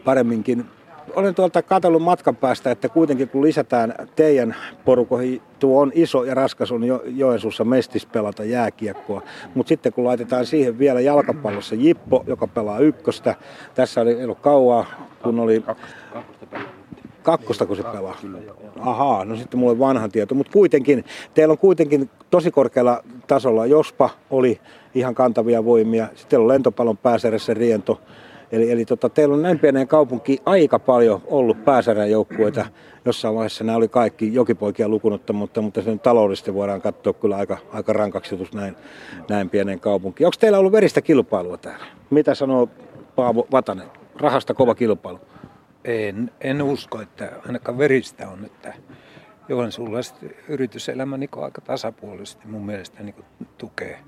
paremminkin. 0.03 0.65
Olen 1.15 1.35
tuolta 1.35 1.61
katsellut 1.61 2.03
matkan 2.03 2.35
päästä, 2.35 2.71
että 2.71 2.89
kuitenkin 2.89 3.29
kun 3.29 3.43
lisätään 3.43 3.93
teidän 4.15 4.55
porukoihin, 4.85 5.41
tuo 5.59 5.81
on 5.81 5.91
iso 5.95 6.23
ja 6.23 6.33
raskas 6.33 6.71
on 6.71 6.83
jo, 6.83 7.01
Joensuussa 7.05 7.63
mestis 7.63 8.05
pelata 8.05 8.43
jääkiekkoa. 8.43 9.21
Mutta 9.55 9.69
sitten 9.69 9.93
kun 9.93 10.03
laitetaan 10.03 10.45
siihen 10.45 10.79
vielä 10.79 10.99
jalkapallossa 11.01 11.75
Jippo, 11.75 12.23
joka 12.27 12.47
pelaa 12.47 12.79
ykköstä, 12.79 13.35
tässä 13.75 14.01
oli, 14.01 14.11
ei 14.11 14.23
ollut 14.23 14.39
kauaa, 14.39 14.85
kun 15.23 15.39
oli 15.39 15.63
kakkosta 17.23 17.65
kun 17.65 17.75
se 17.75 17.83
pelaa. 17.83 18.17
Ahaa, 18.79 19.25
no 19.25 19.35
sitten 19.35 19.59
mulla 19.59 19.71
on 19.71 19.79
vanha 19.79 20.09
tieto. 20.09 20.35
Mutta 20.35 20.51
kuitenkin, 20.51 21.05
teillä 21.33 21.51
on 21.51 21.57
kuitenkin 21.57 22.09
tosi 22.29 22.51
korkealla 22.51 23.03
tasolla. 23.27 23.65
Jospa 23.65 24.09
oli 24.29 24.59
ihan 24.95 25.15
kantavia 25.15 25.65
voimia. 25.65 26.07
Sitten 26.15 26.39
on 26.39 26.47
lentopallon 26.47 26.97
pääserässä 26.97 27.53
riento. 27.53 28.01
Eli, 28.53 28.71
eli 28.71 28.85
tota, 28.85 29.09
teillä 29.09 29.35
on 29.35 29.41
näin 29.41 29.59
pienen 29.59 29.87
kaupunki 29.87 30.37
aika 30.45 30.79
paljon 30.79 31.21
ollut 31.25 31.65
pääsärän 31.65 32.11
joukkueita. 32.11 32.65
Jossain 33.05 33.35
vaiheessa 33.35 33.63
nämä 33.63 33.77
oli 33.77 33.87
kaikki 33.87 34.33
jokipoikia 34.33 34.89
lukunotta, 34.89 35.33
mutta, 35.33 35.61
mutta 35.61 35.81
sen 35.81 35.99
taloudellisesti 35.99 36.53
voidaan 36.53 36.81
katsoa 36.81 37.13
kyllä 37.13 37.37
aika, 37.37 37.57
aika 37.71 37.93
rankaksi 37.93 38.33
jutus 38.33 38.53
näin, 38.53 38.75
näin 39.29 39.49
pienen 39.49 39.79
kaupunki. 39.79 40.25
Onko 40.25 40.35
teillä 40.39 40.59
ollut 40.59 40.71
veristä 40.71 41.01
kilpailua 41.01 41.57
täällä? 41.57 41.85
Mitä 42.09 42.35
sanoo 42.35 42.69
Paavo 43.15 43.47
Vatanen? 43.51 43.87
Rahasta 44.15 44.53
kova 44.53 44.75
kilpailu. 44.75 45.19
En, 45.85 46.31
en 46.41 46.61
usko, 46.61 47.01
että 47.01 47.31
ainakaan 47.45 47.77
veristä 47.77 48.29
on, 48.29 48.45
että 48.45 48.73
Joensuulla 49.49 49.99
yrityselämä 50.47 51.17
niin 51.17 51.29
aika 51.41 51.61
tasapuolisesti 51.61 52.47
mun 52.47 52.65
mielestä 52.65 53.03
niin 53.03 53.15
tukee 53.57 53.99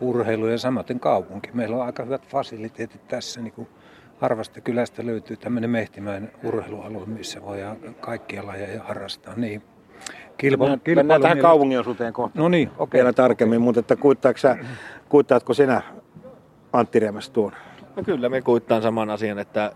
urheilu 0.00 0.46
ja 0.46 0.58
samaten 0.58 1.00
kaupunki. 1.00 1.50
Meillä 1.52 1.76
on 1.76 1.86
aika 1.86 2.02
hyvät 2.02 2.26
fasiliteetit 2.26 3.08
tässä. 3.08 3.40
Niin 3.40 3.52
kuin 3.52 3.68
harvasta 4.20 4.60
kylästä 4.60 5.06
löytyy 5.06 5.36
tämmöinen 5.36 5.70
Mehtimäen 5.70 6.32
urheilualue, 6.44 7.06
missä 7.06 7.42
voidaan 7.42 7.76
kaikkia 8.00 8.46
lajeja 8.46 8.82
harrastaa. 8.82 9.34
Niin, 9.36 9.62
kilpa, 10.38 10.64
mennään, 10.64 10.80
kilpailu, 10.80 11.06
mennään 11.06 11.22
tähän 11.22 11.38
kaupungin 11.38 11.80
osuuteen 11.80 12.12
kohta. 12.12 12.38
No 12.38 12.48
niin, 12.48 12.68
okei. 12.68 12.82
Okay. 12.82 12.98
Vielä 12.98 13.12
tarkemmin, 13.12 13.60
mutta 13.60 13.80
että 13.80 13.96
kuittaatko, 13.96 14.48
kuittaatko 15.08 15.54
sinä 15.54 15.82
Antti 16.72 17.00
Riemäs 17.00 17.30
tuon? 17.30 17.52
No 17.96 18.02
kyllä, 18.02 18.28
me 18.28 18.42
kuittaan 18.42 18.82
saman 18.82 19.10
asian, 19.10 19.38
että 19.38 19.72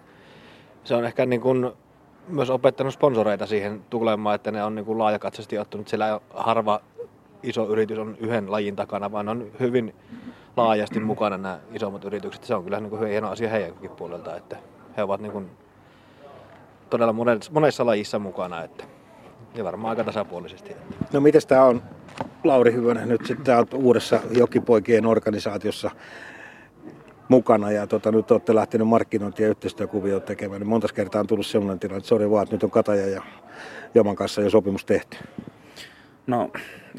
se 0.84 0.94
on 0.94 1.04
ehkä 1.04 1.26
niin 1.26 1.40
kuin 1.40 1.70
myös 2.28 2.50
opettanut 2.50 2.94
sponsoreita 2.94 3.46
siihen 3.46 3.84
tulemaan, 3.90 4.34
että 4.34 4.50
ne 4.50 4.64
on 4.64 4.74
niin 4.74 4.84
kuin 4.84 4.98
laajakatsaisesti 4.98 5.58
ottanut. 5.58 5.88
Siellä 5.88 6.20
harva 6.34 6.80
iso 7.42 7.68
yritys 7.68 7.98
on 7.98 8.16
yhden 8.20 8.52
lajin 8.52 8.76
takana, 8.76 9.12
vaan 9.12 9.28
on 9.28 9.46
hyvin 9.60 9.94
laajasti 10.56 11.00
mukana 11.00 11.38
nämä 11.38 11.58
isommat 11.74 12.04
yritykset. 12.04 12.44
Se 12.44 12.54
on 12.54 12.64
kyllä 12.64 12.80
niin 12.80 12.90
kuin 12.90 13.08
hieno 13.08 13.30
asia 13.30 13.48
heidänkin 13.48 13.90
puolelta, 13.90 14.36
että 14.36 14.56
he 14.96 15.02
ovat 15.02 15.20
niin 15.20 15.32
kuin 15.32 15.50
todella 16.90 17.14
monessa 17.50 17.86
lajissa 17.86 18.18
mukana. 18.18 18.64
Että, 18.64 18.84
ja 19.54 19.64
varmaan 19.64 19.90
aika 19.90 20.04
tasapuolisesti. 20.04 20.76
No 21.12 21.20
miten 21.20 21.42
tämä 21.48 21.64
on, 21.64 21.82
Lauri 22.44 22.72
Hyvönen, 22.72 23.08
nyt 23.08 23.26
sitten 23.26 23.58
olet 23.58 23.74
uudessa 23.74 24.20
Jokipoikien 24.30 25.06
organisaatiossa 25.06 25.90
mukana 27.28 27.70
ja 27.70 27.86
tota, 27.86 28.12
nyt 28.12 28.30
olette 28.30 28.54
lähtenyt 28.54 28.88
markkinointi- 28.88 29.42
ja 29.42 29.48
yhteistyökuvioita 29.48 30.26
tekemään, 30.26 30.60
niin 30.60 30.68
monta 30.68 30.88
kertaa 30.94 31.20
on 31.20 31.26
tullut 31.26 31.46
sellainen 31.46 31.78
tilanne, 31.78 31.98
että 31.98 32.08
sori 32.08 32.30
vaan, 32.30 32.42
että 32.42 32.54
nyt 32.54 32.62
on 32.62 32.70
Kataja 32.70 33.06
ja 33.06 33.22
Joman 33.94 34.16
kanssa 34.16 34.42
jo 34.42 34.50
sopimus 34.50 34.84
tehty. 34.84 35.16
No, 36.26 36.50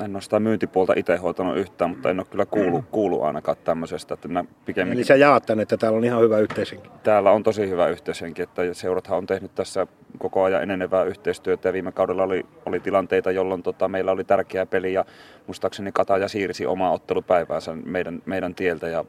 en 0.01 0.15
ole 0.15 0.21
sitä 0.21 0.39
myyntipuolta 0.39 0.93
itse 0.95 1.17
hoitanut 1.17 1.57
yhtään, 1.57 1.89
mutta 1.89 2.09
en 2.09 2.19
ole 2.19 2.27
kyllä 2.29 2.45
kuulu, 2.45 2.83
kuulu 2.91 3.23
ainakaan 3.23 3.57
tämmöisestä. 3.63 4.13
Että 4.13 4.27
minä 4.27 4.45
pikemminkin... 4.65 4.99
Eli 4.99 5.05
sä 5.05 5.15
jaat 5.15 5.45
tänne, 5.45 5.63
että 5.63 5.77
täällä 5.77 5.97
on 5.97 6.03
ihan 6.03 6.21
hyvä 6.21 6.39
yhteishenki? 6.39 6.89
Täällä 7.03 7.31
on 7.31 7.43
tosi 7.43 7.69
hyvä 7.69 7.87
yhteishenki, 7.87 8.41
että 8.41 8.73
seurathan 8.73 9.17
on 9.17 9.25
tehnyt 9.25 9.55
tässä 9.55 9.87
koko 10.19 10.43
ajan 10.43 10.63
enenevää 10.63 11.03
yhteistyötä 11.03 11.69
ja 11.69 11.73
viime 11.73 11.91
kaudella 11.91 12.23
oli, 12.23 12.45
oli 12.65 12.79
tilanteita, 12.79 13.31
jolloin 13.31 13.63
tota, 13.63 13.87
meillä 13.87 14.11
oli 14.11 14.23
tärkeä 14.23 14.65
peli 14.65 14.93
ja 14.93 15.05
muistaakseni 15.47 15.91
Kataja 15.91 16.27
siirsi 16.27 16.65
omaa 16.65 16.91
ottelupäiväänsä 16.91 17.75
meidän, 17.85 18.21
meidän 18.25 18.55
tieltä 18.55 18.87
ja 18.87 19.05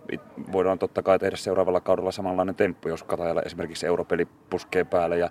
voidaan 0.52 0.78
totta 0.78 1.02
kai 1.02 1.18
tehdä 1.18 1.36
seuraavalla 1.36 1.80
kaudella 1.80 2.12
samanlainen 2.12 2.54
temppu, 2.54 2.88
jos 2.88 3.02
Katajalla 3.02 3.42
esimerkiksi 3.42 3.86
europeli 3.86 4.28
puskee 4.50 4.84
päälle 4.84 5.18
ja 5.18 5.30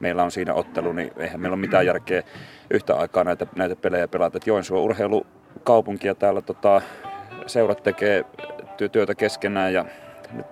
meillä 0.00 0.22
on 0.22 0.30
siinä 0.30 0.54
ottelu, 0.54 0.92
niin 0.92 1.10
eihän 1.16 1.40
meillä 1.40 1.54
ole 1.54 1.60
mitään 1.60 1.86
järkeä 1.86 2.22
yhtä 2.70 2.94
aikaa 2.94 3.24
näitä, 3.24 3.46
näitä 3.56 3.76
pelejä 3.76 4.08
pelata. 4.08 4.36
Et 4.36 4.46
Joensuu 4.46 4.76
on 4.78 4.84
urheilukaupunki 4.84 6.06
ja 6.06 6.14
täällä 6.14 6.40
tota, 6.40 6.82
seurat 7.46 7.82
tekee 7.82 8.24
työtä 8.92 9.14
keskenään 9.14 9.72
ja 9.72 9.84
nyt 10.32 10.46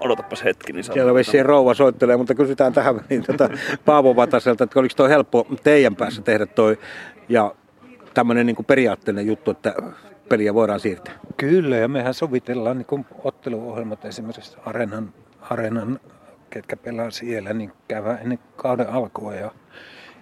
odotapas 0.00 0.44
hetki. 0.44 0.72
Niin 0.72 0.84
Siellä 0.84 1.14
vissiin 1.14 1.46
rouva 1.46 1.74
soittelee, 1.74 2.16
mutta 2.16 2.34
kysytään 2.34 2.72
tähän 2.72 3.00
niin, 3.10 3.22
tota, 3.22 3.50
Paavo 3.84 4.16
Vataselta, 4.16 4.64
että 4.64 4.80
oliko 4.80 4.94
tuo 4.96 5.08
helppo 5.08 5.46
teidän 5.62 5.96
päässä 5.96 6.22
tehdä 6.22 6.46
toi 6.46 6.78
ja 7.28 7.54
tämmöinen 8.14 8.46
niin 8.46 8.56
periaatteellinen 8.66 9.26
juttu, 9.26 9.50
että 9.50 9.74
peliä 10.28 10.54
voidaan 10.54 10.80
siirtää? 10.80 11.14
Kyllä, 11.36 11.76
ja 11.76 11.88
mehän 11.88 12.14
sovitellaan 12.14 12.78
niin 12.78 13.06
otteluohjelmat 13.24 14.04
esimerkiksi 14.04 14.56
Arenan, 14.66 15.12
Arenan 15.50 16.00
ketkä 16.50 16.76
pelaa 16.76 17.10
siellä, 17.10 17.52
niin 17.52 17.72
käydään 17.88 18.18
ennen 18.22 18.38
kauden 18.56 18.90
alkua. 18.90 19.34
Ja 19.34 19.50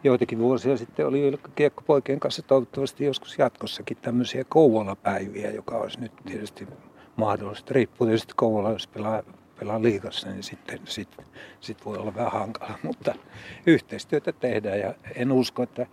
joitakin 0.05 0.39
vuosia 0.39 0.77
sitten 0.77 1.07
oli 1.07 1.39
kiekkopoikien 1.55 2.21
kanssa 2.21 2.43
toivottavasti 2.43 3.05
joskus 3.05 3.39
jatkossakin 3.39 3.97
tämmöisiä 3.97 4.45
Kouvola-päiviä, 4.49 5.51
joka 5.51 5.77
olisi 5.77 6.01
nyt 6.01 6.13
tietysti 6.27 6.69
mahdollista. 7.17 7.75
Riippuu 7.75 8.07
tietysti 8.07 8.33
Kouvola, 8.37 8.71
jos 8.71 8.87
pelaa, 8.87 9.23
pelaa 9.61 9.83
liikassa, 9.83 10.29
niin 10.29 10.43
sitten 10.43 10.81
sit, 10.85 11.17
sit 11.61 11.85
voi 11.85 11.99
olla 11.99 12.15
vähän 12.15 12.33
hankala. 12.33 12.79
Mutta 12.87 13.15
yhteistyötä 13.67 14.33
tehdään 14.33 14.79
ja 14.79 14.95
en 15.15 15.33
usko, 15.33 15.63
että 15.63 15.87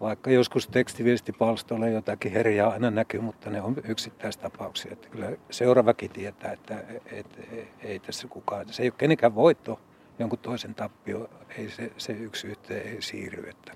vaikka 0.00 0.30
joskus 0.30 0.68
tekstiviestipalstoilla 0.68 1.88
jotakin 1.88 2.32
herjaa 2.32 2.72
aina 2.72 2.90
näkyy, 2.90 3.20
mutta 3.20 3.50
ne 3.50 3.62
on 3.62 3.76
yksittäistapauksia. 3.88 4.92
Että 4.92 5.08
kyllä 5.08 5.32
seuraavakin 5.50 6.10
tietää, 6.10 6.52
että, 6.52 6.84
että 7.12 7.42
ei 7.82 7.98
tässä 7.98 8.28
kukaan, 8.28 8.66
se 8.68 8.82
ei 8.82 8.88
ole 8.88 8.94
kenenkään 8.98 9.34
voitto, 9.34 9.80
jonkun 10.18 10.38
toisen 10.38 10.74
tappio, 10.74 11.30
ei 11.58 11.70
se, 11.70 11.92
se 11.96 12.12
yksi 12.12 12.46
yhteen 12.46 12.88
ei 12.88 13.02
siirry. 13.02 13.48
Että 13.48 13.72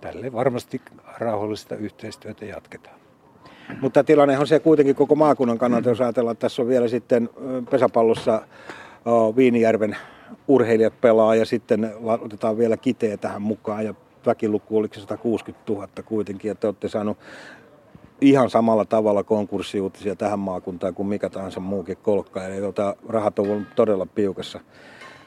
tälle 0.00 0.32
varmasti 0.32 0.82
rauhallista 1.18 1.74
yhteistyötä 1.74 2.44
jatketaan. 2.44 3.00
Mutta 3.80 4.04
tilanne 4.04 4.38
on 4.38 4.46
se 4.46 4.60
kuitenkin 4.60 4.94
koko 4.94 5.14
maakunnan 5.14 5.58
kannalta, 5.58 5.88
jos 5.88 6.00
ajatellaan, 6.00 6.32
että 6.32 6.40
tässä 6.40 6.62
on 6.62 6.68
vielä 6.68 6.88
sitten 6.88 7.30
pesäpallossa 7.70 8.42
Viinijärven 9.36 9.96
urheilijat 10.48 11.00
pelaa 11.00 11.34
ja 11.34 11.46
sitten 11.46 11.94
otetaan 12.20 12.58
vielä 12.58 12.76
kiteä 12.76 13.16
tähän 13.16 13.42
mukaan 13.42 13.84
ja 13.84 13.94
väkiluku 14.26 14.78
oliko 14.78 14.94
160 14.94 15.72
000 15.72 15.88
kuitenkin, 16.04 16.50
että 16.50 16.68
olette 16.68 16.88
saanut 16.88 17.18
ihan 18.20 18.50
samalla 18.50 18.84
tavalla 18.84 19.22
konkurssiuutisia 19.22 20.16
tähän 20.16 20.38
maakuntaan 20.38 20.94
kuin 20.94 21.08
mikä 21.08 21.30
tahansa 21.30 21.60
muukin 21.60 21.96
kolkka, 21.96 22.44
eli 22.44 22.60
tota, 22.60 22.96
rahat 23.08 23.38
on 23.38 23.50
ollut 23.50 23.74
todella 23.76 24.06
piukassa. 24.06 24.60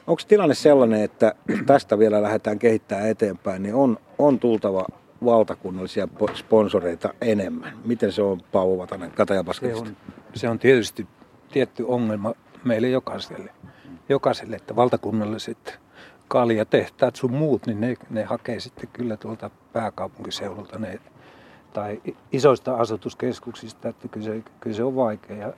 Onko 0.08 0.22
tilanne 0.28 0.56
sellainen, 0.56 1.04
että 1.04 1.36
tästä 1.66 2.00
vielä 2.00 2.22
lähdetään 2.22 2.60
kehittämään 2.60 3.10
eteenpäin, 3.10 3.64
niin 3.64 3.76
on, 3.76 3.98
on 4.18 4.40
tultava 4.40 4.86
valtakunnallisia 5.26 6.08
sponsoreita 6.34 7.14
enemmän? 7.22 7.78
Miten 7.86 8.12
se 8.12 8.22
on 8.22 8.42
Paavo 8.52 8.78
Vatanen 8.78 9.12
se 9.52 9.76
on, 9.76 9.98
se 10.34 10.50
on 10.50 10.60
tietysti 10.60 11.08
tietty 11.52 11.84
ongelma 11.88 12.34
meille 12.64 12.90
jokaiselle, 12.90 13.52
jokaiselle 14.10 14.56
että 14.56 14.76
valtakunnalliset 14.76 15.80
kaljatehtaat 16.34 17.16
sun 17.16 17.34
muut, 17.34 17.66
niin 17.66 17.82
ne, 17.82 17.95
ne 18.10 18.24
hakee 18.24 18.60
sitten 18.60 18.90
kyllä 18.94 19.18
tuolta 19.18 19.50
pääkaupunkiseudulta 19.74 20.80
ne, 20.80 21.00
tai 21.74 22.02
isoista 22.32 22.76
asutuskeskuksista, 22.76 23.90
että 23.90 24.08
kyllä 24.08 24.26
se, 24.26 24.44
kyllä 24.60 24.76
se 24.76 24.84
on 24.84 24.95
vaikea. 24.95 25.38
Ja 25.38 25.53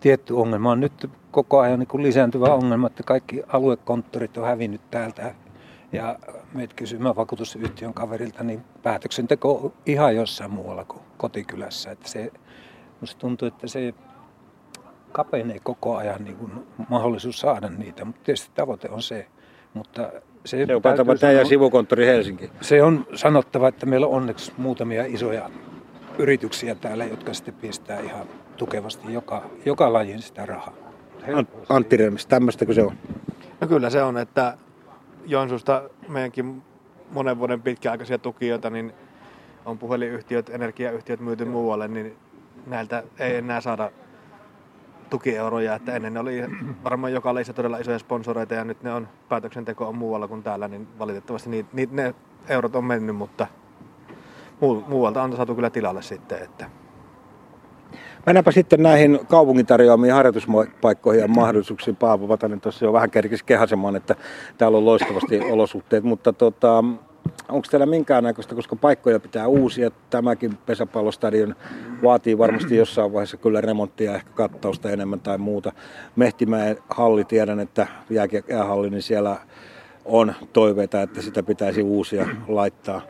tietty 0.00 0.34
ongelma 0.34 0.70
on 0.70 0.80
nyt 0.80 1.10
koko 1.30 1.60
ajan 1.60 1.78
niin 1.78 1.86
kuin 1.86 2.02
lisääntyvä 2.02 2.46
ongelma, 2.46 2.86
että 2.86 3.02
kaikki 3.02 3.42
aluekonttorit 3.48 4.36
on 4.36 4.46
hävinnyt 4.46 4.80
täältä. 4.90 5.34
Ja 5.92 6.18
meitä 6.54 6.74
kysymään 6.74 7.16
vakuutusyhtiön 7.16 7.94
kaverilta, 7.94 8.44
niin 8.44 8.62
päätöksenteko 8.82 9.54
on 9.54 9.72
ihan 9.86 10.16
jossain 10.16 10.50
muualla 10.50 10.84
kuin 10.84 11.02
kotikylässä. 11.16 11.90
Että 11.90 12.08
se, 12.08 12.32
musta 13.00 13.18
tuntuu, 13.18 13.48
että 13.48 13.66
se 13.66 13.94
kapenee 15.12 15.58
koko 15.62 15.96
ajan 15.96 16.24
niin 16.24 16.36
kuin 16.36 16.52
mahdollisuus 16.88 17.40
saada 17.40 17.68
niitä, 17.68 18.04
mutta 18.04 18.20
tietysti 18.24 18.50
tavoite 18.54 18.88
on 18.90 19.02
se, 19.02 19.26
mutta 19.74 20.12
se, 20.44 20.66
se 20.66 20.74
on 20.74 20.82
tämä 20.82 21.16
sanoa, 21.16 21.44
sivukonttori 21.44 22.06
Helsinki. 22.06 22.50
Se 22.60 22.82
on 22.82 23.06
sanottava, 23.14 23.68
että 23.68 23.86
meillä 23.86 24.06
on 24.06 24.12
onneksi 24.12 24.52
muutamia 24.56 25.04
isoja 25.06 25.50
yrityksiä 26.18 26.74
täällä, 26.74 27.04
jotka 27.04 27.34
sitten 27.34 27.54
pistää 27.54 28.00
ihan 28.00 28.26
tukevasti 28.56 29.12
joka, 29.12 29.50
joka 29.64 29.92
lajin 29.92 30.22
sitä 30.22 30.46
rahaa. 30.46 30.74
Antti 31.68 31.96
Remis, 31.96 32.26
tämmöistäkö 32.26 32.74
se 32.74 32.82
on? 32.82 32.92
No 33.60 33.68
kyllä 33.68 33.90
se 33.90 34.02
on, 34.02 34.18
että 34.18 34.56
Joensuusta 35.26 35.82
meidänkin 36.08 36.62
monen 37.12 37.38
vuoden 37.38 37.62
pitkäaikaisia 37.62 38.18
tukijoita, 38.18 38.70
niin 38.70 38.92
on 39.64 39.78
puhelinyhtiöt, 39.78 40.48
energiayhtiöt 40.48 41.20
myyty 41.20 41.44
muualle, 41.44 41.88
niin 41.88 42.16
näiltä 42.66 43.02
ei 43.18 43.36
enää 43.36 43.60
saada 43.60 43.90
tukieuroja, 45.10 45.74
että 45.74 45.96
ennen 45.96 46.14
ne 46.14 46.20
oli 46.20 46.42
varmaan 46.84 47.12
joka 47.12 47.34
leissa 47.34 47.52
todella 47.52 47.78
isoja 47.78 47.98
sponsoreita 47.98 48.54
ja 48.54 48.64
nyt 48.64 48.82
ne 48.82 48.92
on, 48.92 49.08
päätöksenteko 49.28 49.88
on 49.88 49.94
muualla 49.94 50.28
kuin 50.28 50.42
täällä, 50.42 50.68
niin 50.68 50.88
valitettavasti 50.98 51.50
ni, 51.50 51.66
ni, 51.72 51.88
ne 51.92 52.14
eurot 52.48 52.76
on 52.76 52.84
mennyt, 52.84 53.16
mutta 53.16 53.46
muu, 54.60 54.84
muualta 54.88 55.22
on 55.22 55.36
saatu 55.36 55.54
kyllä 55.54 55.70
tilalle 55.70 56.02
sitten, 56.02 56.42
että 56.42 56.70
Mennäänpä 58.26 58.50
sitten 58.50 58.82
näihin 58.82 59.20
kaupungin 59.28 59.66
tarjoamiin 59.66 60.12
harjoituspaikkoihin 60.12 61.22
ja 61.22 61.28
mahdollisuuksiin. 61.28 61.96
Paavo 61.96 62.28
Vatanen 62.28 62.60
tuossa 62.60 62.84
jo 62.84 62.92
vähän 62.92 63.10
kerkisi 63.10 63.44
kehasemaan, 63.44 63.96
että 63.96 64.14
täällä 64.58 64.78
on 64.78 64.84
loistavasti 64.84 65.40
olosuhteet, 65.40 66.04
mutta 66.04 66.32
tota, 66.32 66.84
onko 67.48 67.66
teillä 67.70 67.86
minkäännäköistä, 67.86 68.54
koska 68.54 68.76
paikkoja 68.76 69.20
pitää 69.20 69.46
uusia, 69.46 69.90
tämäkin 70.10 70.58
pesäpallostadion 70.66 71.54
vaatii 72.02 72.38
varmasti 72.38 72.76
jossain 72.76 73.12
vaiheessa 73.12 73.36
kyllä 73.36 73.60
remonttia, 73.60 74.14
ehkä 74.14 74.30
kattausta 74.34 74.90
enemmän 74.90 75.20
tai 75.20 75.38
muuta. 75.38 75.72
Mehtimäen 76.16 76.78
halli, 76.90 77.24
tiedän, 77.24 77.60
että 77.60 77.86
jäähalli, 78.48 78.90
niin 78.90 79.02
siellä 79.02 79.36
on 80.04 80.34
toiveita, 80.52 81.02
että 81.02 81.22
sitä 81.22 81.42
pitäisi 81.42 81.82
uusia 81.82 82.28
laittaa. 82.48 83.02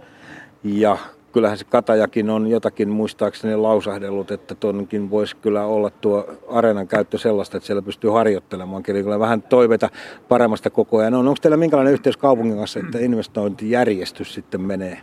Ja 0.65 0.99
kyllähän 1.33 1.59
se 1.59 1.65
Katajakin 1.65 2.31
on 2.31 2.47
jotakin 2.47 2.89
muistaakseni 2.89 3.57
lausahdellut, 3.57 4.31
että 4.31 4.55
tuonkin 4.55 5.11
voisi 5.11 5.37
kyllä 5.37 5.65
olla 5.65 5.91
tuo 5.91 6.29
areenan 6.49 6.89
käyttö 6.89 7.19
sellaista, 7.19 7.57
että 7.57 7.67
siellä 7.67 7.83
pystyy 7.83 8.11
harjoittelemaan. 8.11 8.83
Eli 8.89 9.03
kyllä 9.03 9.19
vähän 9.19 9.43
toiveita 9.43 9.89
paremmasta 10.29 10.71
koko 10.71 10.99
ajan 10.99 11.15
on. 11.15 11.29
Onko 11.29 11.39
teillä 11.43 11.57
minkälainen 11.57 11.93
yhteys 11.93 12.17
kaupungin 12.17 12.59
kanssa, 12.59 12.81
että 12.81 12.99
investointijärjestys 12.99 14.35
sitten 14.35 14.61
menee 14.61 14.99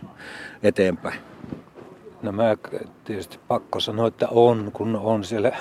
eteenpäin? 0.62 1.20
No 2.22 2.32
mä 2.32 2.56
tietysti 3.04 3.38
pakko 3.48 3.80
sanoa, 3.80 4.08
että 4.08 4.28
on, 4.30 4.70
kun 4.72 4.96
on 4.96 5.24
siellä 5.24 5.52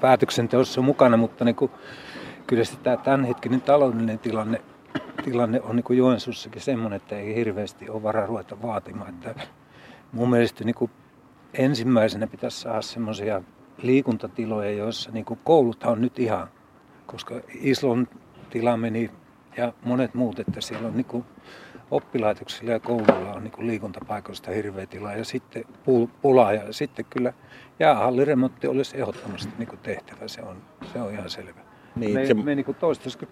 päätöksenteossa 0.00 0.80
mukana, 0.80 1.16
mutta 1.16 1.44
niin 1.44 1.56
kuin, 1.56 1.70
kyllä 2.46 2.64
sitä 2.64 2.78
tämä 2.82 2.96
tämänhetkinen 2.96 3.60
taloudellinen 3.60 4.18
tilanne 4.18 4.60
tilanne 5.22 5.60
on 5.60 5.76
niin 5.76 5.98
Joensuussakin 5.98 6.62
semmoinen, 6.62 6.96
että 6.96 7.16
ei 7.16 7.34
hirveästi 7.34 7.90
ole 7.90 8.02
varaa 8.02 8.26
ruveta 8.26 8.62
vaatimaan. 8.62 9.08
Että 9.08 9.34
mun 10.12 10.30
mielestä 10.30 10.64
niin 10.64 10.74
kuin 10.74 10.90
ensimmäisenä 11.54 12.26
pitäisi 12.26 12.60
saada 12.60 12.82
semmoisia 12.82 13.42
liikuntatiloja, 13.82 14.70
joissa 14.70 15.10
niin 15.10 15.24
kuin 15.24 15.40
kouluthan 15.44 15.92
on 15.92 16.00
nyt 16.00 16.18
ihan, 16.18 16.48
koska 17.06 17.40
Islon 17.54 18.08
tila 18.50 18.76
meni 18.76 19.10
ja 19.56 19.72
monet 19.84 20.14
muut, 20.14 20.38
että 20.38 20.60
siellä 20.60 20.88
on 20.88 20.96
niin 20.96 21.04
kuin 21.04 21.24
oppilaitoksilla 21.90 22.72
ja 22.72 22.80
kouluilla 22.80 23.32
on 23.32 23.44
niin 23.44 23.66
liikuntapaikoista 23.66 24.50
hirveä 24.50 24.86
tila 24.86 25.12
ja 25.12 25.24
sitten 25.24 25.64
pulaa 26.22 26.52
ja 26.52 26.72
sitten 26.72 27.04
kyllä 27.10 27.32
jäähalliremontti 27.80 28.66
olisi 28.66 29.00
ehdottomasti 29.00 29.52
niin 29.58 29.68
kuin 29.68 29.78
tehtävä, 29.78 30.28
se 30.28 30.42
on, 30.42 30.56
se 30.92 31.00
on 31.00 31.12
ihan 31.12 31.30
selvä. 31.30 31.60
Niin, 31.96 32.14
me, 32.14 32.26
se... 32.26 32.34
me 32.34 32.54
niin 32.54 32.76
toistaiseksi 32.80 33.28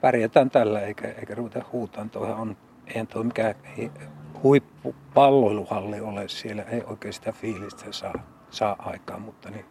pärjätään 0.00 0.50
tällä 0.50 0.80
eikä, 0.80 1.08
eikä 1.08 1.34
ruveta 1.34 1.64
huutaan. 1.72 2.10
Tuohan 2.10 2.36
on, 2.36 2.56
eihän 2.86 3.06
tuo 3.06 3.22
mikään 3.22 3.54
huippupalloiluhalli 4.42 6.00
ole. 6.00 6.28
Siellä 6.28 6.62
ei 6.62 6.82
oikein 6.86 7.14
sitä 7.14 7.32
fiilistä 7.32 7.84
saa, 7.90 8.14
saa 8.50 8.76
aikaan, 8.78 9.22
mutta 9.22 9.50
niin, 9.50 9.64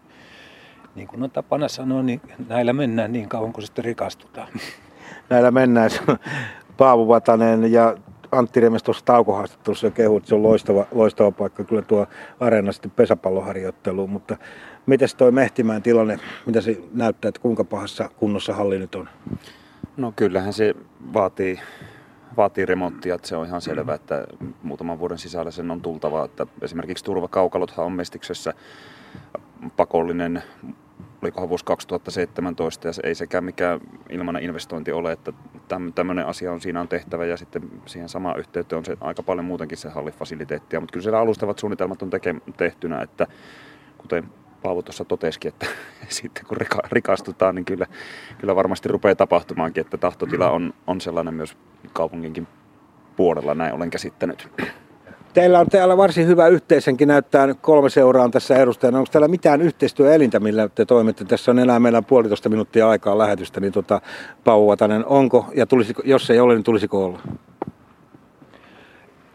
niin 0.95 1.07
kuin 1.07 1.23
on 1.23 1.31
tapana 1.31 1.67
sanoa, 1.67 2.03
niin 2.03 2.21
näillä 2.47 2.73
mennään 2.73 3.11
niin 3.11 3.29
kauan 3.29 3.53
kuin 3.53 3.65
sitten 3.65 3.85
rikastutaan. 3.85 4.47
Näillä 5.29 5.51
mennään. 5.51 5.89
Paavo 6.77 7.07
Vatanen 7.07 7.71
ja 7.71 7.97
Antti 8.31 8.59
Remes 8.59 8.83
tuossa 8.83 9.05
taukohaastattelussa 9.05 9.87
jo 9.87 9.91
kehut, 9.91 10.25
se 10.25 10.35
on 10.35 10.43
loistava, 10.43 10.85
loistava 10.91 11.31
paikka 11.31 11.63
kyllä 11.63 11.81
tuo 11.81 12.07
areena 12.39 12.71
sitten 12.71 12.91
pesäpalloharjoitteluun, 12.91 14.09
mutta 14.09 14.37
miten 14.85 15.07
toi 15.17 15.31
Mehtimään 15.31 15.81
tilanne, 15.81 16.19
mitä 16.45 16.61
se 16.61 16.81
näyttää, 16.93 17.29
että 17.29 17.41
kuinka 17.41 17.63
pahassa 17.63 18.09
kunnossa 18.17 18.53
halli 18.53 18.79
nyt 18.79 18.95
on? 18.95 19.09
No 19.97 20.13
kyllähän 20.15 20.53
se 20.53 20.75
vaatii, 21.13 21.59
vaatii 22.39 22.65
remonttia, 22.65 23.15
että 23.15 23.27
se 23.27 23.35
on 23.35 23.45
ihan 23.45 23.61
selvää, 23.61 23.95
että 23.95 24.27
muutaman 24.63 24.99
vuoden 24.99 25.17
sisällä 25.17 25.51
sen 25.51 25.71
on 25.71 25.81
tultava. 25.81 26.25
Että 26.25 26.47
esimerkiksi 26.61 27.05
turvakaukalothan 27.05 27.85
on 27.85 27.91
Mestiksessä 27.91 28.53
pakollinen, 29.77 30.43
olikohan 31.21 31.49
vuosi 31.49 31.65
2017, 31.65 32.87
ja 32.87 32.93
se 32.93 33.01
ei 33.05 33.15
sekään 33.15 33.43
mikään 33.43 33.79
ilmainen 34.09 34.43
investointi 34.43 34.91
ole, 34.91 35.11
että 35.11 35.33
tämmöinen 35.95 36.27
asia 36.27 36.51
on 36.51 36.61
siinä 36.61 36.81
on 36.81 36.87
tehtävä, 36.87 37.25
ja 37.25 37.37
sitten 37.37 37.69
siihen 37.85 38.09
samaan 38.09 38.39
yhteyteen 38.39 38.77
on 38.77 38.85
se 38.85 38.97
aika 39.01 39.23
paljon 39.23 39.45
muutenkin 39.45 39.77
se 39.77 39.89
hallifasiliteettia, 39.89 40.79
mutta 40.79 40.93
kyllä 40.93 41.03
siellä 41.03 41.19
alustavat 41.19 41.59
suunnitelmat 41.59 42.01
on 42.01 42.09
teke, 42.09 42.35
tehtynä, 42.57 43.01
että 43.01 43.27
kuten 43.97 44.23
Paavo 44.61 44.81
tuossa 44.81 45.05
totesikin, 45.05 45.49
että 45.49 45.65
sitten 46.07 46.45
kun 46.45 46.57
rika, 46.57 46.79
rikastutaan, 46.91 47.55
niin 47.55 47.65
kyllä, 47.65 47.85
kyllä 48.37 48.55
varmasti 48.55 48.89
rupeaa 48.89 49.15
tapahtumaankin, 49.15 49.81
että 49.81 49.97
tahtotila 49.97 50.51
on, 50.51 50.73
on 50.87 51.01
sellainen 51.01 51.33
myös 51.33 51.57
kaupunginkin 51.93 52.47
puolella, 53.15 53.53
näin 53.53 53.73
olen 53.73 53.89
käsittänyt. 53.89 54.49
Teillä 55.33 55.59
on 55.59 55.67
täällä 55.67 55.97
varsin 55.97 56.27
hyvä 56.27 56.47
yhteisenkin, 56.47 57.07
näyttää 57.07 57.53
kolme 57.61 57.89
seuraa 57.89 58.29
tässä 58.29 58.55
edustajana. 58.55 58.97
Onko 58.97 59.09
täällä 59.11 59.27
mitään 59.27 59.61
yhteistyöelintä, 59.61 60.39
millä 60.39 60.69
te 60.69 60.85
toimitte? 60.85 61.25
Tässä 61.25 61.51
on 61.51 61.59
enää 61.59 61.79
meillä 61.79 62.01
puolitoista 62.01 62.49
minuuttia 62.49 62.89
aikaa 62.89 63.17
lähetystä, 63.17 63.59
niin 63.59 63.73
tota, 63.73 64.01
Paavo 64.43 64.67
Vatanen, 64.67 65.05
onko, 65.05 65.45
ja 65.55 65.65
tulisiko, 65.65 66.01
jos 66.05 66.29
ei 66.29 66.39
ole, 66.39 66.53
niin 66.53 66.63
tulisiko 66.63 67.05
olla? 67.05 67.19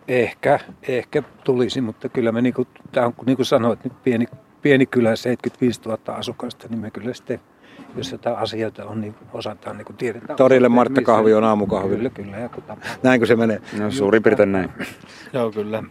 Ehkä, 0.08 0.60
ehkä 0.88 1.22
tulisi, 1.44 1.80
mutta 1.80 2.08
kyllä 2.08 2.32
me, 2.32 2.42
niin 2.42 2.54
kuin, 2.54 2.68
tämä 2.92 3.06
on 3.06 3.14
niin 3.26 3.36
kuin 3.36 3.46
sanoit, 3.46 3.84
nyt 3.84 4.02
pieni 4.04 4.26
pieni 4.64 4.86
kylä, 4.86 5.16
75 5.16 5.80
000 5.86 5.98
asukasta, 6.06 6.66
niin 6.68 6.78
me 6.78 6.90
kyllä 6.90 7.14
sitten, 7.14 7.40
jos 7.96 8.12
jotain 8.12 8.36
asioita 8.36 8.84
on, 8.84 9.00
niin 9.00 9.14
osataan 9.32 9.76
niin 9.76 9.96
tiedetään. 9.98 10.36
Torille 10.36 10.68
Martta 10.68 11.02
Kahvi 11.02 11.34
on 11.34 11.44
aamukahvi. 11.44 11.96
Kyllä, 11.96 12.10
kyllä. 12.10 12.36
Ja 12.36 12.48
Näinkö 13.02 13.26
se 13.26 13.36
menee? 13.36 13.60
No, 13.78 13.90
suurin 13.90 14.22
piirtein 14.22 14.52
näin. 14.52 14.70
Joo, 15.32 15.50
kyllä. 15.50 15.82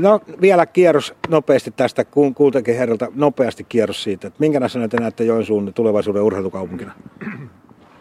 No 0.00 0.20
vielä 0.40 0.66
kierros 0.66 1.14
nopeasti 1.28 1.70
tästä, 1.70 2.04
kuultakin 2.34 2.76
herralta 2.76 3.08
nopeasti 3.14 3.64
kierros 3.64 4.02
siitä, 4.02 4.26
että 4.26 4.40
minkä 4.40 4.60
näissä 4.60 4.88
te 4.88 5.00
näette 5.00 5.24
Joensuun 5.24 5.74
tulevaisuuden 5.74 6.22
urheilukaupunkina? 6.22 6.92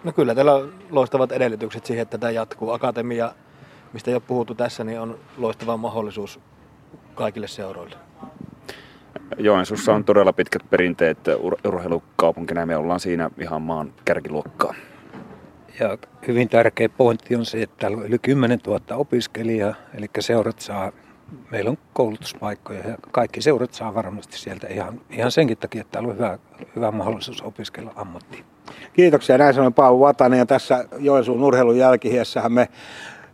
No 0.04 0.12
kyllä, 0.12 0.36
teillä 0.36 0.54
on 0.56 0.74
loistavat 0.90 1.32
edellytykset 1.32 1.86
siihen, 1.86 2.02
että 2.02 2.18
tämä 2.18 2.32
jatkuu. 2.32 2.72
Akatemia, 2.72 3.34
mistä 3.94 4.12
jo 4.12 4.22
puhuttu 4.22 4.56
tässä, 4.56 4.84
niin 4.84 5.00
on 5.00 5.20
loistava 5.38 5.78
mahdollisuus 5.78 6.40
kaikille 7.16 7.48
seuroille. 7.48 7.96
Joensuussa 9.38 9.94
on 9.94 10.04
todella 10.04 10.34
pitkät 10.34 10.62
perinteet 10.70 11.18
ur- 11.28 11.68
urheilukaupunkina 11.68 12.60
ja 12.60 12.66
me 12.66 12.76
ollaan 12.76 13.00
siinä 13.00 13.30
ihan 13.38 13.62
maan 13.62 13.94
kärkiluokkaa. 14.06 14.74
Ja 15.80 15.98
hyvin 16.28 16.50
tärkeä 16.50 16.90
pointti 16.90 17.36
on 17.36 17.46
se, 17.46 17.62
että 17.62 17.76
täällä 17.80 17.98
on 17.98 18.06
yli 18.06 18.20
10 18.20 18.60
000 18.68 18.96
opiskelijaa, 18.96 19.76
eli 19.94 20.10
seurat 20.20 20.60
saa, 20.60 20.92
meillä 21.52 21.70
on 21.70 21.78
koulutuspaikkoja 21.94 22.88
ja 22.88 22.98
kaikki 23.12 23.42
seurat 23.42 23.74
saa 23.74 23.94
varmasti 23.96 24.38
sieltä 24.38 24.68
ihan, 24.68 25.02
ihan 25.10 25.32
senkin 25.32 25.58
takia, 25.58 25.82
että 25.82 25.92
täällä 25.92 26.10
on 26.10 26.16
hyvä, 26.16 26.40
hyvä 26.76 26.92
mahdollisuus 26.92 27.42
opiskella 27.42 27.92
ammattiin. 27.96 28.46
Kiitoksia. 28.94 29.38
Näin 29.38 29.54
sanoi 29.54 29.72
Paavo 29.72 30.00
Vatanen 30.00 30.40
ja 30.40 30.46
tässä 30.46 30.86
Joensuun 31.00 31.44
urheilun 31.44 31.78
jälkihiessähän 31.78 32.52
me 32.52 32.70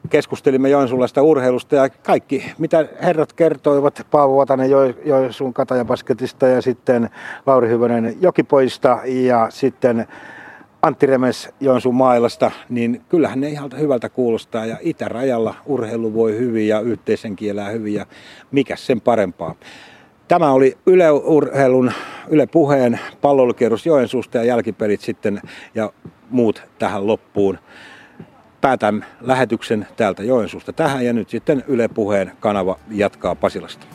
keskustelimme 0.09 0.69
Joensuulaista 0.69 1.21
urheilusta 1.21 1.75
ja 1.75 1.89
kaikki, 1.89 2.51
mitä 2.57 2.87
herrat 3.01 3.33
kertoivat, 3.33 4.07
Paavo 4.11 4.37
Vatanen 4.37 4.69
jo, 4.69 4.85
Joensuun 5.05 5.53
Katajabasketista 5.53 6.47
ja 6.47 6.61
sitten 6.61 7.09
Lauri 7.45 7.69
Hyvönen 7.69 8.17
Jokipoista 8.21 8.99
ja 9.05 9.47
sitten 9.49 10.07
Antti 10.81 11.05
Remes 11.05 11.49
Joensuun 11.59 11.95
mailasta, 11.95 12.51
niin 12.69 13.01
kyllähän 13.09 13.41
ne 13.41 13.49
ihan 13.49 13.71
hyvältä 13.79 14.09
kuulostaa 14.09 14.65
ja 14.65 14.77
itärajalla 14.81 15.55
urheilu 15.65 16.13
voi 16.13 16.37
hyvin 16.37 16.67
ja 16.67 16.79
yhteisen 16.79 17.35
kielää 17.35 17.69
hyvin 17.69 17.93
ja 17.93 18.05
mikä 18.51 18.75
sen 18.75 19.01
parempaa. 19.01 19.55
Tämä 20.27 20.51
oli 20.51 20.77
Yle 20.85 21.11
Urheilun, 21.11 21.91
Yle 22.29 22.47
Puheen 22.47 22.99
pallolukierros 23.21 23.85
Joensuusta 23.85 24.37
ja 24.37 24.43
jälkipelit 24.43 25.01
sitten 25.01 25.41
ja 25.75 25.93
muut 26.29 26.63
tähän 26.79 27.07
loppuun 27.07 27.57
päätän 28.61 29.05
lähetyksen 29.21 29.87
täältä 29.97 30.23
Joensuusta 30.23 30.73
tähän 30.73 31.05
ja 31.05 31.13
nyt 31.13 31.29
sitten 31.29 31.63
Yle 31.67 31.87
Puheen 31.87 32.31
kanava 32.39 32.79
jatkaa 32.91 33.35
Pasilasta. 33.35 33.87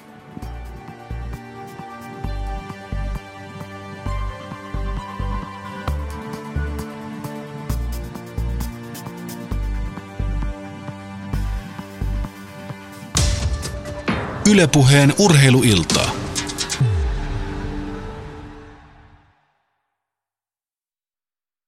Ylepuheen 14.50 15.12
urheiluilta. 15.18 16.21